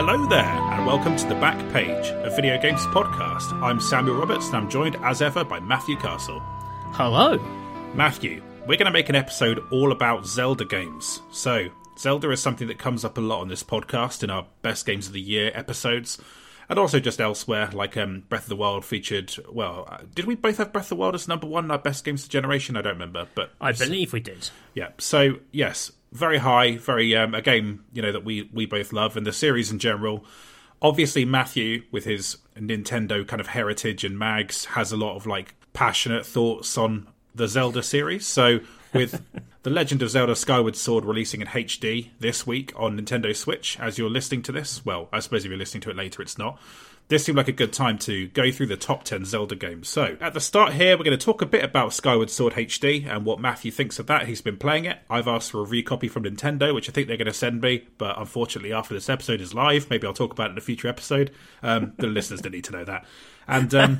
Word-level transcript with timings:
Hello 0.00 0.28
there, 0.28 0.44
and 0.44 0.86
welcome 0.86 1.16
to 1.16 1.26
the 1.26 1.34
back 1.34 1.58
page, 1.72 2.10
a 2.24 2.30
video 2.30 2.56
games 2.62 2.82
podcast. 2.82 3.52
I'm 3.60 3.80
Samuel 3.80 4.14
Roberts, 4.14 4.46
and 4.46 4.56
I'm 4.56 4.70
joined 4.70 4.94
as 5.02 5.20
ever 5.20 5.42
by 5.42 5.58
Matthew 5.58 5.96
Castle. 5.96 6.38
Hello. 6.92 7.36
Matthew, 7.94 8.40
we're 8.60 8.76
going 8.76 8.86
to 8.86 8.92
make 8.92 9.08
an 9.08 9.16
episode 9.16 9.58
all 9.72 9.90
about 9.90 10.24
Zelda 10.24 10.64
games. 10.64 11.20
So, 11.32 11.70
Zelda 11.98 12.30
is 12.30 12.40
something 12.40 12.68
that 12.68 12.78
comes 12.78 13.04
up 13.04 13.18
a 13.18 13.20
lot 13.20 13.40
on 13.40 13.48
this 13.48 13.64
podcast 13.64 14.22
in 14.22 14.30
our 14.30 14.46
best 14.62 14.86
games 14.86 15.08
of 15.08 15.14
the 15.14 15.20
year 15.20 15.50
episodes, 15.52 16.16
and 16.68 16.78
also 16.78 17.00
just 17.00 17.20
elsewhere, 17.20 17.68
like 17.72 17.96
um, 17.96 18.22
Breath 18.28 18.44
of 18.44 18.50
the 18.50 18.56
Wild 18.56 18.84
featured. 18.84 19.34
Well, 19.50 19.84
uh, 19.90 20.02
did 20.14 20.26
we 20.26 20.36
both 20.36 20.58
have 20.58 20.72
Breath 20.72 20.84
of 20.84 20.90
the 20.90 20.96
Wild 20.96 21.16
as 21.16 21.26
number 21.26 21.48
one 21.48 21.64
in 21.64 21.72
our 21.72 21.78
best 21.78 22.04
games 22.04 22.22
of 22.22 22.28
the 22.28 22.34
generation? 22.34 22.76
I 22.76 22.82
don't 22.82 22.92
remember, 22.92 23.26
but 23.34 23.50
I 23.60 23.72
believe 23.72 24.12
we 24.12 24.20
did. 24.20 24.50
yeah. 24.74 24.90
So 24.98 25.40
yes, 25.50 25.90
very 26.12 26.38
high, 26.38 26.76
very 26.76 27.14
um, 27.16 27.34
a 27.34 27.42
game 27.42 27.84
you 27.92 28.02
know 28.02 28.12
that 28.12 28.24
we 28.24 28.48
we 28.52 28.66
both 28.66 28.92
love, 28.92 29.16
and 29.16 29.26
the 29.26 29.32
series 29.32 29.70
in 29.70 29.78
general. 29.78 30.24
Obviously, 30.80 31.24
Matthew 31.24 31.82
with 31.90 32.04
his 32.04 32.38
Nintendo 32.56 33.26
kind 33.26 33.40
of 33.40 33.48
heritage 33.48 34.04
and 34.04 34.18
mags 34.18 34.66
has 34.66 34.92
a 34.92 34.96
lot 34.96 35.16
of 35.16 35.26
like 35.26 35.54
passionate 35.72 36.24
thoughts 36.24 36.78
on 36.78 37.08
the 37.34 37.48
Zelda 37.48 37.82
series. 37.82 38.26
So 38.26 38.60
with 38.92 39.22
The 39.68 39.74
Legend 39.74 40.00
of 40.00 40.08
Zelda 40.08 40.34
Skyward 40.34 40.76
Sword 40.76 41.04
releasing 41.04 41.42
in 41.42 41.48
HD 41.48 42.08
this 42.20 42.46
week 42.46 42.72
on 42.74 42.98
Nintendo 42.98 43.36
Switch 43.36 43.78
as 43.78 43.98
you're 43.98 44.08
listening 44.08 44.40
to 44.44 44.52
this. 44.52 44.82
Well, 44.82 45.08
I 45.12 45.18
suppose 45.18 45.44
if 45.44 45.50
you're 45.50 45.58
listening 45.58 45.80
to 45.82 45.90
it 45.90 45.96
later, 45.96 46.22
it's 46.22 46.38
not. 46.38 46.58
This 47.08 47.24
seemed 47.24 47.38
like 47.38 47.48
a 47.48 47.52
good 47.52 47.72
time 47.72 47.96
to 48.00 48.28
go 48.28 48.50
through 48.50 48.66
the 48.66 48.76
top 48.76 49.02
10 49.02 49.24
Zelda 49.24 49.56
games. 49.56 49.88
So, 49.88 50.18
at 50.20 50.34
the 50.34 50.40
start 50.40 50.74
here, 50.74 50.94
we're 50.96 51.04
going 51.04 51.18
to 51.18 51.24
talk 51.24 51.40
a 51.40 51.46
bit 51.46 51.64
about 51.64 51.94
Skyward 51.94 52.28
Sword 52.28 52.52
HD 52.52 53.06
and 53.06 53.24
what 53.24 53.40
Matthew 53.40 53.70
thinks 53.70 53.98
of 53.98 54.06
that. 54.08 54.26
He's 54.26 54.42
been 54.42 54.58
playing 54.58 54.84
it. 54.84 54.98
I've 55.08 55.26
asked 55.26 55.50
for 55.50 55.62
a 55.62 55.66
recopy 55.66 56.10
from 56.10 56.24
Nintendo, 56.24 56.74
which 56.74 56.86
I 56.86 56.92
think 56.92 57.08
they're 57.08 57.16
going 57.16 57.26
to 57.26 57.32
send 57.32 57.62
me, 57.62 57.88
but 57.96 58.18
unfortunately, 58.18 58.74
after 58.74 58.92
this 58.92 59.08
episode 59.08 59.40
is 59.40 59.54
live, 59.54 59.88
maybe 59.88 60.06
I'll 60.06 60.12
talk 60.12 60.32
about 60.32 60.50
it 60.50 60.52
in 60.52 60.58
a 60.58 60.60
future 60.60 60.88
episode. 60.88 61.30
Um, 61.62 61.94
the 61.96 62.06
listeners 62.08 62.42
don't 62.42 62.52
need 62.52 62.64
to 62.64 62.72
know 62.72 62.84
that. 62.84 63.06
And, 63.46 63.74
um, 63.74 63.98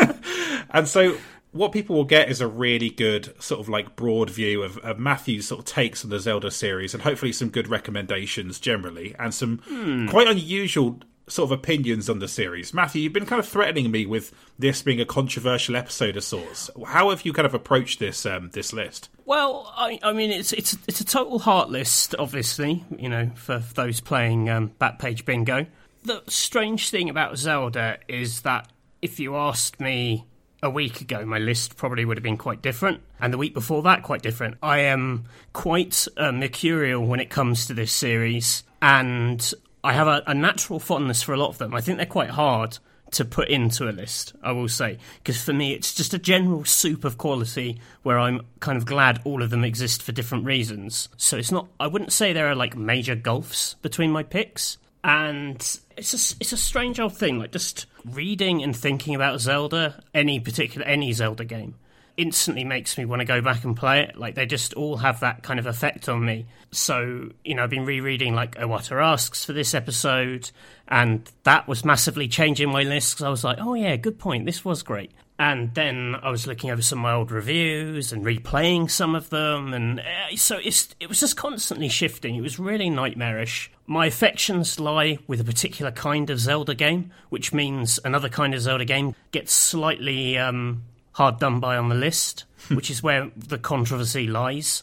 and 0.70 0.86
so 0.86 1.16
what 1.52 1.72
people 1.72 1.96
will 1.96 2.04
get 2.04 2.30
is 2.30 2.42
a 2.42 2.46
really 2.46 2.90
good 2.90 3.34
sort 3.42 3.60
of 3.60 3.70
like 3.70 3.96
broad 3.96 4.28
view 4.28 4.62
of, 4.62 4.76
of 4.78 4.98
Matthew's 4.98 5.46
sort 5.46 5.60
of 5.60 5.64
takes 5.64 6.04
on 6.04 6.10
the 6.10 6.18
Zelda 6.18 6.50
series 6.50 6.92
and 6.92 7.02
hopefully 7.02 7.32
some 7.32 7.48
good 7.48 7.68
recommendations 7.68 8.58
generally 8.58 9.14
and 9.18 9.32
some 9.32 10.08
quite 10.10 10.26
unusual 10.28 11.00
sort 11.28 11.50
of 11.50 11.58
opinions 11.58 12.10
on 12.10 12.18
the 12.18 12.28
series. 12.28 12.74
Matthew, 12.74 13.02
you've 13.02 13.12
been 13.12 13.26
kind 13.26 13.40
of 13.40 13.46
threatening 13.46 13.90
me 13.90 14.06
with 14.06 14.32
this 14.58 14.82
being 14.82 15.00
a 15.00 15.04
controversial 15.04 15.76
episode 15.76 16.16
of 16.16 16.24
sorts. 16.24 16.70
How 16.86 17.10
have 17.10 17.24
you 17.24 17.32
kind 17.32 17.46
of 17.46 17.54
approached 17.54 17.98
this 17.98 18.26
um, 18.26 18.50
this 18.52 18.72
list? 18.72 19.08
Well, 19.24 19.72
I, 19.76 19.98
I 20.02 20.12
mean, 20.12 20.30
it's 20.30 20.52
it's 20.52 20.76
it's 20.86 21.00
a 21.00 21.04
total 21.04 21.38
heart 21.38 21.70
list, 21.70 22.14
obviously. 22.18 22.84
You 22.96 23.08
know, 23.08 23.30
for 23.34 23.58
those 23.74 24.00
playing 24.00 24.50
um, 24.50 24.72
Backpage 24.80 25.24
Bingo. 25.24 25.66
The 26.04 26.22
strange 26.26 26.90
thing 26.90 27.08
about 27.08 27.38
Zelda 27.38 27.98
is 28.08 28.40
that 28.40 28.68
if 29.00 29.20
you 29.20 29.36
asked 29.36 29.78
me 29.78 30.26
a 30.60 30.70
week 30.70 31.00
ago, 31.00 31.24
my 31.24 31.38
list 31.38 31.76
probably 31.76 32.04
would 32.04 32.16
have 32.16 32.24
been 32.24 32.36
quite 32.36 32.62
different, 32.62 33.00
and 33.20 33.32
the 33.32 33.38
week 33.38 33.54
before 33.54 33.82
that, 33.82 34.02
quite 34.02 34.22
different. 34.22 34.56
I 34.62 34.80
am 34.80 35.24
quite 35.52 36.06
uh, 36.16 36.32
mercurial 36.32 37.04
when 37.04 37.20
it 37.20 37.30
comes 37.30 37.66
to 37.66 37.74
this 37.74 37.92
series, 37.92 38.64
and 38.80 39.52
I 39.84 39.92
have 39.92 40.06
a, 40.06 40.22
a 40.26 40.34
natural 40.34 40.78
fondness 40.78 41.22
for 41.22 41.32
a 41.32 41.36
lot 41.36 41.48
of 41.48 41.58
them. 41.58 41.74
I 41.74 41.80
think 41.80 41.96
they're 41.96 42.06
quite 42.06 42.30
hard 42.30 42.78
to 43.12 43.24
put 43.24 43.48
into 43.48 43.88
a 43.88 43.92
list, 43.92 44.32
I 44.42 44.52
will 44.52 44.68
say, 44.68 44.98
because 45.18 45.42
for 45.42 45.52
me 45.52 45.74
it's 45.74 45.94
just 45.94 46.14
a 46.14 46.18
general 46.18 46.64
soup 46.64 47.04
of 47.04 47.18
quality 47.18 47.80
where 48.02 48.18
I'm 48.18 48.40
kind 48.60 48.78
of 48.78 48.86
glad 48.86 49.20
all 49.24 49.42
of 49.42 49.50
them 49.50 49.64
exist 49.64 50.02
for 50.02 50.12
different 50.12 50.46
reasons. 50.46 51.08
So 51.16 51.36
it's 51.36 51.52
not, 51.52 51.68
I 51.78 51.86
wouldn't 51.86 52.12
say 52.12 52.32
there 52.32 52.48
are 52.48 52.54
like 52.54 52.76
major 52.76 53.14
gulfs 53.14 53.74
between 53.82 54.10
my 54.10 54.22
picks. 54.22 54.78
And 55.04 55.56
it's 55.96 56.14
a, 56.14 56.36
it's 56.40 56.52
a 56.52 56.56
strange 56.56 57.00
old 57.00 57.16
thing, 57.16 57.38
like 57.38 57.52
just 57.52 57.86
reading 58.04 58.62
and 58.62 58.74
thinking 58.74 59.14
about 59.14 59.40
Zelda, 59.40 60.02
any 60.14 60.38
particular, 60.38 60.86
any 60.86 61.12
Zelda 61.12 61.44
game, 61.44 61.74
instantly 62.16 62.64
makes 62.64 62.98
me 62.98 63.04
want 63.04 63.20
to 63.20 63.24
go 63.24 63.40
back 63.40 63.64
and 63.64 63.76
play 63.76 64.02
it. 64.02 64.16
Like 64.16 64.34
they 64.34 64.46
just 64.46 64.74
all 64.74 64.96
have 64.98 65.20
that 65.20 65.42
kind 65.42 65.58
of 65.58 65.66
effect 65.66 66.08
on 66.08 66.24
me. 66.24 66.46
So, 66.70 67.30
you 67.44 67.54
know, 67.54 67.64
I've 67.64 67.70
been 67.70 67.84
rereading 67.84 68.34
like 68.34 68.56
Iwata 68.56 69.02
Asks 69.02 69.44
for 69.44 69.52
this 69.52 69.74
episode, 69.74 70.50
and 70.88 71.30
that 71.44 71.68
was 71.68 71.84
massively 71.84 72.28
changing 72.28 72.70
my 72.70 72.82
list 72.82 73.14
because 73.14 73.24
I 73.24 73.28
was 73.28 73.44
like, 73.44 73.58
oh 73.60 73.74
yeah, 73.74 73.96
good 73.96 74.18
point, 74.18 74.46
this 74.46 74.64
was 74.64 74.82
great. 74.82 75.12
And 75.38 75.74
then 75.74 76.14
I 76.22 76.30
was 76.30 76.46
looking 76.46 76.70
over 76.70 76.82
some 76.82 77.00
of 77.00 77.02
my 77.02 77.14
old 77.14 77.32
reviews 77.32 78.12
and 78.12 78.24
replaying 78.24 78.90
some 78.90 79.14
of 79.14 79.28
them, 79.30 79.74
and 79.74 79.98
uh, 80.00 80.36
so 80.36 80.58
it 80.62 81.08
was 81.08 81.20
just 81.20 81.36
constantly 81.36 81.88
shifting. 81.88 82.36
It 82.36 82.42
was 82.42 82.58
really 82.58 82.88
nightmarish. 82.90 83.70
My 83.86 84.06
affections 84.06 84.78
lie 84.78 85.18
with 85.26 85.40
a 85.40 85.44
particular 85.44 85.90
kind 85.90 86.30
of 86.30 86.38
Zelda 86.38 86.74
game, 86.74 87.10
which 87.30 87.52
means 87.52 87.98
another 88.04 88.28
kind 88.28 88.54
of 88.54 88.60
Zelda 88.60 88.84
game 88.84 89.16
gets 89.32 89.52
slightly 89.52 90.38
um, 90.38 90.84
hard 91.12 91.38
done 91.38 91.60
by 91.60 91.76
on 91.76 91.88
the 91.88 91.94
list, 91.94 92.44
which 92.68 92.90
is 92.90 93.02
where 93.02 93.30
the 93.36 93.58
controversy 93.58 94.26
lies. 94.26 94.82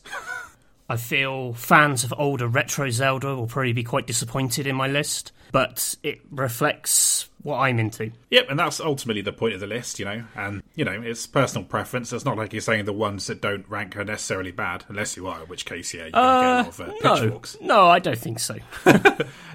I 0.89 0.97
feel 0.97 1.53
fans 1.53 2.03
of 2.03 2.13
older 2.17 2.47
retro 2.47 2.89
Zelda 2.89 3.35
will 3.35 3.47
probably 3.47 3.73
be 3.73 3.83
quite 3.83 4.07
disappointed 4.07 4.66
in 4.66 4.75
my 4.75 4.88
list, 4.88 5.31
but 5.51 5.95
it 6.01 6.22
reflects 6.31 7.29
what 7.44 7.59
I'm 7.59 7.79
into. 7.79 8.11
Yep, 8.31 8.47
and 8.50 8.59
that's 8.59 8.81
ultimately 8.81 9.22
the 9.22 9.31
point 9.31 9.53
of 9.53 9.59
the 9.61 9.67
list, 9.67 10.00
you 10.00 10.05
know. 10.05 10.23
And 10.35 10.61
you 10.75 10.83
know, 10.83 11.00
it's 11.01 11.25
personal 11.27 11.66
preference. 11.66 12.11
It's 12.11 12.25
not 12.25 12.38
like 12.38 12.51
you're 12.53 12.61
saying 12.61 12.85
the 12.85 12.91
ones 12.94 13.27
that 13.27 13.39
don't 13.39 13.69
rank 13.69 13.95
are 13.97 14.03
necessarily 14.03 14.51
bad, 14.51 14.83
unless 14.89 15.16
you 15.16 15.27
are, 15.27 15.41
in 15.44 15.47
which 15.47 15.63
case, 15.66 15.94
yeah, 15.94 16.01
you're 16.03 16.11
going 16.11 16.23
to 16.39 16.41
get 16.41 16.50
a 16.50 16.55
lot 16.55 16.67
of 16.67 16.81
uh, 16.81 16.85
no, 17.03 17.21
pitchforks. 17.21 17.57
no, 17.61 17.88
I 17.88 18.00
don't 18.00 18.17
think 18.17 18.39
so. 18.39 18.56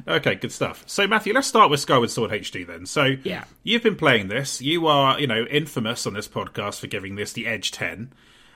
Okay, 0.07 0.35
good 0.35 0.53
stuff. 0.53 0.85
So, 0.87 1.07
Matthew, 1.09 1.33
let's 1.33 1.47
start 1.47 1.71
with 1.71 1.81
Skyward 1.81 2.11
Sword 2.11 2.31
HD 2.31 2.67
then. 2.67 2.85
So, 2.85 3.17
Yeah. 3.25 3.45
you've 3.63 3.83
been 3.83 3.97
playing 3.97 4.29
this. 4.29 4.61
You 4.61 4.87
are, 4.87 5.19
you 5.19 5.27
know, 5.27 5.45
infamous 5.45 6.07
on 6.07 6.13
this 6.13 6.29
podcast 6.29 6.81
for 6.81 6.89
giving 6.89 7.15
this 7.17 7.33
the 7.33 7.47
Edge 7.47 7.71
10 7.71 8.13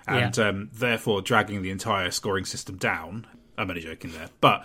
and 0.08 0.36
Yeah. 0.36 0.48
um, 0.48 0.70
therefore 0.72 1.22
dragging 1.22 1.62
the 1.62 1.70
entire 1.70 2.10
scoring 2.10 2.44
system 2.44 2.76
down. 2.76 3.26
I'm 3.56 3.69
only 3.69 3.82
joking 3.82 4.12
there. 4.12 4.28
But 4.41 4.64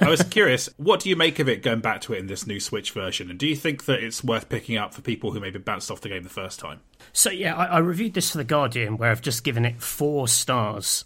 I 0.00 0.08
was 0.08 0.22
curious, 0.30 0.68
what 0.76 1.00
do 1.00 1.08
you 1.08 1.16
make 1.16 1.40
of 1.40 1.48
it 1.48 1.60
going 1.62 1.80
back 1.80 2.00
to 2.02 2.12
it 2.14 2.18
in 2.20 2.28
this 2.28 2.46
new 2.46 2.60
Switch 2.60 2.92
version? 2.92 3.30
And 3.30 3.38
do 3.38 3.48
you 3.48 3.56
think 3.56 3.86
that 3.86 4.00
it's 4.02 4.22
worth 4.22 4.48
picking 4.48 4.76
up 4.76 4.94
for 4.94 5.02
people 5.02 5.32
who 5.32 5.40
maybe 5.40 5.58
bounced 5.58 5.90
off 5.90 6.00
the 6.00 6.08
game 6.08 6.22
the 6.22 6.28
first 6.28 6.60
time? 6.60 6.80
So 7.12 7.30
yeah, 7.30 7.56
I, 7.56 7.64
I 7.66 7.78
reviewed 7.78 8.14
this 8.14 8.30
for 8.30 8.38
the 8.38 8.44
Guardian, 8.44 8.96
where 8.96 9.10
I've 9.10 9.22
just 9.22 9.42
given 9.42 9.64
it 9.64 9.82
four 9.82 10.28
stars, 10.28 11.04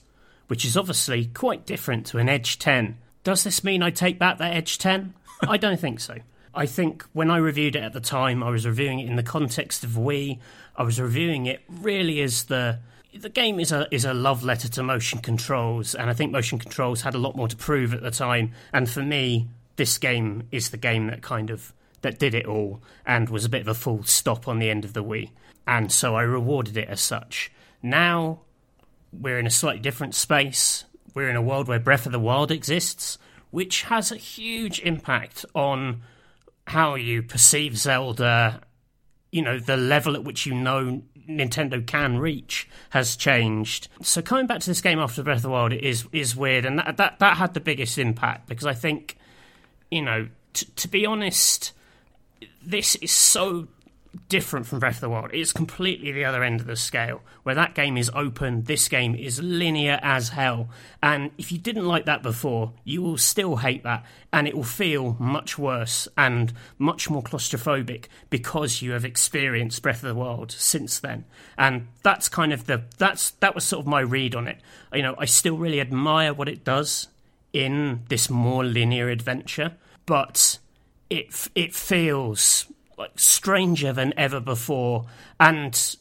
which 0.48 0.66
is 0.66 0.76
obviously 0.76 1.24
quite 1.26 1.64
different 1.64 2.04
to 2.08 2.18
an 2.18 2.28
Edge 2.28 2.58
ten. 2.58 2.98
Does 3.24 3.44
this 3.44 3.64
mean 3.64 3.82
I 3.82 3.88
take 3.90 4.18
back 4.18 4.36
that 4.36 4.52
Edge 4.54 4.76
ten? 4.76 5.14
I 5.48 5.56
don't 5.56 5.80
think 5.80 6.00
so. 6.00 6.18
I 6.54 6.66
think 6.66 7.02
when 7.14 7.30
I 7.30 7.38
reviewed 7.38 7.76
it 7.76 7.82
at 7.82 7.94
the 7.94 8.00
time, 8.00 8.42
I 8.42 8.50
was 8.50 8.66
reviewing 8.66 8.98
it 9.00 9.08
in 9.08 9.16
the 9.16 9.22
context 9.22 9.84
of 9.84 9.92
Wii. 9.92 10.38
I 10.76 10.82
was 10.82 11.00
reviewing 11.00 11.46
it 11.46 11.62
really 11.66 12.20
as 12.20 12.44
the 12.44 12.80
the 13.14 13.28
game 13.28 13.60
is 13.60 13.72
a 13.72 13.86
is 13.90 14.04
a 14.04 14.14
love 14.14 14.42
letter 14.42 14.68
to 14.68 14.82
motion 14.82 15.18
controls, 15.20 15.94
and 15.94 16.08
I 16.08 16.14
think 16.14 16.32
motion 16.32 16.58
controls 16.58 17.02
had 17.02 17.14
a 17.14 17.18
lot 17.18 17.36
more 17.36 17.48
to 17.48 17.56
prove 17.56 17.94
at 17.94 18.02
the 18.02 18.10
time. 18.10 18.52
And 18.72 18.88
for 18.88 19.02
me, 19.02 19.48
this 19.76 19.98
game 19.98 20.48
is 20.50 20.70
the 20.70 20.76
game 20.76 21.06
that 21.08 21.22
kind 21.22 21.50
of 21.50 21.72
that 22.02 22.18
did 22.18 22.34
it 22.34 22.46
all 22.46 22.82
and 23.06 23.28
was 23.28 23.44
a 23.44 23.48
bit 23.48 23.60
of 23.62 23.68
a 23.68 23.74
full 23.74 24.02
stop 24.02 24.48
on 24.48 24.58
the 24.58 24.70
end 24.70 24.84
of 24.84 24.92
the 24.92 25.04
Wii. 25.04 25.30
And 25.66 25.90
so 25.90 26.16
I 26.16 26.22
rewarded 26.22 26.76
it 26.76 26.88
as 26.88 27.00
such. 27.00 27.50
Now 27.80 28.40
we're 29.12 29.38
in 29.38 29.46
a 29.46 29.50
slightly 29.50 29.80
different 29.80 30.14
space. 30.14 30.84
We're 31.14 31.30
in 31.30 31.36
a 31.36 31.42
world 31.42 31.68
where 31.68 31.78
Breath 31.78 32.06
of 32.06 32.12
the 32.12 32.18
Wild 32.18 32.50
exists, 32.50 33.18
which 33.50 33.82
has 33.82 34.10
a 34.10 34.16
huge 34.16 34.80
impact 34.80 35.44
on 35.54 36.02
how 36.66 36.94
you 36.94 37.22
perceive 37.22 37.78
Zelda. 37.78 38.62
You 39.30 39.42
know, 39.42 39.58
the 39.58 39.76
level 39.76 40.14
at 40.14 40.24
which 40.24 40.46
you 40.46 40.54
know 40.54 41.02
Nintendo 41.28 41.84
can 41.86 42.18
reach 42.18 42.68
has 42.90 43.16
changed. 43.16 43.88
So 44.02 44.22
coming 44.22 44.46
back 44.46 44.60
to 44.60 44.66
this 44.70 44.80
game 44.80 44.98
after 44.98 45.22
Breath 45.22 45.38
of 45.38 45.42
the 45.42 45.50
Wild 45.50 45.72
is 45.72 46.06
is 46.12 46.36
weird, 46.36 46.64
and 46.64 46.78
that 46.78 46.96
that, 46.96 47.18
that 47.18 47.36
had 47.36 47.54
the 47.54 47.60
biggest 47.60 47.98
impact 47.98 48.48
because 48.48 48.66
I 48.66 48.74
think, 48.74 49.16
you 49.90 50.02
know, 50.02 50.28
t- 50.52 50.66
to 50.76 50.88
be 50.88 51.06
honest, 51.06 51.72
this 52.64 52.96
is 52.96 53.10
so 53.10 53.68
different 54.28 54.66
from 54.66 54.78
Breath 54.78 54.96
of 54.96 55.00
the 55.02 55.08
Wild. 55.10 55.30
It's 55.32 55.52
completely 55.52 56.12
the 56.12 56.24
other 56.24 56.42
end 56.42 56.60
of 56.60 56.66
the 56.66 56.76
scale, 56.76 57.22
where 57.42 57.54
that 57.54 57.74
game 57.74 57.96
is 57.96 58.10
open, 58.14 58.64
this 58.64 58.88
game 58.88 59.14
is 59.14 59.42
linear 59.42 59.98
as 60.02 60.30
hell. 60.30 60.68
And 61.02 61.30
if 61.38 61.50
you 61.50 61.58
didn't 61.58 61.86
like 61.86 62.04
that 62.04 62.22
before, 62.22 62.72
you 62.84 63.02
will 63.02 63.16
still 63.16 63.56
hate 63.56 63.82
that, 63.84 64.04
and 64.32 64.46
it 64.46 64.54
will 64.54 64.64
feel 64.64 65.16
much 65.18 65.58
worse 65.58 66.08
and 66.16 66.52
much 66.78 67.08
more 67.08 67.22
claustrophobic 67.22 68.06
because 68.28 68.82
you 68.82 68.92
have 68.92 69.04
experienced 69.04 69.82
Breath 69.82 70.02
of 70.02 70.08
the 70.08 70.14
Wild 70.14 70.52
since 70.52 70.98
then. 70.98 71.24
And 71.56 71.88
that's 72.02 72.28
kind 72.28 72.52
of 72.52 72.66
the 72.66 72.84
that's 72.98 73.30
that 73.32 73.54
was 73.54 73.64
sort 73.64 73.80
of 73.80 73.86
my 73.86 74.00
read 74.00 74.34
on 74.34 74.46
it. 74.46 74.58
You 74.92 75.02
know, 75.02 75.14
I 75.18 75.24
still 75.24 75.56
really 75.56 75.80
admire 75.80 76.34
what 76.34 76.48
it 76.48 76.64
does 76.64 77.08
in 77.52 78.02
this 78.08 78.28
more 78.28 78.64
linear 78.64 79.08
adventure, 79.08 79.72
but 80.06 80.58
it 81.08 81.48
it 81.54 81.74
feels 81.74 82.66
like 83.02 83.18
stranger 83.18 83.92
than 83.92 84.14
ever 84.16 84.40
before 84.40 85.04
and 85.38 85.96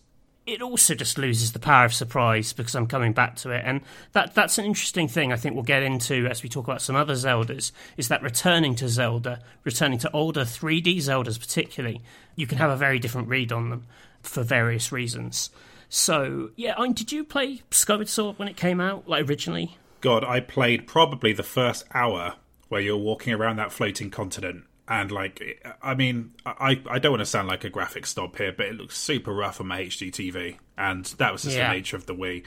it 0.45 0.61
also 0.61 0.95
just 0.95 1.17
loses 1.17 1.51
the 1.51 1.59
power 1.59 1.85
of 1.85 1.93
surprise 1.93 2.51
because 2.51 2.75
I'm 2.75 2.87
coming 2.87 3.13
back 3.13 3.35
to 3.37 3.51
it, 3.51 3.63
and 3.65 3.81
that 4.13 4.33
that's 4.33 4.57
an 4.57 4.65
interesting 4.65 5.07
thing. 5.07 5.31
I 5.31 5.37
think 5.37 5.55
we'll 5.55 5.63
get 5.63 5.83
into 5.83 6.25
as 6.27 6.41
we 6.41 6.49
talk 6.49 6.67
about 6.67 6.81
some 6.81 6.95
other 6.95 7.13
Zeldas. 7.13 7.71
Is 7.95 8.07
that 8.07 8.23
returning 8.23 8.75
to 8.75 8.89
Zelda, 8.89 9.39
returning 9.63 9.99
to 9.99 10.11
older 10.11 10.41
3D 10.41 10.97
Zeldas, 10.97 11.39
particularly, 11.39 12.01
you 12.35 12.47
can 12.47 12.57
have 12.57 12.71
a 12.71 12.75
very 12.75 12.97
different 12.97 13.27
read 13.27 13.51
on 13.51 13.69
them 13.69 13.85
for 14.23 14.43
various 14.43 14.91
reasons. 14.91 15.51
So 15.89 16.49
yeah, 16.55 16.73
I 16.77 16.83
mean, 16.83 16.93
did 16.93 17.11
you 17.11 17.23
play 17.23 17.61
Skyward 17.69 18.09
Sword 18.09 18.39
when 18.39 18.47
it 18.47 18.57
came 18.57 18.81
out, 18.81 19.07
like 19.07 19.29
originally? 19.29 19.77
God, 20.01 20.23
I 20.23 20.39
played 20.39 20.87
probably 20.87 21.33
the 21.33 21.43
first 21.43 21.85
hour 21.93 22.35
where 22.67 22.81
you're 22.81 22.97
walking 22.97 23.33
around 23.33 23.57
that 23.57 23.71
floating 23.71 24.09
continent 24.09 24.63
and 24.91 25.09
like 25.09 25.63
i 25.81 25.95
mean 25.95 26.31
i 26.45 26.79
i 26.89 26.99
don't 26.99 27.13
want 27.13 27.21
to 27.21 27.25
sound 27.25 27.47
like 27.47 27.63
a 27.63 27.69
graphic 27.69 28.05
snob 28.05 28.35
here 28.37 28.51
but 28.51 28.65
it 28.65 28.75
looks 28.75 28.97
super 28.97 29.33
rough 29.33 29.61
on 29.61 29.67
my 29.67 29.81
hd 29.83 30.11
tv 30.11 30.57
and 30.77 31.05
that 31.17 31.31
was 31.31 31.43
just 31.43 31.55
yeah. 31.55 31.69
the 31.69 31.73
nature 31.73 31.95
of 31.95 32.05
the 32.05 32.13
wii 32.13 32.43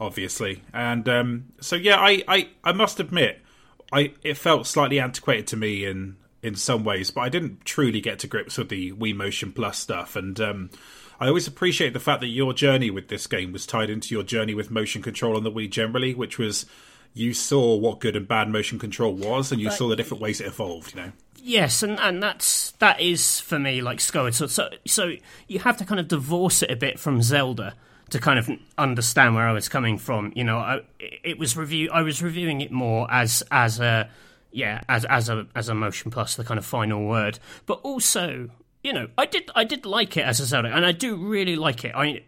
obviously. 0.00 0.60
And 0.72 1.08
um, 1.08 1.44
so 1.60 1.76
yeah 1.76 1.98
I, 1.98 2.22
I 2.26 2.48
i 2.64 2.72
must 2.72 2.98
admit 2.98 3.40
i 3.92 4.12
it 4.24 4.36
felt 4.36 4.66
slightly 4.66 4.98
antiquated 4.98 5.46
to 5.48 5.56
me 5.56 5.84
in 5.84 6.16
in 6.42 6.56
some 6.56 6.84
ways 6.84 7.12
but 7.12 7.20
i 7.22 7.28
didn't 7.28 7.64
truly 7.64 8.00
get 8.00 8.18
to 8.18 8.26
grips 8.26 8.58
with 8.58 8.68
the 8.68 8.92
wii 8.92 9.14
motion 9.14 9.52
plus 9.52 9.78
stuff. 9.78 10.16
And 10.16 10.38
um, 10.40 10.70
I 11.20 11.28
always 11.28 11.46
appreciate 11.46 11.92
the 11.92 12.00
fact 12.00 12.20
that 12.22 12.26
your 12.26 12.52
journey 12.52 12.90
with 12.90 13.06
this 13.06 13.28
game 13.28 13.52
was 13.52 13.66
tied 13.66 13.88
into 13.88 14.14
your 14.14 14.24
journey 14.24 14.52
with 14.52 14.70
motion 14.70 15.00
control 15.00 15.36
on 15.36 15.44
the 15.44 15.52
Wii 15.52 15.70
generally, 15.70 16.12
which 16.12 16.38
was 16.38 16.66
you 17.14 17.32
saw 17.32 17.76
what 17.76 18.00
good 18.00 18.16
and 18.16 18.26
bad 18.26 18.50
motion 18.50 18.78
control 18.78 19.14
was, 19.14 19.52
and 19.52 19.60
you 19.60 19.70
saw 19.70 19.88
the 19.88 19.96
different 19.96 20.20
ways 20.20 20.40
it 20.40 20.48
evolved. 20.48 20.94
You 20.94 21.00
know. 21.00 21.12
Yes, 21.46 21.82
and, 21.82 21.98
and 22.00 22.22
that's 22.22 22.72
that 22.72 23.00
is 23.00 23.38
for 23.38 23.58
me 23.58 23.80
like 23.82 24.00
Skyward 24.00 24.34
So, 24.34 24.46
so 24.46 24.70
so 24.86 25.12
you 25.46 25.60
have 25.60 25.76
to 25.76 25.84
kind 25.84 26.00
of 26.00 26.08
divorce 26.08 26.62
it 26.62 26.70
a 26.70 26.76
bit 26.76 26.98
from 26.98 27.22
Zelda 27.22 27.74
to 28.10 28.18
kind 28.18 28.38
of 28.38 28.50
understand 28.78 29.34
where 29.34 29.46
I 29.46 29.52
was 29.52 29.68
coming 29.68 29.98
from. 29.98 30.32
You 30.34 30.44
know, 30.44 30.58
I, 30.58 30.80
it 30.98 31.38
was 31.38 31.56
review. 31.56 31.90
I 31.92 32.02
was 32.02 32.22
reviewing 32.22 32.60
it 32.60 32.72
more 32.72 33.06
as 33.10 33.42
as 33.50 33.78
a 33.78 34.08
yeah 34.52 34.80
as 34.88 35.04
as 35.04 35.28
a 35.28 35.46
as 35.54 35.68
a 35.68 35.74
motion 35.74 36.10
plus 36.10 36.34
the 36.34 36.44
kind 36.44 36.58
of 36.58 36.64
final 36.64 37.06
word, 37.06 37.38
but 37.66 37.80
also 37.82 38.48
you 38.82 38.92
know 38.92 39.08
I 39.18 39.26
did 39.26 39.50
I 39.54 39.64
did 39.64 39.84
like 39.84 40.16
it 40.16 40.24
as 40.24 40.40
a 40.40 40.46
Zelda, 40.46 40.68
and 40.74 40.84
I 40.84 40.92
do 40.92 41.14
really 41.14 41.56
like 41.56 41.84
it. 41.84 41.92
I 41.94 42.22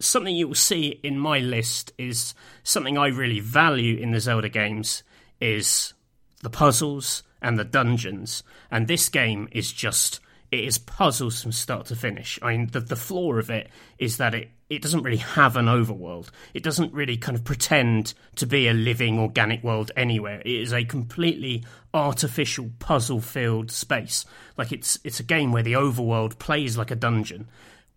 something 0.00 0.34
you 0.34 0.48
will 0.48 0.54
see 0.54 1.00
in 1.02 1.18
my 1.18 1.38
list 1.38 1.92
is 1.98 2.34
something 2.62 2.98
I 2.98 3.08
really 3.08 3.40
value 3.40 3.96
in 3.96 4.10
the 4.12 4.20
Zelda 4.20 4.48
games 4.48 5.02
is 5.40 5.94
the 6.42 6.50
puzzles 6.50 7.22
and 7.40 7.58
the 7.58 7.64
dungeons. 7.64 8.42
And 8.70 8.86
this 8.86 9.08
game 9.08 9.48
is 9.52 9.72
just 9.72 10.20
it 10.50 10.64
is 10.64 10.78
puzzles 10.78 11.42
from 11.42 11.52
start 11.52 11.86
to 11.86 11.96
finish. 11.96 12.38
I 12.40 12.52
mean, 12.52 12.68
the, 12.68 12.80
the 12.80 12.96
flaw 12.96 13.34
of 13.34 13.50
it 13.50 13.70
is 13.98 14.18
that 14.18 14.34
it, 14.34 14.50
it 14.70 14.82
doesn't 14.82 15.02
really 15.02 15.16
have 15.16 15.56
an 15.56 15.66
overworld. 15.66 16.30
It 16.54 16.62
doesn't 16.62 16.92
really 16.92 17.16
kind 17.16 17.36
of 17.36 17.44
pretend 17.44 18.14
to 18.36 18.46
be 18.46 18.68
a 18.68 18.72
living 18.72 19.18
organic 19.18 19.64
world 19.64 19.90
anywhere. 19.96 20.40
It 20.40 20.46
is 20.46 20.72
a 20.72 20.84
completely 20.84 21.64
artificial 21.92 22.70
puzzle 22.78 23.20
filled 23.20 23.70
space. 23.72 24.24
Like 24.56 24.70
it's 24.70 24.98
it's 25.02 25.18
a 25.18 25.24
game 25.24 25.50
where 25.50 25.62
the 25.62 25.72
overworld 25.72 26.38
plays 26.38 26.78
like 26.78 26.92
a 26.92 26.96
dungeon 26.96 27.48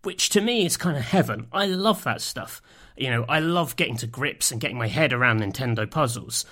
which 0.04 0.30
to 0.30 0.42
me 0.42 0.66
is 0.66 0.78
kind 0.78 0.98
of 0.98 1.04
heaven. 1.04 1.48
I 1.52 1.66
love 1.66 2.04
that 2.04 2.22
stuff. 2.22 2.62
You 2.96 3.10
know, 3.10 3.26
I 3.30 3.40
love 3.40 3.76
getting 3.76 3.98
to 3.98 4.08
grips 4.08 4.52
and 4.52 4.62
getting 4.62 4.78
my 4.78 4.88
head 4.88 5.14
around 5.14 5.42
Nintendo 5.42 5.90
puzzles. 5.90 6.46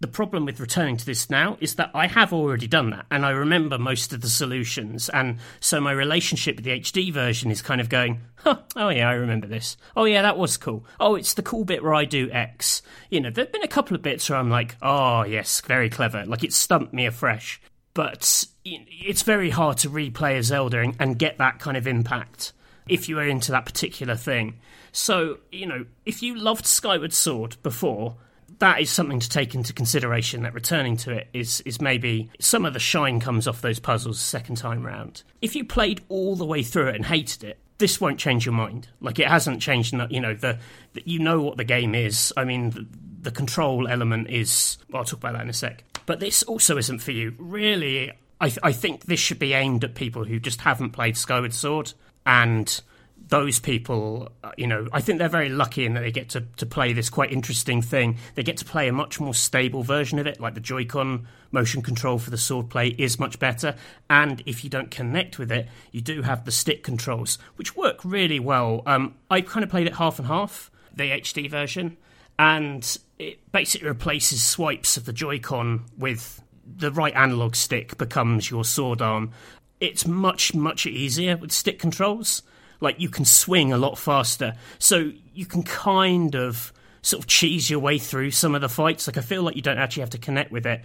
The 0.00 0.06
problem 0.06 0.44
with 0.44 0.60
returning 0.60 0.96
to 0.96 1.04
this 1.04 1.28
now 1.28 1.58
is 1.60 1.74
that 1.74 1.90
I 1.92 2.06
have 2.06 2.32
already 2.32 2.68
done 2.68 2.90
that 2.90 3.06
and 3.10 3.26
I 3.26 3.30
remember 3.30 3.78
most 3.78 4.12
of 4.12 4.20
the 4.20 4.28
solutions. 4.28 5.08
And 5.08 5.38
so 5.58 5.80
my 5.80 5.90
relationship 5.90 6.54
with 6.54 6.64
the 6.64 6.78
HD 6.78 7.12
version 7.12 7.50
is 7.50 7.62
kind 7.62 7.80
of 7.80 7.88
going, 7.88 8.20
huh, 8.36 8.58
oh 8.76 8.90
yeah, 8.90 9.08
I 9.08 9.14
remember 9.14 9.48
this. 9.48 9.76
Oh 9.96 10.04
yeah, 10.04 10.22
that 10.22 10.38
was 10.38 10.56
cool. 10.56 10.84
Oh, 11.00 11.16
it's 11.16 11.34
the 11.34 11.42
cool 11.42 11.64
bit 11.64 11.82
where 11.82 11.94
I 11.94 12.04
do 12.04 12.30
X. 12.30 12.80
You 13.10 13.20
know, 13.20 13.30
there 13.30 13.44
have 13.44 13.52
been 13.52 13.64
a 13.64 13.68
couple 13.68 13.96
of 13.96 14.02
bits 14.02 14.30
where 14.30 14.38
I'm 14.38 14.50
like, 14.50 14.76
oh 14.82 15.24
yes, 15.24 15.60
very 15.62 15.90
clever. 15.90 16.24
Like 16.24 16.44
it 16.44 16.52
stumped 16.52 16.92
me 16.92 17.06
afresh. 17.06 17.60
But 17.92 18.44
it's 18.64 19.22
very 19.22 19.50
hard 19.50 19.78
to 19.78 19.90
replay 19.90 20.38
a 20.38 20.44
Zelda 20.44 20.92
and 21.00 21.18
get 21.18 21.38
that 21.38 21.58
kind 21.58 21.76
of 21.76 21.88
impact 21.88 22.52
if 22.88 23.08
you 23.08 23.18
are 23.18 23.26
into 23.26 23.52
that 23.52 23.66
particular 23.66 24.16
thing. 24.16 24.58
So, 24.92 25.38
you 25.52 25.66
know, 25.66 25.86
if 26.06 26.22
you 26.22 26.36
loved 26.36 26.66
Skyward 26.66 27.12
Sword 27.12 27.56
before, 27.62 28.16
that 28.58 28.80
is 28.80 28.90
something 28.90 29.20
to 29.20 29.28
take 29.28 29.54
into 29.54 29.72
consideration 29.72 30.42
that 30.42 30.54
returning 30.54 30.96
to 30.98 31.12
it 31.12 31.28
is 31.32 31.60
is 31.62 31.80
maybe 31.80 32.30
some 32.40 32.64
of 32.64 32.72
the 32.72 32.80
shine 32.80 33.20
comes 33.20 33.46
off 33.46 33.60
those 33.60 33.78
puzzles 33.78 34.20
second 34.20 34.56
time 34.56 34.84
round. 34.84 35.22
If 35.40 35.54
you 35.54 35.64
played 35.64 36.02
all 36.08 36.34
the 36.36 36.46
way 36.46 36.62
through 36.62 36.88
it 36.88 36.96
and 36.96 37.04
hated 37.04 37.44
it, 37.44 37.58
this 37.78 38.00
won't 38.00 38.18
change 38.18 38.44
your 38.44 38.54
mind. 38.54 38.88
Like 39.00 39.18
it 39.18 39.28
hasn't 39.28 39.62
changed. 39.62 39.94
You 40.10 40.20
know 40.20 40.34
the, 40.34 40.58
the 40.94 41.02
you 41.04 41.20
know 41.20 41.40
what 41.40 41.56
the 41.56 41.64
game 41.64 41.94
is. 41.94 42.32
I 42.36 42.44
mean, 42.44 42.70
the, 42.70 42.86
the 43.22 43.30
control 43.30 43.86
element 43.86 44.30
is. 44.30 44.78
Well, 44.90 45.00
I'll 45.00 45.04
talk 45.04 45.20
about 45.20 45.34
that 45.34 45.42
in 45.42 45.50
a 45.50 45.54
sec. 45.54 45.84
But 46.06 46.20
this 46.20 46.42
also 46.42 46.76
isn't 46.78 47.00
for 47.00 47.12
you. 47.12 47.34
Really, 47.38 48.10
I, 48.40 48.52
I 48.62 48.72
think 48.72 49.04
this 49.04 49.20
should 49.20 49.38
be 49.38 49.52
aimed 49.52 49.84
at 49.84 49.94
people 49.94 50.24
who 50.24 50.40
just 50.40 50.62
haven't 50.62 50.90
played 50.90 51.16
Skyward 51.16 51.54
Sword 51.54 51.92
and 52.28 52.82
those 53.28 53.58
people, 53.58 54.30
uh, 54.44 54.52
you 54.56 54.66
know, 54.66 54.86
I 54.92 55.00
think 55.00 55.18
they're 55.18 55.28
very 55.28 55.48
lucky 55.48 55.84
in 55.84 55.94
that 55.94 56.00
they 56.00 56.10
get 56.10 56.28
to, 56.30 56.42
to 56.58 56.66
play 56.66 56.92
this 56.92 57.10
quite 57.10 57.32
interesting 57.32 57.82
thing. 57.82 58.18
They 58.34 58.42
get 58.42 58.58
to 58.58 58.64
play 58.64 58.86
a 58.86 58.92
much 58.92 59.18
more 59.18 59.34
stable 59.34 59.82
version 59.82 60.18
of 60.18 60.26
it, 60.26 60.38
like 60.38 60.54
the 60.54 60.60
Joy-Con 60.60 61.26
motion 61.50 61.82
control 61.82 62.18
for 62.18 62.30
the 62.30 62.38
sword 62.38 62.68
play 62.68 62.88
is 62.88 63.18
much 63.18 63.38
better. 63.38 63.74
And 64.08 64.42
if 64.46 64.62
you 64.62 64.70
don't 64.70 64.90
connect 64.90 65.38
with 65.38 65.50
it, 65.50 65.68
you 65.90 66.00
do 66.02 66.22
have 66.22 66.44
the 66.44 66.52
stick 66.52 66.82
controls, 66.82 67.38
which 67.56 67.74
work 67.74 68.04
really 68.04 68.40
well. 68.40 68.82
Um, 68.84 69.14
I 69.30 69.40
kind 69.40 69.64
of 69.64 69.70
played 69.70 69.86
it 69.86 69.94
half 69.94 70.18
and 70.18 70.28
half, 70.28 70.70
the 70.94 71.04
HD 71.04 71.50
version, 71.50 71.96
and 72.38 72.98
it 73.18 73.50
basically 73.52 73.88
replaces 73.88 74.42
swipes 74.42 74.96
of 74.96 75.06
the 75.06 75.12
Joy-Con 75.12 75.84
with 75.96 76.42
the 76.76 76.92
right 76.92 77.14
analog 77.14 77.56
stick 77.56 77.96
becomes 77.96 78.50
your 78.50 78.64
sword 78.64 79.00
arm 79.00 79.32
it's 79.80 80.06
much 80.06 80.54
much 80.54 80.86
easier 80.86 81.36
with 81.36 81.52
stick 81.52 81.78
controls. 81.78 82.42
Like 82.80 83.00
you 83.00 83.08
can 83.08 83.24
swing 83.24 83.72
a 83.72 83.78
lot 83.78 83.98
faster, 83.98 84.54
so 84.78 85.12
you 85.34 85.46
can 85.46 85.62
kind 85.62 86.34
of 86.36 86.72
sort 87.02 87.22
of 87.22 87.26
cheese 87.26 87.68
your 87.70 87.80
way 87.80 87.98
through 87.98 88.30
some 88.30 88.54
of 88.54 88.60
the 88.60 88.68
fights. 88.68 89.06
Like 89.06 89.16
I 89.16 89.20
feel 89.20 89.42
like 89.42 89.56
you 89.56 89.62
don't 89.62 89.78
actually 89.78 90.02
have 90.02 90.10
to 90.10 90.18
connect 90.18 90.52
with 90.52 90.66
it, 90.66 90.82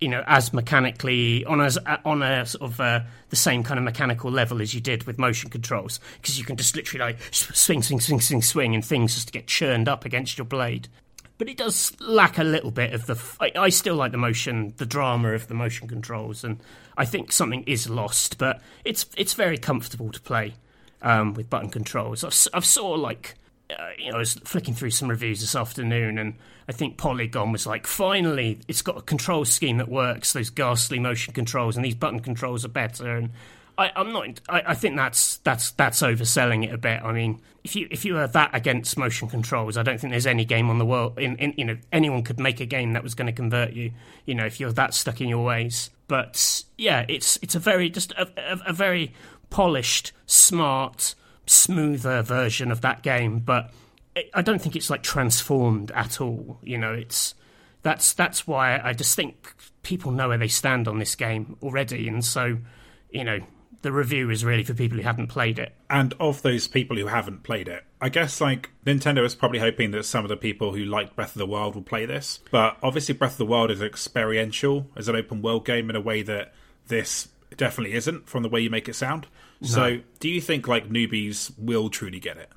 you 0.00 0.08
know, 0.08 0.22
as 0.26 0.52
mechanically 0.52 1.44
on 1.46 1.60
as 1.60 1.78
on 2.04 2.22
a 2.22 2.44
sort 2.44 2.70
of 2.70 2.80
uh, 2.80 3.00
the 3.30 3.36
same 3.36 3.62
kind 3.62 3.78
of 3.78 3.84
mechanical 3.84 4.30
level 4.30 4.60
as 4.60 4.74
you 4.74 4.80
did 4.80 5.04
with 5.04 5.18
motion 5.18 5.48
controls, 5.48 5.98
because 6.20 6.38
you 6.38 6.44
can 6.44 6.56
just 6.56 6.76
literally 6.76 7.12
like 7.12 7.18
swing, 7.30 7.82
swing, 7.82 8.00
swing, 8.00 8.20
swing, 8.20 8.42
swing, 8.42 8.74
and 8.74 8.84
things 8.84 9.14
just 9.14 9.32
get 9.32 9.46
churned 9.46 9.88
up 9.88 10.04
against 10.04 10.36
your 10.36 10.44
blade 10.44 10.88
but 11.38 11.48
it 11.48 11.56
does 11.56 11.92
lack 12.00 12.38
a 12.38 12.44
little 12.44 12.70
bit 12.70 12.92
of 12.92 13.06
the. 13.06 13.20
I, 13.40 13.52
I, 13.56 13.68
still 13.68 13.96
like 13.96 14.12
the 14.12 14.18
motion, 14.18 14.74
the 14.76 14.86
drama 14.86 15.30
of 15.30 15.48
the 15.48 15.54
motion 15.54 15.88
controls, 15.88 16.44
and 16.44 16.60
I 16.96 17.04
think 17.04 17.32
something 17.32 17.64
is 17.64 17.88
lost. 17.88 18.38
But 18.38 18.60
it's 18.84 19.06
it's 19.16 19.34
very 19.34 19.58
comfortable 19.58 20.12
to 20.12 20.20
play 20.20 20.54
um, 21.02 21.34
with 21.34 21.50
button 21.50 21.70
controls. 21.70 22.24
I've, 22.24 22.36
I've 22.54 22.64
saw 22.64 22.90
like 22.90 23.34
uh, 23.70 23.90
you 23.98 24.10
know 24.10 24.16
I 24.16 24.18
was 24.20 24.34
flicking 24.34 24.74
through 24.74 24.90
some 24.90 25.08
reviews 25.08 25.40
this 25.40 25.56
afternoon, 25.56 26.18
and 26.18 26.34
I 26.68 26.72
think 26.72 26.98
Polygon 26.98 27.52
was 27.52 27.66
like, 27.66 27.86
finally, 27.86 28.60
it's 28.68 28.82
got 28.82 28.96
a 28.96 29.02
control 29.02 29.44
scheme 29.44 29.78
that 29.78 29.88
works. 29.88 30.32
Those 30.32 30.50
ghastly 30.50 30.98
motion 30.98 31.34
controls 31.34 31.76
and 31.76 31.84
these 31.84 31.94
button 31.96 32.20
controls 32.20 32.64
are 32.64 32.68
better, 32.68 33.16
and 33.16 33.30
I, 33.76 33.90
am 33.96 34.12
not. 34.12 34.40
I, 34.48 34.62
I, 34.68 34.74
think 34.74 34.96
that's 34.96 35.38
that's 35.38 35.72
that's 35.72 36.00
overselling 36.00 36.64
it 36.64 36.72
a 36.72 36.78
bit. 36.78 37.02
I 37.02 37.12
mean, 37.12 37.40
if 37.64 37.74
you 37.74 37.88
if 37.90 38.04
you 38.04 38.16
are 38.18 38.28
that 38.28 38.54
against 38.54 38.96
motion 38.96 39.28
controls, 39.28 39.76
I 39.76 39.82
don't 39.82 39.98
think 39.98 40.12
there's 40.12 40.26
any 40.26 40.44
game 40.44 40.70
on 40.70 40.78
the 40.78 40.86
world. 40.86 41.18
In, 41.18 41.36
in 41.36 41.54
you 41.56 41.64
know, 41.64 41.76
anyone 41.92 42.22
could 42.22 42.38
make 42.38 42.60
a 42.60 42.66
game 42.66 42.92
that 42.92 43.02
was 43.02 43.14
going 43.14 43.26
to 43.26 43.32
convert 43.32 43.72
you. 43.72 43.92
You 44.26 44.34
know, 44.34 44.44
if 44.44 44.60
you're 44.60 44.72
that 44.72 44.94
stuck 44.94 45.20
in 45.20 45.28
your 45.28 45.44
ways. 45.44 45.90
But 46.06 46.64
yeah, 46.76 47.04
it's 47.08 47.38
it's 47.42 47.54
a 47.54 47.58
very 47.58 47.90
just 47.90 48.12
a, 48.12 48.28
a, 48.36 48.70
a 48.70 48.72
very 48.72 49.12
polished, 49.50 50.12
smart, 50.26 51.14
smoother 51.46 52.22
version 52.22 52.70
of 52.70 52.80
that 52.82 53.02
game. 53.02 53.40
But 53.40 53.70
it, 54.14 54.30
I 54.34 54.42
don't 54.42 54.60
think 54.60 54.76
it's 54.76 54.90
like 54.90 55.02
transformed 55.02 55.90
at 55.92 56.20
all. 56.20 56.58
You 56.62 56.78
know, 56.78 56.92
it's 56.92 57.34
that's 57.82 58.12
that's 58.12 58.46
why 58.46 58.80
I 58.82 58.92
just 58.92 59.16
think 59.16 59.54
people 59.82 60.12
know 60.12 60.28
where 60.28 60.38
they 60.38 60.48
stand 60.48 60.86
on 60.86 60.98
this 60.98 61.14
game 61.16 61.56
already, 61.62 62.08
and 62.08 62.24
so 62.24 62.58
you 63.10 63.24
know 63.24 63.40
the 63.84 63.92
review 63.92 64.30
is 64.30 64.44
really 64.44 64.64
for 64.64 64.74
people 64.74 64.96
who 64.98 65.04
haven't 65.04 65.28
played 65.28 65.58
it. 65.58 65.72
And 65.88 66.14
of 66.18 66.42
those 66.42 66.66
people 66.66 66.96
who 66.96 67.06
haven't 67.06 67.44
played 67.44 67.68
it, 67.68 67.84
I 68.00 68.08
guess 68.08 68.40
like 68.40 68.70
Nintendo 68.84 69.24
is 69.24 69.34
probably 69.36 69.60
hoping 69.60 69.92
that 69.92 70.04
some 70.04 70.24
of 70.24 70.30
the 70.30 70.36
people 70.36 70.72
who 70.72 70.84
liked 70.84 71.14
Breath 71.14 71.36
of 71.36 71.38
the 71.38 71.46
Wild 71.46 71.76
will 71.76 71.82
play 71.82 72.06
this. 72.06 72.40
But 72.50 72.78
obviously, 72.82 73.14
Breath 73.14 73.32
of 73.32 73.38
the 73.38 73.46
Wild 73.46 73.70
is 73.70 73.82
experiential 73.82 74.88
as 74.96 75.06
an 75.06 75.14
open 75.14 75.42
world 75.42 75.64
game 75.64 75.90
in 75.90 75.96
a 75.96 76.00
way 76.00 76.22
that 76.22 76.52
this 76.88 77.28
definitely 77.56 77.94
isn't 77.94 78.26
from 78.26 78.42
the 78.42 78.48
way 78.48 78.60
you 78.60 78.70
make 78.70 78.88
it 78.88 78.94
sound. 78.94 79.28
No. 79.60 79.68
So, 79.68 80.00
do 80.18 80.28
you 80.28 80.40
think 80.40 80.66
like 80.66 80.88
newbies 80.88 81.52
will 81.58 81.90
truly 81.90 82.18
get 82.18 82.38
it? 82.38 82.50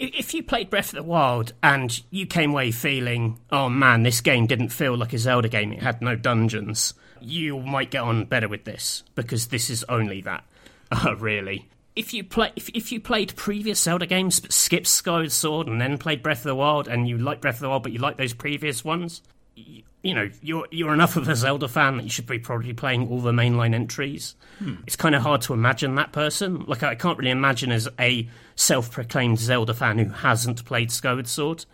If 0.00 0.34
you 0.34 0.42
played 0.42 0.68
Breath 0.68 0.88
of 0.88 0.96
the 0.96 1.02
Wild 1.04 1.52
and 1.62 2.02
you 2.10 2.26
came 2.26 2.50
away 2.50 2.72
feeling, 2.72 3.38
oh 3.52 3.68
man, 3.68 4.02
this 4.02 4.20
game 4.20 4.48
didn't 4.48 4.70
feel 4.70 4.96
like 4.96 5.12
a 5.12 5.18
Zelda 5.18 5.48
game, 5.48 5.72
it 5.72 5.80
had 5.80 6.02
no 6.02 6.16
dungeons, 6.16 6.94
you 7.20 7.60
might 7.60 7.92
get 7.92 8.02
on 8.02 8.24
better 8.24 8.48
with 8.48 8.64
this 8.64 9.04
because 9.14 9.46
this 9.46 9.70
is 9.70 9.84
only 9.84 10.20
that 10.22 10.44
uh, 10.92 11.16
really. 11.18 11.68
if 11.96 12.14
you 12.14 12.24
play 12.24 12.52
if, 12.56 12.68
if 12.70 12.92
you 12.92 13.00
played 13.00 13.34
previous 13.36 13.80
Zelda 13.80 14.06
games 14.06 14.40
but 14.40 14.52
skipped 14.52 14.86
Skyward 14.86 15.32
Sword 15.32 15.66
and 15.66 15.80
then 15.80 15.98
played 15.98 16.22
Breath 16.22 16.38
of 16.38 16.44
the 16.44 16.54
Wild 16.54 16.88
and 16.88 17.08
you 17.08 17.18
like 17.18 17.40
Breath 17.40 17.56
of 17.56 17.60
the 17.60 17.68
Wild 17.68 17.82
but 17.82 17.92
you 17.92 17.98
like 17.98 18.16
those 18.16 18.34
previous 18.34 18.84
ones, 18.84 19.22
you, 19.54 19.82
you 20.02 20.14
know 20.14 20.28
you're 20.42 20.66
you're 20.70 20.92
enough 20.94 21.16
of 21.16 21.28
a 21.28 21.36
Zelda 21.36 21.68
fan 21.68 21.96
that 21.96 22.04
you 22.04 22.10
should 22.10 22.26
be 22.26 22.38
probably 22.38 22.72
playing 22.72 23.08
all 23.08 23.20
the 23.20 23.32
mainline 23.32 23.74
entries. 23.74 24.34
Hmm. 24.58 24.74
It's 24.86 24.96
kind 24.96 25.14
of 25.14 25.22
hard 25.22 25.42
to 25.42 25.54
imagine 25.54 25.94
that 25.96 26.12
person. 26.12 26.64
Like 26.66 26.82
I 26.82 26.94
can't 26.94 27.18
really 27.18 27.30
imagine 27.30 27.70
as 27.72 27.88
a 27.98 28.28
self-proclaimed 28.56 29.38
Zelda 29.38 29.74
fan 29.74 29.98
who 29.98 30.10
hasn't 30.10 30.64
played 30.64 30.90
Skyward 30.90 31.28
Sword. 31.28 31.64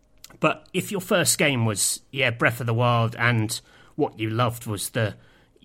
But 0.40 0.68
if 0.72 0.92
your 0.92 1.00
first 1.00 1.38
game 1.38 1.64
was 1.64 2.02
yeah 2.12 2.30
Breath 2.30 2.60
of 2.60 2.66
the 2.66 2.74
Wild 2.74 3.16
and 3.16 3.60
what 3.96 4.18
you 4.18 4.30
loved 4.30 4.66
was 4.66 4.90
the 4.90 5.14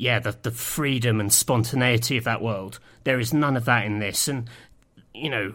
yeah 0.03 0.19
the 0.19 0.37
the 0.41 0.51
freedom 0.51 1.19
and 1.19 1.31
spontaneity 1.31 2.17
of 2.17 2.25
that 2.25 2.41
world, 2.41 2.79
there 3.05 3.19
is 3.19 3.33
none 3.33 3.55
of 3.55 3.65
that 3.65 3.85
in 3.85 3.99
this. 3.99 4.27
And 4.27 4.49
you 5.13 5.29
know, 5.29 5.53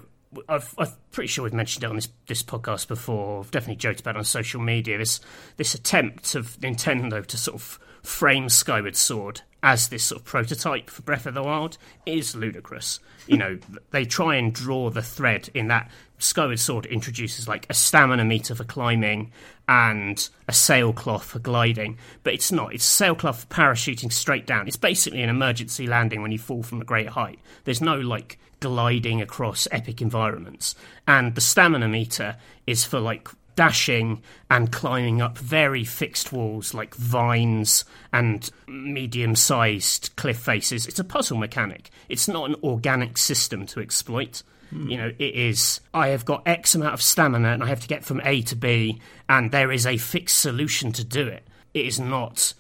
I've, 0.49 0.75
I'm 0.79 0.89
pretty 1.13 1.29
sure 1.29 1.45
we've 1.45 1.53
mentioned 1.53 1.85
it 1.85 1.91
on 1.91 1.97
this 1.97 2.09
this 2.27 2.43
podcast 2.43 2.89
before. 2.89 3.41
I've 3.41 3.51
definitely 3.51 3.77
joked 3.77 4.01
about 4.01 4.17
it 4.17 4.19
on 4.19 4.25
social 4.25 4.61
media. 4.61 4.97
This 4.97 5.21
this 5.59 5.75
attempt 5.75 6.35
of 6.35 6.57
Nintendo 6.61 7.25
to 7.27 7.37
sort 7.37 7.57
of 7.57 7.79
frame 8.03 8.49
Skyward 8.49 8.97
Sword 8.97 9.43
as 9.63 9.89
this 9.89 10.05
sort 10.05 10.23
of 10.23 10.25
prototype 10.25 10.89
for 10.89 11.03
Breath 11.03 11.27
of 11.27 11.35
the 11.35 11.43
Wild 11.43 11.77
is 12.07 12.35
ludicrous. 12.35 13.01
You 13.27 13.37
know, 13.37 13.59
they 13.91 14.07
try 14.07 14.37
and 14.37 14.53
draw 14.53 14.89
the 14.89 15.03
thread 15.03 15.51
in 15.53 15.69
that 15.69 15.91
Skyward 16.19 16.59
Sword 16.59 16.87
introduces 16.87 17.47
like 17.47 17.67
a 17.71 17.75
stamina 17.75 18.25
meter 18.25 18.55
for 18.55 18.65
climbing 18.65 19.33
and 19.69 20.29
a 20.49 20.53
sailcloth 20.53 21.25
for 21.25 21.39
gliding, 21.39 21.99
but 22.23 22.35
it's 22.35 22.51
not. 22.51 22.75
It's 22.75 22.85
sailcloth 22.85 23.43
for 23.43 23.47
parachuting 23.47 24.13
straight 24.13 24.47
down. 24.47 24.67
It's 24.67 24.77
basically 24.77 25.23
an 25.23 25.31
emergency 25.31 25.87
landing 25.87 26.23
when 26.23 26.33
you 26.33 26.39
fall 26.39 26.63
from 26.63 26.81
a 26.81 26.85
great 26.85 27.09
height. 27.09 27.39
There's 27.65 27.81
no 27.81 27.97
like 27.97 28.39
gliding 28.61 29.23
across 29.23 29.69
epic 29.71 30.03
environments, 30.03 30.75
and 31.07 31.35
the 31.35 31.41
stamina 31.41 31.89
meter 31.89 32.37
is 32.67 32.85
for 32.85 32.99
like 32.99 33.29
dashing 33.59 34.23
and 34.49 34.71
climbing 34.71 35.21
up 35.21 35.37
very 35.37 35.83
fixed 35.83 36.33
walls 36.33 36.75
like 36.75 36.95
vines 36.95 37.85
and 38.13 38.51
medium 38.69 39.35
sized 39.35 40.15
cliff 40.15 40.39
faces. 40.39 40.87
It's 40.87 41.01
a 41.01 41.05
puzzle 41.05 41.39
mechanic. 41.39 41.91
It's 42.09 42.29
not 42.29 42.49
an 42.49 42.55
organic 42.63 43.19
system 43.19 43.67
to 43.67 43.81
exploit. 43.81 44.45
Hmm. 44.71 44.89
You 44.89 44.97
know, 44.99 45.13
it 45.19 45.35
is, 45.35 45.81
I 45.95 46.09
have 46.09 46.25
got 46.25 46.43
X 46.47 46.75
amount 46.75 46.95
of 46.95 47.03
stamina 47.03 47.49
and 47.49 47.63
I 47.63 47.67
have 47.67 47.81
to 47.81 47.89
get 47.89 48.05
from 48.05 48.21
A 48.25 48.43
to 48.43 48.57
B, 48.57 49.01
and 49.29 49.51
there 49.51 49.73
is 49.73 49.87
a 49.87 49.97
fixed 49.97 50.39
solution 50.39 50.93
to 50.93 51.05
do 51.05 51.27
it. 51.27 51.47
It 51.75 51.87
is 51.87 51.99
not, 51.99 52.55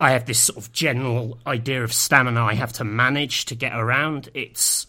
I 0.00 0.12
have 0.12 0.26
this 0.26 0.40
sort 0.40 0.58
of 0.58 0.72
general 0.72 1.38
idea 1.46 1.82
of 1.84 1.92
stamina 1.92 2.42
I 2.42 2.54
have 2.54 2.72
to 2.74 2.84
manage 2.84 3.44
to 3.46 3.54
get 3.54 3.72
around. 3.74 4.28
It's, 4.34 4.86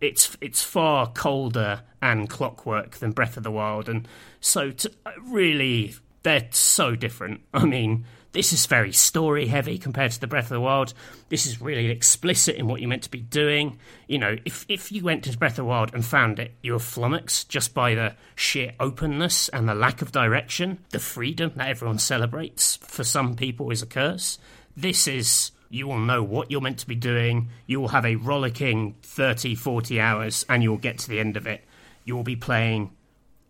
it's 0.00 0.36
it's 0.40 0.62
far 0.62 1.10
colder 1.12 1.80
and 2.02 2.28
clockwork 2.28 2.96
than 2.96 3.12
Breath 3.12 3.36
of 3.36 3.42
the 3.42 3.50
Wild, 3.50 3.88
and 3.88 4.06
so 4.40 4.70
to, 4.70 4.92
really 5.22 5.94
they're 6.22 6.48
so 6.50 6.94
different. 6.94 7.40
I 7.54 7.64
mean, 7.64 8.04
this 8.34 8.52
is 8.52 8.66
very 8.66 8.92
story 8.92 9.46
heavy 9.46 9.78
compared 9.78 10.10
to 10.10 10.20
the 10.20 10.26
Breath 10.26 10.46
of 10.46 10.50
the 10.50 10.60
Wild. 10.60 10.92
This 11.28 11.46
is 11.46 11.60
really 11.60 11.88
explicit 11.88 12.56
in 12.56 12.66
what 12.66 12.80
you're 12.80 12.90
meant 12.90 13.04
to 13.04 13.10
be 13.10 13.20
doing. 13.20 13.78
You 14.08 14.18
know, 14.18 14.36
if 14.44 14.66
if 14.68 14.90
you 14.90 15.04
went 15.04 15.22
to 15.24 15.38
Breath 15.38 15.52
of 15.52 15.56
the 15.58 15.64
Wild 15.64 15.94
and 15.94 16.04
found 16.04 16.40
it, 16.40 16.52
you 16.60 16.72
were 16.72 16.80
flummoxed 16.80 17.48
just 17.48 17.72
by 17.74 17.94
the 17.94 18.16
sheer 18.34 18.72
openness 18.80 19.48
and 19.50 19.68
the 19.68 19.74
lack 19.74 20.02
of 20.02 20.10
direction, 20.10 20.80
the 20.90 20.98
freedom 20.98 21.52
that 21.54 21.68
everyone 21.68 22.00
celebrates. 22.00 22.76
For 22.76 23.04
some 23.04 23.36
people, 23.36 23.70
is 23.70 23.82
a 23.82 23.86
curse. 23.86 24.38
This 24.76 25.06
is 25.06 25.52
you 25.70 25.86
will 25.86 26.00
know 26.00 26.22
what 26.22 26.50
you're 26.50 26.60
meant 26.60 26.78
to 26.78 26.88
be 26.88 26.96
doing. 26.96 27.50
You 27.66 27.80
will 27.80 27.88
have 27.88 28.04
a 28.04 28.16
rollicking 28.16 28.96
30, 29.02 29.54
40 29.54 30.00
hours, 30.00 30.44
and 30.48 30.62
you 30.62 30.70
will 30.70 30.78
get 30.78 30.98
to 30.98 31.08
the 31.08 31.20
end 31.20 31.36
of 31.36 31.46
it. 31.46 31.64
You 32.04 32.16
will 32.16 32.24
be 32.24 32.36
playing 32.36 32.90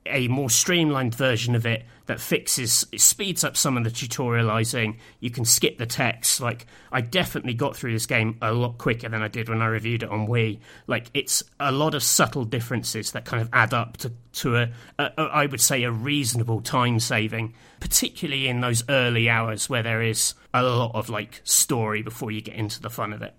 a 0.07 0.29
more 0.29 0.51
streamlined 0.51 1.15
version 1.15 1.55
of 1.55 1.65
it 1.65 1.85
that 2.07 2.21
fixes 2.21 2.87
it 2.93 3.01
speeds 3.01 3.43
up 3.45 3.57
some 3.57 3.77
of 3.77 3.85
the 3.85 3.91
tutorializing. 3.91 4.99
You 5.21 5.31
can 5.31 5.45
skip 5.45 5.79
the 5.79 5.87
text. 5.87 6.41
Like 6.41 6.67
i 6.93 7.01
definitely 7.01 7.55
got 7.55 7.77
through 7.77 7.93
this 7.93 8.07
game 8.07 8.37
a 8.43 8.53
lot 8.53 8.79
quicker 8.79 9.09
than 9.09 9.23
i 9.23 9.29
did 9.29 9.49
when 9.49 9.63
i 9.63 9.67
reviewed 9.67 10.03
it 10.03 10.11
on 10.11 10.27
wii. 10.27 10.61
Like 10.87 11.11
it's 11.15 11.43
a 11.59 11.73
lot 11.73 11.95
of 11.95 12.03
subtle 12.03 12.45
differences 12.45 13.13
that 13.13 13.25
kind 13.25 13.43
of 13.43 13.49
add 13.53 13.73
up 13.73 13.97
to, 13.99 14.13
to 14.35 14.57
a, 14.57 14.71
a, 14.99 15.11
a 15.17 15.23
i 15.23 15.47
would 15.47 15.61
say 15.61 15.83
a 15.83 15.91
reasonable 15.91 16.61
time 16.61 17.01
saving 17.01 17.55
particularly 17.81 18.49
in 18.49 18.61
those 18.61 18.85
early 18.89 19.29
hours 19.29 19.69
where 19.69 19.83
there 19.83 20.03
is 20.03 20.35
a 20.53 20.63
lot 20.63 20.93
of 20.95 21.09
like 21.09 21.41
story 21.45 22.03
before 22.03 22.31
you 22.31 22.41
get 22.41 22.55
into 22.55 22.81
the 22.81 22.91
fun 22.91 23.13
of 23.13 23.23
it 23.23 23.35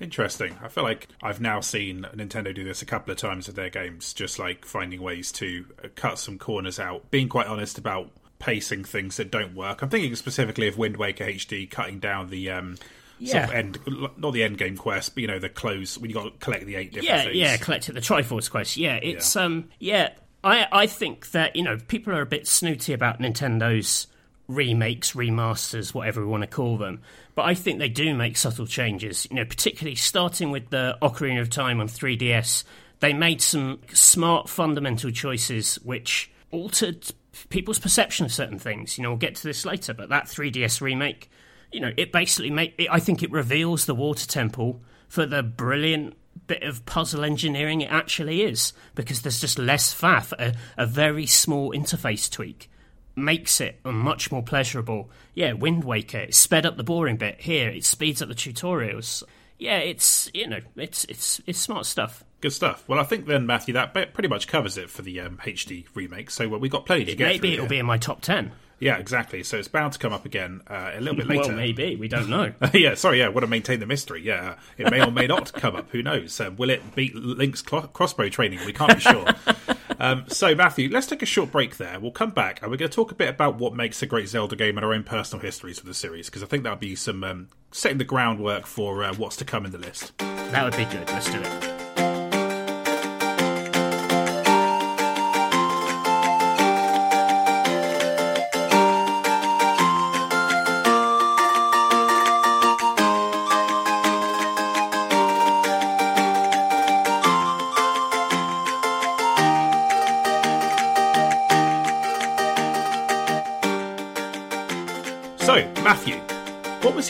Interesting. 0.00 0.56
I 0.62 0.68
feel 0.68 0.84
like 0.84 1.08
I've 1.22 1.40
now 1.40 1.60
seen 1.60 2.06
Nintendo 2.14 2.54
do 2.54 2.62
this 2.62 2.82
a 2.82 2.86
couple 2.86 3.10
of 3.10 3.18
times 3.18 3.46
with 3.46 3.56
their 3.56 3.70
games, 3.70 4.12
just 4.12 4.38
like 4.38 4.64
finding 4.64 5.02
ways 5.02 5.32
to 5.32 5.66
uh, 5.82 5.88
cut 5.96 6.18
some 6.18 6.38
corners 6.38 6.78
out, 6.78 7.10
being 7.10 7.28
quite 7.28 7.46
honest 7.48 7.78
about 7.78 8.10
pacing 8.38 8.84
things 8.84 9.16
that 9.16 9.30
don't 9.30 9.54
work. 9.54 9.82
I'm 9.82 9.88
thinking 9.88 10.14
specifically 10.14 10.68
of 10.68 10.78
Wind 10.78 10.96
Waker 10.96 11.24
HD 11.24 11.68
cutting 11.68 11.98
down 11.98 12.28
the 12.28 12.50
um, 12.50 12.78
yeah. 13.18 13.32
sort 13.32 13.44
of 13.44 13.50
end, 13.50 13.78
not 14.16 14.32
the 14.32 14.44
end 14.44 14.58
game 14.58 14.76
quest, 14.76 15.14
but 15.14 15.22
you 15.22 15.26
know 15.26 15.40
the 15.40 15.48
close 15.48 15.98
when 15.98 16.10
you 16.10 16.14
got 16.14 16.24
to 16.24 16.30
collect 16.38 16.66
the 16.66 16.76
eight 16.76 16.92
different 16.92 17.08
yeah, 17.08 17.22
things. 17.24 17.36
Yeah, 17.36 17.56
collect 17.56 17.88
it, 17.88 17.92
the 17.94 18.00
Triforce 18.00 18.50
quest. 18.50 18.76
Yeah, 18.76 18.96
it's 18.96 19.34
yeah. 19.34 19.42
um, 19.42 19.68
yeah. 19.78 20.10
I 20.44 20.68
I 20.70 20.86
think 20.86 21.32
that 21.32 21.56
you 21.56 21.62
know 21.62 21.76
people 21.88 22.14
are 22.14 22.22
a 22.22 22.26
bit 22.26 22.46
snooty 22.46 22.92
about 22.92 23.18
Nintendo's 23.18 24.06
remakes, 24.48 25.12
remasters, 25.12 25.94
whatever 25.94 26.22
we 26.22 26.26
want 26.26 26.42
to 26.42 26.48
call 26.48 26.78
them. 26.78 27.02
But 27.34 27.42
I 27.42 27.54
think 27.54 27.78
they 27.78 27.88
do 27.88 28.14
make 28.14 28.36
subtle 28.36 28.66
changes. 28.66 29.26
You 29.30 29.36
know, 29.36 29.44
particularly 29.44 29.94
starting 29.94 30.50
with 30.50 30.70
the 30.70 30.96
Ocarina 31.02 31.40
of 31.40 31.50
Time 31.50 31.80
on 31.80 31.88
3DS, 31.88 32.64
they 33.00 33.12
made 33.12 33.40
some 33.40 33.80
smart 33.92 34.48
fundamental 34.48 35.10
choices 35.10 35.76
which 35.76 36.30
altered 36.50 37.06
people's 37.50 37.78
perception 37.78 38.26
of 38.26 38.32
certain 38.32 38.58
things. 38.58 38.96
You 38.96 39.04
know, 39.04 39.10
we'll 39.10 39.18
get 39.18 39.36
to 39.36 39.46
this 39.46 39.64
later, 39.64 39.94
but 39.94 40.08
that 40.08 40.24
3DS 40.24 40.80
remake, 40.80 41.30
you 41.70 41.80
know, 41.80 41.92
it 41.96 42.10
basically 42.10 42.50
make 42.50 42.74
it, 42.78 42.88
I 42.90 42.98
think 42.98 43.22
it 43.22 43.30
reveals 43.30 43.84
the 43.84 43.94
Water 43.94 44.26
Temple 44.26 44.80
for 45.08 45.26
the 45.26 45.42
brilliant 45.42 46.14
bit 46.46 46.62
of 46.62 46.86
puzzle 46.86 47.24
engineering 47.24 47.80
it 47.82 47.90
actually 47.90 48.42
is 48.42 48.72
because 48.94 49.22
there's 49.22 49.40
just 49.40 49.58
less 49.58 49.92
faff, 49.94 50.32
a, 50.32 50.54
a 50.76 50.86
very 50.86 51.26
small 51.26 51.72
interface 51.72 52.30
tweak 52.30 52.70
makes 53.18 53.60
it 53.60 53.78
much 53.84 54.30
more 54.32 54.42
pleasurable. 54.42 55.10
Yeah, 55.34 55.52
Wind 55.52 55.84
Waker 55.84 56.18
it 56.18 56.34
sped 56.34 56.64
up 56.66 56.76
the 56.76 56.84
boring 56.84 57.16
bit. 57.16 57.40
Here, 57.40 57.68
it 57.68 57.84
speeds 57.84 58.22
up 58.22 58.28
the 58.28 58.34
tutorials. 58.34 59.22
Yeah, 59.58 59.78
it's 59.78 60.30
you 60.34 60.46
know, 60.46 60.60
it's 60.76 61.04
it's 61.04 61.40
it's 61.46 61.58
smart 61.58 61.86
stuff. 61.86 62.24
Good 62.40 62.52
stuff. 62.52 62.84
Well, 62.88 63.00
I 63.00 63.02
think 63.02 63.26
then 63.26 63.46
Matthew, 63.46 63.74
that 63.74 63.92
pretty 63.92 64.28
much 64.28 64.46
covers 64.46 64.78
it 64.78 64.88
for 64.90 65.02
the 65.02 65.20
um, 65.20 65.38
HD 65.38 65.86
remake. 65.94 66.30
So 66.30 66.48
well, 66.48 66.60
we 66.60 66.68
got 66.68 66.86
plenty 66.86 67.04
to 67.06 67.16
get. 67.16 67.26
Maybe 67.26 67.52
it'll 67.54 67.64
here. 67.64 67.70
be 67.70 67.78
in 67.78 67.86
my 67.86 67.98
top 67.98 68.20
ten. 68.20 68.52
Yeah, 68.80 68.96
exactly. 68.98 69.42
So 69.42 69.58
it's 69.58 69.66
bound 69.66 69.94
to 69.94 69.98
come 69.98 70.12
up 70.12 70.24
again 70.24 70.60
uh, 70.68 70.92
a 70.94 71.00
little 71.00 71.16
bit 71.16 71.26
later. 71.26 71.48
well, 71.48 71.56
maybe 71.56 71.96
we 71.96 72.06
don't 72.06 72.28
know. 72.30 72.52
yeah, 72.72 72.94
sorry. 72.94 73.18
Yeah, 73.18 73.26
want 73.26 73.40
to 73.42 73.48
maintain 73.48 73.80
the 73.80 73.86
mystery. 73.86 74.22
Yeah, 74.22 74.54
it 74.76 74.88
may 74.90 75.04
or 75.04 75.10
may 75.10 75.26
not 75.26 75.52
come 75.52 75.74
up. 75.74 75.90
Who 75.90 76.00
knows? 76.00 76.40
Um, 76.40 76.54
will 76.54 76.70
it 76.70 76.94
beat 76.94 77.16
Link's 77.16 77.64
cl- 77.68 77.88
crossbow 77.88 78.28
training? 78.28 78.60
We 78.64 78.72
can't 78.72 78.94
be 78.94 79.00
sure. 79.00 79.26
Um, 79.98 80.24
so, 80.28 80.54
Matthew, 80.54 80.88
let's 80.90 81.06
take 81.06 81.22
a 81.22 81.26
short 81.26 81.50
break 81.50 81.76
there. 81.76 81.98
We'll 81.98 82.12
come 82.12 82.30
back 82.30 82.62
and 82.62 82.70
we're 82.70 82.76
going 82.76 82.90
to 82.90 82.94
talk 82.94 83.10
a 83.10 83.16
bit 83.16 83.28
about 83.28 83.56
what 83.56 83.74
makes 83.74 84.00
a 84.02 84.06
great 84.06 84.28
Zelda 84.28 84.54
game 84.56 84.78
and 84.78 84.84
our 84.84 84.94
own 84.94 85.02
personal 85.02 85.42
histories 85.44 85.78
of 85.78 85.86
the 85.86 85.94
series, 85.94 86.26
because 86.26 86.42
I 86.42 86.46
think 86.46 86.62
that'll 86.62 86.78
be 86.78 86.94
some 86.94 87.24
um, 87.24 87.48
setting 87.72 87.98
the 87.98 88.04
groundwork 88.04 88.66
for 88.66 89.02
uh, 89.02 89.14
what's 89.14 89.36
to 89.36 89.44
come 89.44 89.64
in 89.64 89.72
the 89.72 89.78
list. 89.78 90.16
That 90.18 90.64
would 90.64 90.76
be 90.76 90.84
good. 90.84 91.08
Let's 91.08 91.30
do 91.30 91.40
it. 91.40 91.87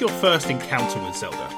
Your 0.00 0.08
first 0.08 0.50
encounter 0.50 1.02
with 1.02 1.16
Zelda? 1.16 1.50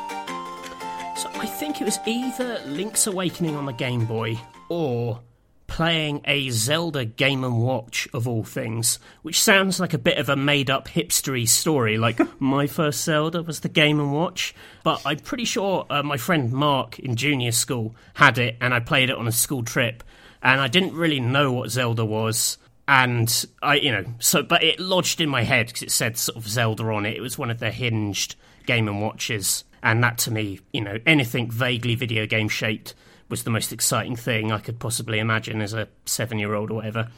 So 1.18 1.28
I 1.34 1.44
think 1.44 1.82
it 1.82 1.84
was 1.84 1.98
either 2.06 2.62
Link's 2.64 3.06
Awakening 3.06 3.56
on 3.56 3.66
the 3.66 3.74
Game 3.74 4.06
Boy 4.06 4.40
or 4.70 5.20
playing 5.66 6.22
a 6.24 6.48
Zelda 6.48 7.04
Game 7.04 7.44
and 7.44 7.60
Watch 7.60 8.08
of 8.14 8.26
all 8.26 8.42
things, 8.42 8.98
which 9.20 9.38
sounds 9.38 9.78
like 9.78 9.92
a 9.92 9.98
bit 9.98 10.16
of 10.16 10.30
a 10.30 10.34
made-up 10.34 10.88
hipstery 10.88 11.46
story. 11.46 11.98
Like 11.98 12.18
my 12.40 12.66
first 12.66 13.04
Zelda 13.04 13.42
was 13.42 13.60
the 13.60 13.68
Game 13.68 14.00
and 14.00 14.14
Watch, 14.14 14.54
but 14.82 15.02
I'm 15.04 15.18
pretty 15.18 15.44
sure 15.44 15.84
uh, 15.90 16.02
my 16.02 16.16
friend 16.16 16.50
Mark 16.50 16.98
in 16.98 17.16
junior 17.16 17.52
school 17.52 17.94
had 18.14 18.38
it, 18.38 18.56
and 18.62 18.72
I 18.72 18.80
played 18.80 19.10
it 19.10 19.16
on 19.16 19.28
a 19.28 19.32
school 19.32 19.62
trip, 19.62 20.02
and 20.42 20.58
I 20.58 20.68
didn't 20.68 20.94
really 20.94 21.20
know 21.20 21.52
what 21.52 21.70
Zelda 21.70 22.06
was 22.06 22.56
and 22.90 23.46
I, 23.62 23.76
you 23.76 23.92
know, 23.92 24.04
so 24.18 24.42
but 24.42 24.64
it 24.64 24.80
lodged 24.80 25.20
in 25.20 25.28
my 25.28 25.44
head 25.44 25.68
because 25.68 25.82
it 25.82 25.92
said 25.92 26.18
sort 26.18 26.36
of 26.36 26.48
Zelda 26.48 26.82
on 26.82 27.06
it. 27.06 27.16
It 27.16 27.20
was 27.20 27.38
one 27.38 27.48
of 27.48 27.60
the 27.60 27.70
hinged 27.70 28.34
Game 28.66 28.88
and 28.88 29.00
Watches, 29.00 29.62
and 29.80 30.02
that 30.02 30.18
to 30.18 30.32
me, 30.32 30.58
you 30.72 30.80
know, 30.80 30.98
anything 31.06 31.48
vaguely 31.52 31.94
video 31.94 32.26
game 32.26 32.48
shaped 32.48 32.94
was 33.28 33.44
the 33.44 33.50
most 33.50 33.72
exciting 33.72 34.16
thing 34.16 34.50
I 34.50 34.58
could 34.58 34.80
possibly 34.80 35.20
imagine 35.20 35.62
as 35.62 35.72
a 35.72 35.86
seven 36.04 36.40
year 36.40 36.52
old 36.52 36.72
or 36.72 36.74
whatever. 36.74 37.10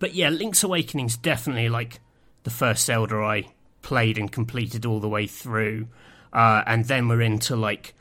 But 0.00 0.12
yeah, 0.12 0.28
Link's 0.28 0.62
Awakening's 0.62 1.16
definitely 1.16 1.70
like 1.70 2.00
the 2.42 2.50
first 2.50 2.84
Zelda 2.84 3.16
I 3.16 3.46
played 3.80 4.18
and 4.18 4.30
completed 4.30 4.84
all 4.84 5.00
the 5.00 5.08
way 5.08 5.26
through. 5.26 5.88
Uh, 6.30 6.62
and 6.66 6.84
then 6.84 7.08
we're 7.08 7.22
into 7.22 7.56
like 7.56 7.94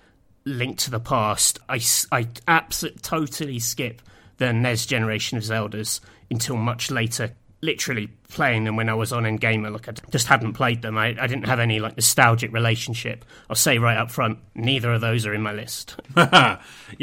Link 0.43 0.79
to 0.79 0.91
the 0.91 0.99
Past. 0.99 1.59
I, 1.69 1.79
I 2.11 2.27
absolutely 2.45 2.99
totally 2.99 3.59
skip 3.59 4.01
the 4.35 4.51
NES 4.51 4.85
generation 4.85 5.37
of 5.37 5.45
Zeldas 5.45 6.01
until 6.33 6.57
much 6.57 6.91
later 6.91 7.33
literally 7.63 8.07
playing 8.27 8.65
them 8.65 8.75
when 8.75 8.89
I 8.89 8.93
was 8.93 9.13
on 9.13 9.25
N-Gamer. 9.25 9.69
Like 9.69 9.87
I 9.87 9.93
just 10.11 10.27
hadn't 10.27 10.53
played 10.53 10.81
them. 10.81 10.97
I, 10.97 11.15
I 11.19 11.27
didn't 11.27 11.45
have 11.45 11.59
any 11.59 11.79
like 11.79 11.95
nostalgic 11.95 12.51
relationship. 12.51 13.23
I'll 13.49 13.55
say 13.55 13.77
right 13.77 13.97
up 13.97 14.11
front, 14.11 14.39
neither 14.53 14.91
of 14.91 15.01
those 15.01 15.25
are 15.25 15.33
in 15.33 15.41
my 15.41 15.53
list. 15.53 15.95
yeah, 16.17 16.59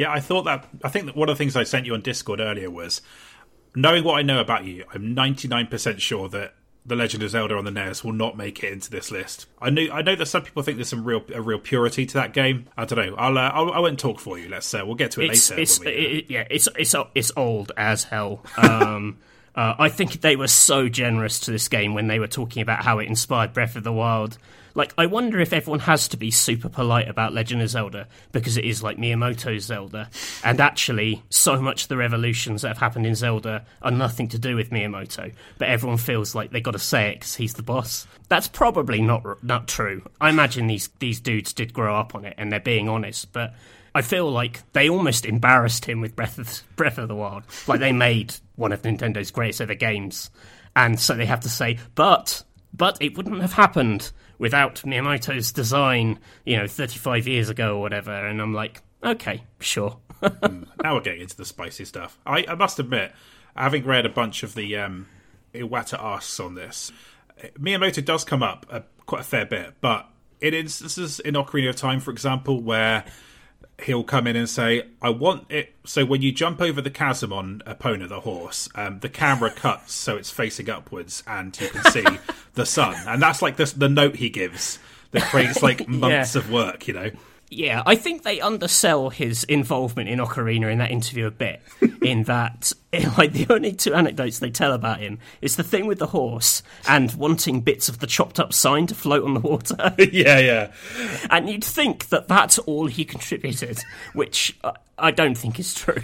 I 0.06 0.20
thought 0.20 0.42
that. 0.42 0.68
I 0.84 0.90
think 0.90 1.06
that 1.06 1.16
one 1.16 1.30
of 1.30 1.36
the 1.36 1.42
things 1.42 1.56
I 1.56 1.64
sent 1.64 1.86
you 1.86 1.94
on 1.94 2.02
Discord 2.02 2.40
earlier 2.40 2.70
was 2.70 3.00
knowing 3.74 4.04
what 4.04 4.18
I 4.18 4.22
know 4.22 4.40
about 4.40 4.64
you. 4.64 4.84
I'm 4.92 5.16
99% 5.16 5.98
sure 5.98 6.28
that 6.28 6.54
the 6.84 6.96
Legend 6.96 7.22
of 7.22 7.30
Zelda 7.30 7.56
on 7.56 7.64
the 7.64 7.70
NES 7.70 8.02
will 8.02 8.12
not 8.12 8.36
make 8.36 8.64
it 8.64 8.72
into 8.72 8.90
this 8.90 9.10
list. 9.10 9.46
I 9.60 9.70
know 9.70 9.86
I 9.92 10.02
know 10.02 10.16
that 10.16 10.26
some 10.26 10.42
people 10.42 10.62
think 10.62 10.78
there's 10.78 10.88
some 10.88 11.04
real 11.04 11.24
a 11.32 11.40
real 11.40 11.58
purity 11.58 12.06
to 12.06 12.14
that 12.14 12.32
game. 12.32 12.66
I 12.76 12.84
don't 12.84 12.98
know. 12.98 13.14
I'll 13.16 13.36
uh, 13.36 13.50
I'll, 13.52 13.72
I 13.72 13.78
won't 13.78 13.98
talk 13.98 14.20
for 14.20 14.38
you. 14.38 14.48
Let's 14.48 14.72
uh, 14.72 14.82
we'll 14.84 14.94
get 14.94 15.12
to 15.12 15.20
it 15.20 15.30
it's, 15.30 15.50
later. 15.50 15.62
It's, 15.62 15.80
we, 15.80 15.86
uh... 15.86 15.90
it, 15.90 16.24
yeah, 16.28 16.44
it's 16.50 16.68
it's 16.76 16.94
it's 17.14 17.32
old 17.36 17.72
as 17.76 18.04
hell. 18.04 18.44
Um, 18.56 19.18
Uh, 19.54 19.74
I 19.78 19.88
think 19.88 20.20
they 20.20 20.36
were 20.36 20.48
so 20.48 20.88
generous 20.88 21.40
to 21.40 21.50
this 21.50 21.68
game 21.68 21.92
when 21.92 22.06
they 22.06 22.18
were 22.20 22.28
talking 22.28 22.62
about 22.62 22.84
how 22.84 23.00
it 23.00 23.08
inspired 23.08 23.52
Breath 23.52 23.76
of 23.76 23.82
the 23.82 23.92
Wild. 23.92 24.38
Like, 24.80 24.94
I 24.96 25.04
wonder 25.04 25.38
if 25.38 25.52
everyone 25.52 25.80
has 25.80 26.08
to 26.08 26.16
be 26.16 26.30
super 26.30 26.70
polite 26.70 27.06
about 27.06 27.34
Legend 27.34 27.60
of 27.60 27.68
Zelda 27.68 28.08
because 28.32 28.56
it 28.56 28.64
is 28.64 28.82
like 28.82 28.96
Miyamoto's 28.96 29.64
Zelda. 29.64 30.08
And 30.42 30.58
actually, 30.58 31.22
so 31.28 31.60
much 31.60 31.82
of 31.82 31.88
the 31.90 31.98
revolutions 31.98 32.62
that 32.62 32.68
have 32.68 32.78
happened 32.78 33.04
in 33.04 33.14
Zelda 33.14 33.66
are 33.82 33.90
nothing 33.90 34.28
to 34.28 34.38
do 34.38 34.56
with 34.56 34.70
Miyamoto, 34.70 35.34
but 35.58 35.68
everyone 35.68 35.98
feels 35.98 36.34
like 36.34 36.50
they've 36.50 36.62
got 36.62 36.70
to 36.70 36.78
say 36.78 37.10
it 37.10 37.16
because 37.16 37.34
he's 37.34 37.52
the 37.52 37.62
boss. 37.62 38.06
That's 38.30 38.48
probably 38.48 39.02
not 39.02 39.44
not 39.44 39.68
true. 39.68 40.00
I 40.18 40.30
imagine 40.30 40.66
these 40.66 40.88
these 40.98 41.20
dudes 41.20 41.52
did 41.52 41.74
grow 41.74 41.94
up 41.94 42.14
on 42.14 42.24
it 42.24 42.32
and 42.38 42.50
they're 42.50 42.58
being 42.58 42.88
honest, 42.88 43.34
but 43.34 43.52
I 43.94 44.00
feel 44.00 44.32
like 44.32 44.62
they 44.72 44.88
almost 44.88 45.26
embarrassed 45.26 45.84
him 45.84 46.00
with 46.00 46.16
Breath 46.16 46.38
of 46.38 46.62
Breath 46.76 46.96
of 46.96 47.08
the 47.08 47.14
Wild. 47.14 47.42
Like 47.66 47.80
they 47.80 47.92
made 47.92 48.32
one 48.56 48.72
of 48.72 48.80
Nintendo's 48.80 49.30
greatest 49.30 49.60
ever 49.60 49.74
games, 49.74 50.30
and 50.74 50.98
so 50.98 51.16
they 51.16 51.26
have 51.26 51.40
to 51.40 51.50
say, 51.50 51.78
but 51.94 52.42
but 52.72 52.96
it 53.02 53.14
wouldn't 53.14 53.42
have 53.42 53.52
happened 53.52 54.10
without 54.40 54.76
Miyamoto's 54.76 55.52
design, 55.52 56.18
you 56.46 56.56
know, 56.56 56.66
35 56.66 57.28
years 57.28 57.50
ago 57.50 57.76
or 57.76 57.80
whatever. 57.82 58.10
And 58.10 58.40
I'm 58.40 58.54
like, 58.54 58.82
okay, 59.04 59.44
sure. 59.60 59.98
Hmm, 60.22 60.64
now 60.82 60.94
we're 60.94 61.02
getting 61.02 61.20
into 61.20 61.36
the 61.36 61.44
spicy 61.44 61.84
stuff. 61.84 62.18
I, 62.24 62.46
I 62.48 62.54
must 62.54 62.78
admit, 62.78 63.12
having 63.54 63.84
read 63.84 64.06
a 64.06 64.08
bunch 64.08 64.42
of 64.42 64.54
the 64.54 64.76
um, 64.78 65.08
Iwata 65.54 66.02
asks 66.02 66.40
on 66.40 66.54
this, 66.54 66.90
Miyamoto 67.58 68.02
does 68.02 68.24
come 68.24 68.42
up 68.42 68.64
a, 68.70 68.82
quite 69.04 69.20
a 69.20 69.24
fair 69.24 69.44
bit, 69.44 69.74
but 69.82 70.08
in 70.40 70.54
instances 70.54 71.20
in 71.20 71.34
Ocarina 71.34 71.68
of 71.68 71.76
Time, 71.76 72.00
for 72.00 72.10
example, 72.10 72.62
where 72.62 73.04
he'll 73.84 74.04
come 74.04 74.26
in 74.26 74.36
and 74.36 74.48
say, 74.48 74.82
"I 75.00 75.10
want 75.10 75.46
it." 75.50 75.74
So 75.84 76.04
when 76.04 76.22
you 76.22 76.32
jump 76.32 76.60
over 76.60 76.80
the 76.80 76.90
chasm 76.90 77.32
on 77.32 77.62
Epona, 77.66 78.08
the 78.08 78.20
horse, 78.20 78.68
um, 78.74 79.00
the 79.00 79.08
camera 79.08 79.50
cuts 79.54 79.92
so 79.92 80.16
it's 80.16 80.30
facing 80.30 80.70
upwards, 80.70 81.22
and 81.26 81.58
you 81.60 81.68
can 81.68 81.84
see 81.90 82.04
the 82.54 82.66
sun, 82.66 82.94
and 83.06 83.20
that's 83.22 83.42
like 83.42 83.56
the 83.56 83.72
the 83.76 83.88
note 83.88 84.16
he 84.16 84.30
gives 84.30 84.78
that 85.12 85.22
creates 85.24 85.62
like 85.62 85.88
months 85.88 86.34
yeah. 86.34 86.40
of 86.40 86.50
work, 86.50 86.88
you 86.88 86.94
know. 86.94 87.10
Yeah, 87.52 87.82
I 87.84 87.96
think 87.96 88.22
they 88.22 88.40
undersell 88.40 89.10
his 89.10 89.42
involvement 89.44 90.08
in 90.08 90.20
Ocarina 90.20 90.70
in 90.70 90.78
that 90.78 90.92
interview 90.92 91.26
a 91.26 91.32
bit. 91.32 91.60
in 92.02 92.22
that, 92.24 92.72
like, 93.18 93.32
the 93.32 93.46
only 93.50 93.72
two 93.72 93.92
anecdotes 93.92 94.38
they 94.38 94.50
tell 94.50 94.72
about 94.72 95.00
him 95.00 95.18
is 95.42 95.56
the 95.56 95.64
thing 95.64 95.86
with 95.86 95.98
the 95.98 96.06
horse 96.06 96.62
and 96.88 97.12
wanting 97.14 97.60
bits 97.60 97.88
of 97.88 97.98
the 97.98 98.06
chopped 98.06 98.38
up 98.38 98.52
sign 98.52 98.86
to 98.86 98.94
float 98.94 99.24
on 99.24 99.34
the 99.34 99.40
water. 99.40 99.76
yeah, 99.98 100.38
yeah. 100.38 100.72
And 101.28 101.50
you'd 101.50 101.64
think 101.64 102.08
that 102.10 102.28
that's 102.28 102.58
all 102.60 102.86
he 102.86 103.04
contributed, 103.04 103.80
which 104.12 104.56
I 104.96 105.10
don't 105.10 105.36
think 105.36 105.58
is 105.58 105.74
true. 105.74 106.02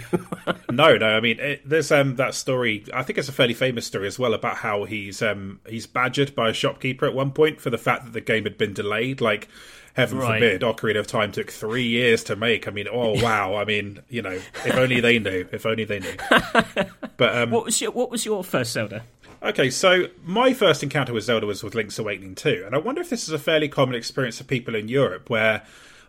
no, 0.69 0.97
no. 0.97 1.15
I 1.15 1.21
mean, 1.21 1.39
it, 1.39 1.61
there's 1.67 1.93
um, 1.93 2.17
that 2.17 2.33
story. 2.33 2.83
I 2.93 3.03
think 3.03 3.17
it's 3.17 3.29
a 3.29 3.33
fairly 3.33 3.53
famous 3.53 3.87
story 3.87 4.07
as 4.07 4.19
well 4.19 4.33
about 4.33 4.57
how 4.57 4.83
he's 4.83 5.21
um, 5.21 5.61
he's 5.65 5.87
badgered 5.87 6.35
by 6.35 6.49
a 6.49 6.53
shopkeeper 6.53 7.05
at 7.05 7.13
one 7.13 7.31
point 7.31 7.61
for 7.61 7.69
the 7.69 7.77
fact 7.77 8.03
that 8.03 8.11
the 8.11 8.21
game 8.21 8.43
had 8.43 8.57
been 8.57 8.73
delayed. 8.73 9.21
Like 9.21 9.47
heaven 9.97 10.19
right. 10.19 10.39
forbid, 10.39 10.61
Ocarina 10.61 10.99
of 10.99 11.07
Time 11.07 11.31
took 11.31 11.51
three 11.51 11.87
years 11.87 12.23
to 12.25 12.35
make. 12.35 12.67
I 12.67 12.71
mean, 12.71 12.87
oh 12.89 13.21
wow! 13.21 13.55
I 13.55 13.65
mean, 13.65 13.99
you 14.09 14.21
know, 14.21 14.39
if 14.63 14.75
only 14.75 15.01
they 15.01 15.19
knew. 15.19 15.47
If 15.51 15.65
only 15.65 15.83
they 15.83 15.99
knew. 15.99 16.15
But 17.17 17.35
um, 17.35 17.49
what 17.49 17.65
was 17.65 17.81
your 17.81 17.89
what 17.89 18.11
was 18.11 18.25
your 18.25 18.43
first 18.43 18.73
Zelda? 18.73 19.01
Okay, 19.41 19.71
so 19.71 20.05
my 20.23 20.53
first 20.53 20.83
encounter 20.83 21.13
with 21.13 21.23
Zelda 21.23 21.47
was 21.47 21.63
with 21.63 21.73
Link's 21.73 21.97
Awakening 21.97 22.35
2, 22.35 22.63
and 22.63 22.75
I 22.75 22.77
wonder 22.77 23.01
if 23.01 23.09
this 23.09 23.23
is 23.23 23.31
a 23.31 23.39
fairly 23.39 23.67
common 23.67 23.95
experience 23.95 24.37
for 24.37 24.43
people 24.43 24.75
in 24.75 24.87
Europe, 24.87 25.31
where 25.31 25.63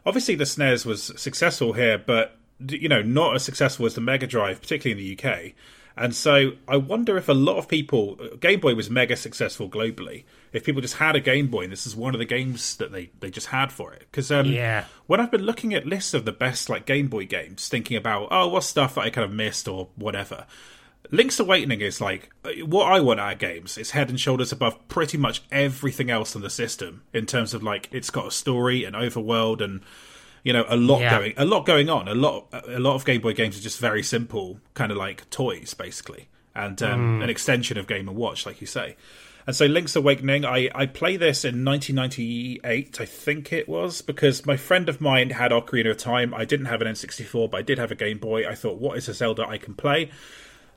obviously 0.05 0.35
the 0.35 0.45
SNES 0.45 0.85
was 0.85 1.13
successful 1.17 1.73
here, 1.73 1.97
but 1.97 2.37
you 2.69 2.91
know, 2.91 3.01
not 3.01 3.35
as 3.37 3.43
successful 3.43 3.87
as 3.87 3.95
the 3.95 4.03
Mega 4.03 4.27
Drive, 4.27 4.61
particularly 4.61 5.01
in 5.01 5.17
the 5.17 5.31
UK. 5.31 5.53
And 5.97 6.15
so 6.15 6.53
I 6.69 6.77
wonder 6.77 7.17
if 7.17 7.29
a 7.29 7.35
lot 7.35 7.57
of 7.57 7.69
people, 7.69 8.19
Game 8.39 8.61
Boy 8.61 8.75
was 8.75 8.91
mega 8.91 9.17
successful 9.17 9.69
globally. 9.71 10.25
If 10.53 10.65
people 10.65 10.81
just 10.81 10.97
had 10.97 11.17
a 11.17 11.21
Game 11.21 11.49
Boy 11.49 11.65
and 11.65 11.73
this 11.73 11.87
is 11.87 11.95
one 11.95 12.15
of 12.15 12.19
the 12.19 12.25
games 12.25 12.77
that 12.77 12.93
they, 12.93 13.11
they 13.21 13.31
just 13.31 13.49
had 13.49 13.73
for 13.73 13.93
it. 13.93 14.07
Because 14.11 14.31
um, 14.31 14.47
yeah. 14.47 14.85
when 15.07 15.21
I've 15.21 15.31
been 15.31 15.43
looking 15.43 15.75
at 15.75 15.87
lists 15.87 16.15
of 16.15 16.25
the 16.25 16.33
best 16.33 16.69
like 16.69 16.87
Game 16.87 17.09
Boy 17.09 17.27
games, 17.27 17.69
thinking 17.69 17.97
about, 17.97 18.29
oh, 18.31 18.49
what 18.49 18.65
stuff 18.65 18.95
that 18.95 19.03
I 19.03 19.11
kind 19.11 19.25
of 19.25 19.33
missed 19.33 19.69
or 19.69 19.89
whatever. 19.97 20.47
Link's 21.11 21.41
Awakening 21.41 21.81
is 21.81 22.01
like 22.01 22.31
what 22.67 22.93
I 22.93 23.01
want 23.01 23.21
out 23.21 23.35
of 23.35 23.39
games. 23.39 23.79
It's 23.79 23.93
head 23.93 24.11
and 24.11 24.21
shoulders 24.21 24.53
above 24.53 24.89
pretty 24.89 25.17
much 25.17 25.43
everything 25.51 26.11
else 26.11 26.37
on 26.37 26.43
the 26.43 26.51
system 26.51 27.03
in 27.15 27.25
terms 27.25 27.55
of 27.55 27.63
like 27.63 27.89
it's 27.93 28.11
got 28.11 28.27
a 28.27 28.31
story, 28.31 28.85
an 28.85 28.93
overworld, 28.93 29.63
and 29.63 29.81
you 30.43 30.53
know 30.53 30.65
a 30.69 30.77
lot 30.77 31.01
yeah. 31.01 31.19
going 31.19 31.35
a 31.37 31.45
lot 31.45 31.67
going 31.67 31.91
on 31.91 32.09
a 32.09 32.15
lot 32.15 32.47
a 32.53 32.79
lot 32.79 32.95
of 32.95 33.05
game 33.05 33.21
boy 33.21 33.33
games 33.33 33.59
are 33.59 33.63
just 33.63 33.79
very 33.79 34.03
simple 34.03 34.61
kind 34.75 34.91
of 34.91 34.97
like 34.97 35.29
toys 35.31 35.75
basically 35.75 36.29
and 36.55 36.83
um, 36.83 37.21
mm. 37.21 37.25
an 37.25 37.31
extension 37.31 37.77
of 37.77 37.87
game 37.87 38.09
and 38.09 38.17
watch 38.17 38.47
like 38.47 38.61
you 38.61 38.67
say 38.67 38.97
and 39.49 39.57
so 39.57 39.65
link's 39.65 39.97
awakening 39.97 40.45
i 40.45 40.69
i 40.75 40.85
play 40.85 41.17
this 41.17 41.43
in 41.43 41.65
1998 41.65 43.01
i 43.01 43.05
think 43.07 43.51
it 43.51 43.67
was 43.67 44.03
because 44.03 44.45
my 44.45 44.59
friend 44.59 44.91
of 44.91 45.01
mine 45.01 45.31
had 45.31 45.51
ocarina 45.51 45.91
of 45.91 45.97
time 45.97 46.35
i 46.35 46.45
didn't 46.45 46.67
have 46.67 46.83
an 46.83 46.87
n64 46.87 47.51
but 47.51 47.57
i 47.57 47.63
did 47.63 47.79
have 47.79 47.91
a 47.91 47.97
game 47.97 48.19
boy 48.19 48.47
i 48.47 48.55
thought 48.55 48.79
what 48.79 48.99
is 48.99 49.09
a 49.09 49.15
zelda 49.15 49.49
i 49.49 49.57
can 49.57 49.75
play 49.75 50.11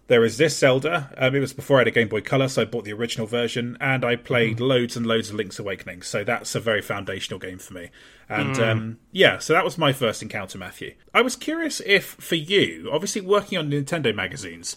there 0.07 0.25
is 0.25 0.37
this 0.37 0.57
Zelda. 0.57 1.09
Um, 1.17 1.35
it 1.35 1.39
was 1.39 1.53
before 1.53 1.77
I 1.77 1.81
had 1.81 1.87
a 1.87 1.91
Game 1.91 2.09
Boy 2.09 2.19
Color, 2.19 2.49
so 2.49 2.63
I 2.63 2.65
bought 2.65 2.83
the 2.83 2.91
original 2.91 3.27
version, 3.27 3.77
and 3.79 4.03
I 4.03 4.17
played 4.17 4.57
mm. 4.57 4.67
loads 4.67 4.97
and 4.97 5.05
loads 5.05 5.29
of 5.29 5.35
Link's 5.35 5.57
Awakening. 5.57 6.01
So 6.01 6.25
that's 6.25 6.53
a 6.53 6.59
very 6.59 6.81
foundational 6.81 7.39
game 7.39 7.59
for 7.59 7.73
me. 7.75 7.91
And 8.27 8.57
mm. 8.57 8.67
um, 8.67 8.99
yeah, 9.13 9.37
so 9.37 9.53
that 9.53 9.63
was 9.63 9.77
my 9.77 9.93
first 9.93 10.21
encounter, 10.21 10.57
Matthew. 10.57 10.95
I 11.13 11.21
was 11.21 11.37
curious 11.37 11.81
if, 11.85 12.03
for 12.15 12.35
you, 12.35 12.89
obviously 12.91 13.21
working 13.21 13.57
on 13.57 13.71
Nintendo 13.71 14.13
magazines, 14.13 14.75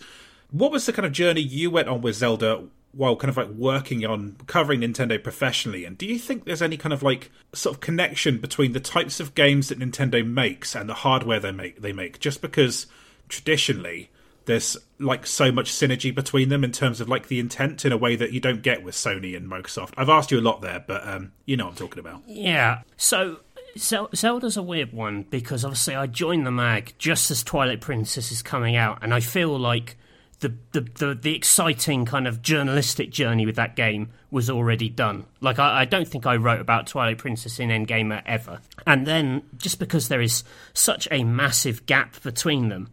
what 0.53 0.71
was 0.71 0.87
the 0.87 0.93
kind 0.93 1.05
of 1.05 1.11
journey 1.11 1.41
you 1.41 1.69
went 1.69 1.89
on 1.89 2.01
with 2.01 2.15
Zelda 2.15 2.69
while 2.97 3.17
kind 3.17 3.29
of 3.29 3.37
like 3.37 3.49
working 3.49 4.05
on 4.05 4.37
covering 4.47 4.81
Nintendo 4.81 5.23
professionally? 5.23 5.85
And 5.85 5.99
do 5.99 6.07
you 6.07 6.19
think 6.19 6.45
there's 6.45 6.63
any 6.63 6.77
kind 6.77 6.93
of 6.93 7.03
like 7.03 7.31
sort 7.53 7.77
of 7.77 7.81
connection 7.81 8.39
between 8.39 8.73
the 8.73 8.81
types 8.81 9.21
of 9.21 9.35
games 9.35 9.69
that 9.69 9.79
Nintendo 9.79 10.27
makes 10.27 10.75
and 10.75 10.89
the 10.89 10.95
hardware 10.95 11.41
they 11.41 11.53
make? 11.53 11.81
They 11.81 11.93
make 11.93 12.21
just 12.21 12.41
because 12.41 12.87
traditionally 13.29 14.11
there's 14.47 14.77
like 14.99 15.27
so 15.27 15.51
much 15.51 15.71
synergy 15.73 16.15
between 16.15 16.49
them 16.49 16.65
in 16.65 16.73
terms 16.73 17.01
of 17.01 17.09
like 17.09 17.29
the 17.29 17.39
intent 17.39 17.85
in 17.85 17.93
a 17.93 17.97
way 17.97 18.17
that 18.17 18.33
you 18.33 18.41
don't 18.41 18.63
get 18.63 18.83
with 18.83 18.95
Sony 18.95 19.37
and 19.37 19.51
Microsoft. 19.51 19.95
I've 19.97 20.09
asked 20.09 20.31
you 20.31 20.39
a 20.39 20.43
lot 20.43 20.61
there, 20.61 20.85
but 20.87 21.07
um, 21.07 21.33
you 21.47 21.57
know 21.57 21.65
what 21.65 21.71
I'm 21.71 21.77
talking 21.77 21.99
about. 21.99 22.23
Yeah. 22.27 22.83
So 22.97 23.41
Zelda's 23.77 24.57
a 24.57 24.63
weird 24.63 24.93
one 24.93 25.23
because 25.23 25.65
obviously 25.65 25.95
I 25.95 26.07
joined 26.07 26.47
the 26.47 26.51
mag 26.51 26.95
just 26.99 27.31
as 27.31 27.43
Twilight 27.43 27.81
Princess 27.81 28.31
is 28.31 28.43
coming 28.43 28.77
out, 28.77 28.99
and 29.03 29.13
I 29.15 29.21
feel 29.21 29.59
like 29.59 29.97
the, 30.45 30.55
the, 30.73 30.81
the, 30.81 31.15
the, 31.15 31.35
exciting 31.35 32.05
kind 32.05 32.29
of 32.29 32.43
journalistic 32.43 33.11
journey 33.11 33.47
with 33.47 33.57
that 33.57 33.77
game 33.77 34.11
was 34.31 34.51
already 34.51 34.91
done. 34.91 35.25
Like, 35.41 35.59
I, 35.59 35.81
I, 35.81 35.85
don't 35.87 36.07
think 36.07 36.27
I 36.27 36.37
wrote 36.37 36.61
about 36.61 36.87
Twilight 36.87 37.17
Princess 37.17 37.59
in 37.59 37.71
N-Gamer 37.71 38.23
ever. 38.27 38.61
And 38.87 39.07
then, 39.07 39.43
just 39.57 39.79
because 39.79 40.09
there 40.09 40.21
is 40.21 40.45
such 40.75 41.09
a 41.11 41.25
massive 41.25 41.87
gap 41.87 42.23
between 42.23 42.69
them, 42.69 42.91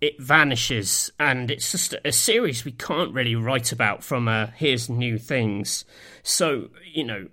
it 0.00 0.20
vanishes, 0.20 1.12
and 1.20 1.52
it's 1.52 1.70
just 1.70 1.94
a 2.04 2.10
series 2.10 2.64
we 2.64 2.72
can't 2.72 3.14
really 3.14 3.36
write 3.36 3.70
about 3.70 4.02
from 4.02 4.26
a 4.26 4.52
here's 4.56 4.88
new 4.88 5.18
things. 5.18 5.84
So, 6.24 6.70
you 6.92 7.04
know, 7.04 7.28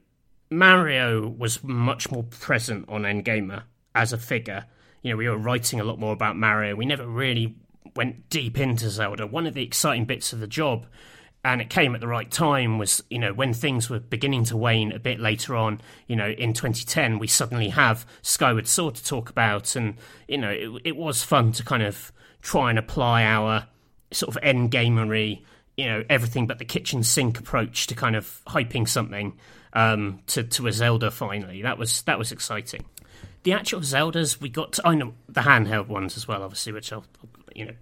Mario 0.51 1.27
was 1.27 1.63
much 1.63 2.11
more 2.11 2.23
present 2.23 2.87
on 2.87 3.03
N-Gamer 3.03 3.63
as 3.95 4.13
a 4.13 4.19
figure. 4.19 4.65
You 5.01 5.11
know, 5.11 5.17
we 5.17 5.27
were 5.27 5.37
writing 5.37 5.79
a 5.79 5.83
lot 5.83 5.99
more 5.99 6.13
about 6.13 6.35
Mario. 6.35 6.75
We 6.75 6.85
never 6.85 7.07
really 7.07 7.55
went 7.95 8.29
deep 8.29 8.59
into 8.59 8.89
Zelda. 8.89 9.25
One 9.25 9.47
of 9.47 9.53
the 9.53 9.63
exciting 9.63 10.05
bits 10.05 10.33
of 10.33 10.39
the 10.39 10.47
job 10.47 10.85
and 11.43 11.61
it 11.61 11.69
came 11.69 11.93
at 11.93 12.01
the 12.01 12.07
right 12.07 12.31
time 12.31 12.79
was 12.79 13.03
you 13.09 13.19
know 13.19 13.31
when 13.31 13.53
things 13.53 13.89
were 13.89 13.99
beginning 13.99 14.43
to 14.45 14.57
wane 14.57 14.91
a 14.91 14.97
bit 14.97 15.19
later 15.19 15.55
on 15.55 15.79
you 16.07 16.15
know 16.15 16.27
in 16.27 16.53
2010 16.53 17.19
we 17.19 17.27
suddenly 17.27 17.69
have 17.69 18.03
skyward 18.23 18.67
sword 18.67 18.95
to 18.95 19.03
talk 19.03 19.29
about 19.29 19.75
and 19.75 19.93
you 20.27 20.39
know 20.39 20.49
it, 20.49 20.81
it 20.83 20.95
was 20.95 21.21
fun 21.21 21.51
to 21.51 21.63
kind 21.63 21.83
of 21.83 22.11
try 22.41 22.71
and 22.71 22.79
apply 22.79 23.23
our 23.23 23.67
sort 24.11 24.35
of 24.35 24.41
N-Gamery 24.41 25.43
you 25.77 25.85
know 25.85 26.03
everything 26.09 26.47
but 26.47 26.57
the 26.57 26.65
kitchen 26.65 27.03
sink 27.03 27.39
approach 27.39 27.85
to 27.87 27.93
kind 27.93 28.15
of 28.15 28.41
hyping 28.47 28.89
something 28.89 29.37
um, 29.75 30.21
to 30.27 30.43
to 30.43 30.67
a 30.67 30.71
Zelda 30.71 31.11
finally. 31.11 31.61
That 31.61 31.77
was 31.77 32.01
that 32.03 32.17
was 32.17 32.31
exciting. 32.31 32.85
The 33.43 33.53
actual 33.53 33.81
Zeldas 33.81 34.41
we 34.41 34.49
got, 34.49 34.73
to, 34.73 34.87
I 34.87 34.95
know 34.95 35.13
the 35.29 35.41
handheld 35.41 35.87
ones 35.87 36.17
as 36.17 36.27
well, 36.27 36.41
obviously, 36.41 36.73
which 36.73 36.91
I'll, 36.91 37.05
you 37.55 37.65
know 37.65 37.73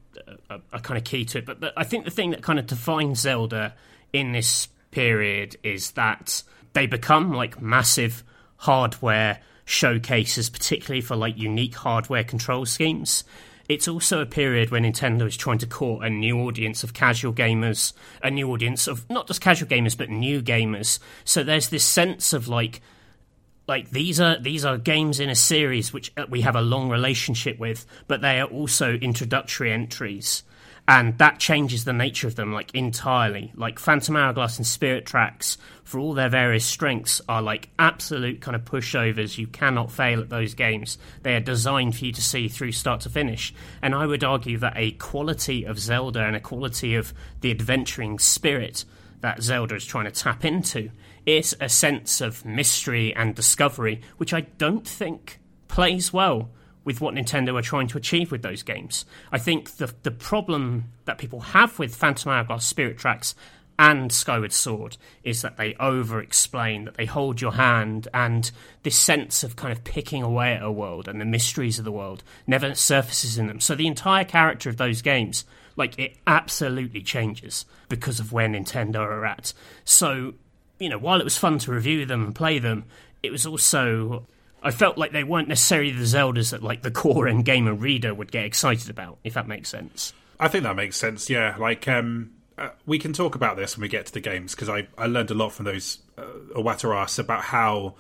a, 0.50 0.60
are 0.72 0.80
kind 0.80 0.98
of 0.98 1.04
key 1.04 1.26
to 1.26 1.40
it. 1.40 1.46
But 1.46 1.62
the, 1.62 1.74
I 1.76 1.84
think 1.84 2.06
the 2.06 2.12
thing 2.12 2.32
that 2.32 2.42
kind 2.42 2.60
of 2.60 2.68
defines 2.68 3.22
Zelda 3.22 3.74
in 4.12 4.32
this 4.32 4.70
period 4.92 5.58
is 5.64 5.92
that 5.92 6.44
they 6.74 6.88
become 6.88 7.34
like 7.34 7.62
massive 7.62 8.24
hardware 8.58 9.40
showcases, 9.66 10.50
particularly 10.50 11.02
for 11.02 11.16
like 11.16 11.38
unique 11.38 11.76
hardware 11.76 12.24
control 12.24 12.66
schemes. 12.66 13.24
It's 13.70 13.88
also 13.88 14.22
a 14.22 14.26
period 14.26 14.72
when 14.72 14.84
Nintendo 14.84 15.26
is 15.26 15.38
trying 15.38 15.58
to 15.60 15.68
court 15.68 16.06
a 16.06 16.10
new 16.10 16.40
audience 16.42 16.84
of 16.84 16.94
casual 16.94 17.34
gamers, 17.34 17.94
a 18.22 18.30
new 18.30 18.52
audience 18.52 18.88
of 18.88 19.10
not 19.10 19.26
just 19.26 19.42
casual 19.42 19.70
gamers 19.70 19.98
but 19.98 20.10
new 20.10 20.42
gamers. 20.42 21.00
So 21.24 21.44
there's 21.44 21.70
this 21.70 21.86
sense 21.86 22.34
of 22.34 22.48
like 22.48 22.82
like 23.68 23.90
these 23.90 24.20
are 24.20 24.40
these 24.40 24.66
are 24.66 24.78
games 24.78 25.20
in 25.20 25.30
a 25.30 25.36
series 25.36 25.94
which 25.94 26.12
uh, 26.18 26.26
we 26.30 26.42
have 26.42 26.56
a 26.56 26.62
long 26.62 26.90
relationship 26.90 27.60
with, 27.60 27.86
but 28.08 28.22
they 28.22 28.40
are 28.40 28.48
also 28.48 28.94
introductory 28.94 29.72
entries 29.72 30.44
and 30.88 31.18
that 31.18 31.40
changes 31.40 31.86
the 31.86 31.94
nature 31.94 32.28
of 32.28 32.36
them 32.36 32.52
like 32.52 32.74
entirely. 32.76 33.54
Like 33.56 33.80
Phantom 33.80 34.18
Hourglass 34.18 34.58
and 34.58 34.68
Spirit 34.68 35.06
Tracks, 35.06 35.58
for 35.86 35.98
all 35.98 36.14
their 36.14 36.28
various 36.30 36.66
strengths, 36.66 37.22
are 37.30 37.42
like 37.42 37.70
absolute 37.80 38.42
kind 38.42 38.56
of 38.56 38.66
pushovers. 38.66 39.38
You 39.38 39.48
cannot 39.48 39.92
fail 39.92 40.20
at 40.20 40.30
those 40.30 40.54
games. 40.54 40.98
They 41.22 41.36
are 41.36 41.40
designed 41.40 41.96
for 41.96 42.06
you 42.06 42.12
to 42.12 42.22
see 42.22 42.50
through 42.50 42.74
start 42.74 43.02
to 43.02 43.10
finish. 43.10 43.54
And 43.82 43.96
I 43.96 44.06
would 44.06 44.26
argue 44.26 44.58
that 44.58 44.74
a 44.76 44.92
quality 44.92 45.64
of 45.64 45.80
Zelda 45.80 46.22
and 46.26 46.36
a 46.36 46.42
quality 46.42 46.96
of 46.96 47.14
the 47.40 47.52
adventuring 47.52 48.20
spirit 48.20 48.84
that 49.22 49.42
Zelda 49.42 49.76
is 49.76 49.86
trying 49.86 50.06
to 50.06 50.12
tap 50.12 50.44
into 50.44 50.92
is 51.26 51.56
a 51.60 51.70
sense 51.70 52.22
of 52.22 52.46
mystery 52.46 53.14
and 53.16 53.36
discovery, 53.36 54.02
which 54.18 54.34
I 54.34 54.42
don't 54.42 54.88
think 54.88 55.40
plays 55.68 56.12
well 56.12 56.50
with 56.84 57.00
what 57.00 57.16
Nintendo 57.16 57.58
are 57.58 57.62
trying 57.62 57.88
to 57.88 57.98
achieve 57.98 58.32
with 58.32 58.42
those 58.42 58.64
games. 58.64 59.06
I 59.32 59.38
think 59.38 59.78
the 59.78 59.94
the 60.04 60.12
problem 60.12 60.86
that 61.06 61.18
people 61.18 61.40
have 61.40 61.80
with 61.80 61.96
Phantom 61.96 62.32
Hourglass, 62.32 62.66
Spirit 62.66 62.98
Tracks, 62.98 63.36
and 63.80 64.12
Skyward 64.12 64.54
Sword 64.54 64.98
is 65.24 65.42
that 65.42 65.58
they 65.58 65.76
over 65.76 66.22
explain, 66.22 66.86
that 66.86 66.96
they 66.96 67.06
hold 67.06 67.42
your 67.42 67.54
hand, 67.54 68.08
and 68.14 68.52
this 68.84 68.96
sense 68.96 69.44
of 69.44 69.56
kind 69.56 69.72
of 69.72 69.84
picking 69.84 70.22
away 70.22 70.54
at 70.54 70.64
a 70.64 70.72
world 70.72 71.08
and 71.08 71.20
the 71.20 71.26
mysteries 71.26 71.80
of 71.80 71.86
the 71.86 71.92
world 71.92 72.24
never 72.46 72.76
surfaces 72.76 73.38
in 73.38 73.48
them. 73.48 73.60
So 73.60 73.76
the 73.76 73.88
entire 73.88 74.26
character 74.26 74.70
of 74.70 74.78
those 74.78 75.02
games, 75.02 75.46
like, 75.76 75.98
it 75.98 76.18
absolutely 76.28 77.02
changes 77.02 77.66
because 77.90 78.20
of 78.20 78.32
where 78.32 78.48
Nintendo 78.48 78.98
are 78.98 79.26
at. 79.26 79.54
So, 79.86 80.36
you 80.84 80.90
know, 80.90 80.98
while 80.98 81.22
it 81.22 81.24
was 81.24 81.38
fun 81.38 81.60
to 81.60 81.72
review 81.72 82.06
them 82.06 82.26
and 82.26 82.36
play 82.36 82.60
them, 82.60 82.84
it 83.24 83.32
was 83.32 83.46
also 83.46 84.28
I 84.62 84.72
felt 84.72 84.98
like 84.98 85.14
they 85.14 85.24
weren't 85.24 85.48
necessarily 85.48 85.92
the 85.92 86.04
Zeldas 86.04 86.52
that 86.52 86.62
like 86.62 86.82
the 86.82 86.92
core 86.92 87.28
N-Gamer 87.28 87.74
reader 87.74 88.14
would 88.14 88.32
get 88.32 88.44
excited 88.44 88.90
about, 88.90 89.18
if 89.24 89.34
that 89.36 89.48
makes 89.48 89.70
sense. 89.70 90.12
I 90.42 90.50
think 90.50 90.66
that 90.66 90.76
makes 90.76 90.98
sense. 90.98 91.30
Yeah, 91.30 91.56
like 91.58 91.88
um, 91.88 92.32
uh, 92.58 92.70
we 92.86 93.00
can 93.00 93.14
talk 93.14 93.36
about 93.36 93.56
this 93.56 93.78
when 93.78 93.84
we 93.84 93.88
get 93.88 94.08
to 94.08 94.14
the 94.14 94.20
games 94.20 94.54
because 94.54 94.68
I 94.68 94.88
I 94.98 95.08
learned 95.08 95.32
a 95.32 95.36
lot 95.36 95.54
from 95.54 95.66
those 95.66 96.00
uh, 96.18 96.24
Iwata 96.56 97.20
about 97.20 97.44
how 97.44 97.96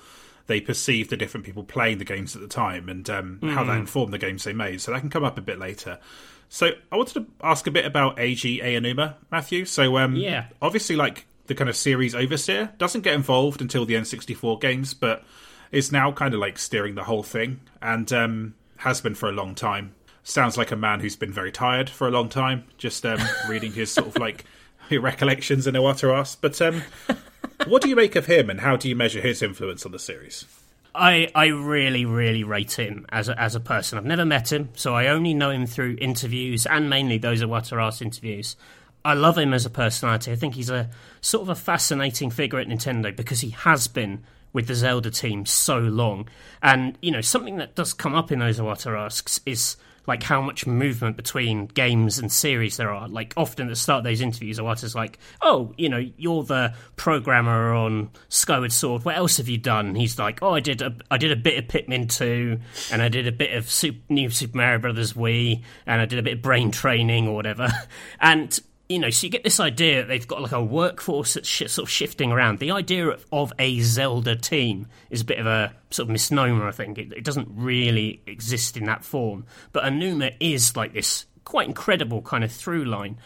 they 0.48 0.60
perceived 0.60 1.10
the 1.10 1.16
different 1.16 1.46
people 1.46 1.64
playing 1.64 2.00
the 2.00 2.06
games 2.06 2.36
at 2.36 2.42
the 2.42 2.50
time 2.50 2.90
and 2.90 3.10
um, 3.10 3.40
mm. 3.42 3.54
how 3.54 3.64
that 3.64 3.78
mm. 3.78 3.80
informed 3.80 4.12
the 4.12 4.18
games 4.18 4.44
they 4.44 4.52
made. 4.52 4.82
So 4.82 4.92
that 4.92 5.00
can 5.00 5.10
come 5.10 5.24
up 5.24 5.38
a 5.38 5.42
bit 5.42 5.58
later. 5.58 6.00
So 6.50 6.72
I 6.92 6.98
wanted 6.98 7.14
to 7.14 7.26
ask 7.42 7.66
a 7.66 7.72
bit 7.72 7.86
about 7.86 8.18
Eiji 8.18 8.62
Aonuma, 8.62 9.16
Matthew. 9.32 9.64
So 9.64 9.98
um, 9.98 10.18
yeah, 10.18 10.48
obviously, 10.62 10.98
like 10.98 11.26
the 11.48 11.56
kind 11.56 11.70
of 11.70 11.76
series 11.76 12.16
overseer 12.16 12.72
doesn't 12.78 13.02
get 13.02 13.14
involved 13.14 13.62
until 13.62 13.86
the 13.86 13.96
N64 13.96 14.62
games, 14.62 14.94
but 14.94 15.24
is 15.72 15.92
now 15.92 16.12
kind 16.12 16.34
of 16.34 16.40
like 16.40 16.58
steering 16.58 16.96
the 16.96 17.04
whole 17.04 17.24
thing 17.24 17.60
and 17.82 18.12
um, 18.14 18.54
has 18.78 19.02
been 19.02 19.16
for 19.16 19.30
a 19.30 19.34
long 19.34 19.56
time. 19.56 19.96
Sounds 20.24 20.58
like 20.58 20.72
a 20.72 20.76
man 20.76 21.02
who's 21.02 21.16
been 21.16 21.34
very 21.34 21.52
tired 21.52 21.90
for 21.90 22.08
a 22.08 22.12
long 22.12 22.30
time, 22.30 22.64
just 22.78 23.06
um, 23.06 23.20
reading 23.50 23.74
his 23.74 23.92
sort 23.92 24.08
of 24.08 24.18
like 24.18 24.46
recollections 24.92 25.68
in 25.68 25.76
Iwata 25.76 26.38
But 26.40 26.62
um, 26.62 26.84
what 27.68 27.82
do 27.82 27.90
you 27.90 27.96
make 27.96 28.16
of 28.16 28.28
him 28.28 28.50
and 28.50 28.62
how 28.62 28.78
do 28.78 28.88
you 28.88 28.96
measure 28.96 29.20
his 29.20 29.42
influence 29.42 29.86
on 29.86 29.92
the 29.92 30.00
series? 30.00 30.46
I, 30.96 31.30
I 31.34 31.48
really, 31.48 32.06
really 32.06 32.44
rate 32.44 32.78
him 32.78 33.06
as 33.10 33.28
a, 33.28 33.42
as 33.42 33.56
a 33.56 33.60
person. 33.60 33.98
I've 33.98 34.06
never 34.06 34.26
met 34.26 34.52
him, 34.52 34.70
so 34.76 34.94
I 34.94 35.08
only 35.08 35.34
know 35.34 35.50
him 35.50 35.66
through 35.66 35.98
interviews 36.00 36.68
and 36.68 36.90
mainly 36.90 37.18
those 37.18 37.42
Iwata 37.42 38.02
interviews. 38.02 38.56
I 39.04 39.16
love 39.16 39.38
him 39.38 39.54
as 39.54 39.66
a 39.66 39.70
personality. 39.70 40.32
I 40.32 40.36
think 40.36 40.54
he's 40.54 40.70
a 40.70 40.90
sort 41.24 41.42
of 41.42 41.50
a 41.50 41.56
fascinating 41.56 42.30
figure 42.30 42.60
at 42.60 42.68
Nintendo 42.68 43.16
because 43.16 43.42
he 43.42 43.52
has 43.52 43.88
been 43.88 44.24
with 44.52 44.68
the 44.68 44.76
Zelda 44.76 45.10
team 45.10 45.46
so 45.46 45.80
long. 45.80 46.28
And, 46.62 46.98
you 47.02 47.12
know, 47.12 47.22
something 47.22 47.58
that 47.58 47.76
does 47.76 47.94
come 47.94 48.14
up 48.14 48.32
in 48.32 48.40
those 48.40 48.60
Iwata 48.60 48.96
asks 48.96 49.40
is 49.46 49.78
like 50.06 50.22
how 50.22 50.42
much 50.42 50.68
movement 50.68 51.16
between 51.16 51.68
games 51.68 52.20
and 52.20 52.30
series 52.30 52.76
there 52.76 52.92
are. 52.92 53.08
Like 53.08 53.34
often 53.38 53.68
at 53.68 53.70
the 53.70 53.76
start 53.78 54.00
of 54.00 54.04
those 54.04 54.20
interviews, 54.20 54.60
Iwata's 54.60 54.96
like, 54.96 55.18
"Oh, 55.42 55.74
you 55.78 55.88
know, 55.88 56.06
you're 56.18 56.44
the 56.44 56.74
programmer 56.98 57.74
on 57.74 58.10
Skyward 58.28 58.74
Sword. 58.74 59.06
What 59.06 59.16
else 59.16 59.38
have 59.38 59.48
you 59.48 59.58
done?" 59.58 59.96
He's 59.96 60.20
like, 60.20 60.44
"Oh, 60.44 60.54
I 60.54 60.60
did 60.60 60.82
a 60.82 60.94
I 61.10 61.18
did 61.18 61.32
a 61.32 61.38
bit 61.38 61.58
of 61.58 61.70
Pikmin 61.70 62.10
2, 62.10 62.60
and 62.92 63.02
I 63.02 63.08
did 63.08 63.28
a 63.28 63.32
bit 63.32 63.54
of 63.54 63.72
Super, 63.72 64.00
New 64.10 64.30
Super 64.30 64.58
Mario 64.58 64.80
Brothers 64.80 65.14
Wii, 65.14 65.64
and 65.86 66.02
I 66.02 66.06
did 66.06 66.20
a 66.20 66.24
bit 66.24 66.34
of 66.34 66.42
brain 66.42 66.72
training 66.72 67.30
or 67.30 67.36
whatever." 67.36 67.70
And 68.20 68.60
you 68.90 69.00
know, 69.00 69.10
so 69.10 69.26
you 69.26 69.32
get 69.32 69.44
this 69.44 69.60
idea 69.60 70.02
that 70.02 70.08
they've 70.08 70.28
got 70.28 70.42
like 70.42 70.52
a 70.52 70.64
workforce 70.64 71.36
that's 71.36 71.48
sh- 71.48 71.68
sort 71.68 71.88
of 71.88 71.90
shifting 71.90 72.32
around. 72.32 72.60
The 72.60 72.72
idea 72.72 73.08
of, 73.08 73.26
of, 73.32 73.54
a 73.58 73.80
Zelda 73.80 74.36
team 74.36 74.88
is 75.10 75.22
a 75.22 75.26
bit 75.26 75.40
of 75.40 75.48
a 75.48 75.74
sort 75.90 76.08
of 76.08 76.12
misnomer, 76.12 76.68
I 76.68 76.72
think. 76.72 76.98
It, 76.98 77.14
it, 77.14 77.24
doesn't 77.24 77.48
really 77.50 78.22
exist 78.28 78.76
in 78.76 78.84
that 78.86 79.06
form. 79.06 79.46
But 79.72 79.86
Aonuma 79.86 80.36
is 80.40 80.76
like 80.76 80.94
this 80.94 81.26
quite 81.46 81.68
incredible 81.68 82.22
kind 82.22 82.44
of 82.44 82.52
through 82.52 82.86
line, 82.86 83.18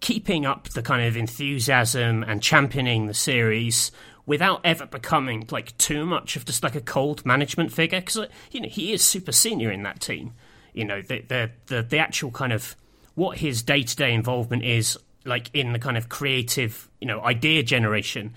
keeping 0.00 0.46
up 0.46 0.68
the 0.70 0.82
kind 0.82 1.06
of 1.06 1.16
enthusiasm 1.16 2.22
and 2.22 2.40
championing 2.40 3.06
the 3.06 3.14
series 3.14 3.90
without 4.26 4.60
ever 4.64 4.86
becoming 4.86 5.46
like 5.50 5.76
too 5.76 6.06
much 6.06 6.36
of 6.36 6.44
just 6.44 6.62
like 6.62 6.76
a 6.76 6.80
cold 6.80 7.26
management 7.26 7.72
figure. 7.72 8.00
Because, 8.00 8.18
uh, 8.18 8.26
you 8.52 8.60
know, 8.60 8.68
he 8.68 8.92
is 8.92 9.02
super 9.02 9.32
senior 9.32 9.72
in 9.72 9.82
that 9.82 10.00
team. 10.00 10.34
You 10.72 10.84
know, 10.84 11.02
the, 11.02 11.20
the, 11.22 11.50
the, 11.66 11.82
the 11.82 11.98
actual 11.98 12.30
kind 12.30 12.52
of 12.52 12.76
what 13.14 13.38
his 13.38 13.62
day 13.62 13.82
to 13.82 13.96
day 13.96 14.12
involvement 14.12 14.64
is, 14.64 14.98
like 15.24 15.50
in 15.54 15.72
the 15.72 15.78
kind 15.78 15.96
of 15.96 16.08
creative, 16.08 16.88
you 17.00 17.06
know, 17.06 17.20
idea 17.22 17.62
generation, 17.62 18.34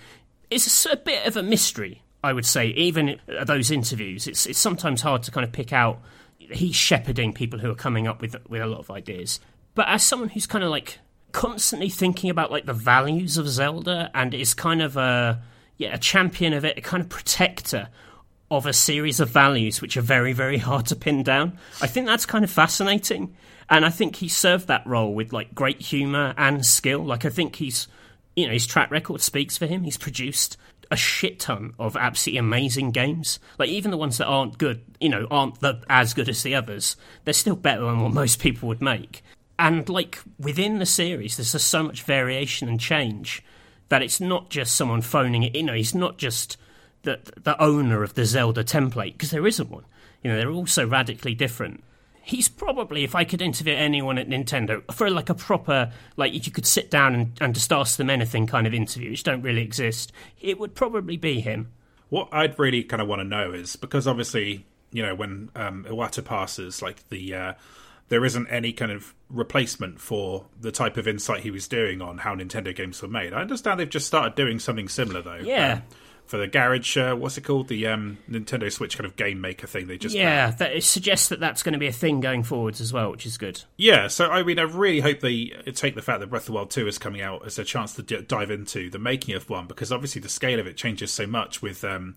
is 0.49 0.87
a 0.91 0.95
bit 0.95 1.25
of 1.25 1.37
a 1.37 1.43
mystery. 1.43 2.01
I 2.23 2.33
would 2.33 2.45
say, 2.45 2.67
even 2.69 3.19
those 3.45 3.71
interviews, 3.71 4.27
it's 4.27 4.45
it's 4.45 4.59
sometimes 4.59 5.01
hard 5.01 5.23
to 5.23 5.31
kind 5.31 5.43
of 5.43 5.51
pick 5.51 5.71
out. 5.71 6.01
He's 6.37 6.75
shepherding 6.75 7.33
people 7.33 7.59
who 7.59 7.69
are 7.69 7.75
coming 7.75 8.07
up 8.07 8.21
with 8.21 8.35
with 8.49 8.61
a 8.61 8.67
lot 8.67 8.79
of 8.79 8.91
ideas, 8.91 9.39
but 9.75 9.87
as 9.87 10.03
someone 10.03 10.29
who's 10.29 10.47
kind 10.47 10.63
of 10.63 10.69
like 10.69 10.99
constantly 11.31 11.89
thinking 11.89 12.29
about 12.29 12.51
like 12.51 12.65
the 12.65 12.73
values 12.73 13.37
of 13.37 13.47
Zelda 13.47 14.09
and 14.13 14.33
is 14.33 14.53
kind 14.53 14.81
of 14.81 14.97
a 14.97 15.41
yeah 15.77 15.93
a 15.93 15.97
champion 15.97 16.53
of 16.53 16.65
it, 16.65 16.77
a 16.77 16.81
kind 16.81 17.01
of 17.01 17.09
protector 17.09 17.89
of 18.49 18.65
a 18.65 18.73
series 18.73 19.19
of 19.19 19.29
values 19.29 19.81
which 19.81 19.97
are 19.97 20.01
very 20.01 20.33
very 20.33 20.57
hard 20.57 20.85
to 20.87 20.95
pin 20.95 21.21
down. 21.21 21.57
I 21.81 21.87
think 21.87 22.07
that's 22.07 22.25
kind 22.25 22.43
of 22.43 22.49
fascinating 22.49 23.35
and 23.69 23.85
I 23.85 23.89
think 23.89 24.17
he 24.17 24.29
served 24.29 24.67
that 24.67 24.85
role 24.87 25.13
with 25.13 25.33
like 25.33 25.53
great 25.53 25.81
humor 25.81 26.33
and 26.37 26.65
skill. 26.65 27.03
Like 27.03 27.25
I 27.25 27.29
think 27.29 27.57
he's, 27.57 27.87
you 28.35 28.47
know, 28.47 28.53
his 28.53 28.65
track 28.65 28.91
record 28.91 29.21
speaks 29.21 29.57
for 29.57 29.65
him. 29.65 29.83
He's 29.83 29.97
produced 29.97 30.57
a 30.89 30.95
shit 30.95 31.39
ton 31.39 31.73
of 31.77 31.97
absolutely 31.97 32.39
amazing 32.39 32.91
games. 32.91 33.39
Like 33.57 33.69
even 33.69 33.91
the 33.91 33.97
ones 33.97 34.17
that 34.17 34.27
aren't 34.27 34.57
good, 34.57 34.83
you 35.01 35.09
know, 35.09 35.27
aren't 35.29 35.59
the, 35.59 35.83
as 35.89 36.13
good 36.13 36.29
as 36.29 36.43
the 36.43 36.55
others. 36.55 36.95
They're 37.25 37.33
still 37.33 37.57
better 37.57 37.81
than 37.81 38.01
what 38.01 38.13
most 38.13 38.39
people 38.39 38.69
would 38.69 38.81
make. 38.81 39.21
And 39.59 39.87
like 39.89 40.19
within 40.39 40.79
the 40.79 40.85
series, 40.85 41.35
there's 41.35 41.51
just 41.51 41.67
so 41.67 41.83
much 41.83 42.03
variation 42.03 42.69
and 42.69 42.79
change 42.79 43.43
that 43.89 44.01
it's 44.01 44.21
not 44.21 44.49
just 44.49 44.75
someone 44.75 45.01
phoning 45.01 45.43
it. 45.43 45.55
You 45.55 45.63
know, 45.63 45.73
he's 45.73 45.95
not 45.95 46.17
just 46.17 46.57
the 47.03 47.19
the 47.41 47.61
owner 47.61 48.03
of 48.03 48.13
the 48.13 48.25
Zelda 48.25 48.63
template 48.63 49.13
because 49.13 49.31
there 49.31 49.47
isn't 49.47 49.69
one. 49.69 49.85
You 50.23 50.31
know, 50.31 50.37
they're 50.37 50.51
all 50.51 50.67
so 50.67 50.85
radically 50.85 51.35
different 51.35 51.83
he's 52.27 52.49
probably 52.49 53.05
if 53.05 53.15
I 53.15 53.23
could 53.23 53.41
interview 53.41 53.73
anyone 53.73 54.17
at 54.17 54.27
Nintendo 54.27 54.83
for 54.93 55.09
like 55.09 55.29
a 55.29 55.33
proper 55.33 55.93
like 56.17 56.45
you 56.45 56.51
could 56.51 56.65
sit 56.65 56.91
down 56.91 57.15
and, 57.15 57.37
and 57.39 57.55
just 57.55 57.71
ask 57.71 57.97
them 57.97 58.09
anything 58.09 58.47
kind 58.47 58.67
of 58.67 58.73
interview, 58.73 59.11
which 59.11 59.23
don't 59.23 59.41
really 59.41 59.61
exist, 59.61 60.11
it 60.41 60.59
would 60.59 60.75
probably 60.75 61.15
be 61.15 61.39
him. 61.39 61.71
What 62.09 62.27
I'd 62.33 62.59
really 62.59 62.83
kind 62.83 63.01
of 63.01 63.07
want 63.07 63.21
to 63.21 63.23
know 63.23 63.53
is 63.53 63.77
because 63.77 64.07
obviously 64.07 64.65
you 64.91 65.03
know 65.03 65.15
when 65.15 65.49
um, 65.55 65.85
Iwata 65.89 66.23
passes, 66.23 66.81
like 66.81 67.07
the 67.07 67.33
uh, 67.33 67.53
there 68.09 68.25
isn't 68.25 68.47
any 68.47 68.73
kind 68.73 68.91
of 68.91 69.13
replacement 69.29 70.01
for 70.01 70.45
the 70.59 70.71
type 70.71 70.97
of 70.97 71.07
insight 71.07 71.41
he 71.41 71.51
was 71.51 71.67
doing 71.67 72.01
on 72.01 72.17
how 72.17 72.35
Nintendo 72.35 72.75
games 72.75 73.01
were 73.01 73.07
made. 73.07 73.33
I 73.33 73.41
understand 73.41 73.79
they've 73.79 73.89
just 73.89 74.07
started 74.07 74.35
doing 74.35 74.59
something 74.59 74.89
similar 74.89 75.21
though. 75.21 75.39
Yeah. 75.41 75.73
Um, 75.73 75.81
for 76.27 76.37
the 76.37 76.47
garage, 76.47 76.97
uh, 76.97 77.15
what's 77.15 77.37
it 77.37 77.43
called? 77.45 77.67
The 77.69 77.87
um, 77.87 78.17
Nintendo 78.29 78.71
Switch 78.71 78.97
kind 78.97 79.05
of 79.05 79.15
game 79.15 79.41
maker 79.41 79.65
thing 79.65 79.87
they 79.87 79.97
just 79.97 80.15
yeah, 80.15 80.51
that 80.51 80.75
it 80.75 80.83
suggests 80.83 81.29
that 81.29 81.39
that's 81.39 81.63
going 81.63 81.73
to 81.73 81.79
be 81.79 81.87
a 81.87 81.91
thing 81.91 82.19
going 82.19 82.43
forwards 82.43 82.79
as 82.81 82.93
well, 82.93 83.11
which 83.11 83.25
is 83.25 83.37
good. 83.37 83.63
Yeah, 83.77 84.07
so 84.07 84.29
I 84.29 84.43
mean, 84.43 84.59
I 84.59 84.63
really 84.63 84.99
hope 84.99 85.21
they 85.21 85.45
take 85.73 85.95
the 85.95 86.01
fact 86.01 86.19
that 86.19 86.27
Breath 86.27 86.43
of 86.43 86.47
the 86.47 86.53
Wild 86.53 86.69
2 86.71 86.87
is 86.87 86.97
coming 86.97 87.21
out 87.21 87.45
as 87.45 87.57
a 87.57 87.63
chance 87.63 87.93
to 87.95 88.03
d- 88.03 88.21
dive 88.27 88.51
into 88.51 88.89
the 88.89 88.99
making 88.99 89.35
of 89.35 89.49
one, 89.49 89.65
because 89.67 89.91
obviously 89.91 90.21
the 90.21 90.29
scale 90.29 90.59
of 90.59 90.67
it 90.67 90.77
changes 90.77 91.11
so 91.11 91.25
much 91.25 91.61
with. 91.61 91.83
Um, 91.83 92.15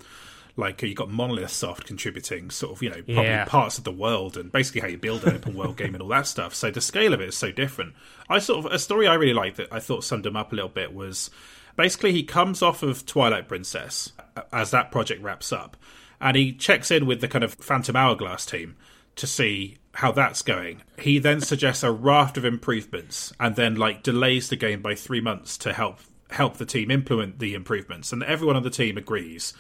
like 0.56 0.82
you've 0.82 0.96
got 0.96 1.08
Monolith 1.08 1.50
Soft 1.52 1.86
contributing, 1.86 2.50
sort 2.50 2.72
of, 2.76 2.82
you 2.82 2.90
know, 2.90 2.96
probably 3.02 3.24
Yeah. 3.24 3.44
parts 3.44 3.78
of 3.78 3.84
the 3.84 3.92
world 3.92 4.36
and 4.36 4.50
basically 4.50 4.80
how 4.80 4.88
you 4.88 4.98
build 4.98 5.22
an 5.24 5.34
open 5.36 5.54
world 5.54 5.76
game 5.76 5.94
and 5.94 6.02
all 6.02 6.08
that 6.08 6.26
stuff. 6.26 6.54
So 6.56 6.70
the 6.72 6.80
scale 6.80 7.14
of 7.14 7.20
it 7.20 7.28
is 7.28 7.36
so 7.36 7.52
different. 7.52 7.94
I 8.28 8.40
sort 8.40 8.66
of 8.66 8.72
a 8.72 8.78
story 8.78 9.06
I 9.06 9.14
really 9.14 9.32
liked 9.32 9.56
that 9.58 9.68
I 9.72 9.78
thought 9.78 10.02
summed 10.02 10.24
them 10.24 10.36
up 10.36 10.52
a 10.52 10.56
little 10.56 10.68
bit 10.68 10.92
was 10.92 11.30
basically 11.76 12.12
he 12.12 12.22
comes 12.22 12.62
off 12.62 12.82
of 12.82 13.06
Twilight 13.06 13.48
Princess 13.48 14.12
as 14.52 14.70
that 14.70 14.92
project 14.92 15.22
wraps 15.22 15.52
up, 15.52 15.76
and 16.20 16.36
he 16.36 16.52
checks 16.52 16.90
in 16.90 17.06
with 17.06 17.20
the 17.20 17.28
kind 17.28 17.44
of 17.44 17.54
Phantom 17.54 17.96
Hourglass 17.96 18.46
team 18.46 18.76
to 19.16 19.26
see 19.26 19.78
how 19.94 20.12
that's 20.12 20.42
going. 20.42 20.82
He 20.98 21.18
then 21.18 21.40
suggests 21.40 21.82
a 21.82 21.90
raft 21.90 22.36
of 22.36 22.44
improvements 22.44 23.32
and 23.40 23.56
then 23.56 23.74
like 23.74 24.02
delays 24.02 24.48
the 24.48 24.56
game 24.56 24.82
by 24.82 24.94
three 24.94 25.20
months 25.20 25.58
to 25.58 25.72
help 25.72 25.98
help 26.30 26.58
the 26.58 26.66
team 26.66 26.90
implement 26.90 27.38
the 27.38 27.54
improvements, 27.54 28.12
and 28.12 28.22
everyone 28.22 28.56
on 28.56 28.62
the 28.62 28.70
team 28.70 28.96
agrees 28.96 29.54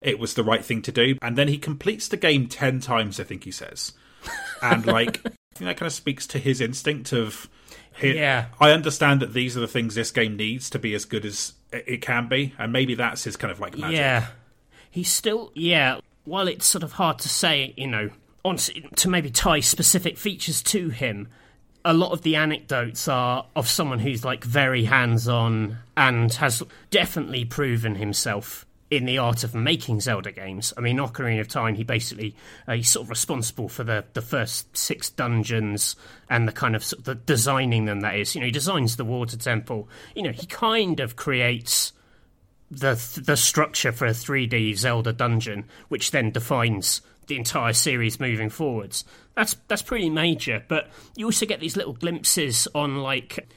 it 0.00 0.18
was 0.18 0.34
the 0.34 0.44
right 0.44 0.64
thing 0.64 0.82
to 0.82 0.92
do. 0.92 1.16
And 1.22 1.36
then 1.36 1.48
he 1.48 1.58
completes 1.58 2.08
the 2.08 2.16
game 2.16 2.46
10 2.46 2.80
times, 2.80 3.18
I 3.18 3.24
think 3.24 3.44
he 3.44 3.50
says. 3.50 3.92
And, 4.62 4.86
like, 4.86 5.20
I 5.54 5.58
think 5.58 5.68
that 5.68 5.76
kind 5.76 5.86
of 5.86 5.92
speaks 5.92 6.26
to 6.28 6.38
his 6.38 6.60
instinct 6.60 7.12
of. 7.12 7.48
Yeah. 8.00 8.46
I 8.60 8.70
understand 8.70 9.20
that 9.22 9.32
these 9.32 9.56
are 9.56 9.60
the 9.60 9.66
things 9.66 9.96
this 9.96 10.12
game 10.12 10.36
needs 10.36 10.70
to 10.70 10.78
be 10.78 10.94
as 10.94 11.04
good 11.04 11.24
as 11.24 11.54
it 11.72 12.00
can 12.00 12.28
be. 12.28 12.54
And 12.56 12.72
maybe 12.72 12.94
that's 12.94 13.24
his 13.24 13.36
kind 13.36 13.50
of 13.50 13.58
like 13.58 13.76
magic. 13.76 13.96
Yeah, 13.96 14.26
he's 14.90 15.10
still 15.12 15.50
yeah. 15.54 15.98
While 16.24 16.46
it's 16.46 16.66
sort 16.66 16.84
of 16.84 16.92
hard 16.92 17.18
to 17.20 17.28
say, 17.28 17.74
you 17.76 17.88
know, 17.88 18.10
on 18.44 18.56
to 18.56 19.08
maybe 19.08 19.30
tie 19.30 19.60
specific 19.60 20.18
features 20.18 20.62
to 20.62 20.90
him. 20.90 21.28
A 21.84 21.92
lot 21.92 22.12
of 22.12 22.22
the 22.22 22.36
anecdotes 22.36 23.08
are 23.08 23.46
of 23.56 23.66
someone 23.66 24.00
who's 24.00 24.24
like 24.24 24.44
very 24.44 24.84
hands-on 24.84 25.78
and 25.96 26.32
has 26.34 26.62
definitely 26.90 27.44
proven 27.44 27.94
himself 27.94 28.66
in 28.90 29.04
the 29.04 29.18
art 29.18 29.44
of 29.44 29.54
making 29.54 30.00
Zelda 30.00 30.32
games. 30.32 30.72
I 30.76 30.80
mean, 30.80 30.96
Ocarina 30.96 31.40
of 31.40 31.48
Time, 31.48 31.74
he 31.74 31.84
basically 31.84 32.34
uh, 32.66 32.74
he's 32.74 32.88
sort 32.88 33.04
of 33.04 33.10
responsible 33.10 33.68
for 33.68 33.84
the 33.84 34.04
the 34.14 34.22
first 34.22 34.76
six 34.76 35.10
dungeons 35.10 35.96
and 36.30 36.48
the 36.48 36.52
kind 36.52 36.74
of, 36.74 36.82
sort 36.84 37.00
of 37.00 37.04
the 37.04 37.14
designing 37.14 37.84
them. 37.84 38.00
That 38.00 38.16
is, 38.16 38.34
you 38.34 38.40
know, 38.40 38.46
he 38.46 38.50
designs 38.50 38.96
the 38.96 39.04
water 39.04 39.36
temple. 39.36 39.88
You 40.14 40.22
know, 40.22 40.32
he 40.32 40.46
kind 40.46 41.00
of 41.00 41.16
creates 41.16 41.92
the 42.70 42.94
the 43.24 43.36
structure 43.36 43.92
for 43.92 44.06
a 44.06 44.10
3D 44.10 44.76
Zelda 44.76 45.12
dungeon, 45.12 45.64
which 45.88 46.10
then 46.10 46.30
defines 46.30 47.00
the 47.26 47.36
entire 47.36 47.74
series 47.74 48.18
moving 48.18 48.48
forwards. 48.50 49.04
That's 49.34 49.56
that's 49.68 49.82
pretty 49.82 50.10
major. 50.10 50.64
But 50.66 50.88
you 51.14 51.26
also 51.26 51.46
get 51.46 51.60
these 51.60 51.76
little 51.76 51.92
glimpses 51.92 52.66
on 52.74 52.96
like, 52.96 53.48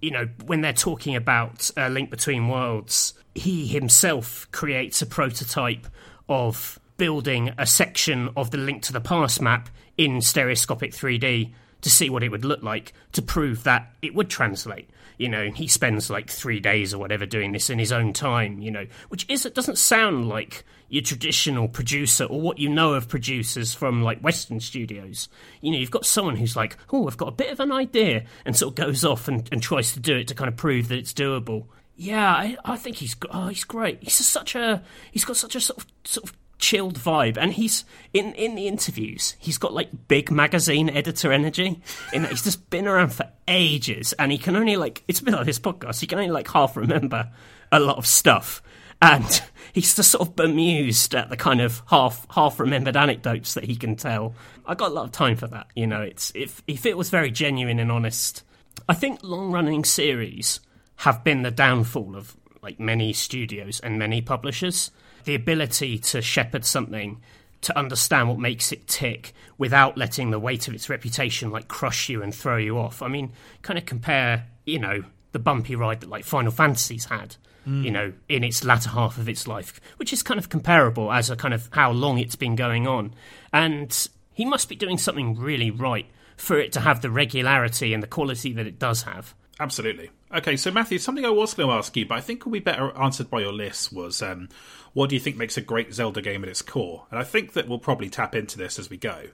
you 0.00 0.10
know, 0.10 0.28
when 0.44 0.60
they're 0.60 0.72
talking 0.72 1.16
about 1.16 1.70
uh, 1.76 1.88
Link 1.88 2.10
Between 2.10 2.48
Worlds, 2.48 3.14
he 3.38 3.66
himself 3.66 4.48
creates 4.52 5.02
a 5.02 5.06
prototype 5.06 5.86
of 6.28 6.78
building 6.96 7.52
a 7.58 7.66
section 7.66 8.30
of 8.36 8.50
the 8.50 8.58
Link 8.58 8.82
to 8.82 8.92
the 8.92 9.00
Past 9.00 9.40
map 9.40 9.68
in 9.96 10.20
stereoscopic 10.20 10.92
3D 10.92 11.52
to 11.82 11.90
see 11.90 12.10
what 12.10 12.22
it 12.22 12.30
would 12.30 12.44
look 12.44 12.62
like 12.62 12.92
to 13.12 13.22
prove 13.22 13.64
that 13.64 13.92
it 14.02 14.14
would 14.14 14.28
translate. 14.30 14.88
You 15.18 15.28
know, 15.28 15.50
he 15.50 15.66
spends 15.66 16.10
like 16.10 16.28
three 16.28 16.60
days 16.60 16.92
or 16.92 16.98
whatever 16.98 17.24
doing 17.24 17.52
this 17.52 17.70
in 17.70 17.78
his 17.78 17.92
own 17.92 18.12
time. 18.12 18.58
You 18.58 18.70
know, 18.70 18.86
which 19.08 19.24
is 19.30 19.46
it 19.46 19.54
doesn't 19.54 19.78
sound 19.78 20.28
like 20.28 20.64
your 20.88 21.02
traditional 21.02 21.68
producer 21.68 22.24
or 22.24 22.40
what 22.40 22.58
you 22.58 22.68
know 22.68 22.94
of 22.94 23.08
producers 23.08 23.74
from 23.74 24.02
like 24.02 24.20
Western 24.20 24.60
studios. 24.60 25.28
You 25.60 25.72
know, 25.72 25.78
you've 25.78 25.90
got 25.90 26.06
someone 26.06 26.36
who's 26.36 26.56
like, 26.56 26.76
oh, 26.92 27.06
I've 27.06 27.16
got 27.16 27.28
a 27.28 27.32
bit 27.32 27.50
of 27.50 27.60
an 27.60 27.72
idea, 27.72 28.24
and 28.44 28.56
sort 28.56 28.72
of 28.72 28.86
goes 28.86 29.04
off 29.04 29.26
and, 29.28 29.48
and 29.50 29.62
tries 29.62 29.92
to 29.94 30.00
do 30.00 30.16
it 30.16 30.28
to 30.28 30.34
kind 30.34 30.48
of 30.48 30.56
prove 30.56 30.88
that 30.88 30.98
it's 30.98 31.14
doable. 31.14 31.64
Yeah, 31.96 32.30
I, 32.30 32.56
I 32.64 32.76
think 32.76 32.96
he's 32.96 33.16
oh, 33.30 33.48
he's 33.48 33.64
great. 33.64 34.02
He's 34.02 34.14
such 34.14 34.54
a 34.54 34.82
he's 35.10 35.24
got 35.24 35.36
such 35.36 35.56
a 35.56 35.60
sort 35.60 35.78
of 35.78 35.86
sort 36.04 36.28
of 36.28 36.36
chilled 36.58 36.98
vibe. 36.98 37.38
And 37.38 37.52
he's 37.52 37.84
in 38.12 38.34
in 38.34 38.54
the 38.54 38.68
interviews 38.68 39.34
he's 39.38 39.58
got 39.58 39.72
like 39.72 40.08
big 40.08 40.30
magazine 40.30 40.90
editor 40.90 41.32
energy 41.32 41.80
in 42.12 42.22
that 42.22 42.30
he's 42.30 42.42
just 42.42 42.68
been 42.70 42.86
around 42.86 43.14
for 43.14 43.30
ages. 43.48 44.12
And 44.18 44.30
he 44.30 44.38
can 44.38 44.56
only 44.56 44.76
like 44.76 45.04
it's 45.08 45.20
bit 45.20 45.32
like 45.32 45.46
this 45.46 45.58
podcast. 45.58 46.00
He 46.00 46.06
can 46.06 46.18
only 46.18 46.30
like 46.30 46.48
half 46.48 46.76
remember 46.76 47.30
a 47.72 47.80
lot 47.80 47.96
of 47.96 48.06
stuff. 48.06 48.62
And 49.00 49.42
he's 49.72 49.94
just 49.94 50.10
sort 50.10 50.28
of 50.28 50.36
bemused 50.36 51.14
at 51.14 51.30
the 51.30 51.36
kind 51.36 51.62
of 51.62 51.82
half 51.86 52.26
half 52.30 52.60
remembered 52.60 52.96
anecdotes 52.96 53.54
that 53.54 53.64
he 53.64 53.74
can 53.76 53.96
tell. 53.96 54.34
I 54.66 54.74
got 54.74 54.90
a 54.90 54.94
lot 54.94 55.04
of 55.06 55.12
time 55.12 55.36
for 55.36 55.46
that 55.46 55.68
you 55.74 55.86
know. 55.86 56.02
It's 56.02 56.30
if 56.34 56.62
if 56.66 56.84
it 56.84 56.96
was 56.96 57.08
very 57.08 57.30
genuine 57.30 57.78
and 57.78 57.90
honest 57.90 58.42
i 58.90 58.94
think 58.94 59.20
long 59.22 59.50
running 59.50 59.84
series 59.84 60.60
have 60.96 61.22
been 61.24 61.42
the 61.42 61.50
downfall 61.50 62.16
of 62.16 62.36
like 62.62 62.80
many 62.80 63.12
studios 63.12 63.80
and 63.80 63.98
many 63.98 64.20
publishers 64.20 64.90
the 65.26 65.34
ability 65.34 65.98
to 65.98 66.22
shepherd 66.22 66.64
something 66.64 67.20
to 67.60 67.76
understand 67.76 68.28
what 68.28 68.38
makes 68.38 68.72
it 68.72 68.86
tick 68.86 69.32
without 69.58 69.98
letting 69.98 70.30
the 70.30 70.38
weight 70.38 70.68
of 70.68 70.74
its 70.74 70.88
reputation 70.88 71.50
like 71.50 71.68
crush 71.68 72.08
you 72.08 72.22
and 72.22 72.34
throw 72.34 72.56
you 72.56 72.78
off. 72.78 73.02
I 73.02 73.08
mean, 73.08 73.32
kind 73.62 73.78
of 73.78 73.84
compare, 73.84 74.46
you 74.64 74.78
know, 74.78 75.02
the 75.32 75.38
bumpy 75.38 75.74
ride 75.74 76.00
that 76.00 76.08
like 76.08 76.24
Final 76.24 76.52
Fantasy's 76.52 77.06
had, 77.06 77.36
mm. 77.66 77.82
you 77.84 77.90
know, 77.90 78.12
in 78.28 78.44
its 78.44 78.64
latter 78.64 78.90
half 78.90 79.18
of 79.18 79.28
its 79.28 79.48
life, 79.48 79.80
which 79.96 80.12
is 80.12 80.22
kind 80.22 80.38
of 80.38 80.48
comparable 80.48 81.12
as 81.12 81.28
a 81.28 81.36
kind 81.36 81.54
of 81.54 81.68
how 81.72 81.90
long 81.90 82.18
it's 82.18 82.36
been 82.36 82.54
going 82.54 82.86
on. 82.86 83.12
And 83.52 84.08
he 84.32 84.44
must 84.44 84.68
be 84.68 84.76
doing 84.76 84.96
something 84.96 85.36
really 85.36 85.70
right 85.70 86.06
for 86.36 86.58
it 86.58 86.72
to 86.74 86.80
have 86.80 87.00
the 87.00 87.10
regularity 87.10 87.94
and 87.94 88.02
the 88.02 88.06
quality 88.06 88.52
that 88.52 88.66
it 88.66 88.78
does 88.78 89.02
have. 89.02 89.34
Absolutely. 89.58 90.10
Okay, 90.34 90.56
so 90.56 90.70
Matthew, 90.70 90.98
something 90.98 91.24
I 91.24 91.30
was 91.30 91.54
going 91.54 91.68
to 91.68 91.74
ask 91.74 91.96
you, 91.96 92.04
but 92.06 92.18
I 92.18 92.20
think 92.20 92.44
will 92.44 92.52
be 92.52 92.58
better 92.58 92.94
answered 92.96 93.30
by 93.30 93.40
your 93.40 93.52
list 93.52 93.92
was 93.92 94.20
um, 94.22 94.48
what 94.92 95.08
do 95.08 95.16
you 95.16 95.20
think 95.20 95.36
makes 95.36 95.56
a 95.56 95.62
great 95.62 95.94
Zelda 95.94 96.20
game 96.20 96.42
at 96.42 96.50
its 96.50 96.62
core? 96.62 97.06
And 97.10 97.18
I 97.18 97.24
think 97.24 97.54
that 97.54 97.66
we'll 97.66 97.78
probably 97.78 98.10
tap 98.10 98.34
into 98.34 98.58
this 98.58 98.78
as 98.78 98.90
we 98.90 98.98
go. 98.98 99.28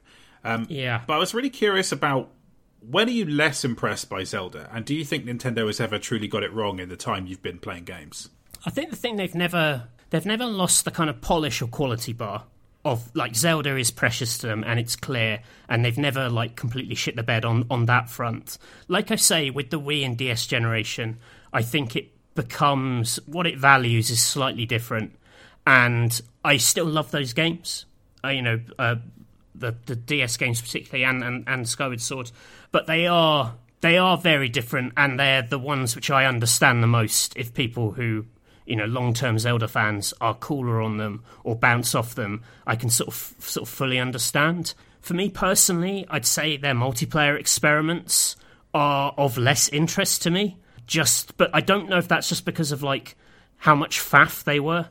Yeah. 0.69 1.03
But 1.07 1.15
I 1.15 1.19
was 1.19 1.35
really 1.35 1.51
curious 1.51 1.93
about 1.93 2.31
when 2.81 3.09
are 3.09 3.13
you 3.13 3.25
less 3.25 3.65
impressed 3.65 4.09
by 4.09 4.25
Zelda, 4.25 4.69
and 4.73 4.85
do 4.85 4.95
you 4.95 5.05
think 5.05 5.25
Nintendo 5.25 5.67
has 5.67 5.81
ever 5.81 5.99
truly 5.99 6.29
got 6.29 6.43
it 6.43 6.53
wrong 6.53 6.81
in 6.81 6.89
the 6.89 6.97
time 6.97 7.27
you've 7.27 7.43
been 7.43 7.59
playing 7.59 7.85
games? 7.85 8.29
I 8.67 8.71
think 8.71 8.91
the 8.91 8.97
thing 8.97 9.17
they've 9.17 9.35
never 9.35 9.89
they've 10.11 10.27
never 10.27 10.47
lost 10.47 10.85
the 10.85 10.91
kind 10.91 11.09
of 11.09 11.21
polish 11.21 11.63
or 11.63 11.69
quality 11.69 12.13
bar 12.13 12.45
of 12.85 13.15
like 13.15 13.37
Zelda 13.37 13.77
is 13.77 13.91
precious 13.91 14.39
to 14.39 14.47
them 14.47 14.65
and 14.67 14.81
it's 14.81 14.97
clear 14.97 15.41
and 15.69 15.85
they've 15.85 15.99
never 15.99 16.29
like 16.29 16.57
completely 16.57 16.95
shit 16.95 17.15
the 17.17 17.23
bed 17.23 17.45
on 17.45 17.65
on 17.71 17.87
that 17.87 18.11
front. 18.11 18.59
Like 18.89 19.11
I 19.11 19.17
say 19.17 19.51
with 19.51 19.71
the 19.71 19.81
Wii 19.81 20.05
and 20.05 20.17
DS 20.17 20.47
generation, 20.47 21.19
I 21.53 21.63
think 21.63 21.95
it 21.95 22.11
becomes 22.35 23.17
what 23.27 23.47
it 23.47 23.59
values 23.59 24.11
is 24.11 24.23
slightly 24.23 24.67
different 24.67 25.15
and 25.67 26.21
I 26.45 26.57
still 26.57 26.87
love 26.87 27.11
those 27.11 27.33
games. 27.33 27.87
Uh, 28.25 28.29
you 28.29 28.43
know, 28.43 28.61
uh, 28.79 28.97
the 29.55 29.77
the 29.87 29.97
DS 29.97 30.37
games 30.37 30.61
particularly 30.61 31.05
and, 31.05 31.23
and, 31.23 31.45
and 31.47 31.69
Skyward 31.69 32.01
Sword, 32.01 32.33
but 32.73 32.87
they 32.87 33.07
are 33.07 33.55
they 33.81 33.99
are 33.99 34.17
very 34.17 34.49
different 34.49 34.93
and 34.97 35.21
they're 35.21 35.43
the 35.43 35.59
ones 35.59 35.95
which 35.95 36.11
I 36.11 36.25
understand 36.25 36.83
the 36.83 36.89
most 36.89 37.37
if 37.37 37.55
people 37.55 37.93
who 37.93 38.27
you 38.67 38.77
know 38.77 38.87
long 38.87 39.15
term 39.15 39.39
Zelda 39.39 39.69
fans 39.69 40.15
are 40.21 40.35
cooler 40.35 40.81
on 40.81 40.97
them 40.97 41.25
or 41.45 41.57
bounce 41.57 41.95
off 41.95 42.15
them, 42.15 42.43
I 42.67 42.77
can 42.77 42.91
sort 42.91 43.09
of 43.09 43.35
sort 43.39 43.69
of 43.69 43.75
fully 43.75 43.99
understand. 43.99 44.75
For 45.01 45.15
me 45.15 45.29
personally, 45.31 46.07
I'd 46.09 46.27
say 46.27 46.57
their 46.57 46.75
multiplayer 46.75 47.39
experiments 47.39 48.37
are 48.73 49.15
of 49.19 49.37
less 49.37 49.69
interest 49.69 50.23
to 50.23 50.31
me. 50.31 50.59
Just, 50.87 51.37
but 51.37 51.51
I 51.55 51.61
don't 51.61 51.89
know 51.89 51.99
if 51.99 52.09
that's 52.09 52.29
just 52.29 52.45
because 52.45 52.73
of 52.73 52.83
like 52.83 53.17
how 53.57 53.75
much 53.75 54.01
faff 54.01 54.45
they 54.45 54.61
were 54.61 54.89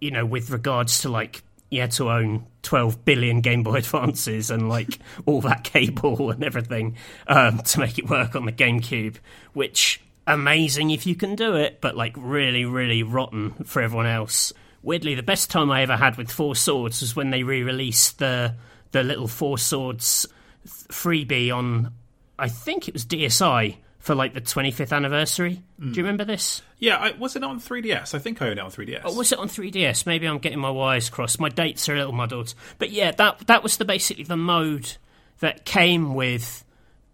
you 0.00 0.10
know, 0.10 0.24
with 0.24 0.50
regards 0.50 1.02
to 1.02 1.08
like 1.08 1.42
had 1.72 1.90
to 1.92 2.10
own 2.10 2.46
12 2.62 3.04
billion 3.04 3.40
Game 3.40 3.62
Boy 3.62 3.74
Advances 3.76 4.50
and 4.50 4.68
like 4.68 4.98
all 5.26 5.40
that 5.42 5.64
cable 5.64 6.30
and 6.30 6.42
everything 6.42 6.96
um, 7.26 7.58
to 7.58 7.80
make 7.80 7.98
it 7.98 8.08
work 8.08 8.34
on 8.34 8.46
the 8.46 8.52
GameCube, 8.52 9.16
which 9.52 10.00
amazing 10.28 10.90
if 10.90 11.06
you 11.06 11.14
can 11.14 11.34
do 11.34 11.56
it, 11.56 11.80
but 11.80 11.96
like 11.96 12.14
really, 12.16 12.64
really 12.64 13.02
rotten 13.02 13.52
for 13.64 13.82
everyone 13.82 14.06
else. 14.06 14.52
Weirdly, 14.82 15.14
the 15.14 15.22
best 15.22 15.50
time 15.50 15.70
I 15.70 15.82
ever 15.82 15.96
had 15.96 16.16
with 16.16 16.30
Four 16.30 16.54
Swords 16.54 17.00
was 17.00 17.16
when 17.16 17.30
they 17.30 17.42
re-released 17.42 18.18
the 18.18 18.54
the 18.92 19.02
little 19.02 19.28
Four 19.28 19.58
Swords 19.58 20.26
freebie 20.66 21.54
on, 21.54 21.92
I 22.38 22.48
think 22.48 22.88
it 22.88 22.94
was 22.94 23.04
DSi 23.04 23.76
for 23.98 24.14
like 24.14 24.32
the 24.32 24.40
25th 24.40 24.94
anniversary. 24.94 25.62
Do 25.78 25.86
you 25.86 25.92
mm. 25.92 25.96
remember 25.98 26.24
this? 26.24 26.62
Yeah, 26.78 26.96
I, 26.96 27.10
was 27.12 27.36
it 27.36 27.42
on 27.42 27.60
3DS? 27.60 28.14
I 28.14 28.18
think 28.18 28.40
I 28.40 28.46
own 28.48 28.52
it 28.52 28.60
on 28.60 28.70
3DS. 28.70 29.04
Or 29.04 29.14
was 29.14 29.32
it 29.32 29.38
on 29.38 29.48
3DS? 29.48 30.06
Maybe 30.06 30.26
I'm 30.26 30.38
getting 30.38 30.60
my 30.60 30.70
wires 30.70 31.10
crossed. 31.10 31.40
My 31.40 31.48
dates 31.48 31.88
are 31.88 31.94
a 31.94 31.98
little 31.98 32.12
muddled. 32.12 32.54
But 32.78 32.90
yeah, 32.90 33.10
that 33.12 33.46
that 33.48 33.62
was 33.62 33.76
the 33.76 33.84
basically 33.84 34.24
the 34.24 34.36
mode 34.36 34.96
that 35.40 35.64
came 35.64 36.14
with 36.14 36.64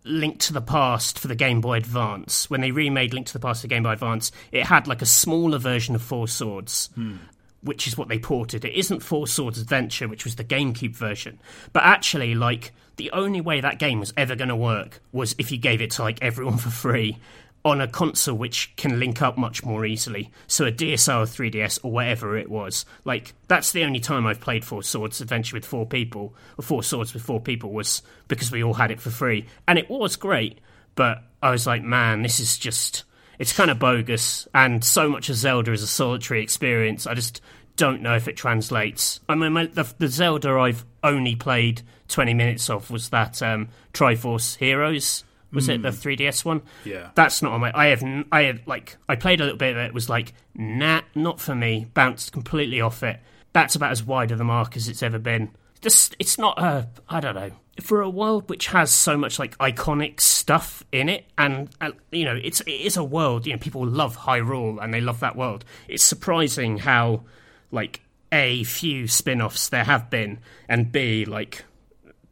Link 0.05 0.39
to 0.41 0.53
the 0.53 0.61
Past 0.61 1.19
for 1.19 1.29
the 1.29 1.35
Game 1.35 1.61
Boy 1.61 1.79
Advance. 1.79 2.49
When 2.51 2.61
they 2.61 2.71
remade 2.71 3.15
Link 3.15 3.27
to 3.29 3.33
the 3.33 3.41
Past 3.41 3.63
for 3.63 3.67
the 3.67 3.75
Game 3.75 3.83
Boy 3.83 3.93
Advance, 3.93 4.31
it 4.53 4.67
had 4.67 4.87
like 4.87 5.03
a 5.03 5.07
smaller 5.07 5.59
version 5.59 5.95
of 5.95 6.03
Four 6.03 6.29
Swords. 6.29 6.91
Hmm. 6.95 7.17
Which 7.63 7.87
is 7.87 7.97
what 7.97 8.09
they 8.09 8.19
ported. 8.19 8.67
It 8.67 8.75
isn't 8.75 9.01
Four 9.01 9.27
Swords 9.27 9.59
Adventure, 9.59 10.07
which 10.07 10.25
was 10.25 10.37
the 10.37 10.45
GameCube 10.45 10.95
version. 10.95 11.41
But 11.73 11.85
actually, 11.85 12.35
like, 12.35 12.75
the 12.97 13.11
only 13.13 13.41
way 13.41 13.63
that 13.63 13.79
game 13.79 14.01
was 14.01 14.13
ever 14.19 14.37
going 14.37 14.51
to 14.51 14.57
work 14.57 15.01
was 15.13 15.35
if 15.39 15.51
you 15.51 15.57
gave 15.57 15.81
it 15.81 15.93
to, 15.93 16.03
like, 16.03 16.21
everyone 16.21 16.59
for 16.59 16.69
free 16.69 17.17
on 17.65 17.81
a 17.81 17.89
console 17.89 18.37
which 18.37 18.75
can 18.77 19.01
link 19.01 19.23
up 19.23 19.39
much 19.39 19.65
more 19.65 19.87
easily. 19.87 20.31
So 20.47 20.67
a 20.67 20.73
DSL 20.73 21.23
or 21.23 21.27
3DS 21.27 21.81
or 21.83 21.93
whatever 21.93 22.37
it 22.37 22.51
was. 22.51 22.85
Like 23.05 23.33
that's 23.49 23.73
the 23.73 23.85
only 23.85 24.01
time 24.01 24.27
I've 24.27 24.41
played 24.41 24.65
Four 24.65 24.83
Swords 24.83 25.21
Adventure 25.21 25.57
with 25.57 25.65
four 25.65 25.87
people, 25.87 26.35
or 26.59 26.63
Four 26.63 26.83
Swords 26.83 27.15
with 27.15 27.23
four 27.23 27.41
people 27.41 27.73
was 27.73 28.03
because 28.29 28.53
we 28.53 28.63
all 28.63 28.75
had 28.75 28.91
it 28.91 29.01
for 29.01 29.11
free. 29.11 29.47
And 29.67 29.79
it 29.79 29.89
was 29.89 30.17
great, 30.17 30.59
but 30.95 31.23
I 31.43 31.51
was 31.51 31.67
like, 31.67 31.83
man, 31.83 32.23
this 32.23 32.39
is 32.39 32.59
just 32.59 33.05
it's 33.39 33.53
kind 33.53 33.71
of 33.71 33.79
bogus 33.79 34.47
and 34.55 34.85
so 34.85 35.09
much 35.09 35.29
of 35.29 35.37
Zelda 35.37 35.73
is 35.73 35.83
a 35.83 35.89
solitary 35.89 36.43
experience. 36.43 37.07
I 37.07 37.15
just 37.15 37.41
don't 37.77 38.03
know 38.03 38.15
if 38.15 38.29
it 38.29 38.37
translates. 38.37 39.21
I 39.29 39.35
mean, 39.35 39.53
my, 39.53 39.67
the, 39.67 39.93
the 39.99 40.09
Zelda 40.09 40.51
I've 40.51 40.85
only 41.03 41.35
played 41.35 41.83
20 42.09 42.35
minutes 42.35 42.71
of 42.71 42.91
was 42.91 43.09
that 43.09 43.43
um, 43.43 43.69
Triforce 43.93 44.57
Heroes 44.59 45.25
was 45.55 45.69
it 45.69 45.83
the 45.83 45.91
3DS 45.91 46.45
one? 46.45 46.63
Yeah. 46.85 47.11
That's 47.15 47.43
not 47.43 47.53
on 47.53 47.61
my. 47.61 47.73
I 47.75 47.87
have. 47.87 48.03
I 48.33 48.43
have 48.43 48.61
like. 48.67 48.97
I 49.09 49.17
played 49.17 49.41
a 49.41 49.45
little 49.45 49.59
bit 49.59 49.77
of 49.77 49.79
it. 49.79 49.95
Was 49.95 50.09
like, 50.09 50.33
nah, 50.55 51.03
not 51.15 51.41
for 51.41 51.55
me. 51.55 51.87
Bounced 51.95 52.33
completely 52.33 52.81
off 52.81 53.03
it. 53.03 53.21
That's 53.53 53.75
about 53.75 53.93
as 53.93 54.03
wide 54.03 54.33
of 54.33 54.39
the 54.39 54.45
mark 54.45 54.77
as 54.77 54.89
it's 54.89 55.03
ever 55.03 55.19
been. 55.19 55.51
Just, 55.81 56.17
it's 56.19 56.39
not 56.39 56.59
a. 56.59 56.89
I 57.09 57.21
don't 57.21 57.35
know. 57.35 57.51
For 57.81 58.03
a 58.03 58.11
world 58.11 58.49
which 58.49 58.69
has 58.69 58.93
so 58.93 59.17
much 59.17 59.39
like 59.39 59.57
iconic 59.59 60.21
stuff 60.21 60.85
in 60.93 61.09
it, 61.09 61.27
and 61.37 61.69
uh, 61.81 61.93
you 62.11 62.25
know, 62.25 62.39
it's 62.41 62.61
it 62.63 62.71
is 62.71 62.97
a 62.97 63.05
world. 63.05 63.47
You 63.47 63.53
know, 63.53 63.59
people 63.59 63.87
love 63.87 64.17
Hyrule 64.17 64.83
and 64.83 64.93
they 64.93 65.01
love 65.01 65.21
that 65.21 65.37
world. 65.37 65.65
It's 65.89 66.05
surprising 66.05 66.79
how 66.79 67.25
like 67.71 68.01
a 68.31 68.65
few 68.65 69.07
spin-offs 69.07 69.69
there 69.69 69.85
have 69.85 70.11
been, 70.11 70.39
and 70.69 70.91
b 70.91 71.25
like 71.25 71.65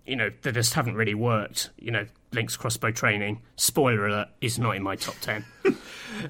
you 0.07 0.17
know, 0.17 0.31
they 0.43 0.53
just 0.53 0.75
haven't 0.75 0.95
really 0.95 1.15
worked. 1.15 1.71
You 1.79 1.91
know, 1.91 2.07
Link's 2.35 2.57
crossbow 2.57 2.91
training, 2.91 3.43
spoiler 3.57 4.07
alert, 4.07 4.29
is 4.41 4.59
not 4.59 4.77
in 4.77 4.83
my 4.83 4.97
top 4.97 5.17
10. 5.21 5.45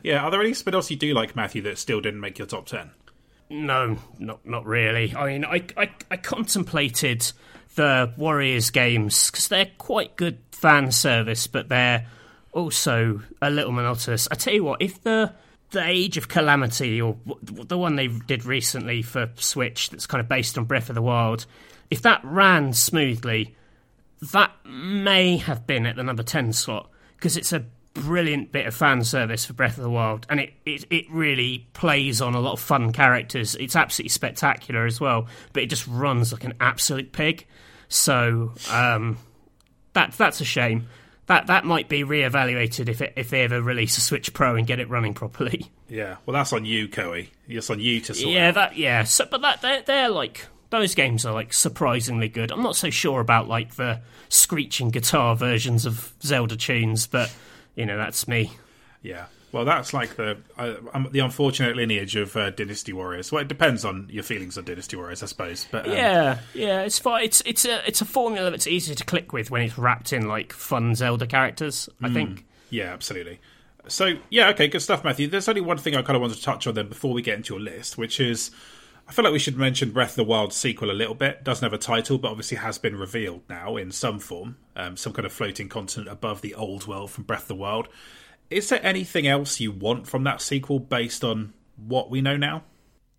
Yeah, 0.05 0.23
are 0.23 0.31
there 0.31 0.41
any 0.41 0.55
spin 0.55 0.77
offs 0.77 0.93
you 0.93 0.97
do 0.97 1.13
like, 1.13 1.35
Matthew, 1.35 1.61
that 1.63 1.77
still 1.77 2.01
didn't 2.01 2.21
make 2.21 2.39
your 2.39 2.47
top 2.47 2.67
10? 2.67 2.93
no, 3.53 3.99
not 4.19 4.45
not 4.47 4.65
really. 4.65 5.15
I 5.15 5.27
mean, 5.27 5.45
I, 5.45 5.63
I, 5.77 5.91
I 6.11 6.17
contemplated 6.17 7.31
the 7.75 8.13
Warriors 8.17 8.71
games 8.71 9.31
because 9.31 9.49
they're 9.49 9.71
quite 9.79 10.17
good 10.17 10.39
fan 10.53 10.91
service, 10.91 11.47
but 11.47 11.69
they're 11.69 12.07
also 12.53 13.21
a 13.41 13.51
little 13.51 13.73
monotonous. 13.73 14.29
I 14.31 14.35
tell 14.35 14.55
you 14.55 14.65
what, 14.65 14.81
if 14.83 15.03
the 15.03 15.33
the 15.71 15.87
Age 15.87 16.17
of 16.17 16.29
Calamity 16.29 17.01
or 17.01 17.17
the 17.43 17.79
one 17.79 17.97
they 17.97 18.09
did 18.09 18.45
recently 18.45 19.03
for 19.03 19.31
Switch 19.37 19.91
that's 19.91 20.07
kind 20.07 20.21
of 20.21 20.29
based 20.29 20.59
on 20.59 20.65
Breath 20.65 20.89
of 20.89 20.95
the 20.95 21.03
Wild, 21.03 21.47
if 21.91 22.03
that 22.03 22.21
ran 22.25 22.73
smoothly, 22.73 23.55
that 24.33 24.53
may 24.65 25.37
have 25.39 25.67
been 25.67 25.85
at 25.87 25.97
the 25.97 26.03
number 26.03 26.23
10 26.23 26.53
slot 26.53 26.91
because 27.17 27.37
it's 27.37 27.53
a 27.53 27.65
brilliant 27.95 28.53
bit 28.53 28.67
of 28.67 28.75
fan 28.75 29.05
service 29.05 29.45
for 29.45 29.53
Breath 29.53 29.77
of 29.77 29.83
the 29.85 29.91
Wild 29.91 30.27
and 30.31 30.41
it, 30.41 30.53
it, 30.65 30.85
it 30.91 31.05
really 31.11 31.67
plays 31.75 32.23
on 32.23 32.35
a 32.35 32.41
lot 32.41 32.53
of 32.53 32.61
fun 32.61 32.93
characters. 32.93 33.55
It's 33.57 33.77
absolutely 33.77 34.11
spectacular 34.11 34.87
as 34.87 35.01
well, 35.01 35.27
but 35.53 35.63
it 35.63 35.67
just 35.67 35.87
runs 35.87 36.33
like 36.33 36.45
an 36.45 36.55
absolute 36.61 37.13
pig. 37.13 37.47
So 37.89 38.53
um, 38.71 39.19
that 39.93 40.13
that's 40.13 40.41
a 40.41 40.45
shame. 40.45 40.89
That 41.27 41.49
that 41.49 41.65
might 41.65 41.89
be 41.89 42.03
reevaluated 42.03 42.89
if 42.89 43.01
it, 43.03 43.13
if 43.17 43.31
they 43.31 43.43
ever 43.43 43.61
release 43.61 43.99
a 43.99 44.01
Switch 44.01 44.33
Pro 44.33 44.57
and 44.57 44.67
get 44.67 44.81
it 44.81 44.89
running 44.89 45.15
properly. 45.15 45.71
Yeah, 45.89 46.17
well, 46.25 46.33
that's 46.33 46.55
on 46.55 46.65
you, 46.65 46.89
Koei. 46.89 47.29
It's 47.47 47.69
on 47.69 47.79
you 47.79 48.01
to 48.01 48.15
sort 48.15 48.33
Yeah, 48.33 48.49
out. 48.49 48.55
that 48.55 48.77
yeah. 48.79 49.05
So, 49.05 49.27
but 49.31 49.43
that 49.43 49.61
they're, 49.61 49.83
they're 49.83 50.09
like 50.09 50.47
those 50.73 50.95
games 50.95 51.25
are 51.25 51.33
like 51.33 51.53
surprisingly 51.53 52.29
good. 52.29 52.51
I'm 52.51 52.63
not 52.63 52.75
so 52.75 52.91
sure 52.91 53.21
about 53.21 53.47
like 53.47 53.77
the 53.77 54.01
screeching 54.29 54.91
guitar 54.91 55.37
versions 55.37 55.87
of 55.87 56.13
Zelda 56.23 56.57
tunes, 56.57 57.07
but 57.07 57.33
you 57.77 57.87
know 57.87 57.97
that's 57.97 58.27
me. 58.27 58.53
Yeah. 59.03 59.27
Well, 59.53 59.67
that's 59.67 59.93
like 59.93 60.17
the 60.17 60.39
uh, 60.57 60.75
the 61.11 61.19
unfortunate 61.21 61.77
lineage 61.77 62.17
of 62.17 62.35
uh, 62.35 62.51
Dynasty 62.51 62.95
Warriors. 62.95 63.31
Well, 63.31 63.43
it 63.43 63.49
depends 63.49 63.85
on 63.85 64.09
your 64.11 64.23
feelings 64.23 64.57
on 64.57 64.65
Dynasty 64.65 64.97
Warriors, 64.97 65.23
I 65.23 65.27
suppose. 65.27 65.67
But 65.71 65.87
um, 65.87 65.93
Yeah, 65.93 66.39
yeah, 66.55 66.81
it's 66.81 66.99
fine. 66.99 67.25
It's 67.25 67.43
it's 67.45 67.67
a 67.67 67.87
it's 67.87 68.01
a 68.01 68.07
formula 68.07 68.51
that's 68.51 68.67
easy 68.67 68.95
to 68.95 69.05
click 69.05 69.35
with 69.35 69.51
when 69.51 69.61
it's 69.61 69.77
wrapped 69.77 70.15
in 70.15 70.27
like 70.27 70.55
fun 70.55 70.95
Zelda 70.95 71.27
characters. 71.27 71.91
I 72.03 72.09
think. 72.09 72.47
Yeah, 72.71 72.95
absolutely. 72.95 73.41
So, 73.89 74.15
yeah, 74.31 74.49
okay, 74.51 74.69
good 74.69 74.81
stuff, 74.81 75.05
Matthew. 75.05 75.27
There's 75.27 75.49
only 75.49 75.61
one 75.61 75.77
thing 75.77 75.97
I 75.97 76.03
kind 76.03 76.15
of 76.15 76.23
wanted 76.23 76.37
to 76.37 76.43
touch 76.43 76.67
on 76.67 76.75
then 76.75 76.89
before 76.89 77.13
we 77.13 77.21
get 77.21 77.37
into 77.37 77.55
your 77.55 77.61
list, 77.61 77.99
which 77.99 78.21
is 78.21 78.53
I 79.13 79.15
feel 79.15 79.25
like 79.25 79.33
we 79.35 79.39
should 79.39 79.59
mention 79.59 79.91
Breath 79.91 80.13
of 80.13 80.17
the 80.17 80.25
Wild 80.25 80.55
sequel 80.55 80.91
a 80.91 80.93
little 80.93 81.15
bit. 81.15 81.45
Doesn't 81.45 81.63
have 81.63 81.75
a 81.75 81.77
title, 81.77 82.17
but 82.17 82.31
obviously 82.31 82.57
has 82.57 82.79
been 82.79 82.97
revealed 82.97 83.43
now 83.47 83.77
in 83.77 83.91
some 83.93 84.19
form, 84.19 84.57
um, 84.75 84.97
some 84.97 85.13
kind 85.13 85.27
of 85.27 85.33
floating 85.35 85.69
continent 85.69 86.09
above 86.09 86.41
the 86.41 86.55
old 86.55 86.87
world 86.87 87.11
from 87.11 87.25
Breath 87.25 87.43
of 87.43 87.49
the 87.49 87.55
Wild. 87.57 87.89
Is 88.49 88.71
there 88.71 88.81
anything 88.83 89.27
else 89.27 89.61
you 89.61 89.71
want 89.71 90.07
from 90.07 90.25
that 90.25 90.41
sequel 90.41 90.79
based 90.79 91.23
on 91.25 91.53
what 91.77 92.09
we 92.09 92.23
know 92.23 92.39
now? 92.39 92.63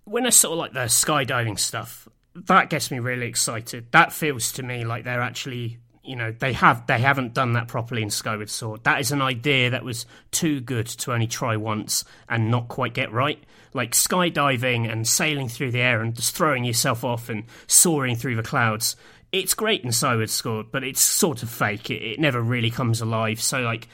when 0.06 0.26
I 0.26 0.30
sort 0.30 0.54
of 0.54 0.60
like 0.60 0.74
the 0.74 0.80
skydiving 0.82 1.60
stuff, 1.60 2.08
that 2.34 2.70
gets 2.70 2.92
me 2.92 3.00
really 3.00 3.28
excited. 3.28 3.88
That 3.92 4.12
feels 4.12 4.52
to 4.54 4.64
me 4.64 4.86
like 4.86 5.04
they're 5.04 5.22
actually, 5.22 5.80
you 6.04 6.16
know, 6.16 6.34
they 6.38 6.54
have 6.54 6.86
they 6.88 7.00
haven't 7.00 7.34
done 7.34 7.54
that 7.54 7.68
properly 7.68 8.02
in 8.02 8.10
Skyward 8.10 8.50
Sword. 8.50 8.84
That 8.84 9.00
is 9.00 9.12
an 9.12 9.22
idea 9.22 9.70
that 9.70 9.86
was 9.86 10.06
too 10.32 10.60
good 10.60 10.88
to 10.88 11.14
only 11.14 11.28
try 11.28 11.56
once 11.56 12.04
and 12.28 12.52
not 12.52 12.68
quite 12.68 12.94
get 12.94 13.12
right. 13.12 13.42
Like 13.74 13.92
skydiving 13.92 14.92
and 14.92 15.08
sailing 15.08 15.48
through 15.48 15.72
the 15.72 15.82
air 15.82 16.02
and 16.02 16.14
just 16.14 16.36
throwing 16.36 16.66
yourself 16.66 17.04
off 17.04 17.30
and 17.30 17.46
soaring 17.68 18.16
through 18.16 18.36
the 18.36 18.44
clouds. 18.44 18.96
It's 19.32 19.54
great 19.54 19.84
in 19.84 19.92
Skyward 19.92 20.30
Sword, 20.30 20.68
but 20.72 20.84
it's 20.84 21.02
sort 21.02 21.42
of 21.42 21.50
fake. 21.50 21.90
It, 21.90 22.04
it 22.04 22.20
never 22.20 22.42
really 22.42 22.70
comes 22.70 23.02
alive. 23.02 23.42
So 23.42 23.62
like, 23.62 23.88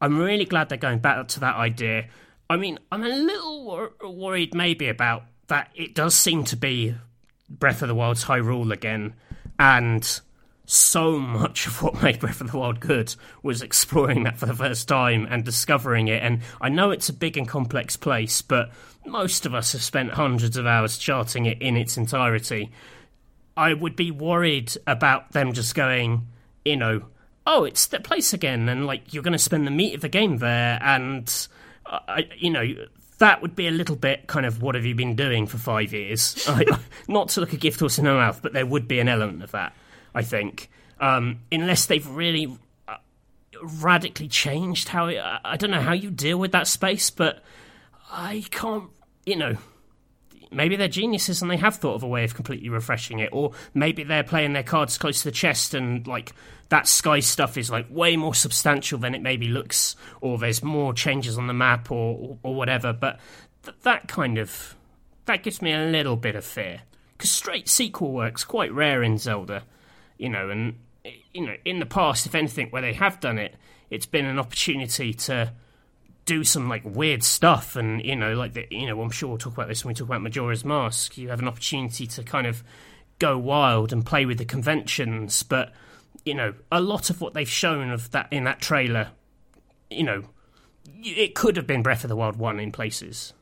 I'm 0.00 0.18
really 0.18 0.44
glad 0.44 0.68
they're 0.68 0.78
going 0.78 1.00
back 1.00 1.28
to 1.28 1.40
that 1.40 1.56
idea. 1.56 2.06
I 2.48 2.56
mean, 2.56 2.78
I'm 2.92 3.02
a 3.02 3.08
little 3.08 3.64
wor- 3.64 3.92
worried 4.02 4.54
maybe 4.54 4.88
about 4.88 5.24
that. 5.48 5.70
It 5.74 5.94
does 5.94 6.14
seem 6.14 6.44
to 6.44 6.56
be 6.56 6.94
Breath 7.50 7.82
of 7.82 7.88
the 7.88 7.94
Wild's 7.94 8.24
Hyrule 8.24 8.72
again, 8.72 9.14
and 9.58 10.20
so 10.66 11.18
much 11.18 11.66
of 11.66 11.82
what 11.82 12.02
made 12.02 12.20
Breath 12.20 12.40
of 12.40 12.50
the 12.50 12.58
Wild 12.58 12.80
good 12.80 13.14
was 13.42 13.62
exploring 13.62 14.24
that 14.24 14.36
for 14.36 14.46
the 14.46 14.54
first 14.54 14.88
time 14.88 15.26
and 15.30 15.44
discovering 15.44 16.08
it. 16.08 16.22
And 16.22 16.40
I 16.60 16.68
know 16.68 16.90
it's 16.90 17.08
a 17.08 17.14
big 17.14 17.36
and 17.36 17.48
complex 17.48 17.96
place, 17.96 18.42
but 18.42 18.70
most 19.06 19.46
of 19.46 19.54
us 19.54 19.72
have 19.72 19.82
spent 19.82 20.10
hundreds 20.12 20.56
of 20.56 20.66
hours 20.66 20.98
charting 20.98 21.46
it 21.46 21.62
in 21.62 21.76
its 21.76 21.96
entirety. 21.96 22.70
I 23.56 23.72
would 23.72 23.96
be 23.96 24.10
worried 24.10 24.76
about 24.86 25.32
them 25.32 25.52
just 25.52 25.74
going, 25.74 26.26
you 26.64 26.76
know, 26.76 27.02
oh, 27.46 27.64
it's 27.64 27.86
that 27.86 28.04
place 28.04 28.32
again, 28.32 28.68
and 28.68 28.86
like 28.86 29.14
you're 29.14 29.22
going 29.22 29.32
to 29.32 29.38
spend 29.38 29.66
the 29.66 29.70
meat 29.70 29.94
of 29.94 30.00
the 30.00 30.08
game 30.08 30.38
there, 30.38 30.78
and 30.82 31.48
uh, 31.86 32.22
you 32.36 32.50
know, 32.50 32.66
that 33.18 33.40
would 33.40 33.56
be 33.56 33.68
a 33.68 33.70
little 33.70 33.96
bit 33.96 34.26
kind 34.26 34.44
of 34.44 34.60
what 34.60 34.74
have 34.74 34.84
you 34.84 34.94
been 34.94 35.14
doing 35.14 35.46
for 35.46 35.56
five 35.56 35.92
years? 35.92 36.44
I, 36.48 36.64
not 37.08 37.30
to 37.30 37.40
look 37.40 37.52
a 37.52 37.56
gift 37.56 37.80
horse 37.80 37.98
in 37.98 38.04
the 38.04 38.12
mouth, 38.12 38.40
but 38.42 38.52
there 38.52 38.66
would 38.66 38.88
be 38.88 38.98
an 38.98 39.08
element 39.08 39.42
of 39.42 39.52
that, 39.52 39.72
I 40.16 40.22
think, 40.22 40.70
um, 40.98 41.40
unless 41.52 41.86
they've 41.86 42.08
really 42.08 42.58
uh, 42.88 42.96
radically 43.62 44.28
changed 44.28 44.88
how 44.88 45.06
I 45.06 45.56
don't 45.56 45.70
know 45.70 45.80
how 45.80 45.92
you 45.92 46.10
deal 46.10 46.38
with 46.38 46.52
that 46.52 46.66
space, 46.66 47.10
but 47.10 47.44
I 48.10 48.44
can't, 48.50 48.90
you 49.24 49.36
know 49.36 49.56
maybe 50.52 50.76
they're 50.76 50.86
geniuses 50.86 51.42
and 51.42 51.50
they 51.50 51.56
have 51.56 51.74
thought 51.74 51.96
of 51.96 52.04
a 52.04 52.06
way 52.06 52.22
of 52.22 52.32
completely 52.34 52.68
refreshing 52.68 53.18
it 53.18 53.28
or 53.32 53.50
maybe 53.74 54.04
they're 54.04 54.22
playing 54.22 54.52
their 54.52 54.62
cards 54.62 54.96
close 54.96 55.18
to 55.18 55.24
the 55.24 55.32
chest 55.32 55.74
and 55.74 56.06
like 56.06 56.32
that 56.68 56.86
sky 56.86 57.18
stuff 57.18 57.58
is 57.58 57.68
like 57.68 57.84
way 57.90 58.16
more 58.16 58.32
substantial 58.32 58.96
than 58.96 59.12
it 59.12 59.20
maybe 59.20 59.48
looks 59.48 59.96
or 60.20 60.38
there's 60.38 60.62
more 60.62 60.94
changes 60.94 61.36
on 61.36 61.48
the 61.48 61.52
map 61.52 61.90
or 61.90 62.16
or, 62.16 62.38
or 62.44 62.54
whatever 62.54 62.92
but 62.92 63.18
th- 63.64 63.76
that 63.82 64.06
kind 64.06 64.38
of 64.38 64.76
that 65.26 65.42
gives 65.42 65.60
me 65.60 65.72
a 65.72 65.86
little 65.86 66.16
bit 66.16 66.36
of 66.36 66.44
fear. 66.44 66.82
Because 67.16 67.30
straight 67.30 67.68
sequel 67.68 68.12
work's 68.12 68.44
quite 68.44 68.72
rare 68.72 69.02
in 69.02 69.18
zelda 69.18 69.64
you 70.18 70.28
know 70.28 70.50
and 70.50 70.78
you 71.32 71.46
know 71.46 71.54
in 71.64 71.78
the 71.78 71.86
past 71.86 72.26
if 72.26 72.34
anything 72.34 72.68
where 72.70 72.82
they 72.82 72.92
have 72.92 73.20
done 73.20 73.38
it 73.38 73.54
it's 73.90 74.06
been 74.06 74.24
an 74.24 74.38
opportunity 74.38 75.14
to 75.14 75.52
do 76.26 76.42
some 76.44 76.68
like 76.68 76.82
weird 76.84 77.22
stuff. 77.22 77.76
And 77.76 78.04
you 78.04 78.16
know 78.16 78.34
like 78.34 78.52
the, 78.52 78.66
you 78.70 78.86
know 78.86 79.00
i'm 79.00 79.10
sure 79.10 79.30
we'll 79.30 79.38
talk 79.38 79.54
about 79.54 79.68
this 79.68 79.84
when 79.84 79.90
we 79.90 79.94
talk 79.94 80.08
about 80.08 80.22
majora's 80.22 80.64
mask. 80.64 81.16
You 81.16 81.30
have 81.30 81.40
an 81.40 81.48
opportunity 81.48 82.06
to 82.08 82.22
kind 82.22 82.46
of 82.46 82.62
go 83.18 83.38
wild 83.38 83.92
and 83.92 84.04
play 84.04 84.26
with 84.26 84.38
the 84.38 84.44
conventions. 84.44 85.42
But 85.42 85.72
you 86.24 86.34
know 86.34 86.54
a 86.70 86.80
lot 86.80 87.08
of 87.08 87.20
what 87.20 87.32
they've 87.32 87.48
shown 87.48 87.90
of 87.90 88.10
that 88.10 88.28
in 88.30 88.44
that 88.44 88.60
trailer 88.60 89.10
you 89.88 90.02
know 90.02 90.24
it 91.02 91.34
could 91.34 91.56
have 91.56 91.66
been 91.66 91.82
breath 91.82 92.04
of 92.04 92.08
the 92.08 92.16
wild 92.16 92.36
1 92.36 92.60
in 92.60 92.72
places. 92.72 93.32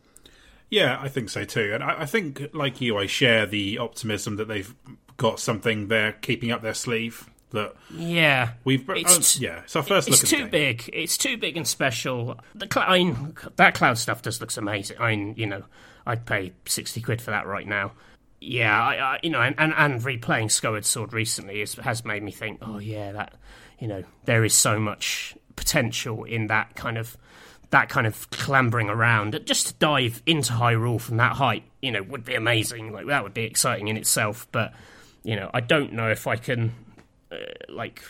Yeah, 0.71 0.99
I 1.01 1.09
think 1.09 1.29
so 1.31 1.45
too. 1.45 1.73
And 1.75 1.85
I, 1.85 2.01
I 2.01 2.07
think, 2.07 2.51
like 2.53 2.81
you, 2.81 2.97
I 2.97 3.07
share 3.07 3.47
the 3.47 3.79
optimism 3.79 4.37
that 4.37 4.49
they've 4.49 4.75
got 5.17 5.41
something 5.41 5.89
they're 5.89 6.13
keeping 6.13 6.51
up 6.51 6.63
their 6.63 6.75
sleeve 6.75 7.29
that 7.51 7.75
Yeah, 7.95 8.51
we've. 8.65 8.89
It's 8.91 9.39
oh, 9.39 9.41
yeah, 9.43 9.61
it's 9.61 9.77
our 9.77 9.83
first 9.83 10.09
it's 10.09 10.23
look 10.23 10.29
too 10.31 10.37
the 10.37 10.43
game. 10.43 10.51
big. 10.51 10.91
It's 10.93 11.17
too 11.17 11.37
big 11.37 11.57
and 11.57 11.67
special. 11.67 12.39
The 12.55 12.69
cl- 12.73 12.87
I 12.89 12.99
mean, 12.99 13.35
that 13.57 13.75
cloud 13.75 13.99
stuff 13.99 14.23
does 14.23 14.41
looks 14.41 14.57
amazing. 14.57 14.97
I 14.99 15.15
mean, 15.17 15.35
you 15.37 15.47
know, 15.47 15.63
I'd 16.07 16.27
pay 16.27 16.53
sixty 16.67 17.01
quid 17.01 17.23
for 17.23 17.31
that 17.31 17.47
right 17.47 17.67
now. 17.67 17.93
Yeah, 18.41 18.79
I, 18.79 18.97
I 19.15 19.19
you 19.23 19.31
know, 19.31 19.41
and, 19.41 19.55
and, 19.59 19.73
and 19.77 20.03
replaying 20.03 20.51
Skyward 20.51 20.85
Sword 20.85 21.13
recently 21.15 21.63
is, 21.63 21.75
has 21.77 22.05
made 22.05 22.23
me 22.23 22.31
think. 22.33 22.59
Oh 22.63 22.79
yeah, 22.79 23.13
that 23.13 23.35
you 23.79 23.87
know, 23.89 24.03
there 24.25 24.45
is 24.45 24.53
so 24.55 24.79
much 24.79 25.35
potential 25.57 26.25
in 26.25 26.49
that 26.49 26.75
kind 26.75 26.99
of 26.99 27.17
that 27.71 27.89
kind 27.89 28.07
of 28.07 28.29
clambering 28.31 28.91
around. 28.91 29.41
Just 29.47 29.69
to 29.69 29.75
dive 29.75 30.23
into 30.27 30.53
Hyrule 30.53 31.01
from 31.01 31.17
that 31.19 31.33
height, 31.37 31.63
you 31.81 31.91
know, 31.93 32.03
would 32.03 32.25
be 32.25 32.35
amazing. 32.35 32.93
Like 32.93 33.07
that 33.07 33.23
would 33.23 33.33
be 33.35 33.45
exciting 33.45 33.89
in 33.89 33.97
itself. 33.97 34.47
But 34.53 34.75
you 35.25 35.37
know, 35.37 35.51
I 35.53 35.61
don't 35.61 35.93
know 35.93 36.11
if 36.11 36.27
I 36.27 36.37
can 36.37 36.73
uh, 37.33 37.37
like 37.69 38.03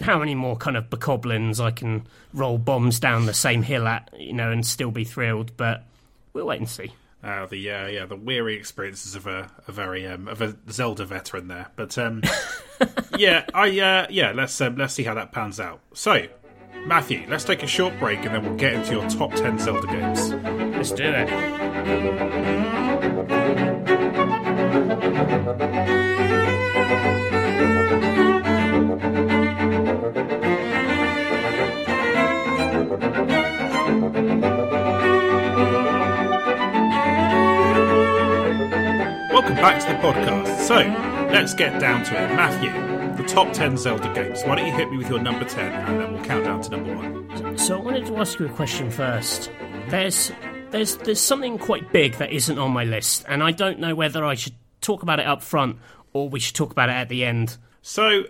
how 0.00 0.18
many 0.18 0.34
more 0.34 0.56
kind 0.56 0.76
of 0.76 0.90
bokoblins 0.90 1.60
I 1.60 1.70
can 1.70 2.06
roll 2.34 2.58
bombs 2.58 3.00
down 3.00 3.26
the 3.26 3.34
same 3.34 3.62
hill 3.62 3.86
at, 3.86 4.12
you 4.18 4.32
know, 4.32 4.50
and 4.50 4.66
still 4.66 4.90
be 4.90 5.04
thrilled. 5.04 5.56
But 5.56 5.84
we'll 6.32 6.46
wait 6.46 6.58
and 6.60 6.68
see. 6.68 6.92
Uh, 7.22 7.46
the 7.46 7.70
uh, 7.70 7.86
yeah, 7.86 8.04
the 8.06 8.14
weary 8.14 8.56
experiences 8.56 9.14
of 9.16 9.26
a, 9.26 9.50
a 9.66 9.72
very 9.72 10.06
um, 10.06 10.28
of 10.28 10.42
a 10.42 10.54
Zelda 10.70 11.04
veteran 11.04 11.48
there, 11.48 11.66
but 11.74 11.98
um, 11.98 12.22
yeah, 13.18 13.44
I 13.52 13.80
uh, 13.80 14.06
yeah, 14.10 14.32
let's 14.32 14.60
um, 14.60 14.76
let's 14.76 14.94
see 14.94 15.02
how 15.02 15.14
that 15.14 15.32
pans 15.32 15.58
out. 15.58 15.80
So, 15.92 16.28
Matthew, 16.84 17.26
let's 17.28 17.42
take 17.42 17.64
a 17.64 17.66
short 17.66 17.98
break 17.98 18.24
and 18.24 18.34
then 18.34 18.44
we'll 18.44 18.54
get 18.54 18.74
into 18.74 18.92
your 18.92 19.08
top 19.08 19.32
ten 19.32 19.58
Zelda 19.58 19.88
games. 19.88 20.30
Let's 20.76 20.92
do 20.92 21.04
it. 21.04 21.28
Back 39.56 39.80
to 39.80 39.88
the 39.88 39.98
podcast. 39.98 40.58
So, 40.60 40.76
let's 41.32 41.54
get 41.54 41.80
down 41.80 42.04
to 42.04 42.14
it. 42.14 42.34
Matthew, 42.34 42.70
the 43.22 43.28
top 43.28 43.52
10 43.52 43.76
Zelda 43.76 44.12
games. 44.14 44.42
Why 44.44 44.56
don't 44.56 44.66
you 44.66 44.72
hit 44.72 44.90
me 44.90 44.98
with 44.98 45.08
your 45.08 45.18
number 45.18 45.44
10 45.44 45.72
and 45.72 46.00
then 46.00 46.12
we'll 46.12 46.24
count 46.24 46.44
down 46.44 46.62
to 46.62 46.70
number 46.70 46.94
1. 46.94 47.58
So 47.58 47.78
I 47.78 47.80
wanted 47.80 48.06
to 48.06 48.16
ask 48.18 48.38
you 48.38 48.46
a 48.46 48.50
question 48.50 48.90
first. 48.90 49.50
There's 49.88 50.32
there's 50.70 50.96
there's 50.98 51.20
something 51.20 51.58
quite 51.58 51.92
big 51.92 52.14
that 52.14 52.32
isn't 52.32 52.58
on 52.58 52.70
my 52.72 52.84
list, 52.84 53.24
and 53.28 53.42
I 53.42 53.50
don't 53.52 53.78
know 53.78 53.94
whether 53.94 54.24
I 54.24 54.34
should 54.34 54.54
talk 54.80 55.02
about 55.02 55.20
it 55.20 55.26
up 55.26 55.42
front 55.42 55.78
or 56.12 56.28
we 56.28 56.40
should 56.40 56.54
talk 56.54 56.70
about 56.70 56.88
it 56.88 56.92
at 56.92 57.08
the 57.08 57.24
end. 57.24 57.56
So, 57.82 58.24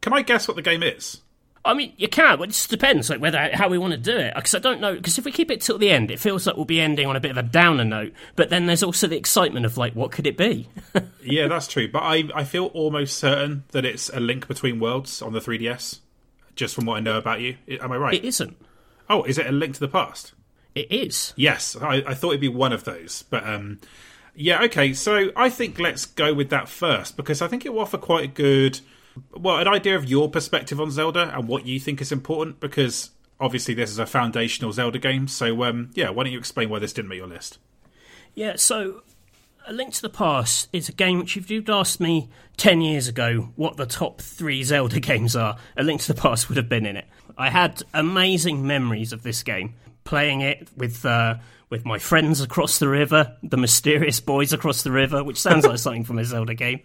can 0.00 0.12
I 0.12 0.22
guess 0.22 0.48
what 0.48 0.56
the 0.56 0.62
game 0.62 0.82
is? 0.82 1.22
I 1.66 1.74
mean, 1.74 1.92
you 1.96 2.08
can, 2.08 2.38
but 2.38 2.44
it 2.48 2.52
just 2.52 2.70
depends, 2.70 3.10
like 3.10 3.20
whether 3.20 3.50
how 3.52 3.68
we 3.68 3.78
want 3.78 3.92
to 3.92 3.98
do 3.98 4.16
it. 4.16 4.34
Because 4.34 4.54
I 4.54 4.58
don't 4.58 4.80
know. 4.80 4.94
Because 4.94 5.18
if 5.18 5.24
we 5.24 5.32
keep 5.32 5.50
it 5.50 5.60
till 5.60 5.78
the 5.78 5.90
end, 5.90 6.10
it 6.10 6.20
feels 6.20 6.46
like 6.46 6.56
we'll 6.56 6.64
be 6.64 6.80
ending 6.80 7.06
on 7.06 7.16
a 7.16 7.20
bit 7.20 7.30
of 7.30 7.36
a 7.36 7.42
downer 7.42 7.84
note. 7.84 8.12
But 8.36 8.50
then 8.50 8.66
there's 8.66 8.82
also 8.82 9.06
the 9.06 9.16
excitement 9.16 9.66
of 9.66 9.76
like, 9.76 9.94
what 9.94 10.12
could 10.12 10.26
it 10.26 10.36
be? 10.36 10.68
Yeah, 11.28 11.48
that's 11.48 11.66
true. 11.66 11.90
But 11.90 12.04
I, 12.04 12.22
I 12.36 12.44
feel 12.44 12.66
almost 12.66 13.18
certain 13.18 13.64
that 13.72 13.84
it's 13.84 14.08
a 14.10 14.20
link 14.20 14.46
between 14.46 14.78
worlds 14.78 15.20
on 15.20 15.32
the 15.32 15.40
3DS, 15.40 15.98
just 16.54 16.72
from 16.72 16.86
what 16.86 16.98
I 16.98 17.00
know 17.00 17.18
about 17.18 17.40
you. 17.40 17.56
Am 17.68 17.90
I 17.90 17.96
right? 17.96 18.14
it 18.14 18.24
isn't. 18.24 18.56
oh, 19.10 19.24
is 19.24 19.36
it 19.36 19.46
a 19.46 19.50
link 19.50 19.74
to 19.74 19.80
the 19.80 19.88
past? 19.88 20.34
It 20.76 20.86
is. 20.92 21.32
Yes, 21.34 21.74
I, 21.82 21.96
I 22.06 22.14
thought 22.14 22.28
it'd 22.28 22.40
be 22.40 22.48
one 22.48 22.72
of 22.72 22.84
those. 22.84 23.24
But 23.28 23.44
um, 23.44 23.80
yeah, 24.36 24.62
okay. 24.64 24.92
So 24.94 25.30
I 25.34 25.48
think 25.50 25.80
let's 25.80 26.04
go 26.04 26.32
with 26.32 26.50
that 26.50 26.68
first 26.68 27.16
because 27.16 27.42
I 27.42 27.48
think 27.48 27.66
it 27.66 27.72
will 27.72 27.80
offer 27.80 27.98
quite 27.98 28.24
a 28.24 28.28
good, 28.28 28.78
well, 29.32 29.58
an 29.58 29.68
idea 29.68 29.96
of 29.96 30.08
your 30.08 30.30
perspective 30.30 30.80
on 30.80 30.90
Zelda 30.90 31.32
and 31.34 31.48
what 31.48 31.66
you 31.66 31.80
think 31.80 32.00
is 32.00 32.12
important 32.12 32.60
because 32.60 33.10
obviously 33.40 33.74
this 33.74 33.90
is 33.90 33.98
a 33.98 34.06
foundational 34.06 34.72
Zelda 34.72 34.98
game. 34.98 35.28
So 35.28 35.64
um, 35.64 35.90
yeah, 35.94 36.10
why 36.10 36.24
don't 36.24 36.32
you 36.32 36.38
explain 36.38 36.68
why 36.68 36.78
this 36.78 36.92
didn't 36.92 37.08
make 37.08 37.18
your 37.18 37.26
list? 37.26 37.58
Yeah, 38.34 38.56
so 38.56 39.02
A 39.66 39.72
Link 39.72 39.94
to 39.94 40.02
the 40.02 40.10
Past 40.10 40.68
is 40.72 40.88
a 40.88 40.92
game 40.92 41.18
which, 41.18 41.36
if 41.36 41.50
you'd 41.50 41.70
asked 41.70 42.00
me 42.00 42.28
10 42.58 42.80
years 42.82 43.08
ago 43.08 43.52
what 43.56 43.76
the 43.76 43.86
top 43.86 44.20
three 44.20 44.62
Zelda 44.62 45.00
games 45.00 45.34
are, 45.34 45.56
A 45.76 45.82
Link 45.82 46.02
to 46.02 46.12
the 46.12 46.20
Past 46.20 46.48
would 46.48 46.56
have 46.56 46.68
been 46.68 46.86
in 46.86 46.96
it. 46.96 47.06
I 47.38 47.50
had 47.50 47.82
amazing 47.94 48.66
memories 48.66 49.12
of 49.12 49.22
this 49.22 49.42
game, 49.42 49.74
playing 50.04 50.40
it 50.40 50.68
with. 50.76 51.04
Uh, 51.04 51.36
with 51.68 51.84
my 51.84 51.98
friends 51.98 52.40
across 52.40 52.78
the 52.78 52.88
river, 52.88 53.36
the 53.42 53.56
mysterious 53.56 54.20
boys 54.20 54.52
across 54.52 54.82
the 54.82 54.92
river, 54.92 55.24
which 55.24 55.40
sounds 55.40 55.66
like 55.66 55.78
something 55.80 56.04
from 56.04 56.18
a 56.18 56.24
Zelda 56.24 56.54
game. 56.54 56.80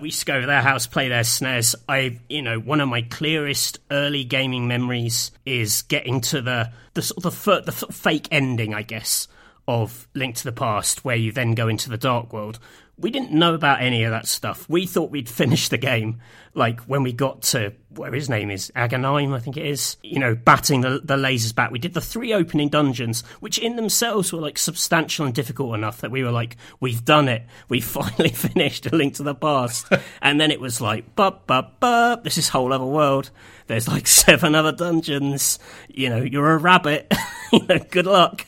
We 0.00 0.08
used 0.08 0.20
to 0.20 0.26
go 0.26 0.40
to 0.40 0.46
their 0.46 0.62
house, 0.62 0.86
play 0.86 1.08
their 1.08 1.22
SNES. 1.22 1.74
I, 1.88 2.18
you 2.28 2.42
know, 2.42 2.58
one 2.58 2.80
of 2.80 2.88
my 2.88 3.02
clearest 3.02 3.78
early 3.90 4.24
gaming 4.24 4.66
memories 4.66 5.30
is 5.44 5.82
getting 5.82 6.20
to 6.22 6.40
the 6.40 6.72
the 6.94 7.02
sort 7.02 7.24
of 7.24 7.44
the, 7.44 7.60
the 7.60 7.72
fake 7.72 8.26
ending, 8.30 8.74
I 8.74 8.82
guess, 8.82 9.28
of 9.68 10.08
Link 10.14 10.36
to 10.36 10.44
the 10.44 10.52
Past, 10.52 11.04
where 11.04 11.16
you 11.16 11.32
then 11.32 11.54
go 11.54 11.68
into 11.68 11.90
the 11.90 11.98
Dark 11.98 12.32
World. 12.32 12.58
We 13.00 13.10
didn't 13.10 13.32
know 13.32 13.54
about 13.54 13.80
any 13.80 14.04
of 14.04 14.10
that 14.10 14.26
stuff. 14.26 14.68
We 14.68 14.86
thought 14.86 15.10
we'd 15.10 15.28
finished 15.28 15.70
the 15.70 15.78
game, 15.78 16.20
like 16.54 16.80
when 16.82 17.02
we 17.02 17.12
got 17.12 17.42
to 17.42 17.72
where 17.90 18.12
his 18.12 18.28
name 18.28 18.50
is 18.50 18.70
Agahnim, 18.76 19.34
I 19.34 19.40
think 19.40 19.56
it 19.56 19.66
is. 19.66 19.96
You 20.02 20.18
know, 20.18 20.34
batting 20.34 20.82
the 20.82 21.00
the 21.02 21.16
lasers 21.16 21.54
back. 21.54 21.70
We 21.70 21.78
did 21.78 21.94
the 21.94 22.00
three 22.00 22.32
opening 22.32 22.68
dungeons, 22.68 23.22
which 23.40 23.58
in 23.58 23.76
themselves 23.76 24.32
were 24.32 24.40
like 24.40 24.58
substantial 24.58 25.26
and 25.26 25.34
difficult 25.34 25.74
enough 25.74 26.00
that 26.00 26.10
we 26.10 26.22
were 26.22 26.30
like, 26.30 26.56
we've 26.80 27.04
done 27.04 27.28
it. 27.28 27.46
We 27.68 27.80
finally 27.80 28.30
finished 28.30 28.86
A 28.86 28.94
Link 28.94 29.14
to 29.14 29.22
the 29.22 29.34
Past. 29.34 29.86
and 30.22 30.40
then 30.40 30.50
it 30.50 30.60
was 30.60 30.80
like, 30.80 31.14
bup 31.16 31.46
bup 31.46 31.80
bup. 31.80 32.24
This 32.24 32.38
is 32.38 32.48
whole 32.48 32.72
other 32.72 32.84
world. 32.84 33.30
There's 33.66 33.88
like 33.88 34.06
seven 34.08 34.54
other 34.54 34.72
dungeons. 34.72 35.58
You 35.88 36.10
know, 36.10 36.22
you're 36.22 36.52
a 36.52 36.58
rabbit. 36.58 37.12
you 37.52 37.66
know, 37.66 37.78
good 37.90 38.06
luck. 38.06 38.46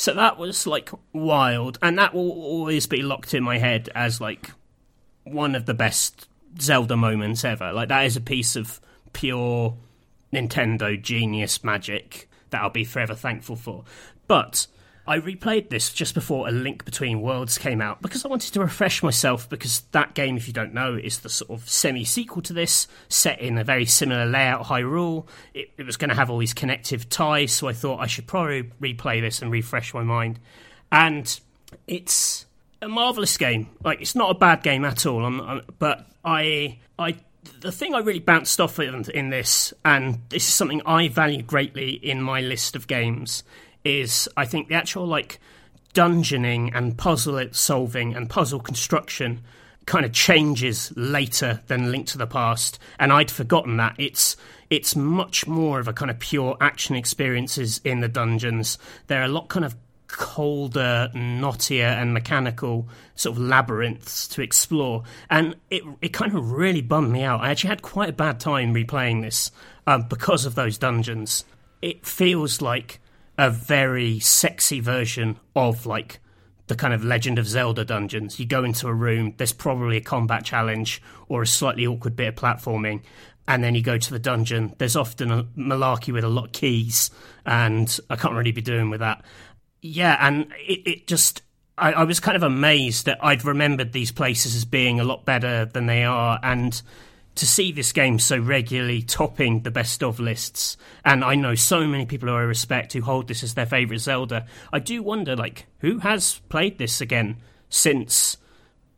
So 0.00 0.14
that 0.14 0.38
was 0.38 0.66
like 0.66 0.88
wild, 1.12 1.78
and 1.82 1.98
that 1.98 2.14
will 2.14 2.30
always 2.30 2.86
be 2.86 3.02
locked 3.02 3.34
in 3.34 3.42
my 3.42 3.58
head 3.58 3.90
as 3.94 4.18
like 4.18 4.50
one 5.24 5.54
of 5.54 5.66
the 5.66 5.74
best 5.74 6.26
Zelda 6.58 6.96
moments 6.96 7.44
ever. 7.44 7.70
Like 7.70 7.90
that 7.90 8.06
is 8.06 8.16
a 8.16 8.20
piece 8.22 8.56
of 8.56 8.80
pure 9.12 9.76
Nintendo 10.32 10.98
genius 10.98 11.62
magic 11.62 12.30
that 12.48 12.62
I'll 12.62 12.70
be 12.70 12.82
forever 12.82 13.14
thankful 13.14 13.56
for. 13.56 13.84
But 14.26 14.68
I 15.10 15.18
replayed 15.18 15.70
this 15.70 15.92
just 15.92 16.14
before 16.14 16.46
A 16.46 16.52
Link 16.52 16.84
Between 16.84 17.20
Worlds 17.20 17.58
came 17.58 17.82
out 17.82 18.00
because 18.00 18.24
I 18.24 18.28
wanted 18.28 18.54
to 18.54 18.60
refresh 18.60 19.02
myself 19.02 19.48
because 19.48 19.80
that 19.90 20.14
game, 20.14 20.36
if 20.36 20.46
you 20.46 20.52
don't 20.52 20.72
know, 20.72 20.94
is 20.94 21.18
the 21.18 21.28
sort 21.28 21.50
of 21.50 21.68
semi 21.68 22.04
sequel 22.04 22.42
to 22.42 22.52
this, 22.52 22.86
set 23.08 23.40
in 23.40 23.58
a 23.58 23.64
very 23.64 23.86
similar 23.86 24.24
layout, 24.24 24.66
Hyrule. 24.66 25.26
It, 25.52 25.72
it 25.76 25.82
was 25.84 25.96
going 25.96 26.10
to 26.10 26.14
have 26.14 26.30
all 26.30 26.38
these 26.38 26.54
connective 26.54 27.08
ties, 27.08 27.50
so 27.50 27.66
I 27.66 27.72
thought 27.72 27.98
I 27.98 28.06
should 28.06 28.28
probably 28.28 28.70
replay 28.80 29.20
this 29.20 29.42
and 29.42 29.50
refresh 29.50 29.92
my 29.92 30.04
mind. 30.04 30.38
And 30.92 31.40
it's 31.88 32.46
a 32.80 32.88
marvelous 32.88 33.36
game. 33.36 33.68
Like 33.82 34.00
it's 34.00 34.14
not 34.14 34.30
a 34.30 34.38
bad 34.38 34.62
game 34.62 34.84
at 34.84 35.06
all. 35.06 35.24
I'm, 35.24 35.40
I'm, 35.40 35.62
but 35.80 36.06
I, 36.24 36.78
I, 37.00 37.16
the 37.58 37.72
thing 37.72 37.96
I 37.96 37.98
really 37.98 38.20
bounced 38.20 38.60
off 38.60 38.78
in, 38.78 39.04
in 39.10 39.30
this, 39.30 39.74
and 39.84 40.20
this 40.28 40.46
is 40.46 40.54
something 40.54 40.82
I 40.86 41.08
value 41.08 41.42
greatly 41.42 41.94
in 41.94 42.22
my 42.22 42.40
list 42.40 42.76
of 42.76 42.86
games, 42.86 43.42
is 43.84 44.28
I 44.36 44.44
think 44.44 44.68
the 44.68 44.74
actual 44.74 45.06
like 45.06 45.40
dungeoning 45.94 46.70
and 46.74 46.96
puzzle 46.96 47.44
solving 47.52 48.14
and 48.14 48.30
puzzle 48.30 48.60
construction 48.60 49.42
kind 49.86 50.04
of 50.04 50.12
changes 50.12 50.92
later 50.96 51.60
than 51.66 51.90
Link 51.90 52.06
to 52.08 52.18
the 52.18 52.26
Past, 52.26 52.78
and 52.98 53.12
I'd 53.12 53.30
forgotten 53.30 53.76
that 53.78 53.96
it's 53.98 54.36
it's 54.68 54.94
much 54.94 55.46
more 55.46 55.80
of 55.80 55.88
a 55.88 55.92
kind 55.92 56.10
of 56.10 56.18
pure 56.18 56.56
action 56.60 56.94
experiences 56.94 57.80
in 57.84 58.00
the 58.00 58.08
dungeons. 58.08 58.78
They're 59.08 59.24
a 59.24 59.28
lot 59.28 59.48
kind 59.48 59.64
of 59.64 59.74
colder, 60.06 61.10
knottier, 61.14 62.00
and 62.00 62.12
mechanical 62.12 62.88
sort 63.14 63.36
of 63.36 63.42
labyrinths 63.42 64.28
to 64.28 64.42
explore, 64.42 65.02
and 65.28 65.56
it 65.70 65.82
it 66.00 66.12
kind 66.12 66.34
of 66.34 66.52
really 66.52 66.82
bummed 66.82 67.10
me 67.10 67.22
out. 67.22 67.40
I 67.40 67.50
actually 67.50 67.70
had 67.70 67.82
quite 67.82 68.10
a 68.10 68.12
bad 68.12 68.38
time 68.38 68.74
replaying 68.74 69.22
this 69.22 69.50
um, 69.86 70.02
because 70.08 70.46
of 70.46 70.54
those 70.54 70.78
dungeons. 70.78 71.44
It 71.82 72.06
feels 72.06 72.60
like 72.60 73.00
a 73.40 73.48
very 73.48 74.20
sexy 74.20 74.80
version 74.80 75.40
of 75.56 75.86
like 75.86 76.20
the 76.66 76.76
kind 76.76 76.92
of 76.92 77.02
Legend 77.02 77.38
of 77.38 77.48
Zelda 77.48 77.86
dungeons. 77.86 78.38
You 78.38 78.44
go 78.44 78.64
into 78.64 78.86
a 78.86 78.92
room, 78.92 79.32
there's 79.38 79.54
probably 79.54 79.96
a 79.96 80.02
combat 80.02 80.44
challenge 80.44 81.00
or 81.26 81.40
a 81.40 81.46
slightly 81.46 81.86
awkward 81.86 82.14
bit 82.14 82.28
of 82.28 82.34
platforming, 82.34 83.00
and 83.48 83.64
then 83.64 83.74
you 83.74 83.82
go 83.82 83.96
to 83.96 84.10
the 84.10 84.18
dungeon. 84.18 84.74
There's 84.76 84.94
often 84.94 85.30
a 85.30 85.44
malarkey 85.56 86.12
with 86.12 86.22
a 86.22 86.28
lot 86.28 86.44
of 86.44 86.52
keys, 86.52 87.10
and 87.46 87.98
I 88.10 88.16
can't 88.16 88.34
really 88.34 88.52
be 88.52 88.60
doing 88.60 88.90
with 88.90 89.00
that. 89.00 89.24
Yeah, 89.80 90.18
and 90.20 90.52
it, 90.68 90.86
it 90.86 91.06
just. 91.06 91.42
I, 91.78 91.92
I 91.94 92.04
was 92.04 92.20
kind 92.20 92.36
of 92.36 92.42
amazed 92.42 93.06
that 93.06 93.24
I'd 93.24 93.42
remembered 93.46 93.94
these 93.94 94.12
places 94.12 94.54
as 94.54 94.66
being 94.66 95.00
a 95.00 95.04
lot 95.04 95.24
better 95.24 95.64
than 95.64 95.86
they 95.86 96.04
are, 96.04 96.38
and 96.42 96.80
to 97.40 97.46
see 97.46 97.72
this 97.72 97.92
game 97.92 98.18
so 98.18 98.38
regularly 98.38 99.00
topping 99.00 99.62
the 99.62 99.70
best 99.70 100.02
of 100.02 100.20
lists, 100.20 100.76
and 101.06 101.24
I 101.24 101.34
know 101.36 101.54
so 101.54 101.86
many 101.86 102.04
people 102.04 102.28
who 102.28 102.34
I 102.34 102.40
respect 102.40 102.92
who 102.92 103.00
hold 103.00 103.28
this 103.28 103.42
as 103.42 103.54
their 103.54 103.64
favourite 103.64 104.00
Zelda, 104.00 104.46
I 104.70 104.78
do 104.78 105.02
wonder, 105.02 105.34
like, 105.34 105.66
who 105.78 106.00
has 106.00 106.40
played 106.50 106.76
this 106.76 107.00
again 107.00 107.38
since 107.70 108.36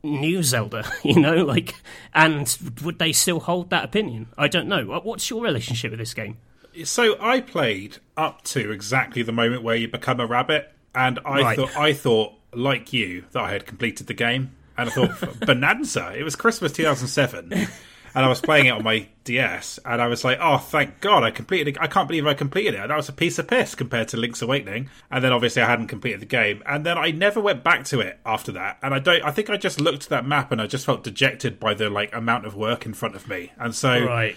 new 0.03 0.43
Zelda, 0.43 0.91
you 1.05 1.21
know, 1.21 1.45
like, 1.45 1.77
and 2.13 2.59
would 2.83 2.99
they 2.99 3.13
still 3.13 3.39
hold 3.39 3.71
that 3.71 3.85
opinion? 3.85 4.27
I 4.37 4.49
don't 4.49 4.67
know. 4.67 4.87
What's 5.05 5.31
your 5.31 5.41
relationship 5.41 5.93
with 5.93 6.01
this 6.01 6.13
game? 6.13 6.39
So 6.83 7.17
I 7.21 7.41
played 7.43 7.99
up 8.17 8.43
to 8.45 8.73
exactly 8.73 9.23
the 9.23 9.33
moment 9.33 9.63
where 9.63 9.77
you 9.77 9.87
become 9.87 10.19
a 10.19 10.27
rabbit, 10.27 10.69
and 10.97 11.21
I 11.25 11.43
right. 11.43 11.57
thought 11.57 11.77
I 11.77 11.93
thought 11.93 12.33
like 12.53 12.93
you 12.93 13.25
that 13.31 13.41
I 13.41 13.53
had 13.53 13.67
completed 13.67 14.09
the 14.09 14.15
game, 14.15 14.51
and 14.77 14.89
I 14.89 14.93
thought 14.93 15.41
Bonanza. 15.47 16.13
It 16.17 16.25
was 16.25 16.35
Christmas 16.35 16.73
2007. 16.73 17.69
And 18.15 18.25
I 18.25 18.29
was 18.29 18.41
playing 18.41 18.67
it 18.67 18.71
on 18.71 18.83
my 18.83 19.07
DS, 19.25 19.79
and 19.85 20.03
I 20.03 20.07
was 20.07 20.25
like, 20.25 20.39
"Oh, 20.41 20.59
thank 20.59 21.01
God, 21.01 21.23
I 21.23 21.31
completed 21.31 21.69
it! 21.69 21.81
I 21.81 21.87
can't 21.87 22.09
believe 22.09 22.27
I 22.27 22.35
completed 22.35 22.75
it." 22.75 22.89
That 22.89 22.97
was 22.97 23.09
a 23.09 23.13
piece 23.13 23.39
of 23.39 23.49
piss 23.49 23.75
compared 23.75 24.09
to 24.09 24.17
Link's 24.17 24.43
Awakening. 24.43 24.91
And 25.11 25.25
then 25.25 25.33
obviously 25.33 25.63
I 25.63 25.67
hadn't 25.67 25.89
completed 25.89 26.21
the 26.21 26.27
game, 26.27 26.63
and 26.67 26.85
then 26.85 26.99
I 26.99 27.11
never 27.11 27.41
went 27.41 27.65
back 27.65 27.85
to 27.87 28.01
it 28.01 28.19
after 28.27 28.53
that. 28.53 28.79
And 28.83 28.95
I 28.95 28.99
don't. 28.99 29.23
I 29.23 29.31
think 29.31 29.51
I 29.51 29.57
just 29.57 29.81
looked 29.81 30.05
at 30.05 30.11
that 30.11 30.27
map 30.27 30.53
and 30.53 30.61
I 30.61 30.67
just 30.67 30.87
felt 30.87 31.05
dejected 31.05 31.59
by 31.59 31.75
the 31.75 31.89
like 31.89 32.15
amount 32.15 32.47
of 32.47 32.55
work 32.55 32.85
in 32.87 32.95
front 32.95 33.15
of 33.15 33.29
me. 33.29 33.53
And 33.59 33.75
so, 33.75 34.05
right. 34.05 34.37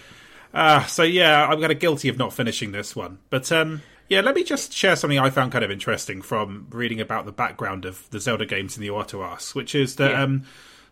Uh, 0.54 0.84
so 0.86 1.02
yeah, 1.02 1.46
I'm 1.46 1.60
kind 1.60 1.72
of 1.72 1.78
guilty 1.78 2.08
of 2.08 2.16
not 2.16 2.32
finishing 2.32 2.72
this 2.72 2.96
one, 2.96 3.18
but 3.30 3.50
um. 3.52 3.82
Yeah, 4.08 4.20
let 4.20 4.36
me 4.36 4.44
just 4.44 4.72
share 4.72 4.94
something 4.94 5.18
I 5.18 5.30
found 5.30 5.50
kind 5.50 5.64
of 5.64 5.70
interesting 5.72 6.22
from 6.22 6.68
reading 6.70 7.00
about 7.00 7.26
the 7.26 7.32
background 7.32 7.84
of 7.84 8.08
the 8.10 8.20
Zelda 8.20 8.46
games 8.46 8.76
in 8.76 8.80
the 8.80 8.88
Iwata 8.88 9.52
which 9.52 9.74
is 9.74 9.96
that 9.96 10.12
yeah. 10.12 10.22
um, 10.22 10.44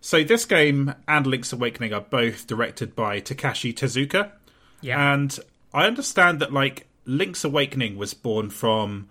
so 0.05 0.22
this 0.22 0.44
game 0.44 0.94
and 1.09 1.26
Link's 1.26 1.50
Awakening 1.55 1.94
are 1.94 2.02
both 2.02 2.46
directed 2.46 2.94
by 2.94 3.22
Takashi 3.22 3.72
Tezuka. 3.72 4.32
Yeah. 4.82 5.14
And 5.14 5.38
I 5.72 5.86
understand 5.86 6.40
that 6.40 6.52
like 6.52 6.86
Link's 7.07 7.42
Awakening 7.42 7.96
was 7.96 8.12
born 8.12 8.50
from 8.50 9.09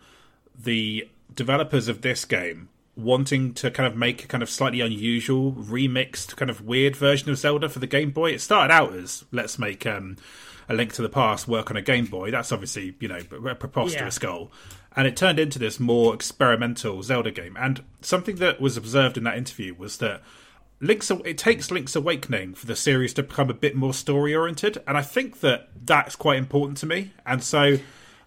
the 0.56 1.10
developers 1.34 1.88
of 1.88 2.04
this 2.04 2.26
game 2.26 2.70
wanting 2.96 3.56
to 3.56 3.72
kind 3.72 3.92
of 3.92 3.98
make 3.98 4.24
a 4.24 4.28
kind 4.28 4.44
of 4.44 4.52
slightly 4.52 4.82
unusual, 4.82 5.54
remixed, 5.54 6.36
kind 6.36 6.52
of 6.52 6.62
weird 6.62 6.96
version 6.96 7.32
of 7.32 7.40
Zelda 7.40 7.70
for 7.70 7.80
the 7.80 7.88
Game 7.88 8.12
Boy. 8.12 8.34
It 8.34 8.42
started 8.42 8.72
out 8.72 8.94
as 8.94 9.26
let's 9.32 9.58
make 9.58 9.88
um, 9.88 10.18
a 10.70 10.76
Link 10.76 10.94
to 10.94 11.02
the 11.02 11.10
Past 11.10 11.48
work 11.48 11.72
on 11.72 11.76
a 11.76 11.82
Game 11.82 12.06
Boy. 12.06 12.30
That's 12.30 12.52
obviously 12.52 12.94
you 13.00 13.08
know 13.08 13.22
a 13.32 13.56
preposterous 13.56 14.20
yeah. 14.22 14.30
goal, 14.30 14.52
and 14.96 15.08
it 15.08 15.18
turned 15.18 15.40
into 15.40 15.58
this 15.58 15.80
more 15.80 16.14
experimental 16.14 17.02
Zelda 17.02 17.32
game. 17.32 17.58
And 17.60 17.84
something 18.02 18.36
that 18.36 18.62
was 18.62 18.78
observed 18.78 19.18
in 19.18 19.24
that 19.24 19.40
interview 19.40 19.74
was 19.74 19.98
that 19.98 20.22
Link's 20.80 21.10
it 21.12 21.38
takes 21.38 21.72
Link's 21.72 21.96
Awakening 21.96 22.56
for 22.56 22.66
the 22.66 22.76
series 22.76 23.14
to 23.14 23.24
become 23.24 23.50
a 23.50 23.54
bit 23.54 23.76
more 23.76 23.94
story 23.94 24.36
oriented, 24.36 24.82
and 24.88 24.98
I 24.98 25.02
think 25.02 25.40
that 25.40 25.70
that's 25.86 26.16
quite 26.16 26.38
important 26.38 26.78
to 26.80 26.86
me. 26.86 27.14
And 27.26 27.42
so 27.44 27.78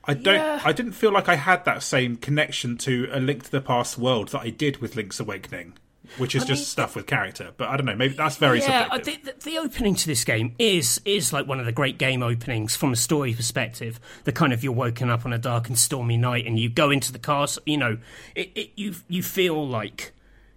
I 0.04 0.14
don't 0.14 0.34
yeah. 0.34 0.62
I 0.64 0.72
didn't 0.72 0.92
feel 0.92 1.12
like 1.12 1.28
I 1.28 1.36
had 1.36 1.64
that 1.64 1.82
same 1.82 2.16
connection 2.16 2.78
to 2.78 3.08
a 3.12 3.20
Link 3.20 3.44
to 3.44 3.50
the 3.50 3.60
Past 3.60 3.98
world 3.98 4.28
that 4.28 4.40
I 4.40 4.50
did 4.50 4.78
with 4.78 4.96
Link's 4.96 5.20
Awakening. 5.20 5.74
Which 6.18 6.36
is 6.36 6.44
I 6.44 6.46
just 6.46 6.60
mean, 6.60 6.66
stuff 6.66 6.94
with 6.94 7.06
character, 7.06 7.50
but 7.56 7.68
I 7.68 7.76
don't 7.76 7.84
know. 7.84 7.96
Maybe 7.96 8.14
that's 8.14 8.36
very 8.36 8.60
yeah. 8.60 8.96
The, 8.96 9.18
the, 9.24 9.34
the, 9.42 9.58
opening 9.58 9.96
to 9.96 10.06
this 10.06 10.24
game 10.24 10.54
is 10.56 11.00
is 11.04 11.32
like 11.32 11.48
one 11.48 11.58
of 11.58 11.66
the 11.66 11.72
great 11.72 11.98
game 11.98 12.22
openings 12.22 12.76
from 12.76 12.92
a 12.92 12.96
story 12.96 13.34
perspective. 13.34 13.98
The 14.22 14.30
kind 14.30 14.52
of 14.52 14.62
you're 14.62 14.72
woken 14.72 15.10
up 15.10 15.26
on 15.26 15.32
a 15.32 15.38
dark 15.38 15.66
and 15.66 15.76
stormy 15.76 16.16
night, 16.16 16.46
and 16.46 16.60
you 16.60 16.68
go 16.68 16.90
into 16.90 17.10
the 17.10 17.18
castle. 17.18 17.60
You 17.66 17.78
know, 17.78 17.98
it, 18.36 18.52
it, 18.54 18.70
you 18.76 18.94
you 19.08 19.24
feel 19.24 19.66
like 19.66 20.12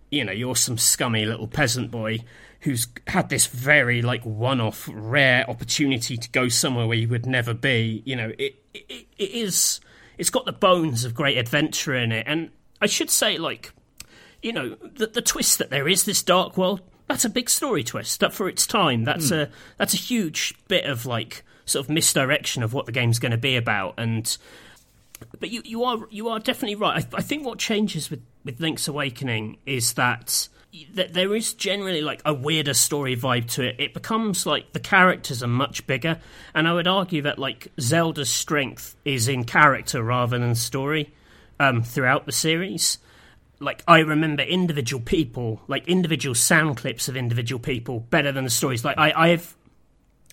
you 0.10 0.24
know, 0.24 0.32
you're 0.32 0.56
some 0.56 0.78
scummy 0.78 1.26
little 1.26 1.48
peasant 1.48 1.92
boy 1.92 2.20
who's 2.62 2.88
had 3.08 3.30
this 3.30 3.48
very 3.48 4.02
like 4.02 4.24
one-off 4.24 4.90
rare 4.92 5.50
opportunity 5.50 6.18
to 6.18 6.30
go 6.32 6.50
somewhere 6.50 6.88
where 6.88 6.98
you 6.98 7.08
would 7.08 7.26
never 7.26 7.54
be. 7.54 8.04
You 8.06 8.16
know, 8.16 8.34
it, 8.38 8.56
it, 8.74 9.08
it 9.18 9.32
is 9.32 9.80
it's 10.18 10.30
got 10.30 10.46
the 10.46 10.52
bones 10.52 11.06
of 11.06 11.16
great 11.16 11.38
adventure 11.38 11.96
in 11.96 12.12
it, 12.12 12.26
and 12.28 12.52
I 12.82 12.88
should 12.88 13.10
say, 13.10 13.38
like, 13.38 13.72
you 14.42 14.52
know, 14.54 14.76
the, 14.82 15.08
the 15.08 15.22
twist 15.22 15.58
that 15.60 15.70
there 15.70 15.88
is 15.88 16.04
this 16.04 16.22
dark 16.22 16.58
world. 16.58 16.82
That's 17.08 17.26
a 17.26 17.30
big 17.30 17.50
story 17.50 17.84
twist. 17.84 18.20
That 18.20 18.34
for 18.34 18.48
its 18.48 18.68
time, 18.68 19.04
that's 19.04 19.32
mm. 19.32 19.44
a 19.44 19.50
that's 19.78 19.94
a 19.94 19.98
huge 19.98 20.54
bit 20.68 20.86
of 20.86 21.06
like 21.06 21.44
sort 21.66 21.86
of 21.86 21.90
misdirection 21.90 22.64
of 22.64 22.74
what 22.74 22.86
the 22.86 22.92
game's 22.92 23.20
going 23.20 23.32
to 23.32 23.38
be 23.38 23.56
about, 23.56 23.96
and 23.98 24.38
but 25.40 25.50
you, 25.50 25.62
you 25.66 25.84
are 25.84 26.00
you 26.10 26.30
are 26.30 26.40
definitely 26.40 26.76
right. 26.76 27.06
I, 27.14 27.18
I, 27.18 27.22
think 27.22 27.46
what 27.46 27.60
changes 27.60 28.10
with, 28.10 28.22
with 28.44 28.60
Link's 28.60 28.88
Awakening 28.88 29.58
is 29.66 29.94
that 29.94 30.48
that 30.94 31.14
there 31.14 31.36
is 31.36 31.54
generally 31.54 32.02
like 32.02 32.22
a 32.26 32.34
weirder 32.34 32.74
story 32.74 33.16
vibe 33.16 33.50
to 33.52 33.64
it. 33.64 33.76
It 33.80 33.94
becomes 33.94 34.46
like 34.46 34.72
the 34.74 34.80
characters 34.80 35.42
are 35.42 35.48
much 35.48 35.86
bigger, 35.88 36.20
and 36.54 36.68
I 36.68 36.74
would 36.74 36.88
argue 36.88 37.24
that 37.24 37.40
like 37.40 37.70
Zelda's 37.80 38.30
strength 38.30 38.96
is 39.06 39.28
in 39.28 39.46
character 39.46 40.04
rather 40.04 40.38
than 40.38 40.56
story 40.56 41.14
um, 41.60 41.84
throughout 41.84 42.26
the 42.26 42.32
series. 42.32 43.00
Like 43.60 43.84
I 43.88 44.00
remember 44.00 44.44
individual 44.44 45.04
people, 45.04 45.62
like 45.68 45.88
individual 45.88 46.36
sound 46.36 46.78
clips 46.78 47.10
of 47.10 47.18
individual 47.18 47.60
people, 47.60 48.00
better 48.00 48.32
than 48.32 48.46
the 48.46 48.50
stories. 48.50 48.86
Like 48.86 48.98
I, 48.98 49.12
I 49.16 49.28
have 49.30 49.56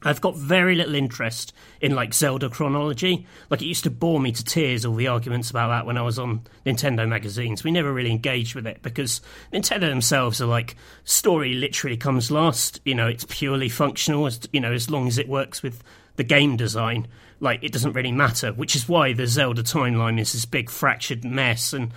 I've 0.03 0.21
got 0.21 0.37
very 0.37 0.75
little 0.75 0.95
interest 0.95 1.55
in 1.81 1.95
like 1.95 2.13
Zelda 2.13 2.51
chronology. 2.51 3.27
Like 3.49 3.63
it 3.63 3.67
used 3.67 3.85
to 3.85 3.91
bore 3.91 4.21
me 4.21 4.31
to 4.33 4.45
tears 4.45 4.85
all 4.85 4.95
the 4.95 5.09
arguments 5.09 5.51
about 5.51 5.69
that 5.69 5.87
when 5.87 5.97
I 5.97 6.03
was 6.03 6.19
on 6.19 6.43
Nintendo 6.67 7.09
magazines. 7.09 7.65
We 7.65 7.71
never 7.71 7.93
really 7.93 8.11
engaged 8.11 8.55
with 8.55 8.67
it 8.67 8.83
because 8.83 9.23
Nintendo 9.53 9.89
themselves 9.89 10.41
are 10.41 10.47
like 10.47 10.77
story 11.05 11.55
literally 11.55 11.97
comes 11.97 12.31
last. 12.31 12.81
You 12.85 12.95
know, 12.95 13.07
it's 13.07 13.25
purely 13.29 13.71
functional 13.71 14.27
as 14.27 14.41
you 14.53 14.61
know 14.61 14.73
as 14.73 14.91
long 14.91 15.09
as 15.09 15.17
it 15.19 15.29
works 15.29 15.63
with 15.63 15.83
the 16.17 16.25
game 16.25 16.57
design. 16.57 17.09
Like 17.41 17.65
it 17.65 17.73
doesn't 17.73 17.95
really 17.95 18.13
matter, 18.13 18.53
which 18.53 18.77
is 18.77 18.89
why 18.89 19.15
the 19.15 19.27
Zelda 19.27 19.63
timeline 19.63 20.21
is 20.21 20.33
this 20.33 20.45
big 20.45 20.69
fractured 20.69 21.25
mess 21.25 21.73
and 21.73 21.91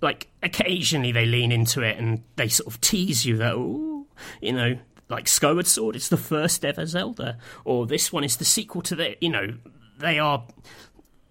like 0.00 0.28
occasionally 0.42 1.12
they 1.12 1.26
lean 1.26 1.52
into 1.52 1.82
it 1.82 1.98
and 1.98 2.22
they 2.36 2.48
sort 2.48 2.72
of 2.72 2.80
tease 2.80 3.24
you 3.26 3.36
that 3.38 3.54
you 4.40 4.52
know 4.52 4.78
like 5.08 5.28
Skyward 5.28 5.66
Sword, 5.66 5.96
it's 5.96 6.08
the 6.08 6.16
first 6.16 6.64
ever 6.64 6.86
Zelda, 6.86 7.38
or 7.64 7.86
this 7.86 8.12
one 8.12 8.24
is 8.24 8.36
the 8.36 8.44
sequel 8.44 8.82
to 8.82 8.96
the. 8.96 9.16
You 9.20 9.30
know, 9.30 9.54
they 9.98 10.18
are 10.18 10.46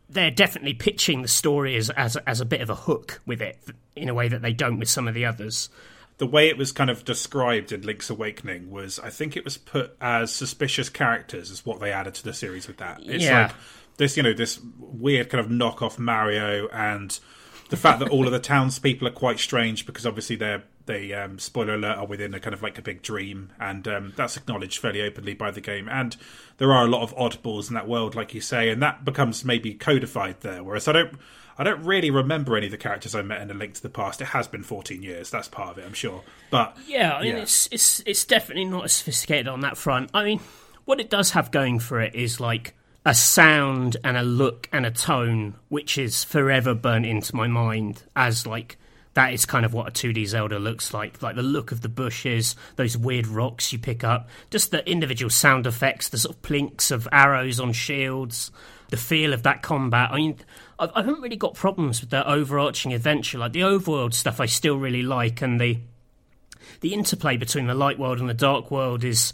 they're 0.09 0.31
definitely 0.31 0.73
pitching 0.73 1.21
the 1.21 1.27
story 1.27 1.75
as 1.75 1.89
as 1.91 2.15
as 2.27 2.41
a 2.41 2.45
bit 2.45 2.61
of 2.61 2.69
a 2.69 2.75
hook 2.75 3.21
with 3.25 3.41
it 3.41 3.57
in 3.95 4.09
a 4.09 4.13
way 4.13 4.27
that 4.27 4.41
they 4.41 4.53
don't 4.53 4.79
with 4.79 4.89
some 4.89 5.07
of 5.07 5.13
the 5.13 5.25
others. 5.25 5.69
The 6.17 6.27
way 6.27 6.47
it 6.49 6.57
was 6.57 6.71
kind 6.71 6.89
of 6.89 7.05
described 7.05 7.71
in 7.71 7.81
Link's 7.81 8.09
Awakening 8.09 8.71
was, 8.71 8.97
I 8.97 9.11
think 9.11 9.37
it 9.37 9.43
was 9.43 9.55
put 9.55 9.95
as 10.01 10.33
suspicious 10.33 10.89
characters, 10.89 11.51
is 11.51 11.63
what 11.63 11.79
they 11.79 11.91
added 11.91 12.15
to 12.15 12.23
the 12.23 12.33
series 12.33 12.67
with 12.67 12.77
that. 12.77 13.01
It's 13.03 13.23
yeah. 13.23 13.43
like 13.43 13.55
this, 13.97 14.17
you 14.17 14.23
know, 14.23 14.33
this 14.33 14.59
weird 14.79 15.29
kind 15.29 15.45
of 15.45 15.51
knockoff 15.51 15.99
Mario, 15.99 16.67
and 16.69 17.19
the 17.69 17.77
fact 17.77 17.99
that 17.99 18.09
all 18.09 18.25
of 18.25 18.31
the 18.31 18.39
townspeople 18.39 19.07
are 19.07 19.11
quite 19.11 19.37
strange 19.37 19.85
because 19.85 20.07
obviously 20.07 20.35
they're 20.35 20.63
they 20.87 21.13
um, 21.13 21.37
spoiler 21.37 21.75
alert 21.75 21.97
are 21.97 22.05
within 22.05 22.33
a 22.33 22.39
kind 22.39 22.53
of 22.53 22.63
like 22.63 22.77
a 22.77 22.81
big 22.81 23.01
dream, 23.01 23.51
and 23.59 23.87
um, 23.87 24.13
that's 24.15 24.35
acknowledged 24.35 24.79
fairly 24.79 25.01
openly 25.01 25.33
by 25.33 25.51
the 25.51 25.61
game. 25.61 25.87
And 25.87 26.17
there 26.57 26.73
are 26.73 26.85
a 26.85 26.89
lot 26.89 27.03
of 27.03 27.15
oddballs 27.15 27.67
in 27.67 27.75
that 27.75 27.87
world, 27.87 28.15
like 28.15 28.33
you 28.33 28.41
say, 28.41 28.69
and 28.69 28.81
that 28.81 29.05
becomes 29.05 29.45
maybe 29.45 29.73
codified 29.73 30.41
there. 30.41 30.63
Whereas 30.63 30.87
I 30.87 30.93
don't, 30.93 31.13
I 31.57 31.63
don't 31.63 31.83
really 31.83 32.09
remember 32.09 32.57
any 32.57 32.67
of 32.67 32.71
the 32.71 32.77
characters 32.77 33.13
I 33.13 33.21
met 33.21 33.41
in 33.41 33.51
A 33.51 33.53
Link 33.53 33.75
to 33.75 33.83
the 33.83 33.89
Past. 33.89 34.21
It 34.21 34.25
has 34.25 34.47
been 34.47 34.63
14 34.63 35.03
years. 35.03 35.29
That's 35.29 35.47
part 35.47 35.71
of 35.71 35.77
it, 35.77 35.85
I'm 35.85 35.93
sure. 35.93 36.23
But 36.49 36.75
yeah, 36.87 37.13
I 37.13 37.21
mean, 37.21 37.35
yeah. 37.35 37.41
it's 37.43 37.69
it's 37.71 38.01
it's 38.05 38.25
definitely 38.25 38.65
not 38.65 38.85
as 38.85 38.93
sophisticated 38.93 39.47
on 39.47 39.61
that 39.61 39.77
front. 39.77 40.09
I 40.13 40.23
mean, 40.23 40.39
what 40.85 40.99
it 40.99 41.09
does 41.09 41.31
have 41.31 41.51
going 41.51 41.79
for 41.79 42.01
it 42.01 42.15
is 42.15 42.39
like 42.39 42.73
a 43.05 43.13
sound 43.13 43.95
and 44.03 44.17
a 44.17 44.21
look 44.21 44.67
and 44.73 44.85
a 44.85 44.91
tone 44.91 45.55
which 45.69 45.97
is 45.97 46.25
forever 46.25 46.73
burnt 46.73 47.05
into 47.05 47.33
my 47.35 47.47
mind 47.47 48.03
as 48.17 48.45
like 48.45 48.77
that 49.17 49.33
is 49.33 49.47
kind 49.47 49.65
of 49.65 49.73
what 49.73 49.87
a 49.87 49.91
2D 49.91 50.27
Zelda 50.27 50.59
looks 50.59 50.93
like. 50.93 51.23
Like 51.23 51.35
the 51.35 51.41
look 51.41 51.71
of 51.71 51.81
the 51.81 51.89
bushes, 51.89 52.55
those 52.75 52.95
weird 52.95 53.25
rocks 53.25 53.73
you 53.73 53.79
pick 53.79 54.03
up, 54.03 54.29
just 54.51 54.69
the 54.69 54.87
individual 54.87 55.31
sound 55.31 55.65
effects, 55.65 56.09
the 56.09 56.19
sort 56.19 56.35
of 56.35 56.43
plinks 56.43 56.91
of 56.91 57.07
arrows 57.11 57.59
on 57.59 57.73
shields, 57.73 58.51
the 58.89 58.97
feel 58.97 59.33
of 59.33 59.41
that 59.41 59.63
combat. 59.63 60.11
I 60.11 60.17
mean, 60.17 60.37
I, 60.77 60.87
haven't 60.97 61.19
really 61.19 61.35
got 61.35 61.55
problems 61.55 61.99
with 61.99 62.11
the 62.11 62.29
overarching 62.29 62.93
adventure. 62.93 63.39
Like 63.39 63.53
the 63.53 63.61
overworld 63.61 64.13
stuff, 64.13 64.39
I 64.39 64.45
still 64.45 64.77
really 64.77 65.01
like, 65.01 65.41
and 65.41 65.59
the 65.59 65.79
the 66.81 66.93
interplay 66.93 67.37
between 67.37 67.65
the 67.65 67.73
light 67.73 67.97
world 67.97 68.19
and 68.19 68.29
the 68.29 68.35
dark 68.35 68.69
world 68.69 69.03
is, 69.03 69.33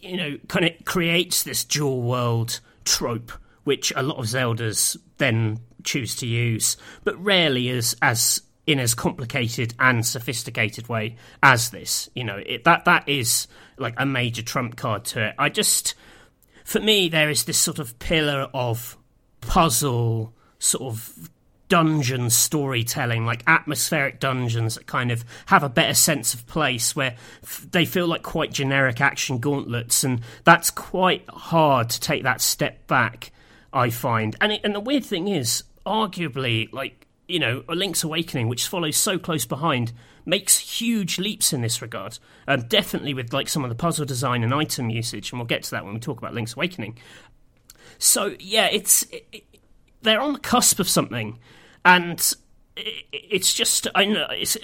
you 0.00 0.16
know, 0.16 0.38
kind 0.46 0.64
of 0.64 0.84
creates 0.84 1.42
this 1.42 1.64
dual 1.64 2.02
world 2.02 2.60
trope, 2.84 3.32
which 3.64 3.92
a 3.96 4.02
lot 4.04 4.18
of 4.18 4.26
Zeldas 4.26 4.96
then 5.16 5.58
choose 5.82 6.14
to 6.16 6.26
use, 6.26 6.76
but 7.02 7.20
rarely 7.20 7.68
as 7.70 7.96
as 8.00 8.42
in 8.68 8.78
as 8.78 8.94
complicated 8.94 9.74
and 9.80 10.04
sophisticated 10.06 10.88
way 10.90 11.16
as 11.42 11.70
this. 11.70 12.10
You 12.14 12.22
know, 12.22 12.36
it, 12.44 12.64
that 12.64 12.84
that 12.84 13.08
is 13.08 13.48
like 13.78 13.94
a 13.96 14.04
major 14.04 14.42
trump 14.42 14.76
card 14.76 15.06
to 15.06 15.28
it. 15.28 15.34
I 15.38 15.48
just, 15.48 15.94
for 16.64 16.78
me, 16.78 17.08
there 17.08 17.30
is 17.30 17.44
this 17.44 17.56
sort 17.58 17.78
of 17.78 17.98
pillar 17.98 18.48
of 18.52 18.98
puzzle, 19.40 20.34
sort 20.58 20.82
of 20.82 21.30
dungeon 21.68 22.28
storytelling, 22.28 23.24
like 23.24 23.42
atmospheric 23.46 24.20
dungeons 24.20 24.74
that 24.74 24.86
kind 24.86 25.10
of 25.10 25.24
have 25.46 25.62
a 25.62 25.68
better 25.70 25.94
sense 25.94 26.34
of 26.34 26.46
place 26.46 26.94
where 26.94 27.16
f- 27.42 27.66
they 27.70 27.86
feel 27.86 28.06
like 28.06 28.22
quite 28.22 28.52
generic 28.52 29.00
action 29.00 29.38
gauntlets, 29.38 30.04
and 30.04 30.20
that's 30.44 30.70
quite 30.70 31.24
hard 31.30 31.88
to 31.88 32.00
take 32.00 32.22
that 32.22 32.42
step 32.42 32.86
back. 32.86 33.32
I 33.72 33.88
find, 33.88 34.36
and 34.42 34.52
it, 34.52 34.60
and 34.62 34.74
the 34.74 34.80
weird 34.80 35.04
thing 35.04 35.28
is, 35.28 35.64
arguably, 35.86 36.70
like 36.72 37.06
you 37.28 37.38
know, 37.38 37.62
A 37.68 37.74
Link's 37.74 38.02
Awakening, 38.02 38.48
which 38.48 38.66
follows 38.66 38.96
so 38.96 39.18
close 39.18 39.44
behind, 39.44 39.92
makes 40.24 40.58
huge 40.58 41.18
leaps 41.18 41.52
in 41.52 41.60
this 41.60 41.80
regard. 41.82 42.18
Um, 42.48 42.62
definitely 42.62 43.14
with 43.14 43.32
like 43.32 43.48
some 43.48 43.64
of 43.64 43.68
the 43.68 43.76
puzzle 43.76 44.06
design 44.06 44.42
and 44.42 44.54
item 44.54 44.90
usage, 44.90 45.30
and 45.30 45.38
we'll 45.38 45.46
get 45.46 45.62
to 45.64 45.70
that 45.72 45.84
when 45.84 45.94
we 45.94 46.00
talk 46.00 46.18
about 46.18 46.34
Link's 46.34 46.54
Awakening. 46.54 46.98
So 47.98 48.34
yeah, 48.40 48.68
it's 48.72 49.06
it, 49.12 49.44
they're 50.02 50.20
on 50.20 50.32
the 50.32 50.38
cusp 50.38 50.80
of 50.80 50.88
something, 50.88 51.38
and 51.84 52.34
it's 53.12 53.52
just 53.52 53.88
I 53.94 54.06
know 54.06 54.26
it's, 54.30 54.56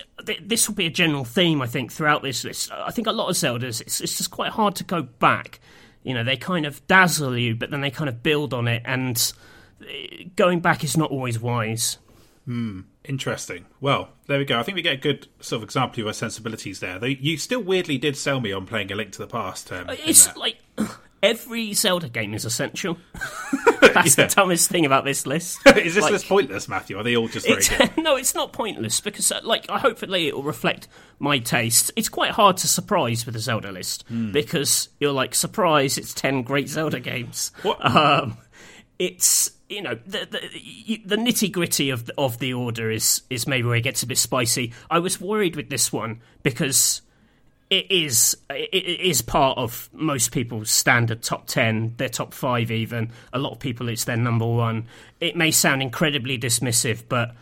this 0.42 0.68
will 0.68 0.76
be 0.76 0.86
a 0.86 0.90
general 0.90 1.24
theme 1.24 1.60
I 1.60 1.66
think 1.66 1.92
throughout 1.92 2.22
this 2.22 2.44
list. 2.44 2.72
I 2.72 2.90
think 2.90 3.06
a 3.06 3.12
lot 3.12 3.28
of 3.28 3.36
Zeldas 3.36 3.80
it's, 3.80 4.00
it's 4.00 4.16
just 4.16 4.30
quite 4.30 4.52
hard 4.52 4.76
to 4.76 4.84
go 4.84 5.02
back. 5.02 5.60
You 6.02 6.14
know, 6.14 6.24
they 6.24 6.36
kind 6.36 6.66
of 6.66 6.86
dazzle 6.86 7.36
you, 7.36 7.54
but 7.54 7.70
then 7.70 7.80
they 7.80 7.90
kind 7.90 8.08
of 8.08 8.22
build 8.22 8.54
on 8.54 8.68
it, 8.68 8.82
and 8.84 9.32
eh, 9.86 10.24
going 10.36 10.60
back 10.60 10.84
is 10.84 10.96
not 10.96 11.10
always 11.10 11.38
wise. 11.38 11.98
Hmm. 12.44 12.80
Interesting. 13.04 13.66
Well, 13.80 14.10
there 14.26 14.38
we 14.38 14.44
go. 14.44 14.58
I 14.58 14.62
think 14.62 14.76
we 14.76 14.82
get 14.82 14.94
a 14.94 14.98
good 14.98 15.28
sort 15.40 15.58
of 15.58 15.64
example 15.64 16.02
of 16.02 16.06
our 16.08 16.12
sensibilities 16.12 16.80
there. 16.80 16.98
Though 16.98 17.06
you 17.06 17.36
still 17.36 17.62
weirdly 17.62 17.98
did 17.98 18.16
sell 18.16 18.40
me 18.40 18.52
on 18.52 18.66
playing 18.66 18.92
A 18.92 18.94
Link 18.94 19.12
to 19.12 19.18
the 19.18 19.26
Past. 19.26 19.70
Um, 19.72 19.86
it's 19.90 20.34
like 20.36 20.58
every 21.22 21.72
Zelda 21.74 22.08
game 22.08 22.34
is 22.34 22.44
essential. 22.44 22.98
That's 23.80 24.16
yeah. 24.18 24.26
the 24.26 24.34
dumbest 24.34 24.70
thing 24.70 24.86
about 24.86 25.04
this 25.04 25.26
list. 25.26 25.58
is 25.76 25.94
this 25.94 26.02
like, 26.02 26.12
list 26.12 26.28
pointless, 26.28 26.68
Matthew? 26.68 26.98
Are 26.98 27.02
they 27.02 27.16
all 27.16 27.28
just 27.28 27.46
very 27.46 27.62
good? 27.62 27.96
no, 28.02 28.16
it's 28.16 28.34
not 28.34 28.52
pointless 28.52 29.00
because, 29.00 29.30
uh, 29.30 29.40
like, 29.42 29.68
I 29.70 29.78
hopefully 29.78 30.28
it 30.28 30.34
will 30.34 30.42
reflect 30.42 30.88
my 31.18 31.38
taste. 31.38 31.92
It's 31.96 32.08
quite 32.08 32.30
hard 32.30 32.56
to 32.58 32.68
surprise 32.68 33.26
with 33.26 33.36
a 33.36 33.40
Zelda 33.40 33.72
list 33.72 34.04
mm. 34.10 34.32
because 34.32 34.88
you're 34.98 35.12
like, 35.12 35.34
surprise, 35.34 35.98
it's 35.98 36.12
ten 36.12 36.42
great 36.42 36.68
Zelda 36.68 37.00
games. 37.00 37.52
What? 37.62 37.84
Um, 37.84 38.38
it's 38.98 39.50
you 39.74 39.82
know 39.82 39.98
the 40.06 40.26
the, 40.30 41.00
the 41.04 41.16
nitty 41.16 41.50
gritty 41.50 41.90
of 41.90 42.06
the, 42.06 42.14
of 42.16 42.38
the 42.38 42.54
order 42.54 42.90
is 42.90 43.22
is 43.30 43.46
maybe 43.46 43.66
where 43.66 43.76
it 43.76 43.82
gets 43.82 44.02
a 44.02 44.06
bit 44.06 44.18
spicy. 44.18 44.72
I 44.90 44.98
was 44.98 45.20
worried 45.20 45.56
with 45.56 45.68
this 45.68 45.92
one 45.92 46.20
because 46.42 47.02
it 47.70 47.90
is 47.90 48.36
it 48.50 49.00
is 49.00 49.22
part 49.22 49.58
of 49.58 49.88
most 49.92 50.32
people's 50.32 50.70
standard 50.70 51.22
top 51.22 51.46
10 51.46 51.94
their 51.96 52.10
top 52.10 52.34
5 52.34 52.70
even 52.70 53.10
a 53.32 53.38
lot 53.38 53.52
of 53.52 53.58
people 53.58 53.88
it's 53.88 54.04
their 54.04 54.18
number 54.18 54.46
1 54.46 54.86
it 55.20 55.34
may 55.34 55.50
sound 55.50 55.80
incredibly 55.80 56.38
dismissive 56.38 57.02
but 57.08 57.34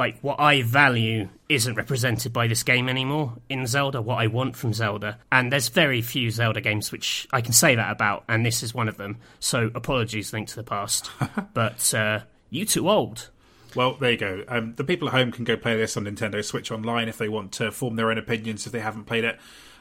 like 0.00 0.18
what 0.20 0.40
I 0.40 0.62
value 0.62 1.28
isn't 1.50 1.74
represented 1.74 2.32
by 2.32 2.46
this 2.46 2.62
game 2.62 2.88
anymore 2.88 3.34
in 3.50 3.66
Zelda 3.66 4.00
what 4.00 4.16
I 4.16 4.28
want 4.28 4.56
from 4.56 4.72
Zelda 4.72 5.18
and 5.30 5.52
there's 5.52 5.68
very 5.68 6.00
few 6.00 6.30
Zelda 6.30 6.62
games 6.62 6.90
which 6.90 7.28
I 7.32 7.42
can 7.42 7.52
say 7.52 7.74
that 7.74 7.92
about 7.92 8.24
and 8.26 8.44
this 8.44 8.62
is 8.62 8.74
one 8.74 8.88
of 8.88 8.96
them 8.96 9.18
so 9.40 9.70
apologies 9.74 10.32
Link 10.32 10.48
to 10.48 10.56
the 10.56 10.64
Past 10.64 11.10
but 11.54 11.92
uh, 11.92 12.20
you 12.48 12.64
too 12.64 12.88
old 12.88 13.28
well, 13.76 13.94
there 13.94 14.10
you 14.10 14.16
go. 14.16 14.42
Um, 14.48 14.74
the 14.74 14.82
people 14.82 15.06
at 15.06 15.14
home 15.14 15.30
can 15.30 15.44
go 15.44 15.56
play 15.56 15.76
this 15.76 15.96
on 15.96 16.02
Nintendo 16.02 16.44
Switch 16.44 16.72
Online 16.72 17.08
if 17.08 17.18
they 17.18 17.28
want 17.28 17.52
to 17.52 17.70
form 17.70 17.94
their 17.94 18.10
own 18.10 18.18
opinions 18.18 18.66
if 18.66 18.72
they 18.72 18.80
haven't 18.80 19.04
played 19.04 19.22
it 19.22 19.38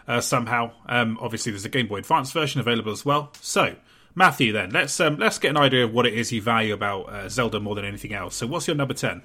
uh, 0.07 0.21
somehow. 0.21 0.71
Um, 0.85 1.17
obviously, 1.19 1.51
there's 1.51 1.65
a 1.65 1.69
Game 1.69 1.87
Boy 1.87 1.97
Advance 1.97 2.31
version 2.31 2.61
available 2.61 2.91
as 2.91 3.03
well. 3.03 3.31
So, 3.41 3.75
Matthew, 4.13 4.51
then 4.51 4.69
let's 4.69 4.99
um, 4.99 5.17
let's 5.17 5.39
get 5.39 5.49
an 5.49 5.57
idea 5.57 5.85
of 5.85 5.91
what 5.91 6.05
it 6.05 6.13
is 6.13 6.31
you 6.31 6.39
value 6.39 6.71
about 6.71 7.09
uh, 7.09 7.29
Zelda 7.29 7.59
more 7.59 7.73
than 7.73 7.83
anything 7.83 8.13
else. 8.13 8.35
So, 8.35 8.45
what's 8.45 8.67
your 8.67 8.75
number 8.75 8.93
ten? 8.93 9.23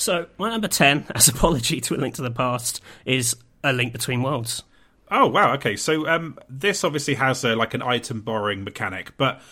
So, 0.00 0.28
my 0.38 0.48
number 0.48 0.66
ten, 0.66 1.04
as 1.14 1.28
apology 1.28 1.80
to 1.82 1.94
a 1.94 1.98
link 1.98 2.14
to 2.14 2.22
the 2.22 2.30
past, 2.30 2.80
is 3.04 3.36
a 3.62 3.74
link 3.74 3.92
between 3.92 4.22
worlds. 4.22 4.62
Oh 5.10 5.26
wow, 5.26 5.52
okay. 5.54 5.76
So 5.76 6.08
um, 6.08 6.38
this 6.48 6.84
obviously 6.84 7.14
has 7.14 7.44
a, 7.44 7.54
like 7.54 7.74
an 7.74 7.82
item 7.82 8.22
borrowing 8.22 8.64
mechanic, 8.64 9.16
but 9.18 9.42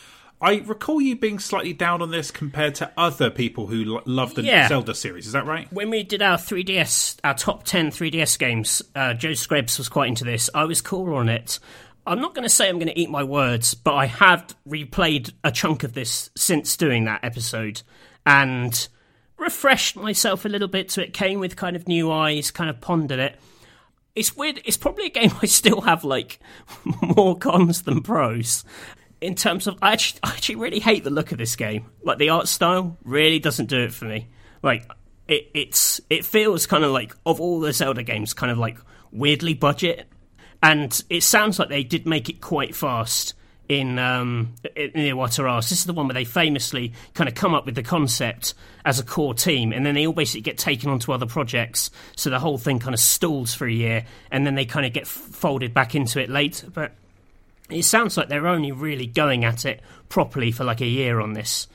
I 0.41 0.63
recall 0.65 1.03
you 1.03 1.17
being 1.17 1.39
slightly 1.39 1.75
down 1.75 2.01
on 2.01 2.11
this 2.11 2.31
compared 2.31 2.77
to 2.77 2.91
other 2.97 3.29
people 3.29 3.67
who 3.67 3.97
l- 3.97 4.03
love 4.07 4.37
the 4.37 4.43
yeah. 4.43 4.69
Zelda 4.69 4.95
series. 4.95 5.27
Is 5.27 5.33
that 5.33 5.45
right? 5.45 5.71
When 5.73 5.91
we 5.91 6.03
did 6.03 6.23
our 6.23 6.39
3DS, 6.39 7.19
our 7.25 7.35
top 7.35 7.65
10 7.65 7.91
3DS 7.91 8.39
games, 8.39 8.81
uh, 8.95 9.15
Joe 9.15 9.35
Screbs 9.35 9.77
was 9.77 9.89
quite 9.89 10.09
into 10.09 10.25
this. 10.25 10.49
I 10.55 10.65
was 10.65 10.81
cool 10.81 11.13
on 11.15 11.29
it. 11.29 11.59
I'm 12.07 12.21
not 12.21 12.35
going 12.35 12.45
to 12.45 12.49
say 12.49 12.69
I'm 12.69 12.77
going 12.77 12.89
to 12.89 12.99
eat 12.99 13.11
my 13.11 13.25
words, 13.25 13.75
but 13.75 13.95
I 13.95 14.07
have 14.07 14.55
replayed 14.67 15.33
a 15.43 15.51
chunk 15.51 15.83
of 15.83 15.93
this 15.93 16.31
since 16.37 16.77
doing 16.77 17.05
that 17.05 17.25
episode 17.25 17.83
and 18.25 18.89
refreshed 19.39 19.97
myself 19.97 20.45
a 20.45 20.49
little 20.49 20.69
bit 20.69 20.91
so 20.91 21.01
it 21.01 21.13
came 21.13 21.41
with 21.41 21.57
kind 21.57 21.77
of 21.77 21.89
new 21.89 22.11
eyes, 22.11 22.51
kind 22.51 22.69
of 22.69 22.81
pondered 22.81 23.19
it. 23.19 23.37
It's 24.15 24.37
weird. 24.37 24.61
It's 24.65 24.77
probably 24.77 25.07
a 25.07 25.11
game 25.11 25.33
I 25.43 25.47
still 25.47 25.83
have 25.83 26.05
like 26.05 26.39
more 27.03 27.37
cons 27.39 27.83
than 27.83 28.03
pros 28.03 28.65
in 29.21 29.35
terms 29.35 29.67
of 29.67 29.79
I 29.83 29.93
actually, 29.93 30.21
I 30.23 30.31
actually 30.31 30.57
really 30.57 30.81
hate 30.81 31.05
the 31.05 31.11
look 31.11 31.33
of 31.33 31.39
this 31.39 31.57
game. 31.57 31.87
Like 32.03 32.19
the 32.19 32.31
art 32.31 32.49
style 32.49 32.97
really 33.05 33.39
doesn't 33.39 33.67
do 33.67 33.81
it 33.81 33.93
for 33.93 34.05
me. 34.05 34.29
Like 34.63 34.91
it 35.27 35.51
it's 35.55 36.01
it 36.09 36.25
feels 36.25 36.67
kind 36.67 36.85
of 36.85 36.93
like 36.93 37.15
of 37.27 37.41
all 37.41 37.61
the 37.61 37.73
Zelda 37.73 38.03
games, 38.03 38.35
kind 38.35 38.53
of 38.53 38.59
like 38.59 38.79
weirdly 39.11 39.55
budget. 39.55 40.09
And 40.63 41.03
it 41.09 41.23
sounds 41.23 41.59
like 41.59 41.69
they 41.69 41.85
did 41.85 42.07
make 42.07 42.29
it 42.29 42.41
quite 42.41 42.75
fast 42.75 43.35
in 43.69 43.99
um, 43.99 44.55
in 44.75 44.93
Iwata 44.93 45.61
This 45.61 45.73
is 45.73 45.85
the 45.85 45.93
one 45.93 46.07
where 46.07 46.15
they 46.15 46.25
famously 46.25 46.93
kind 47.15 47.29
of 47.29 47.35
come 47.35 47.55
up 47.55 47.67
with 47.67 47.75
the 47.75 47.83
concept 47.83 48.55
as 48.85 48.99
a 48.99 49.05
core 49.05 49.35
team, 49.35 49.73
and 49.73 49.85
then 49.85 49.95
they 49.95 50.07
all 50.07 50.13
basically 50.13 50.41
get 50.41 50.59
taken 50.59 50.91
onto 50.91 51.13
other 51.13 51.27
projects. 51.27 51.91
So 52.17 52.31
the 52.31 52.39
whole 52.39 52.59
thing 52.59 52.79
kind 52.79 52.95
of 52.95 53.01
stalls 53.01 53.55
for 53.55 53.67
a 53.67 53.73
year, 53.73 54.07
and 54.31 54.47
then 54.47 54.55
they 54.55 54.65
kind 54.65 54.87
of 54.87 54.93
get 54.93 55.07
folded 55.07 55.75
back 55.75 55.95
into 55.95 56.21
it 56.21 56.31
later. 56.31 56.71
But 56.71 56.93
it 57.71 57.85
sounds 57.85 58.17
like 58.17 58.29
they're 58.29 58.47
only 58.47 58.73
really 58.73 59.07
going 59.07 59.45
at 59.45 59.67
it 59.67 59.83
properly 60.09 60.51
for 60.51 60.65
like 60.65 60.81
a 60.81 60.87
year 60.87 61.21
on 61.21 61.35
this. 61.35 61.67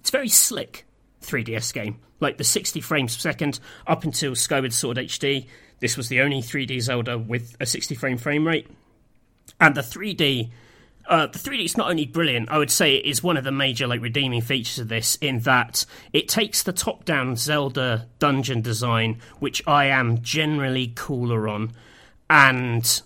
It's 0.00 0.10
very 0.10 0.28
slick 0.28 0.86
3DS 1.22 1.72
game. 1.72 1.98
Like 2.20 2.38
the 2.38 2.44
60 2.44 2.80
frames 2.80 3.16
per 3.16 3.20
second 3.20 3.58
up 3.86 4.04
until 4.04 4.36
Skyward 4.36 4.72
Sword 4.72 4.96
HD, 4.96 5.46
this 5.80 5.96
was 5.96 6.08
the 6.08 6.20
only 6.20 6.40
3D 6.40 6.80
Zelda 6.80 7.18
with 7.18 7.56
a 7.58 7.66
60 7.66 7.96
frame 7.96 8.18
frame 8.18 8.46
rate. 8.46 8.68
And 9.60 9.74
the 9.74 9.80
3D 9.80 10.50
uh, 11.06 11.26
the 11.26 11.38
3D 11.38 11.64
is 11.64 11.76
not 11.76 11.90
only 11.90 12.06
brilliant, 12.06 12.50
I 12.50 12.58
would 12.58 12.70
say 12.70 12.94
it 12.94 13.04
is 13.04 13.22
one 13.22 13.36
of 13.36 13.44
the 13.44 13.52
major 13.52 13.86
like 13.86 14.00
redeeming 14.00 14.40
features 14.40 14.78
of 14.78 14.88
this 14.88 15.16
in 15.20 15.40
that 15.40 15.84
it 16.12 16.28
takes 16.28 16.62
the 16.62 16.72
top-down 16.72 17.36
Zelda 17.36 18.08
dungeon 18.18 18.62
design, 18.62 19.20
which 19.38 19.62
I 19.66 19.86
am 19.86 20.22
generally 20.22 20.92
cooler 20.94 21.48
on, 21.48 21.72
and 22.30 23.02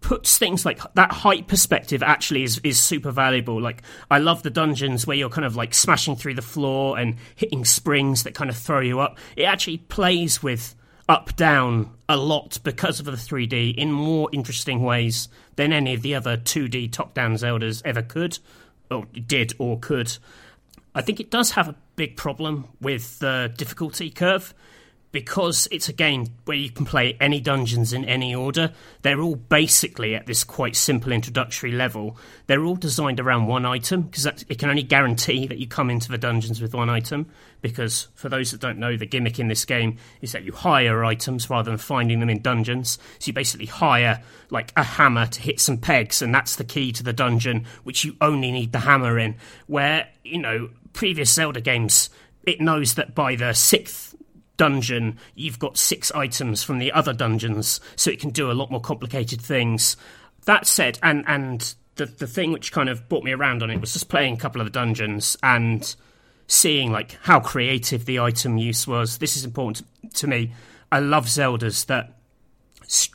puts 0.00 0.38
things 0.38 0.64
like 0.64 0.80
that 0.94 1.12
height 1.12 1.48
perspective 1.48 2.02
actually 2.02 2.44
is, 2.44 2.60
is 2.62 2.78
super 2.78 3.10
valuable. 3.10 3.60
Like 3.60 3.82
I 4.10 4.18
love 4.18 4.42
the 4.42 4.50
dungeons 4.50 5.06
where 5.06 5.16
you're 5.16 5.28
kind 5.28 5.44
of 5.44 5.56
like 5.56 5.74
smashing 5.74 6.16
through 6.16 6.34
the 6.34 6.42
floor 6.42 6.98
and 6.98 7.16
hitting 7.34 7.64
springs 7.64 8.22
that 8.22 8.34
kind 8.34 8.50
of 8.50 8.56
throw 8.56 8.80
you 8.80 9.00
up. 9.00 9.18
It 9.36 9.44
actually 9.44 9.78
plays 9.78 10.42
with 10.42 10.74
up 11.08 11.34
down 11.36 11.90
a 12.08 12.16
lot 12.16 12.58
because 12.62 13.00
of 13.00 13.06
the 13.06 13.12
3D 13.12 13.74
in 13.76 13.90
more 13.90 14.28
interesting 14.32 14.82
ways 14.82 15.28
than 15.56 15.72
any 15.72 15.94
of 15.94 16.02
the 16.02 16.14
other 16.14 16.36
2D 16.36 16.92
top 16.92 17.14
down 17.14 17.34
Zeldas 17.34 17.82
ever 17.84 18.02
could, 18.02 18.38
or 18.90 19.06
did 19.06 19.54
or 19.58 19.78
could. 19.78 20.16
I 20.94 21.02
think 21.02 21.20
it 21.20 21.30
does 21.30 21.52
have 21.52 21.68
a 21.68 21.76
big 21.96 22.16
problem 22.16 22.66
with 22.80 23.18
the 23.20 23.52
difficulty 23.56 24.10
curve 24.10 24.54
because 25.10 25.66
it's 25.70 25.88
a 25.88 25.92
game 25.92 26.26
where 26.44 26.56
you 26.56 26.70
can 26.70 26.84
play 26.84 27.16
any 27.20 27.40
dungeons 27.40 27.92
in 27.92 28.04
any 28.04 28.34
order, 28.34 28.72
they're 29.02 29.20
all 29.20 29.36
basically 29.36 30.14
at 30.14 30.26
this 30.26 30.44
quite 30.44 30.76
simple 30.76 31.12
introductory 31.12 31.72
level. 31.72 32.16
They're 32.46 32.64
all 32.64 32.76
designed 32.76 33.18
around 33.18 33.46
one 33.46 33.64
item 33.64 34.02
because 34.02 34.26
it 34.26 34.58
can 34.58 34.68
only 34.68 34.82
guarantee 34.82 35.46
that 35.46 35.58
you 35.58 35.66
come 35.66 35.88
into 35.88 36.10
the 36.10 36.18
dungeons 36.18 36.60
with 36.60 36.74
one 36.74 36.90
item. 36.90 37.26
Because 37.62 38.08
for 38.14 38.28
those 38.28 38.50
that 38.50 38.60
don't 38.60 38.78
know, 38.78 38.96
the 38.96 39.06
gimmick 39.06 39.40
in 39.40 39.48
this 39.48 39.64
game 39.64 39.96
is 40.20 40.32
that 40.32 40.44
you 40.44 40.52
hire 40.52 41.04
items 41.04 41.48
rather 41.48 41.70
than 41.70 41.78
finding 41.78 42.20
them 42.20 42.30
in 42.30 42.42
dungeons. 42.42 42.98
So 43.18 43.28
you 43.28 43.32
basically 43.32 43.66
hire 43.66 44.22
like 44.50 44.72
a 44.76 44.84
hammer 44.84 45.26
to 45.26 45.40
hit 45.40 45.58
some 45.58 45.78
pegs, 45.78 46.22
and 46.22 46.34
that's 46.34 46.56
the 46.56 46.64
key 46.64 46.92
to 46.92 47.02
the 47.02 47.12
dungeon, 47.12 47.66
which 47.82 48.04
you 48.04 48.14
only 48.20 48.52
need 48.52 48.72
the 48.72 48.80
hammer 48.80 49.18
in. 49.18 49.36
Where, 49.66 50.08
you 50.22 50.38
know, 50.38 50.70
previous 50.92 51.32
Zelda 51.32 51.60
games, 51.60 52.10
it 52.44 52.60
knows 52.60 52.94
that 52.94 53.14
by 53.14 53.34
the 53.34 53.54
sixth 53.54 54.07
dungeon, 54.58 55.18
you've 55.34 55.58
got 55.58 55.78
six 55.78 56.12
items 56.12 56.62
from 56.62 56.78
the 56.78 56.92
other 56.92 57.14
dungeons, 57.14 57.80
so 57.96 58.10
it 58.10 58.20
can 58.20 58.30
do 58.30 58.50
a 58.50 58.52
lot 58.52 58.70
more 58.70 58.80
complicated 58.80 59.40
things. 59.40 59.96
That 60.44 60.66
said, 60.66 60.98
and 61.02 61.24
and 61.26 61.74
the 61.94 62.04
the 62.04 62.26
thing 62.26 62.52
which 62.52 62.70
kind 62.72 62.90
of 62.90 63.08
brought 63.08 63.24
me 63.24 63.32
around 63.32 63.62
on 63.62 63.70
it 63.70 63.80
was 63.80 63.94
just 63.94 64.10
playing 64.10 64.34
a 64.34 64.38
couple 64.38 64.60
of 64.60 64.66
the 64.66 64.70
dungeons 64.70 65.36
and 65.42 65.96
seeing 66.46 66.92
like 66.92 67.16
how 67.22 67.40
creative 67.40 68.04
the 68.04 68.20
item 68.20 68.58
use 68.58 68.86
was. 68.86 69.18
This 69.18 69.36
is 69.36 69.44
important 69.44 69.86
to 70.14 70.26
me. 70.26 70.52
I 70.90 71.00
love 71.00 71.26
Zeldas 71.26 71.86
that 71.86 72.14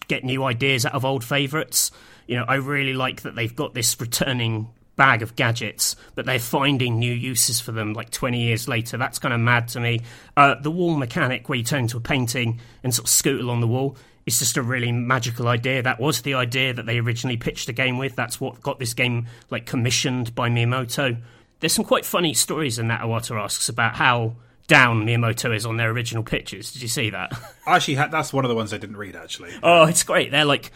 get 0.08 0.24
new 0.24 0.44
ideas 0.44 0.86
out 0.86 0.94
of 0.94 1.06
old 1.06 1.24
favourites. 1.24 1.91
You 2.28 2.38
know, 2.38 2.46
I 2.48 2.56
really 2.56 2.94
like 2.94 3.24
that 3.24 3.36
they've 3.36 3.56
got 3.56 3.74
this 3.74 4.00
returning 4.00 4.70
bag 4.96 5.22
of 5.22 5.36
gadgets, 5.36 5.96
but 6.16 6.26
they're 6.26 6.39
finding 6.39 7.00
new 7.00 7.14
uses 7.14 7.60
for 7.60 7.72
them 7.72 7.94
like 7.94 8.10
20 8.12 8.39
years 8.39 8.68
later. 8.68 8.98
That's 8.98 9.20
kind 9.20 9.34
of 9.34 9.39
mad 9.39 9.68
to 9.70 9.80
me. 9.80 10.02
Uh, 10.38 10.56
the 10.56 10.72
wall 10.72 10.96
mechanic, 10.96 11.50
where 11.50 11.58
you 11.58 11.64
turn 11.64 11.82
into 11.82 11.98
a 11.98 12.02
painting 12.02 12.60
and 12.84 12.94
sort 12.94 13.08
of 13.08 13.10
scoot 13.10 13.41
along 13.41 13.62
the 13.62 13.68
wall, 13.68 13.98
is 14.26 14.39
just 14.39 14.58
a 14.58 14.62
really 14.62 14.91
magical 14.91 15.48
idea. 15.48 15.82
That 15.82 16.00
was 16.00 16.22
the 16.22 16.36
idea 16.36 16.74
that 16.74 16.86
they 16.86 17.00
originally 17.00 17.38
pitched 17.38 17.68
the 17.68 17.74
game 17.74 17.98
with. 17.98 18.16
That's 18.16 18.39
what 18.39 18.62
got 18.62 18.80
this 18.80 18.94
game 18.94 19.28
like 19.50 19.66
commissioned 19.66 20.34
by 20.36 20.50
Miyamoto. 20.50 21.18
There's 21.60 21.74
some 21.74 21.86
quite 21.86 22.06
funny 22.06 22.34
stories 22.34 22.80
in 22.80 22.88
that 22.89 23.02
Iwata 23.02 23.41
asks 23.41 23.70
about 23.70 23.96
how 23.96 24.36
down 24.68 25.06
Miyamoto 25.06 25.54
is 25.56 25.66
on 25.66 25.78
their 25.78 25.91
original 25.91 26.24
pictures. 26.24 26.72
Did 26.72 26.82
you 26.82 26.88
see 26.88 27.10
that? 27.10 27.34
Actually, 27.68 27.96
that's 27.96 28.32
one 28.32 28.46
of 28.46 28.50
the 28.50 28.56
ones 28.56 28.74
I 28.74 28.78
didn't 28.78 28.98
read. 28.98 29.16
Actually, 29.16 29.52
oh, 29.62 29.86
it's 29.86 30.04
great. 30.04 30.32
They're 30.32 30.46
like, 30.46 30.72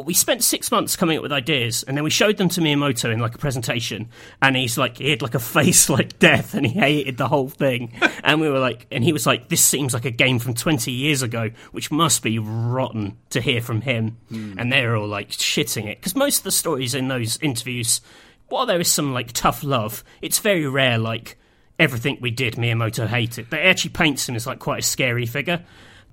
we 0.00 0.14
spent 0.14 0.42
six 0.42 0.70
months 0.70 0.96
coming 0.96 1.16
up 1.16 1.22
with 1.22 1.32
ideas, 1.32 1.82
and 1.82 1.96
then 1.96 2.04
we 2.04 2.10
showed 2.10 2.36
them 2.36 2.48
to 2.50 2.60
Miyamoto 2.60 3.12
in 3.12 3.20
like 3.20 3.34
a 3.34 3.38
presentation, 3.38 4.08
and 4.40 4.56
he's 4.56 4.78
like, 4.78 4.98
he 4.98 5.10
had 5.10 5.22
like 5.22 5.34
a 5.34 5.38
face 5.38 5.88
like 5.90 6.18
death, 6.18 6.54
and 6.54 6.66
he 6.66 6.78
hated 6.78 7.16
the 7.16 7.28
whole 7.28 7.48
thing, 7.48 7.92
and 8.24 8.40
we 8.40 8.48
were 8.48 8.58
like, 8.58 8.86
and 8.90 9.04
he 9.04 9.12
was 9.12 9.26
like, 9.26 9.48
this 9.48 9.64
seems 9.64 9.94
like 9.94 10.04
a 10.04 10.10
game 10.10 10.38
from 10.38 10.54
twenty 10.54 10.92
years 10.92 11.22
ago, 11.22 11.50
which 11.72 11.90
must 11.90 12.22
be 12.22 12.38
rotten 12.38 13.16
to 13.30 13.40
hear 13.40 13.60
from 13.60 13.80
him, 13.80 14.16
mm. 14.30 14.54
and 14.58 14.72
they're 14.72 14.96
all 14.96 15.08
like 15.08 15.30
shitting 15.30 15.86
it 15.86 15.98
because 15.98 16.16
most 16.16 16.38
of 16.38 16.44
the 16.44 16.52
stories 16.52 16.94
in 16.94 17.08
those 17.08 17.38
interviews, 17.42 18.00
while 18.48 18.66
there 18.66 18.80
is 18.80 18.88
some 18.88 19.12
like 19.12 19.32
tough 19.32 19.62
love, 19.62 20.02
it's 20.20 20.38
very 20.38 20.66
rare 20.66 20.98
like 20.98 21.38
everything 21.78 22.18
we 22.20 22.30
did, 22.30 22.54
Miyamoto 22.54 23.06
hated. 23.06 23.50
But 23.50 23.60
it 23.60 23.66
actually 23.66 23.90
paints 23.90 24.28
him 24.28 24.36
as 24.36 24.46
like 24.46 24.58
quite 24.58 24.80
a 24.80 24.86
scary 24.86 25.26
figure. 25.26 25.64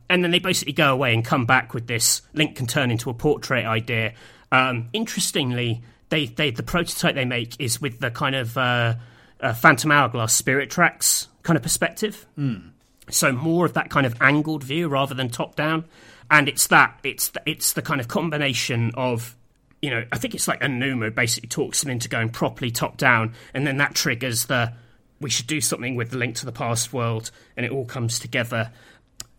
And 0.09 0.23
then 0.23 0.31
they 0.31 0.39
basically 0.39 0.73
go 0.73 0.91
away 0.91 1.13
and 1.13 1.23
come 1.23 1.45
back 1.45 1.73
with 1.73 1.87
this 1.87 2.23
Link 2.33 2.55
can 2.55 2.65
turn 2.65 2.89
into 2.89 3.09
a 3.09 3.13
portrait 3.13 3.65
idea. 3.65 4.13
Um, 4.51 4.89
interestingly, 4.91 5.83
they, 6.09 6.25
they 6.25 6.49
the 6.51 6.63
prototype 6.63 7.15
they 7.15 7.25
make 7.25 7.59
is 7.59 7.79
with 7.79 7.99
the 7.99 8.09
kind 8.09 8.35
of 8.35 8.57
uh, 8.57 8.95
uh, 9.39 9.53
Phantom 9.53 9.91
Hourglass 9.91 10.33
Spirit 10.33 10.69
Tracks 10.69 11.27
kind 11.43 11.57
of 11.57 11.63
perspective. 11.63 12.25
Mm. 12.37 12.71
So 13.09 13.31
more 13.31 13.65
of 13.65 13.73
that 13.73 13.89
kind 13.89 14.05
of 14.05 14.15
angled 14.21 14.63
view 14.63 14.87
rather 14.87 15.15
than 15.15 15.29
top 15.29 15.55
down. 15.55 15.85
And 16.31 16.47
it's 16.47 16.67
that 16.67 16.99
it's 17.03 17.29
the, 17.29 17.41
it's 17.45 17.73
the 17.73 17.81
kind 17.81 17.99
of 17.99 18.07
combination 18.07 18.91
of 18.95 19.35
you 19.81 19.89
know 19.89 20.05
I 20.11 20.17
think 20.17 20.35
it's 20.35 20.47
like 20.47 20.61
Aonuma 20.61 21.13
basically 21.13 21.49
talks 21.49 21.81
them 21.81 21.89
into 21.89 22.09
going 22.09 22.29
properly 22.29 22.71
top 22.71 22.97
down, 22.97 23.33
and 23.53 23.65
then 23.65 23.77
that 23.77 23.95
triggers 23.95 24.45
the 24.45 24.73
we 25.19 25.29
should 25.29 25.47
do 25.47 25.59
something 25.59 25.95
with 25.95 26.11
the 26.11 26.17
Link 26.17 26.35
to 26.37 26.45
the 26.45 26.51
Past 26.51 26.93
world, 26.93 27.31
and 27.57 27.65
it 27.65 27.71
all 27.71 27.85
comes 27.85 28.19
together. 28.19 28.71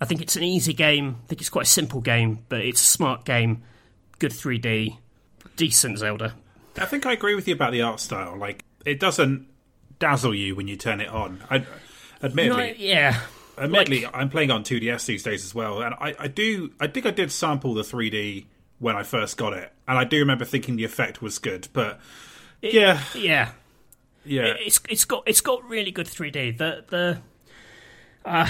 I 0.00 0.04
think 0.06 0.20
it's 0.22 0.36
an 0.36 0.42
easy 0.42 0.72
game. 0.72 1.16
I 1.24 1.26
think 1.26 1.40
it's 1.40 1.50
quite 1.50 1.66
a 1.66 1.68
simple 1.68 2.00
game, 2.00 2.44
but 2.48 2.60
it's 2.60 2.80
a 2.80 2.86
smart 2.86 3.24
game. 3.24 3.62
Good 4.18 4.32
3D, 4.32 4.96
decent 5.56 5.98
Zelda. 5.98 6.34
I 6.78 6.86
think 6.86 7.04
I 7.06 7.12
agree 7.12 7.34
with 7.34 7.48
you 7.48 7.54
about 7.54 7.72
the 7.72 7.82
art 7.82 8.00
style. 8.00 8.36
Like, 8.36 8.64
it 8.86 9.00
doesn't 9.00 9.46
dazzle 9.98 10.34
you 10.34 10.54
when 10.56 10.68
you 10.68 10.76
turn 10.76 11.00
it 11.00 11.08
on. 11.08 11.42
I, 11.50 11.66
admittedly, 12.22 12.68
no, 12.68 12.74
yeah. 12.78 13.20
Admittedly, 13.58 14.04
like, 14.04 14.14
I'm 14.14 14.30
playing 14.30 14.50
on 14.50 14.64
2DS 14.64 15.04
these 15.06 15.22
days 15.22 15.44
as 15.44 15.54
well, 15.54 15.82
and 15.82 15.94
I, 15.94 16.14
I 16.18 16.28
do. 16.28 16.72
I 16.80 16.86
think 16.86 17.06
I 17.06 17.10
did 17.10 17.30
sample 17.30 17.74
the 17.74 17.82
3D 17.82 18.46
when 18.78 18.96
I 18.96 19.02
first 19.02 19.36
got 19.36 19.52
it, 19.52 19.70
and 19.86 19.98
I 19.98 20.04
do 20.04 20.18
remember 20.18 20.46
thinking 20.46 20.76
the 20.76 20.84
effect 20.84 21.20
was 21.20 21.38
good, 21.38 21.68
but 21.72 22.00
it, 22.62 22.72
yeah, 22.72 23.02
yeah. 23.14 23.50
Yeah, 24.24 24.54
it's 24.58 24.80
it's 24.88 25.06
got 25.06 25.22
it's 25.26 25.40
got 25.40 25.64
really 25.64 25.90
good 25.90 26.06
3D. 26.06 26.58
The 26.58 26.84
the 26.88 27.18
uh, 28.24 28.48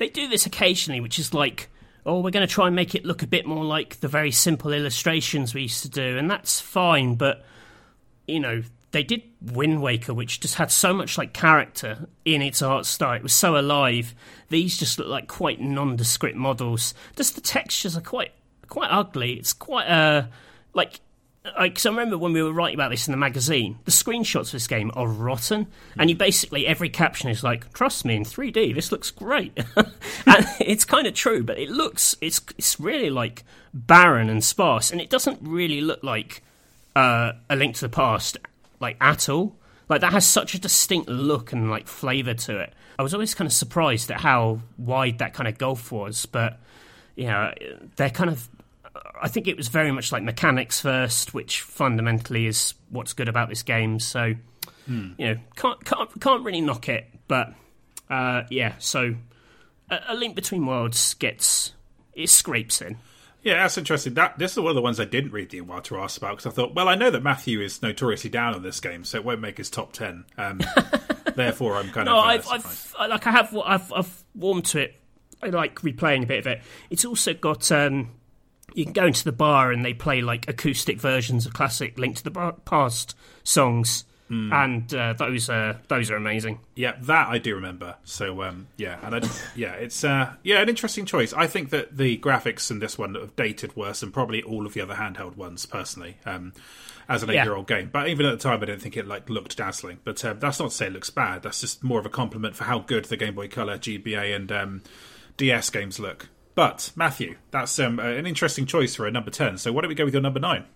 they 0.00 0.08
do 0.08 0.28
this 0.28 0.46
occasionally, 0.46 0.98
which 0.98 1.18
is 1.18 1.34
like, 1.34 1.68
oh, 2.06 2.20
we're 2.20 2.30
going 2.30 2.46
to 2.46 2.52
try 2.52 2.66
and 2.66 2.74
make 2.74 2.94
it 2.94 3.04
look 3.04 3.22
a 3.22 3.26
bit 3.26 3.44
more 3.44 3.62
like 3.62 4.00
the 4.00 4.08
very 4.08 4.30
simple 4.30 4.72
illustrations 4.72 5.54
we 5.54 5.62
used 5.62 5.82
to 5.82 5.90
do, 5.90 6.16
and 6.16 6.28
that's 6.28 6.58
fine. 6.58 7.16
But 7.16 7.44
you 8.26 8.40
know, 8.40 8.62
they 8.92 9.02
did 9.02 9.22
Wind 9.42 9.82
Waker, 9.82 10.14
which 10.14 10.40
just 10.40 10.54
had 10.54 10.70
so 10.70 10.94
much 10.94 11.18
like 11.18 11.34
character 11.34 12.08
in 12.24 12.40
its 12.40 12.62
art 12.62 12.86
style. 12.86 13.14
It 13.14 13.22
was 13.22 13.34
so 13.34 13.58
alive. 13.58 14.14
These 14.48 14.78
just 14.78 14.98
look 14.98 15.08
like 15.08 15.28
quite 15.28 15.60
nondescript 15.60 16.36
models. 16.36 16.94
Just 17.14 17.34
the 17.34 17.42
textures 17.42 17.94
are 17.94 18.00
quite 18.00 18.32
quite 18.68 18.90
ugly. 18.90 19.34
It's 19.34 19.52
quite 19.52 19.86
uh 19.86 20.28
like 20.72 21.00
because 21.42 21.86
I 21.86 21.90
remember 21.90 22.18
when 22.18 22.32
we 22.32 22.42
were 22.42 22.52
writing 22.52 22.74
about 22.74 22.90
this 22.90 23.08
in 23.08 23.12
the 23.12 23.18
magazine, 23.18 23.78
the 23.84 23.90
screenshots 23.90 24.46
of 24.46 24.52
this 24.52 24.66
game 24.66 24.90
are 24.94 25.08
rotten, 25.08 25.66
and 25.98 26.10
you 26.10 26.16
basically 26.16 26.66
every 26.66 26.90
caption 26.90 27.30
is 27.30 27.42
like, 27.42 27.72
"Trust 27.72 28.04
me, 28.04 28.14
in 28.14 28.24
3D, 28.24 28.74
this 28.74 28.92
looks 28.92 29.10
great," 29.10 29.58
and 29.76 30.46
it's 30.60 30.84
kind 30.84 31.06
of 31.06 31.14
true, 31.14 31.42
but 31.42 31.58
it 31.58 31.70
looks 31.70 32.16
it's 32.20 32.40
it's 32.58 32.78
really 32.78 33.10
like 33.10 33.44
barren 33.72 34.28
and 34.28 34.44
sparse, 34.44 34.90
and 34.90 35.00
it 35.00 35.08
doesn't 35.08 35.38
really 35.40 35.80
look 35.80 36.02
like 36.02 36.42
uh, 36.94 37.32
a 37.48 37.56
Link 37.56 37.74
to 37.76 37.82
the 37.82 37.88
Past 37.88 38.36
like 38.80 38.96
at 39.00 39.28
all. 39.28 39.56
Like 39.88 40.02
that 40.02 40.12
has 40.12 40.26
such 40.26 40.54
a 40.54 40.60
distinct 40.60 41.08
look 41.08 41.52
and 41.52 41.70
like 41.70 41.88
flavor 41.88 42.34
to 42.34 42.60
it. 42.60 42.72
I 42.98 43.02
was 43.02 43.14
always 43.14 43.34
kind 43.34 43.46
of 43.46 43.52
surprised 43.52 44.10
at 44.10 44.20
how 44.20 44.60
wide 44.78 45.18
that 45.18 45.34
kind 45.34 45.48
of 45.48 45.58
gulf 45.58 45.90
was, 45.90 46.26
but 46.26 46.60
you 47.16 47.26
know, 47.26 47.52
they're 47.96 48.10
kind 48.10 48.30
of 48.30 48.48
I 49.20 49.28
think 49.28 49.48
it 49.48 49.56
was 49.56 49.68
very 49.68 49.92
much 49.92 50.12
like 50.12 50.22
mechanics 50.22 50.80
first, 50.80 51.34
which 51.34 51.62
fundamentally 51.62 52.46
is 52.46 52.74
what's 52.88 53.12
good 53.12 53.28
about 53.28 53.48
this 53.48 53.62
game. 53.62 53.98
So, 53.98 54.34
hmm. 54.86 55.12
you 55.18 55.26
know, 55.26 55.36
can't 55.56 55.84
can't 55.84 56.20
can't 56.20 56.44
really 56.44 56.60
knock 56.60 56.88
it. 56.88 57.06
But 57.28 57.54
uh, 58.08 58.42
yeah, 58.50 58.74
so 58.78 59.14
a, 59.90 60.00
a, 60.08 60.14
Link 60.14 60.34
Between 60.34 60.66
Worlds 60.66 61.14
gets 61.14 61.72
it 62.14 62.28
scrapes 62.28 62.80
in. 62.80 62.98
Yeah, 63.42 63.62
that's 63.62 63.78
interesting. 63.78 64.14
That 64.14 64.38
this 64.38 64.52
is 64.52 64.58
one 64.58 64.70
of 64.70 64.74
the 64.74 64.82
ones 64.82 65.00
I 65.00 65.04
didn't 65.04 65.32
read 65.32 65.50
the 65.50 65.60
Iwata 65.60 66.02
ask 66.02 66.18
about 66.18 66.36
because 66.36 66.46
I 66.46 66.54
thought, 66.54 66.74
well, 66.74 66.88
I 66.88 66.94
know 66.94 67.10
that 67.10 67.22
Matthew 67.22 67.60
is 67.60 67.80
notoriously 67.82 68.30
down 68.30 68.54
on 68.54 68.62
this 68.62 68.80
game, 68.80 69.04
so 69.04 69.18
it 69.18 69.24
won't 69.24 69.40
make 69.40 69.58
his 69.58 69.70
top 69.70 69.92
ten. 69.92 70.24
Um, 70.36 70.60
therefore, 71.34 71.76
I'm 71.76 71.90
kind 71.90 72.06
no, 72.06 72.18
of 72.18 72.24
no. 72.24 72.30
I've, 72.30 72.48
I've 72.48 72.94
like 73.10 73.26
I 73.26 73.30
have 73.30 73.56
I've 73.56 73.92
I've 73.92 74.24
warmed 74.34 74.66
to 74.66 74.80
it. 74.80 74.96
I 75.42 75.48
like 75.48 75.76
replaying 75.76 76.24
a 76.24 76.26
bit 76.26 76.40
of 76.40 76.46
it. 76.46 76.62
It's 76.90 77.04
also 77.06 77.32
got 77.32 77.72
um, 77.72 78.10
you 78.74 78.84
can 78.84 78.92
go 78.92 79.06
into 79.06 79.24
the 79.24 79.32
bar 79.32 79.72
and 79.72 79.84
they 79.84 79.94
play 79.94 80.22
like 80.22 80.48
acoustic 80.48 81.00
versions 81.00 81.46
of 81.46 81.52
classic 81.52 81.98
Link 81.98 82.16
to 82.16 82.24
the 82.24 82.54
Past 82.64 83.16
songs. 83.44 84.04
Mm. 84.30 84.52
And 84.52 84.94
uh, 84.94 85.12
those 85.14 85.50
are 85.50 85.80
those 85.88 86.08
are 86.10 86.16
amazing. 86.16 86.60
Yeah, 86.76 86.94
that 87.00 87.28
I 87.28 87.38
do 87.38 87.56
remember. 87.56 87.96
So 88.04 88.44
um, 88.44 88.68
yeah, 88.76 88.98
and 89.02 89.16
I, 89.16 89.28
yeah, 89.56 89.72
it's 89.72 90.04
uh, 90.04 90.34
yeah 90.44 90.60
an 90.60 90.68
interesting 90.68 91.04
choice. 91.04 91.32
I 91.32 91.48
think 91.48 91.70
that 91.70 91.96
the 91.96 92.16
graphics 92.18 92.70
in 92.70 92.78
this 92.78 92.96
one 92.96 93.16
have 93.16 93.34
dated 93.34 93.74
worse 93.76 94.00
than 94.00 94.12
probably 94.12 94.40
all 94.42 94.66
of 94.66 94.74
the 94.74 94.82
other 94.82 94.94
handheld 94.94 95.36
ones. 95.36 95.66
Personally, 95.66 96.16
um, 96.24 96.52
as 97.08 97.24
an 97.24 97.30
eight-year-old 97.30 97.68
yeah. 97.68 97.78
game, 97.80 97.90
but 97.92 98.08
even 98.08 98.24
at 98.24 98.38
the 98.38 98.48
time, 98.48 98.62
I 98.62 98.66
didn't 98.66 98.82
think 98.82 98.96
it 98.96 99.08
like 99.08 99.28
looked 99.28 99.56
dazzling. 99.56 99.98
But 100.04 100.24
uh, 100.24 100.34
that's 100.34 100.60
not 100.60 100.70
to 100.70 100.76
say 100.76 100.86
it 100.86 100.92
looks 100.92 101.10
bad. 101.10 101.42
That's 101.42 101.60
just 101.60 101.82
more 101.82 101.98
of 101.98 102.06
a 102.06 102.10
compliment 102.10 102.54
for 102.54 102.64
how 102.64 102.78
good 102.78 103.06
the 103.06 103.16
Game 103.16 103.34
Boy 103.34 103.48
Color, 103.48 103.78
GBA, 103.78 104.36
and 104.36 104.52
um, 104.52 104.82
DS 105.36 105.70
games 105.70 105.98
look. 105.98 106.28
But 106.60 106.92
Matthew, 106.94 107.36
that's 107.52 107.78
um, 107.78 107.98
an 107.98 108.26
interesting 108.26 108.66
choice 108.66 108.94
for 108.94 109.06
a 109.06 109.10
number 109.10 109.30
ten. 109.30 109.56
So 109.56 109.72
why 109.72 109.80
don't 109.80 109.88
we 109.88 109.94
go 109.94 110.04
with 110.04 110.12
your 110.12 110.22
number 110.22 110.40
nine? 110.40 110.66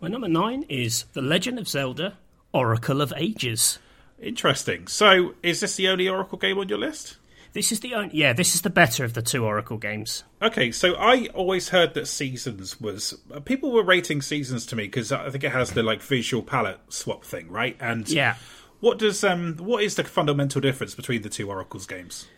My 0.00 0.08
number 0.08 0.26
nine 0.26 0.64
is 0.70 1.04
The 1.12 1.20
Legend 1.20 1.58
of 1.58 1.68
Zelda: 1.68 2.16
Oracle 2.54 3.02
of 3.02 3.12
Ages. 3.14 3.78
Interesting. 4.18 4.86
So 4.86 5.34
is 5.42 5.60
this 5.60 5.76
the 5.76 5.88
only 5.88 6.08
Oracle 6.08 6.38
game 6.38 6.56
on 6.56 6.70
your 6.70 6.78
list? 6.78 7.18
This 7.52 7.72
is 7.72 7.80
the 7.80 7.92
only, 7.92 8.16
yeah. 8.16 8.32
This 8.32 8.54
is 8.54 8.62
the 8.62 8.70
better 8.70 9.04
of 9.04 9.12
the 9.12 9.20
two 9.20 9.44
Oracle 9.44 9.76
games. 9.76 10.24
Okay, 10.40 10.72
so 10.72 10.94
I 10.94 11.26
always 11.34 11.68
heard 11.68 11.92
that 11.92 12.08
Seasons 12.08 12.80
was 12.80 13.12
people 13.44 13.70
were 13.70 13.84
rating 13.84 14.22
Seasons 14.22 14.64
to 14.64 14.76
me 14.76 14.84
because 14.84 15.12
I 15.12 15.28
think 15.28 15.44
it 15.44 15.52
has 15.52 15.72
the 15.72 15.82
like 15.82 16.00
visual 16.00 16.42
palette 16.42 16.80
swap 16.88 17.22
thing, 17.22 17.50
right? 17.50 17.76
And 17.80 18.08
yeah, 18.08 18.36
what 18.80 18.98
does 18.98 19.22
um 19.22 19.58
what 19.58 19.82
is 19.82 19.96
the 19.96 20.04
fundamental 20.04 20.62
difference 20.62 20.94
between 20.94 21.20
the 21.20 21.28
two 21.28 21.50
Oracles 21.50 21.86
games? 21.86 22.28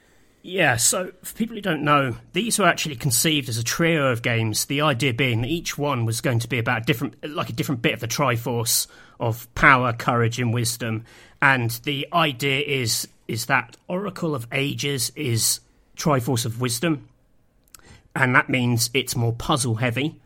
Yeah, 0.43 0.77
so 0.77 1.13
for 1.23 1.35
people 1.35 1.57
who 1.57 1.61
don't 1.61 1.83
know, 1.83 2.17
these 2.33 2.59
were 2.59 2.65
actually 2.65 2.97
conceived 2.97 3.51
as 3.51 3.59
a 3.59 3.63
trio 3.63 4.11
of 4.11 4.23
games. 4.23 4.65
The 4.65 4.81
idea 4.81 5.13
being 5.13 5.43
that 5.43 5.51
each 5.51 5.77
one 5.77 6.07
was 6.07 6.23
going 6.23 6.39
to 6.39 6.49
be 6.49 6.59
about 6.59 6.83
a 6.83 6.85
different, 6.85 7.15
like 7.29 7.51
a 7.51 7.53
different 7.53 7.83
bit 7.83 7.93
of 7.93 8.01
the 8.01 8.09
Triforce 8.09 8.87
of 9.19 9.53
power, 9.55 9.93
courage, 9.93 10.41
and 10.41 10.55
wisdom. 10.55 11.05
And 11.43 11.71
the 11.85 12.09
idea 12.13 12.61
is 12.61 13.07
is 13.29 13.47
that 13.47 13.77
Oracle 13.87 14.35
of 14.35 14.47
Ages 14.51 15.13
is 15.15 15.61
Triforce 15.97 16.45
of 16.45 16.61
Wisdom, 16.61 17.09
and 18.17 18.35
that 18.35 18.49
means 18.49 18.91
it's 18.93 19.15
more 19.15 19.33
puzzle 19.33 19.77
heavy. 19.77 20.21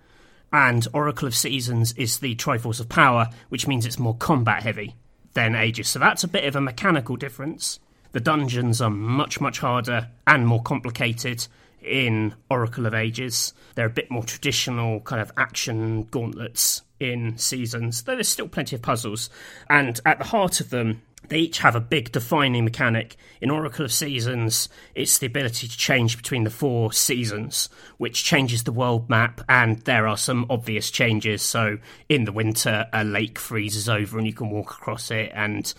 And 0.52 0.86
Oracle 0.94 1.26
of 1.26 1.34
Seasons 1.34 1.92
is 1.94 2.20
the 2.20 2.36
Triforce 2.36 2.78
of 2.78 2.88
Power, 2.88 3.28
which 3.48 3.66
means 3.66 3.84
it's 3.84 3.98
more 3.98 4.16
combat 4.16 4.62
heavy 4.62 4.94
than 5.34 5.56
Ages. 5.56 5.88
So 5.88 5.98
that's 5.98 6.22
a 6.22 6.28
bit 6.28 6.44
of 6.44 6.54
a 6.54 6.60
mechanical 6.60 7.16
difference. 7.16 7.80
The 8.14 8.20
dungeons 8.20 8.80
are 8.80 8.90
much, 8.90 9.40
much 9.40 9.58
harder 9.58 10.08
and 10.24 10.46
more 10.46 10.62
complicated 10.62 11.48
in 11.82 12.32
Oracle 12.48 12.86
of 12.86 12.94
Ages. 12.94 13.52
They're 13.74 13.86
a 13.86 13.90
bit 13.90 14.08
more 14.08 14.22
traditional 14.22 15.00
kind 15.00 15.20
of 15.20 15.32
action 15.36 16.04
gauntlets 16.04 16.82
in 17.00 17.36
Seasons, 17.38 18.04
though 18.04 18.14
there's 18.14 18.28
still 18.28 18.46
plenty 18.46 18.76
of 18.76 18.82
puzzles. 18.82 19.30
And 19.68 20.00
at 20.06 20.18
the 20.18 20.26
heart 20.26 20.60
of 20.60 20.70
them, 20.70 21.02
they 21.26 21.40
each 21.40 21.58
have 21.58 21.74
a 21.74 21.80
big 21.80 22.12
defining 22.12 22.64
mechanic. 22.64 23.16
In 23.40 23.50
Oracle 23.50 23.84
of 23.84 23.92
Seasons, 23.92 24.68
it's 24.94 25.18
the 25.18 25.26
ability 25.26 25.66
to 25.66 25.76
change 25.76 26.16
between 26.16 26.44
the 26.44 26.50
four 26.50 26.92
seasons, 26.92 27.68
which 27.96 28.22
changes 28.22 28.62
the 28.62 28.70
world 28.70 29.10
map, 29.10 29.40
and 29.48 29.80
there 29.80 30.06
are 30.06 30.16
some 30.16 30.46
obvious 30.48 30.88
changes. 30.88 31.42
So, 31.42 31.78
in 32.08 32.26
the 32.26 32.32
winter, 32.32 32.86
a 32.92 33.02
lake 33.02 33.40
freezes 33.40 33.88
over 33.88 34.18
and 34.18 34.26
you 34.28 34.34
can 34.34 34.50
walk 34.50 34.70
across 34.70 35.10
it, 35.10 35.32
and 35.34 35.74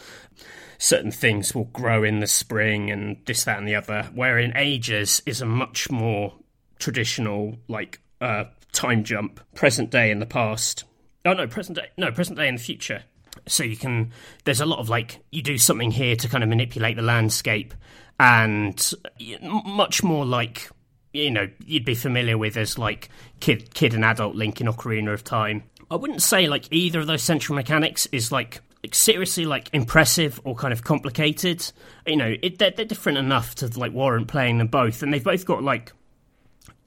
certain 0.77 1.11
things 1.11 1.53
will 1.53 1.65
grow 1.65 2.03
in 2.03 2.19
the 2.19 2.27
spring 2.27 2.91
and 2.91 3.17
this, 3.25 3.43
that, 3.43 3.57
and 3.57 3.67
the 3.67 3.75
other. 3.75 4.09
Where 4.13 4.39
in 4.39 4.55
Ages 4.55 5.21
is 5.25 5.41
a 5.41 5.45
much 5.45 5.89
more 5.89 6.33
traditional, 6.79 7.57
like, 7.67 7.99
uh, 8.21 8.45
time 8.71 9.03
jump, 9.03 9.39
present 9.55 9.89
day 9.89 10.11
in 10.11 10.19
the 10.19 10.25
past. 10.25 10.83
Oh 11.25 11.33
no, 11.33 11.47
present 11.47 11.77
day, 11.77 11.87
no, 11.97 12.11
present 12.11 12.37
day 12.37 12.47
in 12.47 12.55
the 12.55 12.61
future. 12.61 13.03
So 13.47 13.63
you 13.63 13.77
can, 13.77 14.11
there's 14.43 14.61
a 14.61 14.65
lot 14.65 14.79
of 14.79 14.89
like, 14.89 15.19
you 15.31 15.41
do 15.41 15.57
something 15.57 15.91
here 15.91 16.15
to 16.15 16.29
kind 16.29 16.43
of 16.43 16.49
manipulate 16.49 16.95
the 16.95 17.01
landscape, 17.01 17.73
and 18.19 18.93
much 19.41 20.03
more 20.03 20.25
like, 20.25 20.69
you 21.13 21.31
know, 21.31 21.49
you'd 21.65 21.85
be 21.85 21.95
familiar 21.95 22.37
with 22.37 22.57
as 22.57 22.77
like 22.77 23.09
kid, 23.39 23.73
kid 23.73 23.93
and 23.93 24.05
adult 24.05 24.35
Link 24.35 24.61
in 24.61 24.67
Ocarina 24.67 25.13
of 25.13 25.23
Time. 25.23 25.63
I 25.91 25.95
wouldn't 25.95 26.21
say 26.21 26.47
like 26.47 26.67
either 26.71 27.01
of 27.01 27.07
those 27.07 27.21
central 27.21 27.55
mechanics 27.55 28.07
is 28.11 28.31
like 28.31 28.61
like 28.61 28.61
seriously 28.93 29.45
like 29.45 29.69
impressive 29.73 30.39
or 30.43 30.55
kind 30.55 30.73
of 30.73 30.83
complicated. 30.83 31.71
You 32.05 32.17
know, 32.17 32.35
it, 32.41 32.59
they're, 32.59 32.71
they're 32.71 32.85
different 32.85 33.17
enough 33.17 33.55
to 33.55 33.79
like 33.79 33.93
warrant 33.93 34.27
playing 34.27 34.57
them 34.57 34.67
both, 34.67 35.01
and 35.01 35.13
they've 35.13 35.23
both 35.23 35.45
got 35.45 35.63
like 35.63 35.93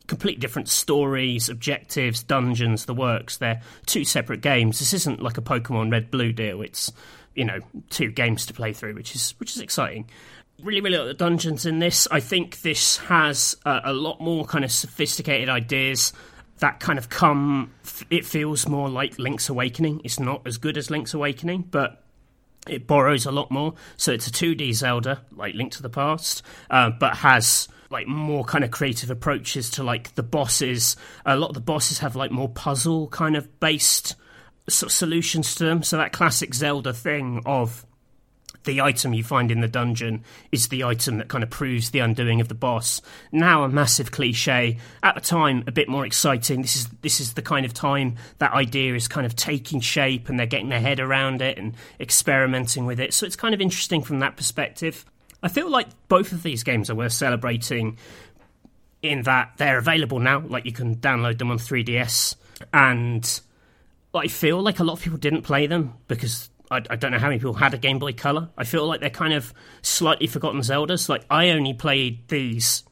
completely 0.07 0.41
different 0.41 0.69
stories, 0.69 1.49
objectives, 1.49 2.23
dungeons, 2.23 2.87
the 2.87 2.95
works. 2.95 3.37
They're 3.37 3.61
two 3.87 4.05
separate 4.05 4.41
games. 4.41 4.79
This 4.79 4.93
isn't 4.93 5.23
like 5.23 5.39
a 5.39 5.43
Pokemon 5.43 5.93
Red 5.93 6.11
Blue 6.11 6.33
deal. 6.33 6.63
It's 6.63 6.93
you 7.35 7.45
know 7.45 7.61
two 7.91 8.11
games 8.11 8.47
to 8.47 8.55
play 8.55 8.73
through, 8.73 8.95
which 8.95 9.15
is 9.15 9.35
which 9.39 9.55
is 9.55 9.63
exciting. 9.63 10.09
Really, 10.63 10.81
really 10.81 10.99
like 10.99 11.07
the 11.07 11.15
dungeons 11.15 11.67
in 11.67 11.79
this. 11.79 12.09
I 12.11 12.19
think 12.19 12.63
this 12.63 12.97
has 12.97 13.57
uh, 13.65 13.81
a 13.85 13.93
lot 13.93 14.21
more 14.21 14.45
kind 14.45 14.65
of 14.65 14.73
sophisticated 14.73 15.49
ideas 15.49 16.13
that 16.59 16.81
kind 16.81 16.99
of 16.99 17.09
come. 17.09 17.73
It 18.11 18.25
feels 18.25 18.69
more 18.69 18.89
like 18.89 19.19
Link's 19.19 19.49
Awakening. 19.49 20.03
It's 20.05 20.21
not 20.21 20.47
as 20.47 20.59
good 20.59 20.77
as 20.77 20.91
Link's 20.91 21.15
Awakening, 21.15 21.69
but 21.71 22.03
it 22.69 22.87
borrows 22.87 23.27
a 23.27 23.33
lot 23.33 23.51
more. 23.51 23.75
So 23.97 24.13
it's 24.13 24.27
a 24.27 24.31
2D 24.31 24.75
Zelda, 24.75 25.23
like 25.35 25.55
Link 25.55 25.73
to 25.73 25.83
the 25.83 25.91
Past, 25.91 26.43
uh, 26.71 26.91
but 26.91 27.17
has 27.19 27.69
like 27.91 28.07
more 28.07 28.45
kind 28.45 28.65
of 28.65 28.71
creative 28.71 29.11
approaches 29.11 29.71
to 29.71 29.83
like 29.83 30.15
the 30.15 30.23
bosses. 30.23 30.97
A 31.25 31.37
lot 31.37 31.49
of 31.49 31.55
the 31.55 31.61
bosses 31.61 32.01
have 32.01 32.17
like 32.17 32.31
more 32.31 32.49
puzzle 32.49 33.09
kind 33.09 33.37
of 33.37 33.61
based 33.61 34.15
sort 34.69 34.91
of 34.91 34.95
solutions 34.95 35.55
to 35.57 35.65
them. 35.65 35.83
So 35.83 35.97
that 35.97 36.13
classic 36.13 36.55
Zelda 36.55 36.93
thing 36.93 37.43
of 37.47 37.87
the 38.69 38.83
item 38.83 39.15
you 39.15 39.25
find 39.25 39.51
in 39.51 39.61
the 39.61 39.67
dungeon 39.67 40.23
is 40.53 40.69
the 40.69 40.85
item 40.85 41.17
that 41.17 41.29
kind 41.29 41.43
of 41.43 41.49
proves 41.49 41.91
the 41.91 42.01
undoing 42.01 42.39
of 42.39 42.49
the 42.49 42.55
boss. 42.55 43.01
Now 43.33 43.65
a 43.65 43.69
massive 43.69 44.11
cliche. 44.11 44.77
At 45.03 45.15
the 45.15 45.23
time, 45.23 45.65
a 45.67 45.73
bit 45.73 45.89
more 45.89 46.05
exciting. 46.05 46.61
This 46.61 46.77
is 46.77 46.89
this 47.01 47.19
is 47.19 47.33
the 47.33 47.41
kind 47.41 47.65
of 47.65 47.73
time 47.73 48.17
that 48.39 48.53
idea 48.53 48.95
is 48.95 49.09
kind 49.09 49.25
of 49.25 49.35
taking 49.35 49.81
shape 49.81 50.29
and 50.29 50.39
they're 50.39 50.47
getting 50.47 50.69
their 50.69 50.83
head 50.83 51.01
around 51.01 51.41
it 51.41 51.57
and 51.57 51.75
experimenting 51.99 52.85
with 52.85 53.01
it. 53.01 53.15
So 53.15 53.25
it's 53.25 53.37
kind 53.37 53.55
of 53.55 53.61
interesting 53.63 54.03
from 54.03 54.19
that 54.19 54.37
perspective. 54.37 55.07
I 55.43 55.49
feel 55.49 55.71
like 55.71 55.89
both 56.09 56.33
of 56.33 56.43
these 56.43 56.63
games 56.63 56.91
are 56.91 56.95
worth 56.95 57.13
celebrating 57.13 57.97
in 59.01 59.23
that 59.23 59.53
they're 59.57 59.79
available 59.79 60.19
now. 60.19 60.41
Like 60.41 60.67
you 60.67 60.73
can 60.73 60.97
download 60.97 61.39
them 61.39 61.51
on 61.51 61.57
3DS, 61.59 62.37
and 62.75 63.41
I 64.15 64.29
feel 64.29 64.61
like 64.61 64.79
a 64.79 64.85
lot 64.85 64.95
of 64.95 65.01
people 65.01 65.19
didn't 65.19 65.43
play 65.43 65.67
them 65.67 65.95
because 66.07 66.51
I, 66.71 66.83
I, 66.91 66.97
don't 66.97 67.13
know 67.13 67.19
how 67.19 67.29
many 67.29 67.39
people 67.39 67.55
had 67.55 67.75
a 67.75 67.79
Game 67.79 67.99
Boy 67.99 68.13
Color. 68.13 68.49
I 68.57 68.65
feel 68.65 68.87
like 68.87 69.01
they're 69.01 69.11
kind 69.11 69.33
of 69.33 69.53
slightly 69.83 70.27
forgotten 70.27 70.61
Zeldas. 70.61 71.09
Like 71.09 71.25
I 71.31 71.51
only 71.51 71.75
played 71.75 72.29
these 72.29 72.85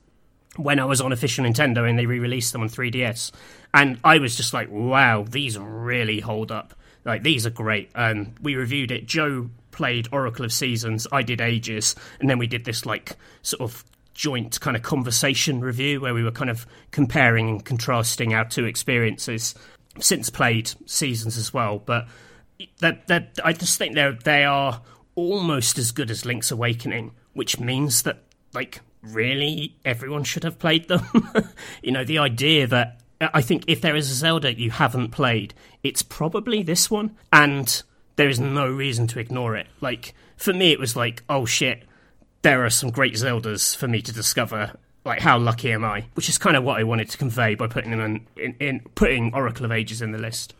when 0.56 0.78
I 0.78 0.84
was 0.84 1.00
on 1.00 1.12
official 1.12 1.44
Nintendo 1.44 1.88
and 1.88 1.98
they 1.98 2.06
re-released 2.06 2.52
them 2.52 2.62
on 2.62 2.68
3DS, 2.68 3.32
and 3.74 3.98
I 4.02 4.18
was 4.18 4.36
just 4.36 4.54
like, 4.54 4.70
wow, 4.70 5.24
these 5.28 5.58
really 5.58 6.20
hold 6.20 6.50
up. 6.50 6.74
Like 7.04 7.22
these 7.22 7.46
are 7.46 7.50
great. 7.50 7.90
Um, 7.94 8.34
we 8.40 8.56
reviewed 8.56 8.90
it. 8.90 9.06
Joe 9.06 9.50
played 9.70 10.08
Oracle 10.10 10.44
of 10.44 10.52
Seasons. 10.52 11.06
I 11.12 11.22
did 11.22 11.40
Ages, 11.40 11.94
and 12.20 12.28
then 12.28 12.38
we 12.38 12.46
did 12.46 12.64
this 12.64 12.86
like 12.86 13.16
sort 13.42 13.60
of 13.60 13.84
joint 14.14 14.58
kind 14.60 14.76
of 14.76 14.82
conversation 14.82 15.60
review 15.60 16.00
where 16.00 16.14
we 16.14 16.24
were 16.24 16.30
kind 16.30 16.48
of 16.48 16.66
comparing 16.90 17.48
and 17.50 17.64
contrasting 17.64 18.32
our 18.32 18.46
two 18.46 18.64
experiences. 18.64 19.54
Since 19.98 20.28
played 20.28 20.72
Seasons 20.84 21.38
as 21.38 21.54
well, 21.54 21.78
but 21.78 22.06
that 22.80 23.06
that 23.08 23.38
I 23.44 23.52
just 23.52 23.78
think 23.78 23.94
they 23.94 24.16
they 24.24 24.44
are 24.44 24.82
almost 25.14 25.78
as 25.78 25.92
good 25.92 26.10
as 26.10 26.24
Link's 26.24 26.50
Awakening, 26.50 27.12
which 27.32 27.58
means 27.58 28.02
that 28.02 28.22
like 28.52 28.80
really 29.02 29.76
everyone 29.84 30.24
should 30.24 30.44
have 30.44 30.58
played 30.58 30.88
them. 30.88 31.06
you 31.82 31.92
know, 31.92 32.04
the 32.04 32.18
idea 32.18 32.66
that 32.66 33.00
uh, 33.20 33.28
I 33.34 33.42
think 33.42 33.64
if 33.66 33.80
there 33.80 33.96
is 33.96 34.10
a 34.10 34.14
Zelda 34.14 34.54
you 34.58 34.70
haven't 34.70 35.10
played, 35.10 35.54
it's 35.82 36.02
probably 36.02 36.62
this 36.62 36.90
one, 36.90 37.16
and 37.32 37.82
there 38.16 38.28
is 38.28 38.40
no 38.40 38.68
reason 38.68 39.06
to 39.08 39.20
ignore 39.20 39.56
it. 39.56 39.66
Like 39.80 40.14
for 40.36 40.52
me, 40.52 40.72
it 40.72 40.80
was 40.80 40.96
like, 40.96 41.22
oh 41.28 41.44
shit, 41.44 41.84
there 42.42 42.64
are 42.64 42.70
some 42.70 42.90
great 42.90 43.14
Zeldas 43.14 43.76
for 43.76 43.88
me 43.88 44.02
to 44.02 44.12
discover. 44.12 44.72
Like 45.04 45.20
how 45.20 45.38
lucky 45.38 45.72
am 45.72 45.84
I? 45.84 46.06
Which 46.14 46.28
is 46.28 46.38
kind 46.38 46.56
of 46.56 46.64
what 46.64 46.78
I 46.78 46.84
wanted 46.84 47.10
to 47.10 47.18
convey 47.18 47.54
by 47.54 47.68
putting 47.68 47.92
them 47.92 48.00
in, 48.00 48.26
in, 48.36 48.54
in 48.58 48.80
putting 48.94 49.32
Oracle 49.34 49.64
of 49.64 49.72
Ages 49.72 50.02
in 50.02 50.12
the 50.12 50.18
list. 50.18 50.54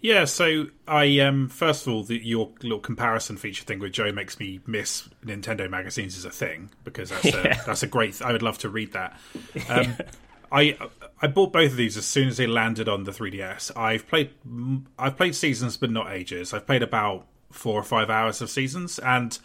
Yeah, 0.00 0.24
so 0.26 0.66
I 0.86 1.20
um 1.20 1.48
first 1.48 1.86
of 1.86 1.92
all, 1.92 2.02
the, 2.02 2.16
your 2.16 2.50
little 2.62 2.78
comparison 2.78 3.36
feature 3.36 3.64
thing 3.64 3.78
with 3.78 3.92
Joe 3.92 4.12
makes 4.12 4.38
me 4.38 4.60
miss 4.66 5.08
Nintendo 5.24 5.68
magazines 5.68 6.16
as 6.16 6.24
a 6.24 6.30
thing 6.30 6.70
because 6.84 7.10
that's 7.10 7.26
a, 7.26 7.62
that's 7.66 7.82
a 7.82 7.86
great. 7.86 8.20
I 8.22 8.32
would 8.32 8.42
love 8.42 8.58
to 8.58 8.68
read 8.68 8.92
that. 8.92 9.18
Um, 9.68 9.96
I 10.52 10.78
I 11.20 11.26
bought 11.26 11.52
both 11.52 11.72
of 11.72 11.76
these 11.76 11.96
as 11.96 12.06
soon 12.06 12.28
as 12.28 12.36
they 12.36 12.46
landed 12.46 12.88
on 12.88 13.04
the 13.04 13.10
3DS. 13.10 13.76
I've 13.76 14.06
played 14.06 14.30
I've 14.98 15.16
played 15.16 15.34
seasons, 15.34 15.76
but 15.76 15.90
not 15.90 16.12
ages. 16.12 16.54
I've 16.54 16.66
played 16.66 16.82
about 16.82 17.26
four 17.50 17.80
or 17.80 17.82
five 17.82 18.10
hours 18.10 18.40
of 18.42 18.50
seasons, 18.50 18.98
and 18.98 19.36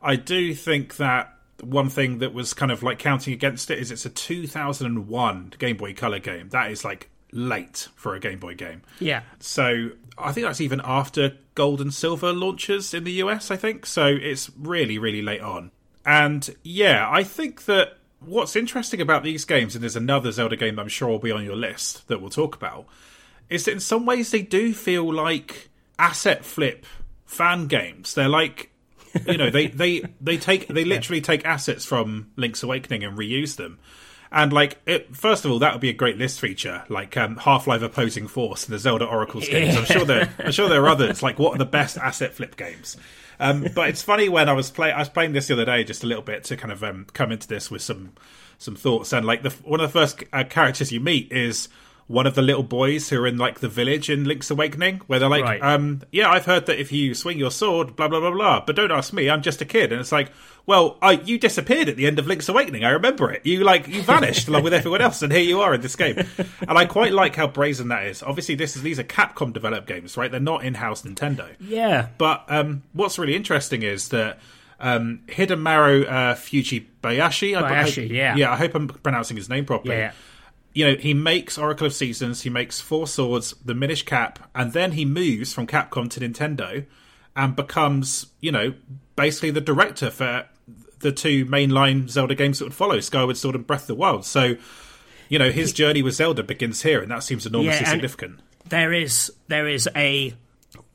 I 0.00 0.16
do 0.16 0.54
think 0.54 0.96
that 0.96 1.36
one 1.62 1.88
thing 1.88 2.18
that 2.18 2.34
was 2.34 2.54
kind 2.54 2.72
of 2.72 2.82
like 2.82 2.98
counting 2.98 3.32
against 3.32 3.70
it 3.70 3.78
is 3.78 3.92
it's 3.92 4.04
a 4.04 4.10
2001 4.10 5.52
Game 5.58 5.76
Boy 5.76 5.94
Color 5.94 6.18
game. 6.18 6.48
That 6.48 6.72
is 6.72 6.84
like 6.84 7.08
late 7.32 7.88
for 7.96 8.14
a 8.14 8.20
Game 8.20 8.38
Boy 8.38 8.54
game. 8.54 8.82
Yeah. 9.00 9.22
So 9.40 9.90
I 10.18 10.32
think 10.32 10.46
that's 10.46 10.60
even 10.60 10.80
after 10.84 11.36
Gold 11.54 11.80
and 11.80 11.92
Silver 11.92 12.32
launches 12.32 12.94
in 12.94 13.04
the 13.04 13.12
US. 13.12 13.50
I 13.50 13.56
think 13.56 13.86
so. 13.86 14.06
It's 14.06 14.50
really 14.58 14.98
really 14.98 15.22
late 15.22 15.40
on, 15.40 15.70
and 16.04 16.54
yeah, 16.62 17.08
I 17.10 17.24
think 17.24 17.64
that 17.64 17.98
what's 18.20 18.56
interesting 18.56 19.00
about 19.00 19.22
these 19.22 19.44
games, 19.44 19.74
and 19.74 19.82
there's 19.82 19.96
another 19.96 20.30
Zelda 20.32 20.56
game 20.56 20.76
that 20.76 20.82
I'm 20.82 20.88
sure 20.88 21.08
will 21.08 21.18
be 21.18 21.32
on 21.32 21.44
your 21.44 21.56
list 21.56 22.06
that 22.08 22.20
we'll 22.20 22.30
talk 22.30 22.54
about, 22.54 22.86
is 23.48 23.64
that 23.64 23.72
in 23.72 23.80
some 23.80 24.06
ways 24.06 24.30
they 24.30 24.42
do 24.42 24.72
feel 24.72 25.12
like 25.12 25.70
asset 25.98 26.44
flip 26.44 26.86
fan 27.24 27.66
games. 27.66 28.14
They're 28.14 28.28
like, 28.28 28.70
you 29.26 29.38
know, 29.38 29.50
they 29.50 29.68
they 29.68 30.02
they 30.20 30.36
take 30.36 30.68
they 30.68 30.84
literally 30.86 31.20
take 31.20 31.44
assets 31.44 31.84
from 31.84 32.30
Link's 32.36 32.62
Awakening 32.62 33.04
and 33.04 33.16
reuse 33.16 33.56
them. 33.56 33.78
And 34.32 34.50
like, 34.52 34.78
it, 34.86 35.14
first 35.14 35.44
of 35.44 35.50
all, 35.50 35.58
that 35.58 35.72
would 35.74 35.82
be 35.82 35.90
a 35.90 35.94
great 35.94 36.16
list 36.16 36.40
feature, 36.40 36.84
like 36.88 37.16
um, 37.18 37.36
Half 37.36 37.66
Life 37.66 37.82
Opposing 37.82 38.28
Force 38.28 38.64
and 38.64 38.74
the 38.74 38.78
Zelda 38.78 39.04
Oracles 39.04 39.46
games. 39.46 39.76
I'm 39.76 39.84
sure 39.84 40.06
there, 40.06 40.34
I'm 40.38 40.52
sure 40.52 40.70
there 40.70 40.82
are 40.82 40.88
others. 40.88 41.22
Like, 41.22 41.38
what 41.38 41.54
are 41.54 41.58
the 41.58 41.66
best 41.66 41.98
asset 41.98 42.32
flip 42.32 42.56
games? 42.56 42.96
Um, 43.38 43.66
but 43.74 43.90
it's 43.90 44.02
funny 44.02 44.28
when 44.28 44.48
I 44.48 44.52
was 44.52 44.70
play 44.70 44.92
I 44.92 45.00
was 45.00 45.08
playing 45.08 45.32
this 45.32 45.48
the 45.48 45.54
other 45.54 45.64
day 45.64 45.82
just 45.84 46.04
a 46.04 46.06
little 46.06 46.22
bit 46.22 46.44
to 46.44 46.56
kind 46.56 46.70
of 46.70 46.84
um, 46.84 47.06
come 47.12 47.32
into 47.32 47.48
this 47.48 47.70
with 47.70 47.82
some 47.82 48.12
some 48.58 48.76
thoughts 48.76 49.12
and 49.12 49.26
like 49.26 49.42
the 49.42 49.50
one 49.64 49.80
of 49.80 49.92
the 49.92 49.98
first 49.98 50.22
uh, 50.32 50.44
characters 50.44 50.92
you 50.92 51.00
meet 51.00 51.32
is 51.32 51.68
one 52.12 52.26
of 52.26 52.34
the 52.34 52.42
little 52.42 52.62
boys 52.62 53.08
who 53.08 53.22
are 53.22 53.26
in 53.26 53.38
like 53.38 53.60
the 53.60 53.68
village 53.68 54.10
in 54.10 54.24
Link's 54.24 54.50
Awakening, 54.50 55.00
where 55.06 55.18
they're 55.18 55.30
like, 55.30 55.44
right. 55.44 55.62
um, 55.62 56.02
"Yeah, 56.12 56.28
I've 56.28 56.44
heard 56.44 56.66
that 56.66 56.78
if 56.78 56.92
you 56.92 57.14
swing 57.14 57.38
your 57.38 57.50
sword, 57.50 57.96
blah 57.96 58.06
blah 58.06 58.20
blah 58.20 58.30
blah, 58.30 58.60
but 58.60 58.76
don't 58.76 58.92
ask 58.92 59.14
me, 59.14 59.30
I'm 59.30 59.40
just 59.40 59.62
a 59.62 59.64
kid." 59.64 59.92
And 59.92 60.00
it's 60.00 60.12
like, 60.12 60.30
"Well, 60.66 60.98
I, 61.00 61.12
you 61.12 61.38
disappeared 61.38 61.88
at 61.88 61.96
the 61.96 62.06
end 62.06 62.18
of 62.18 62.26
Link's 62.26 62.50
Awakening. 62.50 62.84
I 62.84 62.90
remember 62.90 63.32
it. 63.32 63.46
You 63.46 63.64
like 63.64 63.88
you 63.88 64.02
vanished 64.02 64.46
along 64.46 64.62
with 64.62 64.74
everyone 64.74 65.00
else, 65.00 65.22
and 65.22 65.32
here 65.32 65.40
you 65.40 65.62
are 65.62 65.72
in 65.72 65.80
this 65.80 65.96
game." 65.96 66.18
And 66.60 66.76
I 66.78 66.84
quite 66.84 67.12
like 67.12 67.34
how 67.34 67.46
brazen 67.46 67.88
that 67.88 68.04
is. 68.04 68.22
Obviously, 68.22 68.56
this 68.56 68.76
is 68.76 68.82
these 68.82 68.98
are 68.98 69.04
Capcom 69.04 69.54
developed 69.54 69.88
games, 69.88 70.14
right? 70.18 70.30
They're 70.30 70.38
not 70.38 70.64
in-house 70.64 71.02
Nintendo. 71.02 71.48
Yeah. 71.60 72.08
But 72.18 72.44
um, 72.48 72.82
what's 72.92 73.18
really 73.18 73.34
interesting 73.34 73.82
is 73.82 74.10
that. 74.10 74.38
Um, 74.84 75.20
Hidemaro 75.28 76.04
uh, 76.08 76.34
Fujibayashi. 76.34 77.54
Bayashi, 77.54 78.10
I, 78.10 78.12
yeah. 78.12 78.34
Yeah, 78.34 78.50
I 78.50 78.56
hope 78.56 78.74
I'm 78.74 78.88
pronouncing 78.88 79.36
his 79.36 79.48
name 79.48 79.64
properly. 79.64 79.94
Yeah 79.94 80.10
you 80.74 80.84
know, 80.84 80.96
he 80.96 81.14
makes 81.14 81.58
Oracle 81.58 81.86
of 81.86 81.92
Seasons, 81.92 82.42
he 82.42 82.50
makes 82.50 82.80
Four 82.80 83.06
Swords, 83.06 83.54
the 83.64 83.74
Minish 83.74 84.04
Cap, 84.04 84.50
and 84.54 84.72
then 84.72 84.92
he 84.92 85.04
moves 85.04 85.52
from 85.52 85.66
Capcom 85.66 86.08
to 86.10 86.20
Nintendo 86.20 86.86
and 87.36 87.54
becomes, 87.54 88.26
you 88.40 88.52
know, 88.52 88.74
basically 89.16 89.50
the 89.50 89.60
director 89.60 90.10
for 90.10 90.46
the 91.00 91.12
two 91.12 91.44
mainline 91.46 92.08
Zelda 92.08 92.34
games 92.34 92.58
that 92.58 92.66
would 92.66 92.74
follow, 92.74 93.00
Skyward 93.00 93.36
Sword 93.36 93.54
and 93.54 93.66
Breath 93.66 93.82
of 93.82 93.86
the 93.88 93.94
Wild. 93.94 94.24
So, 94.24 94.56
you 95.28 95.38
know, 95.38 95.50
his 95.50 95.72
journey 95.72 96.02
with 96.02 96.14
Zelda 96.14 96.42
begins 96.42 96.82
here, 96.82 97.02
and 97.02 97.10
that 97.10 97.22
seems 97.22 97.44
enormously 97.44 97.84
yeah, 97.84 97.90
significant. 97.90 98.40
There 98.68 98.92
is 98.92 99.32
there 99.48 99.68
is 99.68 99.88
a 99.94 100.34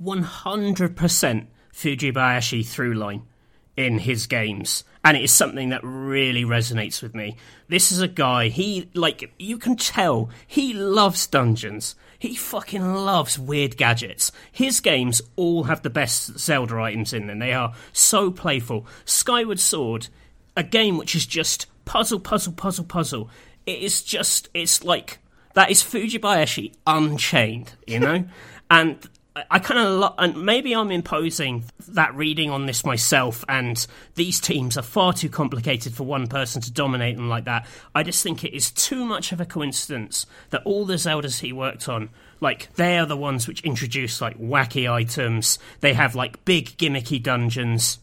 100% 0.01 1.47
Fujibayashi 1.73 2.65
through 2.65 2.93
line 2.95 3.23
in 3.77 3.99
his 3.99 4.27
games 4.27 4.83
and 5.07 5.15
it 5.15 5.23
is 5.23 5.31
something 5.31 5.69
that 5.69 5.79
really 5.83 6.43
resonates 6.43 7.01
with 7.01 7.15
me. 7.15 7.37
This 7.69 7.93
is 7.93 8.01
a 8.01 8.09
guy, 8.09 8.49
he, 8.49 8.89
like, 8.93 9.31
you 9.39 9.57
can 9.57 9.77
tell 9.77 10.29
he 10.45 10.73
loves 10.73 11.25
dungeons. 11.27 11.95
He 12.19 12.35
fucking 12.35 12.83
loves 12.93 13.39
weird 13.39 13.77
gadgets. 13.77 14.33
His 14.51 14.81
games 14.81 15.21
all 15.37 15.63
have 15.63 15.81
the 15.81 15.89
best 15.89 16.37
Zelda 16.37 16.75
items 16.81 17.13
in 17.13 17.27
them. 17.27 17.39
They 17.39 17.53
are 17.53 17.73
so 17.93 18.31
playful. 18.31 18.85
Skyward 19.05 19.61
Sword, 19.61 20.09
a 20.57 20.63
game 20.63 20.97
which 20.97 21.15
is 21.15 21.25
just 21.25 21.67
puzzle, 21.85 22.19
puzzle, 22.19 22.51
puzzle, 22.51 22.83
puzzle. 22.83 23.29
It 23.65 23.79
is 23.79 24.01
just, 24.01 24.49
it's 24.53 24.83
like, 24.83 25.19
that 25.53 25.71
is 25.71 25.81
Fujibayashi 25.81 26.73
unchained, 26.85 27.75
you 27.85 28.01
know? 28.01 28.25
and 28.69 28.97
I 29.49 29.59
kind 29.59 29.79
of 29.79 29.99
lo- 29.99 30.15
and 30.17 30.45
maybe 30.45 30.73
I'm 30.73 30.91
imposing 30.91 31.65
that 31.89 32.15
reading 32.15 32.49
on 32.49 32.65
this 32.65 32.85
myself, 32.85 33.43
and 33.47 33.85
these 34.15 34.39
teams 34.39 34.77
are 34.77 34.81
far 34.83 35.13
too 35.13 35.29
complicated 35.29 35.93
for 35.93 36.03
one 36.03 36.27
person 36.27 36.61
to 36.61 36.71
dominate 36.71 37.15
them 37.15 37.29
like 37.29 37.45
that. 37.45 37.67
I 37.93 38.03
just 38.03 38.23
think 38.23 38.43
it 38.43 38.55
is 38.55 38.71
too 38.71 39.05
much 39.05 39.31
of 39.31 39.41
a 39.41 39.45
coincidence 39.45 40.25
that 40.49 40.63
all 40.63 40.85
the 40.85 40.95
Zeldas 40.95 41.39
he 41.39 41.53
worked 41.53 41.89
on, 41.89 42.09
like 42.39 42.73
they 42.75 42.97
are 42.97 43.05
the 43.05 43.17
ones 43.17 43.47
which 43.47 43.61
introduce 43.61 44.21
like 44.21 44.39
wacky 44.39 44.91
items. 44.91 45.59
They 45.81 45.93
have 45.93 46.15
like 46.15 46.43
big 46.45 46.77
gimmicky 46.77 47.21
dungeons 47.21 47.99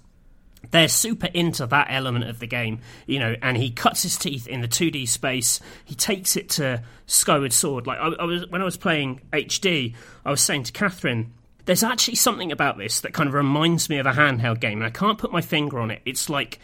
they're 0.75 0.89
super 0.89 1.29
into 1.29 1.65
that 1.67 1.87
element 1.89 2.25
of 2.25 2.41
the 2.41 2.49
game, 2.49 2.81
you 3.07 3.21
know, 3.21 3.37
and 3.41 3.57
he 3.57 3.71
cuts 3.71 4.03
his 4.03 4.17
teeth 4.17 4.49
in 4.49 4.61
the 4.61 4.67
2D 4.67 5.09
space. 5.09 5.61
He 5.85 5.95
takes 5.95 6.35
it 6.35 6.49
to 6.51 6.83
Skyward 7.07 7.53
Sword. 7.53 7.87
Like 7.87 8.01
I, 8.01 8.09
I 8.09 8.25
was 8.25 8.49
when 8.49 8.61
I 8.61 8.65
was 8.65 8.77
playing 8.77 9.21
HD, 9.33 9.95
I 10.25 10.33
was 10.33 10.41
saying 10.41 10.65
to 10.65 10.73
Catherine, 10.73 11.33
there's 11.65 11.85
actually 11.85 12.17
something 12.17 12.51
about 12.51 12.77
this 12.77 13.03
that 13.03 13.15
kind 13.15 13.29
of 13.29 13.35
reminds 13.35 13.89
me 13.89 13.99
of 13.99 14.07
a 14.07 14.11
handheld 14.11 14.59
game, 14.59 14.79
and 14.79 14.85
I 14.85 14.91
can't 14.91 15.17
put 15.17 15.31
my 15.31 15.43
finger 15.43 15.79
on 15.79 15.93
it. 15.93 16.03
It's 16.05 16.29
like 16.29 16.59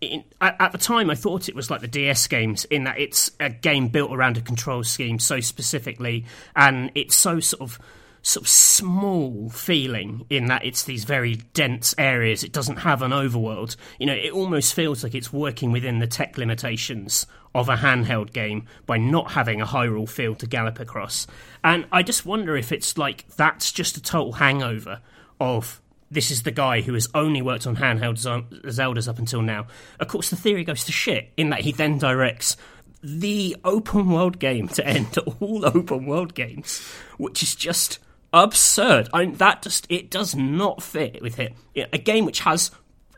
in, 0.00 0.24
at, 0.40 0.56
at, 0.58 0.72
the 0.72 0.78
time, 0.78 1.08
I 1.08 1.14
thought 1.14 1.48
it 1.48 1.54
was 1.54 1.70
like 1.70 1.82
the 1.82 1.86
DS 1.86 2.26
games 2.26 2.64
in 2.64 2.82
that 2.82 2.98
it's 2.98 3.30
a 3.38 3.48
game 3.48 3.86
built 3.86 4.12
around 4.12 4.38
a 4.38 4.40
control 4.40 4.82
scheme 4.82 5.20
so 5.20 5.38
specifically, 5.38 6.24
and 6.56 6.90
it's 6.96 7.14
so 7.14 7.38
sort 7.38 7.62
of 7.62 7.78
sort 8.22 8.44
of 8.44 8.48
small 8.48 9.50
feeling 9.50 10.24
in 10.30 10.46
that 10.46 10.64
it's 10.64 10.84
these 10.84 11.04
very 11.04 11.36
dense 11.54 11.94
areas. 11.98 12.44
It 12.44 12.52
doesn't 12.52 12.78
have 12.78 13.02
an 13.02 13.10
overworld. 13.10 13.76
You 13.98 14.06
know, 14.06 14.14
it 14.14 14.32
almost 14.32 14.74
feels 14.74 15.02
like 15.02 15.14
it's 15.14 15.32
working 15.32 15.72
within 15.72 15.98
the 15.98 16.06
tech 16.06 16.38
limitations 16.38 17.26
of 17.54 17.68
a 17.68 17.76
handheld 17.76 18.32
game 18.32 18.66
by 18.86 18.96
not 18.96 19.32
having 19.32 19.60
a 19.60 19.66
Hyrule 19.66 20.08
field 20.08 20.38
to 20.38 20.46
gallop 20.46 20.80
across. 20.80 21.26
And 21.62 21.86
I 21.92 22.02
just 22.02 22.24
wonder 22.24 22.56
if 22.56 22.72
it's 22.72 22.96
like 22.96 23.28
that's 23.36 23.72
just 23.72 23.96
a 23.96 24.02
total 24.02 24.32
hangover 24.32 25.00
of 25.40 25.82
this 26.10 26.30
is 26.30 26.42
the 26.42 26.50
guy 26.50 26.82
who 26.82 26.94
has 26.94 27.08
only 27.14 27.42
worked 27.42 27.66
on 27.66 27.76
handheld 27.76 28.18
Zeldas 28.66 29.08
up 29.08 29.18
until 29.18 29.42
now. 29.42 29.66
Of 29.98 30.08
course, 30.08 30.30
the 30.30 30.36
theory 30.36 30.62
goes 30.62 30.84
to 30.84 30.92
shit 30.92 31.32
in 31.36 31.50
that 31.50 31.60
he 31.60 31.72
then 31.72 31.98
directs 31.98 32.56
the 33.02 33.56
open 33.64 34.10
world 34.10 34.38
game 34.38 34.68
to 34.68 34.86
end 34.86 35.16
all 35.40 35.64
open 35.66 36.06
world 36.06 36.34
games, 36.34 36.80
which 37.16 37.42
is 37.42 37.54
just 37.54 37.98
absurd. 38.32 39.08
I 39.12 39.26
mean, 39.26 39.34
that 39.36 39.62
just 39.62 39.86
it 39.90 40.10
does 40.10 40.34
not 40.34 40.82
fit 40.82 41.22
with 41.22 41.38
it. 41.38 41.54
A 41.92 41.98
game 41.98 42.24
which 42.24 42.40
has 42.40 42.70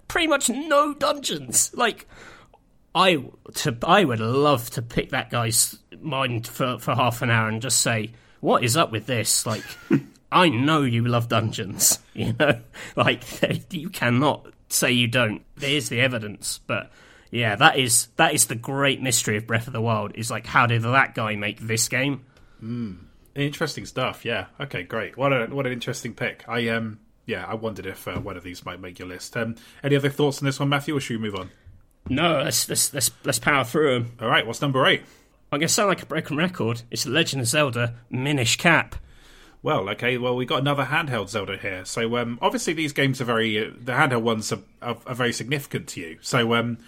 pretty 0.09 0.27
much 0.27 0.49
no 0.49 0.95
dungeons. 0.95 1.71
Like, 1.75 2.07
I 2.95 3.25
to 3.55 3.77
I 3.83 4.05
would 4.05 4.21
love 4.21 4.71
to 4.71 4.83
pick 4.83 5.11
that 5.11 5.31
guy's 5.31 5.79
mind 6.01 6.47
for 6.47 6.79
for 6.79 6.95
half 6.95 7.23
an 7.23 7.31
hour 7.31 7.49
and 7.49 7.63
just 7.63 7.81
say, 7.81 8.13
"What 8.41 8.65
is 8.65 8.77
up 8.77 8.93
with 8.93 9.07
this?" 9.07 9.47
Like, 9.47 9.65
I 10.33 10.49
know 10.49 10.83
you 10.83 11.05
love 11.07 11.29
dungeons. 11.29 11.99
You 12.17 12.33
know, 12.39 12.61
like 12.97 13.25
you 13.73 13.91
cannot 13.91 14.47
say 14.69 14.93
you 14.93 15.09
don't. 15.09 15.43
There's 15.57 15.89
the 15.89 16.01
evidence, 16.01 16.61
but. 16.67 16.91
Yeah, 17.31 17.57
that 17.57 17.77
is 17.77 18.07
that 18.15 18.33
is 18.33 18.47
the 18.47 18.55
great 18.55 19.03
mystery 19.03 19.37
of 19.37 19.45
Breath 19.45 19.67
of 19.67 19.73
the 19.73 19.81
Wild. 19.81 20.13
Is 20.15 20.31
like, 20.31 20.47
how 20.47 20.67
did 20.67 20.83
that 20.83 21.17
guy 21.17 21.35
make 21.35 21.59
this 21.59 21.89
game? 21.89 22.25
Mm. 22.63 23.04
Interesting 23.35 23.85
stuff. 23.87 24.25
Yeah. 24.25 24.47
Okay. 24.61 24.83
Great. 24.83 25.17
What 25.17 25.33
a 25.33 25.47
what 25.47 25.67
an 25.67 25.73
interesting 25.73 26.15
pick. 26.15 26.45
I 26.49 26.69
um 26.69 27.01
yeah 27.27 27.45
I 27.47 27.55
wondered 27.55 27.87
if 27.87 28.07
uh, 28.07 28.21
one 28.21 28.37
of 28.37 28.45
these 28.45 28.65
might 28.65 28.81
make 28.81 28.99
your 28.99 29.09
list. 29.09 29.37
Um, 29.37 29.57
any 29.83 29.97
other 29.97 30.11
thoughts 30.11 30.41
on 30.41 30.47
this 30.47 30.61
one, 30.61 30.69
Matthew, 30.69 30.97
or 30.97 31.01
should 31.01 31.21
we 31.21 31.29
move 31.31 31.39
on? 31.39 31.51
No, 32.09 32.43
let's 32.43 32.69
let's 32.69 32.95
let's, 32.95 33.11
let's 33.25 33.39
power 33.39 33.65
through 33.65 33.95
them. 33.95 34.13
All 34.21 34.29
right. 34.29 34.47
What's 34.47 34.61
number 34.61 34.87
eight? 34.87 35.03
I'm 35.51 35.59
gonna 35.59 35.69
sound 35.69 35.89
like 35.89 36.03
a 36.03 36.07
broken 36.07 36.37
record. 36.37 36.83
It's 36.91 37.05
The 37.05 37.11
Legend 37.11 37.43
of 37.43 37.49
Zelda: 37.49 37.95
Minish 38.11 38.57
Cap. 38.57 38.97
Well, 39.63 39.89
okay. 39.91 40.19
Well, 40.19 40.37
we 40.37 40.45
got 40.45 40.61
another 40.61 40.85
handheld 40.85 41.31
Zelda 41.31 41.57
here. 41.57 41.85
So 41.87 42.19
um, 42.19 42.39
obviously 42.43 42.75
these 42.75 42.93
games 42.93 43.21
are 43.21 43.25
very 43.25 43.59
uh, 43.59 43.71
the 43.81 43.93
handheld 43.93 44.23
ones 44.23 44.53
are, 44.53 44.61
are, 44.83 44.99
are 45.07 45.15
very 45.15 45.33
significant 45.33 45.89
to 45.89 46.01
you. 46.01 46.19
So 46.21 46.55
um, 46.55 46.79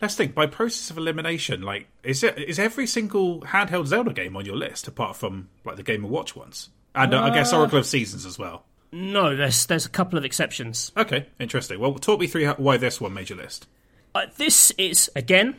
let's 0.00 0.14
think 0.14 0.34
by 0.34 0.46
process 0.46 0.90
of 0.90 0.98
elimination 0.98 1.62
like 1.62 1.88
is 2.02 2.22
it 2.22 2.38
is 2.38 2.58
every 2.58 2.86
single 2.86 3.40
handheld 3.42 3.86
zelda 3.86 4.12
game 4.12 4.36
on 4.36 4.44
your 4.44 4.56
list 4.56 4.88
apart 4.88 5.16
from 5.16 5.48
like 5.64 5.76
the 5.76 5.82
game 5.82 6.04
and 6.04 6.12
watch 6.12 6.34
ones 6.36 6.70
and 6.94 7.14
uh, 7.14 7.22
i 7.22 7.30
guess 7.30 7.52
uh, 7.52 7.58
oracle 7.58 7.78
of 7.78 7.86
seasons 7.86 8.26
as 8.26 8.38
well 8.38 8.64
no 8.92 9.34
there's 9.34 9.66
there's 9.66 9.86
a 9.86 9.90
couple 9.90 10.18
of 10.18 10.24
exceptions 10.24 10.92
okay 10.96 11.26
interesting 11.38 11.78
well 11.78 11.94
talk 11.94 12.20
me 12.20 12.26
through 12.26 12.46
how, 12.46 12.54
why 12.54 12.76
this 12.76 13.00
one 13.00 13.14
made 13.14 13.28
your 13.28 13.38
list 13.38 13.66
uh, 14.14 14.26
this 14.36 14.70
is 14.72 15.10
again 15.16 15.56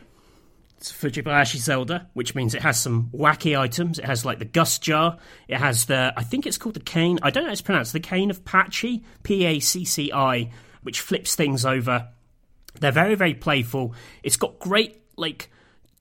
it's 0.78 0.92
Fujibayashi 0.92 1.56
Zelda, 1.56 2.08
which 2.12 2.34
means 2.34 2.54
it 2.54 2.60
has 2.60 2.80
some 2.80 3.08
wacky 3.14 3.58
items. 3.58 3.98
It 3.98 4.04
has 4.04 4.26
like 4.26 4.38
the 4.38 4.44
Gust 4.44 4.82
Jar. 4.82 5.16
It 5.48 5.56
has 5.56 5.86
the, 5.86 6.12
I 6.16 6.22
think 6.22 6.46
it's 6.46 6.58
called 6.58 6.74
the 6.74 6.80
Cane. 6.80 7.18
I 7.22 7.30
don't 7.30 7.44
know 7.44 7.48
how 7.48 7.52
it's 7.52 7.62
pronounced. 7.62 7.94
The 7.94 8.00
Cane 8.00 8.30
of 8.30 8.44
Pacci, 8.44 9.02
P 9.22 9.46
A 9.46 9.58
C 9.58 9.86
C 9.86 10.12
I, 10.12 10.50
which 10.82 11.00
flips 11.00 11.34
things 11.34 11.64
over 11.64 12.08
they're 12.80 12.92
very, 12.92 13.14
very 13.14 13.34
playful. 13.34 13.94
It's 14.22 14.36
got 14.36 14.58
great, 14.58 15.00
like, 15.16 15.50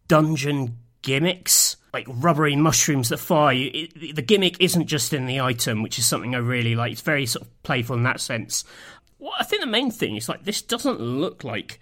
dungeon 0.08 0.78
gimmicks, 1.02 1.78
like 1.94 2.08
rubbery 2.10 2.56
mushrooms 2.56 3.10
that 3.10 3.18
fire 3.18 3.54
you. 3.54 3.72
It, 3.74 4.16
the 4.16 4.22
gimmick 4.22 4.58
isn't 4.60 4.88
just 4.88 5.14
in 5.14 5.26
the 5.26 5.42
item, 5.42 5.84
which 5.84 6.00
is 6.00 6.06
something 6.06 6.36
I 6.36 6.40
really 6.40 6.76
like. 6.76 6.92
It's 6.92 7.02
very 7.02 7.26
sort 7.26 7.46
of 7.46 7.64
playful 7.64 7.96
in 7.96 8.04
that 8.04 8.20
sense. 8.20 8.64
Well, 9.20 9.34
I 9.40 9.44
think 9.44 9.62
the 9.62 9.68
main 9.68 9.92
thing 9.92 10.16
is, 10.16 10.28
like, 10.28 10.44
this 10.44 10.62
doesn't 10.62 11.00
look 11.00 11.44
like 11.44 11.80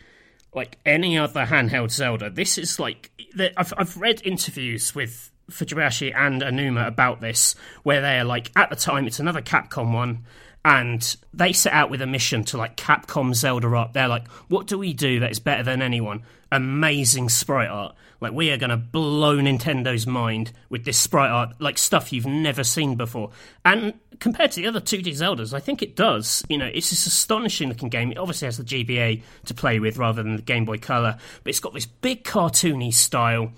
like 0.55 0.77
any 0.85 1.17
other 1.17 1.45
handheld 1.45 1.89
Zelda. 1.91 2.29
This 2.29 2.57
is 2.57 2.79
like 2.79 3.11
I've 3.57 3.73
I've 3.75 3.97
read 3.97 4.21
interviews 4.23 4.93
with 4.93 5.31
Fujibayashi 5.51 6.15
and 6.15 6.41
Aonuma 6.41 6.87
about 6.87 7.21
this, 7.21 7.55
where 7.83 8.01
they're 8.01 8.23
like, 8.23 8.51
at 8.55 8.69
the 8.69 8.75
time, 8.75 9.07
it's 9.07 9.19
another 9.19 9.41
Capcom 9.41 9.93
one, 9.93 10.25
and 10.66 11.16
they 11.34 11.51
set 11.51 11.74
out 11.74 11.89
with 11.89 12.01
a 12.01 12.07
mission 12.07 12.43
to 12.45 12.57
like 12.57 12.78
Capcom 12.78 13.34
Zelda 13.36 13.76
up. 13.76 13.93
They're 13.93 14.07
like, 14.07 14.28
what 14.47 14.68
do 14.68 14.78
we 14.78 14.93
do 14.93 15.20
that 15.20 15.32
is 15.32 15.39
better 15.39 15.64
than 15.64 15.82
anyone? 15.82 16.24
Amazing 16.51 17.30
sprite 17.30 17.70
art. 17.70 17.95
Like 18.22 18.32
we 18.32 18.51
are 18.51 18.57
going 18.57 18.70
to 18.70 18.78
blow 18.78 19.36
Nintendo's 19.38 20.07
mind 20.07 20.53
with 20.70 20.86
this 20.86 20.97
sprite 20.97 21.30
art, 21.30 21.55
like 21.59 21.78
stuff 21.78 22.14
you've 22.14 22.26
never 22.26 22.64
seen 22.64 22.95
before. 22.95 23.32
And 23.66 23.95
compared 24.20 24.51
to 24.51 24.61
the 24.61 24.68
other 24.68 24.80
2D 24.80 25.07
Zeldas, 25.07 25.53
I 25.53 25.59
think 25.59 25.82
it 25.82 25.97
does. 25.97 26.45
You 26.47 26.57
know, 26.57 26.70
it's 26.74 26.91
this 26.91 27.05
astonishing 27.05 27.68
looking 27.68 27.89
game. 27.89 28.11
It 28.11 28.18
obviously 28.18 28.45
has 28.45 28.57
the 28.57 28.64
GBA 28.64 29.22
to 29.45 29.53
play 29.53 29.80
with 29.80 29.97
rather 29.97 30.24
than 30.24 30.38
the 30.38 30.41
Game 30.41 30.64
Boy 30.64 30.78
Color, 30.78 31.18
but 31.43 31.49
it's 31.49 31.59
got 31.59 31.74
this 31.74 31.86
big 31.86 32.24
cartoony 32.24 32.93
style 32.93 33.51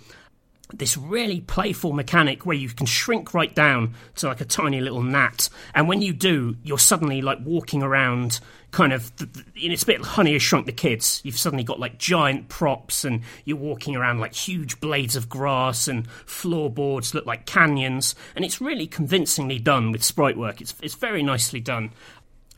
this 0.77 0.97
really 0.97 1.41
playful 1.41 1.93
mechanic 1.93 2.45
where 2.45 2.55
you 2.55 2.69
can 2.69 2.85
shrink 2.85 3.33
right 3.33 3.53
down 3.53 3.95
to 4.15 4.27
like 4.27 4.41
a 4.41 4.45
tiny 4.45 4.81
little 4.81 5.01
gnat. 5.01 5.49
And 5.73 5.87
when 5.87 6.01
you 6.01 6.13
do 6.13 6.55
you're 6.63 6.79
suddenly 6.79 7.21
like 7.21 7.39
walking 7.43 7.81
around 7.83 8.39
kind 8.71 8.91
of 8.91 9.11
it's 9.55 9.83
a 9.83 9.85
bit 9.85 10.01
honey 10.01 10.33
has 10.33 10.41
shrunk 10.41 10.65
the 10.65 10.71
kids. 10.71 11.21
You've 11.23 11.37
suddenly 11.37 11.63
got 11.63 11.79
like 11.79 11.97
giant 11.97 12.49
props 12.49 13.05
and 13.05 13.21
you're 13.45 13.57
walking 13.57 13.95
around 13.95 14.19
like 14.19 14.33
huge 14.33 14.79
blades 14.79 15.15
of 15.15 15.29
grass 15.29 15.87
and 15.87 16.07
floorboards 16.25 17.13
look 17.13 17.25
like 17.25 17.45
canyons. 17.45 18.15
And 18.35 18.43
it's 18.43 18.59
really 18.59 18.87
convincingly 18.87 19.59
done 19.59 19.91
with 19.91 20.03
sprite 20.03 20.37
work. 20.37 20.59
It's, 20.59 20.75
it's 20.81 20.95
very 20.95 21.23
nicely 21.23 21.61
done. 21.61 21.91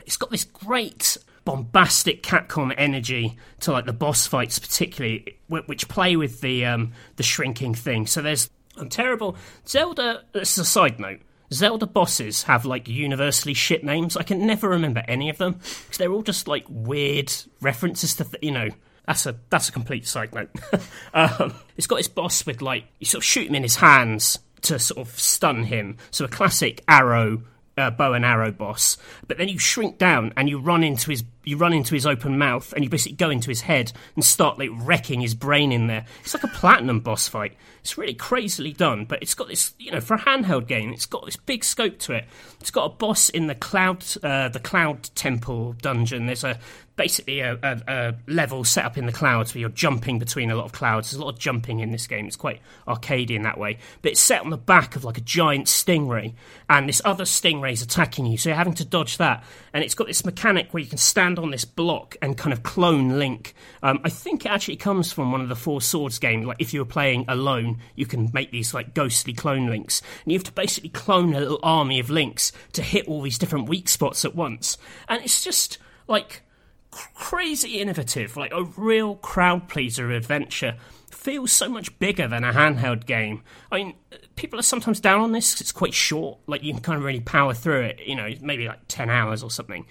It's 0.06 0.16
got 0.16 0.30
this 0.30 0.44
great 0.44 1.16
bombastic 1.48 2.22
Capcom 2.22 2.74
energy 2.76 3.38
to 3.60 3.72
like 3.72 3.86
the 3.86 3.92
boss 3.94 4.26
fights, 4.26 4.58
particularly, 4.58 5.38
which 5.48 5.88
play 5.88 6.14
with 6.14 6.42
the 6.42 6.66
um, 6.66 6.92
the 7.16 7.22
shrinking 7.22 7.72
thing. 7.72 8.06
So 8.06 8.20
there's 8.20 8.50
I'm 8.76 8.90
terrible 8.90 9.34
Zelda. 9.66 10.24
This 10.32 10.52
is 10.52 10.58
a 10.58 10.64
side 10.66 11.00
note. 11.00 11.20
Zelda 11.50 11.86
bosses 11.86 12.42
have 12.42 12.66
like 12.66 12.86
universally 12.86 13.54
shit 13.54 13.82
names. 13.82 14.14
I 14.14 14.24
can 14.24 14.46
never 14.46 14.68
remember 14.68 15.02
any 15.08 15.30
of 15.30 15.38
them 15.38 15.54
because 15.54 15.96
they're 15.96 16.12
all 16.12 16.22
just 16.22 16.48
like 16.48 16.66
weird 16.68 17.32
references 17.62 18.14
to 18.16 18.24
th- 18.24 18.42
you 18.42 18.52
know. 18.52 18.68
That's 19.06 19.24
a 19.24 19.36
that's 19.48 19.70
a 19.70 19.72
complete 19.72 20.06
side 20.06 20.34
note. 20.34 20.50
um, 21.14 21.54
it's 21.78 21.86
got 21.86 21.96
his 21.96 22.08
boss 22.08 22.44
with 22.44 22.60
like 22.60 22.84
you 22.98 23.06
sort 23.06 23.22
of 23.22 23.24
shoot 23.24 23.48
him 23.48 23.54
in 23.54 23.62
his 23.62 23.76
hands 23.76 24.38
to 24.62 24.78
sort 24.78 24.98
of 24.98 25.18
stun 25.18 25.64
him. 25.64 25.96
So 26.10 26.26
a 26.26 26.28
classic 26.28 26.84
arrow 26.86 27.42
uh, 27.78 27.90
bow 27.90 28.12
and 28.12 28.24
arrow 28.24 28.50
boss, 28.50 28.98
but 29.26 29.38
then 29.38 29.48
you 29.48 29.58
shrink 29.58 29.98
down 29.98 30.32
and 30.36 30.48
you 30.48 30.58
run 30.58 30.82
into 30.82 31.10
his 31.10 31.22
you 31.48 31.56
run 31.56 31.72
into 31.72 31.94
his 31.94 32.04
open 32.04 32.36
mouth 32.36 32.74
and 32.74 32.84
you 32.84 32.90
basically 32.90 33.16
go 33.16 33.30
into 33.30 33.48
his 33.48 33.62
head 33.62 33.90
and 34.14 34.22
start 34.22 34.58
like 34.58 34.68
wrecking 34.72 35.22
his 35.22 35.34
brain 35.34 35.72
in 35.72 35.86
there. 35.86 36.04
It's 36.20 36.34
like 36.34 36.44
a 36.44 36.48
platinum 36.48 37.00
boss 37.00 37.26
fight. 37.26 37.54
It's 37.80 37.96
really 37.96 38.12
crazily 38.12 38.74
done, 38.74 39.06
but 39.06 39.22
it's 39.22 39.34
got 39.34 39.48
this 39.48 39.72
you 39.78 39.90
know 39.90 40.00
for 40.00 40.14
a 40.14 40.18
handheld 40.18 40.66
game, 40.66 40.92
it's 40.92 41.06
got 41.06 41.24
this 41.24 41.36
big 41.36 41.64
scope 41.64 41.98
to 42.00 42.12
it. 42.12 42.26
It's 42.60 42.70
got 42.70 42.84
a 42.84 42.94
boss 42.94 43.30
in 43.30 43.46
the 43.46 43.54
cloud 43.54 44.04
uh, 44.22 44.50
the 44.50 44.60
cloud 44.60 45.04
temple 45.14 45.74
dungeon. 45.80 46.26
There's 46.26 46.44
a 46.44 46.58
basically 46.98 47.40
a, 47.40 47.58
a, 47.62 47.82
a, 47.88 48.14
level 48.26 48.64
set 48.64 48.84
up 48.84 48.98
in 48.98 49.06
the 49.06 49.12
clouds 49.12 49.54
where 49.54 49.60
you're 49.60 49.70
jumping 49.70 50.18
between 50.18 50.50
a 50.50 50.56
lot 50.56 50.66
of 50.66 50.72
clouds. 50.72 51.10
There's 51.10 51.20
a 51.20 51.24
lot 51.24 51.32
of 51.32 51.38
jumping 51.38 51.80
in 51.80 51.92
this 51.92 52.06
game. 52.06 52.26
It's 52.26 52.36
quite 52.36 52.60
arcadey 52.86 53.30
in 53.30 53.42
that 53.42 53.56
way. 53.56 53.78
But 54.02 54.12
it's 54.12 54.20
set 54.20 54.42
on 54.42 54.50
the 54.50 54.58
back 54.58 54.96
of 54.96 55.04
like 55.04 55.16
a 55.16 55.22
giant 55.22 55.68
stingray, 55.68 56.34
and 56.68 56.86
this 56.86 57.00
other 57.06 57.24
stingray 57.24 57.72
is 57.72 57.80
attacking 57.80 58.26
you, 58.26 58.36
so 58.36 58.50
you're 58.50 58.56
having 58.56 58.74
to 58.74 58.84
dodge 58.84 59.16
that. 59.16 59.44
And 59.72 59.82
it's 59.82 59.94
got 59.94 60.08
this 60.08 60.26
mechanic 60.26 60.74
where 60.74 60.82
you 60.82 60.88
can 60.88 60.98
stand 60.98 61.28
stand 61.28 61.38
on 61.38 61.50
this 61.50 61.64
block 61.64 62.16
and 62.22 62.38
kind 62.38 62.52
of 62.52 62.62
clone 62.62 63.18
Link. 63.18 63.54
Um, 63.82 64.00
I 64.02 64.08
think 64.08 64.46
it 64.46 64.48
actually 64.50 64.76
comes 64.76 65.12
from 65.12 65.30
one 65.30 65.40
of 65.40 65.48
the 65.48 65.56
Four 65.56 65.80
Swords 65.80 66.18
games. 66.18 66.46
Like 66.46 66.58
if 66.58 66.72
you 66.72 66.80
were 66.80 66.86
playing 66.86 67.26
alone, 67.28 67.78
you 67.96 68.06
can 68.06 68.30
make 68.32 68.50
these 68.50 68.72
like 68.72 68.94
ghostly 68.94 69.34
clone 69.34 69.66
links, 69.66 70.00
and 70.24 70.32
you 70.32 70.38
have 70.38 70.44
to 70.44 70.52
basically 70.52 70.88
clone 70.88 71.34
a 71.34 71.40
little 71.40 71.60
army 71.62 72.00
of 72.00 72.08
links 72.08 72.50
to 72.72 72.82
hit 72.82 73.06
all 73.06 73.20
these 73.20 73.36
different 73.36 73.68
weak 73.68 73.88
spots 73.88 74.24
at 74.24 74.34
once. 74.34 74.78
And 75.08 75.22
it's 75.22 75.44
just 75.44 75.78
like 76.06 76.42
crazy 76.90 77.78
innovative, 77.80 78.36
like 78.36 78.52
a 78.52 78.64
real 78.64 79.16
crowd 79.16 79.68
pleaser 79.68 80.10
adventure. 80.10 80.76
Feels 81.10 81.52
so 81.52 81.68
much 81.68 81.98
bigger 81.98 82.28
than 82.28 82.44
a 82.44 82.52
handheld 82.52 83.04
game. 83.04 83.42
I 83.72 83.78
mean, 83.78 83.94
people 84.36 84.58
are 84.58 84.62
sometimes 84.62 85.00
down 85.00 85.20
on 85.20 85.32
this. 85.32 85.60
It's 85.60 85.72
quite 85.72 85.94
short. 85.94 86.38
Like 86.46 86.62
you 86.62 86.72
can 86.72 86.82
kind 86.82 86.98
of 86.98 87.04
really 87.04 87.20
power 87.20 87.54
through 87.54 87.82
it. 87.82 88.00
You 88.06 88.14
know, 88.14 88.30
maybe 88.40 88.68
like 88.68 88.80
ten 88.88 89.10
hours 89.10 89.42
or 89.42 89.50
something. 89.50 89.86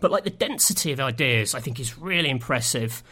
But 0.00 0.10
like 0.10 0.24
the 0.24 0.30
density 0.30 0.92
of 0.92 1.00
ideas, 1.00 1.54
I 1.54 1.60
think 1.60 1.78
is 1.78 1.98
really 1.98 2.30
impressive. 2.30 3.02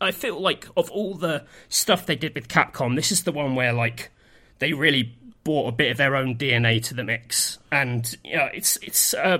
I 0.00 0.12
feel 0.12 0.40
like 0.40 0.68
of 0.76 0.90
all 0.90 1.14
the 1.14 1.44
stuff 1.68 2.06
they 2.06 2.14
did 2.14 2.34
with 2.34 2.46
Capcom, 2.46 2.94
this 2.94 3.10
is 3.10 3.24
the 3.24 3.32
one 3.32 3.54
where 3.54 3.72
like 3.72 4.10
they 4.58 4.72
really 4.72 5.16
brought 5.44 5.68
a 5.68 5.72
bit 5.72 5.90
of 5.90 5.96
their 5.96 6.14
own 6.14 6.36
DNA 6.36 6.82
to 6.84 6.94
the 6.94 7.04
mix, 7.04 7.58
and 7.72 8.16
yeah, 8.22 8.46
it's 8.52 8.76
it's. 8.82 9.14
Uh, 9.14 9.38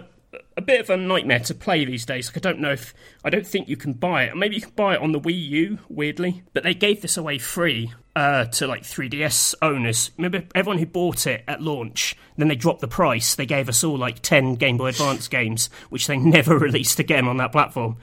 a 0.56 0.60
bit 0.60 0.80
of 0.80 0.90
a 0.90 0.96
nightmare 0.96 1.38
to 1.40 1.54
play 1.54 1.84
these 1.84 2.04
days. 2.04 2.28
Like 2.28 2.36
I 2.36 2.40
don't 2.40 2.60
know 2.60 2.72
if 2.72 2.94
I 3.24 3.30
don't 3.30 3.46
think 3.46 3.68
you 3.68 3.76
can 3.76 3.94
buy 3.94 4.24
it. 4.24 4.36
Maybe 4.36 4.56
you 4.56 4.62
can 4.62 4.72
buy 4.72 4.94
it 4.94 5.00
on 5.00 5.12
the 5.12 5.20
Wii 5.20 5.48
U, 5.48 5.78
weirdly. 5.88 6.42
But 6.52 6.64
they 6.64 6.74
gave 6.74 7.00
this 7.00 7.16
away 7.16 7.38
free 7.38 7.92
uh, 8.14 8.46
to 8.46 8.66
like 8.66 8.82
3DS 8.82 9.54
owners. 9.62 10.10
Remember 10.16 10.44
everyone 10.54 10.78
who 10.78 10.86
bought 10.86 11.26
it 11.26 11.44
at 11.48 11.62
launch. 11.62 12.16
Then 12.36 12.48
they 12.48 12.56
dropped 12.56 12.80
the 12.80 12.88
price. 12.88 13.34
They 13.34 13.46
gave 13.46 13.68
us 13.68 13.82
all 13.82 13.96
like 13.96 14.20
10 14.20 14.56
Game 14.56 14.76
Boy 14.76 14.88
Advance 14.88 15.28
games, 15.28 15.70
which 15.88 16.06
they 16.06 16.16
never 16.16 16.58
released 16.58 16.98
again 16.98 17.26
on 17.26 17.38
that 17.38 17.52
platform. 17.52 17.96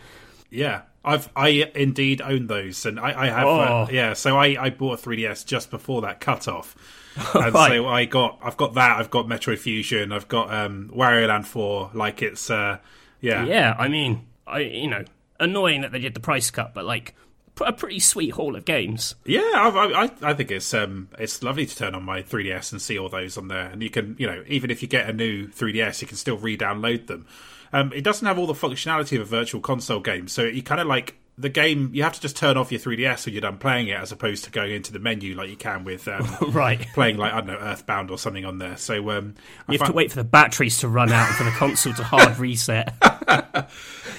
Yeah, 0.49 0.83
I've 1.03 1.29
I 1.35 1.71
indeed 1.75 2.21
own 2.21 2.47
those, 2.47 2.85
and 2.85 2.99
I, 2.99 3.23
I 3.23 3.25
have. 3.27 3.47
Uh, 3.47 3.49
oh. 3.49 3.59
Uh, 3.59 3.87
yeah, 3.91 4.13
so 4.13 4.37
I 4.37 4.57
I 4.59 4.69
bought 4.69 4.99
a 4.99 5.09
3DS 5.09 5.45
just 5.45 5.69
before 5.69 6.01
that 6.01 6.19
cut 6.19 6.47
off. 6.47 6.75
and 7.33 7.53
right. 7.53 7.71
so 7.71 7.87
I 7.87 8.05
got 8.05 8.39
I've 8.41 8.57
got 8.57 8.73
that 8.73 8.99
I've 8.99 9.09
got 9.09 9.27
Metroid 9.27 9.59
Fusion 9.59 10.11
I've 10.11 10.27
got 10.27 10.53
um 10.53 10.91
Wario 10.93 11.27
Land 11.27 11.47
4 11.47 11.91
like 11.93 12.21
it's 12.21 12.49
uh 12.49 12.79
yeah. 13.21 13.45
Yeah 13.45 13.75
I 13.77 13.87
mean 13.87 14.25
I 14.45 14.59
you 14.59 14.89
know 14.89 15.03
annoying 15.39 15.81
that 15.81 15.91
they 15.91 15.99
did 15.99 16.13
the 16.13 16.19
price 16.19 16.51
cut 16.51 16.73
but 16.73 16.85
like 16.85 17.15
a 17.61 17.71
pretty 17.71 17.99
sweet 17.99 18.31
haul 18.31 18.57
of 18.57 18.65
games. 18.65 19.15
Yeah 19.25 19.39
I, 19.41 20.03
I, 20.05 20.11
I 20.21 20.33
think 20.33 20.51
it's 20.51 20.73
um 20.73 21.07
it's 21.17 21.41
lovely 21.41 21.65
to 21.65 21.75
turn 21.75 21.95
on 21.95 22.03
my 22.03 22.21
3ds 22.21 22.73
and 22.73 22.81
see 22.81 22.99
all 22.99 23.07
those 23.07 23.37
on 23.37 23.47
there. 23.47 23.67
And 23.67 23.81
you 23.81 23.89
can 23.89 24.15
you 24.19 24.27
know 24.27 24.43
even 24.47 24.69
if 24.69 24.81
you 24.81 24.87
get 24.87 25.09
a 25.09 25.13
new 25.13 25.47
3ds 25.47 26.01
you 26.01 26.07
can 26.07 26.17
still 26.17 26.37
re-download 26.37 27.07
them. 27.07 27.25
Um 27.71 27.93
it 27.93 28.03
doesn't 28.03 28.27
have 28.27 28.37
all 28.37 28.47
the 28.47 28.53
functionality 28.53 29.15
of 29.15 29.21
a 29.21 29.25
virtual 29.25 29.61
console 29.61 30.01
game 30.01 30.27
so 30.27 30.43
you 30.43 30.63
kind 30.63 30.81
of 30.81 30.87
like 30.87 31.15
the 31.37 31.49
game 31.49 31.91
you 31.93 32.03
have 32.03 32.13
to 32.13 32.21
just 32.21 32.37
turn 32.37 32.55
off 32.55 32.71
your 32.71 32.79
3ds 32.79 33.25
when 33.25 33.33
you're 33.33 33.41
done 33.41 33.57
playing 33.57 33.87
it 33.89 33.99
as 33.99 34.11
opposed 34.11 34.45
to 34.45 34.51
going 34.51 34.71
into 34.71 34.93
the 34.93 34.99
menu 34.99 35.35
like 35.35 35.49
you 35.49 35.57
can 35.57 35.83
with 35.83 36.07
um, 36.07 36.25
right. 36.51 36.87
playing 36.93 37.17
like 37.17 37.33
i 37.33 37.37
don't 37.37 37.47
know 37.47 37.57
earthbound 37.59 38.09
or 38.09 38.17
something 38.17 38.45
on 38.45 38.57
there. 38.57 38.77
So 38.77 39.09
um, 39.11 39.35
you 39.69 39.77
have 39.77 39.87
to 39.87 39.93
wait 39.93 40.11
for 40.11 40.17
the 40.17 40.23
batteries 40.23 40.79
to 40.79 40.87
run 40.87 41.11
out 41.11 41.27
and 41.27 41.35
for 41.35 41.43
the 41.43 41.51
console 41.51 41.93
to 41.93 42.03
hard 42.03 42.37
reset. 42.39 42.93
Yeah 43.01 43.65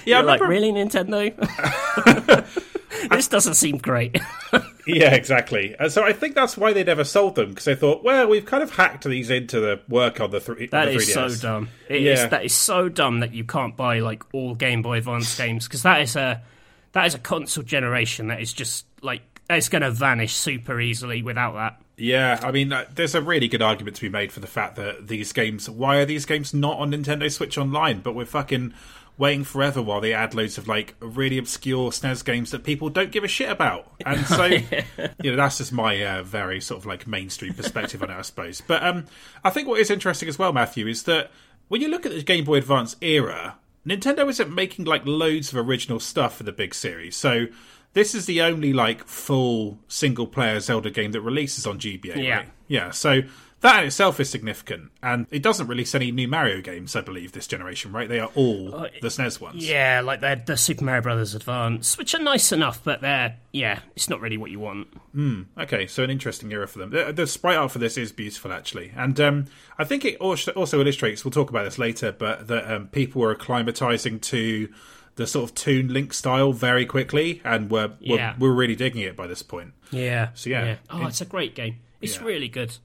you're 0.04 0.22
like 0.22 0.40
really 0.40 0.72
nintendo? 0.72 1.32
This 3.10 3.28
doesn't 3.28 3.54
seem 3.54 3.76
great. 3.76 4.16
Yeah 4.86 5.14
exactly. 5.14 5.76
And 5.78 5.92
so 5.92 6.02
i 6.02 6.12
think 6.12 6.34
that's 6.34 6.56
why 6.56 6.72
they 6.72 6.82
never 6.82 7.04
sold 7.04 7.34
them 7.34 7.50
because 7.50 7.64
they 7.64 7.74
thought 7.74 8.04
well 8.04 8.26
we've 8.26 8.46
kind 8.46 8.62
of 8.62 8.74
hacked 8.74 9.04
these 9.04 9.30
into 9.30 9.60
the 9.60 9.80
work 9.88 10.20
on 10.20 10.30
the, 10.30 10.40
th- 10.40 10.70
that 10.70 10.86
the 10.86 10.92
3ds 10.92 10.96
is 10.96 11.12
so 11.12 11.28
dumb. 11.28 11.68
It 11.88 12.02
yeah. 12.02 12.12
is, 12.12 12.30
that 12.30 12.44
is 12.44 12.54
so 12.54 12.88
dumb 12.88 13.20
that 13.20 13.34
you 13.34 13.44
can't 13.44 13.76
buy 13.76 14.00
like 14.00 14.22
all 14.32 14.54
game 14.54 14.82
boy 14.82 14.98
advance 14.98 15.36
games 15.36 15.66
because 15.66 15.82
that 15.82 16.00
is 16.00 16.16
a 16.16 16.42
that 16.96 17.04
is 17.04 17.14
a 17.14 17.18
console 17.18 17.62
generation 17.62 18.28
that 18.28 18.40
is 18.40 18.54
just 18.54 18.86
like 19.02 19.20
it's 19.50 19.68
going 19.68 19.82
to 19.82 19.90
vanish 19.90 20.34
super 20.34 20.80
easily 20.80 21.20
without 21.20 21.52
that. 21.52 21.78
Yeah, 21.98 22.40
I 22.42 22.50
mean, 22.52 22.72
uh, 22.72 22.86
there's 22.94 23.14
a 23.14 23.20
really 23.20 23.48
good 23.48 23.60
argument 23.60 23.96
to 23.96 24.02
be 24.02 24.08
made 24.08 24.32
for 24.32 24.40
the 24.40 24.46
fact 24.46 24.76
that 24.76 25.06
these 25.06 25.30
games. 25.34 25.68
Why 25.68 25.98
are 25.98 26.06
these 26.06 26.24
games 26.24 26.54
not 26.54 26.78
on 26.78 26.92
Nintendo 26.92 27.30
Switch 27.30 27.58
Online? 27.58 28.00
But 28.00 28.14
we're 28.14 28.24
fucking 28.24 28.72
waiting 29.18 29.44
forever 29.44 29.82
while 29.82 30.00
they 30.00 30.14
add 30.14 30.34
loads 30.34 30.56
of 30.56 30.68
like 30.68 30.94
really 31.00 31.36
obscure 31.36 31.90
SNES 31.90 32.24
games 32.24 32.50
that 32.52 32.64
people 32.64 32.88
don't 32.88 33.12
give 33.12 33.24
a 33.24 33.28
shit 33.28 33.50
about. 33.50 33.92
And 34.06 34.24
so, 34.26 34.44
you 35.22 35.30
know, 35.30 35.36
that's 35.36 35.58
just 35.58 35.74
my 35.74 36.02
uh, 36.02 36.22
very 36.22 36.62
sort 36.62 36.80
of 36.80 36.86
like 36.86 37.06
mainstream 37.06 37.52
perspective 37.52 38.02
on 38.02 38.08
it, 38.08 38.16
I 38.16 38.22
suppose. 38.22 38.62
But 38.66 38.82
um, 38.82 39.04
I 39.44 39.50
think 39.50 39.68
what 39.68 39.80
is 39.80 39.90
interesting 39.90 40.30
as 40.30 40.38
well, 40.38 40.54
Matthew, 40.54 40.86
is 40.86 41.02
that 41.02 41.30
when 41.68 41.82
you 41.82 41.88
look 41.88 42.06
at 42.06 42.12
the 42.12 42.22
Game 42.22 42.44
Boy 42.44 42.56
Advance 42.56 42.96
era, 43.02 43.56
Nintendo 43.86 44.28
isn't 44.28 44.52
making 44.52 44.84
like 44.84 45.06
loads 45.06 45.52
of 45.52 45.58
original 45.58 46.00
stuff 46.00 46.36
for 46.36 46.42
the 46.42 46.52
big 46.52 46.74
series. 46.74 47.16
So 47.16 47.46
this 47.92 48.14
is 48.14 48.26
the 48.26 48.42
only 48.42 48.72
like 48.72 49.06
full 49.06 49.78
single 49.88 50.26
player 50.26 50.60
Zelda 50.60 50.90
game 50.90 51.12
that 51.12 51.20
releases 51.20 51.66
on 51.66 51.78
GBA. 51.78 52.16
Yeah. 52.22 52.36
Right? 52.36 52.48
Yeah. 52.68 52.90
So 52.90 53.22
that 53.60 53.80
in 53.80 53.86
itself 53.86 54.20
is 54.20 54.28
significant, 54.28 54.90
and 55.02 55.26
it 55.30 55.42
doesn't 55.42 55.66
release 55.66 55.94
any 55.94 56.10
new 56.10 56.28
Mario 56.28 56.60
games, 56.60 56.94
I 56.94 57.00
believe, 57.00 57.32
this 57.32 57.46
generation, 57.46 57.90
right? 57.90 58.08
They 58.08 58.20
are 58.20 58.30
all 58.34 58.74
uh, 58.74 58.88
the 59.00 59.08
SNES 59.08 59.40
ones. 59.40 59.66
Yeah, 59.66 60.02
like 60.04 60.20
they're 60.20 60.36
the 60.36 60.56
Super 60.56 60.84
Mario 60.84 61.02
Brothers 61.02 61.34
Advance, 61.34 61.96
which 61.96 62.14
are 62.14 62.22
nice 62.22 62.52
enough, 62.52 62.84
but 62.84 63.00
they're 63.00 63.36
yeah, 63.52 63.80
it's 63.94 64.10
not 64.10 64.20
really 64.20 64.36
what 64.36 64.50
you 64.50 64.60
want. 64.60 64.88
Mm, 65.14 65.46
okay, 65.58 65.86
so 65.86 66.04
an 66.04 66.10
interesting 66.10 66.52
era 66.52 66.68
for 66.68 66.78
them. 66.78 66.90
The, 66.90 67.12
the, 67.12 67.26
sprite 67.26 67.56
art 67.56 67.72
for 67.72 67.78
this 67.78 67.96
is 67.96 68.12
beautiful, 68.12 68.52
actually, 68.52 68.92
and 68.94 69.18
um, 69.20 69.46
I 69.78 69.84
think 69.84 70.04
it 70.04 70.16
also 70.18 70.80
illustrates. 70.80 71.24
We'll 71.24 71.32
talk 71.32 71.48
about 71.48 71.64
this 71.64 71.78
later, 71.78 72.12
but 72.12 72.48
that 72.48 72.70
um, 72.70 72.88
people 72.88 73.22
were 73.22 73.34
acclimatizing 73.34 74.20
to 74.22 74.68
the 75.16 75.26
sort 75.26 75.48
of 75.48 75.54
Toon 75.54 75.92
Link 75.92 76.12
style 76.12 76.52
very 76.52 76.86
quickly, 76.86 77.40
and 77.42 77.70
we're, 77.70 77.92
yeah. 78.00 78.34
were 78.38 78.52
really 78.52 78.76
digging 78.76 79.02
it 79.02 79.16
by 79.16 79.26
this 79.26 79.42
point. 79.42 79.72
Yeah. 79.90 80.28
So 80.34 80.50
yeah. 80.50 80.64
yeah. 80.64 80.76
Oh, 80.90 81.06
it's 81.06 81.22
a 81.22 81.24
great 81.24 81.54
game. 81.54 81.76
It's 82.00 82.16
yeah. 82.16 82.24
really 82.24 82.48
good. 82.48 82.76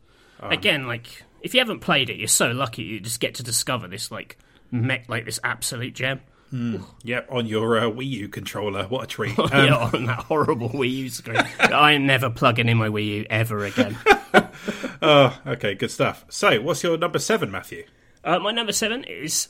Um, 0.41 0.51
Again, 0.51 0.87
like 0.87 1.23
if 1.41 1.53
you 1.53 1.59
haven't 1.59 1.79
played 1.79 2.09
it, 2.09 2.17
you're 2.17 2.27
so 2.27 2.51
lucky 2.51 2.83
you 2.83 2.99
just 2.99 3.19
get 3.19 3.35
to 3.35 3.43
discover 3.43 3.87
this 3.87 4.11
like 4.11 4.37
me- 4.71 5.03
like 5.07 5.25
this 5.25 5.39
absolute 5.43 5.93
gem. 5.93 6.21
Mm, 6.53 6.83
yep, 7.03 7.27
on 7.31 7.45
your 7.45 7.77
uh, 7.77 7.83
Wii 7.83 8.09
U 8.09 8.27
controller. 8.27 8.83
What 8.83 9.03
a 9.03 9.07
treat! 9.07 9.37
Um, 9.39 9.49
yeah, 9.51 9.75
on 9.75 10.05
that 10.07 10.19
horrible 10.19 10.69
Wii 10.69 10.91
U 10.91 11.09
screen. 11.09 11.37
I 11.59 11.93
am 11.93 12.05
never 12.05 12.29
plugging 12.29 12.67
in 12.67 12.77
my 12.77 12.89
Wii 12.89 13.05
U 13.05 13.25
ever 13.29 13.65
again. 13.65 13.97
oh, 15.01 15.39
okay, 15.47 15.75
good 15.75 15.91
stuff. 15.91 16.25
So, 16.29 16.61
what's 16.61 16.83
your 16.83 16.97
number 16.97 17.19
seven, 17.19 17.51
Matthew? 17.51 17.85
Uh, 18.23 18.39
my 18.39 18.51
number 18.51 18.73
seven 18.73 19.03
is 19.05 19.47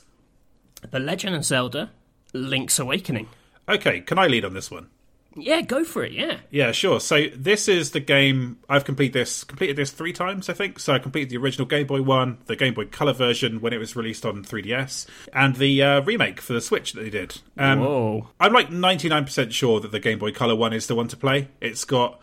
The 0.91 0.99
Legend 0.99 1.35
of 1.35 1.43
Zelda: 1.43 1.91
Link's 2.33 2.77
Awakening. 2.77 3.29
Okay, 3.67 4.01
can 4.01 4.19
I 4.19 4.27
lead 4.27 4.45
on 4.45 4.53
this 4.53 4.69
one? 4.69 4.89
Yeah, 5.35 5.61
go 5.61 5.83
for 5.85 6.03
it. 6.03 6.11
Yeah. 6.11 6.39
Yeah, 6.49 6.71
sure. 6.71 6.99
So 6.99 7.27
this 7.33 7.67
is 7.67 7.91
the 7.91 7.99
game 7.99 8.57
I've 8.67 8.83
completed 8.83 9.13
this 9.13 9.43
completed 9.43 9.77
this 9.77 9.91
three 9.91 10.11
times, 10.11 10.49
I 10.49 10.53
think. 10.53 10.79
So 10.79 10.93
I 10.93 10.99
completed 10.99 11.29
the 11.29 11.37
original 11.37 11.65
Game 11.65 11.87
Boy 11.87 12.01
one, 12.01 12.39
the 12.45 12.55
Game 12.55 12.73
Boy 12.73 12.85
Color 12.85 13.13
version 13.13 13.61
when 13.61 13.71
it 13.71 13.77
was 13.77 13.95
released 13.95 14.25
on 14.25 14.43
3DS, 14.43 15.07
and 15.33 15.55
the 15.55 15.81
uh, 15.81 16.01
remake 16.01 16.41
for 16.41 16.53
the 16.53 16.61
Switch 16.61 16.93
that 16.93 17.01
they 17.01 17.09
did. 17.09 17.39
Um, 17.57 17.79
Whoa! 17.79 18.27
I'm 18.39 18.51
like 18.53 18.69
99% 18.69 19.51
sure 19.51 19.79
that 19.79 19.91
the 19.91 19.99
Game 19.99 20.19
Boy 20.19 20.31
Color 20.31 20.55
one 20.55 20.73
is 20.73 20.87
the 20.87 20.95
one 20.95 21.07
to 21.07 21.17
play. 21.17 21.47
It's 21.61 21.85
got, 21.85 22.19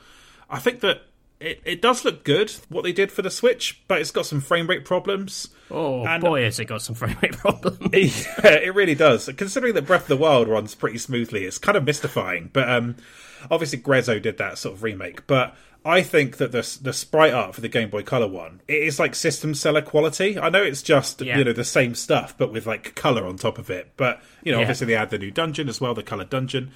I 0.50 0.58
think 0.58 0.80
that 0.80 1.02
it, 1.40 1.60
it 1.64 1.82
does 1.82 2.04
look 2.04 2.24
good 2.24 2.50
what 2.68 2.82
they 2.82 2.92
did 2.92 3.12
for 3.12 3.22
the 3.22 3.30
Switch, 3.30 3.82
but 3.86 4.00
it's 4.00 4.10
got 4.10 4.26
some 4.26 4.40
frame 4.40 4.66
rate 4.66 4.84
problems. 4.84 5.48
Oh 5.70 6.04
and 6.04 6.22
boy, 6.22 6.42
has 6.42 6.58
it 6.58 6.64
got 6.64 6.82
some 6.82 6.94
frame 6.94 7.16
rate 7.22 7.36
problems! 7.36 7.78
yeah, 7.92 8.54
it 8.54 8.74
really 8.74 8.94
does. 8.94 9.28
Considering 9.36 9.74
that 9.74 9.86
Breath 9.86 10.02
of 10.02 10.08
the 10.08 10.16
Wild 10.16 10.48
runs 10.48 10.74
pretty 10.74 10.98
smoothly, 10.98 11.44
it's 11.44 11.58
kind 11.58 11.76
of 11.76 11.84
mystifying. 11.84 12.50
But 12.52 12.68
um, 12.68 12.96
obviously, 13.50 13.78
Grezzo 13.78 14.20
did 14.20 14.38
that 14.38 14.58
sort 14.58 14.74
of 14.74 14.82
remake. 14.82 15.26
But 15.26 15.56
I 15.84 16.02
think 16.02 16.38
that 16.38 16.52
the 16.52 16.78
the 16.82 16.92
sprite 16.92 17.32
art 17.32 17.54
for 17.54 17.60
the 17.60 17.68
Game 17.68 17.90
Boy 17.90 18.02
Color 18.02 18.28
one 18.28 18.60
it 18.66 18.82
is 18.82 18.98
like 18.98 19.14
system 19.14 19.54
seller 19.54 19.82
quality. 19.82 20.38
I 20.38 20.48
know 20.48 20.62
it's 20.62 20.82
just 20.82 21.20
yeah. 21.20 21.38
you 21.38 21.44
know 21.44 21.52
the 21.52 21.64
same 21.64 21.94
stuff, 21.94 22.36
but 22.36 22.52
with 22.52 22.66
like 22.66 22.94
color 22.94 23.24
on 23.24 23.36
top 23.36 23.58
of 23.58 23.70
it. 23.70 23.92
But 23.96 24.20
you 24.42 24.52
know, 24.52 24.58
yeah. 24.58 24.62
obviously 24.62 24.88
they 24.88 24.96
add 24.96 25.10
the 25.10 25.18
new 25.18 25.30
dungeon 25.30 25.68
as 25.68 25.80
well, 25.80 25.94
the 25.94 26.02
color 26.02 26.24
dungeon. 26.24 26.72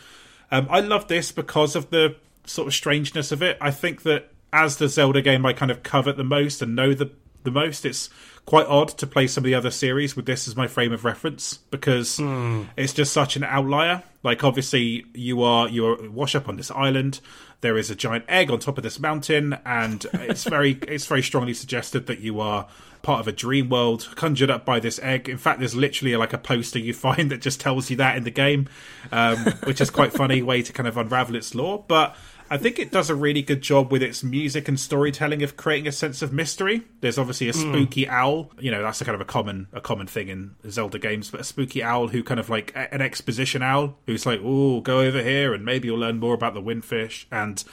Um, 0.53 0.69
I 0.71 0.81
love 0.81 1.09
this 1.09 1.33
because 1.33 1.75
of 1.75 1.91
the 1.91 2.17
sort 2.45 2.69
of 2.69 2.75
strangeness 2.75 3.33
of 3.33 3.43
it. 3.43 3.57
I 3.61 3.71
think 3.71 4.03
that 4.03 4.31
as 4.53 4.77
the 4.77 4.89
Zelda 4.89 5.23
game 5.23 5.47
I 5.47 5.53
kind 5.53 5.71
of 5.71 5.83
covet 5.83 6.17
the 6.17 6.25
most 6.25 6.63
and 6.63 6.77
know 6.77 6.95
the 6.95 7.11
the 7.45 7.51
most, 7.51 7.85
it's 7.85 8.09
quite 8.45 8.67
odd 8.67 8.89
to 8.89 9.07
play 9.07 9.27
some 9.27 9.43
of 9.43 9.47
the 9.47 9.55
other 9.55 9.71
series 9.71 10.17
with 10.17 10.27
this 10.27 10.49
as 10.49 10.57
my 10.57 10.67
frame 10.67 10.93
of 10.93 11.05
reference 11.05 11.59
because 11.71 12.19
mm. 12.19 12.67
it's 12.77 12.93
just 12.93 13.13
such 13.13 13.37
an 13.37 13.45
outlier. 13.45 14.03
Like 14.23 14.45
obviously 14.45 15.05
you 15.15 15.43
are 15.43 15.69
you 15.69 15.87
are 15.87 16.11
wash 16.11 16.35
up 16.35 16.49
on 16.49 16.57
this 16.57 16.71
island. 16.71 17.21
There 17.61 17.77
is 17.77 17.91
a 17.91 17.95
giant 17.95 18.25
egg 18.29 18.51
on 18.51 18.59
top 18.59 18.77
of 18.77 18.83
this 18.83 18.99
mountain, 18.99 19.57
and 19.65 20.05
it's 20.15 20.45
very 20.45 20.73
it's 20.89 21.07
very 21.07 21.23
strongly 21.23 21.55
suggested 21.55 22.07
that 22.07 22.21
you 22.21 22.41
are 22.41 22.69
part 23.03 23.21
of 23.21 23.27
a 23.27 23.33
dream 23.33 23.69
world 23.69 24.09
conjured 24.15 24.51
up 24.51 24.65
by 24.65 24.79
this 24.79 25.01
egg. 25.01 25.29
In 25.29 25.39
fact, 25.39 25.59
there's 25.59 25.75
literally 25.75 26.17
like 26.17 26.33
a 26.33 26.39
poster 26.39 26.79
you 26.79 26.95
find 26.95 27.31
that 27.33 27.41
just 27.41 27.61
tells 27.61 27.91
you 27.91 27.97
that 27.97 28.17
in 28.17 28.25
the 28.25 28.31
game, 28.31 28.69
um, 29.11 29.39
which 29.65 29.81
is 29.81 29.91
quite 29.91 30.13
funny 30.13 30.43
way 30.43 30.63
to 30.63 30.73
kind 30.73 30.89
of 30.89 30.97
unravel 30.97 31.37
its 31.37 31.55
lore. 31.55 31.85
But 31.87 32.17
I 32.53 32.59
think 32.59 32.79
it 32.79 32.91
does 32.91 33.09
a 33.09 33.15
really 33.15 33.41
good 33.41 33.63
job 33.63 33.91
with 33.91 34.03
its 34.03 34.23
music 34.23 34.69
and 34.69 34.79
storytelling 34.79 35.43
of 35.43 35.57
creating 35.57 35.89
a 35.89 35.93
sense 35.93 36.21
of 36.21 36.35
mystery. 36.35 36.83
There's 37.01 37.17
obviously 37.17 37.49
a 37.49 37.55
spooky 37.55 38.05
mm. 38.05 38.11
owl. 38.11 38.51
You 38.61 38.71
know, 38.71 38.83
that's 38.83 39.01
a 39.01 39.07
kind 39.07 39.15
of 39.15 39.23
a 39.23 39.25
common 39.25 39.69
a 39.73 39.81
common 39.81 40.07
thing 40.07 40.29
in 40.29 40.55
Zelda 40.69 40.99
games, 40.99 41.31
but 41.31 41.41
a 41.41 41.45
spooky 41.45 41.83
owl 41.83 42.09
who 42.09 42.23
kind 42.23 42.39
of 42.39 42.51
like 42.51 42.71
an 42.77 43.01
exposition 43.01 43.63
owl 43.63 43.97
who's 44.05 44.27
like, 44.27 44.41
"Oh, 44.45 44.83
go 44.83 45.01
over 45.01 45.23
here 45.23 45.55
and 45.55 45.65
maybe 45.65 45.89
you'll 45.89 45.97
learn 45.97 46.19
more 46.19 46.35
about 46.35 46.53
the 46.53 46.61
windfish." 46.61 47.25
And 47.33 47.65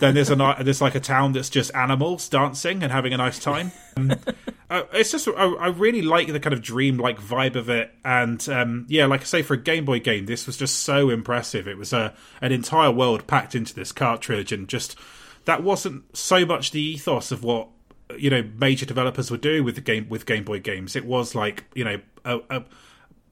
then 0.00 0.16
there's 0.16 0.30
a 0.30 0.56
there's 0.62 0.82
like 0.82 0.96
a 0.96 1.00
town 1.00 1.30
that's 1.30 1.48
just 1.48 1.72
animals 1.72 2.28
dancing 2.28 2.82
and 2.82 2.90
having 2.90 3.14
a 3.14 3.18
nice 3.18 3.38
time. 3.38 3.70
Um, 3.96 4.12
uh, 4.70 4.82
it's 4.92 5.12
just 5.12 5.28
I, 5.28 5.32
I, 5.32 5.68
really 5.68 6.02
like 6.02 6.28
the 6.28 6.40
kind 6.40 6.52
of 6.52 6.62
dream 6.62 6.98
like 6.98 7.20
vibe 7.20 7.56
of 7.56 7.70
it, 7.70 7.92
and 8.04 8.46
um, 8.48 8.86
yeah, 8.88 9.06
like 9.06 9.22
I 9.22 9.24
say, 9.24 9.42
for 9.42 9.54
a 9.54 9.58
Game 9.58 9.84
Boy 9.84 10.00
game, 10.00 10.26
this 10.26 10.46
was 10.46 10.56
just 10.56 10.80
so 10.80 11.08
impressive. 11.08 11.68
It 11.68 11.78
was 11.78 11.92
a 11.92 12.14
an 12.40 12.52
entire 12.52 12.90
world 12.90 13.26
packed 13.26 13.54
into 13.54 13.74
this 13.74 13.92
cartridge, 14.08 14.52
and 14.52 14.68
just 14.68 14.96
that 15.44 15.62
wasn't 15.62 16.16
so 16.16 16.44
much 16.44 16.70
the 16.70 16.80
ethos 16.80 17.30
of 17.32 17.42
what 17.42 17.68
you 18.16 18.30
know 18.30 18.42
major 18.58 18.86
developers 18.86 19.30
were 19.30 19.36
doing 19.36 19.64
with 19.64 19.74
the 19.74 19.80
game 19.80 20.08
with 20.08 20.26
Game 20.26 20.44
Boy 20.44 20.60
games. 20.60 20.96
It 20.96 21.04
was 21.04 21.34
like 21.34 21.64
you 21.74 21.84
know 21.84 22.00
a, 22.24 22.40
a 22.50 22.64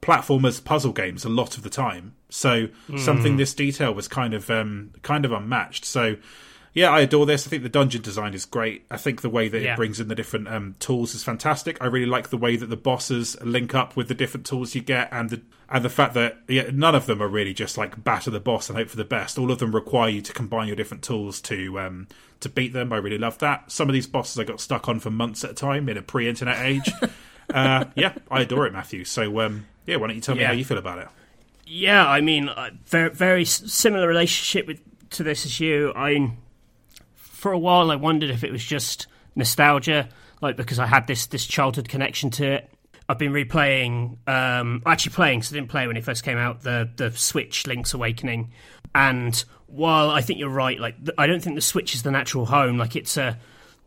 platformers, 0.01 0.63
puzzle 0.63 0.93
games 0.93 1.25
a 1.25 1.29
lot 1.29 1.57
of 1.57 1.63
the 1.63 1.69
time. 1.69 2.13
So 2.29 2.67
mm. 2.89 2.99
something 2.99 3.37
this 3.37 3.53
detail 3.53 3.93
was 3.93 4.07
kind 4.07 4.33
of 4.33 4.49
um, 4.49 4.91
kind 5.01 5.25
of 5.25 5.31
unmatched. 5.31 5.85
So 5.85 6.17
yeah, 6.77 6.91
I 6.91 6.99
adore 6.99 7.25
this. 7.25 7.47
I 7.47 7.49
think 7.49 7.63
the 7.63 7.69
dungeon 7.69 8.03
design 8.03 8.35
is 8.35 8.45
great. 8.45 8.85
I 8.91 8.97
think 8.97 9.23
the 9.23 9.31
way 9.31 9.49
that 9.49 9.63
yeah. 9.63 9.73
it 9.73 9.77
brings 9.77 9.99
in 9.99 10.09
the 10.09 10.13
different 10.13 10.47
um, 10.47 10.75
tools 10.77 11.15
is 11.15 11.23
fantastic. 11.23 11.75
I 11.81 11.87
really 11.87 12.05
like 12.05 12.29
the 12.29 12.37
way 12.37 12.55
that 12.55 12.67
the 12.67 12.77
bosses 12.77 13.35
link 13.41 13.73
up 13.73 13.95
with 13.95 14.09
the 14.09 14.13
different 14.13 14.45
tools 14.45 14.75
you 14.75 14.81
get, 14.81 15.09
and 15.11 15.31
the 15.31 15.41
and 15.69 15.83
the 15.83 15.89
fact 15.89 16.13
that 16.13 16.37
yeah, 16.47 16.69
none 16.71 16.93
of 16.93 17.07
them 17.07 17.19
are 17.19 17.27
really 17.27 17.55
just 17.55 17.79
like 17.79 18.03
batter 18.03 18.29
the 18.29 18.39
boss 18.39 18.69
and 18.69 18.77
hope 18.77 18.89
for 18.89 18.95
the 18.95 19.03
best. 19.03 19.39
All 19.39 19.49
of 19.49 19.57
them 19.57 19.73
require 19.73 20.09
you 20.09 20.21
to 20.21 20.31
combine 20.31 20.67
your 20.67 20.75
different 20.75 21.03
tools 21.03 21.41
to 21.41 21.79
um, 21.79 22.07
to 22.41 22.49
beat 22.49 22.73
them. 22.73 22.93
I 22.93 22.97
really 22.97 23.17
love 23.17 23.39
that. 23.39 23.71
Some 23.71 23.89
of 23.89 23.93
these 23.93 24.05
bosses 24.05 24.37
I 24.37 24.43
got 24.43 24.61
stuck 24.61 24.87
on 24.87 24.99
for 24.99 25.09
months 25.09 25.43
at 25.43 25.49
a 25.49 25.55
time 25.55 25.89
in 25.89 25.97
a 25.97 26.03
pre-internet 26.03 26.63
age. 26.63 26.91
uh, 27.55 27.85
yeah, 27.95 28.13
I 28.29 28.41
adore 28.41 28.67
it, 28.67 28.73
Matthew. 28.73 29.03
So 29.03 29.39
um, 29.39 29.65
yeah, 29.87 29.95
why 29.95 30.05
don't 30.05 30.15
you 30.15 30.21
tell 30.21 30.35
me 30.35 30.43
how 30.43 30.51
you 30.51 30.63
feel 30.63 30.77
about 30.77 30.99
it? 30.99 31.07
Yeah, 31.65 32.07
I 32.07 32.21
mean, 32.21 32.49
uh, 32.49 32.69
very 32.85 33.09
very 33.09 33.45
similar 33.45 34.07
relationship 34.07 34.67
with 34.67 34.79
to 35.09 35.23
this 35.23 35.43
as 35.43 35.59
you. 35.59 35.91
I 35.95 36.33
for 37.37 37.51
a 37.51 37.59
while 37.59 37.91
I 37.91 37.95
wondered 37.95 38.31
if 38.31 38.43
it 38.43 38.51
was 38.51 38.63
just 38.63 39.05
nostalgia, 39.35 40.09
like 40.41 40.57
because 40.57 40.79
I 40.79 40.87
had 40.87 41.05
this 41.05 41.27
this 41.27 41.45
childhood 41.45 41.87
connection 41.87 42.31
to 42.31 42.45
it. 42.45 42.69
I've 43.07 43.19
been 43.19 43.31
replaying, 43.31 44.17
um, 44.27 44.81
actually 44.85 45.13
playing, 45.13 45.39
because 45.39 45.53
I 45.53 45.55
didn't 45.55 45.69
play 45.69 45.87
when 45.87 45.95
it 45.95 46.03
first 46.03 46.23
came 46.23 46.37
out, 46.37 46.63
the 46.63 46.89
the 46.95 47.11
Switch 47.11 47.67
Link's 47.67 47.93
Awakening, 47.93 48.51
and 48.95 49.45
while 49.67 50.09
I 50.09 50.21
think 50.21 50.39
you're 50.39 50.49
right, 50.49 50.79
like 50.79 50.95
I 51.17 51.27
don't 51.27 51.41
think 51.41 51.55
the 51.55 51.61
Switch 51.61 51.93
is 51.93 52.01
the 52.01 52.11
natural 52.11 52.47
home. 52.47 52.79
Like 52.79 52.95
it's 52.95 53.17
a 53.17 53.37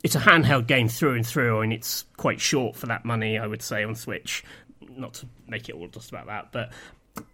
it's 0.05 0.15
a 0.15 0.21
handheld 0.21 0.69
game 0.69 0.89
through 0.89 1.17
and 1.17 1.27
through, 1.27 1.61
and 1.61 1.73
it's 1.73 2.05
quite 2.17 2.41
short 2.41 2.77
for 2.77 2.87
that 2.87 3.05
money, 3.05 3.37
I 3.37 3.49
would 3.49 3.63
say, 3.63 3.83
on 3.83 3.97
Switch. 3.97 4.45
Not 4.97 5.15
to 5.15 5.27
make 5.49 5.69
it 5.69 5.75
all 5.75 5.89
just 5.89 6.11
about 6.11 6.27
that, 6.27 6.53
but 6.53 6.71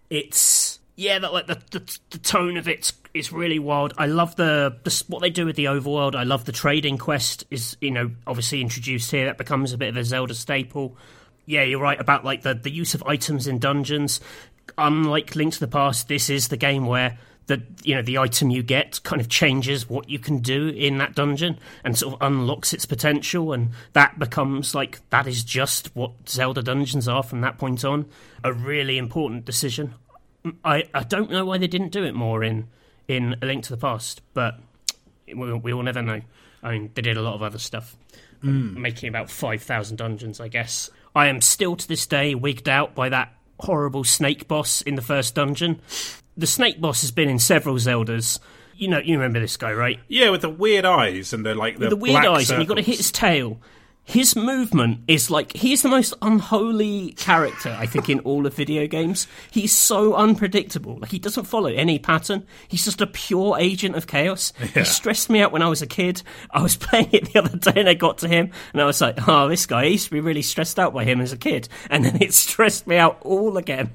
it's 0.09 0.80
yeah, 0.97 1.18
that 1.18 1.32
like 1.34 1.47
the, 1.47 1.60
the, 1.70 1.98
the 2.10 2.18
tone 2.18 2.56
of 2.56 2.68
it 2.68 2.93
is 3.16 3.32
really 3.32 3.59
wild. 3.59 3.94
I 3.98 4.06
love 4.06 4.36
the, 4.36 4.76
the 4.84 5.05
what 5.09 5.20
they 5.22 5.30
do 5.30 5.47
with 5.47 5.56
the 5.56 5.66
overworld. 5.66 6.14
I 6.14 6.24
love 6.24 6.44
the 6.44 6.52
trading 6.52 6.98
quest 6.98 7.44
is 7.51 7.76
you 7.80 7.90
know 7.90 8.10
obviously 8.26 8.60
introduced 8.60 9.10
here. 9.10 9.26
That 9.26 9.38
becomes 9.38 9.72
a 9.72 9.78
bit 9.78 9.88
of 9.88 9.97
a 9.97 10.05
Zelda 10.05 10.34
staple. 10.34 10.97
Yeah, 11.47 11.62
you're 11.62 11.80
right 11.80 12.01
about 12.01 12.24
like 12.24 12.43
the 12.43 12.55
the 12.55 12.70
use 12.70 12.94
of 12.94 13.02
items 13.05 13.47
in 13.47 13.59
dungeons. 13.59 14.20
Unlike 14.78 15.36
Link 15.36 15.55
to 15.55 15.60
the 15.60 15.68
Past, 15.68 16.09
this 16.09 16.28
is 16.28 16.48
the 16.48 16.56
game 16.56 16.86
where 16.86 17.18
the 17.47 17.62
you 17.82 17.94
know 17.94 18.02
the 18.02 18.18
item 18.18 18.51
you 18.51 18.62
get 18.62 19.02
kind 19.02 19.20
of 19.20 19.28
changes 19.28 19.88
what 19.88 20.09
you 20.09 20.18
can 20.18 20.38
do 20.38 20.68
in 20.68 20.98
that 20.98 21.14
dungeon 21.14 21.59
and 21.84 21.97
sort 21.97 22.14
of 22.14 22.22
unlocks 22.22 22.72
its 22.72 22.86
potential 22.86 23.52
and 23.52 23.70
that 23.93 24.18
becomes 24.18 24.74
like 24.74 24.98
that 25.10 25.26
is 25.26 25.44
just 25.44 25.94
what 25.94 26.10
Zelda 26.28 26.62
dungeons 26.62 27.06
are 27.06 27.22
from 27.22 27.40
that 27.43 27.56
point 27.56 27.84
on 27.84 28.06
a 28.43 28.52
really 28.52 28.98
important 28.98 29.44
decision 29.44 29.94
I, 30.64 30.88
I 30.93 31.05
don't 31.05 31.30
know 31.30 31.44
why 31.44 31.59
they 31.59 31.66
didn't 31.66 31.93
do 31.93 32.05
it 32.05 32.14
more 32.14 32.43
in 32.43 32.68
in 33.09 33.37
A 33.43 33.47
Link 33.47 33.65
to 33.65 33.70
the 33.70 33.77
Past, 33.77 34.23
but 34.35 34.59
we, 35.27 35.35
we 35.35 35.73
will 35.73 35.83
never 35.83 36.03
know. 36.03 36.20
I 36.62 36.73
mean, 36.73 36.91
they 36.95 37.03
did 37.03 37.16
a 37.16 37.23
lot 37.23 37.35
of 37.35 37.43
other 37.43 37.59
stuff, 37.59 37.97
mm. 38.43 38.74
making 38.77 39.09
about 39.09 39.31
five 39.31 39.62
thousand 39.62 39.97
dungeons, 39.97 40.41
I 40.41 40.49
guess. 40.49 40.91
I 41.15 41.28
am 41.28 41.41
still 41.41 41.77
to 41.77 41.89
this 41.89 42.07
day 42.07 42.35
wigged 42.35 42.69
out 42.69 42.95
by 42.95 43.09
that 43.09 43.33
horrible 43.61 44.05
snake 44.05 44.49
boss 44.49 44.83
in 44.83 44.97
the 44.97 45.03
first 45.03 45.35
dungeon. 45.35 45.81
The 46.37 46.47
snake 46.47 46.81
boss 46.81 47.01
has 47.01 47.11
been 47.11 47.28
in 47.28 47.39
several 47.39 47.77
Zeldas. 47.77 48.39
You 48.74 48.89
know, 48.89 48.99
you 48.99 49.16
remember 49.16 49.41
this 49.41 49.57
guy, 49.57 49.73
right? 49.73 49.99
Yeah, 50.09 50.28
with 50.28 50.43
the 50.43 50.51
weird 50.51 50.85
eyes 50.85 51.33
and 51.33 51.47
the 51.47 51.55
like 51.55 51.78
the, 51.78 51.89
the 51.89 51.97
weird 51.97 52.16
eyes, 52.16 52.49
circles. 52.49 52.51
and 52.51 52.62
you 52.62 52.69
got 52.69 52.74
to 52.74 52.83
hit 52.83 52.99
his 52.99 53.11
tail, 53.11 53.59
his 54.07 54.37
movement 54.37 55.01
is 55.09 55.33
like 55.33 55.53
he's 55.53 55.83
the 55.83 55.89
most 55.89 56.15
unholy 56.23 57.11
character 57.15 57.77
I 57.77 57.87
think 57.87 58.09
in 58.09 58.20
all 58.20 58.47
of 58.47 58.55
video 58.55 58.87
games. 58.87 59.27
He's 59.51 59.77
so 59.77 60.15
unpredictable. 60.15 60.99
Like 61.01 61.11
he 61.11 61.19
doesn't 61.19 61.45
follow 61.45 61.70
any 61.70 61.99
pattern. 61.99 62.47
He's 62.69 62.85
just 62.85 63.01
a 63.01 63.09
pure 63.09 63.59
agent 63.59 63.97
of 63.97 64.07
chaos. 64.07 64.53
Yeah. 64.61 64.66
He 64.66 64.85
stressed 64.85 65.28
me 65.28 65.41
out 65.41 65.51
when 65.51 65.62
I 65.62 65.69
was 65.69 65.83
a 65.83 65.89
kid. 65.89 66.23
I 66.53 66.62
was 66.62 66.77
playing 66.77 67.11
it 67.12 67.33
the 67.33 67.41
other 67.41 67.59
day 67.59 67.81
and 67.81 67.89
I 67.89 67.95
got 67.95 68.19
to 68.19 68.28
him 68.28 68.53
and 68.73 68.81
I 68.81 68.87
was 68.87 69.01
like, 69.01 69.27
"Oh, 69.27 69.49
this 69.49 69.66
guy 69.66 69.81
I 69.81 69.87
used 69.87 70.05
to 70.05 70.12
be 70.12 70.20
really 70.20 70.43
stressed 70.43 70.78
out 70.78 70.95
by 70.95 71.03
him 71.03 71.20
as 71.20 71.33
a 71.33 71.37
kid." 71.37 71.69
And 71.91 72.05
then 72.05 72.23
it 72.23 72.33
stressed 72.47 72.87
me 72.87 72.97
out 72.99 73.19
all 73.23 73.57
again. 73.57 73.91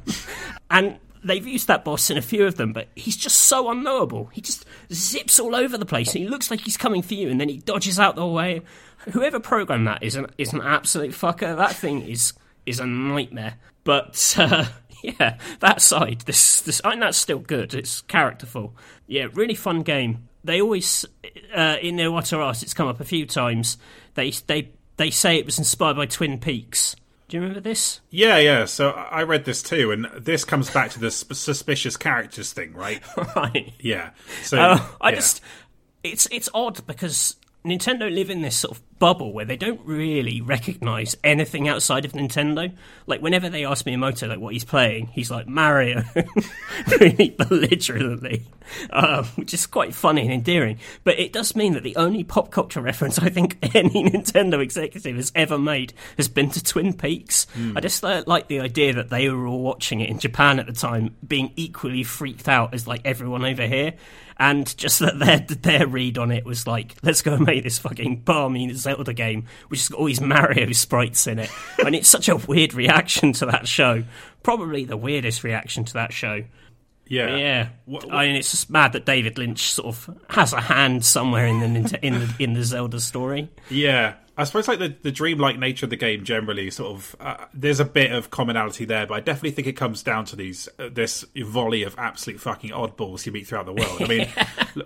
and 0.70 1.00
they've 1.24 1.48
used 1.48 1.68
that 1.68 1.86
boss 1.86 2.10
in 2.10 2.18
a 2.18 2.22
few 2.22 2.46
of 2.46 2.58
them, 2.58 2.74
but 2.74 2.90
he's 2.96 3.16
just 3.16 3.38
so 3.38 3.70
unknowable. 3.70 4.26
He 4.34 4.42
just 4.42 4.66
zips 4.92 5.40
all 5.40 5.56
over 5.56 5.78
the 5.78 5.86
place 5.86 6.14
and 6.16 6.24
he 6.24 6.30
looks 6.30 6.52
like 6.52 6.62
he's 6.62 6.78
coming 6.78 7.02
for 7.02 7.14
you 7.14 7.30
and 7.30 7.40
then 7.40 7.48
he 7.48 7.58
dodges 7.58 7.98
out 7.98 8.16
the 8.16 8.26
way 8.26 8.62
whoever 9.12 9.40
programmed 9.40 9.88
that 9.88 10.04
is 10.04 10.16
an 10.16 10.28
is 10.38 10.54
an 10.54 10.62
absolute 10.62 11.12
fucker. 11.12 11.56
That 11.56 11.76
thing 11.76 12.02
is 12.08 12.34
is 12.66 12.80
a 12.80 12.86
nightmare. 12.86 13.56
But 13.84 14.36
uh, 14.38 14.66
yeah, 15.04 15.38
that 15.60 15.82
side, 15.82 16.22
this 16.22 16.62
this 16.62 16.82
I 16.84 16.92
think 16.92 17.02
that's 17.02 17.18
still 17.18 17.40
good. 17.40 17.74
It's 17.74 18.02
characterful. 18.02 18.76
Yeah, 19.08 19.28
really 19.34 19.56
fun 19.56 19.82
game. 19.82 20.28
They 20.44 20.62
always 20.62 21.06
uh, 21.56 21.78
in 21.82 21.98
their 21.98 22.12
what 22.12 22.32
it's 22.32 22.74
come 22.74 22.88
up 22.88 23.00
a 23.00 23.06
few 23.06 23.26
times. 23.26 23.78
They 24.16 24.32
they 24.32 24.70
they 24.98 25.10
say 25.10 25.38
it 25.38 25.46
was 25.46 25.58
inspired 25.58 25.98
by 25.98 26.06
Twin 26.06 26.40
Peaks. 26.40 26.96
Do 27.28 27.38
you 27.38 27.42
remember 27.42 27.62
this? 27.62 28.02
Yeah, 28.10 28.40
yeah. 28.40 28.66
So 28.66 28.90
I 28.90 29.24
read 29.24 29.46
this 29.46 29.64
too, 29.64 29.92
and 29.92 30.06
this 30.18 30.44
comes 30.44 30.70
back 30.70 30.92
to 30.92 31.00
the 31.00 31.10
suspicious 31.10 31.96
characters 31.96 32.52
thing, 32.52 32.74
right? 32.74 33.02
right. 33.36 33.72
Yeah. 33.80 34.10
So 34.44 34.60
uh, 34.60 34.86
I 35.00 35.12
yeah. 35.12 35.16
just 35.16 35.42
it's 36.04 36.28
it's 36.30 36.50
odd 36.54 36.86
because 36.86 37.38
Nintendo 37.66 38.14
live 38.14 38.30
in 38.30 38.42
this 38.42 38.56
sort 38.56 38.78
of 38.78 39.00
bubble 39.02 39.34
where 39.34 39.46
they 39.46 39.58
don't 39.58 39.82
really 39.84 40.42
recognize 40.42 41.18
anything 41.24 41.68
outside 41.68 42.06
of 42.06 42.12
Nintendo. 42.14 42.72
Like 43.08 43.22
whenever 43.22 43.50
they 43.50 43.66
ask 43.66 43.86
Miyamoto 43.86 44.28
like 44.30 44.40
what 44.40 44.54
he's 44.54 44.64
playing, 44.64 45.08
he's 45.08 45.32
like 45.32 45.48
Mario, 45.48 46.04
really 47.00 47.30
belligerently, 47.32 48.46
um, 48.92 49.26
which 49.36 49.54
is 49.54 49.66
quite 49.66 49.94
funny 49.94 50.22
and 50.22 50.32
endearing. 50.32 50.80
But 51.04 51.20
it 51.20 51.34
does 51.34 51.56
mean 51.56 51.74
that 51.74 51.84
the 51.84 51.96
only 51.96 52.24
pop 52.24 52.52
culture 52.52 52.82
reference 52.82 53.20
I 53.20 53.30
think 53.30 53.58
any 53.76 54.04
Nintendo 54.10 54.62
executive 54.62 55.16
has 55.16 55.32
ever 55.36 55.58
made 55.58 55.94
has 56.18 56.28
been 56.28 56.50
to 56.52 56.64
Twin 56.64 56.94
Peaks. 56.94 57.48
Mm. 57.56 57.78
I 57.78 57.80
just 57.82 58.04
uh, 58.04 58.24
like 58.28 58.48
the 58.48 58.60
idea 58.60 58.94
that 58.94 59.10
they 59.10 59.30
were 59.30 59.48
all 59.48 59.62
watching 59.62 60.02
it 60.02 60.10
in 60.10 60.20
Japan 60.20 60.60
at 60.60 60.68
the 60.68 60.74
time, 60.74 61.16
being 61.28 61.52
equally 61.56 62.04
freaked 62.04 62.48
out 62.48 62.74
as 62.74 62.88
like 62.88 63.02
everyone 63.06 63.46
over 63.46 63.66
here 63.66 63.94
and 64.42 64.76
just 64.76 65.00
that 65.00 65.20
their 65.20 65.40
their 65.40 65.88
read 65.88 66.18
on 66.18 66.32
it 66.32 66.44
was 66.46 66.66
like, 66.66 66.96
let's 67.04 67.22
go 67.22 67.34
and 67.34 67.46
make 67.46 67.64
this 67.64 67.78
fucking 67.78 68.22
balmy 68.22 68.74
Zelda 68.74 69.14
game, 69.14 69.46
which 69.68 69.82
has 69.82 69.90
got 69.90 70.00
all 70.00 70.08
these 70.08 70.20
Mario 70.20 70.72
sprites 70.72 71.28
in 71.28 71.38
it, 71.38 71.52
and 71.86 71.94
it's 71.96 72.10
such 72.10 72.28
a 72.28 72.36
weird 72.36 72.74
reaction 72.74 73.34
to 73.34 73.46
that 73.46 73.68
show. 73.68 74.04
Probably 74.42 74.84
the 74.84 74.98
weirdest 74.98 75.44
reaction 75.44 75.86
to 75.86 75.94
that 75.94 76.12
show. 76.12 76.44
Yeah, 77.06 77.36
yeah. 77.36 77.70
What, 77.86 78.06
what? 78.06 78.16
I 78.16 78.26
mean, 78.26 78.36
it's 78.36 78.50
just 78.50 78.72
mad 78.72 78.94
that 78.94 79.06
David 79.06 79.38
Lynch 79.38 79.72
sort 79.72 79.88
of 79.90 80.18
has 80.30 80.54
a 80.54 80.62
hand 80.62 81.06
somewhere 81.06 81.46
in 81.46 81.60
the 81.60 82.00
in 82.02 82.14
the 82.16 82.36
in 82.40 82.54
the 82.54 82.64
Zelda 82.64 83.00
story. 83.00 83.48
Yeah, 83.70 84.16
I 84.38 84.46
suppose 84.46 84.68
like 84.68 84.80
the, 84.80 84.96
the 85.02 85.12
dreamlike 85.12 85.60
nature 85.60 85.86
of 85.86 85.90
the 85.90 85.98
game 85.98 86.24
generally 86.24 86.72
sort 86.72 86.92
of 86.92 87.16
uh, 87.20 87.46
there's 87.54 87.80
a 87.80 87.86
bit 87.86 88.12
of 88.12 88.30
commonality 88.30 88.86
there, 88.86 89.06
but 89.06 89.16
I 89.16 89.20
definitely 89.20 89.52
think 89.52 89.68
it 89.68 89.74
comes 89.74 90.04
down 90.04 90.26
to 90.26 90.36
these 90.36 90.70
uh, 90.80 90.90
this 90.92 91.26
volley 91.36 91.84
of 91.84 91.96
absolute 91.98 92.40
fucking 92.40 92.72
oddballs 92.72 93.26
you 93.26 93.32
meet 93.32 93.48
throughout 93.48 93.66
the 93.66 93.74
world. 93.74 94.02
I 94.02 94.08
mean, 94.08 94.28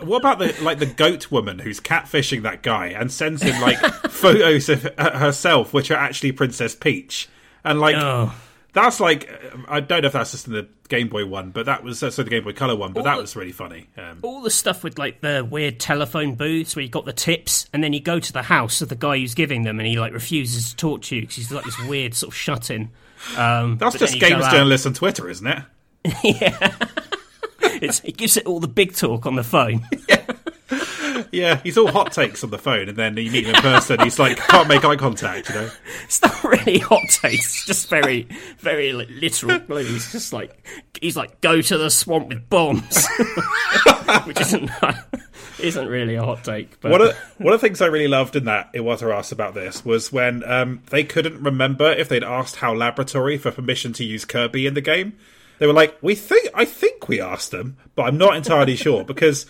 what 0.06 0.18
about 0.18 0.38
the 0.38 0.54
like 0.62 0.78
the 0.78 0.86
goat 0.86 1.30
woman 1.30 1.60
who's 1.60 1.80
catfishing 1.80 2.42
that 2.42 2.62
guy 2.62 2.88
and 2.88 3.10
sends 3.10 3.42
him 3.42 3.60
like 3.60 3.78
photos 4.10 4.68
of 4.68 4.88
uh, 4.98 5.18
herself, 5.18 5.72
which 5.72 5.90
are 5.90 5.96
actually 5.96 6.32
Princess 6.32 6.74
Peach, 6.74 7.28
and 7.64 7.80
like. 7.80 7.96
Oh 7.96 8.34
that's 8.76 9.00
like 9.00 9.28
I 9.68 9.80
don't 9.80 10.02
know 10.02 10.06
if 10.08 10.12
that's 10.12 10.32
just 10.32 10.46
in 10.46 10.52
the 10.52 10.68
Game 10.88 11.08
Boy 11.08 11.24
one, 11.24 11.50
but 11.50 11.64
that 11.66 11.82
was 11.82 12.02
also 12.02 12.22
the 12.22 12.30
Game 12.30 12.44
Boy 12.44 12.52
Color 12.52 12.76
one. 12.76 12.92
But 12.92 13.00
all 13.00 13.04
that 13.04 13.14
the, 13.16 13.22
was 13.22 13.34
really 13.34 13.52
funny. 13.52 13.88
Um, 13.96 14.18
all 14.22 14.42
the 14.42 14.50
stuff 14.50 14.84
with 14.84 14.98
like 14.98 15.22
the 15.22 15.46
weird 15.48 15.80
telephone 15.80 16.34
booths 16.34 16.76
where 16.76 16.82
you 16.82 16.88
got 16.90 17.06
the 17.06 17.14
tips, 17.14 17.68
and 17.72 17.82
then 17.82 17.94
you 17.94 18.00
go 18.00 18.20
to 18.20 18.32
the 18.32 18.42
house 18.42 18.82
of 18.82 18.90
the 18.90 18.94
guy 18.94 19.18
who's 19.18 19.34
giving 19.34 19.62
them, 19.62 19.80
and 19.80 19.88
he 19.88 19.98
like 19.98 20.12
refuses 20.12 20.70
to 20.70 20.76
talk 20.76 21.02
to 21.02 21.16
you 21.16 21.22
because 21.22 21.36
he's 21.36 21.50
like 21.50 21.64
this 21.64 21.78
weird 21.86 22.14
sort 22.14 22.32
of 22.32 22.36
shut 22.36 22.70
in. 22.70 22.90
Um, 23.36 23.78
that's 23.78 23.98
just 23.98 24.20
games 24.20 24.46
journalists 24.48 24.86
on 24.86 24.92
Twitter, 24.92 25.28
isn't 25.30 25.46
it? 25.46 25.62
yeah, 26.22 26.76
it 27.80 28.16
gives 28.18 28.36
it 28.36 28.44
all 28.44 28.60
the 28.60 28.68
big 28.68 28.94
talk 28.94 29.24
on 29.24 29.36
the 29.36 29.42
phone. 29.42 29.86
yeah. 30.08 30.22
Yeah, 31.32 31.60
he's 31.62 31.76
all 31.76 31.88
hot 31.88 32.12
takes 32.12 32.42
on 32.44 32.50
the 32.50 32.58
phone, 32.58 32.88
and 32.88 32.96
then 32.96 33.16
you 33.16 33.30
meet 33.30 33.46
him 33.46 33.54
in 33.54 33.60
person. 33.60 34.00
He's 34.00 34.18
like 34.18 34.36
can't 34.36 34.68
make 34.68 34.84
eye 34.84 34.96
contact. 34.96 35.48
You 35.48 35.54
know, 35.56 35.70
It's 36.04 36.22
not 36.22 36.44
really 36.44 36.78
hot 36.78 37.02
takes. 37.08 37.46
It's 37.46 37.66
just 37.66 37.88
very, 37.88 38.28
very 38.58 38.92
like, 38.92 39.08
literal. 39.10 39.58
He's 39.78 40.12
just 40.12 40.32
like 40.32 40.66
he's 41.00 41.16
like 41.16 41.40
go 41.40 41.60
to 41.60 41.78
the 41.78 41.90
swamp 41.90 42.28
with 42.28 42.48
bombs, 42.48 43.06
which 44.24 44.40
isn't 44.40 44.70
isn't 45.58 45.88
really 45.88 46.14
a 46.14 46.24
hot 46.24 46.44
take. 46.44 46.80
But 46.80 46.92
one 46.92 47.02
of 47.02 47.16
one 47.38 47.54
of 47.54 47.60
the 47.60 47.66
things 47.66 47.80
I 47.80 47.86
really 47.86 48.08
loved 48.08 48.36
in 48.36 48.44
that 48.44 48.70
it 48.72 48.80
was 48.80 49.02
asked 49.02 49.32
about 49.32 49.54
this 49.54 49.84
was 49.84 50.12
when 50.12 50.44
um, 50.44 50.82
they 50.90 51.04
couldn't 51.04 51.42
remember 51.42 51.90
if 51.92 52.08
they'd 52.08 52.24
asked 52.24 52.56
HAL 52.56 52.76
Laboratory 52.76 53.36
for 53.38 53.50
permission 53.50 53.92
to 53.94 54.04
use 54.04 54.24
Kirby 54.24 54.66
in 54.66 54.74
the 54.74 54.80
game. 54.80 55.14
They 55.58 55.66
were 55.66 55.72
like, 55.72 55.96
"We 56.02 56.14
think 56.14 56.50
I 56.54 56.64
think 56.64 57.08
we 57.08 57.20
asked 57.20 57.50
them, 57.50 57.76
but 57.94 58.04
I'm 58.04 58.18
not 58.18 58.36
entirely 58.36 58.76
sure 58.76 59.04
because." 59.04 59.46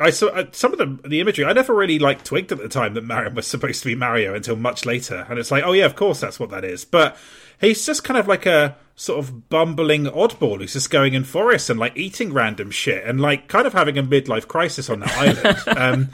I 0.00 0.10
saw 0.10 0.26
uh, 0.28 0.46
some 0.52 0.72
of 0.72 0.78
the 0.78 1.08
the 1.08 1.20
imagery. 1.20 1.44
I 1.44 1.52
never 1.52 1.74
really 1.74 1.98
like 1.98 2.24
twigged 2.24 2.50
at 2.52 2.58
the 2.58 2.68
time 2.68 2.94
that 2.94 3.04
Mario 3.04 3.30
was 3.32 3.46
supposed 3.46 3.82
to 3.82 3.88
be 3.88 3.94
Mario 3.94 4.34
until 4.34 4.56
much 4.56 4.84
later, 4.84 5.26
and 5.28 5.38
it's 5.38 5.50
like, 5.50 5.62
oh 5.64 5.72
yeah, 5.72 5.84
of 5.86 5.94
course 5.94 6.20
that's 6.20 6.40
what 6.40 6.50
that 6.50 6.64
is. 6.64 6.84
But 6.84 7.16
he's 7.60 7.86
just 7.86 8.02
kind 8.04 8.18
of 8.18 8.26
like 8.26 8.44
a 8.46 8.76
sort 8.96 9.18
of 9.18 9.48
bumbling 9.48 10.04
oddball 10.06 10.58
who's 10.58 10.72
just 10.72 10.90
going 10.90 11.14
in 11.14 11.24
forests 11.24 11.68
and 11.70 11.78
like 11.80 11.96
eating 11.96 12.32
random 12.32 12.70
shit 12.70 13.04
and 13.04 13.20
like 13.20 13.48
kind 13.48 13.66
of 13.66 13.72
having 13.72 13.98
a 13.98 14.02
midlife 14.02 14.46
crisis 14.46 14.88
on 14.90 15.00
that 15.00 15.12
island. 15.76 15.78
um, 15.78 16.10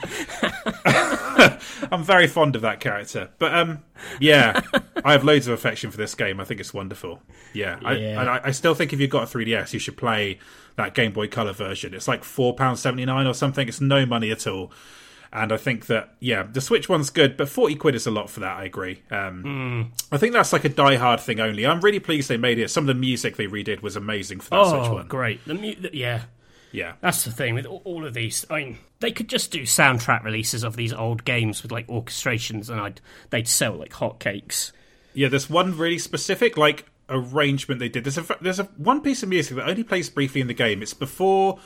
I'm 1.91 2.03
very 2.03 2.27
fond 2.27 2.55
of 2.55 2.61
that 2.63 2.79
character, 2.79 3.29
but 3.39 3.53
um, 3.53 3.83
yeah, 4.19 4.61
I 5.03 5.11
have 5.13 5.23
loads 5.23 5.47
of 5.47 5.53
affection 5.53 5.91
for 5.91 5.97
this 5.97 6.15
game. 6.15 6.39
I 6.39 6.43
think 6.43 6.59
it's 6.59 6.73
wonderful. 6.73 7.19
Yeah, 7.53 7.79
I, 7.83 7.93
Yeah. 7.95 8.21
and 8.21 8.29
I, 8.29 8.41
I 8.45 8.51
still 8.51 8.75
think 8.75 8.93
if 8.93 8.99
you've 8.99 9.09
got 9.09 9.23
a 9.23 9.37
3DS, 9.37 9.73
you 9.73 9.79
should 9.79 9.97
play 9.97 10.39
that 10.77 10.93
Game 10.95 11.11
Boy 11.13 11.27
Color 11.27 11.53
version. 11.53 11.93
It's 11.93 12.07
like 12.07 12.23
four 12.23 12.55
pounds 12.55 12.79
seventy 12.79 13.05
nine 13.05 13.27
or 13.27 13.33
something. 13.33 13.67
It's 13.67 13.81
no 13.81 14.05
money 14.05 14.31
at 14.31 14.47
all. 14.47 14.71
And 15.33 15.53
I 15.53 15.57
think 15.57 15.85
that 15.85 16.13
yeah, 16.19 16.43
the 16.43 16.59
Switch 16.59 16.89
one's 16.89 17.09
good, 17.09 17.37
but 17.37 17.47
forty 17.47 17.75
quid 17.75 17.95
is 17.95 18.05
a 18.05 18.11
lot 18.11 18.29
for 18.29 18.41
that. 18.41 18.57
I 18.57 18.65
agree. 18.65 19.01
Um, 19.11 19.93
I 20.11 20.17
think 20.17 20.33
that's 20.33 20.51
like 20.51 20.65
a 20.65 20.69
Die 20.69 20.95
Hard 20.97 21.21
thing 21.21 21.39
only. 21.39 21.65
I'm 21.65 21.79
really 21.79 21.99
pleased 22.01 22.27
they 22.29 22.35
made 22.37 22.59
it. 22.59 22.69
Some 22.69 22.83
of 22.83 22.87
the 22.87 22.99
music 22.99 23.37
they 23.37 23.47
redid 23.47 23.81
was 23.81 23.95
amazing 23.95 24.41
for 24.41 24.49
that 24.49 24.65
Switch 24.67 24.81
oh, 24.89 24.93
one. 24.95 25.07
great! 25.07 25.39
The 25.45 25.53
mu- 25.53 25.75
the- 25.75 25.95
yeah, 25.95 26.23
Yeah, 26.73 26.93
That's 26.99 27.23
the 27.23 27.31
thing 27.31 27.53
with 27.55 27.65
all- 27.65 27.81
all 27.85 28.05
of 28.05 28.13
these. 28.13 28.45
I 28.49 28.55
mean, 28.59 28.77
they 28.99 29.11
could 29.13 29.29
just 29.29 29.51
do 29.51 29.61
soundtrack 29.61 30.23
releases 30.25 30.63
of 30.65 30.75
these 30.75 30.91
old 30.91 31.23
games 31.23 31.63
with 31.63 31.71
like 31.71 31.87
orchestrations, 31.87 32.69
and 32.69 32.81
I'd 32.81 32.99
they'd 33.29 33.47
sell 33.47 33.75
like 33.77 33.93
hotcakes. 33.93 34.73
yeah. 35.13 35.29
There's 35.29 35.49
one 35.49 35.77
really 35.77 35.97
specific 35.97 36.57
like 36.57 36.90
arrangement 37.11 37.79
they 37.79 37.89
did. 37.89 38.03
There's 38.05 38.17
a 38.17 38.25
there's 38.41 38.59
a 38.59 38.63
one 38.77 39.01
piece 39.01 39.21
of 39.23 39.29
music 39.29 39.55
that 39.57 39.67
only 39.69 39.83
plays 39.83 40.09
briefly 40.09 40.41
in 40.41 40.47
the 40.47 40.53
game. 40.53 40.81
It's 40.81 40.93
before. 40.93 41.59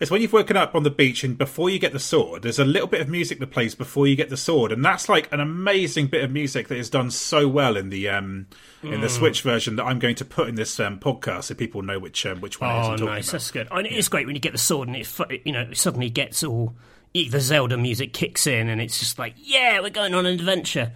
It's 0.00 0.10
when 0.10 0.20
you've 0.20 0.32
woken 0.32 0.56
up 0.56 0.74
on 0.74 0.82
the 0.82 0.90
beach 0.90 1.22
and 1.22 1.38
before 1.38 1.70
you 1.70 1.78
get 1.78 1.92
the 1.92 2.00
sword. 2.00 2.42
There's 2.42 2.58
a 2.58 2.64
little 2.64 2.88
bit 2.88 3.00
of 3.00 3.08
music 3.08 3.38
that 3.38 3.52
plays 3.52 3.76
before 3.76 4.08
you 4.08 4.16
get 4.16 4.30
the 4.30 4.36
sword, 4.36 4.72
and 4.72 4.84
that's 4.84 5.08
like 5.08 5.32
an 5.32 5.38
amazing 5.38 6.08
bit 6.08 6.24
of 6.24 6.32
music 6.32 6.66
that 6.68 6.76
is 6.76 6.90
done 6.90 7.12
so 7.12 7.46
well 7.46 7.76
in 7.76 7.90
the 7.90 8.08
um 8.08 8.48
in 8.82 9.00
the 9.00 9.08
Switch 9.08 9.42
version 9.42 9.76
that 9.76 9.84
I'm 9.84 10.00
going 10.00 10.16
to 10.16 10.24
put 10.24 10.48
in 10.48 10.56
this 10.56 10.80
um, 10.80 10.98
podcast 10.98 11.44
so 11.44 11.54
people 11.54 11.82
know 11.82 12.00
which 12.00 12.26
um, 12.26 12.40
which 12.40 12.60
one 12.60 12.70
it 12.74 12.80
is 12.80 12.86
Oh, 12.86 12.90
I'm 12.90 12.98
talking 12.98 13.14
nice! 13.14 13.28
about. 13.28 13.32
That's 13.32 13.50
good. 13.52 13.68
I 13.70 13.82
mean, 13.82 13.92
it's 13.92 14.08
great 14.08 14.26
when 14.26 14.34
you 14.34 14.40
get 14.40 14.50
the 14.52 14.58
sword 14.58 14.88
and 14.88 14.96
it, 14.96 15.42
you 15.44 15.52
know, 15.52 15.68
it 15.70 15.76
suddenly 15.76 16.10
gets 16.10 16.42
all 16.42 16.74
the 17.14 17.38
Zelda 17.40 17.76
music 17.76 18.12
kicks 18.12 18.48
in, 18.48 18.68
and 18.70 18.80
it's 18.80 18.98
just 18.98 19.20
like, 19.20 19.34
yeah, 19.36 19.78
we're 19.80 19.90
going 19.90 20.14
on 20.14 20.26
an 20.26 20.34
adventure. 20.34 20.90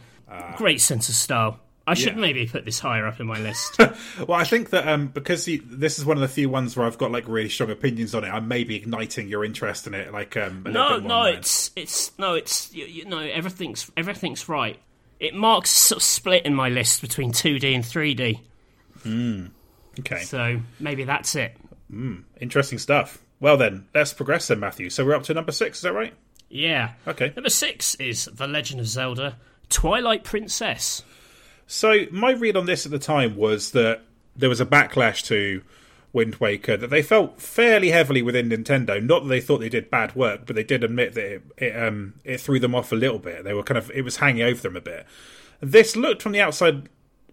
great 0.57 0.81
sense 0.81 1.09
of 1.09 1.15
style. 1.15 1.61
I 1.89 1.95
should 1.95 2.15
yeah. 2.15 2.21
maybe 2.21 2.47
put 2.47 2.65
this 2.65 2.81
higher 2.81 3.07
up 3.07 3.21
in 3.21 3.27
my 3.27 3.39
list. 3.39 3.79
Well, 4.27 4.39
I 4.39 4.45
think 4.45 4.71
that 4.71 4.89
um, 4.89 5.09
because 5.09 5.45
the, 5.45 5.59
this 5.65 5.99
is 5.99 6.05
one 6.05 6.17
of 6.17 6.21
the 6.21 6.29
few 6.29 6.49
ones 6.49 6.77
where 6.77 6.87
I've 6.87 6.99
got 6.99 7.13
like 7.13 7.29
really 7.29 7.49
strong 7.49 7.71
opinions 7.71 8.15
on 8.15 8.25
it, 8.25 8.29
I 8.29 8.41
may 8.41 8.65
be 8.65 8.75
igniting 8.75 9.29
your 9.29 9.45
interest 9.45 9.87
in 9.87 9.95
it. 9.95 10.13
Like, 10.13 10.37
um, 10.37 10.65
no, 10.67 10.99
no, 10.99 11.25
that. 11.25 11.35
it's 11.35 11.71
it's 11.77 12.19
no, 12.19 12.35
it's 12.35 12.75
you, 12.75 12.87
you 12.87 13.05
know, 13.05 13.19
everything's 13.19 13.91
everything's 13.97 14.49
right. 14.49 14.79
It 15.21 15.35
marks 15.35 15.73
a 15.73 15.77
sort 15.77 15.97
of 15.99 16.03
split 16.03 16.47
in 16.47 16.55
my 16.55 16.69
list 16.69 17.03
between 17.03 17.33
2D 17.33 17.75
and 17.75 17.85
3D. 17.85 18.41
okay. 20.01 20.23
So 20.23 20.61
maybe 20.81 21.05
that's 21.05 21.35
it. 21.35 21.57
Interesting 22.41 22.79
stuff. 22.79 23.23
Well, 23.39 23.57
then 23.57 23.87
let's 23.95 24.15
progress, 24.15 24.49
then, 24.49 24.61
Matthew. 24.61 24.91
So 24.91 25.05
we're 25.05 25.15
up 25.15 25.25
to 25.25 25.35
number 25.35 25.53
six. 25.53 25.79
Is 25.79 25.83
that 25.83 25.93
right? 25.93 26.15
Yeah. 26.49 26.93
Okay. 27.07 27.33
Number 27.37 27.51
six 27.51 27.95
is 27.97 28.27
The 28.33 28.47
Legend 28.47 28.81
of 28.81 28.87
Zelda 28.87 29.37
Twilight 29.69 30.25
Princess. 30.25 31.03
So 31.67 32.07
my 32.11 32.33
read 32.33 32.57
on 32.57 32.67
this 32.67 32.87
at 32.87 32.93
the 32.93 32.99
time 32.99 33.37
was 33.37 33.73
that 33.73 34.03
there 34.37 34.49
was 34.49 34.61
a 34.61 34.67
backlash 34.67 35.25
to 35.27 35.63
Wind 36.13 36.37
Waker 36.37 36.77
that 36.77 36.89
they 36.89 37.03
felt 37.03 37.41
fairly 37.41 37.91
heavily 37.91 38.23
within 38.23 38.49
Nintendo. 38.49 39.03
Not 39.03 39.25
that 39.25 39.29
they 39.29 39.41
thought 39.41 39.59
they 39.59 39.69
did 39.69 39.91
bad 39.91 40.15
work, 40.15 40.47
but 40.47 40.57
they 40.57 40.63
did 40.65 40.83
admit 40.83 41.15
that 41.15 41.35
it, 41.35 41.43
it 41.59 41.83
um 41.83 42.15
it 42.25 42.41
threw 42.41 42.59
them 42.59 42.75
off 42.75 42.93
a 42.93 42.97
little 42.97 43.19
bit. 43.19 43.45
They 43.45 43.53
were 43.53 43.63
kind 43.63 43.79
of 43.79 43.91
it 43.91 44.03
was 44.03 44.17
hanging 44.17 44.43
over 44.43 44.63
them 44.63 44.77
a 44.77 44.81
bit. 44.81 45.07
This 45.61 45.95
looked 45.95 46.23
from 46.23 46.33
the 46.33 46.41
outside 46.41 46.89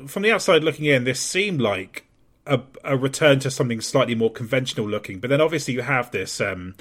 from 0.08 0.24
the 0.24 0.32
outside 0.32 0.64
looking 0.64 0.86
in, 0.86 1.04
this 1.06 1.22
seemed 1.22 1.62
like 1.62 2.06
a, 2.46 2.60
a 2.84 2.98
return 2.98 3.40
to 3.40 3.52
something 3.52 3.80
slightly 3.80 4.16
more 4.16 4.32
conventional 4.32 4.90
looking. 4.90 5.20
But 5.20 5.30
then 5.30 5.40
obviously 5.40 5.74
you 5.76 5.82
have 5.84 6.12
this 6.12 6.42
um 6.42 6.76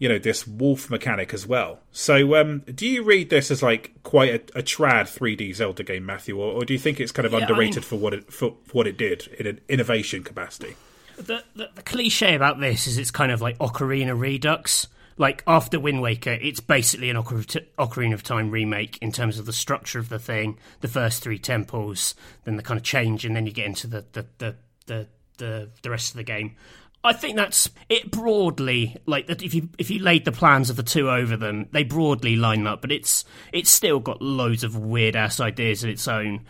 you 0.00 0.08
know 0.08 0.18
this 0.18 0.44
wolf 0.48 0.90
mechanic 0.90 1.32
as 1.32 1.46
well. 1.46 1.78
So, 1.92 2.34
um, 2.34 2.60
do 2.74 2.86
you 2.88 3.04
read 3.04 3.30
this 3.30 3.52
as 3.52 3.62
like 3.62 3.92
quite 4.02 4.50
a, 4.54 4.58
a 4.58 4.62
trad 4.62 5.02
3D 5.04 5.54
Zelda 5.54 5.84
game, 5.84 6.04
Matthew, 6.04 6.36
or, 6.36 6.52
or 6.54 6.64
do 6.64 6.72
you 6.72 6.78
think 6.80 6.98
it's 6.98 7.12
kind 7.12 7.26
of 7.26 7.32
Yeah, 7.32 7.38
I 7.38 7.42
underrated 7.42 7.76
mean- 7.76 7.82
for 7.84 7.96
what 7.96 8.14
it 8.14 8.32
for, 8.32 8.56
for 8.64 8.72
what 8.72 8.86
it 8.88 8.96
did 8.98 9.28
in 9.38 9.46
an 9.46 9.60
innovation 9.68 10.24
capacity? 10.24 10.74
The, 11.16 11.44
the, 11.54 11.68
the 11.76 11.82
cliche 11.82 12.34
about 12.34 12.58
this 12.60 12.86
is 12.86 12.96
it's 12.98 13.10
kind 13.10 13.30
of 13.30 13.40
like 13.40 13.56
Ocarina 13.58 14.18
Redux. 14.18 14.88
Like 15.18 15.42
after 15.46 15.78
Wind 15.78 16.00
Waker, 16.00 16.32
it's 16.32 16.60
basically 16.60 17.10
an 17.10 17.16
Ocar- 17.16 17.66
Ocarina 17.78 18.14
of 18.14 18.22
Time 18.22 18.50
remake 18.50 18.96
in 19.02 19.12
terms 19.12 19.38
of 19.38 19.44
the 19.44 19.52
structure 19.52 19.98
of 19.98 20.08
the 20.08 20.18
thing, 20.18 20.58
the 20.80 20.88
first 20.88 21.22
three 21.22 21.38
temples, 21.38 22.14
then 22.44 22.56
the 22.56 22.62
kind 22.62 22.78
of 22.78 22.84
change, 22.84 23.26
and 23.26 23.36
then 23.36 23.44
you 23.44 23.52
get 23.52 23.66
into 23.66 23.86
the 23.86 24.06
the 24.12 24.24
the 24.38 24.56
the, 24.86 25.06
the, 25.36 25.68
the 25.82 25.90
rest 25.90 26.12
of 26.12 26.16
the 26.16 26.22
game. 26.22 26.56
I 27.02 27.12
think 27.14 27.36
that's 27.36 27.70
it 27.88 28.10
broadly. 28.10 28.96
Like 29.06 29.26
that, 29.28 29.42
if 29.42 29.54
you 29.54 29.70
if 29.78 29.90
you 29.90 30.00
laid 30.00 30.24
the 30.24 30.32
plans 30.32 30.68
of 30.68 30.76
the 30.76 30.82
two 30.82 31.10
over 31.10 31.36
them, 31.36 31.66
they 31.72 31.82
broadly 31.82 32.36
line 32.36 32.66
up. 32.66 32.82
But 32.82 32.92
it's 32.92 33.24
it's 33.52 33.70
still 33.70 34.00
got 34.00 34.20
loads 34.20 34.64
of 34.64 34.76
weird 34.76 35.16
ass 35.16 35.40
ideas 35.40 35.82
of 35.82 35.90
its 35.90 36.06
own. 36.06 36.44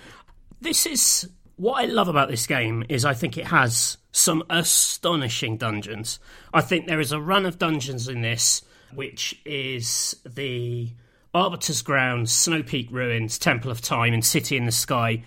This 0.61 0.87
is 0.87 1.29
what 1.57 1.83
I 1.83 1.87
love 1.87 2.09
about 2.09 2.29
this 2.29 2.47
game 2.47 2.85
is 2.89 3.05
I 3.05 3.15
think 3.15 3.37
it 3.37 3.47
has 3.47 3.99
some 4.13 4.43
astonishing 4.51 5.57
dungeons. 5.57 6.19
I 6.53 6.63
think 6.63 6.87
there 6.87 7.01
is 7.01 7.13
a 7.13 7.21
run 7.21 7.47
of 7.47 7.59
dungeons 7.59 8.09
in 8.09 8.23
this 8.23 8.63
which 8.95 9.41
is 9.45 10.17
the 10.27 10.91
Arbiter's 11.33 11.83
Grounds, 11.83 12.33
Snow 12.33 12.63
Peak 12.63 12.89
Ruins, 12.91 13.39
Temple 13.39 13.71
of 13.71 13.81
Time, 13.81 14.13
and 14.13 14.25
City 14.25 14.57
in 14.57 14.67
the 14.67 14.73
Sky. 14.73 15.23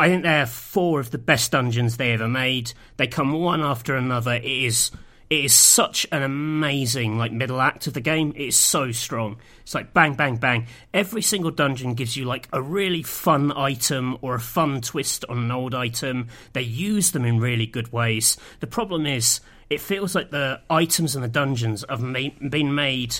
I 0.00 0.08
think 0.08 0.22
they're 0.22 0.46
four 0.46 1.00
of 1.00 1.10
the 1.10 1.18
best 1.18 1.52
dungeons 1.52 1.96
they 1.96 2.12
ever 2.12 2.28
made. 2.28 2.72
They 2.96 3.06
come 3.06 3.32
one 3.32 3.62
after 3.62 3.96
another. 3.96 4.34
It 4.34 4.44
is 4.44 4.92
it 5.30 5.44
is 5.44 5.52
such 5.52 6.06
an 6.10 6.22
amazing 6.22 7.18
like 7.18 7.32
middle 7.32 7.60
act 7.60 7.86
of 7.86 7.94
the 7.94 8.00
game. 8.00 8.32
It 8.34 8.46
is 8.48 8.56
so 8.56 8.92
strong. 8.92 9.36
It's 9.62 9.74
like 9.74 9.92
bang 9.92 10.14
bang 10.14 10.36
bang. 10.36 10.66
Every 10.94 11.20
single 11.20 11.50
dungeon 11.50 11.94
gives 11.94 12.16
you 12.16 12.24
like 12.24 12.48
a 12.52 12.62
really 12.62 13.02
fun 13.02 13.52
item 13.52 14.16
or 14.22 14.36
a 14.36 14.40
fun 14.40 14.80
twist 14.80 15.24
on 15.28 15.38
an 15.38 15.50
old 15.50 15.74
item. 15.74 16.28
They 16.54 16.62
use 16.62 17.10
them 17.10 17.24
in 17.24 17.40
really 17.40 17.66
good 17.66 17.92
ways. 17.92 18.38
The 18.60 18.66
problem 18.66 19.04
is 19.04 19.40
it 19.68 19.80
feels 19.80 20.14
like 20.14 20.30
the 20.30 20.62
items 20.70 21.14
and 21.14 21.22
the 21.22 21.28
dungeons 21.28 21.84
have 21.88 22.00
ma- 22.00 22.30
been 22.48 22.74
made 22.74 23.16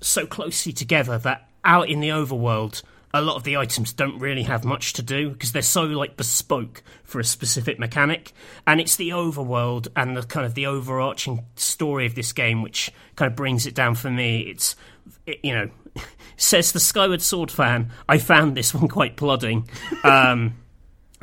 so 0.00 0.26
closely 0.26 0.72
together 0.72 1.18
that 1.18 1.48
out 1.62 1.90
in 1.90 2.00
the 2.00 2.08
overworld 2.08 2.82
a 3.12 3.20
lot 3.20 3.36
of 3.36 3.44
the 3.44 3.56
items 3.56 3.92
don't 3.92 4.18
really 4.18 4.44
have 4.44 4.64
much 4.64 4.92
to 4.94 5.02
do 5.02 5.30
because 5.30 5.52
they're 5.52 5.62
so 5.62 5.82
like 5.82 6.16
bespoke 6.16 6.82
for 7.02 7.18
a 7.18 7.24
specific 7.24 7.78
mechanic 7.78 8.32
and 8.66 8.80
it's 8.80 8.96
the 8.96 9.10
overworld 9.10 9.88
and 9.96 10.16
the 10.16 10.22
kind 10.22 10.46
of 10.46 10.54
the 10.54 10.66
overarching 10.66 11.44
story 11.56 12.06
of 12.06 12.14
this 12.14 12.32
game 12.32 12.62
which 12.62 12.92
kind 13.16 13.30
of 13.30 13.36
brings 13.36 13.66
it 13.66 13.74
down 13.74 13.94
for 13.94 14.10
me 14.10 14.40
it's 14.40 14.76
it, 15.26 15.40
you 15.42 15.52
know 15.52 15.68
says 16.36 16.72
the 16.72 16.80
skyward 16.80 17.20
sword 17.20 17.50
fan 17.50 17.90
i 18.08 18.16
found 18.16 18.56
this 18.56 18.72
one 18.72 18.86
quite 18.86 19.16
plodding 19.16 19.68
um 20.04 20.54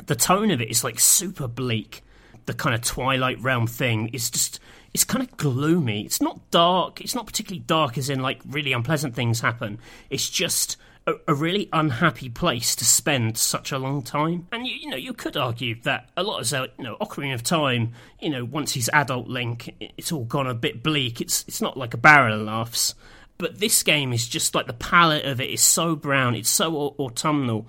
the 0.08 0.16
tone 0.16 0.50
of 0.50 0.60
it 0.60 0.70
is 0.70 0.82
like 0.82 0.98
super 0.98 1.46
bleak. 1.46 2.02
The 2.46 2.54
kind 2.54 2.74
of 2.74 2.80
Twilight 2.80 3.40
Realm 3.40 3.66
thing 3.66 4.08
is 4.08 4.30
just 4.30 4.58
it's 4.94 5.04
kind 5.04 5.22
of 5.22 5.36
gloomy. 5.36 6.04
It's 6.04 6.20
not 6.20 6.50
dark. 6.50 7.00
It's 7.00 7.14
not 7.14 7.26
particularly 7.26 7.60
dark 7.60 7.98
as 7.98 8.08
in 8.08 8.20
like 8.20 8.40
really 8.48 8.72
unpleasant 8.72 9.14
things 9.14 9.40
happen. 9.40 9.78
It's 10.08 10.28
just 10.28 10.78
a, 11.08 11.14
a 11.28 11.34
really 11.34 11.68
unhappy 11.72 12.28
place 12.28 12.76
to 12.76 12.84
spend 12.84 13.38
such 13.38 13.72
a 13.72 13.78
long 13.78 14.02
time. 14.02 14.46
And 14.52 14.66
you, 14.66 14.74
you 14.74 14.90
know, 14.90 14.96
you 14.96 15.12
could 15.14 15.36
argue 15.36 15.80
that 15.82 16.10
a 16.16 16.22
lot 16.22 16.40
of 16.40 16.46
Zelda, 16.46 16.72
you 16.78 16.84
know, 16.84 16.96
Ocarina 17.00 17.34
of 17.34 17.42
Time, 17.42 17.94
you 18.20 18.30
know, 18.30 18.44
once 18.44 18.72
he's 18.72 18.88
adult 18.90 19.26
Link, 19.26 19.74
it's 19.96 20.12
all 20.12 20.24
gone 20.24 20.46
a 20.46 20.54
bit 20.54 20.82
bleak. 20.82 21.20
It's 21.20 21.44
it's 21.48 21.62
not 21.62 21.76
like 21.76 21.94
a 21.94 21.98
barrel 21.98 22.40
of 22.40 22.46
laughs. 22.46 22.94
But 23.38 23.60
this 23.60 23.82
game 23.82 24.12
is 24.12 24.28
just 24.28 24.54
like 24.54 24.66
the 24.66 24.72
palette 24.72 25.24
of 25.24 25.40
it 25.40 25.50
is 25.50 25.60
so 25.60 25.96
brown. 25.96 26.34
It's 26.34 26.48
so 26.48 26.76
au- 26.76 26.96
autumnal. 26.98 27.66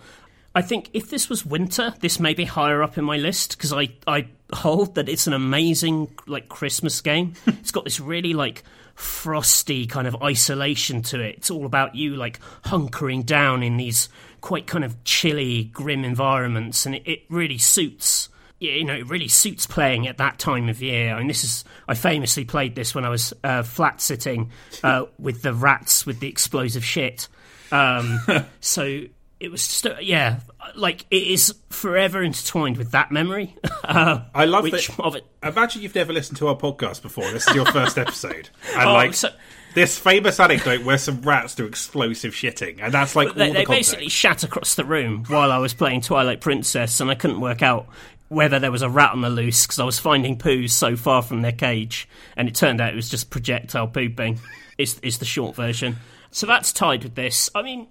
I 0.56 0.60
I 0.60 0.62
think 0.62 0.90
if 0.94 1.10
this 1.10 1.30
was 1.30 1.46
winter, 1.46 1.94
this 2.02 2.20
may 2.20 2.34
be 2.34 2.44
higher 2.44 2.84
up 2.84 2.98
in 2.98 3.06
my 3.06 3.18
list 3.18 3.56
because 3.56 3.72
I, 3.72 3.90
I 4.06 4.28
hold 4.52 4.96
that 4.96 5.08
it's 5.08 5.28
an 5.28 5.34
amazing 5.34 6.18
like 6.28 6.50
Christmas 6.50 7.00
game. 7.02 7.34
it's 7.48 7.72
got 7.72 7.86
this 7.86 8.00
really 8.00 8.34
like 8.34 8.64
frosty 9.00 9.88
kind 9.88 10.08
of 10.08 10.22
isolation 10.22 11.02
to 11.02 11.22
it. 11.22 11.36
It's 11.38 11.50
all 11.50 11.66
about 11.66 11.96
you 11.96 12.16
like 12.16 12.40
hunkering 12.66 13.26
down 13.26 13.64
in 13.64 13.78
these 13.78 14.10
quite 14.42 14.68
kind 14.68 14.84
of 14.84 15.04
chilly, 15.06 15.66
grim 15.66 16.04
environments, 16.04 16.86
and 16.86 16.96
it, 16.96 17.04
it 17.06 17.22
really 17.30 17.58
suits. 17.58 18.30
You 18.60 18.84
know, 18.84 18.94
it 18.94 19.08
really 19.08 19.30
suits 19.30 19.66
playing 19.66 20.08
at 20.08 20.18
that 20.18 20.38
time 20.38 20.68
of 20.68 20.82
year. 20.82 21.16
I 21.16 21.20
mean, 21.20 21.28
this 21.28 21.46
is 21.46 21.64
I 21.88 21.94
famously 21.94 22.44
played 22.44 22.76
this 22.76 22.94
when 22.94 23.06
I 23.06 23.10
was 23.10 23.34
uh, 23.42 23.64
flat 23.64 24.02
sitting 24.02 24.52
uh, 24.84 25.06
with 25.18 25.44
the 25.44 25.54
rats 25.54 26.06
with 26.06 26.20
the 26.20 26.28
explosive 26.28 26.84
shit. 26.84 27.30
Um, 27.72 28.20
so 28.60 29.04
it 29.40 29.52
was 29.52 29.68
just, 29.68 30.02
yeah, 30.04 30.40
like 30.76 31.06
it 31.12 31.24
is 31.24 31.54
forever 31.70 32.22
intertwined 32.22 32.78
with 32.78 32.92
that 32.92 33.12
memory. 33.12 33.56
Uh, 33.84 34.22
I 34.36 34.46
love 34.46 34.64
which 34.64 34.88
that. 34.88 35.00
Of 35.00 35.16
it. 35.16 35.26
Imagine 35.44 35.82
you've 35.82 35.96
never 35.96 36.12
listened 36.14 36.38
to 36.40 36.48
our 36.48 36.56
podcast 36.56 37.02
before. 37.02 37.30
This 37.32 37.48
is 37.48 37.56
your 37.56 37.66
first 37.66 37.98
episode, 37.98 38.50
and 38.76 38.90
Oh, 38.90 38.94
like 38.94 39.14
so- 39.14 39.30
this 39.76 39.98
famous 40.00 40.40
anecdote 40.40 40.84
where 40.84 40.98
some 40.98 41.22
rats 41.22 41.56
do 41.56 41.66
explosive 41.66 42.34
shitting, 42.34 42.80
and 42.82 42.94
that's 42.94 43.16
like 43.16 43.30
all 43.30 43.34
They, 43.36 43.48
the 43.50 43.54
they 43.54 43.66
basically 43.66 44.10
shat 44.10 44.44
across 44.44 44.76
the 44.76 44.84
room 44.84 45.24
while 45.28 45.52
I 45.52 45.58
was 45.60 45.74
playing 45.74 46.02
Twilight 46.02 46.42
Princess, 46.42 47.00
and 47.00 47.10
I 47.10 47.16
couldn't 47.16 47.40
work 47.40 47.62
out 47.62 47.88
whether 48.30 48.60
there 48.60 48.72
was 48.72 48.82
a 48.84 48.90
rat 48.90 49.12
on 49.14 49.22
the 49.22 49.30
loose 49.30 49.66
because 49.66 49.80
I 49.80 49.84
was 49.86 49.98
finding 50.00 50.38
poos 50.38 50.72
so 50.72 50.96
far 50.96 51.22
from 51.22 51.42
their 51.42 51.52
cage, 51.52 52.08
and 52.36 52.48
it 52.48 52.56
turned 52.56 52.82
out 52.82 52.94
it 52.94 52.96
was 52.96 53.10
just 53.10 53.30
projectile 53.30 53.88
pooping. 53.88 54.40
Is 54.78 55.00
is 55.04 55.18
the 55.20 55.26
short 55.26 55.56
version. 55.56 55.98
So 56.32 56.46
that's 56.46 56.72
tied 56.72 57.04
with 57.04 57.16
this. 57.16 57.50
I 57.56 57.62
mean, 57.62 57.88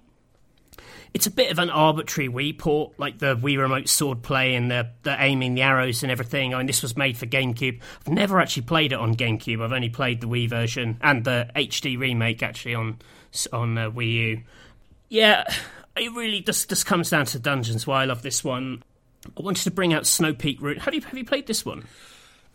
it's 1.13 1.27
a 1.27 1.31
bit 1.31 1.51
of 1.51 1.59
an 1.59 1.69
arbitrary 1.69 2.29
Wii 2.29 2.57
port, 2.57 2.93
like 2.99 3.19
the 3.19 3.35
Wii 3.35 3.57
Remote 3.57 3.89
sword 3.89 4.21
play 4.21 4.55
and 4.55 4.69
the, 4.69 4.89
the 5.03 5.15
aiming 5.21 5.55
the 5.55 5.61
arrows 5.61 6.03
and 6.03 6.11
everything. 6.11 6.53
I 6.53 6.57
mean, 6.57 6.67
this 6.67 6.81
was 6.81 6.95
made 6.95 7.17
for 7.17 7.25
GameCube. 7.25 7.81
I've 8.01 8.13
never 8.13 8.39
actually 8.39 8.63
played 8.63 8.91
it 8.91 8.99
on 8.99 9.15
GameCube. 9.15 9.63
I've 9.63 9.73
only 9.73 9.89
played 9.89 10.21
the 10.21 10.27
Wii 10.27 10.49
version 10.49 10.97
and 11.01 11.23
the 11.23 11.49
HD 11.55 11.97
remake 11.97 12.43
actually 12.43 12.75
on 12.75 12.99
on 13.51 13.77
uh, 13.77 13.91
Wii 13.91 14.13
U. 14.13 14.41
Yeah, 15.09 15.43
it 15.95 16.11
really 16.13 16.41
just 16.41 16.69
just 16.69 16.85
comes 16.85 17.09
down 17.09 17.25
to 17.27 17.39
dungeons. 17.39 17.87
Why 17.87 18.03
I 18.03 18.05
love 18.05 18.21
this 18.21 18.43
one. 18.43 18.83
I 19.25 19.41
wanted 19.41 19.63
to 19.63 19.71
bring 19.71 19.93
out 19.93 20.05
Snow 20.05 20.33
Peak 20.33 20.61
Ruins. 20.61 20.83
Have 20.83 20.93
you 20.93 21.01
have 21.01 21.17
you 21.17 21.25
played 21.25 21.47
this 21.47 21.65
one? 21.65 21.85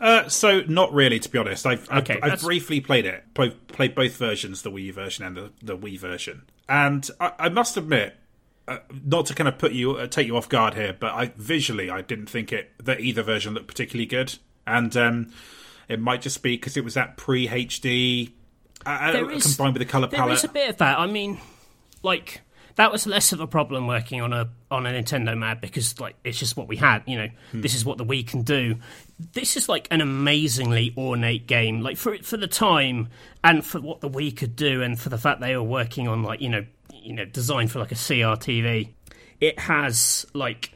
Uh, 0.01 0.29
so 0.29 0.61
not 0.63 0.93
really, 0.93 1.19
to 1.21 1.29
be 1.29 1.39
honest. 1.39 1.67
I've 1.67 1.87
I've, 1.91 2.03
Okay, 2.03 2.19
I've 2.21 2.41
briefly 2.41 2.81
played 2.81 3.07
it, 3.07 3.25
both, 3.33 3.69
played 3.69 3.95
both 3.95 4.17
versions, 4.17 4.63
the 4.63 4.71
Wii 4.71 4.87
U 4.87 4.93
version 4.93 5.25
and 5.25 5.37
the, 5.37 5.53
the 5.63 5.79
Wii 5.79 5.99
version, 5.99 6.43
and 6.69 7.09
I, 7.21 7.33
I 7.39 7.49
must 7.49 7.77
admit, 7.77 8.17
uh, 8.69 8.79
not 9.05 9.27
to 9.27 9.35
kind 9.35 9.49
of 9.49 9.59
put 9.59 9.73
you 9.73 9.93
uh, 9.93 10.07
take 10.07 10.27
you 10.27 10.37
off 10.37 10.49
guard 10.49 10.75
here, 10.75 10.97
but 10.99 11.13
I 11.13 11.33
visually 11.37 11.91
I 11.91 12.01
didn't 12.03 12.27
think 12.31 12.53
it 12.53 12.71
that 12.83 13.01
either 13.01 13.23
version 13.23 13.55
looked 13.55 13.69
particularly 13.69 14.07
good, 14.07 14.39
and 14.67 14.97
um, 14.97 15.33
it 15.89 16.01
might 16.01 16.23
just 16.23 16.43
be 16.43 16.57
because 16.57 16.77
it 16.77 16.85
was 16.85 16.95
that 16.95 17.17
pre 17.17 17.47
HD 17.49 18.33
uh, 18.87 19.13
There 19.13 19.31
is- 19.31 19.43
combined 19.57 19.75
with 19.75 19.87
the 19.87 19.91
color 19.91 20.09
palette. 20.09 20.35
is 20.35 20.45
a 20.45 20.49
bit 20.49 20.71
of 20.71 20.77
that. 20.79 20.99
I 20.99 21.07
mean, 21.07 21.39
like 22.03 22.41
that 22.77 22.91
was 22.91 23.07
less 23.07 23.33
of 23.33 23.39
a 23.41 23.47
problem 23.47 23.87
working 23.87 24.21
on 24.21 24.33
a 24.33 24.49
on 24.71 24.87
a 24.87 24.91
Nintendo 24.91 25.37
Mad 25.39 25.61
because 25.61 26.01
like 26.01 26.17
it's 26.25 26.39
just 26.39 26.57
what 26.57 26.67
we 26.67 26.77
had. 26.77 27.03
You 27.07 27.19
know, 27.19 27.29
this 27.53 27.75
is 27.75 27.85
what 27.85 27.99
the 27.99 28.05
Wii 28.05 28.27
can 28.27 28.43
do. 28.43 28.77
This 29.33 29.57
is 29.57 29.69
like 29.69 29.87
an 29.91 30.01
amazingly 30.01 30.93
ornate 30.97 31.47
game. 31.47 31.83
Like 31.83 31.97
for 31.99 32.17
for 32.19 32.37
the 32.37 32.49
time 32.49 33.09
and 33.45 33.65
for 33.65 33.81
what 33.81 34.01
the 34.01 34.09
Wii 34.11 34.37
could 34.37 34.57
do, 34.57 34.83
and 34.83 34.99
for 34.99 35.09
the 35.09 35.19
fact 35.19 35.41
they 35.41 35.55
were 35.57 35.63
working 35.63 36.09
on 36.09 36.23
like 36.23 36.41
you 36.41 36.49
know 36.49 36.65
you 37.05 37.13
know 37.13 37.25
designed 37.25 37.71
for 37.71 37.79
like 37.79 37.93
a 37.93 37.97
CRTV. 37.97 38.89
It 39.41 39.59
has 39.59 40.27
like 40.33 40.73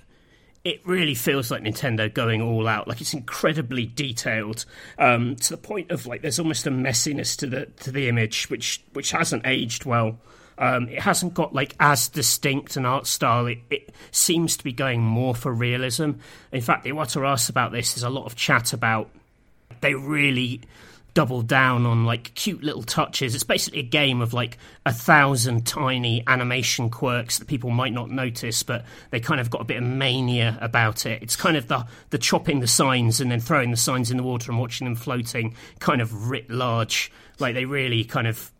it 0.64 0.86
really 0.86 1.14
feels 1.14 1.50
like 1.50 1.62
Nintendo 1.62 2.12
going 2.12 2.42
all 2.42 2.68
out. 2.68 2.88
Like 2.88 3.00
it's 3.00 3.14
incredibly 3.14 3.86
detailed 3.86 4.66
um, 4.98 5.36
to 5.36 5.50
the 5.50 5.56
point 5.56 5.90
of 5.90 6.06
like 6.06 6.22
there's 6.22 6.38
almost 6.38 6.66
a 6.66 6.70
messiness 6.70 7.36
to 7.38 7.46
the 7.46 7.66
to 7.80 7.90
the 7.90 8.08
image, 8.08 8.50
which 8.50 8.82
which 8.92 9.12
hasn't 9.12 9.46
aged 9.46 9.84
well. 9.84 10.18
Um, 10.58 10.88
it 10.88 11.00
hasn't 11.00 11.34
got 11.34 11.54
like 11.54 11.76
as 11.78 12.08
distinct 12.08 12.76
an 12.76 12.84
art 12.84 13.06
style. 13.06 13.46
It, 13.46 13.58
it 13.70 13.94
seems 14.10 14.56
to 14.56 14.64
be 14.64 14.72
going 14.72 15.00
more 15.00 15.34
for 15.34 15.52
realism. 15.52 16.12
In 16.52 16.60
fact, 16.60 16.84
Iwata 16.84 17.26
asked 17.26 17.48
about 17.48 17.72
this. 17.72 17.94
There's 17.94 18.02
a 18.02 18.10
lot 18.10 18.26
of 18.26 18.34
chat 18.34 18.72
about 18.72 19.08
they 19.80 19.94
really 19.94 20.62
double 21.18 21.42
down 21.42 21.84
on 21.84 22.04
like 22.04 22.32
cute 22.36 22.62
little 22.62 22.84
touches. 22.84 23.34
It's 23.34 23.42
basically 23.42 23.80
a 23.80 23.82
game 23.82 24.22
of 24.22 24.32
like 24.32 24.56
a 24.86 24.92
thousand 24.92 25.66
tiny 25.66 26.22
animation 26.28 26.90
quirks 26.90 27.40
that 27.40 27.48
people 27.48 27.70
might 27.70 27.92
not 27.92 28.08
notice, 28.08 28.62
but 28.62 28.84
they 29.10 29.18
kind 29.18 29.40
of 29.40 29.50
got 29.50 29.60
a 29.60 29.64
bit 29.64 29.78
of 29.78 29.82
mania 29.82 30.56
about 30.60 31.06
it. 31.06 31.20
It's 31.20 31.34
kind 31.34 31.56
of 31.56 31.66
the 31.66 31.84
the 32.10 32.18
chopping 32.18 32.60
the 32.60 32.68
signs 32.68 33.20
and 33.20 33.32
then 33.32 33.40
throwing 33.40 33.72
the 33.72 33.76
signs 33.76 34.12
in 34.12 34.16
the 34.16 34.22
water 34.22 34.52
and 34.52 34.60
watching 34.60 34.84
them 34.84 34.94
floating, 34.94 35.56
kind 35.80 36.00
of 36.00 36.30
writ 36.30 36.48
large. 36.50 37.10
Like 37.40 37.56
they 37.56 37.64
really 37.64 38.04
kind 38.04 38.28
of 38.28 38.52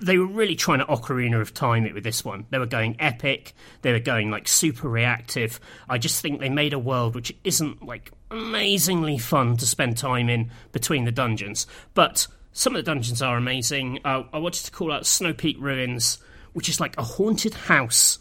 they 0.00 0.18
were 0.18 0.26
really 0.26 0.56
trying 0.56 0.78
to 0.78 0.84
Ocarina 0.84 1.40
of 1.40 1.52
Time 1.52 1.86
it 1.86 1.94
with 1.94 2.04
this 2.04 2.24
one. 2.24 2.46
They 2.50 2.58
were 2.58 2.66
going 2.66 2.96
epic. 2.98 3.54
They 3.82 3.92
were 3.92 3.98
going 3.98 4.30
like 4.30 4.48
super 4.48 4.88
reactive. 4.88 5.60
I 5.88 5.98
just 5.98 6.22
think 6.22 6.40
they 6.40 6.48
made 6.48 6.72
a 6.72 6.78
world 6.78 7.14
which 7.14 7.34
isn't 7.44 7.84
like 7.84 8.12
amazingly 8.30 9.18
fun 9.18 9.56
to 9.56 9.66
spend 9.66 9.96
time 9.96 10.28
in 10.28 10.50
between 10.72 11.04
the 11.04 11.12
dungeons. 11.12 11.66
But 11.94 12.26
some 12.52 12.74
of 12.74 12.84
the 12.84 12.90
dungeons 12.90 13.22
are 13.22 13.36
amazing. 13.36 14.00
Uh, 14.04 14.24
I 14.32 14.38
wanted 14.38 14.64
to 14.64 14.70
call 14.70 14.92
out 14.92 15.04
Snow 15.04 15.32
Peak 15.32 15.56
Ruins, 15.58 16.18
which 16.52 16.68
is 16.68 16.80
like 16.80 16.96
a 16.96 17.02
haunted 17.02 17.54
house 17.54 18.18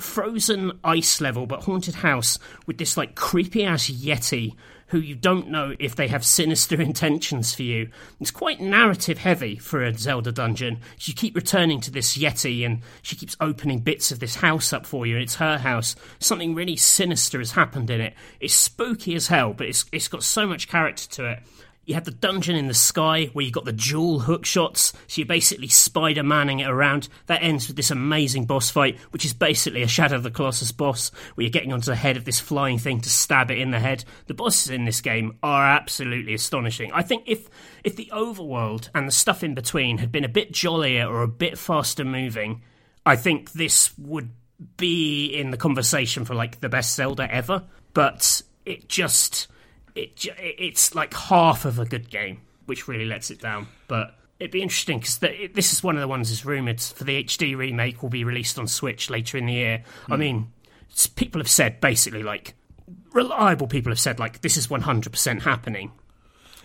frozen 0.00 0.72
ice 0.84 1.20
level 1.20 1.46
but 1.46 1.64
haunted 1.64 1.96
house 1.96 2.38
with 2.66 2.78
this 2.78 2.96
like 2.96 3.14
creepy 3.14 3.64
ass 3.64 3.90
yeti 3.90 4.54
who 4.90 4.98
you 4.98 5.14
don't 5.14 5.48
know 5.48 5.74
if 5.78 5.94
they 5.94 6.08
have 6.08 6.24
sinister 6.24 6.80
intentions 6.82 7.54
for 7.54 7.62
you. 7.62 7.88
It's 8.20 8.30
quite 8.30 8.60
narrative 8.60 9.18
heavy 9.18 9.56
for 9.56 9.82
a 9.82 9.96
Zelda 9.96 10.32
dungeon. 10.32 10.80
You 11.00 11.14
keep 11.14 11.36
returning 11.36 11.80
to 11.82 11.90
this 11.90 12.18
yeti 12.18 12.66
and 12.66 12.82
she 13.02 13.16
keeps 13.16 13.36
opening 13.40 13.80
bits 13.80 14.10
of 14.10 14.18
this 14.18 14.36
house 14.36 14.72
up 14.72 14.84
for 14.84 15.06
you 15.06 15.14
and 15.14 15.22
it's 15.22 15.36
her 15.36 15.58
house. 15.58 15.94
Something 16.18 16.54
really 16.54 16.76
sinister 16.76 17.38
has 17.38 17.52
happened 17.52 17.88
in 17.88 18.00
it. 18.00 18.14
It's 18.40 18.54
spooky 18.54 19.14
as 19.14 19.28
hell, 19.28 19.54
but 19.54 19.68
it's 19.68 19.84
it's 19.92 20.08
got 20.08 20.24
so 20.24 20.46
much 20.46 20.68
character 20.68 21.08
to 21.08 21.24
it. 21.32 21.38
You 21.84 21.94
have 21.94 22.04
the 22.04 22.10
dungeon 22.10 22.56
in 22.56 22.68
the 22.68 22.74
sky 22.74 23.30
where 23.32 23.44
you've 23.44 23.54
got 23.54 23.64
the 23.64 23.72
dual 23.72 24.20
hook 24.20 24.44
shots, 24.44 24.92
so 25.08 25.20
you're 25.20 25.26
basically 25.26 25.68
Spider 25.68 26.22
Manning 26.22 26.60
it 26.60 26.68
around. 26.68 27.08
That 27.26 27.42
ends 27.42 27.66
with 27.66 27.76
this 27.76 27.90
amazing 27.90 28.44
boss 28.44 28.70
fight, 28.70 28.98
which 29.10 29.24
is 29.24 29.32
basically 29.32 29.82
a 29.82 29.88
Shadow 29.88 30.16
of 30.16 30.22
the 30.22 30.30
Colossus 30.30 30.72
boss, 30.72 31.10
where 31.34 31.44
you're 31.44 31.50
getting 31.50 31.72
onto 31.72 31.86
the 31.86 31.96
head 31.96 32.16
of 32.16 32.24
this 32.24 32.38
flying 32.38 32.78
thing 32.78 33.00
to 33.00 33.10
stab 33.10 33.50
it 33.50 33.58
in 33.58 33.70
the 33.70 33.80
head. 33.80 34.04
The 34.26 34.34
bosses 34.34 34.70
in 34.70 34.84
this 34.84 35.00
game 35.00 35.38
are 35.42 35.64
absolutely 35.64 36.34
astonishing. 36.34 36.92
I 36.92 37.02
think 37.02 37.24
if 37.26 37.48
if 37.82 37.96
the 37.96 38.10
overworld 38.12 38.90
and 38.94 39.08
the 39.08 39.12
stuff 39.12 39.42
in 39.42 39.54
between 39.54 39.98
had 39.98 40.12
been 40.12 40.24
a 40.24 40.28
bit 40.28 40.52
jollier 40.52 41.08
or 41.08 41.22
a 41.22 41.28
bit 41.28 41.58
faster 41.58 42.04
moving, 42.04 42.62
I 43.06 43.16
think 43.16 43.52
this 43.52 43.96
would 43.98 44.30
be 44.76 45.26
in 45.26 45.50
the 45.50 45.56
conversation 45.56 46.24
for 46.24 46.34
like 46.34 46.60
the 46.60 46.68
best 46.68 46.94
Zelda 46.94 47.32
ever. 47.32 47.64
But 47.94 48.42
it 48.64 48.88
just 48.88 49.48
it 49.94 50.26
it's 50.38 50.94
like 50.94 51.14
half 51.14 51.64
of 51.64 51.78
a 51.78 51.84
good 51.84 52.10
game, 52.10 52.40
which 52.66 52.88
really 52.88 53.06
lets 53.06 53.30
it 53.30 53.40
down. 53.40 53.68
But 53.88 54.14
it'd 54.38 54.50
be 54.50 54.62
interesting 54.62 54.98
because 54.98 55.18
this 55.18 55.72
is 55.72 55.82
one 55.82 55.96
of 55.96 56.00
the 56.00 56.08
ones 56.08 56.30
that's 56.30 56.44
rumored 56.44 56.80
for 56.80 57.04
the 57.04 57.22
HD 57.24 57.56
remake 57.56 58.02
will 58.02 58.10
be 58.10 58.24
released 58.24 58.58
on 58.58 58.66
Switch 58.66 59.10
later 59.10 59.38
in 59.38 59.46
the 59.46 59.52
year. 59.52 59.84
I 60.08 60.14
hmm. 60.14 60.20
mean, 60.20 60.52
s- 60.92 61.06
people 61.06 61.40
have 61.40 61.50
said 61.50 61.80
basically 61.80 62.22
like 62.22 62.54
reliable 63.12 63.66
people 63.66 63.92
have 63.92 64.00
said 64.00 64.18
like 64.18 64.40
this 64.40 64.56
is 64.56 64.68
100% 64.68 65.42
happening. 65.42 65.92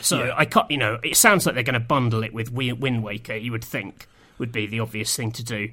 So 0.02 0.34
I 0.36 0.44
can't, 0.44 0.70
you 0.70 0.78
know, 0.78 1.00
it 1.04 1.16
sounds 1.16 1.46
like 1.46 1.56
they're 1.56 1.64
going 1.64 1.76
to 1.76 1.80
bundle 1.80 2.24
it 2.24 2.34
with 2.34 2.52
Wind 2.52 3.04
Waker. 3.04 3.36
You 3.36 3.54
would 3.54 3.64
think 3.64 4.08
would 4.38 4.52
be 4.52 4.68
the 4.68 4.80
obvious 4.80 5.16
thing 5.16 5.32
to 5.34 5.44
do, 5.44 5.70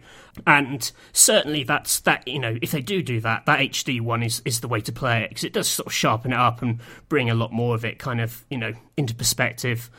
and 0.46 0.90
certainly 1.12 1.64
that's 1.64 2.00
that. 2.00 2.26
You 2.26 2.38
know, 2.38 2.56
if 2.62 2.70
they 2.70 2.80
do 2.80 3.02
do 3.02 3.20
that, 3.20 3.46
that 3.46 3.60
HD 3.60 4.00
one 4.00 4.22
is 4.22 4.42
is 4.44 4.60
the 4.60 4.68
way 4.68 4.80
to 4.82 4.92
play 4.92 5.22
it 5.22 5.30
because 5.30 5.44
it 5.44 5.52
does 5.52 5.68
sort 5.68 5.86
of 5.86 5.92
sharpen 5.92 6.32
it 6.32 6.38
up 6.38 6.62
and 6.62 6.80
bring 7.08 7.30
a 7.30 7.34
lot 7.34 7.52
more 7.52 7.74
of 7.74 7.84
it 7.84 7.98
kind 7.98 8.20
of 8.20 8.44
you 8.50 8.58
know 8.58 8.72
into 8.96 9.14
perspective. 9.14 9.90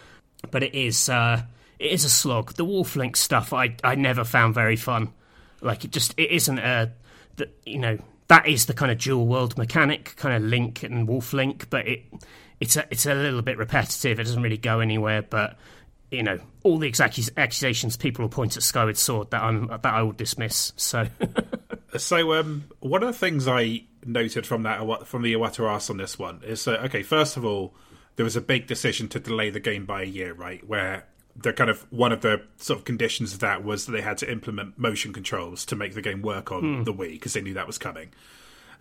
But 0.52 0.64
it 0.64 0.76
is 0.76 1.10
uh, 1.10 1.44
it 1.80 1.92
is 1.92 2.06
a 2.06 2.10
slog. 2.10 2.54
The 2.54 2.66
Wolf 2.66 2.96
Link 2.96 3.16
stuff 3.16 3.54
I 3.54 3.76
I 3.84 3.96
never 3.96 4.24
found 4.24 4.54
very 4.54 4.76
fun. 4.76 5.14
Like 5.62 5.86
it 5.86 5.92
just 5.92 6.14
it 6.18 6.32
isn't 6.32 6.60
a 6.60 6.92
that 7.38 7.58
you 7.66 7.80
know 7.80 7.98
that 8.28 8.48
is 8.48 8.66
the 8.66 8.74
kind 8.74 8.92
of 8.92 8.98
dual 8.98 9.28
world 9.28 9.58
mechanic, 9.58 10.16
kind 10.16 10.36
of 10.36 10.50
Link 10.50 10.84
and 10.84 11.08
Wolf 11.08 11.34
Link, 11.34 11.70
but 11.70 11.88
it 11.88 12.04
it's 12.60 12.78
a 12.78 12.86
it's 12.90 13.06
a 13.06 13.14
little 13.14 13.42
bit 13.42 13.58
repetitive. 13.58 14.20
It 14.20 14.24
doesn't 14.24 14.42
really 14.42 14.58
go 14.58 14.80
anywhere, 14.80 15.22
but 15.22 15.58
you 16.14 16.24
know 16.24 16.40
all 16.64 16.78
the 16.78 16.90
accus- 16.90 17.30
accusations 17.36 17.98
people 17.98 18.24
will 18.24 18.30
point 18.30 18.56
at 18.56 18.64
Skyward 18.64 18.98
Sword 18.98 19.32
that 19.32 19.44
I'm 19.44 19.68
that 19.68 19.86
I 19.86 20.02
will 20.02 20.12
dismiss. 20.14 20.72
So 20.78 21.08
So, 21.98 22.34
um, 22.34 22.66
one 22.80 23.04
of 23.04 23.08
the 23.08 23.18
things 23.18 23.48
I 23.48 23.84
noted 24.06 24.46
from 24.48 24.64
that 24.64 25.06
from 25.06 25.22
the 25.22 25.34
Iwata 25.34 25.90
on 25.90 25.98
this 25.98 26.18
one 26.18 26.42
is 26.44 26.68
uh, 26.68 26.82
okay. 26.86 27.04
First 27.04 27.38
of 27.38 27.46
all, 27.46 27.74
there 28.16 28.24
was 28.24 28.36
a 28.36 28.42
big 28.42 28.68
decision 28.68 29.08
to 29.10 29.20
delay 29.20 29.50
the 29.50 29.60
game 29.60 29.86
by 29.86 30.02
a 30.02 30.06
year, 30.06 30.34
right? 30.34 30.68
Where 30.68 31.06
the 31.36 31.54
kind 31.54 31.70
of 31.70 31.86
one 31.92 32.12
of 32.12 32.22
the 32.22 32.42
sort 32.58 32.80
of 32.80 32.86
conditions 32.86 33.34
of 33.34 33.40
that 33.40 33.64
was 33.64 33.86
that 33.86 33.92
they 33.92 34.02
had 34.02 34.18
to 34.20 34.32
implement 34.32 34.78
motion 34.78 35.14
controls 35.14 35.66
to 35.66 35.76
make 35.76 35.94
the 35.94 36.02
game 36.02 36.22
work 36.22 36.52
on 36.52 36.84
the 36.84 36.94
Wii 36.94 37.12
because 37.12 37.34
they 37.34 37.42
knew 37.42 37.54
that 37.56 37.68
was 37.68 37.78
coming. 37.78 38.10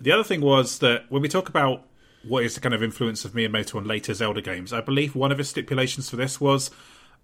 The 0.01 0.13
other 0.13 0.25
thing 0.25 0.41
was 0.41 0.79
that 0.79 1.05
when 1.09 1.23
we 1.23 1.29
talk 1.29 1.49
about 1.49 1.85
what 2.27 2.45
is 2.45 2.55
the 2.55 2.61
kind 2.61 2.75
of 2.75 2.83
influence 2.83 3.25
of 3.25 3.33
Miyamoto 3.33 3.77
on 3.77 3.85
later 3.85 4.15
Zelda 4.15 4.43
games, 4.43 4.73
I 4.73 4.81
believe 4.81 5.15
one 5.15 5.33
of 5.33 5.39
his 5.39 5.49
stipulations 5.49 6.11
for 6.11 6.17
this 6.17 6.41
was 6.41 6.71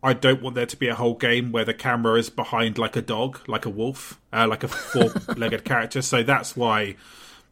I 0.03 0.13
don't 0.13 0.41
want 0.43 0.55
there 0.55 0.67
to 0.67 0.77
be 0.77 0.89
a 0.89 0.95
whole 0.95 1.15
game 1.15 1.51
where 1.51 1.65
the 1.65 1.75
camera 1.75 2.19
is 2.19 2.31
behind 2.31 2.79
like 2.79 2.95
a 2.97 3.03
dog, 3.03 3.41
like 3.49 3.67
a 3.67 3.71
wolf, 3.71 4.21
uh, 4.33 4.47
like 4.49 4.63
a 4.63 4.69
four-legged 4.69 5.65
character. 5.65 6.03
So 6.03 6.23
that's 6.23 6.57
why 6.57 6.95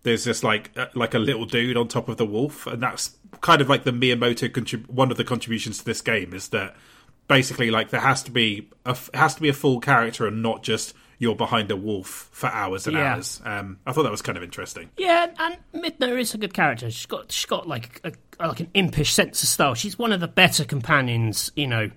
there's 0.05 0.24
this 0.24 0.44
like 0.44 0.70
uh, 0.77 0.86
like 0.94 1.14
a 1.14 1.18
little 1.18 1.44
dude 1.44 1.77
on 1.77 1.89
top 1.89 2.09
of 2.09 2.16
the 2.18 2.27
wolf, 2.27 2.66
and 2.68 2.81
that's 2.82 3.16
kind 3.40 3.60
of 3.60 3.68
like 3.68 3.82
the 3.85 3.90
Miyamoto 3.90 4.48
contrib- 4.48 4.89
one 4.89 5.10
of 5.10 5.16
the 5.16 5.24
contributions 5.24 5.78
to 5.78 5.85
this 5.85 6.01
game 6.01 6.32
is 6.32 6.48
that 6.51 6.77
basically 7.28 7.70
like 7.73 7.90
there 7.90 8.01
has 8.01 8.23
to 8.23 8.31
be 8.31 8.68
a 8.85 8.90
f- 8.90 9.10
has 9.12 9.35
to 9.35 9.43
be 9.43 9.48
a 9.48 9.52
full 9.52 9.81
character 9.81 10.27
and 10.27 10.43
not 10.43 10.62
just 10.62 10.94
you're 11.18 11.35
behind 11.35 11.70
a 11.70 11.77
wolf 11.77 12.28
for 12.31 12.47
hours 12.48 12.86
and 12.86 12.94
Yeah. 12.97 13.14
hours. 13.14 13.40
Um, 13.44 13.78
I 13.86 13.93
thought 13.93 14.02
that 14.05 14.12
was 14.12 14.23
kind 14.23 14.36
of 14.39 14.44
interesting. 14.44 14.90
Yeah, 14.98 15.28
and 15.39 15.56
Midna 15.74 16.16
is 16.20 16.35
a 16.35 16.39
good 16.39 16.55
character. 16.55 16.90
She's 16.90 17.06
got 17.06 17.32
she's 17.32 17.47
got 17.47 17.66
like 17.66 18.01
a, 18.05 18.12
like 18.39 18.60
an 18.60 18.68
impish 18.74 19.12
sense 19.14 19.43
of 19.43 19.48
style. 19.48 19.74
She's 19.74 19.98
one 19.98 20.12
of 20.12 20.20
the 20.20 20.28
better 20.28 20.64
companions. 20.64 21.51
You 21.56 21.66
know, 21.66 21.90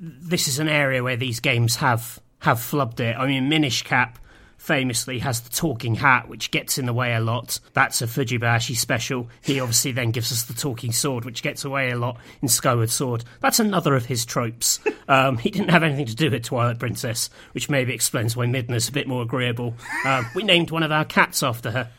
this 0.00 0.48
is 0.48 0.58
an 0.58 0.68
area 0.68 1.02
where 1.02 1.16
these 1.16 1.40
games 1.40 1.76
have 1.76 2.18
have 2.40 2.58
flubbed 2.58 3.00
it. 3.00 3.16
I 3.16 3.26
mean, 3.26 3.48
Minish 3.50 3.82
Cap 3.84 4.18
famously 4.56 5.18
has 5.20 5.40
the 5.40 5.50
talking 5.50 5.94
hat, 5.94 6.28
which 6.28 6.50
gets 6.50 6.76
in 6.78 6.84
the 6.86 6.92
way 6.92 7.14
a 7.14 7.20
lot. 7.20 7.60
That's 7.72 8.02
a 8.02 8.06
Fujibayashi 8.06 8.76
special. 8.76 9.28
He 9.42 9.58
obviously 9.60 9.92
then 9.92 10.10
gives 10.10 10.32
us 10.32 10.42
the 10.44 10.54
talking 10.54 10.92
sword, 10.92 11.24
which 11.24 11.42
gets 11.42 11.64
away 11.64 11.90
a 11.90 11.96
lot 11.96 12.18
in 12.42 12.48
Skyward 12.48 12.90
Sword. 12.90 13.24
That's 13.40 13.58
another 13.58 13.94
of 13.94 14.06
his 14.06 14.24
tropes. 14.24 14.80
Um, 15.10 15.38
he 15.38 15.50
didn't 15.50 15.70
have 15.70 15.82
anything 15.82 16.06
to 16.06 16.14
do 16.14 16.30
with 16.30 16.44
Twilight 16.44 16.78
Princess, 16.78 17.30
which 17.50 17.68
maybe 17.68 17.92
explains 17.92 18.36
why 18.36 18.46
Midna's 18.46 18.88
a 18.88 18.92
bit 18.92 19.08
more 19.08 19.22
agreeable. 19.22 19.74
Um, 20.04 20.24
we 20.36 20.44
named 20.44 20.70
one 20.70 20.84
of 20.84 20.92
our 20.92 21.04
cats 21.04 21.42
after 21.42 21.72
her. 21.72 21.90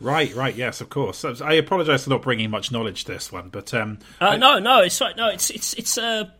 Right, 0.00 0.34
right, 0.34 0.54
yes, 0.56 0.80
of 0.80 0.88
course. 0.88 1.26
I 1.26 1.52
apologise 1.54 2.04
for 2.04 2.10
not 2.10 2.22
bringing 2.22 2.48
much 2.48 2.72
knowledge 2.72 3.04
to 3.04 3.12
this 3.12 3.30
one, 3.30 3.50
but 3.50 3.74
um, 3.74 3.98
Uh, 4.18 4.38
no, 4.38 4.60
no, 4.60 4.80
it's 4.80 4.98
right. 4.98 5.14
No, 5.14 5.28
it's 5.28 5.50
it's 5.50 5.74
it's 5.74 5.98
Uh, 5.98 6.30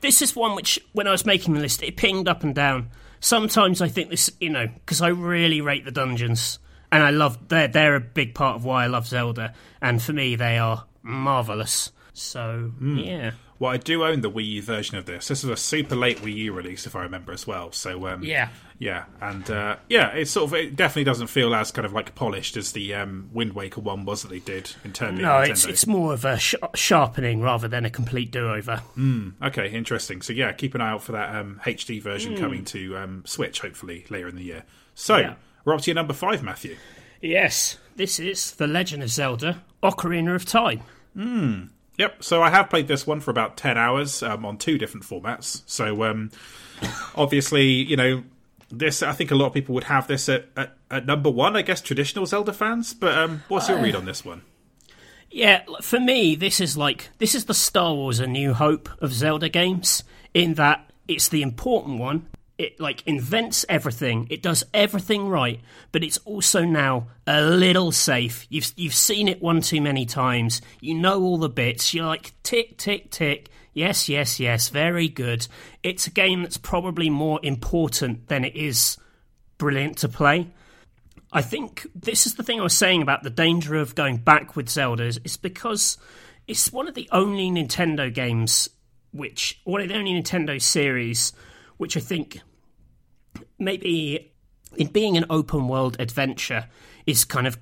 this 0.00 0.22
is 0.22 0.36
one 0.36 0.54
which, 0.54 0.78
when 0.92 1.06
I 1.06 1.10
was 1.10 1.26
making 1.26 1.54
the 1.54 1.60
list, 1.60 1.82
it 1.82 1.96
pinged 1.96 2.28
up 2.28 2.42
and 2.42 2.54
down. 2.54 2.90
Sometimes 3.20 3.82
I 3.82 3.88
think 3.88 4.10
this, 4.10 4.30
you 4.40 4.50
know, 4.50 4.66
because 4.66 5.02
I 5.02 5.08
really 5.08 5.60
rate 5.60 5.84
the 5.84 5.90
dungeons, 5.90 6.58
and 6.90 7.02
I 7.02 7.10
love 7.10 7.48
they're 7.48 7.68
they're 7.68 7.96
a 7.96 8.00
big 8.00 8.34
part 8.34 8.56
of 8.56 8.64
why 8.64 8.84
I 8.84 8.86
love 8.86 9.06
Zelda, 9.06 9.54
and 9.80 10.02
for 10.02 10.12
me 10.12 10.36
they 10.36 10.58
are 10.58 10.86
marvelous. 11.02 11.92
So 12.12 12.72
yeah, 12.80 13.32
well, 13.58 13.72
I 13.72 13.76
do 13.76 14.04
own 14.04 14.22
the 14.22 14.30
Wii 14.30 14.46
U 14.46 14.62
version 14.62 14.96
of 14.96 15.04
this. 15.04 15.28
This 15.28 15.44
is 15.44 15.50
a 15.50 15.56
super 15.56 15.94
late 15.94 16.18
Wii 16.18 16.34
U 16.34 16.52
release, 16.52 16.86
if 16.86 16.96
I 16.96 17.02
remember 17.02 17.32
as 17.32 17.46
well. 17.46 17.72
So 17.72 18.06
um, 18.08 18.22
yeah. 18.22 18.48
Yeah, 18.82 19.04
and 19.20 19.48
uh, 19.50 19.76
yeah, 19.90 20.08
it 20.14 20.26
sort 20.26 20.48
of 20.48 20.54
it 20.54 20.74
definitely 20.74 21.04
doesn't 21.04 21.26
feel 21.26 21.54
as 21.54 21.70
kind 21.70 21.84
of 21.84 21.92
like 21.92 22.14
polished 22.14 22.56
as 22.56 22.72
the 22.72 22.94
um, 22.94 23.28
Wind 23.30 23.52
Waker 23.52 23.82
one 23.82 24.06
was 24.06 24.22
that 24.22 24.28
they 24.28 24.38
did 24.38 24.70
internally. 24.84 25.22
No, 25.22 25.40
it's 25.40 25.66
it's 25.66 25.86
more 25.86 26.14
of 26.14 26.24
a 26.24 26.38
sh- 26.38 26.54
sharpening 26.74 27.42
rather 27.42 27.68
than 27.68 27.84
a 27.84 27.90
complete 27.90 28.30
do 28.30 28.50
over. 28.50 28.80
okay, 29.42 29.70
interesting. 29.70 30.22
So 30.22 30.32
yeah, 30.32 30.50
keep 30.52 30.74
an 30.74 30.80
eye 30.80 30.92
out 30.92 31.02
for 31.02 31.12
that 31.12 31.36
um, 31.36 31.60
HD 31.66 32.00
version 32.02 32.38
coming 32.38 32.64
to 32.64 32.96
um, 32.96 33.22
Switch 33.26 33.60
hopefully 33.60 34.06
later 34.08 34.28
in 34.28 34.36
the 34.36 34.44
year. 34.44 34.64
So 34.94 35.18
Yeah. 35.18 35.34
we're 35.66 35.74
up 35.74 35.82
to 35.82 35.90
your 35.90 35.96
number 35.96 36.14
five, 36.14 36.42
Matthew. 36.42 36.76
Yes, 37.20 37.76
this 37.96 38.18
is 38.18 38.52
the 38.52 38.66
Legend 38.66 39.02
of 39.02 39.10
Zelda: 39.10 39.62
Ocarina 39.82 40.34
of 40.34 40.46
Time. 40.46 40.80
Yep. 41.98 42.24
So 42.24 42.42
I 42.42 42.48
have 42.48 42.70
played 42.70 42.88
this 42.88 43.06
one 43.06 43.20
for 43.20 43.30
about 43.30 43.58
ten 43.58 43.76
hours 43.76 44.22
um, 44.22 44.46
on 44.46 44.56
two 44.56 44.78
different 44.78 45.04
formats. 45.04 45.60
So 45.66 46.02
um, 46.04 46.30
obviously, 47.14 47.66
you 47.66 47.96
know, 47.96 48.24
this 48.70 49.02
I 49.02 49.12
think 49.12 49.30
a 49.30 49.34
lot 49.34 49.46
of 49.46 49.54
people 49.54 49.74
would 49.74 49.84
have 49.84 50.06
this 50.06 50.28
at, 50.28 50.46
at, 50.56 50.76
at 50.90 51.06
number 51.06 51.30
one. 51.30 51.56
I 51.56 51.62
guess 51.62 51.80
traditional 51.80 52.26
Zelda 52.26 52.52
fans. 52.52 52.94
But 52.94 53.16
um, 53.16 53.42
what's 53.48 53.68
your 53.68 53.80
read 53.80 53.94
on 53.94 54.04
this 54.04 54.24
one? 54.24 54.42
Yeah, 55.30 55.62
for 55.80 56.00
me, 56.00 56.34
this 56.34 56.60
is 56.60 56.76
like 56.76 57.10
this 57.18 57.34
is 57.34 57.44
the 57.44 57.54
Star 57.54 57.94
Wars: 57.94 58.20
A 58.20 58.26
New 58.26 58.54
Hope 58.54 58.88
of 59.00 59.12
Zelda 59.12 59.48
games. 59.48 60.04
In 60.32 60.54
that 60.54 60.90
it's 61.08 61.28
the 61.28 61.42
important 61.42 61.98
one. 61.98 62.28
It 62.58 62.78
like 62.78 63.02
invents 63.06 63.64
everything. 63.70 64.26
It 64.28 64.42
does 64.42 64.64
everything 64.74 65.28
right, 65.28 65.60
but 65.92 66.04
it's 66.04 66.18
also 66.18 66.64
now 66.64 67.06
a 67.26 67.40
little 67.40 67.90
safe. 67.90 68.46
You've 68.50 68.72
you've 68.76 68.94
seen 68.94 69.28
it 69.28 69.40
one 69.40 69.62
too 69.62 69.80
many 69.80 70.04
times. 70.04 70.60
You 70.80 70.94
know 70.94 71.22
all 71.22 71.38
the 71.38 71.48
bits. 71.48 71.94
You're 71.94 72.06
like 72.06 72.34
tick 72.42 72.76
tick 72.76 73.10
tick. 73.10 73.48
Yes, 73.72 74.08
yes, 74.08 74.40
yes. 74.40 74.68
Very 74.68 75.08
good. 75.08 75.46
It's 75.82 76.06
a 76.06 76.10
game 76.10 76.42
that's 76.42 76.56
probably 76.56 77.08
more 77.10 77.40
important 77.42 78.28
than 78.28 78.44
it 78.44 78.56
is 78.56 78.96
brilliant 79.58 79.98
to 79.98 80.08
play. 80.08 80.48
I 81.32 81.42
think 81.42 81.86
this 81.94 82.26
is 82.26 82.34
the 82.34 82.42
thing 82.42 82.58
I 82.58 82.64
was 82.64 82.76
saying 82.76 83.02
about 83.02 83.22
the 83.22 83.30
danger 83.30 83.76
of 83.76 83.94
going 83.94 84.16
back 84.16 84.56
with 84.56 84.68
Zelda 84.68 85.04
is, 85.04 85.36
because 85.36 85.96
it's 86.48 86.72
one 86.72 86.88
of 86.88 86.94
the 86.94 87.08
only 87.12 87.50
Nintendo 87.50 88.12
games 88.12 88.68
which, 89.12 89.60
one 89.64 89.80
of 89.80 89.88
the 89.88 89.96
only 89.96 90.20
Nintendo 90.20 90.60
series 90.60 91.32
which 91.76 91.96
I 91.96 92.00
think 92.00 92.40
maybe 93.58 94.32
in 94.76 94.88
being 94.88 95.16
an 95.16 95.24
open 95.30 95.68
world 95.68 95.96
adventure 95.98 96.66
is 97.06 97.24
kind 97.24 97.46
of 97.46 97.58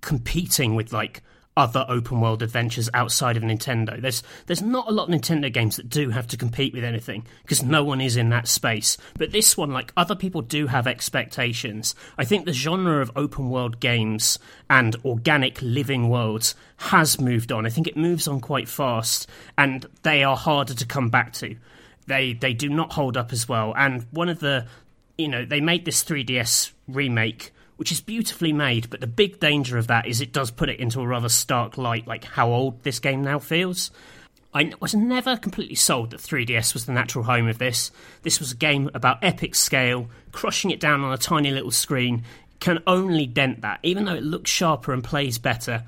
competing 0.00 0.74
with 0.74 0.92
like 0.92 1.22
other 1.58 1.84
open 1.88 2.20
world 2.20 2.40
adventures 2.40 2.88
outside 2.94 3.36
of 3.36 3.42
Nintendo. 3.42 4.00
There's 4.00 4.22
there's 4.46 4.62
not 4.62 4.88
a 4.88 4.92
lot 4.92 5.08
of 5.08 5.14
Nintendo 5.14 5.52
games 5.52 5.76
that 5.76 5.90
do 5.90 6.10
have 6.10 6.28
to 6.28 6.36
compete 6.36 6.72
with 6.72 6.84
anything 6.84 7.26
because 7.42 7.64
no 7.64 7.82
one 7.82 8.00
is 8.00 8.16
in 8.16 8.28
that 8.28 8.46
space. 8.46 8.96
But 9.18 9.32
this 9.32 9.56
one, 9.56 9.72
like 9.72 9.92
other 9.96 10.14
people 10.14 10.40
do 10.40 10.68
have 10.68 10.86
expectations. 10.86 11.96
I 12.16 12.24
think 12.24 12.46
the 12.46 12.52
genre 12.52 13.02
of 13.02 13.10
open 13.16 13.50
world 13.50 13.80
games 13.80 14.38
and 14.70 14.94
organic 15.04 15.60
living 15.60 16.08
worlds 16.08 16.54
has 16.76 17.20
moved 17.20 17.50
on. 17.50 17.66
I 17.66 17.70
think 17.70 17.88
it 17.88 17.96
moves 17.96 18.28
on 18.28 18.40
quite 18.40 18.68
fast 18.68 19.28
and 19.58 19.84
they 20.04 20.22
are 20.22 20.36
harder 20.36 20.74
to 20.74 20.86
come 20.86 21.10
back 21.10 21.32
to. 21.34 21.56
They 22.06 22.34
they 22.34 22.54
do 22.54 22.68
not 22.68 22.92
hold 22.92 23.16
up 23.16 23.32
as 23.32 23.48
well. 23.48 23.74
And 23.76 24.06
one 24.12 24.28
of 24.28 24.38
the 24.38 24.66
you 25.18 25.26
know, 25.26 25.44
they 25.44 25.60
made 25.60 25.84
this 25.84 26.04
3DS 26.04 26.70
remake 26.86 27.50
which 27.78 27.90
is 27.90 28.00
beautifully 28.00 28.52
made, 28.52 28.90
but 28.90 29.00
the 29.00 29.06
big 29.06 29.40
danger 29.40 29.78
of 29.78 29.86
that 29.86 30.06
is 30.06 30.20
it 30.20 30.32
does 30.32 30.50
put 30.50 30.68
it 30.68 30.78
into 30.78 31.00
a 31.00 31.06
rather 31.06 31.28
stark 31.28 31.78
light, 31.78 32.06
like 32.06 32.24
how 32.24 32.50
old 32.50 32.82
this 32.82 32.98
game 32.98 33.22
now 33.22 33.38
feels. 33.38 33.90
I 34.52 34.72
was 34.80 34.94
never 34.94 35.36
completely 35.36 35.74
sold 35.74 36.10
that 36.10 36.20
3DS 36.20 36.74
was 36.74 36.86
the 36.86 36.92
natural 36.92 37.24
home 37.24 37.48
of 37.48 37.58
this. 37.58 37.90
This 38.22 38.40
was 38.40 38.52
a 38.52 38.56
game 38.56 38.90
about 38.94 39.22
epic 39.22 39.54
scale, 39.54 40.08
crushing 40.32 40.70
it 40.70 40.80
down 40.80 41.02
on 41.02 41.12
a 41.12 41.18
tiny 41.18 41.50
little 41.50 41.70
screen 41.70 42.24
can 42.60 42.82
only 42.86 43.26
dent 43.26 43.60
that. 43.62 43.80
Even 43.82 44.04
though 44.04 44.14
it 44.14 44.22
looks 44.22 44.50
sharper 44.50 44.92
and 44.92 45.02
plays 45.02 45.38
better, 45.38 45.84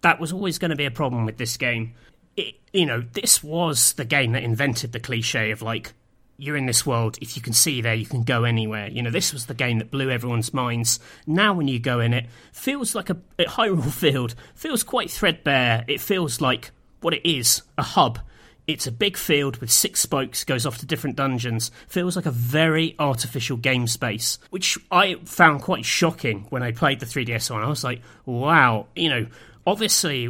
that 0.00 0.20
was 0.20 0.32
always 0.32 0.58
going 0.58 0.70
to 0.70 0.76
be 0.76 0.86
a 0.86 0.90
problem 0.90 1.24
with 1.24 1.36
this 1.36 1.56
game. 1.56 1.94
It, 2.36 2.54
you 2.72 2.86
know, 2.86 3.02
this 3.12 3.42
was 3.42 3.92
the 3.94 4.04
game 4.04 4.32
that 4.32 4.42
invented 4.42 4.92
the 4.92 5.00
cliche 5.00 5.50
of 5.50 5.62
like, 5.62 5.92
you're 6.36 6.56
in 6.56 6.66
this 6.66 6.84
world. 6.84 7.18
If 7.20 7.36
you 7.36 7.42
can 7.42 7.52
see 7.52 7.80
there, 7.80 7.94
you 7.94 8.06
can 8.06 8.22
go 8.22 8.44
anywhere. 8.44 8.88
You 8.88 9.02
know, 9.02 9.10
this 9.10 9.32
was 9.32 9.46
the 9.46 9.54
game 9.54 9.78
that 9.78 9.90
blew 9.90 10.10
everyone's 10.10 10.52
minds. 10.52 10.98
Now, 11.26 11.54
when 11.54 11.68
you 11.68 11.78
go 11.78 12.00
in 12.00 12.12
it, 12.14 12.26
feels 12.52 12.94
like 12.94 13.10
a, 13.10 13.16
Hyrule 13.38 13.92
Field 13.92 14.34
feels 14.54 14.82
quite 14.82 15.10
threadbare. 15.10 15.84
It 15.86 16.00
feels 16.00 16.40
like 16.40 16.72
what 17.00 17.14
it 17.14 17.28
is 17.28 17.62
a 17.78 17.82
hub. 17.82 18.18
It's 18.68 18.86
a 18.86 18.92
big 18.92 19.16
field 19.16 19.56
with 19.56 19.72
six 19.72 20.00
spokes, 20.00 20.44
goes 20.44 20.66
off 20.66 20.78
to 20.78 20.86
different 20.86 21.16
dungeons. 21.16 21.72
Feels 21.88 22.14
like 22.14 22.26
a 22.26 22.30
very 22.30 22.94
artificial 22.98 23.56
game 23.56 23.88
space, 23.88 24.38
which 24.50 24.78
I 24.90 25.16
found 25.24 25.62
quite 25.62 25.84
shocking 25.84 26.46
when 26.50 26.62
I 26.62 26.70
played 26.70 27.00
the 27.00 27.06
3DS 27.06 27.50
one. 27.50 27.62
I 27.62 27.68
was 27.68 27.82
like, 27.82 28.02
wow, 28.24 28.86
you 28.94 29.08
know, 29.08 29.26
obviously, 29.66 30.22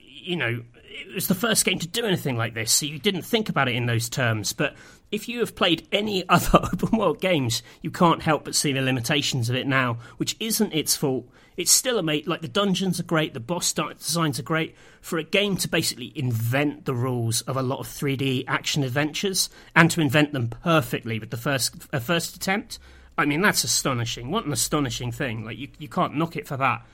you 0.00 0.36
know, 0.36 0.62
it 0.84 1.14
was 1.14 1.28
the 1.28 1.34
first 1.34 1.64
game 1.64 1.78
to 1.78 1.86
do 1.86 2.04
anything 2.04 2.36
like 2.36 2.54
this, 2.54 2.72
so 2.72 2.86
you 2.86 2.98
didn't 2.98 3.22
think 3.22 3.48
about 3.48 3.68
it 3.68 3.76
in 3.76 3.86
those 3.86 4.08
terms. 4.08 4.52
But 4.52 4.74
if 5.10 5.28
you 5.28 5.40
have 5.40 5.54
played 5.54 5.86
any 5.92 6.24
other 6.28 6.60
open 6.72 6.98
world 6.98 7.20
games, 7.20 7.62
you 7.82 7.90
can't 7.90 8.22
help 8.22 8.44
but 8.44 8.54
see 8.54 8.72
the 8.72 8.82
limitations 8.82 9.48
of 9.48 9.56
it 9.56 9.66
now, 9.66 9.98
which 10.16 10.36
isn't 10.40 10.72
its 10.72 10.96
fault. 10.96 11.28
It's 11.56 11.70
still 11.70 11.98
a 11.98 12.02
mate. 12.02 12.28
Like 12.28 12.42
the 12.42 12.48
dungeons 12.48 13.00
are 13.00 13.04
great, 13.04 13.32
the 13.32 13.40
boss 13.40 13.72
designs 13.72 14.38
are 14.38 14.42
great. 14.42 14.74
For 15.00 15.18
a 15.18 15.24
game 15.24 15.56
to 15.58 15.68
basically 15.68 16.12
invent 16.14 16.84
the 16.84 16.94
rules 16.94 17.40
of 17.42 17.56
a 17.56 17.62
lot 17.62 17.78
of 17.78 17.86
3D 17.86 18.44
action 18.46 18.82
adventures 18.82 19.48
and 19.74 19.90
to 19.90 20.00
invent 20.00 20.32
them 20.32 20.48
perfectly 20.48 21.18
with 21.18 21.30
the 21.30 21.36
first 21.36 21.74
uh, 21.92 21.98
first 21.98 22.36
attempt, 22.36 22.78
I 23.16 23.24
mean 23.24 23.40
that's 23.40 23.64
astonishing. 23.64 24.30
What 24.30 24.44
an 24.44 24.52
astonishing 24.52 25.12
thing! 25.12 25.44
Like 25.44 25.56
you 25.56 25.68
you 25.78 25.88
can't 25.88 26.16
knock 26.16 26.36
it 26.36 26.46
for 26.46 26.58
that 26.58 26.84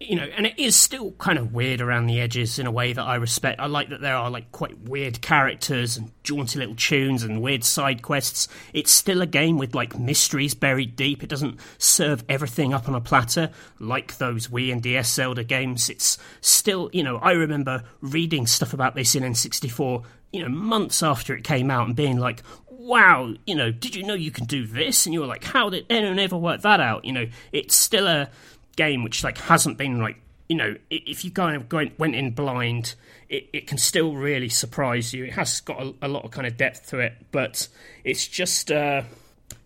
you 0.00 0.16
know, 0.16 0.24
and 0.24 0.46
it 0.46 0.58
is 0.58 0.74
still 0.74 1.12
kind 1.12 1.38
of 1.38 1.52
weird 1.52 1.82
around 1.82 2.06
the 2.06 2.20
edges 2.20 2.58
in 2.58 2.66
a 2.66 2.70
way 2.70 2.94
that 2.94 3.02
I 3.02 3.16
respect. 3.16 3.60
I 3.60 3.66
like 3.66 3.90
that 3.90 4.00
there 4.00 4.16
are 4.16 4.30
like 4.30 4.50
quite 4.50 4.88
weird 4.88 5.20
characters 5.20 5.98
and 5.98 6.10
jaunty 6.22 6.58
little 6.58 6.74
tunes 6.74 7.22
and 7.22 7.42
weird 7.42 7.64
side 7.64 8.00
quests. 8.00 8.48
It's 8.72 8.90
still 8.90 9.20
a 9.20 9.26
game 9.26 9.58
with 9.58 9.74
like 9.74 9.98
mysteries 9.98 10.54
buried 10.54 10.96
deep. 10.96 11.22
It 11.22 11.28
doesn't 11.28 11.60
serve 11.76 12.24
everything 12.30 12.72
up 12.72 12.88
on 12.88 12.94
a 12.94 13.00
platter 13.00 13.50
like 13.78 14.16
those 14.16 14.48
Wii 14.48 14.72
and 14.72 14.82
DS 14.82 15.12
Zelda 15.12 15.44
games. 15.44 15.90
It's 15.90 16.16
still, 16.40 16.88
you 16.94 17.02
know, 17.02 17.18
I 17.18 17.32
remember 17.32 17.84
reading 18.00 18.46
stuff 18.46 18.72
about 18.72 18.94
this 18.94 19.14
in 19.14 19.22
N64, 19.22 20.02
you 20.32 20.42
know, 20.42 20.48
months 20.48 21.02
after 21.02 21.36
it 21.36 21.44
came 21.44 21.70
out 21.70 21.86
and 21.86 21.94
being 21.94 22.16
like, 22.16 22.42
wow, 22.70 23.34
you 23.46 23.54
know, 23.54 23.70
did 23.70 23.94
you 23.94 24.02
know 24.02 24.14
you 24.14 24.30
can 24.30 24.46
do 24.46 24.66
this? 24.66 25.04
And 25.04 25.12
you 25.12 25.20
were 25.20 25.26
like, 25.26 25.44
how 25.44 25.68
did 25.68 25.84
anyone 25.90 26.18
ever 26.18 26.38
work 26.38 26.62
that 26.62 26.80
out? 26.80 27.04
You 27.04 27.12
know, 27.12 27.26
it's 27.52 27.74
still 27.74 28.06
a 28.08 28.30
game 28.76 29.04
which 29.04 29.24
like 29.24 29.38
hasn't 29.38 29.76
been 29.76 30.00
like 30.00 30.16
you 30.48 30.56
know 30.56 30.74
if 30.90 31.24
you 31.24 31.30
kind 31.30 31.56
of 31.56 31.98
went 31.98 32.14
in 32.14 32.30
blind, 32.32 32.94
it, 33.28 33.48
it 33.52 33.66
can 33.66 33.78
still 33.78 34.14
really 34.14 34.48
surprise 34.48 35.12
you. 35.14 35.24
It 35.24 35.32
has 35.34 35.60
got 35.60 35.80
a, 35.80 35.94
a 36.02 36.08
lot 36.08 36.24
of 36.24 36.30
kind 36.30 36.46
of 36.46 36.56
depth 36.56 36.90
to 36.90 36.98
it, 36.98 37.14
but 37.30 37.68
it's 38.04 38.26
just 38.26 38.70
uh, 38.72 39.02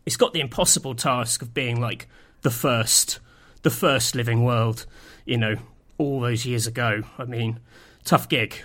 it's 0.05 0.17
got 0.17 0.33
the 0.33 0.41
impossible 0.41 0.95
task 0.95 1.43
of 1.43 1.55
being 1.55 1.81
like 1.81 2.09
the 2.43 2.51
first 2.51 3.19
the 3.63 3.71
first 3.71 4.15
living 4.15 4.45
world. 4.45 4.87
You 5.25 5.39
know, 5.39 5.57
all 5.99 6.21
those 6.21 6.45
years 6.45 6.67
ago. 6.67 7.03
I 7.19 7.25
mean, 7.25 7.61
tough 8.05 8.29
gig. 8.29 8.63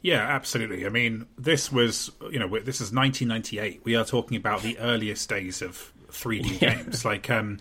Yeah, 0.00 0.20
absolutely. 0.20 0.86
I 0.86 0.90
mean, 0.90 1.26
this 1.36 1.72
was, 1.72 2.10
you 2.30 2.38
know, 2.38 2.48
this 2.60 2.80
is 2.80 2.92
1998. 2.92 3.80
We 3.84 3.96
are 3.96 4.04
talking 4.04 4.36
about 4.36 4.62
the 4.62 4.78
earliest 4.78 5.28
days 5.28 5.60
of 5.60 5.92
3D 6.10 6.60
yeah. 6.62 6.74
games. 6.76 7.04
Like, 7.04 7.28
um, 7.30 7.58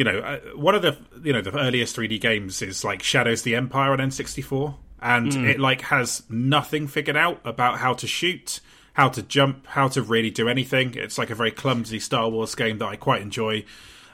you 0.00 0.04
know, 0.04 0.18
uh, 0.20 0.38
one 0.56 0.74
of 0.74 0.80
the, 0.80 0.96
you 1.22 1.30
know, 1.30 1.42
the 1.42 1.54
earliest 1.58 1.94
3D 1.94 2.22
games 2.22 2.62
is 2.62 2.82
like 2.82 3.02
Shadows 3.02 3.42
the 3.42 3.54
Empire 3.54 3.92
on 3.92 3.98
N64, 3.98 4.74
and 5.02 5.30
mm. 5.30 5.46
it 5.46 5.60
like 5.60 5.82
has 5.82 6.22
nothing 6.30 6.86
figured 6.86 7.18
out 7.18 7.38
about 7.44 7.80
how 7.80 7.92
to 7.92 8.06
shoot, 8.06 8.60
how 8.94 9.10
to 9.10 9.20
jump, 9.20 9.66
how 9.66 9.88
to 9.88 10.00
really 10.00 10.30
do 10.30 10.48
anything. 10.48 10.94
It's 10.94 11.18
like 11.18 11.28
a 11.28 11.34
very 11.34 11.50
clumsy 11.50 12.00
Star 12.00 12.30
Wars 12.30 12.54
game 12.54 12.78
that 12.78 12.86
I 12.86 12.96
quite 12.96 13.20
enjoy. 13.20 13.66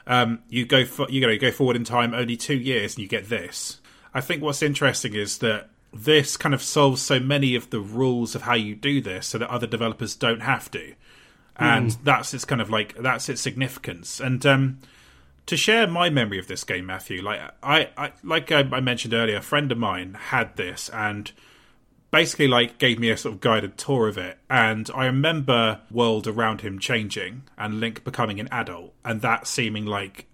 Um, 0.05 0.39
you 0.49 0.65
go 0.65 0.83
for, 0.83 1.09
you 1.09 1.21
know, 1.21 1.29
you 1.29 1.39
go 1.39 1.51
forward 1.51 1.77
in 1.77 1.85
time 1.85 2.13
only 2.13 2.35
two 2.35 2.57
years, 2.57 2.95
and 2.95 3.03
you 3.03 3.07
get 3.07 3.29
this. 3.29 3.79
I 4.13 4.19
think 4.19 4.43
what's 4.43 4.61
interesting 4.61 5.13
is 5.13 5.37
that 5.37 5.69
this 5.93 6.35
kind 6.35 6.53
of 6.53 6.61
solves 6.61 7.01
so 7.01 7.17
many 7.17 7.55
of 7.55 7.69
the 7.69 7.79
rules 7.79 8.35
of 8.35 8.41
how 8.41 8.55
you 8.55 8.75
do 8.75 8.99
this 8.99 9.27
so 9.27 9.37
that 9.37 9.49
other 9.49 9.67
developers 9.67 10.17
don't 10.17 10.41
have 10.41 10.69
to 10.71 10.95
and 11.55 11.91
mm. 11.91 11.97
that's 12.03 12.33
its 12.33 12.45
kind 12.45 12.61
of 12.61 12.69
like 12.69 12.93
that's 12.97 13.29
its 13.29 13.41
significance 13.41 14.19
and 14.19 14.45
um, 14.45 14.77
to 15.47 15.57
share 15.57 15.87
my 15.87 16.09
memory 16.09 16.39
of 16.39 16.47
this 16.47 16.63
game 16.63 16.85
matthew 16.85 17.21
like 17.21 17.41
i, 17.63 17.89
I 17.97 18.11
like 18.23 18.51
I, 18.51 18.59
I, 18.59 18.79
mentioned 18.79 19.13
earlier 19.13 19.37
a 19.37 19.41
friend 19.41 19.71
of 19.71 19.77
mine 19.77 20.13
had 20.13 20.55
this 20.55 20.89
and 20.89 21.31
basically 22.11 22.47
like 22.47 22.77
gave 22.77 22.99
me 22.99 23.09
a 23.09 23.17
sort 23.17 23.35
of 23.35 23.41
guided 23.41 23.77
tour 23.77 24.07
of 24.07 24.17
it 24.17 24.37
and 24.49 24.89
i 24.93 25.05
remember 25.05 25.81
world 25.91 26.27
around 26.27 26.61
him 26.61 26.79
changing 26.79 27.43
and 27.57 27.79
link 27.79 28.03
becoming 28.03 28.39
an 28.39 28.47
adult 28.51 28.93
and 29.03 29.21
that 29.21 29.47
seeming 29.47 29.85
like 29.85 30.27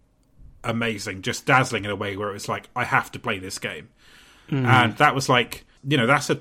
amazing 0.63 1.21
just 1.21 1.45
dazzling 1.45 1.83
in 1.85 1.91
a 1.91 1.95
way 1.95 2.15
where 2.15 2.29
it 2.29 2.33
was 2.33 2.47
like 2.49 2.69
i 2.75 2.83
have 2.83 3.11
to 3.11 3.19
play 3.19 3.39
this 3.39 3.59
game 3.59 3.89
Mm. 4.49 4.65
And 4.65 4.97
that 4.97 5.15
was 5.15 5.29
like, 5.29 5.65
you 5.87 5.97
know, 5.97 6.07
that's 6.07 6.29
a 6.29 6.35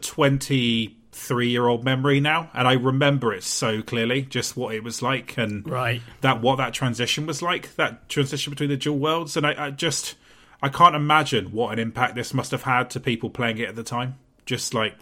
23 1.13 1.49
year 1.49 1.67
old 1.67 1.85
memory 1.85 2.21
now. 2.21 2.51
And 2.55 2.67
I 2.67 2.73
remember 2.73 3.33
it 3.33 3.45
so 3.45 3.83
clearly, 3.83 4.23
just 4.23 4.57
what 4.57 4.75
it 4.75 4.83
was 4.83 5.03
like 5.03 5.37
and 5.37 5.69
right. 5.69 6.01
that 6.23 6.41
what 6.41 6.57
that 6.57 6.73
transition 6.73 7.27
was 7.27 7.43
like, 7.43 7.75
that 7.77 8.09
transition 8.09 8.51
between 8.51 8.71
the 8.71 8.77
dual 8.77 8.99
worlds. 8.99 9.37
And 9.37 9.47
I, 9.47 9.67
I 9.67 9.71
just, 9.71 10.15
I 10.63 10.69
can't 10.69 10.97
imagine 10.97 11.53
what 11.53 11.73
an 11.73 11.79
impact 11.79 12.15
this 12.15 12.35
must 12.35 12.51
have 12.51 12.63
had 12.63 12.91
to 12.91 13.01
people 13.01 13.31
playing 13.31 13.59
it 13.59 13.69
at 13.69 13.77
the 13.77 13.83
time. 13.83 14.19
Just 14.47 14.75
like, 14.75 14.95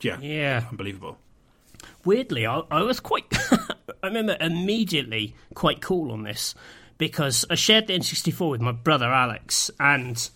yeah, 0.00 0.18
yeah, 0.20 0.64
unbelievable. 0.70 1.18
Weirdly, 2.04 2.46
I, 2.46 2.62
I 2.70 2.82
was 2.82 3.00
quite, 3.00 3.24
I 4.02 4.06
remember 4.06 4.36
immediately 4.40 5.34
quite 5.54 5.80
cool 5.80 6.12
on 6.12 6.22
this 6.22 6.54
because 6.96 7.44
I 7.50 7.54
shared 7.54 7.88
the 7.88 7.98
N64 7.98 8.50
with 8.50 8.60
my 8.60 8.72
brother 8.72 9.12
Alex, 9.12 9.70
and 9.78 10.28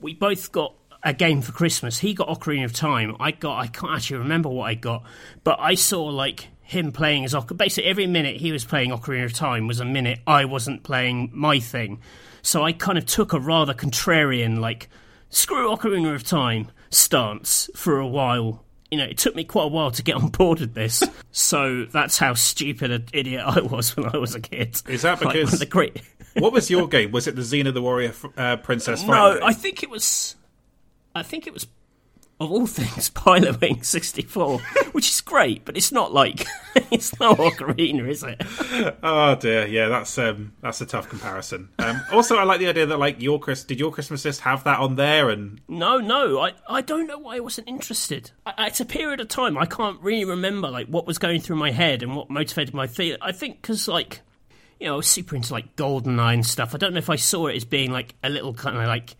we 0.00 0.14
both 0.14 0.52
got 0.52 0.74
a 1.06 1.14
game 1.14 1.40
for 1.40 1.52
Christmas. 1.52 1.98
He 1.98 2.14
got 2.14 2.28
Ocarina 2.28 2.64
of 2.64 2.72
Time. 2.72 3.16
I 3.20 3.30
got 3.30 3.58
I 3.58 3.68
can't 3.68 3.92
actually 3.92 4.18
remember 4.18 4.48
what 4.48 4.64
I 4.64 4.74
got, 4.74 5.04
but 5.44 5.58
I 5.60 5.76
saw 5.76 6.04
like 6.04 6.48
him 6.62 6.90
playing 6.90 7.24
as 7.24 7.32
Ocarina. 7.32 7.58
Basically, 7.58 7.88
every 7.88 8.08
minute 8.08 8.36
he 8.36 8.50
was 8.50 8.64
playing 8.64 8.90
Ocarina 8.90 9.24
of 9.24 9.32
Time 9.32 9.68
was 9.68 9.78
a 9.78 9.84
minute 9.84 10.18
I 10.26 10.44
wasn't 10.44 10.82
playing 10.82 11.30
my 11.32 11.60
thing. 11.60 12.00
So 12.42 12.64
I 12.64 12.72
kind 12.72 12.98
of 12.98 13.06
took 13.06 13.32
a 13.32 13.38
rather 13.38 13.72
contrarian, 13.72 14.58
like 14.58 14.88
screw 15.30 15.70
Ocarina 15.70 16.12
of 16.12 16.24
Time 16.24 16.72
stance 16.90 17.70
for 17.76 17.98
a 17.98 18.06
while. 18.06 18.64
You 18.90 18.98
know, 18.98 19.04
it 19.04 19.18
took 19.18 19.36
me 19.36 19.44
quite 19.44 19.64
a 19.64 19.68
while 19.68 19.92
to 19.92 20.02
get 20.02 20.16
on 20.16 20.28
board 20.28 20.58
with 20.58 20.74
this. 20.74 21.04
so 21.30 21.84
that's 21.84 22.18
how 22.18 22.34
stupid 22.34 22.90
an 22.90 23.06
idiot 23.12 23.44
I 23.46 23.60
was 23.60 23.96
when 23.96 24.06
I 24.06 24.18
was 24.18 24.34
a 24.34 24.40
kid. 24.40 24.82
Is 24.88 25.02
that 25.02 25.20
because 25.20 25.52
like, 25.52 25.60
the 25.60 25.66
great? 25.66 26.02
what 26.34 26.52
was 26.52 26.68
your 26.68 26.88
game? 26.88 27.12
Was 27.12 27.28
it 27.28 27.36
the 27.36 27.42
Xena 27.42 27.72
the 27.72 27.82
Warrior 27.82 28.12
uh, 28.36 28.56
Princess? 28.56 29.04
No, 29.04 29.38
I 29.40 29.52
think 29.52 29.84
it 29.84 29.90
was. 29.90 30.34
I 31.16 31.22
think 31.22 31.46
it 31.46 31.54
was 31.54 31.66
of 32.38 32.52
all 32.52 32.66
things, 32.66 33.08
Pilotwings 33.10 33.86
64, 33.86 34.58
which 34.92 35.08
is 35.08 35.20
great, 35.20 35.64
but 35.64 35.76
it's 35.76 35.90
not 35.90 36.12
like 36.12 36.46
it's 36.90 37.18
no 37.18 37.34
Ocarina, 37.34 38.06
is 38.08 38.22
it? 38.22 38.42
oh 39.02 39.34
dear, 39.36 39.66
yeah, 39.66 39.88
that's 39.88 40.18
um, 40.18 40.52
that's 40.60 40.80
a 40.80 40.86
tough 40.86 41.08
comparison. 41.08 41.70
Um, 41.78 42.00
also, 42.12 42.36
I 42.36 42.44
like 42.44 42.60
the 42.60 42.68
idea 42.68 42.86
that 42.86 42.98
like 42.98 43.22
your 43.22 43.40
Chris, 43.40 43.64
did 43.64 43.80
your 43.80 43.90
Christmas 43.90 44.24
list 44.24 44.42
have 44.42 44.64
that 44.64 44.80
on 44.80 44.96
there? 44.96 45.30
And 45.30 45.60
no, 45.68 45.98
no, 45.98 46.40
I 46.40 46.52
I 46.68 46.82
don't 46.82 47.06
know 47.06 47.18
why 47.18 47.36
I 47.36 47.40
wasn't 47.40 47.68
interested. 47.68 48.30
I, 48.44 48.66
it's 48.66 48.80
a 48.80 48.84
period 48.86 49.20
of 49.20 49.28
time 49.28 49.56
I 49.56 49.66
can't 49.66 50.00
really 50.02 50.24
remember 50.24 50.68
like 50.68 50.88
what 50.88 51.06
was 51.06 51.18
going 51.18 51.40
through 51.40 51.56
my 51.56 51.70
head 51.70 52.02
and 52.02 52.14
what 52.14 52.28
motivated 52.28 52.74
my 52.74 52.86
feel. 52.86 53.16
I 53.22 53.32
think 53.32 53.62
because 53.62 53.88
like 53.88 54.20
you 54.78 54.86
know, 54.86 54.94
I 54.94 54.96
was 54.96 55.08
super 55.08 55.34
into 55.36 55.54
like 55.54 55.74
GoldenEye 55.76 56.34
and 56.34 56.44
stuff. 56.44 56.74
I 56.74 56.78
don't 56.78 56.92
know 56.92 56.98
if 56.98 57.08
I 57.08 57.16
saw 57.16 57.46
it 57.46 57.56
as 57.56 57.64
being 57.64 57.92
like 57.92 58.14
a 58.22 58.28
little 58.28 58.52
kind 58.52 58.76
of 58.76 58.84
like 58.84 59.16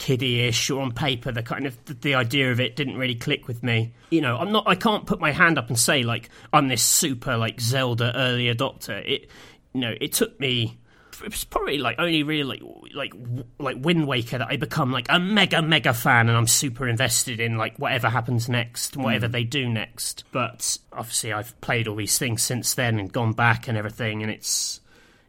kiddie-ish 0.00 0.70
or 0.70 0.80
on 0.80 0.90
paper 0.90 1.30
the 1.30 1.42
kind 1.42 1.66
of 1.66 1.76
the 2.00 2.14
idea 2.14 2.50
of 2.50 2.58
it 2.58 2.74
didn't 2.74 2.96
really 2.96 3.14
click 3.14 3.46
with 3.46 3.62
me 3.62 3.92
you 4.08 4.22
know 4.22 4.34
i'm 4.38 4.50
not 4.50 4.66
i 4.66 4.74
can't 4.74 5.04
put 5.04 5.20
my 5.20 5.30
hand 5.30 5.58
up 5.58 5.68
and 5.68 5.78
say 5.78 6.02
like 6.02 6.30
i'm 6.54 6.68
this 6.68 6.82
super 6.82 7.36
like 7.36 7.60
zelda 7.60 8.10
early 8.16 8.46
adopter 8.46 9.06
it 9.06 9.28
you 9.74 9.80
know 9.82 9.94
it 10.00 10.14
took 10.14 10.40
me 10.40 10.78
it 11.22 11.30
was 11.30 11.44
probably 11.44 11.76
like 11.76 11.96
only 11.98 12.22
really 12.22 12.44
like 12.44 12.62
like 12.94 13.12
like 13.58 13.76
Wind 13.78 14.06
Waker 14.06 14.38
that 14.38 14.48
I 14.48 14.56
become 14.56 14.90
like 14.90 15.04
a 15.10 15.18
mega 15.18 15.60
mega 15.60 15.92
fan 15.92 16.28
and 16.30 16.36
I'm 16.36 16.46
super 16.46 16.88
invested 16.88 17.40
in 17.40 17.58
like 17.58 17.76
whatever 17.76 18.08
happens 18.08 18.48
next 18.48 18.94
and 18.94 19.04
whatever 19.04 19.28
mm. 19.28 19.32
they 19.32 19.44
do 19.44 19.68
next. 19.68 20.24
But 20.32 20.78
obviously 20.94 21.34
I've 21.34 21.60
played 21.60 21.88
all 21.88 21.96
these 21.96 22.18
things 22.18 22.42
since 22.42 22.72
then 22.72 22.98
and 22.98 23.12
gone 23.12 23.32
back 23.32 23.68
and 23.68 23.76
everything 23.76 24.22
and 24.22 24.30
it's 24.30 24.80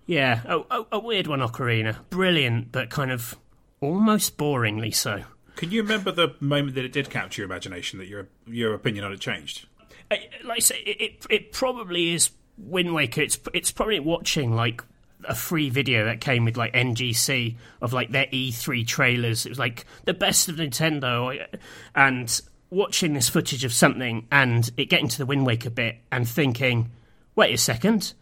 yeah 0.06 0.42
a, 0.46 0.60
a, 0.72 0.86
a 0.94 1.00
weird 1.00 1.28
one 1.28 1.40
Ocarina, 1.40 1.98
brilliant 2.10 2.72
but 2.72 2.90
kind 2.90 3.12
of 3.12 3.36
almost 3.82 4.38
boringly 4.38 4.94
so. 4.94 5.24
Can 5.56 5.72
you 5.72 5.82
remember 5.82 6.12
the 6.12 6.36
moment 6.40 6.76
that 6.76 6.86
it 6.86 6.94
did 6.94 7.10
capture 7.10 7.42
your 7.42 7.48
imagination 7.48 8.00
that 8.00 8.08
your 8.08 8.30
your 8.48 8.74
opinion 8.74 9.04
on 9.04 9.12
it 9.12 9.20
changed? 9.20 9.68
Uh, 10.10 10.16
like 10.44 10.58
I 10.58 10.60
say, 10.60 10.80
it, 10.86 11.02
it, 11.02 11.26
it 11.30 11.52
probably 11.52 12.14
is 12.14 12.32
Wind 12.58 12.94
Waker. 12.94 13.22
It's 13.22 13.38
it's 13.54 13.72
probably 13.72 14.00
watching 14.00 14.56
like 14.56 14.84
a 15.26 15.36
free 15.36 15.70
video 15.70 16.06
that 16.06 16.22
came 16.22 16.46
with 16.46 16.58
like 16.58 16.74
NGC 16.74 17.58
of 17.82 17.94
like 17.94 18.12
their 18.12 18.26
E3 18.28 18.88
trailers. 18.88 19.46
It 19.46 19.50
was 19.50 19.60
like 19.60 19.86
the 20.06 20.14
best 20.14 20.50
of 20.50 20.56
Nintendo, 20.56 21.46
and 21.94 22.42
watching 22.70 23.14
this 23.14 23.30
footage 23.30 23.64
of 23.64 23.74
something 23.74 24.26
and 24.32 24.72
it 24.78 24.86
getting 24.86 25.10
to 25.10 25.18
the 25.18 25.26
Wind 25.26 25.46
Waker 25.46 25.70
bit 25.70 25.98
and 26.12 26.28
thinking, 26.28 26.90
wait 27.36 27.54
a 27.54 27.58
second, 27.58 28.14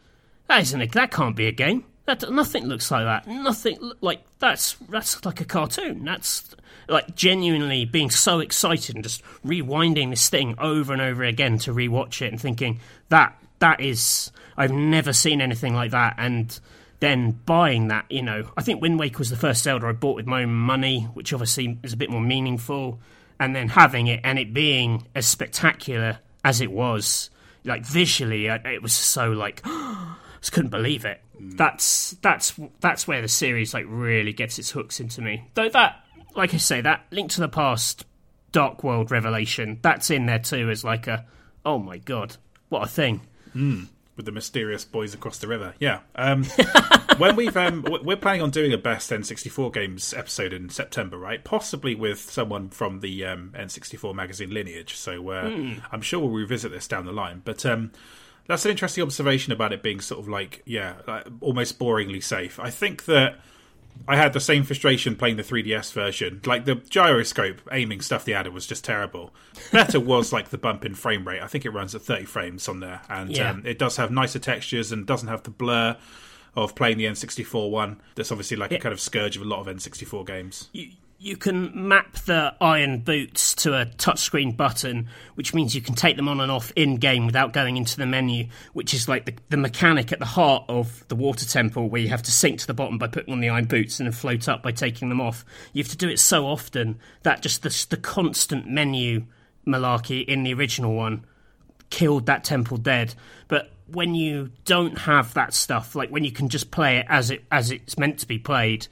that 0.48 0.62
isn't 0.62 0.82
a, 0.82 0.88
that 0.88 1.12
can't 1.12 1.36
be 1.36 1.48
a 1.48 1.52
game. 1.52 1.86
That 2.10 2.32
nothing 2.32 2.66
looks 2.66 2.90
like 2.90 3.06
that. 3.06 3.28
Nothing 3.28 3.92
like 4.02 4.24
that's 4.40 4.74
that's 4.90 5.24
like 5.24 5.42
a 5.42 5.46
cartoon. 5.46 6.06
That's 6.06 6.56
like 6.88 7.16
genuinely 7.16 7.86
being 7.86 8.10
so 8.10 8.40
excited 8.40 8.96
and 8.96 9.04
just 9.04 9.22
rewinding 9.46 10.10
this 10.10 10.28
thing 10.28 10.56
over 10.58 10.92
and 10.92 11.04
over 11.04 11.24
again 11.24 11.60
to 11.60 11.72
rewatch 11.72 12.24
it 12.24 12.32
and 12.32 12.42
thinking 12.42 12.80
that 13.10 13.40
that 13.60 13.80
is 13.80 14.32
I've 14.58 14.72
never 14.72 15.14
seen 15.14 15.40
anything 15.40 15.76
like 15.76 15.92
that 15.92 16.16
and 16.18 16.60
then 17.00 17.32
buying 17.46 17.90
that, 17.90 18.12
you 18.12 18.24
know, 18.24 18.50
I 18.58 18.64
think 18.64 18.82
Wind 18.82 18.98
Waker 18.98 19.20
was 19.20 19.30
the 19.30 19.38
first 19.38 19.62
Zelda 19.62 19.86
I 19.86 19.92
bought 19.92 20.16
with 20.16 20.26
my 20.26 20.42
own 20.42 20.54
money, 20.54 21.02
which 21.14 21.32
obviously 21.32 21.78
is 21.84 21.94
a 21.94 21.98
bit 21.98 22.10
more 22.10 22.22
meaningful, 22.22 23.00
and 23.40 23.56
then 23.56 23.70
having 23.70 24.08
it 24.08 24.20
and 24.24 24.40
it 24.40 24.52
being 24.52 25.06
as 25.14 25.28
spectacular 25.28 26.18
as 26.44 26.60
it 26.60 26.72
was, 26.72 27.30
like 27.64 27.86
visually, 27.86 28.48
it 28.48 28.82
was 28.82 28.94
so 28.94 29.30
like, 29.30 29.64
just 30.40 30.52
couldn't 30.52 30.72
believe 30.72 31.06
it 31.06 31.22
that's 31.40 32.12
that's 32.22 32.60
that's 32.80 33.08
where 33.08 33.22
the 33.22 33.28
series 33.28 33.74
like 33.74 33.86
really 33.88 34.34
gets 34.34 34.60
its 34.60 34.72
hooks 34.72 35.00
into 35.00 35.22
me. 35.22 35.50
Though 35.54 35.70
that, 35.70 36.04
like 36.36 36.54
I 36.54 36.58
say, 36.58 36.82
that 36.82 37.06
Link 37.12 37.32
to 37.32 37.42
the 37.42 37.50
Past, 37.50 38.06
Dark 38.52 38.84
World 38.84 39.12
Revelation, 39.12 39.80
that's 39.82 40.10
in 40.10 40.26
there 40.26 40.40
too 40.40 40.70
as 40.70 40.84
like 40.84 41.08
a, 41.08 41.26
oh 41.66 41.80
my 41.80 41.98
god, 41.98 42.38
what 42.68 42.84
a 42.84 42.88
thing. 42.88 43.22
Mm, 43.56 43.88
with 44.18 44.26
the 44.26 44.32
mysterious 44.32 44.84
boys 44.84 45.14
across 45.14 45.38
the 45.38 45.48
river, 45.48 45.74
yeah. 45.80 46.00
Um, 46.16 46.44
when 47.18 47.38
we've 47.38 47.56
um, 47.56 47.86
we're 48.04 48.18
planning 48.18 48.42
on 48.42 48.50
doing 48.50 48.74
a 48.74 48.78
best 48.78 49.10
N64 49.10 49.74
games 49.74 50.14
episode 50.14 50.52
in 50.52 50.70
September, 50.70 51.18
right? 51.18 51.44
Possibly 51.44 51.96
with 51.96 52.20
someone 52.20 52.70
from 52.70 53.00
the 53.00 53.26
um, 53.26 53.54
N64 53.58 54.14
magazine 54.14 54.54
lineage. 54.54 54.96
So 54.96 55.30
uh, 55.30 55.46
mm. 55.46 55.82
I'm 55.90 56.02
sure 56.02 56.20
we'll 56.20 56.32
revisit 56.32 56.72
this 56.72 56.88
down 56.88 57.06
the 57.06 57.14
line, 57.14 57.42
but. 57.46 57.66
Um, 57.66 57.92
that's 58.50 58.66
an 58.66 58.72
interesting 58.72 59.04
observation 59.04 59.54
about 59.54 59.72
it 59.72 59.84
being 59.84 60.02
sort 60.02 60.20
of 60.20 60.28
like, 60.28 60.64
yeah, 60.66 60.96
like 61.08 61.28
almost 61.40 61.78
boringly 61.78 62.22
safe. 62.22 62.60
I 62.60 62.72
think 62.72 63.06
that 63.06 63.36
I 64.08 64.16
had 64.16 64.34
the 64.34 64.40
same 64.40 64.64
frustration 64.64 65.16
playing 65.16 65.36
the 65.36 65.44
3DS 65.44 65.94
version. 65.94 66.42
Like 66.44 66.66
the 66.66 66.74
gyroscope 66.74 67.62
aiming 67.72 68.02
stuff 68.02 68.26
they 68.26 68.34
added 68.34 68.52
was 68.52 68.66
just 68.66 68.84
terrible. 68.84 69.36
Better 69.72 70.00
was 70.00 70.34
like 70.34 70.50
the 70.50 70.58
bump 70.58 70.84
in 70.84 70.96
frame 70.96 71.28
rate. 71.28 71.44
I 71.44 71.48
think 71.48 71.64
it 71.64 71.70
runs 71.70 71.94
at 71.94 72.02
30 72.02 72.26
frames 72.26 72.68
on 72.68 72.80
there, 72.80 73.02
and 73.08 73.30
yeah. 73.30 73.52
um, 73.52 73.62
it 73.68 73.78
does 73.78 73.98
have 73.98 74.10
nicer 74.10 74.40
textures 74.40 74.92
and 74.92 75.06
doesn't 75.06 75.28
have 75.28 75.44
the 75.44 75.52
blur. 75.52 75.96
of 76.56 76.74
playing 76.74 76.98
the 76.98 77.06
N64 77.06 77.70
one. 77.70 78.02
That's 78.16 78.32
obviously 78.32 78.58
like 78.58 78.72
a 78.72 78.80
kind 78.80 78.92
of 78.92 79.00
scourge 79.00 79.36
of 79.36 79.44
a 79.44 79.46
lot 79.46 79.60
of 79.60 79.68
N64 79.68 80.26
games. 80.26 80.70
You, 80.74 80.90
you 81.22 81.36
can 81.36 81.90
map 81.90 82.14
the 82.20 82.56
iron 82.62 83.00
boots 83.00 83.54
to 83.54 83.74
a 83.74 83.86
touchscreen 83.86 84.56
button, 84.56 85.10
which 85.36 85.54
means 85.54 85.76
you 85.76 85.82
can 85.82 85.94
take 85.94 86.16
them 86.16 86.30
on 86.30 86.40
and 86.40 86.50
off 86.50 86.72
in 86.78 86.96
game 86.96 87.26
without 87.26 87.52
going 87.52 87.76
into 87.76 87.98
the 87.98 88.06
menu, 88.06 88.48
which 88.72 88.94
is 88.94 89.10
like 89.10 89.26
the, 89.26 89.34
the 89.50 89.58
mechanic 89.58 90.14
at 90.14 90.20
the 90.20 90.26
heart 90.26 90.64
of 90.70 91.06
the 91.10 91.16
water 91.16 91.46
temple, 91.46 91.90
where 91.90 92.02
you 92.02 92.08
have 92.08 92.24
to 92.24 92.32
sink 92.32 92.60
to 92.60 92.68
the 92.68 92.74
bottom 92.74 92.98
by 92.98 93.08
putting 93.08 93.34
on 93.34 93.42
the 93.42 93.50
iron 93.50 93.66
boots 93.66 94.00
and 94.00 94.08
then 94.08 94.14
float 94.14 94.48
up 94.48 94.64
by 94.64 94.72
taking 94.72 95.10
them 95.10 95.20
off. 95.20 95.44
You 95.74 95.84
have 95.84 95.92
to 95.92 95.98
do 95.98 96.08
it 96.08 96.20
so 96.20 96.48
often 96.48 96.98
that 97.24 97.42
just 97.42 97.64
the, 97.64 97.86
the 97.90 97.98
constant 97.98 98.70
menu 98.70 99.26
malarkey 99.68 100.26
in 100.26 100.44
the 100.44 100.54
original 100.54 100.96
one 100.96 101.26
killed 101.90 102.28
that 102.28 102.46
temple 102.46 102.78
dead. 102.78 103.14
But 103.50 103.72
when 103.92 104.16
you 104.16 104.52
don't 104.64 104.98
have 105.00 105.34
that 105.34 105.54
stuff, 105.54 105.96
like 105.96 106.10
when 106.12 106.24
you 106.24 106.32
can 106.32 106.48
just 106.48 106.72
play 106.72 107.00
it 107.00 107.08
as 107.10 107.30
it 107.30 107.44
as 107.52 107.72
it's 107.72 107.98
meant 107.98 108.20
to 108.20 108.28
be 108.28 108.40
played, 108.40 108.88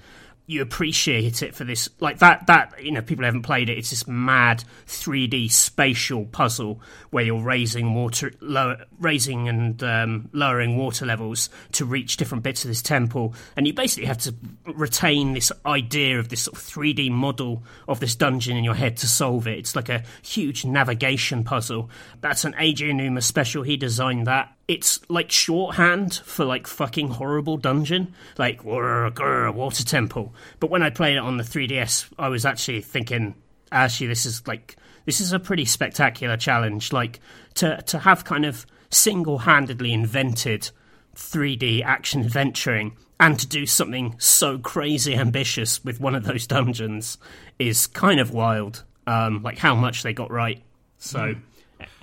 you 0.49 0.61
appreciate 0.61 1.43
it 1.43 1.53
for 1.53 1.65
this 1.65 1.89
like 1.99 2.19
that 2.19 2.47
that 2.47 2.81
you 2.81 2.91
know 2.91 3.01
people 3.01 3.25
haven't 3.25 3.41
played 3.41 3.69
it 3.69 3.77
it's 3.77 3.89
this 3.89 4.07
mad 4.07 4.63
3d 4.87 5.51
spatial 5.51 6.25
puzzle 6.25 6.81
where 7.09 7.23
you're 7.23 7.43
raising 7.43 7.93
water 7.93 8.31
lower, 8.39 8.77
raising 8.99 9.47
and 9.47 9.83
um, 9.83 10.29
lowering 10.33 10.77
water 10.77 11.05
levels 11.05 11.49
to 11.71 11.85
reach 11.85 12.17
different 12.17 12.43
bits 12.43 12.63
of 12.63 12.69
this 12.69 12.81
temple. 12.81 13.33
And 13.55 13.67
you 13.67 13.73
basically 13.73 14.07
have 14.07 14.17
to 14.19 14.35
retain 14.65 15.33
this 15.33 15.51
idea 15.65 16.19
of 16.19 16.29
this 16.29 16.43
sort 16.43 16.57
of 16.57 16.63
3d 16.63 17.11
model 17.11 17.63
of 17.87 17.99
this 17.99 18.15
dungeon 18.15 18.57
in 18.57 18.63
your 18.63 18.75
head 18.75 18.97
to 18.97 19.07
solve 19.07 19.47
it. 19.47 19.59
It's 19.59 19.75
like 19.75 19.89
a 19.89 20.03
huge 20.21 20.65
navigation 20.65 21.43
puzzle. 21.43 21.89
That's 22.21 22.45
an 22.45 22.53
Eiji 22.53 22.91
Aonuma 22.91 23.23
special. 23.23 23.63
He 23.63 23.77
designed 23.77 24.27
that 24.27 24.56
it's 24.67 24.99
like 25.09 25.31
shorthand 25.31 26.15
for 26.25 26.43
like 26.43 26.67
fucking 26.67 27.09
horrible 27.09 27.57
dungeon, 27.57 28.13
like 28.37 28.63
water 28.63 29.83
temple. 29.85 30.33
But 30.59 30.69
when 30.69 30.83
I 30.83 30.89
played 30.89 31.15
it 31.15 31.19
on 31.19 31.37
the 31.37 31.43
3DS, 31.43 32.11
I 32.19 32.27
was 32.27 32.45
actually 32.45 32.81
thinking, 32.81 33.35
actually, 33.71 34.07
this 34.07 34.25
is 34.25 34.45
like 34.45 34.75
this 35.05 35.21
is 35.21 35.31
a 35.31 35.39
pretty 35.39 35.65
spectacular 35.65 36.35
challenge. 36.35 36.91
Like 36.91 37.21
to 37.55 37.81
to 37.83 37.99
have 37.99 38.25
kind 38.25 38.45
of 38.45 38.65
single 38.89 39.39
handedly 39.39 39.93
invented 39.93 40.69
3D 41.15 41.83
action 41.83 42.21
adventuring 42.21 42.95
and 43.19 43.39
to 43.39 43.47
do 43.47 43.65
something 43.65 44.15
so 44.19 44.59
crazy 44.59 45.15
ambitious 45.15 45.83
with 45.83 45.99
one 45.99 46.13
of 46.13 46.23
those 46.23 46.45
dungeons 46.45 47.17
is 47.57 47.87
kind 47.87 48.19
of 48.19 48.31
wild. 48.31 48.83
Um, 49.07 49.41
like 49.41 49.57
how 49.57 49.73
much 49.75 50.03
they 50.03 50.13
got 50.13 50.29
right. 50.29 50.61
So, 50.97 51.19
mm. 51.19 51.41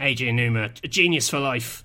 Eiji 0.00 0.32
Aonuma, 0.32 0.82
a 0.82 0.88
genius 0.88 1.28
for 1.28 1.38
life 1.38 1.82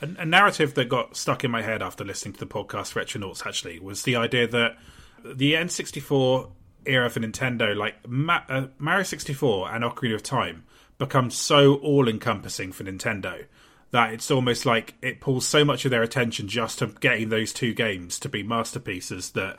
a, 0.00 0.22
a, 0.22 0.26
narrative 0.26 0.74
that 0.74 0.88
got 0.88 1.16
stuck 1.16 1.44
in 1.44 1.50
my 1.50 1.62
head 1.62 1.82
after 1.82 2.04
listening 2.04 2.34
to 2.34 2.40
the 2.40 2.46
podcast 2.46 2.94
Retronauts 2.94 3.46
actually 3.46 3.78
was 3.78 4.02
the 4.02 4.16
idea 4.16 4.46
that 4.46 4.76
the 5.24 5.54
N64 5.54 6.50
era 6.86 7.10
for 7.10 7.20
Nintendo, 7.20 7.76
like 7.76 8.06
Ma- 8.08 8.42
uh, 8.48 8.66
Mario 8.78 9.02
64 9.02 9.70
and 9.72 9.84
Ocarina 9.84 10.14
of 10.14 10.22
Time, 10.22 10.64
become 10.98 11.30
so 11.30 11.76
all 11.76 12.08
encompassing 12.08 12.72
for 12.72 12.84
Nintendo 12.84 13.46
that 13.90 14.12
it's 14.12 14.30
almost 14.30 14.66
like 14.66 14.94
it 15.00 15.20
pulls 15.20 15.46
so 15.46 15.64
much 15.64 15.84
of 15.84 15.90
their 15.90 16.02
attention 16.02 16.46
just 16.46 16.78
to 16.78 16.86
getting 16.86 17.30
those 17.30 17.52
two 17.52 17.72
games 17.72 18.18
to 18.20 18.28
be 18.28 18.42
masterpieces 18.42 19.30
that 19.30 19.56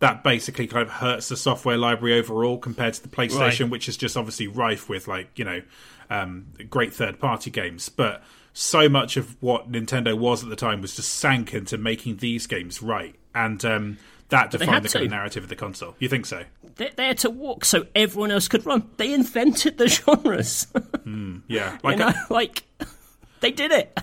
that 0.00 0.24
basically 0.24 0.66
kind 0.66 0.82
of 0.82 0.94
hurts 0.94 1.28
the 1.28 1.36
software 1.36 1.76
library 1.76 2.18
overall 2.18 2.58
compared 2.58 2.94
to 2.94 3.02
the 3.02 3.08
PlayStation, 3.08 3.62
right. 3.62 3.70
which 3.70 3.88
is 3.88 3.98
just 3.98 4.16
obviously 4.16 4.46
rife 4.46 4.88
with 4.88 5.06
like 5.06 5.38
you 5.38 5.44
know 5.44 5.62
um, 6.08 6.46
great 6.68 6.92
third 6.92 7.18
party 7.20 7.50
games, 7.50 7.88
but 7.88 8.22
so 8.60 8.90
much 8.90 9.16
of 9.16 9.42
what 9.42 9.72
Nintendo 9.72 10.16
was 10.16 10.42
at 10.42 10.50
the 10.50 10.56
time 10.56 10.82
was 10.82 10.94
just 10.94 11.14
sank 11.14 11.54
into 11.54 11.78
making 11.78 12.18
these 12.18 12.46
games 12.46 12.82
right, 12.82 13.14
and 13.34 13.64
um, 13.64 13.98
that 14.28 14.50
defined 14.50 14.84
the 14.84 14.88
kind 14.90 15.10
narrative 15.10 15.42
of 15.42 15.48
the 15.48 15.56
console. 15.56 15.96
You 15.98 16.10
think 16.10 16.26
so? 16.26 16.44
They, 16.76 16.90
they, 16.94 17.06
had 17.06 17.18
to 17.18 17.30
walk 17.30 17.64
so 17.64 17.86
everyone 17.94 18.30
else 18.30 18.48
could 18.48 18.66
run. 18.66 18.90
They 18.98 19.14
invented 19.14 19.78
the 19.78 19.88
genres. 19.88 20.66
mm, 20.74 21.42
yeah, 21.48 21.78
like 21.82 21.98
you 21.98 22.04
know, 22.04 22.12
like 22.28 22.64
they 23.40 23.50
did 23.50 23.72
it. 23.72 23.98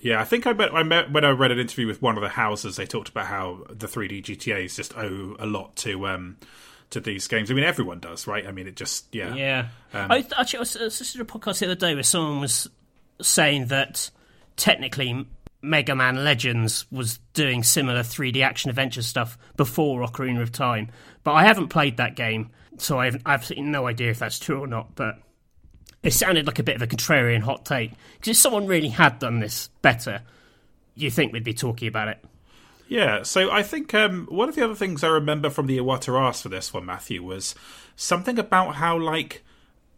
yeah, 0.00 0.18
I 0.18 0.24
think 0.24 0.46
I 0.46 0.54
met, 0.54 0.72
I 0.72 0.82
met 0.82 1.12
when 1.12 1.26
I 1.26 1.30
read 1.30 1.50
an 1.50 1.58
interview 1.58 1.86
with 1.86 2.00
one 2.00 2.16
of 2.16 2.22
the 2.22 2.30
houses. 2.30 2.76
They 2.76 2.86
talked 2.86 3.10
about 3.10 3.26
how 3.26 3.66
the 3.68 3.86
3D 3.86 4.22
GTA's 4.22 4.76
just 4.76 4.96
owe 4.96 5.36
a 5.38 5.46
lot 5.46 5.76
to. 5.76 6.06
Um, 6.08 6.38
to 6.90 7.00
these 7.00 7.26
games. 7.26 7.50
I 7.50 7.54
mean, 7.54 7.64
everyone 7.64 7.98
does, 7.98 8.28
right? 8.28 8.46
I 8.46 8.52
mean, 8.52 8.68
it 8.68 8.76
just 8.76 9.12
yeah. 9.12 9.34
Yeah. 9.34 9.68
Um, 9.92 10.12
I 10.12 10.18
actually 10.38 10.58
I 10.58 10.60
was 10.60 10.76
listening 10.76 11.26
to 11.26 11.34
a 11.34 11.38
podcast 11.38 11.58
the 11.58 11.66
other 11.66 11.74
day 11.74 11.94
where 11.94 12.04
someone 12.04 12.40
was 12.40 12.68
saying 13.20 13.66
that 13.66 14.10
technically 14.56 15.26
Mega 15.62 15.94
Man 15.94 16.24
Legends 16.24 16.84
was 16.90 17.18
doing 17.32 17.62
similar 17.62 18.00
3D 18.00 18.42
action 18.42 18.70
adventure 18.70 19.02
stuff 19.02 19.38
before 19.56 20.06
Ocarina 20.06 20.42
of 20.42 20.52
Time. 20.52 20.90
But 21.22 21.32
I 21.32 21.44
haven't 21.44 21.68
played 21.68 21.96
that 21.96 22.16
game, 22.16 22.50
so 22.78 22.98
I 22.98 23.06
have 23.06 23.22
absolutely 23.24 23.64
no 23.70 23.86
idea 23.86 24.10
if 24.10 24.18
that's 24.18 24.38
true 24.38 24.60
or 24.60 24.66
not. 24.66 24.94
But 24.94 25.18
it 26.02 26.12
sounded 26.12 26.46
like 26.46 26.58
a 26.58 26.62
bit 26.62 26.76
of 26.76 26.82
a 26.82 26.86
contrarian 26.86 27.40
hot 27.40 27.64
take. 27.64 27.92
Because 28.14 28.28
if 28.30 28.36
someone 28.36 28.66
really 28.66 28.88
had 28.88 29.18
done 29.18 29.40
this 29.40 29.68
better, 29.80 30.20
you 30.94 31.10
think 31.10 31.32
we'd 31.32 31.44
be 31.44 31.54
talking 31.54 31.88
about 31.88 32.08
it. 32.08 32.22
Yeah, 32.86 33.22
so 33.22 33.50
I 33.50 33.62
think 33.62 33.94
um, 33.94 34.26
one 34.28 34.50
of 34.50 34.54
the 34.54 34.62
other 34.62 34.74
things 34.74 35.02
I 35.02 35.08
remember 35.08 35.48
from 35.48 35.66
the 35.66 35.78
Iwata 35.78 36.20
Asks 36.20 36.42
for 36.42 36.50
this 36.50 36.74
one, 36.74 36.84
Matthew, 36.84 37.22
was 37.22 37.54
something 37.96 38.38
about 38.38 38.74
how, 38.74 38.98
like, 38.98 39.42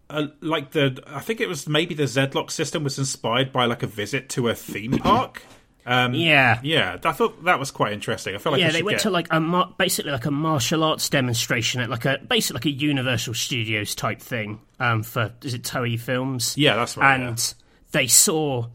uh, 0.08 0.28
like 0.40 0.70
the 0.70 1.02
I 1.06 1.20
think 1.20 1.40
it 1.40 1.48
was 1.48 1.68
maybe 1.68 1.94
the 1.94 2.06
Z-Lock 2.06 2.50
system 2.50 2.84
was 2.84 2.98
inspired 2.98 3.52
by 3.52 3.64
like 3.66 3.82
a 3.82 3.86
visit 3.86 4.28
to 4.30 4.48
a 4.48 4.54
theme 4.54 4.98
park. 4.98 5.42
Um, 5.88 6.14
yeah, 6.14 6.58
yeah. 6.64 6.98
I 7.04 7.12
thought 7.12 7.44
that 7.44 7.60
was 7.60 7.70
quite 7.70 7.92
interesting. 7.92 8.34
I 8.34 8.38
feel 8.38 8.50
like 8.50 8.60
yeah, 8.60 8.72
they 8.72 8.82
went 8.82 8.98
get... 8.98 9.02
to 9.02 9.10
like 9.10 9.28
a 9.30 9.38
mar- 9.38 9.72
basically 9.78 10.10
like 10.10 10.26
a 10.26 10.32
martial 10.32 10.82
arts 10.82 11.08
demonstration 11.08 11.80
at 11.80 11.88
like 11.88 12.04
a 12.04 12.18
basically 12.26 12.56
like 12.56 12.64
a 12.66 12.70
Universal 12.70 13.34
Studios 13.34 13.94
type 13.94 14.20
thing 14.20 14.60
um, 14.80 15.04
for 15.04 15.32
is 15.42 15.54
it 15.54 15.62
Toei 15.62 15.98
Films? 15.98 16.58
Yeah, 16.58 16.74
that's 16.74 16.96
right. 16.96 17.14
And 17.14 17.38
yeah. 17.38 17.64
they 17.92 18.08
saw 18.08 18.66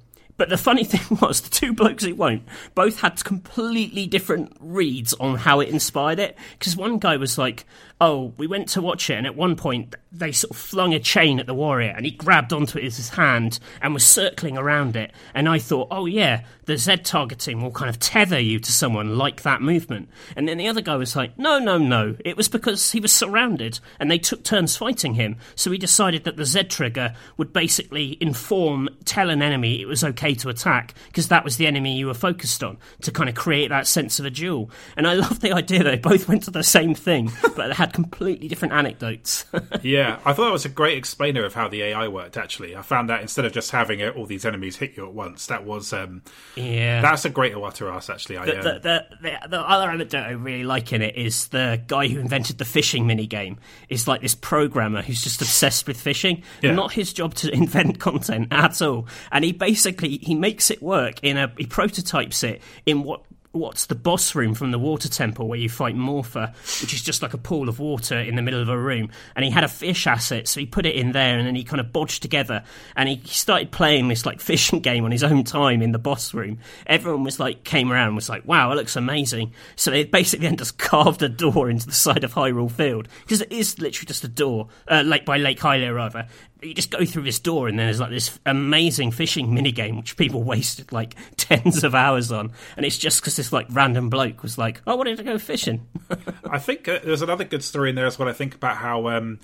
but 0.41 0.49
the 0.49 0.58
funny 0.58 0.84
thing 0.86 1.20
was, 1.22 1.41
the 1.41 1.52
two 1.52 1.72
blokes 1.72 2.03
it 2.03 2.18
won't 2.18 2.41
both 2.74 3.02
had 3.02 3.24
completely 3.24 4.08
different 4.08 4.58
reads 4.60 5.14
on 5.14 5.36
how 5.36 5.60
it 5.60 5.70
inspired 5.70 6.18
it. 6.18 6.36
Because 6.58 6.76
one 6.76 6.98
guy 6.98 7.18
was 7.18 7.38
like, 7.38 7.64
"Oh, 8.02 8.34
we 8.36 8.48
went 8.48 8.68
to 8.69 8.82
watch 8.82 9.10
it, 9.10 9.14
and 9.14 9.26
at 9.26 9.36
one 9.38 9.56
point 9.56 9.95
they 10.11 10.34
sort 10.34 10.52
of 10.52 10.57
flung 10.57 10.94
a 10.94 10.99
chain 10.99 11.40
at 11.40 11.48
the 11.48 11.53
warrior, 11.53 11.94
and 11.95 12.06
he 12.06 12.11
grabbed 12.11 12.52
onto 12.52 12.78
it 12.78 12.84
with 12.84 12.98
his 12.98 13.10
hand 13.10 13.60
and 13.82 13.94
was 13.94 14.06
circling 14.06 14.57
around 14.57 14.98
it." 14.98 15.11
And 15.34 15.48
I 15.48 15.60
thought, 15.60 15.88
"Oh 15.91 16.06
yeah, 16.06 16.41
the 16.65 16.78
Z 16.78 16.98
targeting 16.98 17.61
will 17.61 17.72
kind 17.72 17.90
of 17.90 17.99
tether 17.99 18.40
you 18.40 18.60
to 18.60 18.72
someone 18.72 19.18
like 19.18 19.44
that 19.44 19.61
movement." 19.61 20.10
And 20.36 20.49
then 20.49 20.57
the 20.57 20.68
other 20.68 20.82
guy 20.82 20.98
was 20.98 21.15
like, 21.15 21.40
"No, 21.40 21.60
no, 21.60 21.78
no! 21.78 22.18
It 22.26 22.36
was 22.36 22.49
because 22.49 22.91
he 22.91 22.99
was 22.99 23.14
surrounded, 23.14 23.80
and 23.99 24.11
they 24.11 24.18
took 24.18 24.44
turns 24.44 24.76
fighting 24.76 25.14
him. 25.14 25.38
So 25.56 25.72
he 25.72 25.78
decided 25.78 26.26
that 26.26 26.36
the 26.36 26.45
Z 26.45 26.64
trigger 26.64 27.14
would 27.38 27.53
basically 27.53 28.18
inform, 28.19 28.90
tell 29.06 29.30
an 29.30 29.41
enemy 29.41 29.80
it 29.80 29.88
was 29.88 30.03
okay." 30.03 30.36
to 30.41 30.49
attack 30.49 30.94
because 31.07 31.28
that 31.30 31.44
was 31.44 31.57
the 31.57 31.68
enemy 31.68 31.98
you 31.98 32.07
were 32.07 32.14
focused 32.14 32.64
on 32.64 32.78
to 33.02 33.11
kind 33.11 33.30
of 33.30 33.36
create 33.36 33.69
that 33.69 33.88
sense 33.88 34.19
of 34.19 34.26
a 34.26 34.30
duel. 34.30 34.69
And 34.98 35.07
I 35.07 35.14
love 35.22 35.40
the 35.40 35.53
idea 35.53 35.84
they 35.84 35.98
both 35.98 36.28
went 36.28 36.44
to 36.44 36.52
the 36.52 36.64
same 36.64 36.95
thing, 36.95 37.32
but 37.56 37.69
they 37.69 37.73
had 37.92 37.94
completely 37.94 38.48
different 38.48 38.74
anecdotes. 38.74 39.46
yeah, 39.82 40.20
I 40.26 40.34
thought 40.34 40.46
that 40.46 40.52
was 40.52 40.66
a 40.66 40.70
great 40.70 40.98
explainer 40.98 41.46
of 41.46 41.54
how 41.54 41.68
the 41.68 41.84
AI 41.84 42.08
worked. 42.08 42.38
Actually, 42.38 42.76
I 42.76 42.82
found 42.82 43.10
that 43.10 43.22
instead 43.22 43.46
of 43.46 43.54
just 43.54 43.72
having 43.72 44.00
it, 44.00 44.16
all 44.16 44.26
these 44.26 44.46
enemies 44.46 44.78
hit 44.78 44.98
you 44.98 45.06
at 45.06 45.14
once, 45.14 45.48
that 45.48 45.66
was 45.66 45.94
um, 45.94 46.24
yeah, 46.56 47.02
that's 47.02 47.26
a 47.26 47.30
great 47.30 47.54
Iwata 47.54 47.92
Asks. 47.94 48.10
Actually, 48.10 48.38
I, 48.38 48.46
the, 48.46 48.58
um... 48.58 48.64
the, 48.64 48.72
the, 48.72 49.06
the, 49.22 49.50
the 49.50 49.60
other 49.60 49.90
anecdote 49.90 50.24
I 50.24 50.32
really 50.32 50.64
like 50.64 50.94
in 50.94 51.02
it 51.02 51.16
is 51.16 51.48
the 51.50 51.82
guy 51.88 52.08
who 52.08 52.20
invented 52.20 52.58
the 52.58 52.66
fishing 52.66 53.08
mini 53.08 53.28
game 53.28 53.58
is 53.90 54.08
like 54.08 54.22
this 54.22 54.36
programmer 54.36 55.02
who's 55.02 55.22
just 55.22 55.42
obsessed 55.42 55.88
with 55.88 56.00
fishing. 56.00 56.44
Yeah. 56.62 56.74
Not 56.74 56.92
his 56.92 57.14
job 57.14 57.34
to 57.36 57.52
invent 57.54 58.00
content 58.00 58.48
at 58.52 58.82
all, 58.82 59.08
and 59.32 59.44
he 59.44 59.52
basically 59.52 60.18
he 60.18 60.36
makes 60.36 60.72
it 60.72 60.82
work 60.82 61.20
in 61.24 61.38
a 61.38 61.52
he 61.58 61.66
prototypes 61.66 62.44
it 62.44 62.62
in 62.86 63.04
what 63.04 63.24
what's 63.53 63.88
the 63.88 63.95
boss 63.95 64.34
room 64.34 64.53
from 64.53 64.72
the 64.72 64.80
water 64.80 65.10
temple 65.10 65.48
where 65.48 65.60
you 65.60 65.68
fight 65.68 65.95
Morpha, 65.95 66.53
which 66.82 66.94
is 66.94 67.02
just 67.02 67.22
like 67.22 67.34
a 67.34 67.38
pool 67.38 67.68
of 67.68 67.80
water 67.80 68.18
in 68.18 68.36
the 68.36 68.41
middle 68.41 68.61
of 68.61 68.69
a 68.69 68.78
room. 68.78 69.10
And 69.36 69.44
he 69.44 69.52
had 69.52 69.64
a 69.64 69.68
fish 69.68 70.07
asset, 70.07 70.48
so 70.48 70.60
he 70.60 70.65
put 70.65 70.86
it 70.86 70.95
in 70.95 71.11
there 71.11 71.38
and 71.38 71.45
then 71.45 71.56
he 71.56 71.64
kind 71.64 71.82
of 71.82 71.88
bodged 71.88 72.22
together 72.22 72.64
and 72.95 73.10
he 73.10 73.22
started 73.28 73.72
playing 73.72 74.07
this 74.07 74.26
like 74.26 74.40
fishing 74.52 74.80
game 74.80 75.03
on 75.03 75.11
his 75.11 75.23
own 75.23 75.44
time 75.44 75.82
in 75.82 75.91
the 75.91 75.99
boss 75.99 76.34
room. 76.34 76.60
Everyone 76.88 77.23
was 77.23 77.40
like, 77.40 77.64
came 77.64 77.91
around 77.91 78.15
was 78.15 78.30
like, 78.30 78.45
wow, 78.45 78.72
it 78.72 78.76
looks 78.76 78.95
amazing. 78.95 79.53
So 79.76 79.91
they 79.91 80.06
basically 80.06 80.48
then 80.48 80.57
just 80.57 80.78
carved 80.78 81.22
a 81.22 81.30
door 81.30 81.69
into 81.69 81.88
the 81.88 81.94
side 81.94 82.23
of 82.23 82.34
Hyrule 82.34 82.72
Field 82.72 83.07
because 83.22 83.41
it 83.41 83.52
is 83.52 83.80
literally 83.80 84.07
just 84.07 84.23
a 84.23 84.30
door, 84.30 84.69
uh, 84.88 85.03
by 85.26 85.38
Lake 85.38 85.60
Hylia 85.60 85.94
rather 85.94 86.28
you 86.62 86.74
just 86.74 86.92
go 86.92 87.04
through 87.06 87.24
this 87.24 87.40
door 87.40 87.68
and 87.68 87.78
then 87.78 87.88
there's 87.88 88.00
like 88.00 88.10
this 88.10 88.40
amazing 88.46 89.12
fishing 89.12 89.48
minigame 89.52 89.98
which 89.98 90.18
people 90.18 90.44
wasted 90.44 90.92
like 90.92 91.16
tens 91.38 91.84
of 91.84 91.96
hours 91.96 92.32
on 92.32 92.52
and 92.78 92.86
it's 92.86 92.98
just 92.98 93.22
because 93.22 93.36
this 93.36 93.52
like 93.52 93.68
random 93.72 94.10
bloke 94.10 94.44
was 94.44 94.58
like 94.58 94.82
oh, 94.88 94.94
i 94.94 94.96
wanted 94.96 95.18
to 95.18 95.24
go 95.24 95.38
fishing 95.38 95.88
i 96.50 96.60
think 96.60 96.88
uh, 96.88 97.00
there's 97.04 97.22
another 97.22 97.44
good 97.44 97.64
story 97.64 97.90
in 97.90 97.96
there 97.96 98.06
as 98.06 98.20
well 98.20 98.30
i 98.30 98.34
think 98.34 98.56
about 98.56 98.78
how 98.78 99.08
um, 99.08 99.40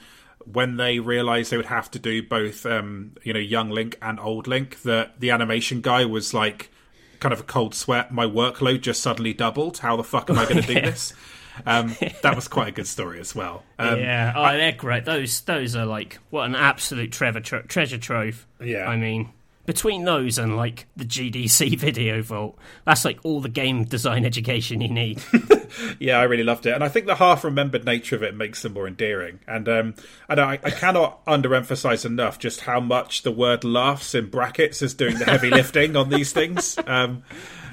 when 0.46 0.78
they 0.78 1.00
realized 1.00 1.52
they 1.52 1.58
would 1.58 1.66
have 1.66 1.90
to 1.92 2.00
do 2.00 2.22
both 2.22 2.66
um, 2.66 3.14
you 3.24 3.34
know 3.34 3.40
young 3.40 3.70
link 3.70 3.98
and 4.02 4.20
old 4.20 4.48
link 4.48 4.82
that 4.84 5.20
the 5.20 5.32
animation 5.32 5.82
guy 5.82 6.06
was 6.06 6.34
like 6.34 6.70
kind 7.20 7.34
of 7.34 7.40
a 7.40 7.44
cold 7.44 7.74
sweat. 7.74 8.12
My 8.12 8.26
workload 8.26 8.82
just 8.82 9.02
suddenly 9.02 9.34
doubled. 9.34 9.80
How 9.80 9.96
the 9.96 10.04
fuck 10.04 10.30
am 10.30 10.38
I 10.38 10.46
going 10.46 10.62
to 10.62 10.68
do 10.68 10.76
this? 10.76 11.14
Um, 11.66 11.96
that 12.22 12.36
was 12.36 12.48
quite 12.48 12.70
a 12.70 12.72
good 12.72 12.88
story 12.88 13.20
as 13.20 13.36
well. 13.36 13.64
Um, 13.80 14.00
yeah, 14.00 14.34
oh, 14.36 14.58
they're 14.58 14.72
great. 14.72 15.06
Those 15.06 15.42
those 15.42 15.76
are 15.76 15.86
like 15.86 16.20
what 16.30 16.46
an 16.46 16.56
absolute 16.56 17.12
treasure 17.12 17.42
tro- 17.42 17.62
treasure 17.64 17.98
trove. 17.98 18.48
Yeah. 18.60 18.88
I 18.88 18.98
mean, 18.98 19.32
between 19.68 20.06
those 20.06 20.38
and 20.38 20.56
like 20.56 20.88
the 20.96 21.04
GDC 21.06 21.78
video 21.78 22.24
vault, 22.24 22.58
that's 22.86 23.06
like 23.06 23.20
all 23.24 23.42
the 23.42 23.50
game 23.50 23.84
design 23.84 24.26
education 24.26 24.82
you 24.82 24.88
need. 24.88 25.22
yeah, 26.00 26.18
I 26.18 26.24
really 26.24 26.46
loved 26.46 26.66
it, 26.66 26.74
and 26.74 26.84
I 26.84 26.88
think 26.88 27.06
the 27.06 27.16
half 27.16 27.44
remembered 27.44 27.86
nature 27.86 28.16
of 28.16 28.24
it 28.24 28.34
makes 28.34 28.64
them 28.64 28.74
more 28.74 28.88
endearing. 28.88 29.40
And 29.46 29.70
um, 29.70 29.96
and 30.30 30.40
I, 30.40 30.54
I 30.64 30.72
cannot 30.72 31.24
underemphasize 31.26 32.06
enough 32.06 32.40
just 32.40 32.62
how 32.62 32.80
much 32.80 33.22
the 33.22 33.32
word 33.32 33.64
"laughs" 33.64 34.16
in 34.16 34.30
brackets 34.30 34.82
is 34.82 34.94
doing 34.94 35.20
the 35.20 35.26
heavy 35.26 35.50
lifting 35.50 35.96
on 35.96 36.10
these 36.10 36.32
things. 36.32 36.80
Um, 36.88 37.24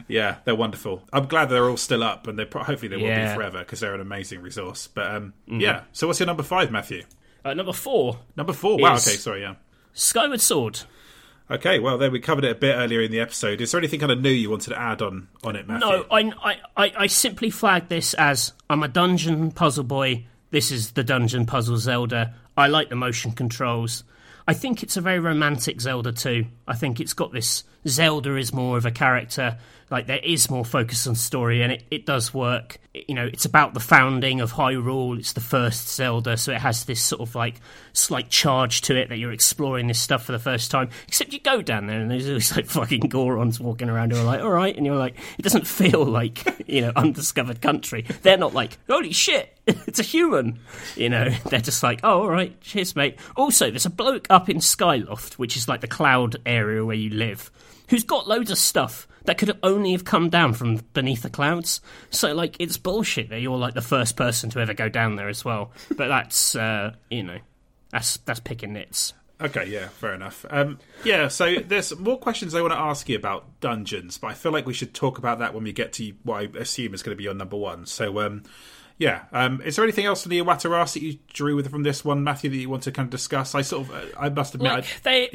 yeah, 0.08 0.36
they're 0.44 0.54
wonderful. 0.54 1.02
I'm 1.12 1.26
glad 1.26 1.48
they're 1.48 1.68
all 1.68 1.76
still 1.76 2.02
up, 2.02 2.26
and 2.26 2.38
they 2.38 2.44
pro- 2.44 2.62
hopefully 2.64 2.88
they 2.88 2.96
will 2.96 3.14
be 3.28 3.34
forever 3.34 3.58
because 3.60 3.80
they're 3.80 3.94
an 3.94 4.00
amazing 4.00 4.40
resource. 4.42 4.86
But 4.86 5.10
um, 5.14 5.34
yeah, 5.46 5.82
so 5.92 6.06
what's 6.06 6.20
your 6.20 6.26
number 6.26 6.42
five, 6.42 6.70
Matthew? 6.70 7.04
uh, 7.44 7.54
number 7.54 7.72
four, 7.72 8.18
Number 8.36 8.52
four. 8.52 8.78
Wow. 8.78 8.92
Okay, 8.94 9.16
sorry. 9.16 9.42
Yeah. 9.42 9.54
Skyward 9.92 10.40
Sword. 10.40 10.80
Okay. 11.50 11.78
Well, 11.78 11.98
there 11.98 12.10
we 12.10 12.20
covered 12.20 12.44
it 12.44 12.52
a 12.52 12.54
bit 12.54 12.74
earlier 12.74 13.02
in 13.02 13.10
the 13.12 13.20
episode. 13.20 13.60
Is 13.60 13.70
there 13.72 13.78
anything 13.78 14.00
kind 14.00 14.10
of 14.12 14.20
new 14.20 14.30
you 14.30 14.48
wanted 14.50 14.70
to 14.70 14.80
add 14.80 15.02
on 15.02 15.28
on 15.42 15.56
it, 15.56 15.68
Matthew? 15.68 15.86
No, 15.88 16.06
I, 16.10 16.32
I, 16.42 16.56
I, 16.76 16.92
I 17.00 17.06
simply 17.06 17.50
flagged 17.50 17.88
this 17.90 18.14
as 18.14 18.52
I'm 18.70 18.82
a 18.82 18.88
dungeon 18.88 19.50
puzzle 19.52 19.84
boy. 19.84 20.24
This 20.50 20.70
is 20.70 20.92
the 20.92 21.04
dungeon 21.04 21.44
puzzle 21.46 21.76
Zelda. 21.76 22.34
I 22.56 22.68
like 22.68 22.88
the 22.88 22.96
motion 22.96 23.32
controls. 23.32 24.04
I 24.46 24.54
think 24.54 24.82
it's 24.82 24.96
a 24.96 25.00
very 25.00 25.18
romantic 25.18 25.80
Zelda 25.80 26.12
too. 26.12 26.46
I 26.66 26.74
think 26.74 27.00
it's 27.00 27.12
got 27.14 27.32
this 27.32 27.64
Zelda 27.86 28.36
is 28.36 28.52
more 28.52 28.76
of 28.76 28.86
a 28.86 28.90
character. 28.90 29.58
Like 29.90 30.06
there 30.06 30.20
is 30.22 30.50
more 30.50 30.64
focus 30.64 31.06
on 31.06 31.14
story, 31.14 31.62
and 31.62 31.70
it, 31.70 31.84
it 31.90 32.06
does 32.06 32.32
work. 32.32 32.78
You 32.94 33.14
know, 33.14 33.26
it's 33.26 33.44
about 33.44 33.74
the 33.74 33.80
founding 33.80 34.40
of 34.40 34.52
Hyrule. 34.52 35.18
It's 35.18 35.34
the 35.34 35.40
first 35.40 35.88
Zelda, 35.88 36.36
so 36.36 36.52
it 36.52 36.60
has 36.60 36.84
this 36.84 37.02
sort 37.02 37.20
of 37.20 37.34
like 37.34 37.60
slight 37.92 38.30
charge 38.30 38.80
to 38.82 38.96
it 38.96 39.10
that 39.10 39.18
you're 39.18 39.32
exploring 39.32 39.86
this 39.86 40.00
stuff 40.00 40.24
for 40.24 40.32
the 40.32 40.38
first 40.38 40.70
time. 40.70 40.88
Except 41.06 41.32
you 41.32 41.40
go 41.40 41.60
down 41.60 41.86
there 41.86 42.00
and 42.00 42.10
there's 42.10 42.26
always 42.28 42.56
like 42.56 42.66
fucking 42.66 43.02
Gorons 43.02 43.60
walking 43.60 43.90
around 43.90 44.12
who 44.12 44.18
are 44.18 44.24
like, 44.24 44.40
all 44.40 44.50
right, 44.50 44.74
and 44.74 44.86
you're 44.86 44.96
like, 44.96 45.16
it 45.38 45.42
doesn't 45.42 45.66
feel 45.66 46.04
like 46.04 46.66
you 46.66 46.80
know 46.80 46.92
undiscovered 46.96 47.60
country. 47.60 48.06
They're 48.22 48.38
not 48.38 48.54
like, 48.54 48.78
holy 48.88 49.12
shit, 49.12 49.54
it's 49.66 49.98
a 49.98 50.02
human. 50.02 50.58
You 50.96 51.08
know, 51.08 51.28
they're 51.50 51.60
just 51.60 51.82
like, 51.82 52.00
oh, 52.02 52.22
all 52.22 52.30
right, 52.30 52.58
cheers, 52.60 52.96
mate. 52.96 53.18
Also, 53.36 53.70
there's 53.70 53.86
a 53.86 53.90
bloke 53.90 54.26
up 54.30 54.48
in 54.48 54.58
Skyloft, 54.58 55.34
which 55.34 55.56
is 55.56 55.68
like 55.68 55.80
the 55.80 55.88
cloud 55.88 56.36
area 56.46 56.84
where 56.84 56.96
you 56.96 57.10
live, 57.10 57.50
who's 57.88 58.04
got 58.04 58.28
loads 58.28 58.50
of 58.50 58.58
stuff 58.58 59.06
that 59.24 59.38
could 59.38 59.58
only 59.62 59.92
have 59.92 60.04
come 60.04 60.28
down 60.28 60.52
from 60.52 60.76
beneath 60.92 61.22
the 61.22 61.30
clouds. 61.30 61.80
So, 62.10 62.34
like, 62.34 62.56
it's 62.58 62.76
bullshit 62.76 63.30
that 63.30 63.40
you're 63.40 63.56
like 63.56 63.74
the 63.74 63.80
first 63.82 64.16
person 64.16 64.50
to 64.50 64.60
ever 64.60 64.74
go 64.74 64.88
down 64.88 65.16
there 65.16 65.28
as 65.28 65.44
well. 65.44 65.72
But 65.96 66.08
that's, 66.08 66.54
uh, 66.54 66.94
you 67.10 67.22
know, 67.22 67.38
that's 67.90 68.18
that's 68.18 68.40
picking 68.40 68.72
nits. 68.74 69.14
Okay, 69.40 69.66
yeah, 69.66 69.88
fair 69.88 70.14
enough. 70.14 70.46
Um, 70.48 70.78
yeah, 71.04 71.28
so 71.28 71.56
there's 71.56 71.96
more 71.98 72.18
questions 72.18 72.54
I 72.54 72.60
want 72.60 72.72
to 72.72 72.78
ask 72.78 73.08
you 73.08 73.16
about 73.16 73.60
dungeons, 73.60 74.16
but 74.16 74.28
I 74.28 74.34
feel 74.34 74.52
like 74.52 74.64
we 74.66 74.72
should 74.72 74.94
talk 74.94 75.18
about 75.18 75.40
that 75.40 75.52
when 75.54 75.64
we 75.64 75.72
get 75.72 75.92
to 75.94 76.12
what 76.22 76.36
I 76.40 76.58
assume 76.58 76.94
is 76.94 77.02
going 77.02 77.14
to 77.14 77.18
be 77.18 77.24
your 77.24 77.34
number 77.34 77.56
one. 77.56 77.84
So, 77.86 78.20
um, 78.20 78.44
yeah, 78.96 79.24
um, 79.32 79.60
is 79.62 79.74
there 79.74 79.84
anything 79.84 80.06
else 80.06 80.22
from 80.22 80.30
the 80.30 80.38
Iwata 80.40 80.70
Asks 80.78 80.94
that 80.94 81.02
you 81.02 81.18
drew 81.32 81.56
with 81.56 81.68
from 81.68 81.82
this 81.82 82.04
one, 82.04 82.22
Matthew, 82.22 82.48
that 82.50 82.56
you 82.56 82.70
want 82.70 82.84
to 82.84 82.92
kind 82.92 83.06
of 83.06 83.10
discuss? 83.10 83.54
I 83.56 83.62
sort 83.62 83.88
of, 83.88 83.94
uh, 83.94 84.02
I 84.18 84.28
must 84.28 84.54
admit, 84.54 84.70
I- 84.70 84.74
like 84.76 85.02
they 85.02 85.30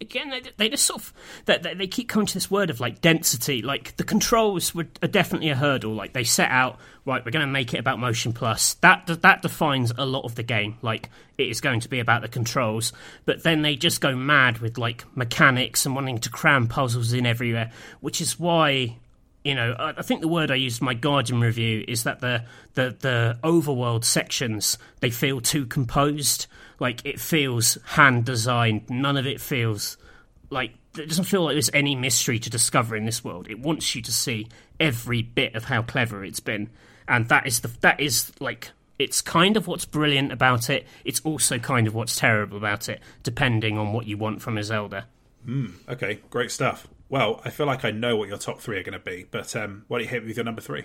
again 0.00 0.30
they, 0.30 0.42
they 0.56 0.68
just 0.68 0.84
sort 0.84 1.00
of 1.00 1.12
they, 1.46 1.74
they, 1.74 1.86
keep 1.86 2.08
coming 2.08 2.26
to 2.26 2.34
this 2.34 2.50
word 2.50 2.70
of 2.70 2.80
like 2.80 3.00
density. 3.00 3.62
Like 3.62 3.96
the 3.96 4.04
controls 4.04 4.74
were 4.74 4.86
are 5.02 5.08
definitely 5.08 5.50
a 5.50 5.56
hurdle. 5.56 5.92
Like 5.94 6.12
they 6.12 6.24
set 6.24 6.50
out 6.50 6.78
right 7.04 7.24
we're 7.24 7.30
going 7.30 7.46
to 7.46 7.52
make 7.52 7.74
it 7.74 7.78
about 7.78 7.98
motion 7.98 8.32
plus. 8.32 8.74
That 8.74 9.06
that 9.22 9.42
defines 9.42 9.92
a 9.96 10.04
lot 10.04 10.24
of 10.24 10.34
the 10.34 10.42
game. 10.42 10.76
Like 10.82 11.10
it 11.38 11.48
is 11.48 11.60
going 11.60 11.80
to 11.80 11.88
be 11.88 12.00
about 12.00 12.22
the 12.22 12.28
controls. 12.28 12.92
But 13.24 13.42
then 13.42 13.62
they 13.62 13.76
just 13.76 14.00
go 14.00 14.14
mad 14.14 14.58
with 14.58 14.78
like 14.78 15.04
mechanics 15.16 15.86
and 15.86 15.94
wanting 15.94 16.18
to 16.18 16.30
cram 16.30 16.68
puzzles 16.68 17.12
in 17.12 17.26
everywhere 17.26 17.70
which 18.00 18.20
is 18.20 18.38
why 18.38 18.96
you 19.44 19.54
know, 19.54 19.76
I 19.78 19.90
I 19.98 20.02
think 20.02 20.22
the 20.22 20.28
word 20.28 20.50
I 20.50 20.56
used 20.56 20.80
in 20.80 20.86
my 20.86 20.94
Guardian 20.94 21.40
review 21.40 21.84
is 21.86 22.04
that 22.04 22.20
the, 22.20 22.44
the, 22.74 22.96
the 22.98 23.38
overworld 23.44 24.04
sections 24.04 24.78
they 25.00 25.10
feel 25.10 25.40
too 25.40 25.66
composed. 25.66 26.46
Like 26.84 27.06
it 27.06 27.18
feels 27.18 27.78
hand 27.86 28.26
designed. 28.26 28.90
None 28.90 29.16
of 29.16 29.26
it 29.26 29.40
feels 29.40 29.96
like 30.50 30.74
it 30.98 31.08
doesn't 31.08 31.24
feel 31.24 31.44
like 31.44 31.54
there's 31.54 31.70
any 31.72 31.94
mystery 31.94 32.38
to 32.38 32.50
discover 32.50 32.94
in 32.94 33.06
this 33.06 33.24
world. 33.24 33.48
It 33.48 33.58
wants 33.58 33.94
you 33.94 34.02
to 34.02 34.12
see 34.12 34.48
every 34.78 35.22
bit 35.22 35.54
of 35.54 35.64
how 35.64 35.80
clever 35.80 36.22
it's 36.22 36.40
been, 36.40 36.68
and 37.08 37.26
that 37.30 37.46
is 37.46 37.60
the 37.60 37.68
that 37.80 38.00
is 38.00 38.32
like 38.38 38.72
it's 38.98 39.22
kind 39.22 39.56
of 39.56 39.66
what's 39.66 39.86
brilliant 39.86 40.30
about 40.30 40.68
it. 40.68 40.86
It's 41.06 41.20
also 41.20 41.58
kind 41.58 41.86
of 41.86 41.94
what's 41.94 42.16
terrible 42.16 42.58
about 42.58 42.90
it, 42.90 43.00
depending 43.22 43.78
on 43.78 43.94
what 43.94 44.04
you 44.04 44.18
want 44.18 44.42
from 44.42 44.58
a 44.58 44.62
Zelda. 44.62 45.06
okay, 45.88 46.18
great 46.28 46.50
stuff. 46.50 46.86
Well, 47.08 47.40
I 47.46 47.48
feel 47.48 47.64
like 47.64 47.86
I 47.86 47.92
know 47.92 48.14
what 48.14 48.28
your 48.28 48.36
top 48.36 48.60
three 48.60 48.78
are 48.78 48.82
going 48.82 48.92
to 48.92 48.98
be, 48.98 49.24
but 49.30 49.56
um, 49.56 49.86
why 49.88 50.00
don't 50.00 50.04
you 50.04 50.10
hit 50.10 50.22
me 50.22 50.28
with 50.28 50.36
your 50.36 50.44
number 50.44 50.60
three? 50.60 50.84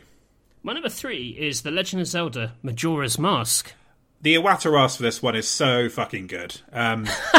My 0.64 0.72
number 0.72 0.88
three 0.88 1.36
is 1.38 1.64
The 1.64 1.72
Legend 1.72 2.00
of 2.04 2.08
Zelda 2.08 2.56
Majora's 2.64 3.20
Mask. 3.20 3.74
The 4.22 4.36
Iwata 4.36 4.78
Asks 4.78 4.98
for 4.98 5.04
this 5.04 5.22
one 5.22 5.36
is 5.36 5.48
so 5.48 5.88
fucking 5.88 6.28
good. 6.28 6.60
Um, 6.74 7.06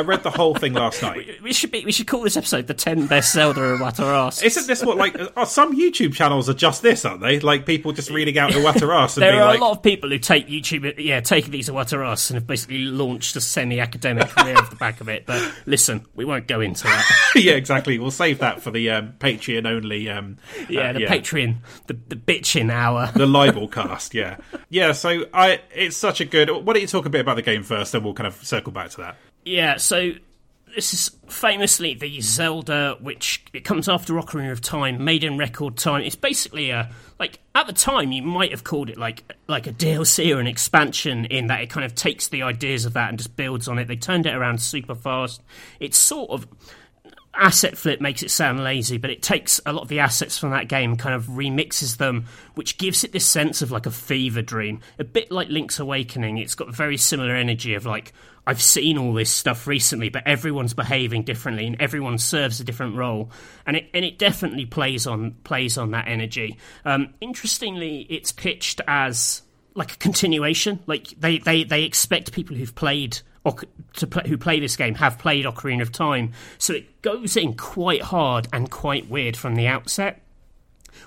I 0.00 0.02
read 0.02 0.22
the 0.22 0.30
whole 0.30 0.54
thing 0.54 0.72
last 0.72 1.02
night. 1.02 1.28
We 1.42 1.52
should 1.52 1.70
be. 1.70 1.84
We 1.84 1.92
should 1.92 2.06
call 2.06 2.22
this 2.22 2.36
episode 2.36 2.66
the 2.66 2.74
ten 2.74 3.06
best 3.06 3.32
Zelda 3.32 3.60
Iwata 3.60 4.00
Asks. 4.00 4.42
Isn't 4.42 4.66
this 4.66 4.82
what 4.82 4.96
like 4.96 5.16
oh, 5.36 5.44
some 5.44 5.76
YouTube 5.76 6.14
channels 6.14 6.48
are 6.48 6.54
just 6.54 6.82
this, 6.82 7.04
aren't 7.04 7.20
they? 7.20 7.40
Like 7.40 7.66
people 7.66 7.92
just 7.92 8.10
reading 8.10 8.38
out 8.38 8.52
Iwata 8.52 8.94
Asks 8.94 9.16
and 9.16 9.22
There 9.22 9.34
are 9.42 9.46
like, 9.46 9.58
a 9.58 9.62
lot 9.62 9.72
of 9.72 9.82
people 9.82 10.10
who 10.10 10.18
take 10.18 10.48
YouTube, 10.48 10.94
yeah, 10.98 11.20
take 11.20 11.46
these 11.46 11.68
Iwata 11.68 12.06
Asks 12.06 12.30
and 12.30 12.36
have 12.36 12.46
basically 12.46 12.78
launched 12.78 13.36
a 13.36 13.40
semi-academic 13.40 14.28
career 14.36 14.56
off 14.56 14.70
the 14.70 14.76
back 14.76 15.00
of 15.00 15.08
it. 15.08 15.26
But 15.26 15.52
listen, 15.66 16.06
we 16.14 16.24
won't 16.24 16.46
go 16.46 16.60
into 16.60 16.84
that. 16.84 17.32
yeah, 17.34 17.54
exactly. 17.54 17.98
We'll 17.98 18.10
save 18.10 18.38
that 18.38 18.62
for 18.62 18.70
the 18.70 18.90
um, 18.90 19.14
Patreon 19.18 19.66
only. 19.66 20.08
Um, 20.08 20.38
Yeah, 20.68 20.90
uh, 20.90 20.92
the 20.92 21.06
Patreon, 21.06 21.56
the 21.86 21.98
the 22.08 22.16
bitching 22.16 22.70
hour. 22.70 23.10
the 23.14 23.26
libel 23.26 23.68
cast. 23.68 24.14
Yeah, 24.14 24.36
yeah. 24.68 24.92
So 24.92 25.26
I, 25.34 25.60
it's 25.74 25.96
such 25.96 26.20
a 26.20 26.24
good. 26.24 26.50
Why 26.50 26.72
don't 26.72 26.82
you 26.82 26.88
talk 26.88 27.06
a 27.06 27.10
bit 27.10 27.20
about 27.20 27.36
the 27.36 27.42
game 27.42 27.62
first, 27.62 27.92
then 27.92 28.04
we'll 28.04 28.14
kind 28.14 28.26
of 28.26 28.34
circle 28.44 28.72
back 28.72 28.90
to 28.90 28.96
that. 28.98 29.16
Yeah, 29.50 29.78
so 29.78 30.12
this 30.76 30.94
is 30.94 31.10
famously 31.26 31.94
the 31.94 32.06
mm-hmm. 32.06 32.20
Zelda, 32.20 32.96
which 33.00 33.44
it 33.52 33.64
comes 33.64 33.88
after 33.88 34.12
Ocarina 34.12 34.52
of 34.52 34.60
Time, 34.60 35.04
made 35.04 35.24
in 35.24 35.38
record 35.38 35.76
time. 35.76 36.02
It's 36.02 36.14
basically 36.14 36.70
a 36.70 36.88
like 37.18 37.40
at 37.56 37.66
the 37.66 37.72
time 37.72 38.12
you 38.12 38.22
might 38.22 38.52
have 38.52 38.62
called 38.62 38.90
it 38.90 38.96
like 38.96 39.24
like 39.48 39.66
a 39.66 39.72
DLC 39.72 40.32
or 40.32 40.38
an 40.38 40.46
expansion 40.46 41.24
in 41.24 41.48
that 41.48 41.62
it 41.62 41.68
kind 41.68 41.84
of 41.84 41.96
takes 41.96 42.28
the 42.28 42.42
ideas 42.42 42.84
of 42.84 42.92
that 42.92 43.08
and 43.08 43.18
just 43.18 43.34
builds 43.34 43.66
on 43.66 43.80
it. 43.80 43.88
They 43.88 43.96
turned 43.96 44.24
it 44.24 44.36
around 44.36 44.62
super 44.62 44.94
fast. 44.94 45.42
It's 45.80 45.98
sort 45.98 46.30
of 46.30 46.46
asset 47.34 47.76
flip 47.76 48.00
makes 48.00 48.22
it 48.22 48.30
sound 48.30 48.62
lazy, 48.62 48.98
but 48.98 49.10
it 49.10 49.20
takes 49.20 49.60
a 49.66 49.72
lot 49.72 49.82
of 49.82 49.88
the 49.88 49.98
assets 49.98 50.38
from 50.38 50.50
that 50.50 50.68
game, 50.68 50.94
kind 50.94 51.14
of 51.14 51.24
remixes 51.26 51.96
them, 51.96 52.26
which 52.54 52.78
gives 52.78 53.02
it 53.02 53.10
this 53.10 53.26
sense 53.26 53.62
of 53.62 53.72
like 53.72 53.86
a 53.86 53.90
fever 53.90 54.42
dream, 54.42 54.80
a 55.00 55.04
bit 55.04 55.32
like 55.32 55.48
Link's 55.48 55.80
Awakening. 55.80 56.38
It's 56.38 56.54
got 56.54 56.72
very 56.72 56.96
similar 56.96 57.34
energy 57.34 57.74
of 57.74 57.84
like 57.84 58.12
I've 58.50 58.60
seen 58.60 58.98
all 58.98 59.12
this 59.12 59.30
stuff 59.30 59.68
recently, 59.68 60.08
but 60.08 60.26
everyone's 60.26 60.74
behaving 60.74 61.22
differently 61.22 61.68
and 61.68 61.80
everyone 61.80 62.18
serves 62.18 62.58
a 62.58 62.64
different 62.64 62.96
role, 62.96 63.30
and 63.64 63.76
it 63.76 63.88
and 63.94 64.04
it 64.04 64.18
definitely 64.18 64.66
plays 64.66 65.06
on 65.06 65.36
plays 65.44 65.78
on 65.78 65.92
that 65.92 66.08
energy. 66.08 66.58
Um, 66.84 67.14
interestingly, 67.20 68.08
it's 68.10 68.32
pitched 68.32 68.80
as 68.88 69.42
like 69.74 69.92
a 69.92 69.96
continuation. 69.98 70.80
Like 70.88 71.10
they, 71.10 71.38
they, 71.38 71.62
they 71.62 71.84
expect 71.84 72.32
people 72.32 72.56
who've 72.56 72.74
played 72.74 73.20
play, 73.44 74.24
who 74.26 74.36
play 74.36 74.58
this 74.58 74.76
game 74.76 74.96
have 74.96 75.16
played 75.16 75.44
Ocarina 75.44 75.82
of 75.82 75.92
Time, 75.92 76.32
so 76.58 76.74
it 76.74 77.02
goes 77.02 77.36
in 77.36 77.54
quite 77.54 78.02
hard 78.02 78.48
and 78.52 78.68
quite 78.68 79.08
weird 79.08 79.36
from 79.36 79.54
the 79.54 79.68
outset. 79.68 80.22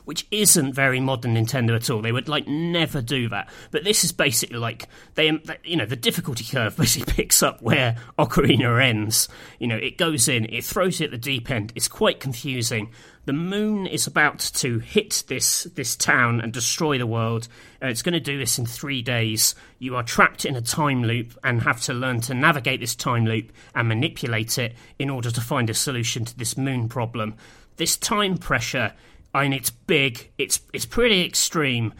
Which 0.06 0.28
isn't 0.32 0.74
very 0.74 1.00
modern 1.00 1.36
Nintendo 1.36 1.76
at 1.76 1.90
all. 1.90 2.02
They 2.02 2.12
would 2.12 2.28
like 2.28 2.48
never 2.48 3.02
do 3.02 3.30
that. 3.30 3.50
But 3.72 3.84
this 3.84 4.04
is 4.04 4.12
basically 4.12 4.58
like 4.58 4.88
they, 5.16 5.32
you 5.64 5.78
know, 5.78 5.86
the 5.86 5.96
difficulty 5.96 6.44
curve 6.44 6.76
basically 6.78 7.14
picks 7.14 7.42
up 7.42 7.62
where 7.62 7.96
Ocarina 8.20 8.84
ends. 8.84 9.30
You 9.60 9.68
know, 9.68 9.78
it 9.78 9.98
goes 9.98 10.28
in, 10.28 10.46
it 10.46 10.66
throws 10.66 11.00
you 11.00 11.06
at 11.06 11.12
the 11.12 11.18
deep 11.18 11.50
end. 11.50 11.72
It's 11.76 11.88
quite 11.88 12.20
confusing. 12.20 12.92
The 13.26 13.34
moon 13.34 13.88
is 13.88 14.06
about 14.06 14.40
to 14.56 14.80
hit 14.80 15.24
this 15.28 15.64
this 15.76 15.96
town 15.96 16.42
and 16.42 16.52
destroy 16.52 16.98
the 16.98 17.08
world. 17.08 17.48
Uh, 17.82 17.88
it's 17.88 18.02
going 18.02 18.14
to 18.14 18.20
do 18.20 18.38
this 18.38 18.60
in 18.60 18.66
three 18.66 19.02
days. 19.02 19.56
You 19.80 19.96
are 19.96 20.04
trapped 20.04 20.44
in 20.44 20.58
a 20.58 20.62
time 20.62 21.04
loop 21.04 21.32
and 21.42 21.62
have 21.62 21.80
to 21.84 21.94
learn 21.94 22.20
to 22.22 22.34
navigate 22.34 22.82
this 22.82 22.96
time 22.96 23.26
loop 23.26 23.54
and 23.74 23.88
manipulate 23.88 24.58
it 24.58 24.76
in 25.00 25.10
order 25.10 25.32
to 25.32 25.40
find 25.40 25.70
a 25.70 25.74
solution 25.74 26.26
to 26.26 26.38
this 26.38 26.58
moon 26.58 26.90
problem. 26.90 27.36
This 27.78 27.96
time 27.96 28.38
pressure, 28.38 28.94
Mean, 29.34 29.54
it's 29.54 29.70
big. 29.72 30.32
It's 30.38 30.62
it's 30.74 30.86
pretty 30.86 31.26
extreme. 31.26 31.94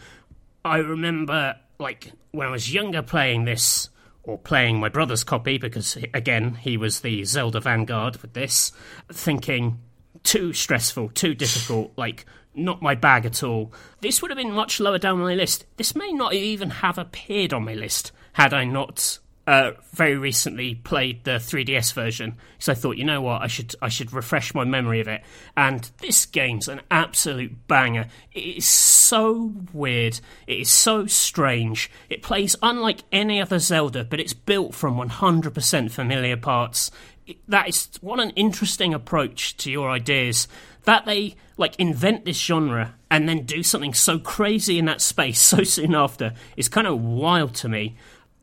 I 0.64 0.78
remember, 0.78 1.56
like 1.78 2.12
when 2.30 2.46
I 2.46 2.50
was 2.50 2.72
younger, 2.72 3.02
playing 3.02 3.44
this 3.44 3.88
or 4.22 4.38
playing 4.38 4.80
my 4.80 4.88
brother's 4.88 5.24
copy 5.24 5.58
because 5.58 5.98
again 6.14 6.54
he 6.54 6.76
was 6.76 7.00
the 7.00 7.24
Zelda 7.24 7.60
Vanguard 7.60 8.16
with 8.18 8.32
this, 8.32 8.72
thinking 9.12 9.80
too 10.22 10.52
stressful, 10.52 11.10
too 11.10 11.34
difficult, 11.34 11.92
like 11.96 12.24
not 12.54 12.80
my 12.80 12.94
bag 12.94 13.26
at 13.26 13.42
all. 13.42 13.72
This 14.00 14.22
would 14.22 14.30
have 14.30 14.38
been 14.38 14.52
much 14.52 14.80
lower 14.80 14.98
down 14.98 15.18
my 15.18 15.34
list. 15.34 15.66
This 15.76 15.94
may 15.94 16.12
not 16.12 16.34
even 16.34 16.70
have 16.70 16.98
appeared 16.98 17.52
on 17.52 17.64
my 17.64 17.74
list 17.74 18.12
had 18.34 18.54
I 18.54 18.64
not 18.64 19.18
uh, 19.46 19.72
very 19.92 20.16
recently 20.16 20.74
played 20.74 21.24
the 21.24 21.32
3DS 21.32 21.92
version 21.92 22.36
so 22.64 22.72
I 22.72 22.76
thought, 22.76 22.96
you 22.96 23.04
know 23.04 23.20
what, 23.20 23.42
I 23.42 23.46
should 23.46 23.74
I 23.82 23.90
should 23.90 24.14
refresh 24.14 24.54
my 24.54 24.64
memory 24.64 25.00
of 25.00 25.06
it. 25.06 25.22
And 25.54 25.90
this 25.98 26.24
game's 26.24 26.66
an 26.66 26.80
absolute 26.90 27.68
banger. 27.68 28.06
It 28.32 28.40
is 28.40 28.64
so 28.64 29.52
weird. 29.74 30.18
It 30.46 30.60
is 30.60 30.70
so 30.70 31.04
strange. 31.04 31.90
It 32.08 32.22
plays 32.22 32.56
unlike 32.62 33.00
any 33.12 33.42
other 33.42 33.58
Zelda, 33.58 34.02
but 34.02 34.18
it's 34.18 34.32
built 34.32 34.74
from 34.74 34.96
100% 34.96 35.90
familiar 35.90 36.38
parts. 36.38 36.90
It, 37.26 37.36
that 37.48 37.68
is 37.68 37.90
what 38.00 38.18
an 38.18 38.30
interesting 38.30 38.94
approach 38.94 39.58
to 39.58 39.70
your 39.70 39.90
ideas 39.90 40.48
that 40.84 41.04
they 41.04 41.36
like 41.58 41.78
invent 41.78 42.24
this 42.24 42.38
genre 42.38 42.94
and 43.10 43.28
then 43.28 43.44
do 43.44 43.62
something 43.62 43.92
so 43.92 44.18
crazy 44.18 44.78
in 44.78 44.86
that 44.86 45.02
space 45.02 45.38
so 45.52 45.64
soon 45.64 45.94
after 45.94 46.32
is 46.56 46.70
kind 46.70 46.86
of 46.86 46.98
wild 46.98 47.54
to 47.56 47.68
me 47.68 47.94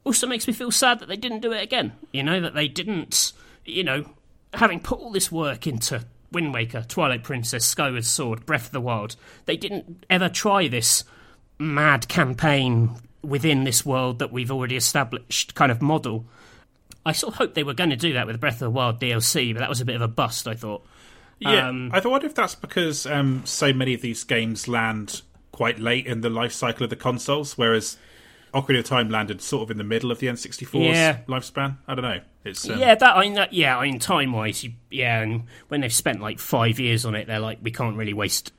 also 0.03 0.27
makes 0.27 0.47
me 0.47 0.53
feel 0.53 0.71
sad 0.71 0.99
that 0.99 1.07
they 1.07 1.17
didn't 1.17 1.41
do 1.41 1.51
it 1.51 1.63
again. 1.63 1.93
You 2.11 2.23
know, 2.23 2.41
that 2.41 2.53
they 2.53 2.67
didn't, 2.67 3.33
you 3.65 3.83
know, 3.83 4.05
having 4.53 4.79
put 4.79 4.99
all 4.99 5.11
this 5.11 5.31
work 5.31 5.67
into 5.67 6.05
Wind 6.31 6.53
Waker, 6.53 6.85
Twilight 6.87 7.23
Princess, 7.23 7.65
Skyward 7.65 8.05
Sword, 8.05 8.45
Breath 8.45 8.67
of 8.67 8.71
the 8.71 8.81
Wild, 8.81 9.15
they 9.45 9.57
didn't 9.57 10.05
ever 10.09 10.29
try 10.29 10.67
this 10.67 11.03
mad 11.59 12.07
campaign 12.07 12.91
within 13.21 13.63
this 13.63 13.85
world 13.85 14.19
that 14.19 14.31
we've 14.31 14.51
already 14.51 14.75
established 14.75 15.53
kind 15.55 15.71
of 15.71 15.81
model. 15.81 16.25
I 17.05 17.11
sort 17.11 17.33
of 17.33 17.37
hoped 17.37 17.55
they 17.55 17.63
were 17.63 17.73
going 17.73 17.89
to 17.89 17.95
do 17.95 18.13
that 18.13 18.27
with 18.27 18.39
Breath 18.39 18.55
of 18.55 18.59
the 18.59 18.69
Wild 18.69 18.99
DLC, 18.99 19.53
but 19.53 19.59
that 19.59 19.69
was 19.69 19.81
a 19.81 19.85
bit 19.85 19.95
of 19.95 20.01
a 20.01 20.07
bust, 20.07 20.47
I 20.47 20.55
thought. 20.55 20.85
Yeah, 21.39 21.69
um, 21.69 21.89
I 21.91 21.99
thought 21.99 22.23
if 22.23 22.35
that's 22.35 22.53
because 22.53 23.05
um, 23.07 23.41
so 23.45 23.73
many 23.73 23.95
of 23.95 24.01
these 24.01 24.23
games 24.23 24.67
land 24.67 25.23
quite 25.51 25.79
late 25.79 26.05
in 26.05 26.21
the 26.21 26.29
life 26.29 26.51
cycle 26.51 26.83
of 26.83 26.91
the 26.91 26.95
consoles, 26.95 27.57
whereas 27.57 27.97
Ocarina 28.53 28.79
of 28.79 28.85
Time 28.85 29.09
landed 29.09 29.41
sort 29.41 29.63
of 29.63 29.71
in 29.71 29.77
the 29.77 29.83
middle 29.83 30.11
of 30.11 30.19
the 30.19 30.27
N64's 30.27 30.73
yeah. 30.73 31.19
lifespan. 31.27 31.77
I 31.87 31.95
don't 31.95 32.03
know. 32.03 32.19
It's 32.43 32.69
um... 32.69 32.79
yeah, 32.79 32.95
that 32.95 33.15
I 33.15 33.21
mean, 33.21 33.33
that, 33.35 33.53
yeah, 33.53 33.77
I 33.77 33.89
mean, 33.89 33.99
time 33.99 34.33
wise, 34.33 34.65
yeah, 34.89 35.21
and 35.21 35.43
when 35.69 35.81
they've 35.81 35.93
spent 35.93 36.21
like 36.21 36.39
five 36.39 36.79
years 36.79 37.05
on 37.05 37.15
it, 37.15 37.27
they're 37.27 37.39
like, 37.39 37.59
we 37.61 37.71
can't 37.71 37.97
really 37.97 38.13
waste, 38.13 38.51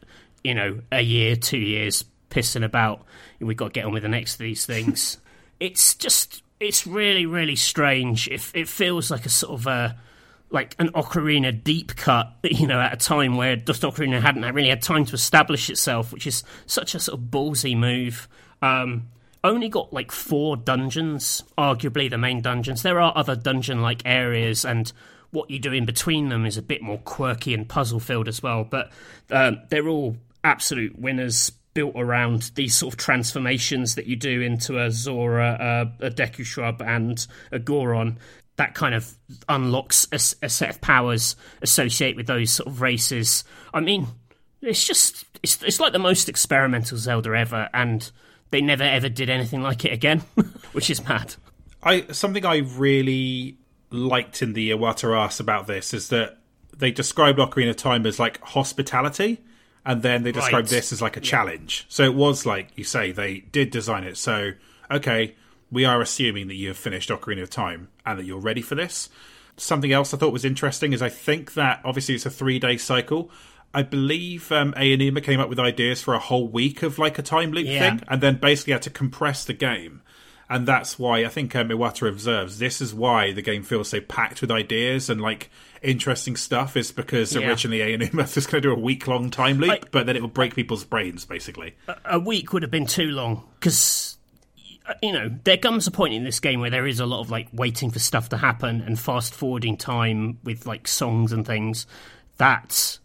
you 0.42 0.54
know, 0.54 0.80
a 0.90 1.02
year, 1.02 1.36
two 1.36 1.58
years 1.58 2.04
pissing 2.30 2.64
about. 2.64 3.04
We've 3.40 3.56
got 3.56 3.66
to 3.66 3.72
get 3.72 3.84
on 3.84 3.92
with 3.92 4.02
the 4.02 4.08
next 4.08 4.34
of 4.34 4.40
these 4.40 4.64
things. 4.64 5.18
it's 5.60 5.94
just, 5.94 6.42
it's 6.58 6.86
really, 6.86 7.26
really 7.26 7.56
strange. 7.56 8.28
It, 8.28 8.50
it 8.54 8.68
feels 8.68 9.10
like 9.10 9.26
a 9.26 9.30
sort 9.30 9.60
of 9.60 9.66
a 9.66 9.98
like 10.52 10.76
an 10.78 10.90
Ocarina 10.90 11.64
deep 11.64 11.96
cut, 11.96 12.34
you 12.42 12.66
know, 12.66 12.80
at 12.80 12.92
a 12.92 12.96
time 12.96 13.36
where 13.36 13.56
Dust 13.56 13.82
Ocarina 13.82 14.20
hadn't 14.20 14.42
really 14.54 14.68
had 14.68 14.82
time 14.82 15.04
to 15.06 15.14
establish 15.14 15.68
itself, 15.70 16.12
which 16.12 16.26
is 16.26 16.44
such 16.66 16.94
a 16.94 17.00
sort 17.00 17.18
of 17.18 17.26
ballsy 17.26 17.76
move. 17.76 18.28
Um, 18.60 19.08
only 19.44 19.68
got 19.68 19.92
like 19.92 20.12
four 20.12 20.56
dungeons, 20.56 21.42
arguably 21.58 22.08
the 22.08 22.18
main 22.18 22.40
dungeons. 22.40 22.82
There 22.82 23.00
are 23.00 23.12
other 23.16 23.36
dungeon 23.36 23.82
like 23.82 24.02
areas, 24.04 24.64
and 24.64 24.92
what 25.30 25.50
you 25.50 25.58
do 25.58 25.72
in 25.72 25.84
between 25.84 26.28
them 26.28 26.46
is 26.46 26.56
a 26.56 26.62
bit 26.62 26.82
more 26.82 26.98
quirky 26.98 27.54
and 27.54 27.68
puzzle 27.68 28.00
filled 28.00 28.28
as 28.28 28.42
well. 28.42 28.64
But 28.64 28.92
um, 29.30 29.60
they're 29.70 29.88
all 29.88 30.16
absolute 30.44 30.98
winners 30.98 31.50
built 31.74 31.94
around 31.96 32.50
these 32.54 32.76
sort 32.76 32.94
of 32.94 32.98
transformations 32.98 33.94
that 33.94 34.06
you 34.06 34.16
do 34.16 34.42
into 34.42 34.78
a 34.78 34.90
Zora, 34.90 35.90
a, 36.00 36.06
a 36.06 36.10
Deku 36.10 36.44
Shrub, 36.44 36.82
and 36.82 37.26
a 37.50 37.58
Goron. 37.58 38.18
That 38.56 38.74
kind 38.74 38.94
of 38.94 39.16
unlocks 39.48 40.06
a, 40.12 40.16
a 40.44 40.48
set 40.48 40.70
of 40.70 40.80
powers 40.82 41.34
associated 41.62 42.16
with 42.18 42.26
those 42.26 42.50
sort 42.50 42.68
of 42.68 42.82
races. 42.82 43.44
I 43.72 43.80
mean, 43.80 44.06
it's 44.60 44.86
just 44.86 45.24
it's, 45.42 45.62
it's 45.62 45.80
like 45.80 45.92
the 45.92 45.98
most 45.98 46.28
experimental 46.28 46.98
Zelda 46.98 47.30
ever, 47.34 47.68
and 47.72 48.10
they 48.52 48.60
never 48.60 48.84
ever 48.84 49.08
did 49.08 49.28
anything 49.28 49.62
like 49.62 49.84
it 49.84 49.92
again, 49.92 50.20
which 50.72 50.88
is 50.90 51.06
mad. 51.08 51.34
I 51.82 52.06
something 52.12 52.46
I 52.46 52.58
really 52.58 53.56
liked 53.90 54.42
in 54.42 54.52
the 54.52 54.70
Iwata 54.70 55.40
about 55.40 55.66
this 55.66 55.92
is 55.92 56.08
that 56.10 56.38
they 56.76 56.92
described 56.92 57.38
Ocarina 57.38 57.70
of 57.70 57.76
Time 57.76 58.06
as 58.06 58.20
like 58.20 58.40
hospitality, 58.40 59.40
and 59.84 60.02
then 60.02 60.22
they 60.22 60.30
described 60.30 60.70
right. 60.70 60.76
this 60.76 60.92
as 60.92 61.02
like 61.02 61.16
a 61.16 61.20
challenge. 61.20 61.86
So 61.88 62.04
it 62.04 62.14
was 62.14 62.46
like 62.46 62.68
you 62.76 62.84
say 62.84 63.10
they 63.10 63.40
did 63.40 63.70
design 63.70 64.04
it. 64.04 64.16
So 64.16 64.52
okay, 64.90 65.34
we 65.70 65.84
are 65.84 66.00
assuming 66.00 66.48
that 66.48 66.54
you 66.54 66.68
have 66.68 66.76
finished 66.76 67.08
Ocarina 67.08 67.42
of 67.42 67.50
Time 67.50 67.88
and 68.04 68.18
that 68.18 68.24
you're 68.24 68.38
ready 68.38 68.62
for 68.62 68.74
this. 68.74 69.08
Something 69.56 69.92
else 69.92 70.12
I 70.12 70.18
thought 70.18 70.32
was 70.32 70.44
interesting 70.44 70.92
is 70.92 71.02
I 71.02 71.08
think 71.08 71.54
that 71.54 71.80
obviously 71.84 72.14
it's 72.14 72.26
a 72.26 72.30
three 72.30 72.58
day 72.58 72.76
cycle, 72.76 73.30
I 73.74 73.82
believe 73.82 74.52
um, 74.52 74.72
Aonuma 74.74 75.22
came 75.22 75.40
up 75.40 75.48
with 75.48 75.58
ideas 75.58 76.02
for 76.02 76.14
a 76.14 76.18
whole 76.18 76.48
week 76.48 76.82
of 76.82 76.98
like 76.98 77.18
a 77.18 77.22
time 77.22 77.52
loop 77.52 77.66
yeah. 77.66 77.96
thing, 77.96 78.06
and 78.08 78.20
then 78.20 78.36
basically 78.36 78.74
had 78.74 78.82
to 78.82 78.90
compress 78.90 79.44
the 79.44 79.54
game. 79.54 80.02
And 80.50 80.68
that's 80.68 80.98
why 80.98 81.24
I 81.24 81.28
think 81.28 81.56
um, 81.56 81.70
Iwata 81.70 82.06
observes 82.06 82.58
this 82.58 82.82
is 82.82 82.92
why 82.92 83.32
the 83.32 83.40
game 83.40 83.62
feels 83.62 83.88
so 83.88 84.02
packed 84.02 84.42
with 84.42 84.50
ideas 84.50 85.08
and 85.08 85.18
like 85.18 85.50
interesting 85.80 86.36
stuff 86.36 86.76
is 86.76 86.92
because 86.92 87.34
yeah. 87.34 87.48
originally 87.48 87.78
Aonuma 87.78 88.14
was 88.14 88.34
just 88.34 88.50
going 88.50 88.60
to 88.60 88.68
do 88.68 88.74
a 88.74 88.78
week 88.78 89.06
long 89.06 89.30
time 89.30 89.58
loop, 89.58 89.70
I, 89.70 89.80
but 89.90 90.04
then 90.04 90.14
it 90.14 90.20
will 90.20 90.28
break 90.28 90.54
people's 90.54 90.84
brains 90.84 91.24
basically. 91.24 91.74
A, 91.88 91.96
a 92.04 92.18
week 92.18 92.52
would 92.52 92.62
have 92.62 92.70
been 92.70 92.86
too 92.86 93.12
long 93.12 93.44
because 93.58 94.18
you 95.00 95.12
know, 95.12 95.30
there 95.44 95.56
comes 95.56 95.86
a 95.86 95.90
point 95.90 96.14
in 96.14 96.24
this 96.24 96.40
game 96.40 96.60
where 96.60 96.70
there 96.70 96.86
is 96.86 97.00
a 97.00 97.06
lot 97.06 97.20
of 97.20 97.30
like 97.30 97.48
waiting 97.52 97.90
for 97.90 97.98
stuff 97.98 98.28
to 98.30 98.36
happen 98.36 98.82
and 98.82 98.98
fast 98.98 99.34
forwarding 99.34 99.76
time 99.76 100.38
with 100.44 100.66
like 100.66 100.86
songs 100.88 101.32
and 101.32 101.46
things. 101.46 101.86
That's 102.36 103.00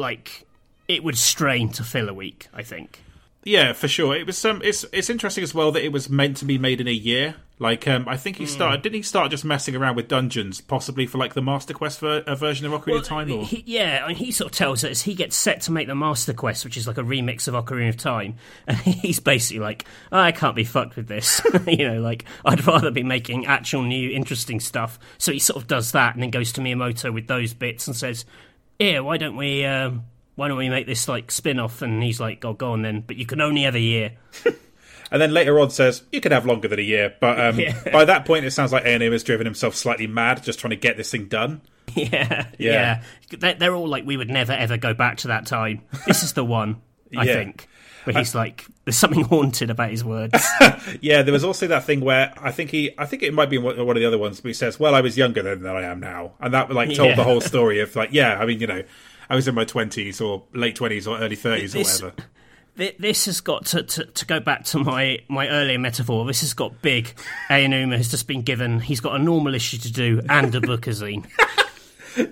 like 0.00 0.46
it 0.88 1.04
would 1.04 1.16
strain 1.16 1.68
to 1.70 1.84
fill 1.84 2.08
a 2.08 2.14
week. 2.14 2.48
I 2.52 2.62
think. 2.62 3.02
Yeah, 3.44 3.72
for 3.72 3.88
sure. 3.88 4.14
It 4.14 4.26
was 4.26 4.36
some. 4.36 4.60
it's 4.62 4.84
it's 4.92 5.08
interesting 5.08 5.44
as 5.44 5.54
well 5.54 5.72
that 5.72 5.84
it 5.84 5.92
was 5.92 6.10
meant 6.10 6.36
to 6.38 6.44
be 6.44 6.58
made 6.58 6.80
in 6.80 6.88
a 6.88 6.92
year. 6.92 7.36
Like, 7.58 7.86
um, 7.86 8.08
I 8.08 8.16
think 8.16 8.38
he 8.38 8.44
hmm. 8.44 8.50
started. 8.50 8.80
Mm. 8.80 8.82
Didn't 8.84 8.96
he 8.96 9.02
start 9.02 9.30
just 9.30 9.44
messing 9.44 9.76
around 9.76 9.94
with 9.94 10.08
dungeons, 10.08 10.62
possibly 10.62 11.06
for 11.06 11.18
like 11.18 11.34
the 11.34 11.42
Master 11.42 11.74
Quest 11.74 12.00
ver- 12.00 12.22
version 12.34 12.64
of 12.64 12.72
Ocarina 12.72 12.86
well, 12.86 12.98
of 13.00 13.04
Time? 13.04 13.30
Or 13.30 13.44
he, 13.44 13.62
yeah, 13.66 14.00
I 14.02 14.08
mean, 14.08 14.16
he 14.16 14.32
sort 14.32 14.50
of 14.50 14.56
tells 14.56 14.82
us 14.82 15.02
he 15.02 15.14
gets 15.14 15.36
set 15.36 15.60
to 15.62 15.72
make 15.72 15.86
the 15.86 15.94
Master 15.94 16.32
Quest, 16.32 16.64
which 16.64 16.78
is 16.78 16.86
like 16.86 16.96
a 16.96 17.02
remix 17.02 17.48
of 17.48 17.54
Ocarina 17.54 17.90
of 17.90 17.98
Time, 17.98 18.36
and 18.66 18.78
he's 18.78 19.20
basically 19.20 19.60
like, 19.60 19.84
oh, 20.10 20.18
I 20.18 20.32
can't 20.32 20.56
be 20.56 20.64
fucked 20.64 20.96
with 20.96 21.06
this. 21.06 21.42
you 21.66 21.86
know, 21.86 22.00
like 22.00 22.24
I'd 22.46 22.66
rather 22.66 22.90
be 22.90 23.02
making 23.02 23.44
actual 23.44 23.82
new 23.82 24.10
interesting 24.10 24.58
stuff. 24.58 24.98
So 25.18 25.30
he 25.30 25.38
sort 25.38 25.58
of 25.58 25.66
does 25.66 25.92
that, 25.92 26.14
and 26.14 26.22
then 26.22 26.30
goes 26.30 26.52
to 26.52 26.62
Miyamoto 26.62 27.12
with 27.12 27.26
those 27.26 27.52
bits 27.52 27.86
and 27.86 27.94
says, 27.94 28.24
"Yeah, 28.80 29.00
why 29.00 29.18
don't 29.18 29.36
we?" 29.36 29.64
Um, 29.64 30.06
why 30.40 30.48
don't 30.48 30.56
we 30.56 30.70
make 30.70 30.86
this 30.86 31.06
like 31.06 31.30
spin 31.30 31.58
off? 31.58 31.82
And 31.82 32.02
he's 32.02 32.18
like, 32.18 32.42
oh, 32.46 32.54
go 32.54 32.72
on 32.72 32.80
then, 32.80 33.04
but 33.06 33.16
you 33.16 33.26
can 33.26 33.42
only 33.42 33.64
have 33.64 33.74
a 33.74 33.80
year. 33.80 34.12
and 35.10 35.20
then 35.20 35.34
later 35.34 35.60
on 35.60 35.68
says, 35.68 36.02
you 36.12 36.22
could 36.22 36.32
have 36.32 36.46
longer 36.46 36.66
than 36.66 36.78
a 36.78 36.82
year. 36.82 37.14
But 37.20 37.38
um, 37.38 37.60
yeah. 37.60 37.78
by 37.92 38.06
that 38.06 38.24
point, 38.24 38.46
it 38.46 38.52
sounds 38.52 38.72
like 38.72 38.84
Aonuma 38.84 39.12
has 39.12 39.22
driven 39.22 39.44
himself 39.44 39.74
slightly 39.74 40.06
mad 40.06 40.42
just 40.42 40.58
trying 40.58 40.70
to 40.70 40.76
get 40.76 40.96
this 40.96 41.10
thing 41.10 41.28
done. 41.28 41.60
Yeah, 41.96 42.46
yeah. 42.56 43.02
yeah. 43.32 43.54
They're 43.54 43.74
all 43.74 43.88
like, 43.88 44.06
we 44.06 44.16
would 44.16 44.30
never 44.30 44.52
ever 44.52 44.76
go 44.76 44.94
back 44.94 45.16
to 45.18 45.28
that 45.28 45.46
time. 45.46 45.82
This 46.06 46.22
is 46.22 46.34
the 46.34 46.44
one, 46.44 46.80
I 47.16 47.24
yeah. 47.24 47.34
think. 47.34 47.66
But 48.04 48.16
he's 48.16 48.34
like, 48.34 48.66
there's 48.84 48.96
something 48.96 49.24
haunted 49.24 49.70
about 49.70 49.90
his 49.90 50.04
words. 50.04 50.34
yeah, 51.00 51.22
there 51.22 51.32
was 51.32 51.44
also 51.44 51.66
that 51.66 51.84
thing 51.84 52.00
where 52.00 52.32
I 52.40 52.50
think 52.50 52.70
he, 52.70 52.92
I 52.98 53.06
think 53.06 53.22
it 53.22 53.34
might 53.34 53.50
be 53.50 53.58
one 53.58 53.78
of 53.78 53.94
the 53.94 54.06
other 54.06 54.18
ones, 54.18 54.40
but 54.40 54.48
he 54.48 54.54
says, 54.54 54.80
"Well, 54.80 54.94
I 54.94 55.00
was 55.00 55.16
younger 55.16 55.42
than, 55.42 55.62
than 55.62 55.76
I 55.76 55.82
am 55.82 56.00
now," 56.00 56.32
and 56.40 56.54
that 56.54 56.70
like 56.70 56.94
told 56.94 57.10
yeah. 57.10 57.16
the 57.16 57.24
whole 57.24 57.40
story 57.40 57.80
of 57.80 57.94
like, 57.96 58.10
yeah, 58.12 58.38
I 58.40 58.46
mean, 58.46 58.60
you 58.60 58.66
know, 58.66 58.82
I 59.28 59.34
was 59.34 59.46
in 59.46 59.54
my 59.54 59.64
twenties 59.64 60.20
or 60.20 60.44
late 60.54 60.76
twenties 60.76 61.06
or 61.06 61.18
early 61.18 61.36
thirties 61.36 61.74
or 61.74 61.80
whatever. 61.80 62.12
This 62.98 63.26
has 63.26 63.42
got 63.42 63.66
to, 63.66 63.82
to, 63.82 64.04
to, 64.06 64.24
go 64.24 64.40
back 64.40 64.64
to 64.66 64.78
my, 64.78 65.18
my 65.28 65.48
earlier 65.48 65.78
metaphor. 65.78 66.24
This 66.24 66.40
has 66.40 66.54
got 66.54 66.80
big. 66.80 67.12
Aonuma 67.50 67.96
has 67.98 68.10
just 68.10 68.26
been 68.26 68.40
given. 68.40 68.80
He's 68.80 69.00
got 69.00 69.16
a 69.16 69.18
normal 69.18 69.54
issue 69.54 69.76
to 69.78 69.92
do 69.92 70.22
and 70.30 70.54
a 70.54 70.60
bookazine. 70.60 71.26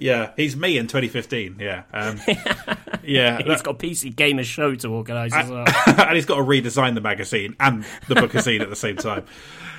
yeah, 0.01 0.33
he's 0.37 0.57
me 0.57 0.79
in 0.79 0.87
2015. 0.87 1.57
Yeah, 1.61 1.83
um, 1.93 2.21
yeah. 3.03 3.43
he's 3.43 3.63
got 3.63 3.79
PC 3.79 4.15
Gamer 4.15 4.45
Show 4.45 4.75
to 4.77 4.89
organise 4.89 5.33
as 5.33 5.51
well, 5.51 5.67
and 5.87 6.15
he's 6.15 6.27
got 6.27 6.37
to 6.37 6.43
redesign 6.43 6.95
the 6.95 7.01
magazine 7.01 7.57
and 7.61 7.85
the 8.09 8.15
book 8.15 8.35
of 8.35 8.45
bookazine 8.45 8.61
at 8.61 8.71
the 8.71 8.77
same 8.77 8.97
time. 8.97 9.25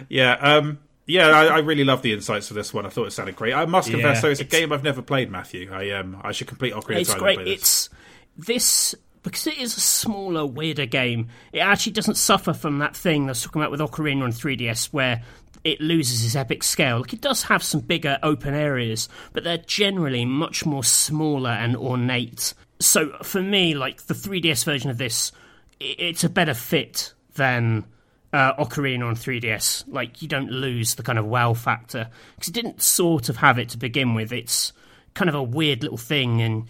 Yeah, 0.07 0.33
um, 0.33 0.79
yeah, 1.05 1.27
I, 1.27 1.45
I, 1.45 1.57
really 1.59 1.83
love 1.83 2.01
the 2.01 2.13
insights 2.13 2.47
for 2.47 2.53
this 2.53 2.73
one. 2.73 2.85
I 2.85 2.89
thought 2.89 3.07
it 3.07 3.11
sounded 3.11 3.35
great. 3.35 3.53
I 3.53 3.65
must 3.65 3.89
confess, 3.89 4.17
yeah, 4.17 4.21
though, 4.21 4.29
it's, 4.29 4.41
it's, 4.41 4.53
a 4.53 4.57
game 4.57 4.71
I've 4.71 4.83
never 4.83 5.01
played, 5.01 5.31
Matthew. 5.31 5.71
I 5.73 5.91
um, 5.91 6.21
I 6.23 6.31
should 6.31 6.47
complete 6.47 6.73
Ocarina 6.73 7.01
It's 7.01 7.15
great. 7.15 7.39
It's 7.47 7.89
this 8.37 8.95
because 9.23 9.47
it 9.47 9.57
is 9.57 9.75
a 9.75 9.81
smaller, 9.81 10.45
weirder 10.45 10.85
game. 10.85 11.29
It 11.51 11.59
actually 11.59 11.93
doesn't 11.93 12.15
suffer 12.15 12.53
from 12.53 12.79
that 12.79 12.95
thing 12.95 13.25
that's 13.25 13.43
talking 13.43 13.61
about 13.61 13.71
with 13.71 13.79
Ocarina 13.79 14.23
on 14.23 14.31
3DS, 14.31 14.93
where 14.93 15.23
it 15.63 15.81
loses 15.81 16.23
its 16.23 16.35
epic 16.35 16.63
scale. 16.63 16.99
Like 16.99 17.13
it 17.13 17.21
does 17.21 17.43
have 17.43 17.63
some 17.63 17.81
bigger 17.81 18.17
open 18.23 18.53
areas, 18.53 19.09
but 19.33 19.43
they're 19.43 19.57
generally 19.57 20.25
much 20.25 20.65
more 20.65 20.83
smaller 20.83 21.51
and 21.51 21.75
ornate. 21.75 22.53
So 22.79 23.09
for 23.23 23.41
me, 23.41 23.75
like 23.75 24.03
the 24.03 24.13
3DS 24.13 24.63
version 24.63 24.89
of 24.89 24.97
this, 24.97 25.31
it's 25.79 26.23
a 26.23 26.29
better 26.29 26.53
fit 26.53 27.13
than 27.35 27.85
uh, 28.33 28.53
Ocarina 28.55 29.07
on 29.07 29.15
3DS. 29.15 29.85
Like, 29.87 30.21
you 30.21 30.27
don't 30.27 30.51
lose 30.51 30.95
the 30.95 31.03
kind 31.03 31.17
of 31.17 31.25
wow 31.25 31.53
factor 31.53 32.09
because 32.35 32.49
it 32.49 32.53
didn't 32.53 32.81
sort 32.81 33.29
of 33.29 33.37
have 33.37 33.57
it 33.57 33.69
to 33.69 33.77
begin 33.77 34.13
with. 34.13 34.31
It's 34.31 34.73
kind 35.13 35.29
of 35.29 35.35
a 35.35 35.43
weird 35.43 35.83
little 35.83 35.97
thing, 35.97 36.41
and 36.41 36.67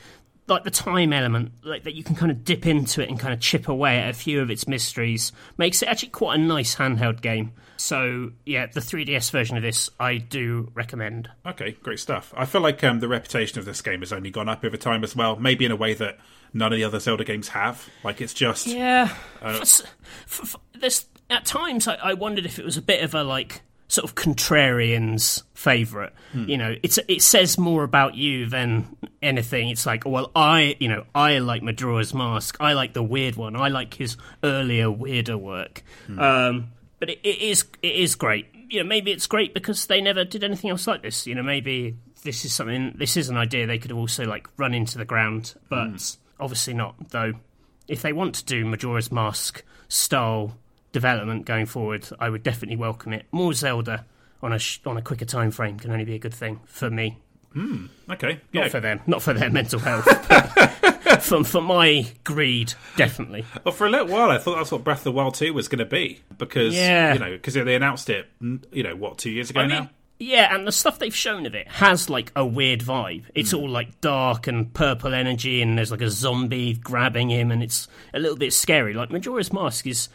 like 0.49 0.63
the 0.63 0.71
time 0.71 1.13
element, 1.13 1.51
like 1.63 1.83
that 1.83 1.95
you 1.95 2.03
can 2.03 2.15
kind 2.15 2.31
of 2.31 2.43
dip 2.43 2.65
into 2.65 3.01
it 3.01 3.09
and 3.09 3.19
kind 3.19 3.33
of 3.33 3.39
chip 3.39 3.67
away 3.67 3.99
at 3.99 4.09
a 4.09 4.13
few 4.13 4.41
of 4.41 4.49
its 4.49 4.67
mysteries, 4.67 5.31
makes 5.57 5.81
it 5.81 5.87
actually 5.87 6.09
quite 6.09 6.39
a 6.39 6.41
nice 6.41 6.75
handheld 6.75 7.21
game. 7.21 7.53
So 7.77 8.31
yeah, 8.45 8.65
the 8.65 8.81
3DS 8.81 9.31
version 9.31 9.55
of 9.55 9.63
this 9.63 9.89
I 9.99 10.17
do 10.17 10.71
recommend. 10.73 11.29
Okay, 11.45 11.77
great 11.83 11.99
stuff. 11.99 12.33
I 12.35 12.45
feel 12.45 12.61
like 12.61 12.83
um, 12.83 12.99
the 12.99 13.07
reputation 13.07 13.59
of 13.59 13.65
this 13.65 13.81
game 13.81 14.01
has 14.01 14.11
only 14.11 14.31
gone 14.31 14.49
up 14.49 14.65
over 14.65 14.77
time 14.77 15.03
as 15.03 15.15
well. 15.15 15.37
Maybe 15.37 15.65
in 15.65 15.71
a 15.71 15.77
way 15.77 15.93
that 15.93 16.17
none 16.53 16.73
of 16.73 16.77
the 16.77 16.83
other 16.83 16.99
Zelda 16.99 17.23
games 17.23 17.49
have. 17.49 17.87
Like 18.03 18.19
it's 18.21 18.33
just 18.33 18.67
yeah. 18.67 19.15
Uh, 19.41 19.53
for, 19.53 19.85
for, 20.25 20.45
for, 20.45 20.59
there's 20.79 21.05
at 21.29 21.45
times 21.45 21.87
I, 21.87 21.95
I 21.95 22.13
wondered 22.13 22.45
if 22.45 22.59
it 22.59 22.65
was 22.65 22.77
a 22.77 22.81
bit 22.81 23.03
of 23.03 23.15
a 23.15 23.23
like 23.23 23.61
sort 23.89 24.05
of 24.05 24.15
contrarian's 24.15 25.43
favorite. 25.53 26.13
Hmm. 26.31 26.47
You 26.47 26.57
know, 26.57 26.75
it's 26.81 26.97
it 27.09 27.21
says 27.21 27.57
more 27.57 27.83
about 27.83 28.15
you 28.15 28.45
than 28.45 28.95
anything. 29.21 29.69
It's 29.69 29.85
like, 29.85 30.05
well, 30.05 30.31
I, 30.35 30.77
you 30.79 30.87
know, 30.87 31.05
I 31.13 31.39
like 31.39 31.61
Majora's 31.61 32.13
Mask. 32.13 32.55
I 32.61 32.73
like 32.73 32.93
the 32.93 33.03
weird 33.03 33.35
one. 33.35 33.55
I 33.57 33.67
like 33.67 33.95
his 33.95 34.15
earlier 34.43 34.89
weirder 34.89 35.37
work. 35.37 35.83
Hmm. 36.07 36.19
Um, 36.19 36.71
but 36.99 37.09
it, 37.09 37.19
it 37.23 37.41
is 37.41 37.65
it 37.81 37.95
is 37.95 38.15
great. 38.15 38.47
You 38.69 38.83
know, 38.83 38.87
maybe 38.87 39.11
it's 39.11 39.27
great 39.27 39.53
because 39.53 39.87
they 39.87 39.99
never 39.99 40.23
did 40.23 40.43
anything 40.43 40.69
else 40.69 40.87
like 40.87 41.01
this. 41.01 41.25
You 41.25 41.35
know, 41.35 41.43
maybe 41.43 41.97
this 42.23 42.45
is 42.45 42.53
something. 42.53 42.93
This 42.95 43.17
is 43.17 43.27
an 43.29 43.37
idea 43.37 43.65
they 43.65 43.79
could 43.79 43.89
have 43.89 43.99
also 43.99 44.23
like 44.25 44.47
run 44.57 44.75
into 44.75 44.99
the 44.99 45.05
ground, 45.05 45.55
but 45.67 45.87
hmm. 45.87 45.95
obviously 46.39 46.75
not. 46.75 47.09
Though, 47.09 47.33
if 47.87 48.03
they 48.03 48.13
want 48.13 48.35
to 48.35 48.45
do 48.45 48.65
Majora's 48.65 49.11
Mask 49.11 49.63
style 49.87 50.55
development 50.91 51.45
going 51.45 51.65
forward, 51.65 52.07
I 52.19 52.29
would 52.29 52.43
definitely 52.43 52.77
welcome 52.77 53.13
it. 53.13 53.25
More 53.31 53.53
Zelda 53.53 54.05
on 54.41 54.53
a 54.53 54.59
sh- 54.59 54.79
on 54.85 54.97
a 54.97 55.01
quicker 55.01 55.25
time 55.25 55.51
frame 55.51 55.77
can 55.77 55.91
only 55.91 56.05
be 56.05 56.15
a 56.15 56.19
good 56.19 56.33
thing 56.33 56.59
for 56.65 56.89
me. 56.89 57.17
Hmm. 57.53 57.87
okay, 58.09 58.39
not 58.53 58.69
for 58.69 58.79
them, 58.79 59.01
not 59.07 59.23
for 59.23 59.33
their 59.33 59.49
mental 59.49 59.79
health. 59.79 60.05
for, 61.23 61.43
for 61.43 61.61
my 61.61 62.05
greed, 62.23 62.73
definitely. 62.95 63.43
Well, 63.63 63.73
for 63.73 63.87
a 63.87 63.89
little 63.89 64.07
while, 64.07 64.29
I 64.29 64.37
thought 64.37 64.57
that's 64.57 64.71
what 64.71 64.83
Breath 64.83 64.99
of 64.99 65.05
the 65.05 65.11
Wild 65.13 65.33
2 65.33 65.51
was 65.51 65.67
going 65.67 65.79
to 65.79 65.85
be 65.85 66.21
because 66.37 66.75
yeah. 66.75 67.13
you 67.13 67.19
know 67.19 67.31
because 67.31 67.55
they 67.55 67.75
announced 67.75 68.09
it, 68.09 68.27
you 68.39 68.83
know, 68.83 68.95
what 68.95 69.17
two 69.17 69.31
years 69.31 69.49
ago 69.49 69.61
I 69.61 69.67
mean, 69.67 69.77
now. 69.77 69.89
Yeah, 70.21 70.53
and 70.53 70.67
the 70.67 70.73
stuff 70.73 70.99
they've 70.99 71.15
shown 71.15 71.45
of 71.45 71.55
it 71.55 71.69
has 71.69 72.09
like 72.09 72.31
a 72.35 72.45
weird 72.45 72.81
vibe. 72.81 73.23
It's 73.33 73.53
mm. 73.53 73.61
all 73.61 73.69
like 73.69 74.01
dark 74.01 74.47
and 74.47 74.71
purple 74.73 75.13
energy, 75.13 75.61
and 75.61 75.77
there's 75.77 75.91
like 75.91 76.01
a 76.01 76.09
zombie 76.09 76.73
grabbing 76.73 77.29
him, 77.29 77.51
and 77.51 77.63
it's 77.63 77.87
a 78.13 78.19
little 78.19 78.37
bit 78.37 78.51
scary. 78.51 78.93
Like 78.93 79.11
Majora's 79.11 79.53
Mask 79.53 79.87
is 79.87 80.09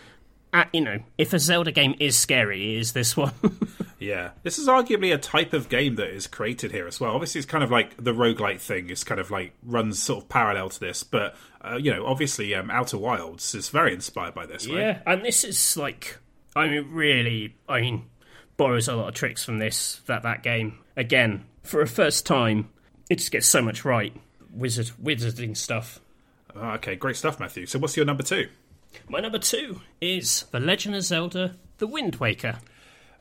uh, 0.55 0.65
you 0.73 0.81
know, 0.81 1.01
if 1.19 1.33
a 1.33 1.39
Zelda 1.41 1.73
game 1.73 1.97
is 1.99 2.17
scary, 2.17 2.77
is 2.77 2.93
this 2.93 3.17
one. 3.17 3.33
yeah. 3.99 4.31
This 4.45 4.57
is 4.57 4.69
arguably 4.69 5.13
a 5.13 5.19
type 5.19 5.53
of 5.53 5.69
game 5.69 5.97
that 5.97 6.07
is 6.07 6.29
created 6.29 6.71
here 6.71 6.87
as 6.87 7.01
well. 7.01 7.13
Obviously, 7.13 7.41
it's 7.41 7.51
kind 7.51 7.65
of 7.65 7.73
like 7.73 7.97
the 8.03 8.13
roguelite 8.13 8.61
thing 8.61 8.89
is 8.89 9.03
kind 9.03 9.21
of 9.21 9.33
like 9.33 9.53
runs 9.65 9.99
sort 9.99 10.23
of 10.23 10.29
parallel 10.29 10.69
to 10.69 10.79
this, 10.79 11.03
but, 11.03 11.35
uh, 11.61 11.77
you 11.77 11.91
know, 11.93 12.07
obviously 12.07 12.55
um, 12.55 12.71
Outer 12.71 12.99
Wilds 12.99 13.53
is 13.57 13.69
very 13.69 13.93
inspired 13.93 14.33
by 14.33 14.47
this, 14.47 14.69
right? 14.69 14.79
Yeah, 14.79 15.01
and 15.07 15.25
this 15.25 15.43
is 15.43 15.77
like, 15.77 16.19
I 16.55 16.69
mean, 16.69 16.89
really, 16.93 17.57
I 17.69 17.81
mean, 17.81 18.05
borrows 18.57 18.87
a 18.87 18.95
lot 18.95 19.09
of 19.09 19.15
tricks 19.15 19.45
from 19.45 19.59
this, 19.59 20.03
that, 20.07 20.23
that 20.23 20.45
game. 20.45 20.79
Again, 20.97 21.47
for 21.65 21.83
a 21.83 21.89
first 21.89 22.27
time, 22.27 22.71
it 23.11 23.17
just 23.17 23.33
gets 23.33 23.49
so 23.49 23.61
much 23.61 23.85
right. 23.85 24.15
Wizard, 24.53 24.93
wizarding 25.03 25.57
stuff. 25.57 25.99
Ah, 26.55 26.75
okay, 26.75 26.95
great 26.95 27.17
stuff, 27.17 27.41
Matthew. 27.41 27.67
So, 27.67 27.81
what's 27.81 27.97
your 27.97 28.07
number 28.07 28.23
two? 28.23 28.47
My 29.09 29.21
number 29.21 29.39
two 29.39 29.81
is 30.01 30.45
The 30.51 30.61
Legend 30.61 30.97
of 30.97 31.03
Zelda: 31.03 31.57
The 31.79 31.87
Wind 31.87 32.17
Waker. 32.17 32.59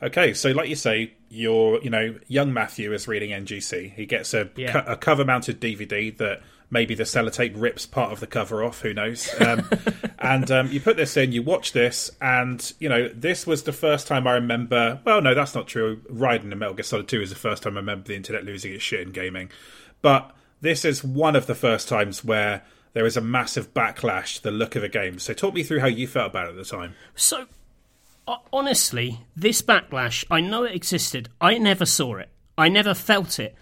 Okay, 0.02 0.34
so 0.34 0.52
like 0.52 0.68
you 0.68 0.76
say, 0.76 1.14
your 1.30 1.82
you 1.82 1.90
know 1.90 2.16
young 2.28 2.54
Matthew 2.54 2.92
is 2.94 3.08
reading 3.08 3.30
NGC. 3.30 3.94
He 3.94 4.06
gets 4.06 4.34
a, 4.34 4.50
yeah. 4.56 4.72
co- 4.72 4.92
a 4.92 4.98
cover 4.98 5.24
mounted 5.24 5.62
DVD 5.62 6.16
that 6.18 6.42
maybe 6.70 6.94
the 6.94 7.04
sellotape 7.04 7.54
rips 7.56 7.86
part 7.86 8.12
of 8.12 8.20
the 8.20 8.28
cover 8.28 8.64
off. 8.64 8.82
Who 8.82 8.94
knows? 8.94 9.30
Um, 9.40 9.70
and 10.20 10.52
um, 10.52 10.72
you 10.72 10.82
put 10.82 10.98
this 10.98 11.16
in, 11.16 11.32
you 11.32 11.42
watch 11.42 11.72
this, 11.72 12.12
and 12.20 12.74
you 12.80 12.90
know 12.90 13.08
this 13.10 13.48
was 13.48 13.64
the 13.64 13.72
first 13.72 14.06
time 14.08 14.28
I 14.28 14.34
remember. 14.34 15.00
Well, 15.06 15.22
no, 15.22 15.34
that's 15.34 15.56
not 15.56 15.68
true. 15.68 16.02
Riding 16.10 16.50
the 16.50 16.58
Metal 16.58 16.74
Gear 16.74 16.84
Solid 16.84 17.08
Two 17.08 17.22
is 17.22 17.30
the 17.30 17.38
first 17.38 17.64
time 17.64 17.78
I 17.78 17.80
remember 17.80 18.08
the 18.08 18.16
internet 18.16 18.44
losing 18.44 18.74
its 18.74 18.84
shit 18.84 19.02
in 19.02 19.14
gaming, 19.14 19.50
but 20.02 20.36
this 20.60 20.84
is 20.84 21.04
one 21.04 21.38
of 21.38 21.46
the 21.46 21.56
first 21.56 21.88
times 21.88 22.26
where 22.26 22.64
there 22.94 23.06
is 23.06 23.18
a 23.18 23.22
massive 23.22 23.74
backlash 23.74 24.38
to 24.38 24.44
the 24.44 24.52
look 24.52 24.76
of 24.76 24.82
the 24.82 24.90
game. 24.90 25.20
So 25.20 25.34
talk 25.34 25.54
me 25.54 25.64
through 25.64 25.80
how 25.80 25.88
you 25.88 26.08
felt 26.08 26.32
about 26.32 26.48
it 26.48 26.52
at 26.52 26.56
the 26.56 26.66
time. 26.66 26.96
So 27.16 27.48
uh, 28.28 28.38
honestly, 28.52 29.26
this 29.36 29.62
backlash, 29.62 30.24
I 30.32 30.40
know 30.40 30.64
it 30.64 30.76
existed. 30.76 31.30
I 31.42 31.58
never 31.58 31.86
saw 31.86 32.18
it. 32.18 32.30
I 32.58 32.70
never 32.70 32.94
felt 32.94 33.40
it 33.40 33.56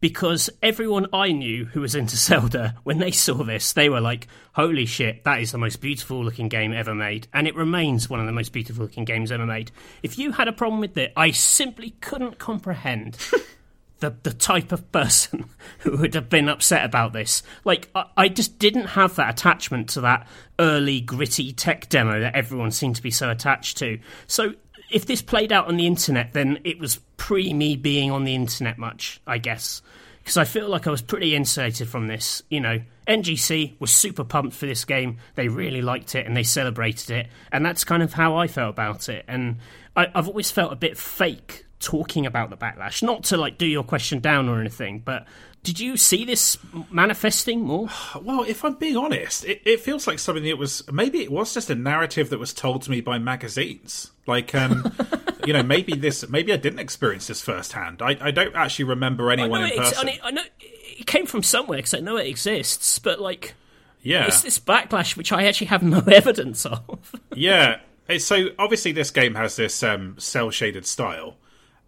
because 0.00 0.50
everyone 0.62 1.06
I 1.14 1.32
knew 1.32 1.64
who 1.64 1.80
was 1.80 1.94
into 1.94 2.16
Zelda, 2.18 2.76
when 2.84 2.98
they 2.98 3.10
saw 3.10 3.42
this, 3.42 3.72
they 3.72 3.88
were 3.88 4.02
like, 4.02 4.28
holy 4.52 4.84
shit, 4.84 5.24
that 5.24 5.40
is 5.40 5.52
the 5.52 5.58
most 5.58 5.80
beautiful 5.80 6.22
looking 6.22 6.48
game 6.48 6.74
ever 6.74 6.94
made. 6.94 7.26
And 7.32 7.48
it 7.48 7.56
remains 7.56 8.10
one 8.10 8.20
of 8.20 8.26
the 8.26 8.32
most 8.32 8.52
beautiful 8.52 8.84
looking 8.84 9.06
games 9.06 9.32
ever 9.32 9.46
made. 9.46 9.72
If 10.02 10.18
you 10.18 10.32
had 10.32 10.46
a 10.46 10.52
problem 10.52 10.80
with 10.80 10.96
it, 10.98 11.12
I 11.16 11.30
simply 11.30 11.90
couldn't 12.02 12.38
comprehend 12.38 13.16
the, 14.00 14.14
the 14.22 14.32
type 14.32 14.72
of 14.72 14.90
person 14.92 15.48
who 15.80 15.96
would 15.96 16.14
have 16.14 16.28
been 16.28 16.48
upset 16.48 16.84
about 16.84 17.12
this. 17.12 17.42
Like, 17.64 17.88
I, 17.94 18.04
I, 18.16 18.28
just 18.28 18.58
didn't 18.58 18.86
have 18.86 19.16
that 19.16 19.30
attachment 19.30 19.90
to 19.90 20.02
that 20.02 20.26
early 20.58 21.00
gritty 21.00 21.52
tech 21.52 21.88
demo 21.88 22.20
that 22.20 22.34
everyone 22.34 22.70
seemed 22.70 22.96
to 22.96 23.02
be 23.02 23.10
so 23.10 23.30
attached 23.30 23.78
to. 23.78 23.98
So, 24.26 24.54
if 24.90 25.06
this 25.06 25.22
played 25.22 25.52
out 25.52 25.68
on 25.68 25.76
the 25.76 25.86
internet, 25.86 26.32
then 26.32 26.60
it 26.64 26.78
was 26.78 27.00
pre 27.16 27.52
me 27.52 27.76
being 27.76 28.10
on 28.10 28.24
the 28.24 28.34
internet 28.34 28.78
much, 28.78 29.20
I 29.26 29.38
guess. 29.38 29.82
Because 30.18 30.36
I 30.36 30.44
feel 30.44 30.68
like 30.68 30.86
I 30.86 30.90
was 30.90 31.02
pretty 31.02 31.34
insulated 31.34 31.88
from 31.88 32.06
this. 32.06 32.42
You 32.48 32.60
know, 32.60 32.80
NGC 33.06 33.78
was 33.78 33.90
super 33.90 34.24
pumped 34.24 34.56
for 34.56 34.66
this 34.66 34.84
game. 34.84 35.18
They 35.34 35.48
really 35.48 35.82
liked 35.82 36.14
it 36.14 36.26
and 36.26 36.36
they 36.36 36.42
celebrated 36.42 37.10
it. 37.10 37.26
And 37.52 37.64
that's 37.64 37.84
kind 37.84 38.02
of 38.02 38.14
how 38.14 38.36
I 38.36 38.46
felt 38.46 38.70
about 38.70 39.08
it. 39.08 39.24
And 39.28 39.58
I, 39.96 40.06
I've 40.14 40.28
always 40.28 40.50
felt 40.50 40.72
a 40.72 40.76
bit 40.76 40.96
fake 40.96 41.66
talking 41.84 42.24
about 42.26 42.50
the 42.50 42.56
backlash. 42.56 43.02
Not 43.02 43.24
to 43.24 43.36
like 43.36 43.58
do 43.58 43.66
your 43.66 43.84
question 43.84 44.20
down 44.20 44.48
or 44.48 44.60
anything, 44.60 45.00
but 45.00 45.26
did 45.62 45.80
you 45.80 45.96
see 45.96 46.24
this 46.24 46.58
manifesting 46.90 47.62
more? 47.62 47.88
Well, 48.22 48.44
if 48.44 48.64
I'm 48.64 48.74
being 48.74 48.96
honest, 48.96 49.44
it, 49.44 49.60
it, 49.66 49.80
feels 49.80 50.06
like 50.06 50.18
something 50.18 50.44
that 50.44 50.56
was 50.56 50.90
maybe 50.90 51.22
it 51.22 51.30
was 51.30 51.52
just 51.52 51.68
a 51.68 51.74
narrative 51.74 52.30
that 52.30 52.38
was 52.38 52.54
told 52.54 52.82
to 52.82 52.90
me 52.90 53.00
by 53.00 53.18
magazines. 53.18 54.12
Like, 54.26 54.54
um, 54.54 54.92
you 55.46 55.52
know, 55.52 55.62
maybe 55.62 55.94
this, 55.94 56.26
maybe 56.28 56.52
I 56.52 56.56
didn't 56.56 56.78
experience 56.78 57.26
this 57.26 57.42
firsthand. 57.42 58.00
I, 58.00 58.16
I 58.20 58.30
don't 58.30 58.54
actually 58.54 58.86
remember 58.86 59.30
anyone 59.30 59.64
in 59.64 59.76
person. 59.76 60.10
I 60.22 60.30
know 60.30 60.42
it 60.58 61.06
came 61.06 61.26
from 61.26 61.42
somewhere 61.42 61.78
because 61.78 61.92
I 61.92 62.00
know 62.00 62.16
it 62.16 62.26
exists, 62.26 62.98
but 62.98 63.20
like, 63.20 63.54
yeah, 64.00 64.26
it's 64.26 64.42
this 64.42 64.58
backlash 64.58 65.16
which 65.16 65.32
I 65.32 65.44
actually 65.44 65.66
have 65.68 65.82
no 65.96 65.98
evidence 66.00 66.64
of. 66.64 67.12
yeah, 67.34 67.80
so 68.18 68.48
obviously 68.58 68.92
this 68.92 69.10
game 69.10 69.34
has 69.34 69.56
this 69.56 69.82
um, 69.82 70.16
cell 70.18 70.50
shaded 70.50 70.86
style 70.86 71.36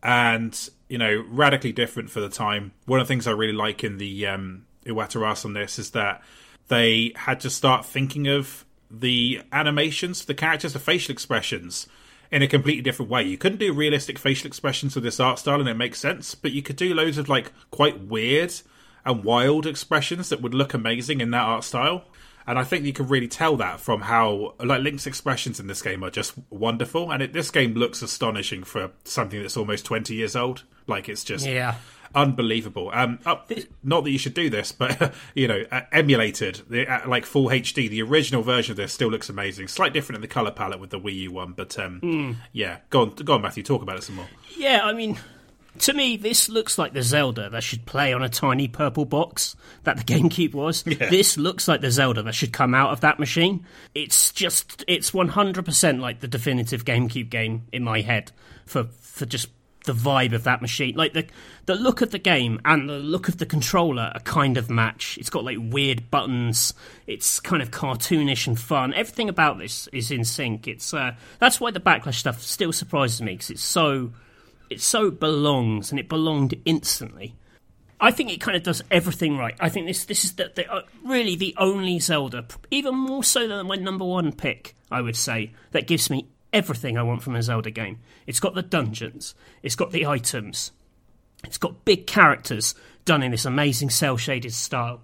and 0.06 0.70
you 0.88 0.96
know 0.96 1.24
radically 1.28 1.72
different 1.72 2.10
for 2.10 2.20
the 2.20 2.28
time. 2.30 2.72
One 2.86 3.00
of 3.00 3.06
the 3.06 3.12
things 3.12 3.26
I 3.26 3.32
really 3.32 3.52
like 3.52 3.82
in 3.84 3.98
the 3.98 4.26
um, 4.26 4.64
Iwata 4.86 5.44
on 5.44 5.52
this 5.52 5.78
is 5.78 5.90
that 5.90 6.22
they 6.68 7.12
had 7.16 7.40
to 7.40 7.50
start 7.50 7.84
thinking 7.84 8.28
of 8.28 8.64
the 8.88 9.42
animations, 9.52 10.24
the 10.24 10.34
characters, 10.34 10.72
the 10.72 10.78
facial 10.78 11.12
expressions 11.12 11.88
in 12.30 12.40
a 12.40 12.46
completely 12.46 12.82
different 12.82 13.10
way. 13.10 13.24
You 13.24 13.36
couldn't 13.36 13.58
do 13.58 13.72
realistic 13.72 14.16
facial 14.18 14.46
expressions 14.46 14.94
with 14.94 15.02
this 15.02 15.18
art 15.18 15.40
style, 15.40 15.58
and 15.58 15.68
it 15.68 15.74
makes 15.74 15.98
sense. 15.98 16.36
But 16.36 16.52
you 16.52 16.62
could 16.62 16.76
do 16.76 16.94
loads 16.94 17.18
of 17.18 17.28
like 17.28 17.52
quite 17.72 18.00
weird 18.00 18.54
and 19.04 19.24
wild 19.24 19.66
expressions 19.66 20.28
that 20.28 20.40
would 20.40 20.54
look 20.54 20.72
amazing 20.72 21.20
in 21.20 21.32
that 21.32 21.42
art 21.42 21.64
style 21.64 22.04
and 22.46 22.58
I 22.58 22.64
think 22.64 22.84
you 22.84 22.92
can 22.92 23.08
really 23.08 23.28
tell 23.28 23.56
that 23.56 23.80
from 23.80 24.02
how 24.02 24.54
like 24.62 24.82
Link's 24.82 25.06
expressions 25.06 25.58
in 25.58 25.66
this 25.66 25.82
game 25.82 26.04
are 26.04 26.10
just 26.10 26.34
wonderful, 26.50 27.10
and 27.10 27.22
it, 27.22 27.32
this 27.32 27.50
game 27.50 27.74
looks 27.74 28.02
astonishing 28.02 28.64
for 28.64 28.90
something 29.04 29.40
that's 29.40 29.56
almost 29.56 29.84
twenty 29.84 30.14
years 30.14 30.36
old. 30.36 30.64
Like 30.86 31.08
it's 31.08 31.24
just 31.24 31.46
yeah. 31.46 31.76
Unbelievable. 32.14 32.90
Um, 32.94 33.18
not 33.82 34.04
that 34.04 34.10
you 34.10 34.16
should 34.16 34.32
do 34.32 34.48
this, 34.48 34.72
but 34.72 35.12
you 35.34 35.46
know, 35.48 35.64
uh, 35.70 35.82
emulated, 35.92 36.62
the, 36.70 36.86
uh, 36.86 37.06
like 37.06 37.26
full 37.26 37.48
HD. 37.48 37.90
The 37.90 38.00
original 38.00 38.42
version 38.42 38.72
of 38.72 38.76
this 38.76 38.92
still 38.92 39.10
looks 39.10 39.28
amazing. 39.28 39.68
Slight 39.68 39.92
different 39.92 40.16
in 40.16 40.22
the 40.22 40.28
color 40.28 40.50
palette 40.50 40.80
with 40.80 40.90
the 40.90 41.00
Wii 41.00 41.14
U 41.14 41.32
one, 41.32 41.52
but 41.52 41.78
um, 41.78 42.00
mm. 42.00 42.36
yeah. 42.52 42.78
Go 42.88 43.02
on, 43.02 43.10
go 43.16 43.34
on, 43.34 43.42
Matthew. 43.42 43.62
Talk 43.62 43.82
about 43.82 43.98
it 43.98 44.02
some 44.02 44.16
more. 44.16 44.28
Yeah, 44.56 44.80
I 44.84 44.94
mean, 44.94 45.18
to 45.80 45.92
me, 45.92 46.16
this 46.16 46.48
looks 46.48 46.78
like 46.78 46.92
the 46.92 47.02
Zelda 47.02 47.50
that 47.50 47.62
should 47.62 47.86
play 47.86 48.12
on 48.12 48.22
a 48.22 48.28
tiny 48.28 48.68
purple 48.68 49.04
box 49.04 49.56
that 49.84 49.96
the 49.96 50.04
GameCube 50.14 50.54
was. 50.54 50.84
Yeah. 50.86 51.08
This 51.10 51.36
looks 51.36 51.68
like 51.68 51.80
the 51.80 51.90
Zelda 51.90 52.22
that 52.22 52.34
should 52.34 52.52
come 52.52 52.74
out 52.74 52.90
of 52.90 53.00
that 53.00 53.18
machine. 53.18 53.66
It's 53.94 54.32
just, 54.32 54.84
it's 54.86 55.10
100% 55.12 56.00
like 56.00 56.20
the 56.20 56.28
definitive 56.28 56.84
GameCube 56.84 57.30
game 57.30 57.66
in 57.72 57.82
my 57.82 58.00
head 58.00 58.32
for, 58.66 58.84
for 58.84 59.26
just 59.26 59.48
the 59.86 59.92
vibe 59.92 60.34
of 60.34 60.44
that 60.44 60.60
machine. 60.60 60.94
Like 60.94 61.14
the 61.14 61.26
the 61.64 61.74
look 61.74 62.00
of 62.02 62.10
the 62.10 62.18
game 62.18 62.60
and 62.64 62.88
the 62.88 62.98
look 62.98 63.28
of 63.28 63.38
the 63.38 63.46
controller 63.46 64.12
are 64.14 64.20
kind 64.20 64.56
of 64.58 64.68
match. 64.68 65.16
It's 65.18 65.30
got 65.30 65.44
like 65.44 65.56
weird 65.58 66.10
buttons. 66.10 66.74
It's 67.06 67.40
kind 67.40 67.62
of 67.62 67.70
cartoonish 67.70 68.46
and 68.46 68.58
fun. 68.58 68.92
Everything 68.92 69.28
about 69.28 69.58
this 69.58 69.88
is 69.92 70.10
in 70.10 70.24
sync. 70.24 70.68
It's 70.68 70.92
uh, 70.92 71.12
that's 71.38 71.60
why 71.60 71.70
the 71.70 71.80
backlash 71.80 72.16
stuff 72.16 72.42
still 72.42 72.72
surprises 72.72 73.22
me 73.22 73.32
because 73.32 73.50
it's 73.50 73.64
so 73.64 74.12
it 74.70 74.80
so 74.80 75.10
belongs 75.10 75.90
and 75.90 75.98
it 75.98 76.08
belonged 76.08 76.54
instantly. 76.64 77.34
I 77.98 78.10
think 78.10 78.30
it 78.30 78.40
kind 78.40 78.56
of 78.56 78.62
does 78.62 78.82
everything 78.90 79.38
right. 79.38 79.54
I 79.58 79.68
think 79.68 79.86
this 79.86 80.04
this 80.04 80.24
is 80.24 80.34
the, 80.34 80.52
the, 80.54 80.70
uh, 80.70 80.82
really 81.04 81.34
the 81.34 81.54
only 81.56 81.98
Zelda, 81.98 82.46
even 82.70 82.94
more 82.94 83.24
so 83.24 83.48
than 83.48 83.66
my 83.66 83.76
number 83.76 84.04
one 84.04 84.32
pick. 84.32 84.76
I 84.90 85.00
would 85.00 85.16
say 85.16 85.52
that 85.72 85.86
gives 85.86 86.10
me 86.10 86.28
everything 86.52 86.98
I 86.98 87.02
want 87.02 87.22
from 87.22 87.36
a 87.36 87.42
Zelda 87.42 87.70
game. 87.70 88.00
It's 88.26 88.40
got 88.40 88.54
the 88.54 88.62
dungeons, 88.62 89.34
it's 89.62 89.76
got 89.76 89.92
the 89.92 90.06
items, 90.06 90.72
it's 91.44 91.58
got 91.58 91.84
big 91.84 92.06
characters 92.06 92.74
done 93.04 93.22
in 93.22 93.30
this 93.30 93.44
amazing 93.46 93.90
cel 93.90 94.16
shaded 94.16 94.52
style. 94.52 95.00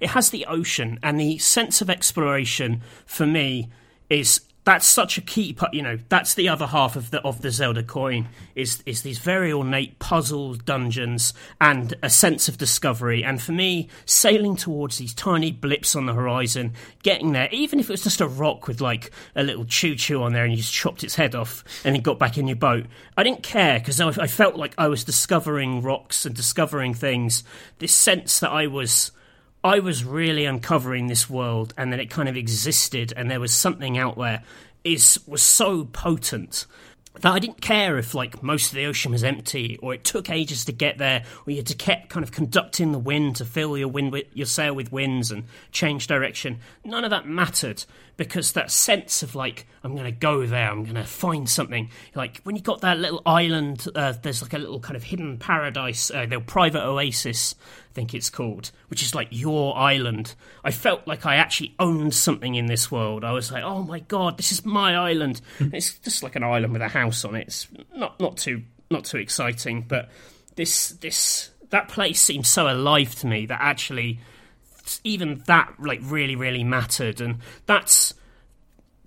It 0.00 0.10
has 0.10 0.30
the 0.30 0.46
ocean 0.46 0.98
and 1.02 1.20
the 1.20 1.38
sense 1.38 1.80
of 1.80 1.90
exploration 1.90 2.80
for 3.04 3.26
me 3.26 3.68
is 4.08 4.40
that's 4.70 4.86
such 4.86 5.18
a 5.18 5.20
key 5.20 5.52
part. 5.52 5.74
You 5.74 5.82
know, 5.82 5.98
that's 6.08 6.34
the 6.34 6.48
other 6.48 6.66
half 6.68 6.94
of 6.94 7.10
the 7.10 7.20
of 7.22 7.42
the 7.42 7.50
Zelda 7.50 7.82
coin 7.82 8.28
is 8.54 8.84
is 8.86 9.02
these 9.02 9.18
very 9.18 9.52
ornate 9.52 9.98
puzzles, 9.98 10.58
dungeons 10.58 11.34
and 11.60 11.94
a 12.04 12.08
sense 12.08 12.48
of 12.48 12.56
discovery. 12.56 13.24
And 13.24 13.42
for 13.42 13.50
me, 13.50 13.88
sailing 14.04 14.54
towards 14.54 14.98
these 14.98 15.12
tiny 15.12 15.50
blips 15.50 15.96
on 15.96 16.06
the 16.06 16.14
horizon, 16.14 16.74
getting 17.02 17.32
there, 17.32 17.48
even 17.50 17.80
if 17.80 17.90
it 17.90 17.92
was 17.92 18.04
just 18.04 18.20
a 18.20 18.28
rock 18.28 18.68
with 18.68 18.80
like 18.80 19.10
a 19.34 19.42
little 19.42 19.64
choo 19.64 19.96
choo 19.96 20.22
on 20.22 20.34
there, 20.34 20.44
and 20.44 20.52
you 20.52 20.58
just 20.58 20.72
chopped 20.72 21.02
its 21.02 21.16
head 21.16 21.34
off 21.34 21.64
and 21.84 21.96
then 21.96 22.02
got 22.02 22.20
back 22.20 22.38
in 22.38 22.46
your 22.46 22.56
boat, 22.56 22.86
I 23.16 23.24
didn't 23.24 23.42
care 23.42 23.80
because 23.80 24.00
I, 24.00 24.08
I 24.22 24.28
felt 24.28 24.54
like 24.54 24.74
I 24.78 24.86
was 24.86 25.02
discovering 25.02 25.82
rocks 25.82 26.24
and 26.24 26.34
discovering 26.34 26.94
things. 26.94 27.42
This 27.80 27.92
sense 27.92 28.38
that 28.38 28.50
I 28.50 28.68
was 28.68 29.10
I 29.62 29.80
was 29.80 30.04
really 30.04 30.46
uncovering 30.46 31.06
this 31.06 31.28
world 31.28 31.74
and 31.76 31.92
that 31.92 32.00
it 32.00 32.08
kind 32.08 32.28
of 32.28 32.36
existed 32.36 33.12
and 33.14 33.30
there 33.30 33.40
was 33.40 33.52
something 33.52 33.98
out 33.98 34.16
there 34.16 34.42
is 34.84 35.20
was 35.26 35.42
so 35.42 35.84
potent 35.84 36.64
that 37.20 37.32
I 37.32 37.38
didn't 37.38 37.60
care 37.60 37.98
if 37.98 38.14
like 38.14 38.42
most 38.42 38.68
of 38.68 38.76
the 38.76 38.86
ocean 38.86 39.12
was 39.12 39.24
empty 39.24 39.78
or 39.82 39.92
it 39.92 40.04
took 40.04 40.30
ages 40.30 40.64
to 40.66 40.72
get 40.72 40.98
there 40.98 41.24
or 41.44 41.50
you 41.50 41.56
had 41.56 41.66
to 41.66 41.74
keep 41.74 42.08
kind 42.08 42.22
of 42.22 42.30
conducting 42.30 42.92
the 42.92 42.98
wind 42.98 43.36
to 43.36 43.44
fill 43.44 43.76
your 43.76 43.88
wind 43.88 44.12
with, 44.12 44.26
your 44.32 44.46
sail 44.46 44.74
with 44.74 44.92
winds 44.92 45.30
and 45.30 45.44
change 45.72 46.06
direction. 46.06 46.60
None 46.84 47.04
of 47.04 47.10
that 47.10 47.26
mattered 47.26 47.84
because 48.16 48.52
that 48.52 48.70
sense 48.70 49.22
of 49.22 49.34
like 49.34 49.66
I'm 49.82 49.94
going 49.94 50.04
to 50.04 50.12
go 50.12 50.46
there, 50.46 50.70
I'm 50.70 50.84
going 50.84 50.94
to 50.94 51.04
find 51.04 51.48
something. 51.48 51.90
Like 52.14 52.40
when 52.44 52.54
you 52.54 52.62
got 52.62 52.82
that 52.82 52.98
little 52.98 53.22
island, 53.26 53.86
uh, 53.94 54.14
there's 54.22 54.40
like 54.40 54.54
a 54.54 54.58
little 54.58 54.80
kind 54.80 54.96
of 54.96 55.02
hidden 55.02 55.36
paradise, 55.36 56.10
uh, 56.10 56.26
the 56.26 56.40
private 56.40 56.84
oasis, 56.86 57.54
I 57.90 57.92
think 57.92 58.14
it's 58.14 58.30
called, 58.30 58.70
which 58.88 59.02
is 59.02 59.16
like 59.16 59.28
your 59.30 59.76
island. 59.76 60.36
I 60.62 60.70
felt 60.70 61.08
like 61.08 61.26
I 61.26 61.36
actually 61.36 61.74
owned 61.80 62.14
something 62.14 62.54
in 62.54 62.66
this 62.66 62.90
world. 62.90 63.24
I 63.24 63.32
was 63.32 63.50
like, 63.50 63.64
oh 63.64 63.82
my 63.82 63.98
god, 63.98 64.36
this 64.36 64.52
is 64.52 64.64
my 64.64 64.94
island. 64.94 65.40
Hmm. 65.58 65.74
it's 65.74 65.98
just 65.98 66.22
like 66.22 66.36
an 66.36 66.44
island 66.44 66.72
with 66.72 66.82
a 66.82 66.88
house 66.88 67.24
on 67.24 67.34
it. 67.34 67.48
It's 67.48 67.66
not 67.96 68.20
not 68.20 68.36
too 68.36 68.62
not 68.90 69.04
too 69.04 69.18
exciting, 69.18 69.86
but 69.88 70.08
this 70.54 70.90
this 70.90 71.50
that 71.70 71.88
place 71.88 72.20
seems 72.20 72.46
so 72.46 72.70
alive 72.70 73.14
to 73.16 73.26
me 73.26 73.46
that 73.46 73.58
actually 73.60 74.20
even 75.02 75.42
that 75.46 75.74
like 75.80 76.00
really 76.02 76.36
really 76.36 76.64
mattered 76.64 77.20
and 77.20 77.38
that's 77.66 78.14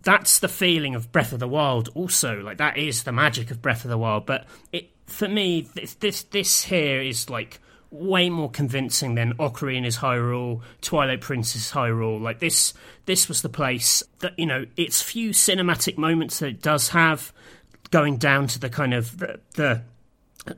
that's 0.01 0.39
the 0.39 0.47
feeling 0.49 0.95
of 0.95 1.11
Breath 1.11 1.31
of 1.31 1.39
the 1.39 1.47
Wild 1.47 1.89
also 1.93 2.39
like 2.41 2.57
that 2.57 2.77
is 2.77 3.03
the 3.03 3.11
magic 3.11 3.51
of 3.51 3.61
Breath 3.61 3.83
of 3.83 3.89
the 3.89 3.97
Wild 3.97 4.25
but 4.25 4.45
it 4.71 4.89
for 5.05 5.27
me 5.27 5.61
this 5.73 5.95
this, 5.95 6.23
this 6.23 6.63
here 6.63 7.01
is 7.01 7.29
like 7.29 7.59
way 7.93 8.29
more 8.29 8.49
convincing 8.49 9.15
than 9.15 9.35
Ocarina's 9.35 9.97
Hyrule, 9.97 10.61
Twilight 10.81 11.21
Princess 11.21 11.71
Hyrule. 11.71 12.19
Like 12.19 12.39
this, 12.39 12.73
this 13.05 13.27
was 13.27 13.41
the 13.41 13.49
place 13.49 14.01
that 14.19 14.37
you 14.37 14.45
know 14.45 14.65
its 14.75 15.01
few 15.01 15.29
cinematic 15.29 15.97
moments 15.97 16.39
that 16.39 16.47
it 16.47 16.61
does 16.61 16.89
have, 16.89 17.31
going 17.91 18.17
down 18.17 18.47
to 18.47 18.59
the 18.59 18.69
kind 18.69 18.93
of 18.93 19.19
the, 19.19 19.39
the 19.53 19.81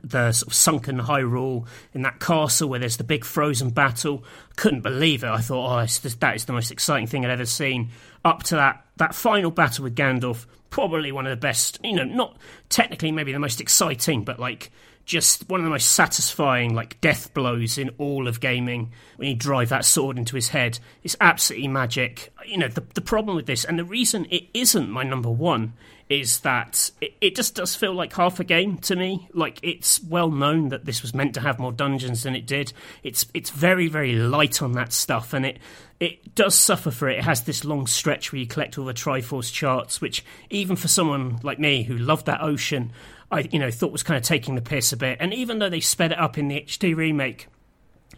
the 0.02 0.32
sort 0.32 0.48
of 0.48 0.54
sunken 0.54 0.98
Hyrule 0.98 1.66
in 1.94 2.02
that 2.02 2.18
castle 2.18 2.68
where 2.68 2.80
there's 2.80 2.96
the 2.96 3.04
big 3.04 3.24
frozen 3.24 3.70
battle. 3.70 4.24
Couldn't 4.56 4.80
believe 4.80 5.22
it. 5.22 5.28
I 5.28 5.40
thought, 5.40 5.82
oh, 5.82 5.86
that 6.18 6.34
is 6.36 6.44
the 6.44 6.52
most 6.52 6.72
exciting 6.72 7.06
thing 7.06 7.24
I'd 7.24 7.30
ever 7.30 7.46
seen. 7.46 7.90
Up 8.24 8.42
to 8.44 8.56
that 8.56 8.84
that 8.96 9.14
final 9.14 9.50
battle 9.50 9.84
with 9.84 9.94
Ganondorf, 9.94 10.46
probably 10.70 11.12
one 11.12 11.26
of 11.26 11.30
the 11.30 11.36
best. 11.36 11.78
You 11.84 11.94
know, 11.96 12.04
not 12.04 12.36
technically 12.70 13.12
maybe 13.12 13.32
the 13.32 13.38
most 13.38 13.60
exciting, 13.60 14.24
but 14.24 14.40
like 14.40 14.72
just 15.06 15.48
one 15.48 15.60
of 15.60 15.64
the 15.64 15.70
most 15.70 15.92
satisfying 15.92 16.74
like 16.74 17.00
death 17.00 17.32
blows 17.32 17.78
in 17.78 17.90
all 17.96 18.26
of 18.26 18.40
gaming 18.40 18.92
when 19.16 19.28
you 19.28 19.36
drive 19.36 19.68
that 19.70 19.84
sword 19.84 20.18
into 20.18 20.34
his 20.34 20.48
head. 20.48 20.78
It's 21.04 21.16
absolutely 21.20 21.68
magic. 21.68 22.32
You 22.44 22.58
know, 22.58 22.68
the 22.68 22.82
the 22.94 23.00
problem 23.00 23.36
with 23.36 23.46
this 23.46 23.64
and 23.64 23.78
the 23.78 23.84
reason 23.84 24.26
it 24.30 24.48
isn't 24.52 24.90
my 24.90 25.04
number 25.04 25.30
one 25.30 25.72
is 26.08 26.40
that 26.40 26.90
it, 27.00 27.14
it, 27.20 27.34
just 27.34 27.56
does 27.56 27.74
feel 27.74 27.92
like 27.92 28.12
half 28.12 28.38
a 28.38 28.44
game 28.44 28.78
to 28.78 28.94
me. 28.94 29.28
Like 29.32 29.58
it's 29.62 30.02
well 30.02 30.30
known 30.30 30.68
that 30.68 30.84
this 30.84 31.02
was 31.02 31.14
meant 31.14 31.34
to 31.34 31.40
have 31.40 31.58
more 31.58 31.72
dungeons 31.72 32.22
than 32.22 32.36
it 32.36 32.46
did. 32.46 32.72
It's 33.02 33.26
it's 33.34 33.50
very 33.50 33.88
very 33.88 34.14
light 34.14 34.62
on 34.62 34.72
that 34.72 34.92
stuff, 34.92 35.32
and 35.32 35.46
it 35.46 35.58
it 35.98 36.34
does 36.34 36.54
suffer 36.54 36.90
for 36.90 37.08
it. 37.08 37.18
It 37.18 37.24
has 37.24 37.42
this 37.42 37.64
long 37.64 37.86
stretch 37.86 38.32
where 38.32 38.40
you 38.40 38.46
collect 38.46 38.78
all 38.78 38.84
the 38.84 38.94
Triforce 38.94 39.52
charts, 39.52 40.00
which 40.00 40.24
even 40.50 40.76
for 40.76 40.88
someone 40.88 41.38
like 41.42 41.58
me 41.58 41.82
who 41.84 41.96
loved 41.96 42.26
that 42.26 42.42
ocean, 42.42 42.92
I 43.30 43.40
you 43.50 43.58
know 43.58 43.70
thought 43.70 43.92
was 43.92 44.02
kind 44.02 44.16
of 44.16 44.22
taking 44.22 44.54
the 44.54 44.62
piss 44.62 44.92
a 44.92 44.96
bit. 44.96 45.18
And 45.20 45.34
even 45.34 45.58
though 45.58 45.70
they 45.70 45.80
sped 45.80 46.12
it 46.12 46.18
up 46.18 46.38
in 46.38 46.48
the 46.48 46.60
HD 46.62 46.94
remake, 46.96 47.48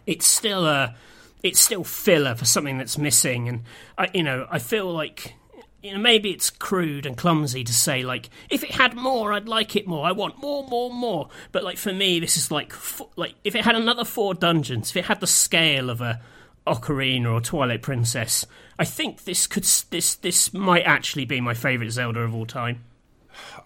it's 0.05 0.27
still 0.27 0.65
a 0.65 0.95
it's 1.43 1.59
still 1.59 1.83
filler 1.83 2.35
for 2.35 2.45
something 2.45 2.77
that's 2.77 2.97
missing. 2.97 3.47
And 3.47 3.63
I 3.97 4.09
you 4.13 4.23
know 4.23 4.47
I 4.49 4.59
feel 4.59 4.91
like 4.91 5.35
you 5.81 5.93
know, 5.93 5.99
maybe 5.99 6.31
it's 6.31 6.49
crude 6.49 7.05
and 7.05 7.15
clumsy 7.15 7.63
to 7.63 7.73
say 7.73 8.03
like 8.03 8.29
if 8.49 8.63
it 8.63 8.71
had 8.71 8.95
more 8.95 9.31
i'd 9.33 9.47
like 9.47 9.75
it 9.75 9.87
more 9.87 10.05
i 10.05 10.11
want 10.11 10.37
more 10.37 10.67
more 10.67 10.91
more 10.91 11.29
but 11.51 11.63
like 11.63 11.77
for 11.77 11.93
me 11.93 12.19
this 12.19 12.35
is 12.35 12.51
like 12.51 12.73
like 13.15 13.33
if 13.43 13.55
it 13.55 13.63
had 13.63 13.75
another 13.75 14.03
four 14.03 14.33
dungeons 14.33 14.89
if 14.89 14.97
it 14.97 15.05
had 15.05 15.19
the 15.19 15.27
scale 15.27 15.89
of 15.89 16.01
a 16.01 16.19
ocarina 16.67 17.31
or 17.31 17.39
twilight 17.39 17.81
princess 17.81 18.45
i 18.77 18.83
think 18.83 19.23
this 19.23 19.47
could 19.47 19.63
this 19.63 20.15
this 20.15 20.53
might 20.53 20.83
actually 20.83 21.25
be 21.25 21.39
my 21.39 21.53
favorite 21.53 21.91
zelda 21.91 22.19
of 22.19 22.35
all 22.35 22.45
time 22.45 22.83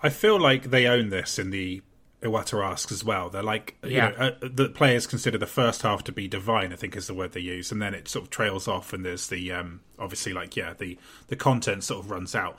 i 0.01 0.09
feel 0.09 0.39
like 0.39 0.63
they 0.71 0.87
own 0.87 1.09
this 1.09 1.39
in 1.39 1.49
the 1.49 1.81
Iwata 2.23 2.63
asks 2.63 2.91
as 2.91 3.03
well. 3.03 3.29
They're 3.29 3.43
like, 3.43 3.75
yeah. 3.83 3.89
you 3.89 4.17
know, 4.17 4.25
uh, 4.25 4.31
the 4.41 4.69
players 4.69 5.05
consider 5.05 5.37
the 5.37 5.45
first 5.45 5.81
half 5.81 6.03
to 6.05 6.11
be 6.11 6.27
divine. 6.27 6.71
I 6.71 6.77
think 6.77 6.95
is 6.95 7.07
the 7.07 7.13
word 7.13 7.33
they 7.33 7.41
use, 7.41 7.71
and 7.71 7.81
then 7.81 7.93
it 7.93 8.07
sort 8.07 8.23
of 8.23 8.29
trails 8.29 8.67
off, 8.67 8.93
and 8.93 9.05
there's 9.05 9.27
the 9.27 9.51
um, 9.51 9.81
obviously 9.99 10.33
like 10.33 10.55
yeah, 10.55 10.73
the 10.73 10.97
the 11.27 11.35
content 11.35 11.83
sort 11.83 12.03
of 12.03 12.09
runs 12.09 12.33
out. 12.33 12.57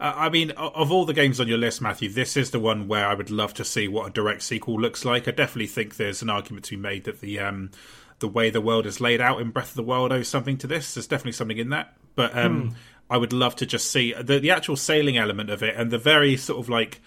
Uh, 0.00 0.12
I 0.16 0.28
mean, 0.28 0.50
of 0.52 0.90
all 0.90 1.04
the 1.04 1.14
games 1.14 1.40
on 1.40 1.46
your 1.46 1.58
list, 1.58 1.80
Matthew, 1.80 2.08
this 2.08 2.36
is 2.36 2.50
the 2.50 2.58
one 2.58 2.88
where 2.88 3.06
I 3.06 3.14
would 3.14 3.30
love 3.30 3.54
to 3.54 3.64
see 3.64 3.86
what 3.86 4.08
a 4.08 4.10
direct 4.10 4.42
sequel 4.42 4.80
looks 4.80 5.04
like. 5.04 5.28
I 5.28 5.30
definitely 5.30 5.68
think 5.68 5.96
there's 5.96 6.20
an 6.20 6.30
argument 6.30 6.64
to 6.66 6.76
be 6.76 6.82
made 6.82 7.04
that 7.04 7.20
the 7.20 7.38
um, 7.38 7.70
the 8.18 8.28
way 8.28 8.50
the 8.50 8.60
world 8.60 8.86
is 8.86 9.00
laid 9.00 9.20
out 9.20 9.40
in 9.40 9.50
Breath 9.50 9.70
of 9.70 9.76
the 9.76 9.82
Wild 9.84 10.12
owes 10.12 10.28
something 10.28 10.58
to 10.58 10.66
this. 10.66 10.94
There's 10.94 11.06
definitely 11.06 11.32
something 11.32 11.58
in 11.58 11.70
that, 11.70 11.94
but 12.16 12.36
um, 12.36 12.70
hmm. 12.70 12.74
I 13.10 13.16
would 13.16 13.32
love 13.32 13.56
to 13.56 13.66
just 13.66 13.90
see 13.90 14.12
the 14.12 14.38
the 14.38 14.50
actual 14.50 14.76
sailing 14.76 15.16
element 15.16 15.50
of 15.50 15.62
it 15.62 15.74
and 15.76 15.90
the 15.90 15.98
very 15.98 16.36
sort 16.36 16.60
of 16.60 16.68
like 16.68 17.00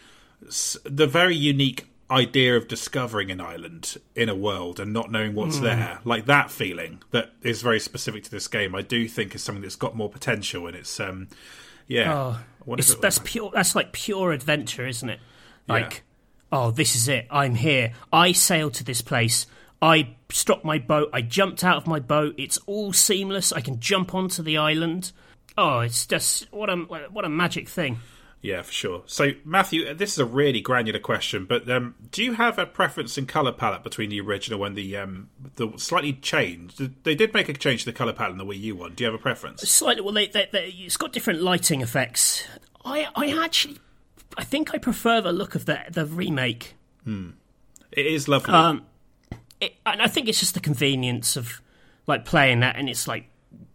the 0.85 1.07
very 1.07 1.35
unique 1.35 1.87
idea 2.09 2.55
of 2.55 2.67
discovering 2.67 3.31
an 3.31 3.41
island 3.41 3.97
in 4.15 4.29
a 4.29 4.35
world 4.35 4.79
and 4.79 4.93
not 4.93 5.11
knowing 5.11 5.33
what's 5.35 5.57
mm. 5.57 5.63
there, 5.63 5.99
like 6.05 6.25
that 6.25 6.49
feeling 6.49 7.01
that 7.11 7.31
is 7.41 7.61
very 7.61 7.79
specific 7.79 8.23
to 8.23 8.31
this 8.31 8.47
game, 8.47 8.73
I 8.75 8.81
do 8.81 9.07
think 9.07 9.35
is 9.35 9.43
something 9.43 9.61
that's 9.61 9.75
got 9.75 9.95
more 9.95 10.09
potential. 10.09 10.67
And 10.67 10.75
it's, 10.75 10.99
um, 10.99 11.27
yeah, 11.87 12.13
oh, 12.65 12.75
it's, 12.75 12.91
it 12.91 13.01
that's 13.01 13.19
pure. 13.23 13.51
That's 13.53 13.75
like 13.75 13.91
pure 13.91 14.31
adventure, 14.31 14.87
isn't 14.87 15.09
it? 15.09 15.19
Like, 15.67 15.93
yeah. 16.51 16.57
oh, 16.59 16.71
this 16.71 16.95
is 16.95 17.07
it. 17.09 17.27
I'm 17.29 17.55
here. 17.55 17.93
I 18.11 18.31
sailed 18.31 18.75
to 18.75 18.83
this 18.83 19.01
place. 19.01 19.45
I 19.81 20.15
stopped 20.29 20.65
my 20.65 20.79
boat. 20.79 21.09
I 21.13 21.21
jumped 21.21 21.63
out 21.63 21.77
of 21.77 21.87
my 21.87 21.99
boat. 21.99 22.35
It's 22.37 22.57
all 22.65 22.93
seamless. 22.93 23.51
I 23.51 23.61
can 23.61 23.79
jump 23.79 24.15
onto 24.15 24.41
the 24.41 24.57
island. 24.57 25.11
Oh, 25.57 25.79
it's 25.79 26.05
just 26.05 26.51
what 26.51 26.69
a 26.69 26.75
what 26.75 27.25
a 27.25 27.29
magic 27.29 27.67
thing. 27.67 27.99
Yeah, 28.41 28.61
for 28.61 28.71
sure. 28.71 29.03
So, 29.07 29.31
Matthew, 29.43 29.93
this 29.95 30.13
is 30.13 30.19
a 30.19 30.25
really 30.25 30.61
granular 30.61 30.99
question, 30.99 31.45
but 31.45 31.67
um, 31.69 31.95
do 32.11 32.23
you 32.23 32.33
have 32.33 32.59
a 32.59 32.67
preference 32.67 33.17
in 33.17 33.25
color 33.25 33.51
palette 33.51 33.83
between 33.83 34.11
the 34.11 34.21
original 34.21 34.63
and 34.63 34.75
the 34.75 34.95
um, 34.95 35.29
the 35.55 35.69
slightly 35.77 36.13
changed? 36.13 37.03
They 37.03 37.15
did 37.15 37.33
make 37.33 37.49
a 37.49 37.53
change 37.53 37.83
to 37.83 37.85
the 37.87 37.97
color 37.97 38.13
palette 38.13 38.33
in 38.33 38.37
the 38.37 38.45
Wii 38.45 38.59
U 38.61 38.75
one. 38.75 38.93
Do 38.93 39.03
you 39.03 39.09
have 39.11 39.19
a 39.19 39.21
preference? 39.21 39.61
Slightly. 39.61 40.03
Well, 40.03 40.13
they, 40.13 40.27
they, 40.27 40.47
they, 40.51 40.67
it's 40.67 40.97
got 40.97 41.13
different 41.13 41.41
lighting 41.41 41.81
effects. 41.81 42.47
I 42.85 43.07
I 43.15 43.43
actually 43.43 43.77
I 44.37 44.43
think 44.43 44.73
I 44.73 44.77
prefer 44.77 45.19
the 45.19 45.31
look 45.31 45.55
of 45.55 45.65
the 45.65 45.79
the 45.89 46.05
remake. 46.05 46.75
Hmm. 47.03 47.31
It 47.91 48.05
is 48.05 48.27
lovely. 48.27 48.53
Um, 48.53 48.85
it, 49.59 49.73
and 49.85 50.01
I 50.01 50.07
think 50.07 50.27
it's 50.27 50.39
just 50.39 50.53
the 50.53 50.59
convenience 50.59 51.35
of 51.35 51.59
like 52.05 52.23
playing 52.23 52.59
that, 52.59 52.75
and 52.75 52.87
it's 52.87 53.07
like 53.07 53.29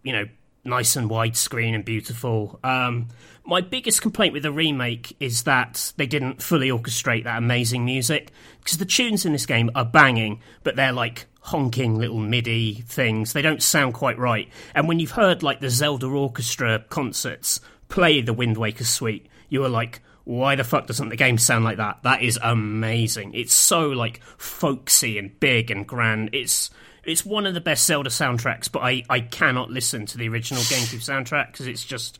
you 0.04 0.12
know 0.12 0.26
nice 0.64 0.96
and 0.96 1.10
widescreen 1.10 1.74
and 1.74 1.84
beautiful. 1.84 2.58
Um, 2.62 3.08
my 3.44 3.60
biggest 3.60 4.02
complaint 4.02 4.32
with 4.32 4.44
the 4.44 4.52
remake 4.52 5.16
is 5.18 5.42
that 5.44 5.92
they 5.96 6.06
didn't 6.06 6.42
fully 6.42 6.68
orchestrate 6.68 7.24
that 7.24 7.38
amazing 7.38 7.84
music 7.84 8.30
because 8.60 8.78
the 8.78 8.84
tunes 8.84 9.26
in 9.26 9.32
this 9.32 9.46
game 9.46 9.70
are 9.74 9.84
banging, 9.84 10.40
but 10.62 10.76
they're 10.76 10.92
like 10.92 11.26
honking 11.40 11.96
little 11.98 12.20
MIDI 12.20 12.74
things. 12.86 13.32
They 13.32 13.42
don't 13.42 13.62
sound 13.62 13.94
quite 13.94 14.18
right. 14.18 14.48
And 14.74 14.86
when 14.86 15.00
you've 15.00 15.10
heard 15.10 15.42
like 15.42 15.60
the 15.60 15.70
Zelda 15.70 16.06
Orchestra 16.06 16.84
concerts 16.88 17.60
play 17.88 18.20
the 18.20 18.32
Wind 18.32 18.56
Waker 18.56 18.84
suite, 18.84 19.26
you 19.48 19.64
are 19.64 19.68
like, 19.68 20.00
why 20.24 20.54
the 20.54 20.62
fuck 20.62 20.86
doesn't 20.86 21.08
the 21.08 21.16
game 21.16 21.36
sound 21.36 21.64
like 21.64 21.78
that? 21.78 21.98
That 22.04 22.22
is 22.22 22.38
amazing. 22.40 23.34
It's 23.34 23.52
so 23.52 23.88
like 23.88 24.22
folksy 24.36 25.18
and 25.18 25.38
big 25.40 25.72
and 25.72 25.84
grand. 25.84 26.30
It's 26.32 26.70
it's 27.04 27.24
one 27.24 27.46
of 27.46 27.54
the 27.54 27.60
best 27.60 27.86
Zelda 27.86 28.10
soundtracks, 28.10 28.70
but 28.70 28.80
I, 28.80 29.02
I 29.08 29.20
cannot 29.20 29.70
listen 29.70 30.06
to 30.06 30.18
the 30.18 30.28
original 30.28 30.62
GameCube 30.62 31.00
soundtrack 31.00 31.52
because 31.52 31.66
it's 31.66 31.84
just 31.84 32.18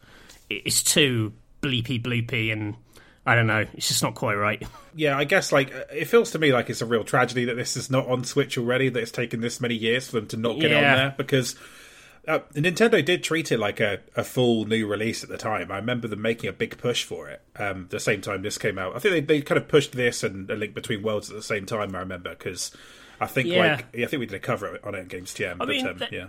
it's 0.51 0.83
too 0.83 1.33
bleepy 1.63 2.03
bloopy 2.03 2.53
and 2.53 2.75
I 3.25 3.35
don't 3.37 3.47
know. 3.47 3.65
It's 3.75 3.89
just 3.89 4.03
not 4.03 4.15
quite 4.15 4.35
right. 4.35 4.67
Yeah, 4.95 5.17
I 5.17 5.25
guess 5.25 5.53
like 5.53 5.73
it 5.91 6.05
feels 6.05 6.33
to 6.33 6.39
me 6.39 6.53
like 6.53 6.69
it's 6.69 6.83
a 6.83 6.87
real 6.87 7.03
tragedy 7.03 7.47
that 7.47 7.55
this 7.55 7.79
is 7.79 7.91
not 7.91 8.07
on 8.09 8.25
Switch 8.25 8.59
already. 8.59 8.91
That 8.91 9.01
it's 9.01 9.11
taken 9.11 9.41
this 9.41 9.59
many 9.59 9.75
years 9.75 10.07
for 10.07 10.17
them 10.17 10.27
to 10.27 10.37
not 10.37 10.61
get 10.61 10.71
yeah. 10.71 10.77
on 10.77 10.83
there 10.83 11.15
because 11.17 11.57
uh, 12.29 12.41
Nintendo 12.55 13.03
did 13.03 13.25
treat 13.25 13.51
it 13.51 13.59
like 13.59 13.81
a, 13.81 14.01
a 14.15 14.23
full 14.23 14.67
new 14.67 14.87
release 14.87 15.23
at 15.23 15.31
the 15.31 15.39
time. 15.39 15.73
I 15.73 15.77
remember 15.77 16.09
them 16.09 16.23
making 16.23 16.51
a 16.51 16.53
big 16.53 16.77
push 16.77 17.05
for 17.05 17.29
it. 17.31 17.41
Um, 17.57 17.87
the 17.89 17.99
same 17.99 18.21
time 18.21 18.43
this 18.43 18.59
came 18.59 18.79
out, 18.79 18.95
I 18.95 18.99
think 18.99 19.27
they, 19.27 19.37
they 19.37 19.41
kind 19.41 19.59
of 19.59 19.67
pushed 19.67 19.93
this 19.93 20.23
and 20.23 20.49
a 20.51 20.55
Link 20.55 20.75
Between 20.75 21.03
Worlds 21.03 21.31
at 21.31 21.37
the 21.37 21.43
same 21.43 21.65
time. 21.65 21.97
I 21.97 22.01
remember 22.01 22.31
because 22.31 22.71
I 23.23 23.27
think 23.27 23.49
yeah. 23.49 23.77
like 23.77 23.97
I 23.97 24.07
think 24.07 24.21
we 24.21 24.27
did 24.27 24.35
a 24.35 24.41
cover 24.41 24.79
on 24.83 24.95
it 24.95 25.09
Games 25.09 25.33
TM. 25.33 25.53
I 25.53 25.55
but, 25.55 25.69
mean, 25.69 25.87
um, 25.87 26.03
yeah, 26.11 26.27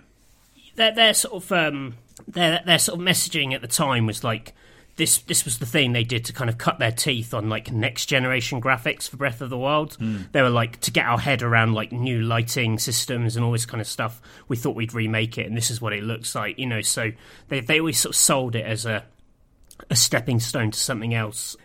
their 0.76 0.94
their 0.94 1.14
sort 1.14 1.42
of 1.42 1.52
um, 1.52 1.94
their 2.28 2.62
their 2.64 2.78
sort 2.78 3.00
of 3.00 3.04
messaging 3.04 3.54
at 3.54 3.60
the 3.60 3.68
time 3.68 4.06
was 4.06 4.22
like 4.22 4.54
this 4.96 5.18
this 5.18 5.44
was 5.44 5.58
the 5.58 5.66
thing 5.66 5.92
they 5.92 6.04
did 6.04 6.24
to 6.26 6.32
kind 6.32 6.48
of 6.48 6.56
cut 6.56 6.78
their 6.78 6.92
teeth 6.92 7.34
on 7.34 7.48
like 7.48 7.72
next 7.72 8.06
generation 8.06 8.60
graphics 8.60 9.08
for 9.08 9.16
Breath 9.16 9.40
of 9.40 9.50
the 9.50 9.58
Wild. 9.58 9.98
Mm. 9.98 10.30
They 10.30 10.42
were 10.42 10.50
like 10.50 10.80
to 10.82 10.90
get 10.90 11.06
our 11.06 11.18
head 11.18 11.42
around 11.42 11.74
like 11.74 11.90
new 11.90 12.20
lighting 12.22 12.78
systems 12.78 13.34
and 13.34 13.44
all 13.44 13.52
this 13.52 13.66
kind 13.66 13.80
of 13.80 13.88
stuff. 13.88 14.22
We 14.46 14.56
thought 14.56 14.76
we'd 14.76 14.94
remake 14.94 15.36
it, 15.36 15.46
and 15.46 15.56
this 15.56 15.70
is 15.70 15.80
what 15.80 15.92
it 15.92 16.04
looks 16.04 16.34
like, 16.34 16.58
you 16.58 16.66
know. 16.66 16.80
So 16.80 17.10
they 17.48 17.60
they 17.60 17.80
always 17.80 17.98
sort 17.98 18.14
of 18.14 18.16
sold 18.16 18.54
it 18.54 18.64
as 18.64 18.86
a 18.86 19.04
a 19.90 19.96
stepping 19.96 20.38
stone 20.38 20.70
to 20.70 20.78
something 20.78 21.14
else. 21.14 21.56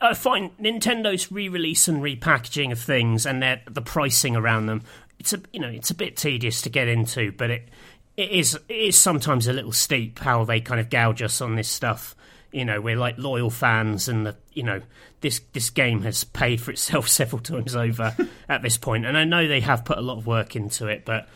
I, 0.00 0.14
find 0.14 0.56
Nintendo's 0.58 1.30
re-release 1.30 1.88
and 1.88 2.02
repackaging 2.02 2.72
of 2.72 2.80
things 2.80 3.26
and 3.26 3.42
their 3.42 3.60
the 3.68 3.82
pricing 3.82 4.34
around 4.34 4.66
them. 4.66 4.82
It's 5.18 5.32
a 5.32 5.40
you 5.52 5.60
know 5.60 5.68
it's 5.68 5.90
a 5.90 5.94
bit 5.94 6.16
tedious 6.16 6.62
to 6.62 6.70
get 6.70 6.88
into, 6.88 7.32
but 7.32 7.50
it 7.50 7.68
it 8.16 8.30
is 8.30 8.54
it 8.68 8.74
is 8.74 8.98
sometimes 8.98 9.46
a 9.46 9.52
little 9.52 9.72
steep 9.72 10.18
how 10.18 10.44
they 10.44 10.60
kind 10.60 10.80
of 10.80 10.90
gouge 10.90 11.22
us 11.22 11.40
on 11.40 11.54
this 11.54 11.68
stuff 11.68 12.16
you 12.52 12.64
know 12.64 12.80
we're 12.80 12.96
like 12.96 13.16
loyal 13.18 13.50
fans 13.50 14.08
and 14.08 14.26
the 14.26 14.36
you 14.52 14.62
know 14.62 14.80
this 15.20 15.40
this 15.52 15.70
game 15.70 16.02
has 16.02 16.24
paid 16.24 16.60
for 16.60 16.70
itself 16.70 17.08
several 17.08 17.40
times 17.40 17.76
over 17.76 18.14
at 18.48 18.62
this 18.62 18.76
point. 18.76 19.04
point 19.04 19.06
and 19.06 19.16
i 19.16 19.24
know 19.24 19.46
they 19.46 19.60
have 19.60 19.84
put 19.84 19.98
a 19.98 20.02
lot 20.02 20.18
of 20.18 20.26
work 20.26 20.56
into 20.56 20.86
it 20.86 21.04
but 21.04 21.28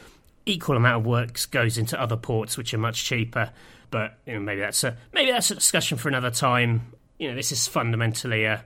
equal 0.44 0.76
amount 0.76 1.00
of 1.00 1.06
work 1.06 1.38
goes 1.50 1.78
into 1.78 2.00
other 2.00 2.16
ports 2.16 2.58
which 2.58 2.74
are 2.74 2.78
much 2.78 3.04
cheaper 3.04 3.50
but 3.90 4.18
you 4.26 4.34
know 4.34 4.40
maybe 4.40 4.60
that's 4.60 4.82
a 4.82 4.96
maybe 5.12 5.30
that's 5.30 5.50
a 5.50 5.54
discussion 5.54 5.96
for 5.96 6.08
another 6.08 6.30
time 6.30 6.91
you 7.22 7.28
know 7.28 7.36
this 7.36 7.52
is 7.52 7.68
fundamentally 7.68 8.44
a 8.44 8.64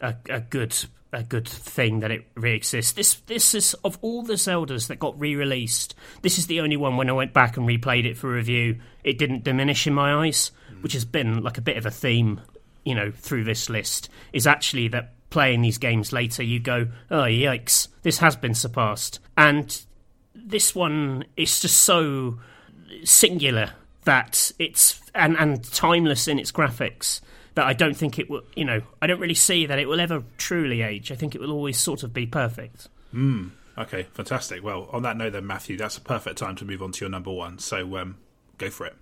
a, 0.00 0.14
a 0.30 0.40
good 0.40 0.74
a 1.12 1.22
good 1.22 1.46
thing 1.46 2.00
that 2.00 2.10
it 2.10 2.26
re-exists. 2.34 2.92
This 2.92 3.14
this 3.26 3.54
is 3.54 3.74
of 3.84 3.98
all 4.00 4.22
the 4.22 4.34
Zeldas 4.34 4.88
that 4.88 4.98
got 4.98 5.18
re-released. 5.20 5.94
This 6.22 6.38
is 6.38 6.46
the 6.46 6.60
only 6.60 6.76
one 6.76 6.96
when 6.96 7.10
I 7.10 7.12
went 7.12 7.34
back 7.34 7.58
and 7.58 7.68
replayed 7.68 8.06
it 8.06 8.16
for 8.16 8.30
review. 8.32 8.80
It 9.04 9.18
didn't 9.18 9.44
diminish 9.44 9.86
in 9.86 9.92
my 9.92 10.26
eyes 10.26 10.52
hmm. 10.70 10.80
which 10.80 10.94
has 10.94 11.04
been 11.04 11.42
like 11.42 11.58
a 11.58 11.62
bit 11.62 11.76
of 11.76 11.84
a 11.84 11.90
theme, 11.90 12.40
you 12.82 12.94
know, 12.94 13.10
through 13.10 13.44
this 13.44 13.68
list, 13.68 14.08
is 14.32 14.46
actually 14.46 14.88
that 14.88 15.12
playing 15.28 15.60
these 15.60 15.76
games 15.76 16.10
later, 16.10 16.42
you 16.42 16.58
go, 16.60 16.88
oh, 17.10 17.24
yikes, 17.24 17.88
this 18.02 18.18
has 18.18 18.36
been 18.36 18.54
surpassed. 18.54 19.20
And 19.36 19.78
this 20.34 20.74
one 20.74 21.26
is 21.36 21.60
just 21.60 21.82
so 21.82 22.38
singular 23.04 23.72
that 24.04 24.50
it's, 24.58 25.02
and, 25.14 25.36
and 25.36 25.62
timeless 25.70 26.26
in 26.26 26.38
its 26.38 26.50
graphics 26.50 27.20
that 27.58 27.66
I 27.66 27.72
don't 27.72 27.96
think 27.96 28.20
it 28.20 28.30
will, 28.30 28.42
you 28.54 28.64
know, 28.64 28.82
I 29.02 29.08
don't 29.08 29.18
really 29.18 29.34
see 29.34 29.66
that 29.66 29.80
it 29.80 29.88
will 29.88 29.98
ever 29.98 30.22
truly 30.36 30.80
age. 30.82 31.10
I 31.10 31.16
think 31.16 31.34
it 31.34 31.40
will 31.40 31.50
always 31.50 31.76
sort 31.76 32.04
of 32.04 32.12
be 32.12 32.24
perfect. 32.24 32.86
Hmm. 33.10 33.48
Okay, 33.76 34.04
fantastic. 34.12 34.62
Well, 34.62 34.88
on 34.92 35.02
that 35.02 35.16
note, 35.16 35.32
then, 35.32 35.44
Matthew, 35.44 35.76
that's 35.76 35.96
a 35.96 36.00
perfect 36.00 36.38
time 36.38 36.54
to 36.54 36.64
move 36.64 36.80
on 36.82 36.92
to 36.92 37.00
your 37.04 37.10
number 37.10 37.32
one. 37.32 37.58
So 37.58 37.96
um, 37.96 38.18
go 38.58 38.70
for 38.70 38.86
it. 38.86 38.94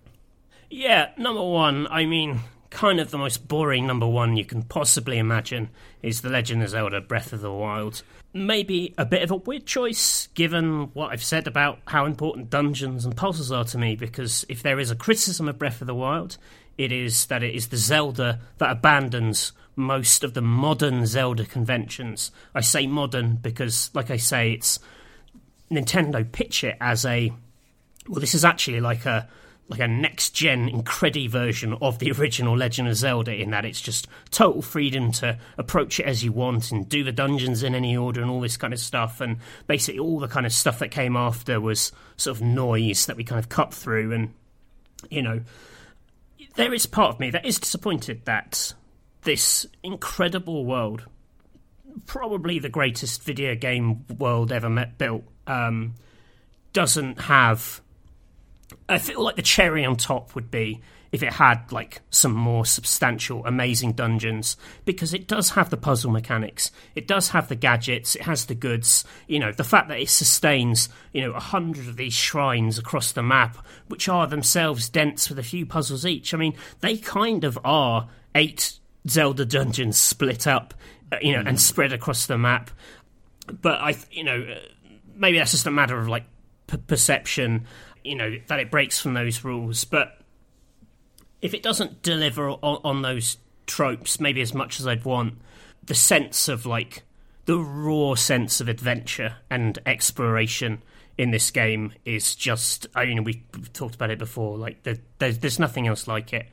Yeah, 0.71 1.11
number 1.19 1.43
one, 1.43 1.87
I 1.89 2.07
mean, 2.07 2.41
kind 2.71 2.99
of 2.99 3.11
the 3.11 3.19
most 3.19 3.47
boring 3.47 3.87
number 3.87 4.07
one 4.07 4.39
you 4.39 4.47
can 4.47 4.63
possibly 4.63 5.19
imagine 5.19 5.69
is 6.03 6.23
The 6.23 6.31
Legend 6.31 6.63
of 6.63 6.71
Zelda 6.71 7.03
Breath 7.03 7.35
of 7.35 7.43
the 7.43 7.53
Wild. 7.53 8.03
Maybe 8.33 8.95
a 8.97 9.05
bit 9.05 9.23
of 9.23 9.31
a 9.31 9.37
weird 9.37 9.67
choice 9.67 10.29
given 10.29 10.91
what 10.95 11.13
I've 11.13 11.23
said 11.23 11.47
about 11.47 11.79
how 11.87 12.07
important 12.07 12.49
dungeons 12.49 13.05
and 13.05 13.15
puzzles 13.15 13.53
are 13.53 13.65
to 13.65 13.77
me, 13.77 13.97
because 13.97 14.47
if 14.49 14.63
there 14.63 14.81
is 14.81 14.91
a 14.91 14.97
criticism 14.97 15.47
of 15.47 15.59
Breath 15.59 15.83
of 15.83 15.87
the 15.87 15.95
Wild, 15.95 16.39
it 16.79 16.93
is 16.93 17.27
that 17.27 17.43
it 17.43 17.55
is 17.55 17.69
the 17.69 17.77
Zelda 17.77 18.41
that 18.59 18.71
abandons 18.71 19.53
most 19.77 20.25
of 20.25 20.35
the 20.35 20.43
modern 20.43 21.07
Zelda 21.07 21.45
conventions. 21.45 22.31
I 22.55 22.61
say 22.61 22.87
modern 22.87 23.37
because, 23.37 23.91
like 23.95 24.11
I 24.11 24.17
say, 24.17 24.53
it's 24.53 24.79
Nintendo 25.71 26.31
pitch 26.31 26.65
it 26.65 26.77
as 26.81 27.05
a 27.05 27.33
well, 28.09 28.21
this 28.21 28.35
is 28.35 28.45
actually 28.45 28.81
like 28.81 29.05
a 29.05 29.29
like 29.69 29.81
a 29.81 29.89
next 29.89 30.31
gen 30.31 30.69
Incredi 30.69 31.29
version 31.29 31.75
of 31.81 31.99
the 31.99 32.13
original 32.13 32.57
Legend 32.57 32.89
of 32.89 32.95
Zelda 32.95 33.35
in 33.35 33.51
that 33.51 33.65
it's 33.65 33.81
just 33.81 34.07
total 34.31 34.63
freedom 34.63 35.11
to 35.13 35.39
approach 35.59 35.99
it 35.99 36.07
as 36.07 36.23
you 36.23 36.31
want 36.31 36.71
and 36.71 36.89
do 36.89 37.03
the 37.03 37.11
dungeons 37.11 37.65
in 37.65 37.75
any 37.75 37.97
order 37.97 38.23
and 38.23 38.31
all 38.31 38.41
this 38.41 38.57
kind 38.57 38.73
of 38.73 38.79
stuff. 38.79 39.21
And 39.21 39.39
basically, 39.67 39.99
all 39.99 40.21
the 40.21 40.29
kind 40.29 40.47
of 40.47 40.53
stuff 40.53 40.79
that 40.79 40.93
came 40.93 41.17
after 41.17 41.61
was 41.61 41.91
sort 42.17 42.37
of 42.37 42.43
noise 42.43 43.07
that 43.07 43.17
we 43.17 43.25
kind 43.25 43.41
of 43.41 43.49
cut 43.49 43.75
through. 43.75 44.13
And, 44.13 44.35
you 45.11 45.23
know, 45.23 45.41
there 46.57 46.75
is 46.75 46.87
part 46.87 47.15
of 47.15 47.21
me 47.21 47.31
that 47.31 47.47
is 47.47 47.59
disappointed 47.59 48.23
that 48.25 48.75
this 49.23 49.67
incredible 49.83 50.65
world, 50.65 51.07
probably 52.07 52.59
the 52.59 52.69
greatest 52.69 53.23
video 53.23 53.55
game 53.55 54.05
world 54.19 54.53
ever 54.53 54.69
met, 54.69 54.99
built, 54.99 55.25
um, 55.47 55.95
doesn't 56.73 57.21
have 57.23 57.81
I 58.89 58.99
feel 58.99 59.23
like 59.23 59.37
the 59.37 59.43
cherry 59.43 59.85
on 59.85 59.97
top 59.97 60.35
would 60.35 60.51
be 60.51 60.81
if 61.13 61.23
it 61.23 61.33
had 61.33 61.71
like 61.73 62.03
some 62.11 62.33
more 62.33 62.67
substantial, 62.67 63.45
amazing 63.47 63.93
dungeons 63.93 64.57
because 64.85 65.15
it 65.15 65.27
does 65.27 65.51
have 65.51 65.71
the 65.71 65.77
puzzle 65.77 66.11
mechanics, 66.11 66.71
it 66.95 67.07
does 67.07 67.31
have 67.31 67.49
the 67.49 67.55
gadgets, 67.55 68.15
it 68.17 68.23
has 68.23 68.47
the 68.47 68.55
goods. 68.55 69.05
You 69.27 69.39
know, 69.39 69.53
the 69.53 69.65
fact 69.65 69.89
that 69.89 70.01
it 70.01 70.11
sustains 70.11 70.89
you 71.13 71.23
know 71.23 71.33
a 71.33 71.41
hundred 71.41 71.89
of 71.89 71.97
these 71.97 72.15
shrines 72.15 72.79
across 72.79 73.13
the 73.13 73.23
map, 73.23 73.57
which 73.89 74.09
are 74.09 74.27
themselves 74.27 74.89
dense 74.89 75.29
with 75.29 75.39
a 75.39 75.45
few 75.45 75.67
puzzles 75.67 76.07
each. 76.07 76.35
I 76.35 76.37
mean, 76.37 76.55
they 76.81 76.97
kind 76.97 77.45
of 77.45 77.59
are 77.65 78.09
eight 78.35 78.79
Zelda 79.09 79.45
dungeons 79.45 79.97
split 79.97 80.47
up, 80.47 80.75
uh, 81.13 81.17
you 81.23 81.33
know, 81.33 81.43
mm. 81.43 81.49
and 81.49 81.61
spread 81.61 81.93
across 81.93 82.27
the 82.27 82.39
map. 82.39 82.71
But 83.47 83.81
I, 83.81 83.97
you 84.11 84.25
know, 84.25 84.41
uh, 84.41 84.59
maybe 85.15 85.39
that's 85.39 85.53
just 85.53 85.67
a 85.67 85.71
matter 85.71 85.99
of 85.99 86.09
like 86.09 86.25
p- 86.67 86.79
perception 86.79 87.67
you 88.07 88.15
know 88.15 88.39
that 88.47 88.61
it 88.61 88.71
breaks 88.71 89.01
from 89.01 89.15
those 89.15 89.45
rules. 89.45 89.85
But 89.85 90.19
if 91.47 91.55
it 91.55 91.63
doesn't 91.63 92.03
deliver 92.03 92.51
on, 92.51 92.81
on 92.83 93.03
those 93.03 93.37
tropes, 93.69 94.19
maybe 94.19 94.41
as 94.41 94.53
much 94.53 94.81
as 94.81 94.87
I'd 94.87 95.05
want, 95.05 95.35
the 95.85 95.95
sense 95.95 96.49
of 96.49 96.67
like 96.67 97.05
the 97.45 97.57
raw 97.57 98.17
sense 98.17 98.61
of 98.61 98.69
adventure 98.69 99.37
and 99.49 99.79
exploration 99.87 100.83
in 101.17 101.31
this 101.31 101.53
game 101.53 101.93
is 102.05 102.35
just 102.35 102.89
I 102.97 103.07
mean 103.07 103.23
we 103.23 103.45
have 103.55 103.73
talked 103.73 103.95
about 103.95 104.11
it 104.11 104.19
before 104.19 104.59
like 104.59 104.83
the, 104.83 104.99
there's 105.19 105.39
there's 105.39 105.61
nothing 105.61 105.87
else 105.87 106.09
like 106.09 106.33
it. 106.33 106.47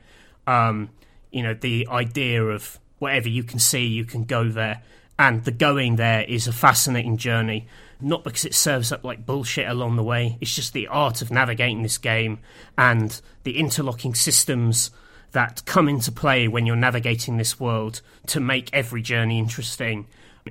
Um 0.46 0.90
you 1.32 1.42
know 1.42 1.54
the 1.54 1.88
idea 1.90 2.44
of 2.44 2.78
whatever 3.00 3.28
you 3.28 3.42
can 3.42 3.58
see 3.58 3.84
you 3.86 4.04
can 4.04 4.22
go 4.22 4.48
there 4.48 4.80
and 5.18 5.42
the 5.44 5.50
going 5.50 5.96
there 5.96 6.22
is 6.22 6.46
a 6.46 6.52
fascinating 6.52 7.16
journey 7.16 7.66
not 8.04 8.22
because 8.22 8.44
it 8.44 8.54
serves 8.54 8.92
up 8.92 9.02
like 9.02 9.24
bullshit 9.24 9.66
along 9.66 9.96
the 9.96 10.02
way. 10.02 10.36
It's 10.40 10.54
just 10.54 10.74
the 10.74 10.88
art 10.88 11.22
of 11.22 11.30
navigating 11.30 11.82
this 11.82 11.96
game 11.96 12.38
and 12.76 13.18
the 13.44 13.58
interlocking 13.58 14.14
systems 14.14 14.90
that 15.32 15.64
come 15.64 15.88
into 15.88 16.12
play 16.12 16.46
when 16.46 16.66
you're 16.66 16.76
navigating 16.76 17.38
this 17.38 17.58
world 17.58 18.02
to 18.26 18.40
make 18.40 18.68
every 18.72 19.00
journey 19.00 19.38
interesting 19.38 20.06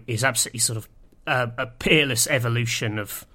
is 0.07 0.23
absolutely 0.23 0.59
sort 0.59 0.77
of 0.77 0.89
a, 1.27 1.67
peerless 1.67 2.27
evolution 2.27 2.97
of 2.97 3.25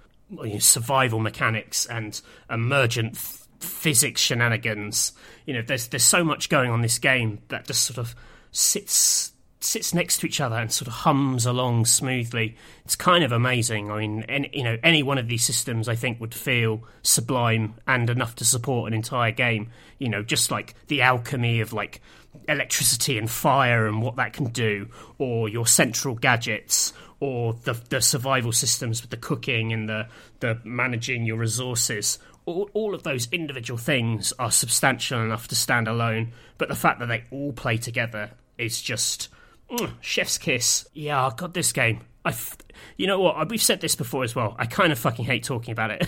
you 0.43 0.55
know, 0.55 0.59
survival 0.59 1.21
mechanics 1.21 1.87
and 1.87 2.21
emergent 2.51 3.15
f- 3.15 3.47
physics 3.61 4.21
shenanigans. 4.21 5.13
You 5.47 5.55
know, 5.55 5.63
there's 5.63 5.89
there's 5.89 6.03
so 6.03 6.23
much 6.23 6.49
going 6.49 6.71
on 6.71 6.83
this 6.83 6.99
game 6.99 7.39
that 7.49 7.67
just 7.67 7.83
sort 7.83 7.99
of 7.99 8.15
sits 8.51 9.33
sits 9.69 9.93
next 9.93 10.19
to 10.19 10.27
each 10.27 10.41
other 10.41 10.57
and 10.57 10.73
sort 10.73 10.89
of 10.89 10.95
hums 10.95 11.45
along 11.45 11.85
smoothly. 11.85 12.57
It's 12.85 12.97
kind 12.97 13.23
of 13.23 13.33
amazing. 13.33 13.91
I 13.91 13.99
mean, 13.99 14.23
any, 14.25 14.51
you 14.53 14.65
know, 14.65 14.79
any 14.83 15.03
one 15.03 15.19
of 15.19 15.29
these 15.29 15.45
systems 15.45 15.89
I 15.89 15.95
think 15.95 16.21
would 16.21 16.35
feel 16.35 16.83
sublime 17.03 17.75
and 17.87 18.09
enough 18.09 18.35
to 18.37 18.45
support 18.45 18.89
an 18.89 18.95
entire 18.95 19.31
game. 19.31 19.71
You 19.99 20.09
know, 20.09 20.23
just 20.23 20.51
like 20.51 20.75
the 20.87 21.03
alchemy 21.03 21.61
of 21.61 21.73
like 21.73 22.01
electricity 22.49 23.19
and 23.19 23.31
fire 23.31 23.87
and 23.87 24.01
what 24.01 24.17
that 24.17 24.33
can 24.33 24.47
do, 24.47 24.89
or 25.19 25.49
your 25.49 25.67
central 25.67 26.15
gadgets, 26.15 26.95
or 27.21 27.53
the 27.53 27.75
the 27.91 28.01
survival 28.01 28.53
systems 28.53 29.03
with 29.03 29.11
the 29.11 29.17
cooking 29.17 29.73
and 29.73 29.89
the 29.89 30.09
the 30.41 30.59
managing 30.65 31.25
your 31.25 31.37
resources. 31.37 32.19
All, 32.47 32.71
all 32.73 32.95
of 32.95 33.03
those 33.03 33.29
individual 33.31 33.77
things 33.77 34.33
are 34.39 34.51
substantial 34.51 35.21
enough 35.21 35.49
to 35.49 35.55
stand 35.55 35.87
alone, 35.87 36.33
but 36.57 36.69
the 36.69 36.75
fact 36.75 36.99
that 37.01 37.07
they 37.07 37.25
all 37.31 37.53
play 37.53 37.77
together 37.77 38.31
is 38.57 38.81
just 38.81 39.29
mm, 39.71 39.93
chef's 40.01 40.39
kiss. 40.39 40.89
Yeah, 40.95 41.27
I 41.27 41.35
got 41.35 41.55
this 41.55 41.73
game. 41.73 42.01
I, 42.25 42.31
f- 42.31 42.57
you 42.97 43.07
know 43.07 43.21
what? 43.21 43.49
We've 43.49 43.63
said 43.63 43.81
this 43.81 43.95
before 43.95 44.25
as 44.25 44.35
well. 44.35 44.55
I 44.59 44.67
kind 44.67 44.93
of 44.93 44.99
fucking 44.99 45.25
hate 45.25 45.45
talking 45.45 45.73
about 45.73 45.91
it. 45.93 46.07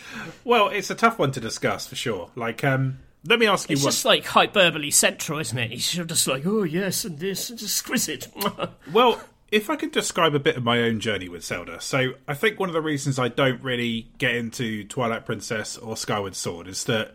well, 0.44 0.68
it's 0.68 0.90
a 0.90 0.94
tough 0.94 1.18
one 1.18 1.32
to 1.32 1.40
discuss 1.40 1.86
for 1.86 1.96
sure. 1.96 2.30
Like, 2.34 2.64
um, 2.64 2.98
let 3.26 3.38
me 3.38 3.46
ask 3.46 3.68
you 3.68 3.74
it's 3.74 3.84
what. 3.84 3.90
just 3.90 4.04
like 4.04 4.24
hyperbole 4.24 4.90
central, 4.90 5.38
isn't 5.38 5.58
it? 5.58 5.70
He's 5.72 5.90
just 5.92 6.26
like, 6.26 6.46
oh 6.46 6.62
yes, 6.62 7.04
and 7.04 7.18
this, 7.18 7.50
and 7.50 7.60
exquisite. 7.60 8.28
well, 8.92 9.20
if 9.50 9.70
I 9.70 9.76
could 9.76 9.92
describe 9.92 10.34
a 10.34 10.38
bit 10.38 10.56
of 10.56 10.64
my 10.64 10.80
own 10.82 11.00
journey 11.00 11.28
with 11.28 11.44
Zelda, 11.44 11.80
so 11.80 12.14
I 12.26 12.34
think 12.34 12.58
one 12.58 12.68
of 12.68 12.72
the 12.72 12.80
reasons 12.80 13.18
I 13.18 13.28
don't 13.28 13.62
really 13.62 14.08
get 14.18 14.34
into 14.34 14.84
Twilight 14.84 15.24
Princess 15.26 15.76
or 15.76 15.96
Skyward 15.96 16.34
Sword 16.34 16.68
is 16.68 16.84
that 16.84 17.14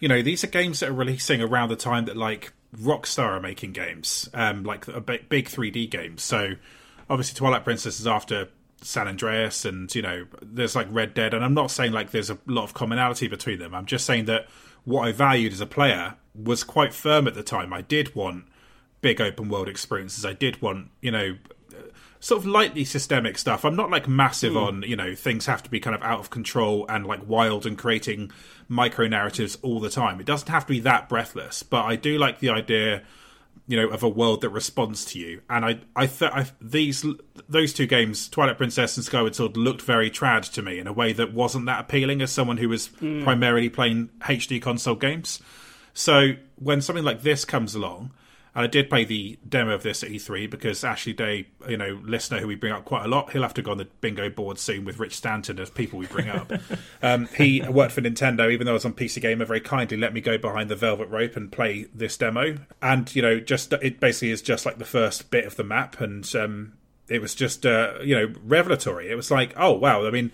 you 0.00 0.08
know 0.08 0.22
these 0.22 0.44
are 0.44 0.48
games 0.48 0.80
that 0.80 0.90
are 0.90 0.94
releasing 0.94 1.40
around 1.40 1.70
the 1.70 1.76
time 1.76 2.06
that 2.06 2.16
like 2.16 2.52
Rockstar 2.80 3.30
are 3.30 3.40
making 3.40 3.72
games, 3.72 4.28
um, 4.34 4.64
like 4.64 4.86
a 4.88 5.00
big 5.00 5.28
big 5.28 5.46
3D 5.46 5.90
games. 5.90 6.22
So 6.22 6.54
obviously 7.08 7.36
Twilight 7.36 7.64
Princess 7.64 8.00
is 8.00 8.06
after 8.06 8.48
San 8.82 9.08
Andreas, 9.08 9.64
and 9.64 9.92
you 9.94 10.02
know 10.02 10.26
there's 10.42 10.76
like 10.76 10.86
Red 10.90 11.14
Dead, 11.14 11.34
and 11.34 11.44
I'm 11.44 11.54
not 11.54 11.70
saying 11.70 11.92
like 11.92 12.10
there's 12.10 12.30
a 12.30 12.38
lot 12.46 12.64
of 12.64 12.74
commonality 12.74 13.28
between 13.28 13.58
them. 13.58 13.74
I'm 13.74 13.86
just 13.86 14.04
saying 14.04 14.26
that 14.26 14.46
what 14.84 15.08
I 15.08 15.12
valued 15.12 15.52
as 15.52 15.60
a 15.60 15.66
player 15.66 16.14
was 16.34 16.62
quite 16.62 16.92
firm 16.92 17.26
at 17.26 17.34
the 17.34 17.42
time. 17.42 17.72
I 17.72 17.80
did 17.80 18.14
want 18.14 18.44
big 19.00 19.20
open 19.20 19.48
world 19.48 19.68
experiences. 19.68 20.24
I 20.24 20.32
did 20.32 20.60
want 20.60 20.90
you 21.00 21.10
know 21.10 21.36
sort 22.20 22.40
of 22.40 22.46
lightly 22.46 22.84
systemic 22.84 23.38
stuff. 23.38 23.64
I'm 23.64 23.76
not 23.76 23.90
like 23.90 24.08
massive 24.08 24.54
mm. 24.54 24.66
on, 24.66 24.82
you 24.82 24.96
know, 24.96 25.14
things 25.14 25.46
have 25.46 25.62
to 25.64 25.70
be 25.70 25.80
kind 25.80 25.94
of 25.94 26.02
out 26.02 26.20
of 26.20 26.30
control 26.30 26.86
and 26.88 27.06
like 27.06 27.26
wild 27.26 27.66
and 27.66 27.76
creating 27.76 28.30
micro 28.68 29.06
narratives 29.06 29.58
all 29.62 29.80
the 29.80 29.90
time. 29.90 30.20
It 30.20 30.26
doesn't 30.26 30.48
have 30.48 30.66
to 30.66 30.72
be 30.72 30.80
that 30.80 31.08
breathless, 31.08 31.62
but 31.62 31.84
I 31.84 31.96
do 31.96 32.18
like 32.18 32.40
the 32.40 32.50
idea, 32.50 33.02
you 33.66 33.76
know, 33.76 33.88
of 33.88 34.02
a 34.02 34.08
world 34.08 34.40
that 34.40 34.50
responds 34.50 35.04
to 35.06 35.18
you. 35.18 35.42
And 35.48 35.64
I, 35.64 35.80
I, 35.94 36.06
th- 36.06 36.32
I 36.32 36.46
these, 36.60 37.04
those 37.48 37.72
two 37.72 37.86
games, 37.86 38.28
Twilight 38.28 38.56
Princess 38.56 38.96
and 38.96 39.04
Skyward 39.04 39.34
Sword, 39.34 39.56
looked 39.56 39.82
very 39.82 40.10
trad 40.10 40.50
to 40.52 40.62
me 40.62 40.78
in 40.78 40.86
a 40.86 40.92
way 40.92 41.12
that 41.12 41.32
wasn't 41.32 41.66
that 41.66 41.80
appealing 41.80 42.22
as 42.22 42.32
someone 42.32 42.56
who 42.56 42.68
was 42.68 42.88
mm. 42.88 43.22
primarily 43.24 43.68
playing 43.68 44.10
HD 44.20 44.60
console 44.60 44.96
games. 44.96 45.40
So 45.92 46.32
when 46.56 46.80
something 46.80 47.04
like 47.04 47.22
this 47.22 47.44
comes 47.44 47.74
along, 47.74 48.12
and 48.56 48.64
I 48.64 48.68
did 48.68 48.88
play 48.88 49.04
the 49.04 49.38
demo 49.46 49.74
of 49.74 49.82
this 49.82 50.02
at 50.02 50.08
E3 50.08 50.48
because 50.48 50.82
Ashley 50.82 51.12
Day, 51.12 51.48
you 51.68 51.76
know, 51.76 52.00
listener 52.02 52.38
who 52.38 52.46
we 52.46 52.54
bring 52.54 52.72
up 52.72 52.86
quite 52.86 53.04
a 53.04 53.06
lot, 53.08 53.30
he'll 53.30 53.42
have 53.42 53.52
to 53.52 53.60
go 53.60 53.72
on 53.72 53.76
the 53.76 53.84
bingo 54.00 54.30
board 54.30 54.58
soon 54.58 54.86
with 54.86 54.98
Rich 54.98 55.14
Stanton 55.14 55.60
as 55.60 55.68
people 55.68 55.98
we 55.98 56.06
bring 56.06 56.30
up. 56.30 56.50
um, 57.02 57.28
he 57.36 57.60
worked 57.68 57.92
for 57.92 58.00
Nintendo, 58.00 58.50
even 58.50 58.64
though 58.64 58.72
I 58.72 58.74
was 58.74 58.86
on 58.86 58.94
PC 58.94 59.20
Gamer, 59.20 59.44
very 59.44 59.60
kindly 59.60 59.98
let 59.98 60.14
me 60.14 60.22
go 60.22 60.38
behind 60.38 60.70
the 60.70 60.74
velvet 60.74 61.10
rope 61.10 61.36
and 61.36 61.52
play 61.52 61.86
this 61.94 62.16
demo. 62.16 62.56
And, 62.80 63.14
you 63.14 63.20
know, 63.20 63.40
just 63.40 63.74
it 63.74 64.00
basically 64.00 64.30
is 64.30 64.40
just 64.40 64.64
like 64.64 64.78
the 64.78 64.86
first 64.86 65.30
bit 65.30 65.44
of 65.44 65.56
the 65.56 65.64
map. 65.64 66.00
And 66.00 66.34
um, 66.34 66.72
it 67.10 67.20
was 67.20 67.34
just, 67.34 67.66
uh, 67.66 67.98
you 68.02 68.16
know, 68.16 68.32
revelatory. 68.42 69.10
It 69.10 69.16
was 69.16 69.30
like, 69.30 69.52
oh, 69.58 69.72
wow. 69.72 70.06
I 70.06 70.10
mean, 70.10 70.32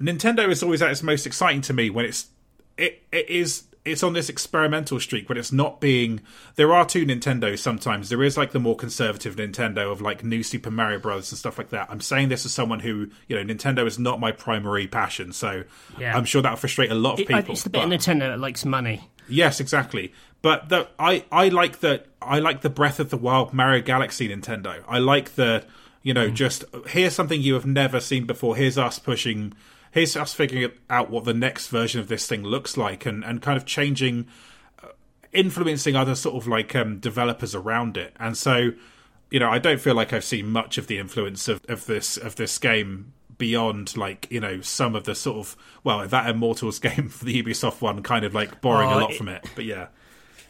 Nintendo 0.00 0.48
is 0.48 0.62
always 0.62 0.82
at 0.82 0.92
its 0.92 1.02
most 1.02 1.26
exciting 1.26 1.62
to 1.62 1.72
me 1.72 1.90
when 1.90 2.04
it's 2.04 2.28
it, 2.78 3.02
it 3.10 3.28
is 3.28 3.64
it's 3.86 4.02
on 4.02 4.12
this 4.12 4.28
experimental 4.28 5.00
streak 5.00 5.28
but 5.28 5.38
it's 5.38 5.52
not 5.52 5.80
being 5.80 6.20
there 6.56 6.72
are 6.72 6.84
two 6.84 7.06
nintendos 7.06 7.58
sometimes. 7.58 8.08
There 8.08 8.22
is 8.22 8.36
like 8.36 8.52
the 8.52 8.58
more 8.58 8.76
conservative 8.76 9.36
nintendo 9.36 9.90
of 9.90 10.00
like 10.00 10.24
new 10.24 10.42
super 10.42 10.70
mario 10.70 10.98
brothers 10.98 11.30
and 11.32 11.38
stuff 11.38 11.58
like 11.58 11.70
that. 11.70 11.88
I'm 11.90 12.00
saying 12.00 12.28
this 12.28 12.44
as 12.44 12.52
someone 12.52 12.80
who 12.80 13.08
you 13.28 13.36
know 13.36 13.54
nintendo 13.54 13.86
is 13.86 13.98
not 13.98 14.20
my 14.20 14.32
primary 14.32 14.86
passion 14.86 15.32
so 15.32 15.64
yeah. 15.98 16.16
i'm 16.16 16.24
sure 16.24 16.42
that'll 16.42 16.56
frustrate 16.56 16.90
a 16.90 16.94
lot 16.94 17.20
of 17.20 17.26
people 17.26 17.52
it's 17.52 17.62
the 17.62 17.70
bit 17.70 17.82
but, 17.82 17.92
of 17.92 18.00
nintendo 18.00 18.20
that 18.20 18.40
likes 18.40 18.64
money. 18.64 19.08
Yes 19.28 19.60
exactly. 19.60 20.12
But 20.42 20.68
the, 20.68 20.88
i 20.98 21.24
i 21.30 21.48
like 21.48 21.80
the 21.80 22.04
i 22.20 22.38
like 22.38 22.60
the 22.60 22.70
breath 22.70 23.00
of 23.00 23.10
the 23.10 23.16
wild 23.16 23.52
mario 23.52 23.82
galaxy 23.82 24.28
nintendo. 24.28 24.82
I 24.88 24.98
like 24.98 25.34
the 25.34 25.64
you 26.02 26.14
know 26.14 26.28
mm. 26.28 26.34
just 26.34 26.64
here's 26.88 27.14
something 27.14 27.40
you 27.40 27.54
have 27.54 27.66
never 27.66 28.00
seen 28.00 28.26
before. 28.26 28.56
Here's 28.56 28.78
us 28.78 28.98
pushing 28.98 29.54
here's 29.96 30.14
us 30.14 30.34
figuring 30.34 30.70
out 30.90 31.08
what 31.08 31.24
the 31.24 31.32
next 31.32 31.68
version 31.68 32.02
of 32.02 32.08
this 32.08 32.26
thing 32.26 32.42
looks 32.42 32.76
like 32.76 33.06
and, 33.06 33.24
and 33.24 33.40
kind 33.40 33.56
of 33.56 33.64
changing, 33.64 34.26
uh, 34.84 34.88
influencing 35.32 35.96
other 35.96 36.14
sort 36.14 36.36
of 36.36 36.46
like 36.46 36.76
um, 36.76 36.98
developers 36.98 37.54
around 37.54 37.96
it. 37.96 38.14
And 38.20 38.36
so, 38.36 38.72
you 39.30 39.40
know, 39.40 39.48
I 39.48 39.58
don't 39.58 39.80
feel 39.80 39.94
like 39.94 40.12
I've 40.12 40.22
seen 40.22 40.50
much 40.50 40.76
of 40.76 40.86
the 40.86 40.98
influence 40.98 41.48
of, 41.48 41.64
of 41.66 41.86
this 41.86 42.18
of 42.18 42.36
this 42.36 42.58
game 42.58 43.14
beyond 43.38 43.96
like 43.96 44.26
you 44.30 44.40
know 44.40 44.60
some 44.62 44.94
of 44.94 45.04
the 45.04 45.14
sort 45.14 45.38
of 45.38 45.56
well 45.84 46.06
that 46.06 46.28
Immortals 46.28 46.78
game 46.78 47.08
for 47.08 47.24
the 47.24 47.42
Ubisoft 47.42 47.80
one 47.80 48.02
kind 48.02 48.26
of 48.26 48.34
like 48.34 48.60
borrowing 48.60 48.92
oh, 48.92 48.98
a 48.98 49.00
lot 49.00 49.12
it, 49.12 49.16
from 49.16 49.28
it. 49.28 49.46
But 49.54 49.64
yeah. 49.64 49.86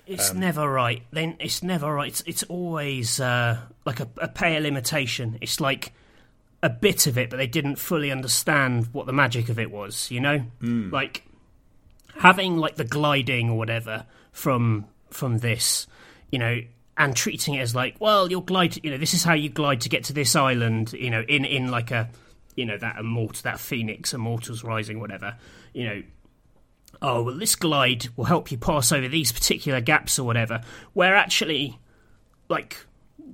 It's 0.09 0.31
um, 0.33 0.41
never 0.41 0.69
right. 0.69 1.03
Then 1.13 1.37
it's 1.39 1.63
never 1.63 1.93
right. 1.93 2.09
It's, 2.09 2.23
it's 2.27 2.43
always 2.45 3.21
uh, 3.21 3.59
like 3.85 4.01
a, 4.01 4.09
a 4.19 4.29
pale 4.29 4.67
imitation. 4.67 5.39
It's 5.41 5.61
like 5.61 5.93
a 6.67 6.69
bit 6.69 7.07
of 7.07 7.17
it, 7.17 7.31
but 7.31 7.37
they 7.37 7.47
didn't 7.47 7.77
fully 7.77 8.11
understand 8.11 8.89
what 8.93 9.07
the 9.07 9.13
magic 9.13 9.49
of 9.49 9.59
it 9.59 9.71
was. 9.71 10.11
You 10.11 10.21
know, 10.21 10.43
mm. 10.61 10.91
like 10.91 11.25
having 12.17 12.57
like 12.57 12.75
the 12.75 12.85
gliding 12.85 13.51
or 13.51 13.57
whatever 13.57 14.05
from 14.33 14.87
from 15.11 15.39
this, 15.39 15.87
you 16.31 16.41
know, 16.41 16.61
and 16.99 17.15
treating 17.15 17.55
it 17.55 17.61
as 17.61 17.75
like, 17.75 17.97
well, 18.01 18.29
you'll 18.29 18.41
glide. 18.41 18.85
You 18.85 18.91
know, 18.91 18.99
this 18.99 19.15
is 19.15 19.23
how 19.23 19.35
you 19.35 19.49
glide 19.49 19.83
to 19.83 19.89
get 19.89 20.05
to 20.05 20.13
this 20.13 20.35
island. 20.35 20.93
You 20.93 21.11
know, 21.11 21.23
in 21.23 21.45
in 21.45 21.71
like 21.71 21.93
a, 21.93 22.11
you 22.57 22.67
know, 22.67 22.77
that 22.79 22.99
immortal, 22.99 23.43
that 23.45 23.57
Fenyx, 23.57 24.13
immortals 24.13 24.65
rising, 24.65 24.99
whatever. 24.99 25.37
You 25.73 25.85
know, 25.87 26.03
oh 27.01 27.23
well, 27.23 27.39
this 27.39 27.55
glide 27.55 28.09
will 28.17 28.25
help 28.25 28.51
you 28.51 28.59
pass 28.59 28.91
over 28.91 29.07
these 29.07 29.31
particular 29.31 29.81
gaps 29.81 30.19
or 30.19 30.25
whatever. 30.25 30.63
Where 30.95 31.15
actually, 31.15 31.79
like 32.49 32.77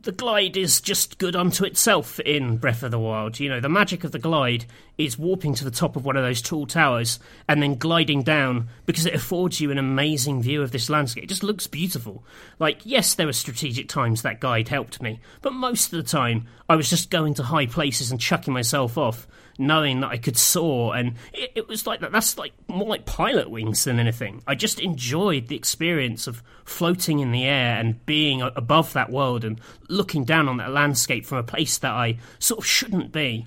the 0.03 0.13
glide 0.13 0.57
is 0.57 0.81
just 0.81 1.19
good 1.19 1.37
unto 1.37 1.65
itself 1.65 2.19
in 2.21 2.57
Breath 2.57 2.83
of 2.83 2.91
the 2.91 2.99
Wild. 2.99 3.39
You 3.39 3.49
know, 3.49 3.61
the 3.61 3.69
magic 3.69 4.03
of 4.03 4.11
the 4.11 4.19
glide 4.19 4.65
is 4.99 5.19
warping 5.19 5.55
to 5.55 5.65
the 5.65 5.71
top 5.71 5.95
of 5.95 6.05
one 6.05 6.17
of 6.17 6.25
those 6.25 6.43
tall 6.43 6.67
towers 6.67 7.21
and 7.49 7.63
then 7.63 7.77
gliding 7.77 8.23
down 8.23 8.69
because 8.85 9.07
it 9.07 9.15
affords 9.15 9.61
you 9.61 9.71
an 9.71 9.79
amazing 9.79 10.43
view 10.43 10.61
of 10.63 10.73
this 10.73 10.91
landscape. 10.91 11.25
It 11.25 11.29
just 11.29 11.45
looks 11.45 11.67
beautiful. 11.67 12.25
Like, 12.59 12.81
yes, 12.85 13.15
there 13.15 13.27
were 13.27 13.33
strategic 13.33 13.89
times 13.89 14.23
that 14.23 14.41
guide 14.41 14.69
helped 14.69 15.01
me, 15.01 15.21
but 15.41 15.53
most 15.53 15.93
of 15.93 16.03
the 16.03 16.09
time 16.09 16.47
I 16.69 16.77
was 16.77 16.91
just 16.91 17.11
going 17.11 17.35
to 17.35 17.45
high 17.45 17.67
places 17.67 18.11
and 18.11 18.21
chucking 18.21 18.53
myself 18.53 18.99
off 18.99 19.29
knowing 19.59 20.01
that 20.01 20.11
I 20.11 20.17
could 20.17 20.37
soar, 20.37 20.97
and 20.97 21.15
it, 21.33 21.53
it, 21.55 21.69
was 21.69 21.87
like 21.87 22.01
that. 22.01 22.13
That's 22.13 22.39
like 22.39 22.53
more 22.69 22.89
like 22.89 23.07
Pilotwings 23.07 23.85
than 23.85 23.99
anything. 23.99 24.43
I 24.47 24.55
just 24.55 24.81
enjoyed 24.81 25.49
the 25.49 25.57
experience 25.57 26.27
of 26.27 26.43
floating 26.65 27.21
in 27.21 27.33
the 27.33 27.45
air 27.45 27.79
and 27.79 28.05
being 28.07 28.43
above 28.43 28.93
that 28.93 29.11
world 29.11 29.45
and 29.45 29.61
looking 29.89 30.25
down 30.25 30.49
on 30.49 30.57
that 30.59 30.71
landscape 30.71 31.27
from 31.27 31.39
a 31.39 31.43
place 31.43 31.79
that 31.79 31.93
I 31.93 32.19
sort 32.39 32.59
of 32.59 32.67
shouldn't 32.67 33.13
be. 33.13 33.47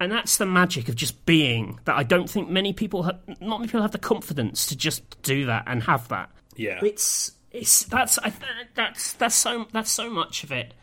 And 0.00 0.10
that's 0.10 0.38
the 0.38 0.46
magic 0.46 0.88
of 0.88 0.96
just 0.96 1.24
being. 1.24 1.78
That 1.84 1.96
I 1.96 2.02
don't 2.02 2.28
think 2.28 2.48
many 2.48 2.72
people, 2.72 3.04
have, 3.04 3.20
not 3.40 3.58
many 3.58 3.68
people, 3.68 3.82
have 3.82 3.92
the 3.92 3.98
confidence 3.98 4.66
to 4.66 4.76
just 4.76 5.22
do 5.22 5.46
that 5.46 5.64
and 5.66 5.82
have 5.84 6.08
that. 6.08 6.30
Yeah, 6.56 6.80
it's 6.82 7.32
it's 7.52 7.84
that's 7.84 8.18
I, 8.18 8.32
that's 8.74 9.12
that's 9.14 9.34
so 9.34 9.66
that's 9.72 9.90
so 9.90 10.10
much 10.10 10.44
of 10.44 10.52
it. 10.52 10.74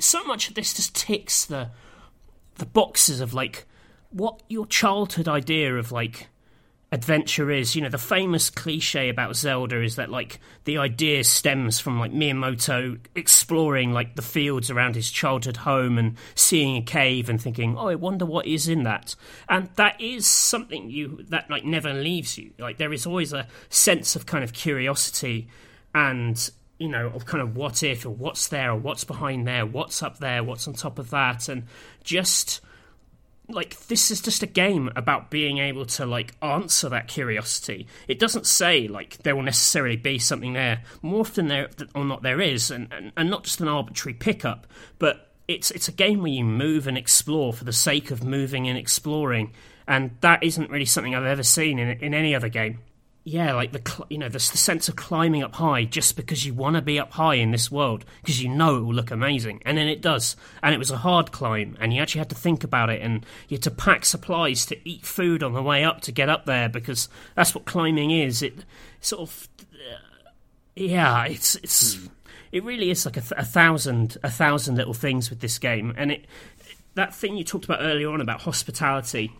So 0.00 0.24
much 0.24 0.48
of 0.48 0.54
this 0.54 0.74
just 0.74 0.94
ticks 0.94 1.44
the 1.44 1.70
the 2.56 2.66
boxes 2.66 3.20
of 3.20 3.32
like 3.32 3.66
what 4.10 4.42
your 4.48 4.66
childhood 4.66 5.28
idea 5.28 5.76
of 5.76 5.92
like 5.92 6.28
adventure 6.90 7.50
is. 7.50 7.76
You 7.76 7.82
know, 7.82 7.88
the 7.88 7.98
famous 7.98 8.50
cliche 8.50 9.08
about 9.08 9.36
Zelda 9.36 9.82
is 9.82 9.96
that 9.96 10.10
like 10.10 10.40
the 10.64 10.78
idea 10.78 11.24
stems 11.24 11.78
from 11.78 11.98
like 11.98 12.12
Miyamoto 12.12 12.98
exploring 13.14 13.92
like 13.92 14.16
the 14.16 14.22
fields 14.22 14.70
around 14.70 14.94
his 14.94 15.10
childhood 15.10 15.58
home 15.58 15.98
and 15.98 16.16
seeing 16.34 16.76
a 16.76 16.82
cave 16.82 17.28
and 17.28 17.40
thinking, 17.40 17.76
"Oh, 17.76 17.88
I 17.88 17.94
wonder 17.94 18.24
what 18.24 18.46
is 18.46 18.68
in 18.68 18.84
that." 18.84 19.14
And 19.48 19.68
that 19.76 20.00
is 20.00 20.26
something 20.26 20.90
you 20.90 21.24
that 21.28 21.50
like 21.50 21.64
never 21.64 21.92
leaves 21.92 22.38
you. 22.38 22.52
Like 22.58 22.78
there 22.78 22.92
is 22.92 23.06
always 23.06 23.32
a 23.32 23.46
sense 23.68 24.16
of 24.16 24.26
kind 24.26 24.44
of 24.44 24.52
curiosity 24.52 25.48
and 25.94 26.50
you 26.78 26.88
know, 26.88 27.08
of 27.08 27.26
kind 27.26 27.42
of 27.42 27.56
what 27.56 27.82
if 27.82 28.06
or 28.06 28.10
what's 28.10 28.48
there 28.48 28.70
or 28.70 28.76
what's 28.76 29.02
behind 29.02 29.48
there, 29.48 29.66
what's 29.66 30.00
up 30.00 30.18
there, 30.18 30.44
what's 30.44 30.68
on 30.68 30.74
top 30.74 31.00
of 31.00 31.10
that, 31.10 31.48
and 31.48 31.64
just 32.04 32.60
like 33.48 33.78
this 33.86 34.10
is 34.10 34.20
just 34.20 34.42
a 34.42 34.46
game 34.46 34.90
about 34.94 35.30
being 35.30 35.58
able 35.58 35.86
to 35.86 36.04
like 36.04 36.34
answer 36.42 36.88
that 36.90 37.08
curiosity. 37.08 37.86
It 38.06 38.18
doesn't 38.18 38.46
say 38.46 38.88
like 38.88 39.18
there 39.22 39.34
will 39.34 39.42
necessarily 39.42 39.96
be 39.96 40.18
something 40.18 40.52
there. 40.52 40.82
More 41.02 41.20
often 41.20 41.48
there 41.48 41.68
or 41.94 42.04
not 42.04 42.22
there 42.22 42.40
is, 42.40 42.70
and, 42.70 42.92
and, 42.92 43.12
and 43.16 43.30
not 43.30 43.44
just 43.44 43.60
an 43.60 43.68
arbitrary 43.68 44.14
pickup, 44.14 44.66
but 44.98 45.30
it's 45.46 45.70
it's 45.70 45.88
a 45.88 45.92
game 45.92 46.20
where 46.20 46.30
you 46.30 46.44
move 46.44 46.86
and 46.86 46.98
explore 46.98 47.52
for 47.52 47.64
the 47.64 47.72
sake 47.72 48.10
of 48.10 48.22
moving 48.22 48.68
and 48.68 48.76
exploring, 48.76 49.52
and 49.86 50.10
that 50.20 50.42
isn't 50.42 50.70
really 50.70 50.84
something 50.84 51.14
I've 51.14 51.24
ever 51.24 51.42
seen 51.42 51.78
in 51.78 51.88
in 52.00 52.14
any 52.14 52.34
other 52.34 52.48
game 52.48 52.80
yeah, 53.28 53.52
like 53.52 53.72
the 53.72 54.06
you 54.08 54.16
know 54.16 54.28
the, 54.28 54.38
the, 54.38 54.40
sense 54.40 54.88
of 54.88 54.96
climbing 54.96 55.42
up 55.42 55.54
high 55.56 55.84
just 55.84 56.16
because 56.16 56.46
you 56.46 56.54
want 56.54 56.76
to 56.76 56.82
be 56.82 56.98
up 56.98 57.12
high 57.12 57.34
in 57.34 57.50
this 57.50 57.70
world 57.70 58.06
because 58.22 58.42
you 58.42 58.48
know 58.48 58.76
it 58.76 58.80
will 58.80 58.94
look 58.94 59.10
amazing, 59.10 59.60
and 59.66 59.76
then 59.76 59.86
it 59.86 60.00
does. 60.00 60.34
And 60.62 60.74
it 60.74 60.78
was 60.78 60.90
a 60.90 60.96
hard 60.96 61.30
climb, 61.30 61.76
and 61.78 61.92
you 61.92 62.00
actually 62.00 62.20
had 62.20 62.30
to 62.30 62.34
think 62.34 62.64
about 62.64 62.88
it, 62.88 63.02
and 63.02 63.26
you 63.48 63.56
had 63.56 63.62
to 63.64 63.70
pack 63.70 64.06
supplies 64.06 64.64
to 64.66 64.88
eat 64.88 65.04
food 65.04 65.42
on 65.42 65.52
the 65.52 65.62
way 65.62 65.84
up 65.84 66.00
to 66.02 66.12
get 66.12 66.30
up 66.30 66.46
there 66.46 66.70
because 66.70 67.10
that's 67.34 67.54
what 67.54 67.66
climbing 67.66 68.10
is. 68.10 68.42
It 68.42 68.64
sort 69.00 69.20
of 69.20 69.48
Yeah, 70.74 71.26
it's 71.26 71.54
it's 71.56 71.96
mm. 71.96 72.08
it 72.50 72.64
really 72.64 72.90
is 72.90 73.04
like 73.04 73.18
a, 73.18 73.24
a, 73.36 73.44
thousand 73.44 74.16
a 74.22 74.30
thousand 74.30 74.76
little 74.76 74.94
things 74.94 75.28
with 75.28 75.40
this 75.40 75.58
game, 75.58 75.92
and 75.98 76.12
it 76.12 76.24
that 76.94 77.14
thing 77.14 77.36
you 77.36 77.44
talked 77.44 77.66
about 77.66 77.80
earlier 77.82 78.08
on 78.08 78.22
about 78.22 78.40
hospitality 78.40 79.32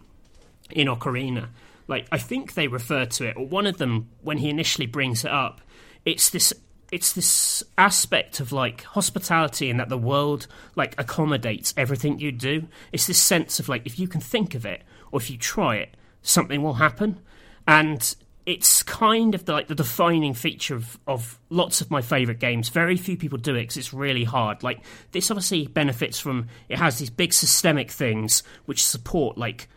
in 0.71 0.89
Ocarina. 0.89 1.49
Like 1.89 2.07
I 2.13 2.19
think 2.19 2.55
they 2.55 2.69
refer 2.69 3.07
to 3.07 3.25
it, 3.27 3.37
or 3.37 3.47
one 3.47 3.67
of 3.67 3.79
them 3.79 4.11
when 4.23 4.39
he 4.39 4.51
initially 4.51 4.87
brings 4.87 5.25
it 5.25 5.31
up. 5.33 5.61
It's 6.05 6.31
this 6.31 6.53
it's 6.91 7.13
this 7.13 7.63
aspect 7.77 8.41
of 8.41 8.53
like 8.53 8.83
hospitality 8.83 9.69
and 9.71 9.79
that 9.79 9.89
the 9.89 9.99
world 9.99 10.47
like 10.75 10.95
accommodates 10.99 11.75
everything 11.77 12.19
you 12.19 12.33
do. 12.33 12.69
It's 12.93 13.07
this 13.07 13.19
sense 13.19 13.59
of 13.59 13.69
like 13.69 13.85
if 13.87 13.99
you 13.99 14.09
can 14.09 14.21
think 14.21 14.55
of 14.55 14.65
it 14.65 14.83
or 15.13 15.21
if 15.21 15.31
you 15.31 15.37
try 15.37 15.77
it, 15.77 15.97
something 16.23 16.63
will 16.63 16.75
happen. 16.75 17.21
And 17.67 18.15
it's 18.47 18.83
kind 18.83 19.35
of 19.35 19.45
the, 19.45 19.53
like 19.53 19.69
the 19.69 19.75
defining 19.75 20.33
feature 20.33 20.75
of, 20.75 20.99
of 21.07 21.39
lots 21.51 21.83
of 21.83 21.91
my 21.91 22.01
favorite 22.01 22.39
games. 22.41 22.71
Very 22.71 22.97
few 22.97 23.17
people 23.17 23.37
do 23.37 23.55
it 23.55 23.65
because 23.65 23.77
it's 23.77 23.93
really 23.93 24.25
hard. 24.25 24.63
Like 24.63 24.81
this 25.13 25.31
obviously 25.31 25.67
benefits 25.67 26.19
from 26.19 26.47
it 26.71 26.79
has 26.79 26.99
these 26.99 27.11
big 27.11 27.35
systemic 27.35 27.91
things 27.91 28.43
which 28.65 28.83
support 28.83 29.37
like 29.37 29.69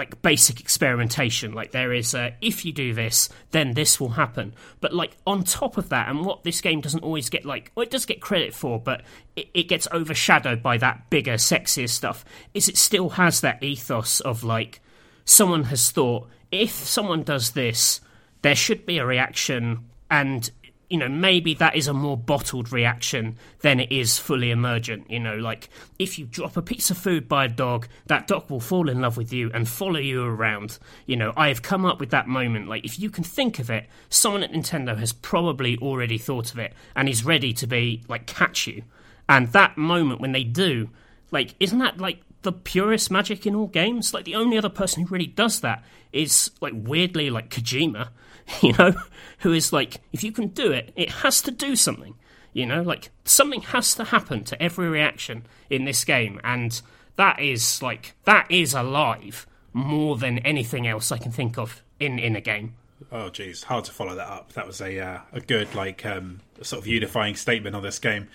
like 0.00 0.22
basic 0.22 0.60
experimentation. 0.60 1.52
Like 1.52 1.72
there 1.72 1.92
is, 1.92 2.14
uh, 2.14 2.30
if 2.40 2.64
you 2.64 2.72
do 2.72 2.94
this, 2.94 3.28
then 3.50 3.74
this 3.74 4.00
will 4.00 4.08
happen. 4.08 4.54
But 4.80 4.94
like 4.94 5.14
on 5.26 5.44
top 5.44 5.76
of 5.76 5.90
that, 5.90 6.08
and 6.08 6.24
what 6.24 6.42
this 6.42 6.62
game 6.62 6.80
doesn't 6.80 7.04
always 7.04 7.28
get 7.28 7.44
like, 7.44 7.70
well, 7.74 7.82
it 7.82 7.90
does 7.90 8.06
get 8.06 8.22
credit 8.22 8.54
for, 8.54 8.80
but 8.80 9.02
it, 9.36 9.50
it 9.52 9.64
gets 9.64 9.86
overshadowed 9.92 10.62
by 10.62 10.78
that 10.78 11.10
bigger, 11.10 11.34
sexier 11.34 11.88
stuff. 11.88 12.24
Is 12.54 12.66
it 12.66 12.78
still 12.78 13.10
has 13.10 13.42
that 13.42 13.62
ethos 13.62 14.20
of 14.20 14.42
like 14.42 14.80
someone 15.26 15.64
has 15.64 15.90
thought 15.90 16.28
if 16.50 16.70
someone 16.70 17.22
does 17.22 17.50
this, 17.50 18.00
there 18.40 18.56
should 18.56 18.86
be 18.86 18.96
a 18.96 19.04
reaction 19.04 19.84
and 20.10 20.50
you 20.90 20.98
know, 20.98 21.08
maybe 21.08 21.54
that 21.54 21.76
is 21.76 21.86
a 21.86 21.94
more 21.94 22.16
bottled 22.16 22.72
reaction 22.72 23.38
than 23.60 23.78
it 23.78 23.92
is 23.92 24.18
fully 24.18 24.50
emergent. 24.50 25.08
You 25.08 25.20
know, 25.20 25.36
like 25.36 25.70
if 26.00 26.18
you 26.18 26.26
drop 26.26 26.56
a 26.56 26.62
piece 26.62 26.90
of 26.90 26.98
food 26.98 27.28
by 27.28 27.44
a 27.44 27.48
dog, 27.48 27.86
that 28.06 28.26
dog 28.26 28.50
will 28.50 28.60
fall 28.60 28.88
in 28.88 29.00
love 29.00 29.16
with 29.16 29.32
you 29.32 29.50
and 29.54 29.68
follow 29.68 30.00
you 30.00 30.24
around. 30.24 30.78
You 31.06 31.16
know, 31.16 31.32
I 31.36 31.48
have 31.48 31.62
come 31.62 31.86
up 31.86 32.00
with 32.00 32.10
that 32.10 32.26
moment. 32.26 32.68
Like, 32.68 32.84
if 32.84 32.98
you 32.98 33.08
can 33.08 33.22
think 33.22 33.60
of 33.60 33.70
it, 33.70 33.88
someone 34.08 34.42
at 34.42 34.52
Nintendo 34.52 34.98
has 34.98 35.12
probably 35.12 35.78
already 35.78 36.18
thought 36.18 36.52
of 36.52 36.58
it 36.58 36.74
and 36.96 37.08
is 37.08 37.24
ready 37.24 37.52
to 37.54 37.66
be, 37.66 38.02
like, 38.08 38.26
catch 38.26 38.66
you. 38.66 38.82
And 39.28 39.48
that 39.48 39.78
moment 39.78 40.20
when 40.20 40.32
they 40.32 40.44
do, 40.44 40.90
like, 41.30 41.54
isn't 41.60 41.78
that, 41.78 41.98
like, 41.98 42.20
the 42.42 42.52
purest 42.52 43.10
magic 43.10 43.46
in 43.46 43.54
all 43.54 43.68
games? 43.68 44.12
Like, 44.12 44.24
the 44.24 44.34
only 44.34 44.58
other 44.58 44.68
person 44.68 45.04
who 45.04 45.14
really 45.14 45.26
does 45.26 45.60
that 45.60 45.84
is, 46.12 46.50
like, 46.60 46.72
weirdly, 46.74 47.30
like, 47.30 47.50
Kojima 47.50 48.08
you 48.62 48.72
know, 48.78 48.92
who 49.38 49.52
is 49.52 49.72
like, 49.72 50.00
if 50.12 50.22
you 50.24 50.32
can 50.32 50.48
do 50.48 50.72
it, 50.72 50.92
it 50.96 51.10
has 51.10 51.42
to 51.42 51.50
do 51.50 51.76
something. 51.76 52.14
You 52.52 52.66
know, 52.66 52.82
like 52.82 53.10
something 53.24 53.62
has 53.62 53.94
to 53.94 54.04
happen 54.04 54.42
to 54.44 54.60
every 54.60 54.88
reaction 54.88 55.46
in 55.68 55.84
this 55.84 56.04
game, 56.04 56.40
and 56.42 56.80
that 57.16 57.38
is 57.38 57.80
like 57.80 58.14
that 58.24 58.50
is 58.50 58.74
alive 58.74 59.46
more 59.72 60.16
than 60.16 60.38
anything 60.40 60.86
else 60.86 61.12
I 61.12 61.18
can 61.18 61.30
think 61.30 61.58
of 61.58 61.82
in 62.00 62.18
in 62.18 62.34
a 62.34 62.40
game. 62.40 62.74
Oh, 63.12 63.30
geez, 63.30 63.62
hard 63.62 63.84
to 63.84 63.92
follow 63.92 64.14
that 64.16 64.28
up. 64.28 64.52
That 64.54 64.66
was 64.66 64.80
a 64.80 64.98
uh, 64.98 65.20
a 65.32 65.40
good 65.40 65.74
like 65.76 66.04
um, 66.04 66.40
sort 66.62 66.82
of 66.82 66.86
unifying 66.88 67.36
statement 67.36 67.76
on 67.76 67.82
this 67.82 67.98
game. 68.00 68.28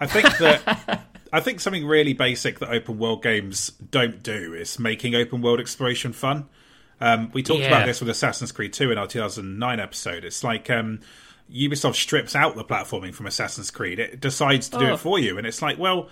I 0.00 0.06
think 0.06 0.36
that 0.38 1.06
I 1.32 1.40
think 1.40 1.60
something 1.60 1.86
really 1.86 2.12
basic 2.12 2.58
that 2.58 2.70
open 2.70 2.98
world 2.98 3.22
games 3.22 3.70
don't 3.90 4.22
do 4.22 4.54
is 4.54 4.78
making 4.78 5.14
open 5.14 5.42
world 5.42 5.60
exploration 5.60 6.12
fun. 6.12 6.48
Um, 7.00 7.30
we 7.32 7.42
talked 7.42 7.60
yeah. 7.60 7.68
about 7.68 7.86
this 7.86 8.00
with 8.00 8.10
Assassin's 8.10 8.52
Creed 8.52 8.72
2 8.72 8.90
in 8.90 8.98
our 8.98 9.06
2009 9.06 9.80
episode. 9.80 10.24
It's 10.24 10.44
like 10.44 10.68
um, 10.68 11.00
Ubisoft 11.50 11.94
strips 11.94 12.36
out 12.36 12.56
the 12.56 12.64
platforming 12.64 13.14
from 13.14 13.26
Assassin's 13.26 13.70
Creed. 13.70 13.98
It 13.98 14.20
decides 14.20 14.68
to 14.70 14.78
do 14.78 14.90
oh. 14.90 14.94
it 14.94 14.98
for 14.98 15.18
you. 15.18 15.38
And 15.38 15.46
it's 15.46 15.62
like, 15.62 15.78
well, 15.78 16.08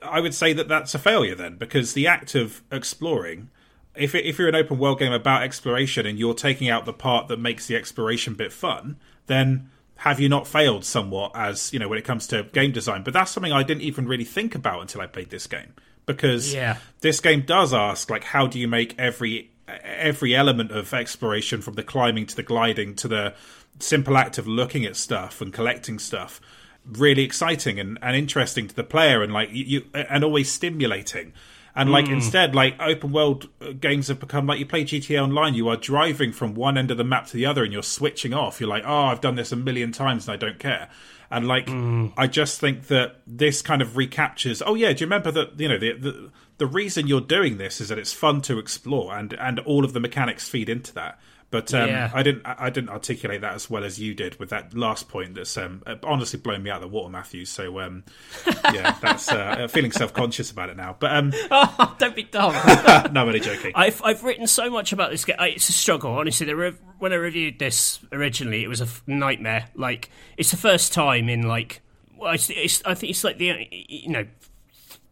I 0.00 0.20
would 0.20 0.34
say 0.34 0.52
that 0.52 0.68
that's 0.68 0.94
a 0.94 0.98
failure 0.98 1.34
then, 1.34 1.56
because 1.56 1.94
the 1.94 2.06
act 2.06 2.34
of 2.34 2.62
exploring, 2.70 3.50
if, 3.96 4.14
it, 4.14 4.24
if 4.24 4.38
you're 4.38 4.48
an 4.48 4.54
open 4.54 4.78
world 4.78 5.00
game 5.00 5.12
about 5.12 5.42
exploration 5.42 6.06
and 6.06 6.18
you're 6.18 6.34
taking 6.34 6.68
out 6.68 6.84
the 6.84 6.92
part 6.92 7.28
that 7.28 7.38
makes 7.38 7.66
the 7.66 7.76
exploration 7.76 8.34
bit 8.34 8.52
fun, 8.52 8.96
then 9.26 9.70
have 9.96 10.18
you 10.18 10.28
not 10.28 10.48
failed 10.48 10.84
somewhat 10.84 11.30
as 11.34 11.72
you 11.72 11.78
know 11.78 11.86
when 11.86 11.96
it 11.96 12.04
comes 12.04 12.26
to 12.26 12.42
game 12.52 12.72
design 12.72 13.04
but 13.04 13.14
that's 13.14 13.30
something 13.30 13.52
i 13.52 13.62
didn't 13.62 13.82
even 13.82 14.08
really 14.08 14.24
think 14.24 14.56
about 14.56 14.80
until 14.80 15.00
i 15.00 15.06
played 15.06 15.30
this 15.30 15.46
game 15.46 15.72
because 16.06 16.52
yeah. 16.52 16.78
this 17.02 17.20
game 17.20 17.42
does 17.42 17.72
ask 17.72 18.10
like 18.10 18.24
how 18.24 18.48
do 18.48 18.58
you 18.58 18.66
make 18.66 18.98
every 18.98 19.51
every 19.68 20.34
element 20.34 20.70
of 20.70 20.92
exploration 20.92 21.62
from 21.62 21.74
the 21.74 21.82
climbing 21.82 22.26
to 22.26 22.36
the 22.36 22.42
gliding 22.42 22.94
to 22.96 23.08
the 23.08 23.34
simple 23.78 24.16
act 24.16 24.38
of 24.38 24.46
looking 24.46 24.84
at 24.84 24.96
stuff 24.96 25.40
and 25.40 25.52
collecting 25.52 25.98
stuff 25.98 26.40
really 26.84 27.22
exciting 27.22 27.78
and, 27.78 27.98
and 28.02 28.16
interesting 28.16 28.66
to 28.66 28.74
the 28.74 28.84
player 28.84 29.22
and 29.22 29.32
like 29.32 29.48
you 29.52 29.84
and 29.94 30.24
always 30.24 30.50
stimulating 30.50 31.32
and 31.74 31.90
like 31.90 32.06
mm. 32.06 32.12
instead 32.12 32.54
like 32.54 32.74
open 32.80 33.12
world 33.12 33.48
games 33.80 34.08
have 34.08 34.18
become 34.18 34.46
like 34.46 34.58
you 34.58 34.66
play 34.66 34.84
gta 34.84 35.22
online 35.22 35.54
you 35.54 35.68
are 35.68 35.76
driving 35.76 36.32
from 36.32 36.54
one 36.54 36.76
end 36.76 36.90
of 36.90 36.96
the 36.96 37.04
map 37.04 37.26
to 37.26 37.34
the 37.34 37.46
other 37.46 37.62
and 37.62 37.72
you're 37.72 37.82
switching 37.82 38.34
off 38.34 38.60
you're 38.60 38.68
like 38.68 38.84
oh 38.84 39.04
i've 39.04 39.20
done 39.20 39.36
this 39.36 39.52
a 39.52 39.56
million 39.56 39.92
times 39.92 40.26
and 40.26 40.34
i 40.34 40.36
don't 40.36 40.58
care 40.58 40.88
and 41.30 41.46
like 41.46 41.66
mm. 41.66 42.12
i 42.16 42.26
just 42.26 42.60
think 42.60 42.88
that 42.88 43.20
this 43.26 43.62
kind 43.62 43.80
of 43.80 43.96
recaptures 43.96 44.60
oh 44.66 44.74
yeah 44.74 44.92
do 44.92 45.00
you 45.00 45.06
remember 45.06 45.30
that 45.30 45.58
you 45.58 45.68
know 45.68 45.78
the, 45.78 45.92
the 45.92 46.30
the 46.58 46.66
reason 46.66 47.06
you're 47.06 47.20
doing 47.20 47.58
this 47.58 47.80
is 47.80 47.88
that 47.88 47.98
it's 47.98 48.12
fun 48.12 48.40
to 48.42 48.58
explore, 48.58 49.16
and 49.16 49.32
and 49.34 49.58
all 49.60 49.84
of 49.84 49.92
the 49.92 50.00
mechanics 50.00 50.48
feed 50.48 50.68
into 50.68 50.94
that. 50.94 51.18
But 51.52 51.74
um, 51.74 51.90
yeah. 51.90 52.10
I 52.14 52.22
didn't 52.22 52.42
I 52.46 52.70
didn't 52.70 52.88
articulate 52.88 53.42
that 53.42 53.52
as 53.52 53.68
well 53.68 53.84
as 53.84 54.00
you 54.00 54.14
did 54.14 54.40
with 54.40 54.48
that 54.48 54.72
last 54.72 55.10
point. 55.10 55.34
That's 55.34 55.54
um, 55.58 55.82
honestly 56.02 56.38
blown 56.38 56.62
me 56.62 56.70
out 56.70 56.76
of 56.76 56.82
the 56.82 56.88
water, 56.88 57.10
Matthew. 57.10 57.44
So 57.44 57.78
um, 57.78 58.04
yeah, 58.72 58.96
that's 59.02 59.30
uh, 59.30 59.68
feeling 59.68 59.92
self 59.92 60.14
conscious 60.14 60.50
about 60.50 60.70
it 60.70 60.78
now. 60.78 60.96
But 60.98 61.14
um, 61.14 61.32
oh, 61.50 61.94
don't 61.98 62.16
be 62.16 62.22
dumb. 62.22 62.52
no, 63.12 63.20
I'm 63.20 63.28
only 63.28 63.40
joking. 63.40 63.72
I've 63.74 64.00
I've 64.02 64.24
written 64.24 64.46
so 64.46 64.70
much 64.70 64.94
about 64.94 65.10
this 65.10 65.26
game. 65.26 65.36
It's 65.40 65.68
a 65.68 65.72
struggle, 65.72 66.12
honestly. 66.12 66.46
The 66.46 66.74
when 66.98 67.12
I 67.12 67.16
reviewed 67.16 67.58
this 67.58 67.98
originally, 68.12 68.64
it 68.64 68.68
was 68.68 68.80
a 68.80 68.88
nightmare. 69.06 69.68
Like 69.74 70.08
it's 70.38 70.52
the 70.52 70.56
first 70.56 70.94
time 70.94 71.28
in 71.28 71.42
like 71.46 71.82
well, 72.16 72.32
it's, 72.32 72.48
it's, 72.48 72.82
I 72.86 72.94
think 72.94 73.10
it's 73.10 73.24
like 73.24 73.36
the 73.36 73.68
you 73.70 74.08
know 74.08 74.26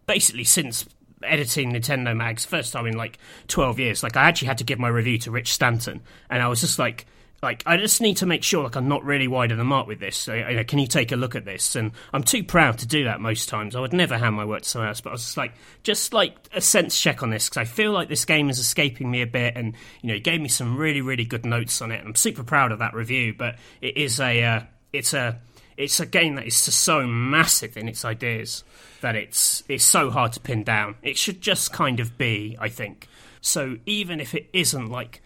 basically 0.07 0.45
since 0.45 0.87
editing 1.23 1.73
Nintendo 1.73 2.17
mags 2.17 2.45
first 2.45 2.73
time 2.73 2.87
in 2.87 2.97
like 2.97 3.19
12 3.49 3.79
years. 3.79 4.03
Like 4.03 4.17
I 4.17 4.25
actually 4.25 4.49
had 4.49 4.59
to 4.59 4.65
give 4.65 4.79
my 4.79 4.89
review 4.89 5.19
to 5.19 5.31
Rich 5.31 5.53
Stanton 5.53 6.01
and 6.29 6.43
I 6.43 6.49
was 6.49 6.61
just 6.61 6.79
like 6.79 7.07
like 7.43 7.63
I 7.65 7.77
just 7.79 8.01
need 8.01 8.19
to 8.19 8.27
make 8.27 8.43
sure 8.43 8.65
like 8.65 8.77
I'm 8.77 8.89
not 8.89 9.05
really 9.05 9.27
wide 9.27 9.51
of 9.51 9.59
the 9.59 9.65
mark 9.65 9.87
with 9.87 9.99
this. 9.99 10.17
So, 10.17 10.35
you 10.35 10.57
know, 10.57 10.65
can 10.65 10.79
you 10.79 10.87
take 10.87 11.11
a 11.11 11.17
look 11.17 11.35
at 11.35 11.45
this? 11.45 11.75
And 11.75 11.93
I'm 12.13 12.23
too 12.23 12.45
proud 12.45 12.79
to 12.79 12.87
do 12.87 13.05
that 13.05 13.21
most 13.21 13.49
times. 13.49 13.75
I 13.75 13.81
would 13.81 13.93
never 13.93 14.19
hand 14.19 14.35
my 14.35 14.45
work 14.45 14.63
to 14.63 14.69
someone 14.69 14.89
else, 14.89 15.01
but 15.01 15.11
I 15.11 15.13
was 15.13 15.25
just 15.25 15.37
like 15.37 15.55
just 15.83 16.13
like 16.13 16.37
a 16.53 16.61
sense 16.61 17.01
check 17.01 17.23
on 17.23 17.31
this 17.31 17.49
because 17.49 17.63
I 17.63 17.65
feel 17.65 17.93
like 17.93 18.09
this 18.09 18.25
game 18.25 18.51
is 18.51 18.59
escaping 18.59 19.11
me 19.11 19.23
a 19.23 19.27
bit. 19.27 19.57
And 19.57 19.75
you 20.03 20.09
know, 20.09 20.15
he 20.15 20.21
gave 20.21 20.41
me 20.41 20.49
some 20.49 20.77
really 20.77 21.01
really 21.01 21.25
good 21.25 21.47
notes 21.47 21.81
on 21.81 21.93
it. 21.93 22.01
And 22.01 22.09
I'm 22.09 22.15
super 22.15 22.45
proud 22.45 22.73
of 22.73 22.81
that 22.81 22.95
review. 22.95 23.35
But 23.37 23.57
it 23.81 23.97
is 23.97 24.21
a 24.21 24.43
uh, 24.43 24.61
it's 24.93 25.15
a 25.15 25.41
it's 25.81 25.99
a 25.99 26.07
game 26.07 26.35
that 26.35 26.47
is 26.47 26.57
so 26.57 27.07
massive 27.07 27.77
in 27.77 27.89
its 27.89 28.05
ideas 28.05 28.65
that 29.01 29.17
it's 29.17 29.65
it's 29.67 29.85
so 29.85 30.11
hard 30.11 30.33
to 30.35 30.41
pin 30.41 30.63
down. 30.63 30.97
It 31.03 31.17
should 31.17 31.41
just 31.41 31.73
kind 31.73 32.01
of 32.01 32.19
be, 32.19 32.57
I 32.61 32.69
think. 32.69 33.09
So 33.41 33.79
even 33.87 34.21
if 34.21 34.35
it 34.35 34.51
isn't 34.53 34.89
like 34.89 35.23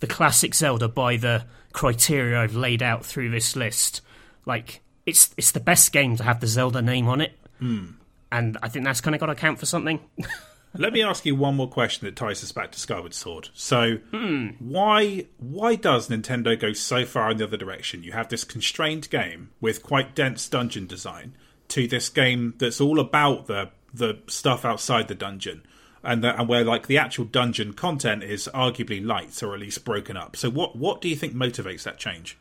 the 0.00 0.08
classic 0.08 0.54
Zelda 0.54 0.88
by 0.88 1.16
the 1.16 1.46
criteria 1.72 2.40
I've 2.40 2.56
laid 2.56 2.82
out 2.82 3.06
through 3.06 3.30
this 3.30 3.54
list, 3.54 4.00
like 4.44 4.80
it's 5.06 5.32
it's 5.36 5.52
the 5.52 5.60
best 5.60 5.92
game 5.92 6.16
to 6.16 6.24
have 6.24 6.40
the 6.40 6.48
Zelda 6.48 6.82
name 6.82 7.06
on 7.08 7.20
it. 7.20 7.38
Mm. 7.60 7.94
And 8.32 8.58
I 8.60 8.68
think 8.68 8.84
that's 8.84 9.00
kind 9.00 9.14
of 9.14 9.20
got 9.20 9.26
to 9.26 9.36
count 9.36 9.60
for 9.60 9.66
something. 9.66 10.00
Let 10.74 10.94
me 10.94 11.02
ask 11.02 11.26
you 11.26 11.36
one 11.36 11.56
more 11.56 11.68
question 11.68 12.06
that 12.06 12.16
ties 12.16 12.42
us 12.42 12.50
back 12.50 12.72
to 12.72 12.80
Skyward 12.80 13.12
Sword. 13.12 13.50
So, 13.52 13.98
mm. 14.10 14.56
why 14.58 15.26
why 15.38 15.74
does 15.74 16.08
Nintendo 16.08 16.58
go 16.58 16.72
so 16.72 17.04
far 17.04 17.30
in 17.30 17.36
the 17.36 17.44
other 17.44 17.58
direction? 17.58 18.02
You 18.02 18.12
have 18.12 18.28
this 18.28 18.44
constrained 18.44 19.10
game 19.10 19.50
with 19.60 19.82
quite 19.82 20.14
dense 20.14 20.48
dungeon 20.48 20.86
design, 20.86 21.34
to 21.72 21.86
this 21.86 22.10
game 22.10 22.52
that's 22.58 22.80
all 22.80 23.00
about 23.00 23.46
the 23.46 23.70
the 23.94 24.18
stuff 24.26 24.64
outside 24.64 25.08
the 25.08 25.14
dungeon 25.14 25.62
and 26.02 26.22
the, 26.22 26.38
and 26.38 26.48
where 26.48 26.64
like 26.64 26.86
the 26.86 26.98
actual 26.98 27.24
dungeon 27.24 27.72
content 27.72 28.22
is 28.22 28.48
arguably 28.52 29.04
light 29.04 29.42
or 29.42 29.54
at 29.54 29.60
least 29.60 29.82
broken 29.82 30.16
up. 30.16 30.36
So 30.36 30.50
what 30.50 30.76
what 30.76 31.00
do 31.00 31.08
you 31.08 31.16
think 31.16 31.34
motivates 31.34 31.84
that 31.84 31.98
change? 31.98 32.36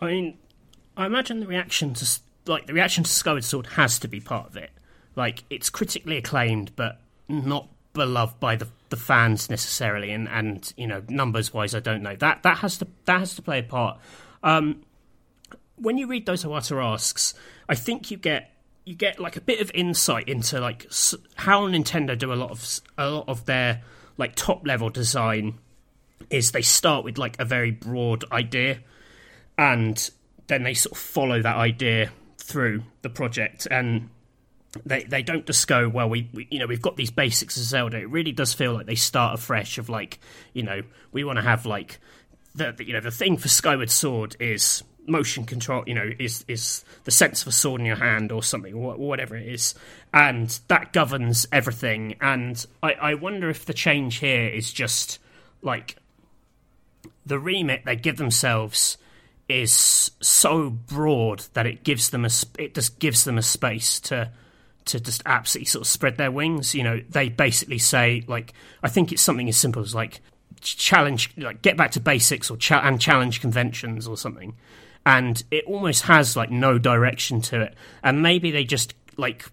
I 0.00 0.06
mean, 0.06 0.38
I 0.96 1.06
imagine 1.06 1.40
the 1.40 1.46
reaction 1.46 1.94
to 1.94 2.20
like 2.46 2.66
the 2.66 2.74
reaction 2.74 3.02
to 3.02 3.10
Skyward 3.10 3.44
Sword 3.44 3.66
has 3.66 3.98
to 3.98 4.08
be 4.08 4.20
part 4.20 4.46
of 4.46 4.56
it. 4.56 4.70
Like 5.16 5.44
it's 5.50 5.70
critically 5.70 6.18
acclaimed, 6.18 6.72
but 6.76 7.00
not 7.28 7.68
beloved 7.92 8.38
by 8.38 8.56
the 8.56 8.68
the 8.90 8.96
fans 8.96 9.50
necessarily, 9.50 10.12
and 10.12 10.28
and 10.28 10.72
you 10.76 10.86
know 10.86 11.02
numbers 11.08 11.52
wise, 11.52 11.74
I 11.74 11.80
don't 11.80 12.02
know 12.02 12.14
that 12.16 12.42
that 12.42 12.58
has 12.58 12.78
to 12.78 12.86
that 13.06 13.18
has 13.18 13.34
to 13.34 13.42
play 13.42 13.60
a 13.60 13.62
part. 13.62 13.98
Um, 14.42 14.82
when 15.76 15.98
you 15.98 16.06
read 16.06 16.26
those 16.26 16.44
Iwata 16.44 16.82
asks, 16.82 17.34
I 17.68 17.74
think 17.74 18.10
you 18.10 18.16
get 18.16 18.52
you 18.84 18.94
get 18.94 19.18
like 19.18 19.36
a 19.36 19.40
bit 19.40 19.60
of 19.60 19.70
insight 19.74 20.28
into 20.28 20.60
like 20.60 20.86
how 21.34 21.66
Nintendo 21.66 22.16
do 22.16 22.32
a 22.32 22.34
lot 22.34 22.50
of 22.50 22.80
a 22.96 23.10
lot 23.10 23.28
of 23.28 23.44
their 23.46 23.82
like 24.16 24.34
top 24.34 24.66
level 24.66 24.88
design 24.90 25.58
is 26.30 26.52
they 26.52 26.62
start 26.62 27.04
with 27.04 27.18
like 27.18 27.38
a 27.38 27.44
very 27.44 27.70
broad 27.70 28.24
idea 28.32 28.78
and 29.58 30.10
then 30.46 30.62
they 30.62 30.74
sort 30.74 30.92
of 30.92 30.98
follow 30.98 31.42
that 31.42 31.56
idea 31.56 32.10
through 32.38 32.82
the 33.02 33.10
project 33.10 33.66
and 33.70 34.08
they 34.84 35.04
they 35.04 35.22
don't 35.22 35.46
just 35.46 35.66
go 35.66 35.88
well 35.88 36.08
we, 36.08 36.28
we, 36.32 36.46
you 36.50 36.58
know 36.58 36.66
we've 36.66 36.82
got 36.82 36.96
these 36.96 37.10
basics 37.10 37.56
of 37.56 37.62
Zelda. 37.62 37.98
It 37.98 38.10
really 38.10 38.32
does 38.32 38.52
feel 38.52 38.74
like 38.74 38.86
they 38.86 38.94
start 38.94 39.38
afresh 39.38 39.78
of 39.78 39.88
like 39.88 40.18
you 40.52 40.62
know 40.62 40.82
we 41.12 41.24
want 41.24 41.36
to 41.36 41.42
have 41.42 41.66
like 41.66 41.98
the, 42.54 42.72
the 42.72 42.86
you 42.86 42.92
know 42.92 43.00
the 43.00 43.10
thing 43.10 43.36
for 43.36 43.48
Skyward 43.48 43.90
Sword 43.90 44.36
is 44.40 44.82
motion 45.08 45.44
control 45.44 45.84
you 45.86 45.94
know 45.94 46.10
is 46.18 46.44
is 46.48 46.84
the 47.04 47.10
sense 47.10 47.42
of 47.42 47.48
a 47.48 47.52
sword 47.52 47.80
in 47.80 47.86
your 47.86 47.96
hand 47.96 48.32
or 48.32 48.42
something 48.42 48.74
or 48.74 48.96
whatever 48.96 49.36
it 49.36 49.46
is 49.46 49.74
and 50.12 50.60
that 50.68 50.92
governs 50.92 51.46
everything. 51.52 52.16
And 52.20 52.64
I, 52.82 52.92
I 52.94 53.14
wonder 53.14 53.50
if 53.50 53.66
the 53.66 53.74
change 53.74 54.16
here 54.16 54.48
is 54.48 54.72
just 54.72 55.18
like 55.62 55.96
the 57.26 57.38
remit 57.38 57.84
they 57.84 57.96
give 57.96 58.16
themselves 58.16 58.96
is 59.48 60.10
so 60.20 60.70
broad 60.70 61.44
that 61.52 61.66
it 61.66 61.84
gives 61.84 62.10
them 62.10 62.24
a 62.24 62.30
it 62.58 62.74
just 62.74 62.98
gives 62.98 63.24
them 63.24 63.38
a 63.38 63.42
space 63.42 64.00
to 64.00 64.30
to 64.86 65.00
just 65.00 65.22
absolutely 65.26 65.66
sort 65.66 65.82
of 65.82 65.88
spread 65.88 66.16
their 66.16 66.30
wings. 66.30 66.74
You 66.74 66.82
know, 66.82 67.00
they 67.08 67.28
basically 67.28 67.78
say 67.78 68.24
like 68.26 68.52
I 68.82 68.88
think 68.88 69.12
it's 69.12 69.22
something 69.22 69.48
as 69.48 69.56
simple 69.56 69.82
as 69.82 69.94
like 69.94 70.20
challenge 70.60 71.32
like 71.36 71.62
get 71.62 71.76
back 71.76 71.92
to 71.92 72.00
basics 72.00 72.50
or 72.50 72.58
and 72.70 73.00
challenge 73.00 73.40
conventions 73.40 74.08
or 74.08 74.16
something. 74.16 74.56
And 75.04 75.42
it 75.50 75.64
almost 75.66 76.02
has 76.02 76.36
like 76.36 76.50
no 76.50 76.78
direction 76.78 77.40
to 77.42 77.60
it. 77.60 77.74
And 78.02 78.22
maybe 78.22 78.50
they 78.50 78.64
just 78.64 78.94
like 79.16 79.44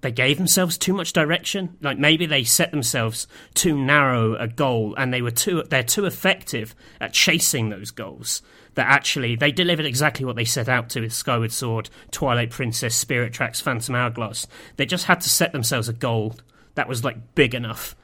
they 0.00 0.12
gave 0.12 0.38
themselves 0.38 0.76
too 0.76 0.92
much 0.92 1.12
direction. 1.12 1.76
Like 1.80 1.98
maybe 1.98 2.26
they 2.26 2.44
set 2.44 2.70
themselves 2.70 3.26
too 3.54 3.76
narrow 3.76 4.34
a 4.36 4.48
goal 4.48 4.94
and 4.96 5.12
they 5.12 5.22
were 5.22 5.30
too 5.30 5.62
they're 5.68 5.82
too 5.82 6.04
effective 6.04 6.74
at 7.00 7.12
chasing 7.12 7.68
those 7.68 7.90
goals 7.90 8.42
that 8.74 8.86
actually 8.86 9.36
they 9.36 9.52
delivered 9.52 9.86
exactly 9.86 10.24
what 10.24 10.36
they 10.36 10.44
set 10.44 10.68
out 10.68 10.88
to 10.90 11.00
with 11.00 11.12
Skyward 11.12 11.52
Sword, 11.52 11.90
Twilight 12.10 12.50
Princess, 12.50 12.94
Spirit 12.94 13.32
Tracks, 13.32 13.60
Phantom 13.60 13.94
Hourglass. 13.94 14.46
They 14.76 14.86
just 14.86 15.06
had 15.06 15.20
to 15.22 15.28
set 15.28 15.52
themselves 15.52 15.88
a 15.88 15.92
goal 15.92 16.36
that 16.74 16.88
was 16.88 17.04
like 17.04 17.34
big 17.34 17.54
enough 17.54 17.96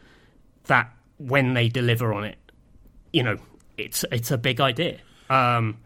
that 0.65 0.93
when 1.19 1.55
they 1.55 1.69
deliver 1.69 2.13
on 2.13 2.25
it, 2.25 2.39
you 3.13 3.23
know, 3.23 3.39
it's 3.77 4.05
it's 4.11 4.31
a 4.31 4.39
big 4.39 4.61
idea. 4.61 4.99
Um, 5.31 5.79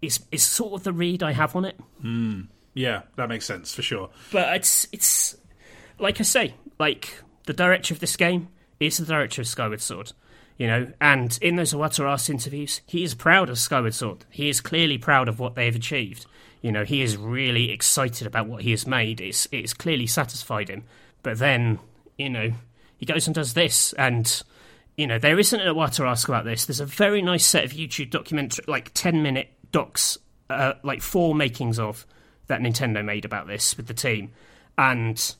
it's 0.00 0.20
it's 0.32 0.42
sort 0.42 0.72
of 0.72 0.82
the 0.82 0.92
read 0.92 1.22
I 1.22 1.32
have 1.32 1.54
on 1.54 1.64
it. 1.64 1.78
Mm, 2.02 2.48
yeah, 2.74 3.02
that 3.16 3.28
makes 3.28 3.46
sense 3.46 3.74
for 3.74 3.82
sure. 3.82 4.10
But 4.32 4.56
it's 4.56 4.88
it's 4.92 5.36
like 5.98 6.20
I 6.20 6.24
say, 6.24 6.54
like 6.78 7.14
the 7.46 7.52
director 7.52 7.94
of 7.94 8.00
this 8.00 8.16
game 8.16 8.48
is 8.80 8.98
the 8.98 9.06
director 9.06 9.42
of 9.42 9.46
Skyward 9.46 9.80
Sword 9.80 10.12
you 10.62 10.68
know. 10.68 10.86
And 11.00 11.36
in 11.42 11.56
those 11.56 11.72
Iwata 11.72 12.30
interviews, 12.30 12.82
he 12.86 13.02
is 13.02 13.16
proud 13.16 13.50
of 13.50 13.58
Skyward 13.58 13.94
Sword. 13.94 14.24
He 14.30 14.48
is 14.48 14.60
clearly 14.60 14.96
proud 14.96 15.28
of 15.28 15.40
what 15.40 15.56
they've 15.56 15.74
achieved. 15.74 16.24
You 16.60 16.70
know, 16.70 16.84
he 16.84 17.02
is 17.02 17.16
really 17.16 17.72
excited 17.72 18.28
about 18.28 18.46
what 18.46 18.62
he 18.62 18.70
has 18.70 18.86
made. 18.86 19.20
It's 19.20 19.48
it's 19.50 19.74
clearly 19.74 20.06
satisfied 20.06 20.68
him. 20.68 20.84
But 21.24 21.40
then, 21.40 21.80
you 22.16 22.30
know, 22.30 22.52
he 22.96 23.06
goes 23.06 23.26
and 23.26 23.34
does 23.34 23.54
this, 23.54 23.92
and 23.94 24.40
you 24.96 25.08
know, 25.08 25.18
there 25.18 25.36
isn't 25.36 25.60
a 25.60 25.74
Iwata 25.74 26.08
ask 26.08 26.28
about 26.28 26.44
this. 26.44 26.66
There's 26.66 26.78
a 26.78 26.86
very 26.86 27.22
nice 27.22 27.44
set 27.44 27.64
of 27.64 27.72
YouTube 27.72 28.10
documentary, 28.10 28.64
like 28.68 28.94
ten 28.94 29.20
minute 29.20 29.48
docs, 29.72 30.16
uh, 30.48 30.74
like 30.84 31.02
four 31.02 31.34
makings 31.34 31.80
of 31.80 32.06
that 32.46 32.60
Nintendo 32.60 33.04
made 33.04 33.24
about 33.24 33.48
this 33.48 33.76
with 33.76 33.88
the 33.88 33.94
team, 33.94 34.30
and 34.78 35.34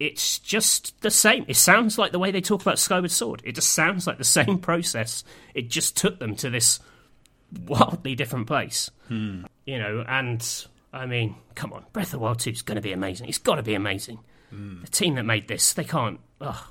it's 0.00 0.38
just 0.38 1.00
the 1.02 1.10
same. 1.10 1.44
It 1.48 1.56
sounds 1.56 1.98
like 1.98 2.12
the 2.12 2.18
way 2.18 2.30
they 2.30 2.40
talk 2.40 2.62
about 2.62 2.78
Skyward 2.78 3.10
Sword. 3.10 3.42
It 3.44 3.52
just 3.52 3.72
sounds 3.72 4.06
like 4.06 4.18
the 4.18 4.24
same 4.24 4.58
process. 4.60 5.24
It 5.54 5.70
just 5.70 5.96
took 5.96 6.18
them 6.18 6.34
to 6.36 6.50
this 6.50 6.80
wildly 7.66 8.14
different 8.14 8.46
place. 8.46 8.90
Hmm. 9.08 9.44
You 9.66 9.78
know, 9.78 10.04
and 10.06 10.66
I 10.92 11.06
mean, 11.06 11.36
come 11.54 11.72
on, 11.72 11.84
Breath 11.92 12.08
of 12.08 12.12
the 12.12 12.18
Wild 12.18 12.40
2 12.40 12.50
is 12.50 12.62
going 12.62 12.76
to 12.76 12.82
be 12.82 12.92
amazing. 12.92 13.28
It's 13.28 13.38
got 13.38 13.56
to 13.56 13.62
be 13.62 13.74
amazing. 13.74 14.18
Hmm. 14.50 14.82
The 14.82 14.90
team 14.90 15.14
that 15.14 15.24
made 15.24 15.48
this, 15.48 15.72
they 15.74 15.84
can't. 15.84 16.20
Oh, 16.40 16.70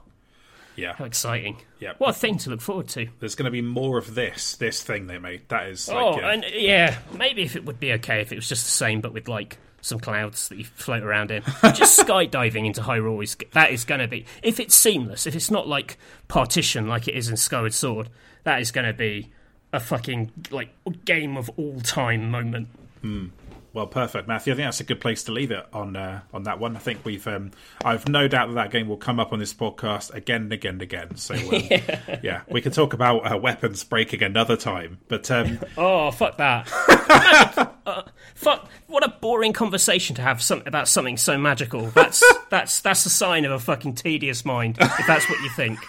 yeah. 0.75 0.93
How 0.93 1.05
exciting. 1.05 1.57
Yeah. 1.79 1.93
What 1.97 2.11
a 2.11 2.13
thing 2.13 2.37
to 2.39 2.49
look 2.49 2.61
forward 2.61 2.87
to. 2.89 3.07
There's 3.19 3.35
going 3.35 3.45
to 3.45 3.51
be 3.51 3.61
more 3.61 3.97
of 3.97 4.15
this, 4.15 4.55
this 4.55 4.81
thing 4.81 5.07
they 5.07 5.17
made. 5.17 5.47
That 5.49 5.67
is. 5.67 5.87
Like, 5.87 5.97
oh, 5.97 6.19
yeah. 6.19 6.31
and 6.31 6.45
yeah, 6.53 6.97
maybe 7.13 7.43
if 7.43 7.55
it 7.55 7.65
would 7.65 7.79
be 7.79 7.93
okay 7.93 8.21
if 8.21 8.31
it 8.31 8.35
was 8.35 8.49
just 8.49 8.65
the 8.65 8.71
same, 8.71 9.01
but 9.01 9.13
with 9.13 9.27
like 9.27 9.57
some 9.83 9.99
clouds 9.99 10.47
that 10.47 10.57
you 10.57 10.63
float 10.75 11.03
around 11.03 11.29
in. 11.29 11.43
Just 11.75 11.99
skydiving 11.99 12.65
into 12.65 12.81
Hyrule 12.81 13.23
is 13.23 13.37
that 13.51 13.71
is 13.71 13.83
going 13.83 14.01
to 14.01 14.07
be 14.07 14.25
if 14.41 14.59
it's 14.59 14.73
seamless, 14.73 15.27
if 15.27 15.35
it's 15.35 15.51
not 15.51 15.67
like 15.67 15.97
partition 16.27 16.87
like 16.87 17.07
it 17.07 17.15
is 17.15 17.29
in 17.29 17.37
Skyward 17.37 17.73
Sword, 17.73 18.09
that 18.43 18.59
is 18.59 18.71
going 18.71 18.87
to 18.87 18.93
be 18.93 19.29
a 19.71 19.79
fucking 19.79 20.31
like 20.49 20.69
game 21.05 21.37
of 21.37 21.51
all 21.57 21.79
time 21.81 22.31
moment. 22.31 22.69
Hmm. 23.01 23.27
Well, 23.73 23.87
perfect, 23.87 24.27
Matthew. 24.27 24.53
I 24.53 24.55
think 24.55 24.67
that's 24.67 24.81
a 24.81 24.83
good 24.83 25.01
place 25.01 25.23
to 25.23 25.31
leave 25.31 25.49
it 25.49 25.65
on 25.73 25.95
uh, 25.95 26.21
on 26.31 26.43
that 26.43 26.59
one. 26.59 26.75
I 26.75 26.79
think 26.79 27.03
we've, 27.03 27.27
um, 27.27 27.49
I've 27.83 28.07
no 28.07 28.27
doubt 28.27 28.49
that 28.49 28.53
that 28.53 28.71
game 28.71 28.87
will 28.87 28.97
come 28.97 29.19
up 29.19 29.33
on 29.33 29.39
this 29.39 29.51
podcast 29.51 30.13
again 30.13 30.43
and 30.43 30.53
again 30.53 30.73
and 30.73 30.81
again. 30.83 31.15
So, 31.15 31.33
um, 31.33 31.41
yeah. 31.71 32.19
yeah. 32.23 32.41
we 32.47 32.61
can 32.61 32.71
talk 32.71 32.93
about 32.93 33.31
uh, 33.31 33.35
weapons 33.35 33.83
breaking 33.83 34.21
another 34.21 34.55
time. 34.55 34.99
But 35.07 35.31
um... 35.31 35.59
oh, 35.77 36.11
fuck 36.11 36.37
that! 36.37 36.71
uh, 37.87 38.03
fuck! 38.35 38.69
What 38.85 39.03
a 39.03 39.09
boring 39.09 39.53
conversation 39.53 40.15
to 40.17 40.21
have 40.21 40.43
some, 40.43 40.61
about 40.67 40.87
something 40.87 41.17
so 41.17 41.35
magical. 41.39 41.87
That's 41.87 42.23
that's 42.51 42.79
that's 42.81 43.07
a 43.07 43.09
sign 43.09 43.43
of 43.43 43.51
a 43.51 43.59
fucking 43.59 43.95
tedious 43.95 44.45
mind. 44.45 44.77
If 44.79 45.07
that's 45.07 45.27
what 45.27 45.41
you 45.41 45.49
think, 45.49 45.79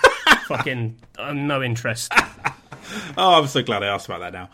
fucking, 0.46 0.96
I'm 1.18 1.46
no 1.46 1.62
interest. 1.62 2.14
oh, 3.18 3.42
I'm 3.42 3.46
so 3.46 3.62
glad 3.62 3.82
I 3.82 3.88
asked 3.88 4.06
about 4.06 4.20
that 4.20 4.32
now. 4.32 4.48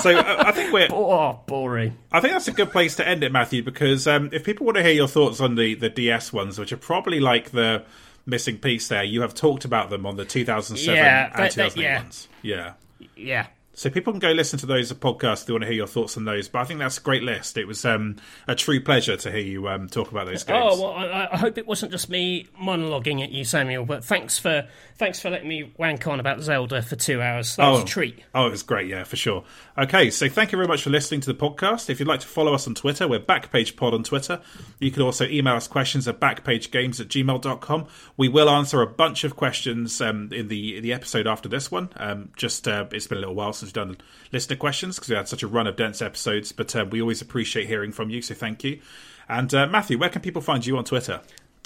So 0.00 0.16
uh, 0.16 0.44
I 0.46 0.52
think 0.52 0.72
we're 0.72 0.88
oh, 0.90 1.40
boring. 1.46 1.96
I 2.10 2.20
think 2.20 2.32
that's 2.32 2.48
a 2.48 2.52
good 2.52 2.70
place 2.70 2.96
to 2.96 3.06
end 3.06 3.24
it, 3.24 3.32
Matthew, 3.32 3.62
because 3.62 4.06
um, 4.06 4.30
if 4.32 4.44
people 4.44 4.66
want 4.66 4.76
to 4.76 4.82
hear 4.82 4.92
your 4.92 5.08
thoughts 5.08 5.40
on 5.40 5.54
the, 5.54 5.74
the 5.74 5.88
DS 5.88 6.32
ones, 6.32 6.58
which 6.58 6.72
are 6.72 6.76
probably 6.76 7.20
like 7.20 7.50
the 7.50 7.84
missing 8.26 8.58
piece 8.58 8.88
there, 8.88 9.04
you 9.04 9.22
have 9.22 9.34
talked 9.34 9.64
about 9.64 9.90
them 9.90 10.06
on 10.06 10.16
the 10.16 10.24
2007 10.24 10.94
yeah, 10.94 11.30
and 11.34 11.50
2008 11.52 11.82
yeah. 11.82 12.02
ones. 12.02 12.28
Yeah. 12.42 12.72
Yeah. 13.16 13.46
So 13.80 13.88
people 13.88 14.12
can 14.12 14.20
go 14.20 14.32
listen 14.32 14.58
to 14.58 14.66
those 14.66 14.92
podcasts 14.92 15.40
if 15.40 15.46
they 15.46 15.54
want 15.54 15.62
to 15.62 15.66
hear 15.66 15.76
your 15.76 15.86
thoughts 15.86 16.18
on 16.18 16.26
those. 16.26 16.50
But 16.50 16.58
I 16.58 16.64
think 16.64 16.80
that's 16.80 16.98
a 16.98 17.00
great 17.00 17.22
list. 17.22 17.56
It 17.56 17.64
was 17.64 17.82
um, 17.86 18.16
a 18.46 18.54
true 18.54 18.78
pleasure 18.78 19.16
to 19.16 19.32
hear 19.32 19.40
you 19.40 19.70
um, 19.70 19.88
talk 19.88 20.10
about 20.10 20.26
those 20.26 20.44
games. 20.44 20.66
Oh 20.70 20.82
well, 20.82 20.92
I, 20.92 21.30
I, 21.32 21.38
hope 21.38 21.56
it 21.56 21.66
wasn't 21.66 21.90
just 21.90 22.10
me 22.10 22.46
monologuing 22.60 23.24
at 23.24 23.30
you, 23.30 23.42
Samuel. 23.42 23.86
But 23.86 24.04
thanks 24.04 24.38
for 24.38 24.68
thanks 24.98 25.18
for 25.18 25.30
letting 25.30 25.48
me 25.48 25.72
wank 25.78 26.06
on 26.06 26.20
about 26.20 26.42
Zelda 26.42 26.82
for 26.82 26.94
two 26.94 27.22
hours. 27.22 27.56
That 27.56 27.68
oh, 27.68 27.72
was 27.72 27.82
a 27.84 27.86
treat. 27.86 28.22
Oh, 28.34 28.48
it 28.48 28.50
was 28.50 28.62
great. 28.62 28.86
Yeah, 28.86 29.04
for 29.04 29.16
sure. 29.16 29.44
Okay, 29.78 30.10
so 30.10 30.28
thank 30.28 30.52
you 30.52 30.58
very 30.58 30.68
much 30.68 30.82
for 30.82 30.90
listening 30.90 31.22
to 31.22 31.32
the 31.32 31.38
podcast. 31.38 31.88
If 31.88 32.00
you'd 32.00 32.08
like 32.08 32.20
to 32.20 32.26
follow 32.26 32.52
us 32.52 32.66
on 32.66 32.74
Twitter, 32.74 33.08
we're 33.08 33.20
BackpagePod 33.20 33.94
on 33.94 34.02
Twitter. 34.02 34.42
You 34.78 34.90
can 34.90 35.00
also 35.00 35.24
email 35.24 35.54
us 35.54 35.66
questions 35.66 36.06
at 36.06 36.20
backpagegames 36.20 37.00
at 37.00 37.08
gmail.com. 37.08 37.86
We 38.18 38.28
will 38.28 38.50
answer 38.50 38.82
a 38.82 38.86
bunch 38.86 39.24
of 39.24 39.36
questions 39.36 40.02
um, 40.02 40.28
in 40.32 40.48
the 40.48 40.80
the 40.80 40.92
episode 40.92 41.26
after 41.26 41.48
this 41.48 41.70
one. 41.70 41.88
Um, 41.96 42.28
just 42.36 42.68
uh, 42.68 42.84
it's 42.92 43.06
been 43.06 43.16
a 43.16 43.20
little 43.20 43.34
while 43.34 43.54
since 43.54 43.69
we've 43.70 43.86
done 43.86 43.96
listener 44.32 44.56
questions 44.56 44.96
because 44.96 45.08
we 45.08 45.16
had 45.16 45.28
such 45.28 45.42
a 45.42 45.48
run 45.48 45.66
of 45.66 45.76
dense 45.76 46.02
episodes, 46.02 46.52
but 46.52 46.74
uh, 46.74 46.84
we 46.90 47.00
always 47.00 47.22
appreciate 47.22 47.66
hearing 47.66 47.92
from 47.92 48.10
you, 48.10 48.20
so 48.22 48.34
thank 48.34 48.64
you. 48.64 48.80
And 49.28 49.52
uh, 49.54 49.66
Matthew, 49.66 49.98
where 49.98 50.08
can 50.08 50.22
people 50.22 50.42
find 50.42 50.64
you 50.66 50.76
on 50.76 50.84
Twitter? 50.84 51.20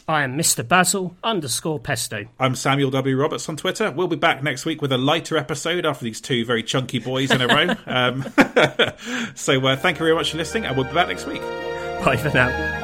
I 0.07 0.23
am 0.23 0.36
Mr. 0.36 0.66
Basil 0.66 1.16
underscore 1.24 1.81
Pesto. 1.81 2.26
I'm 2.39 2.55
Samuel 2.57 2.91
W. 2.91 3.16
Roberts 3.16 3.49
on 3.49 3.57
Twitter. 3.57 3.91
We'll 3.91 4.07
be 4.07 4.16
back 4.16 4.42
next 4.42 4.66
week 4.66 4.83
with 4.83 4.92
a 4.92 4.99
lighter 4.99 5.39
episode 5.39 5.86
after 5.86 6.05
these 6.05 6.20
two 6.20 6.44
very 6.44 6.62
chunky 6.62 6.99
boys 6.99 7.31
in 7.31 7.41
a 7.41 7.47
row. 7.47 7.74
Um, 7.86 8.23
so 9.34 9.65
uh, 9.66 9.76
thank 9.76 9.99
you 9.99 10.05
very 10.05 10.15
much 10.15 10.33
for 10.33 10.36
listening, 10.36 10.66
and 10.66 10.76
we'll 10.76 10.86
be 10.86 10.92
back 10.92 11.08
next 11.08 11.26
week. 11.26 11.41
Bye 12.05 12.16
for 12.16 12.31
now. 12.31 12.84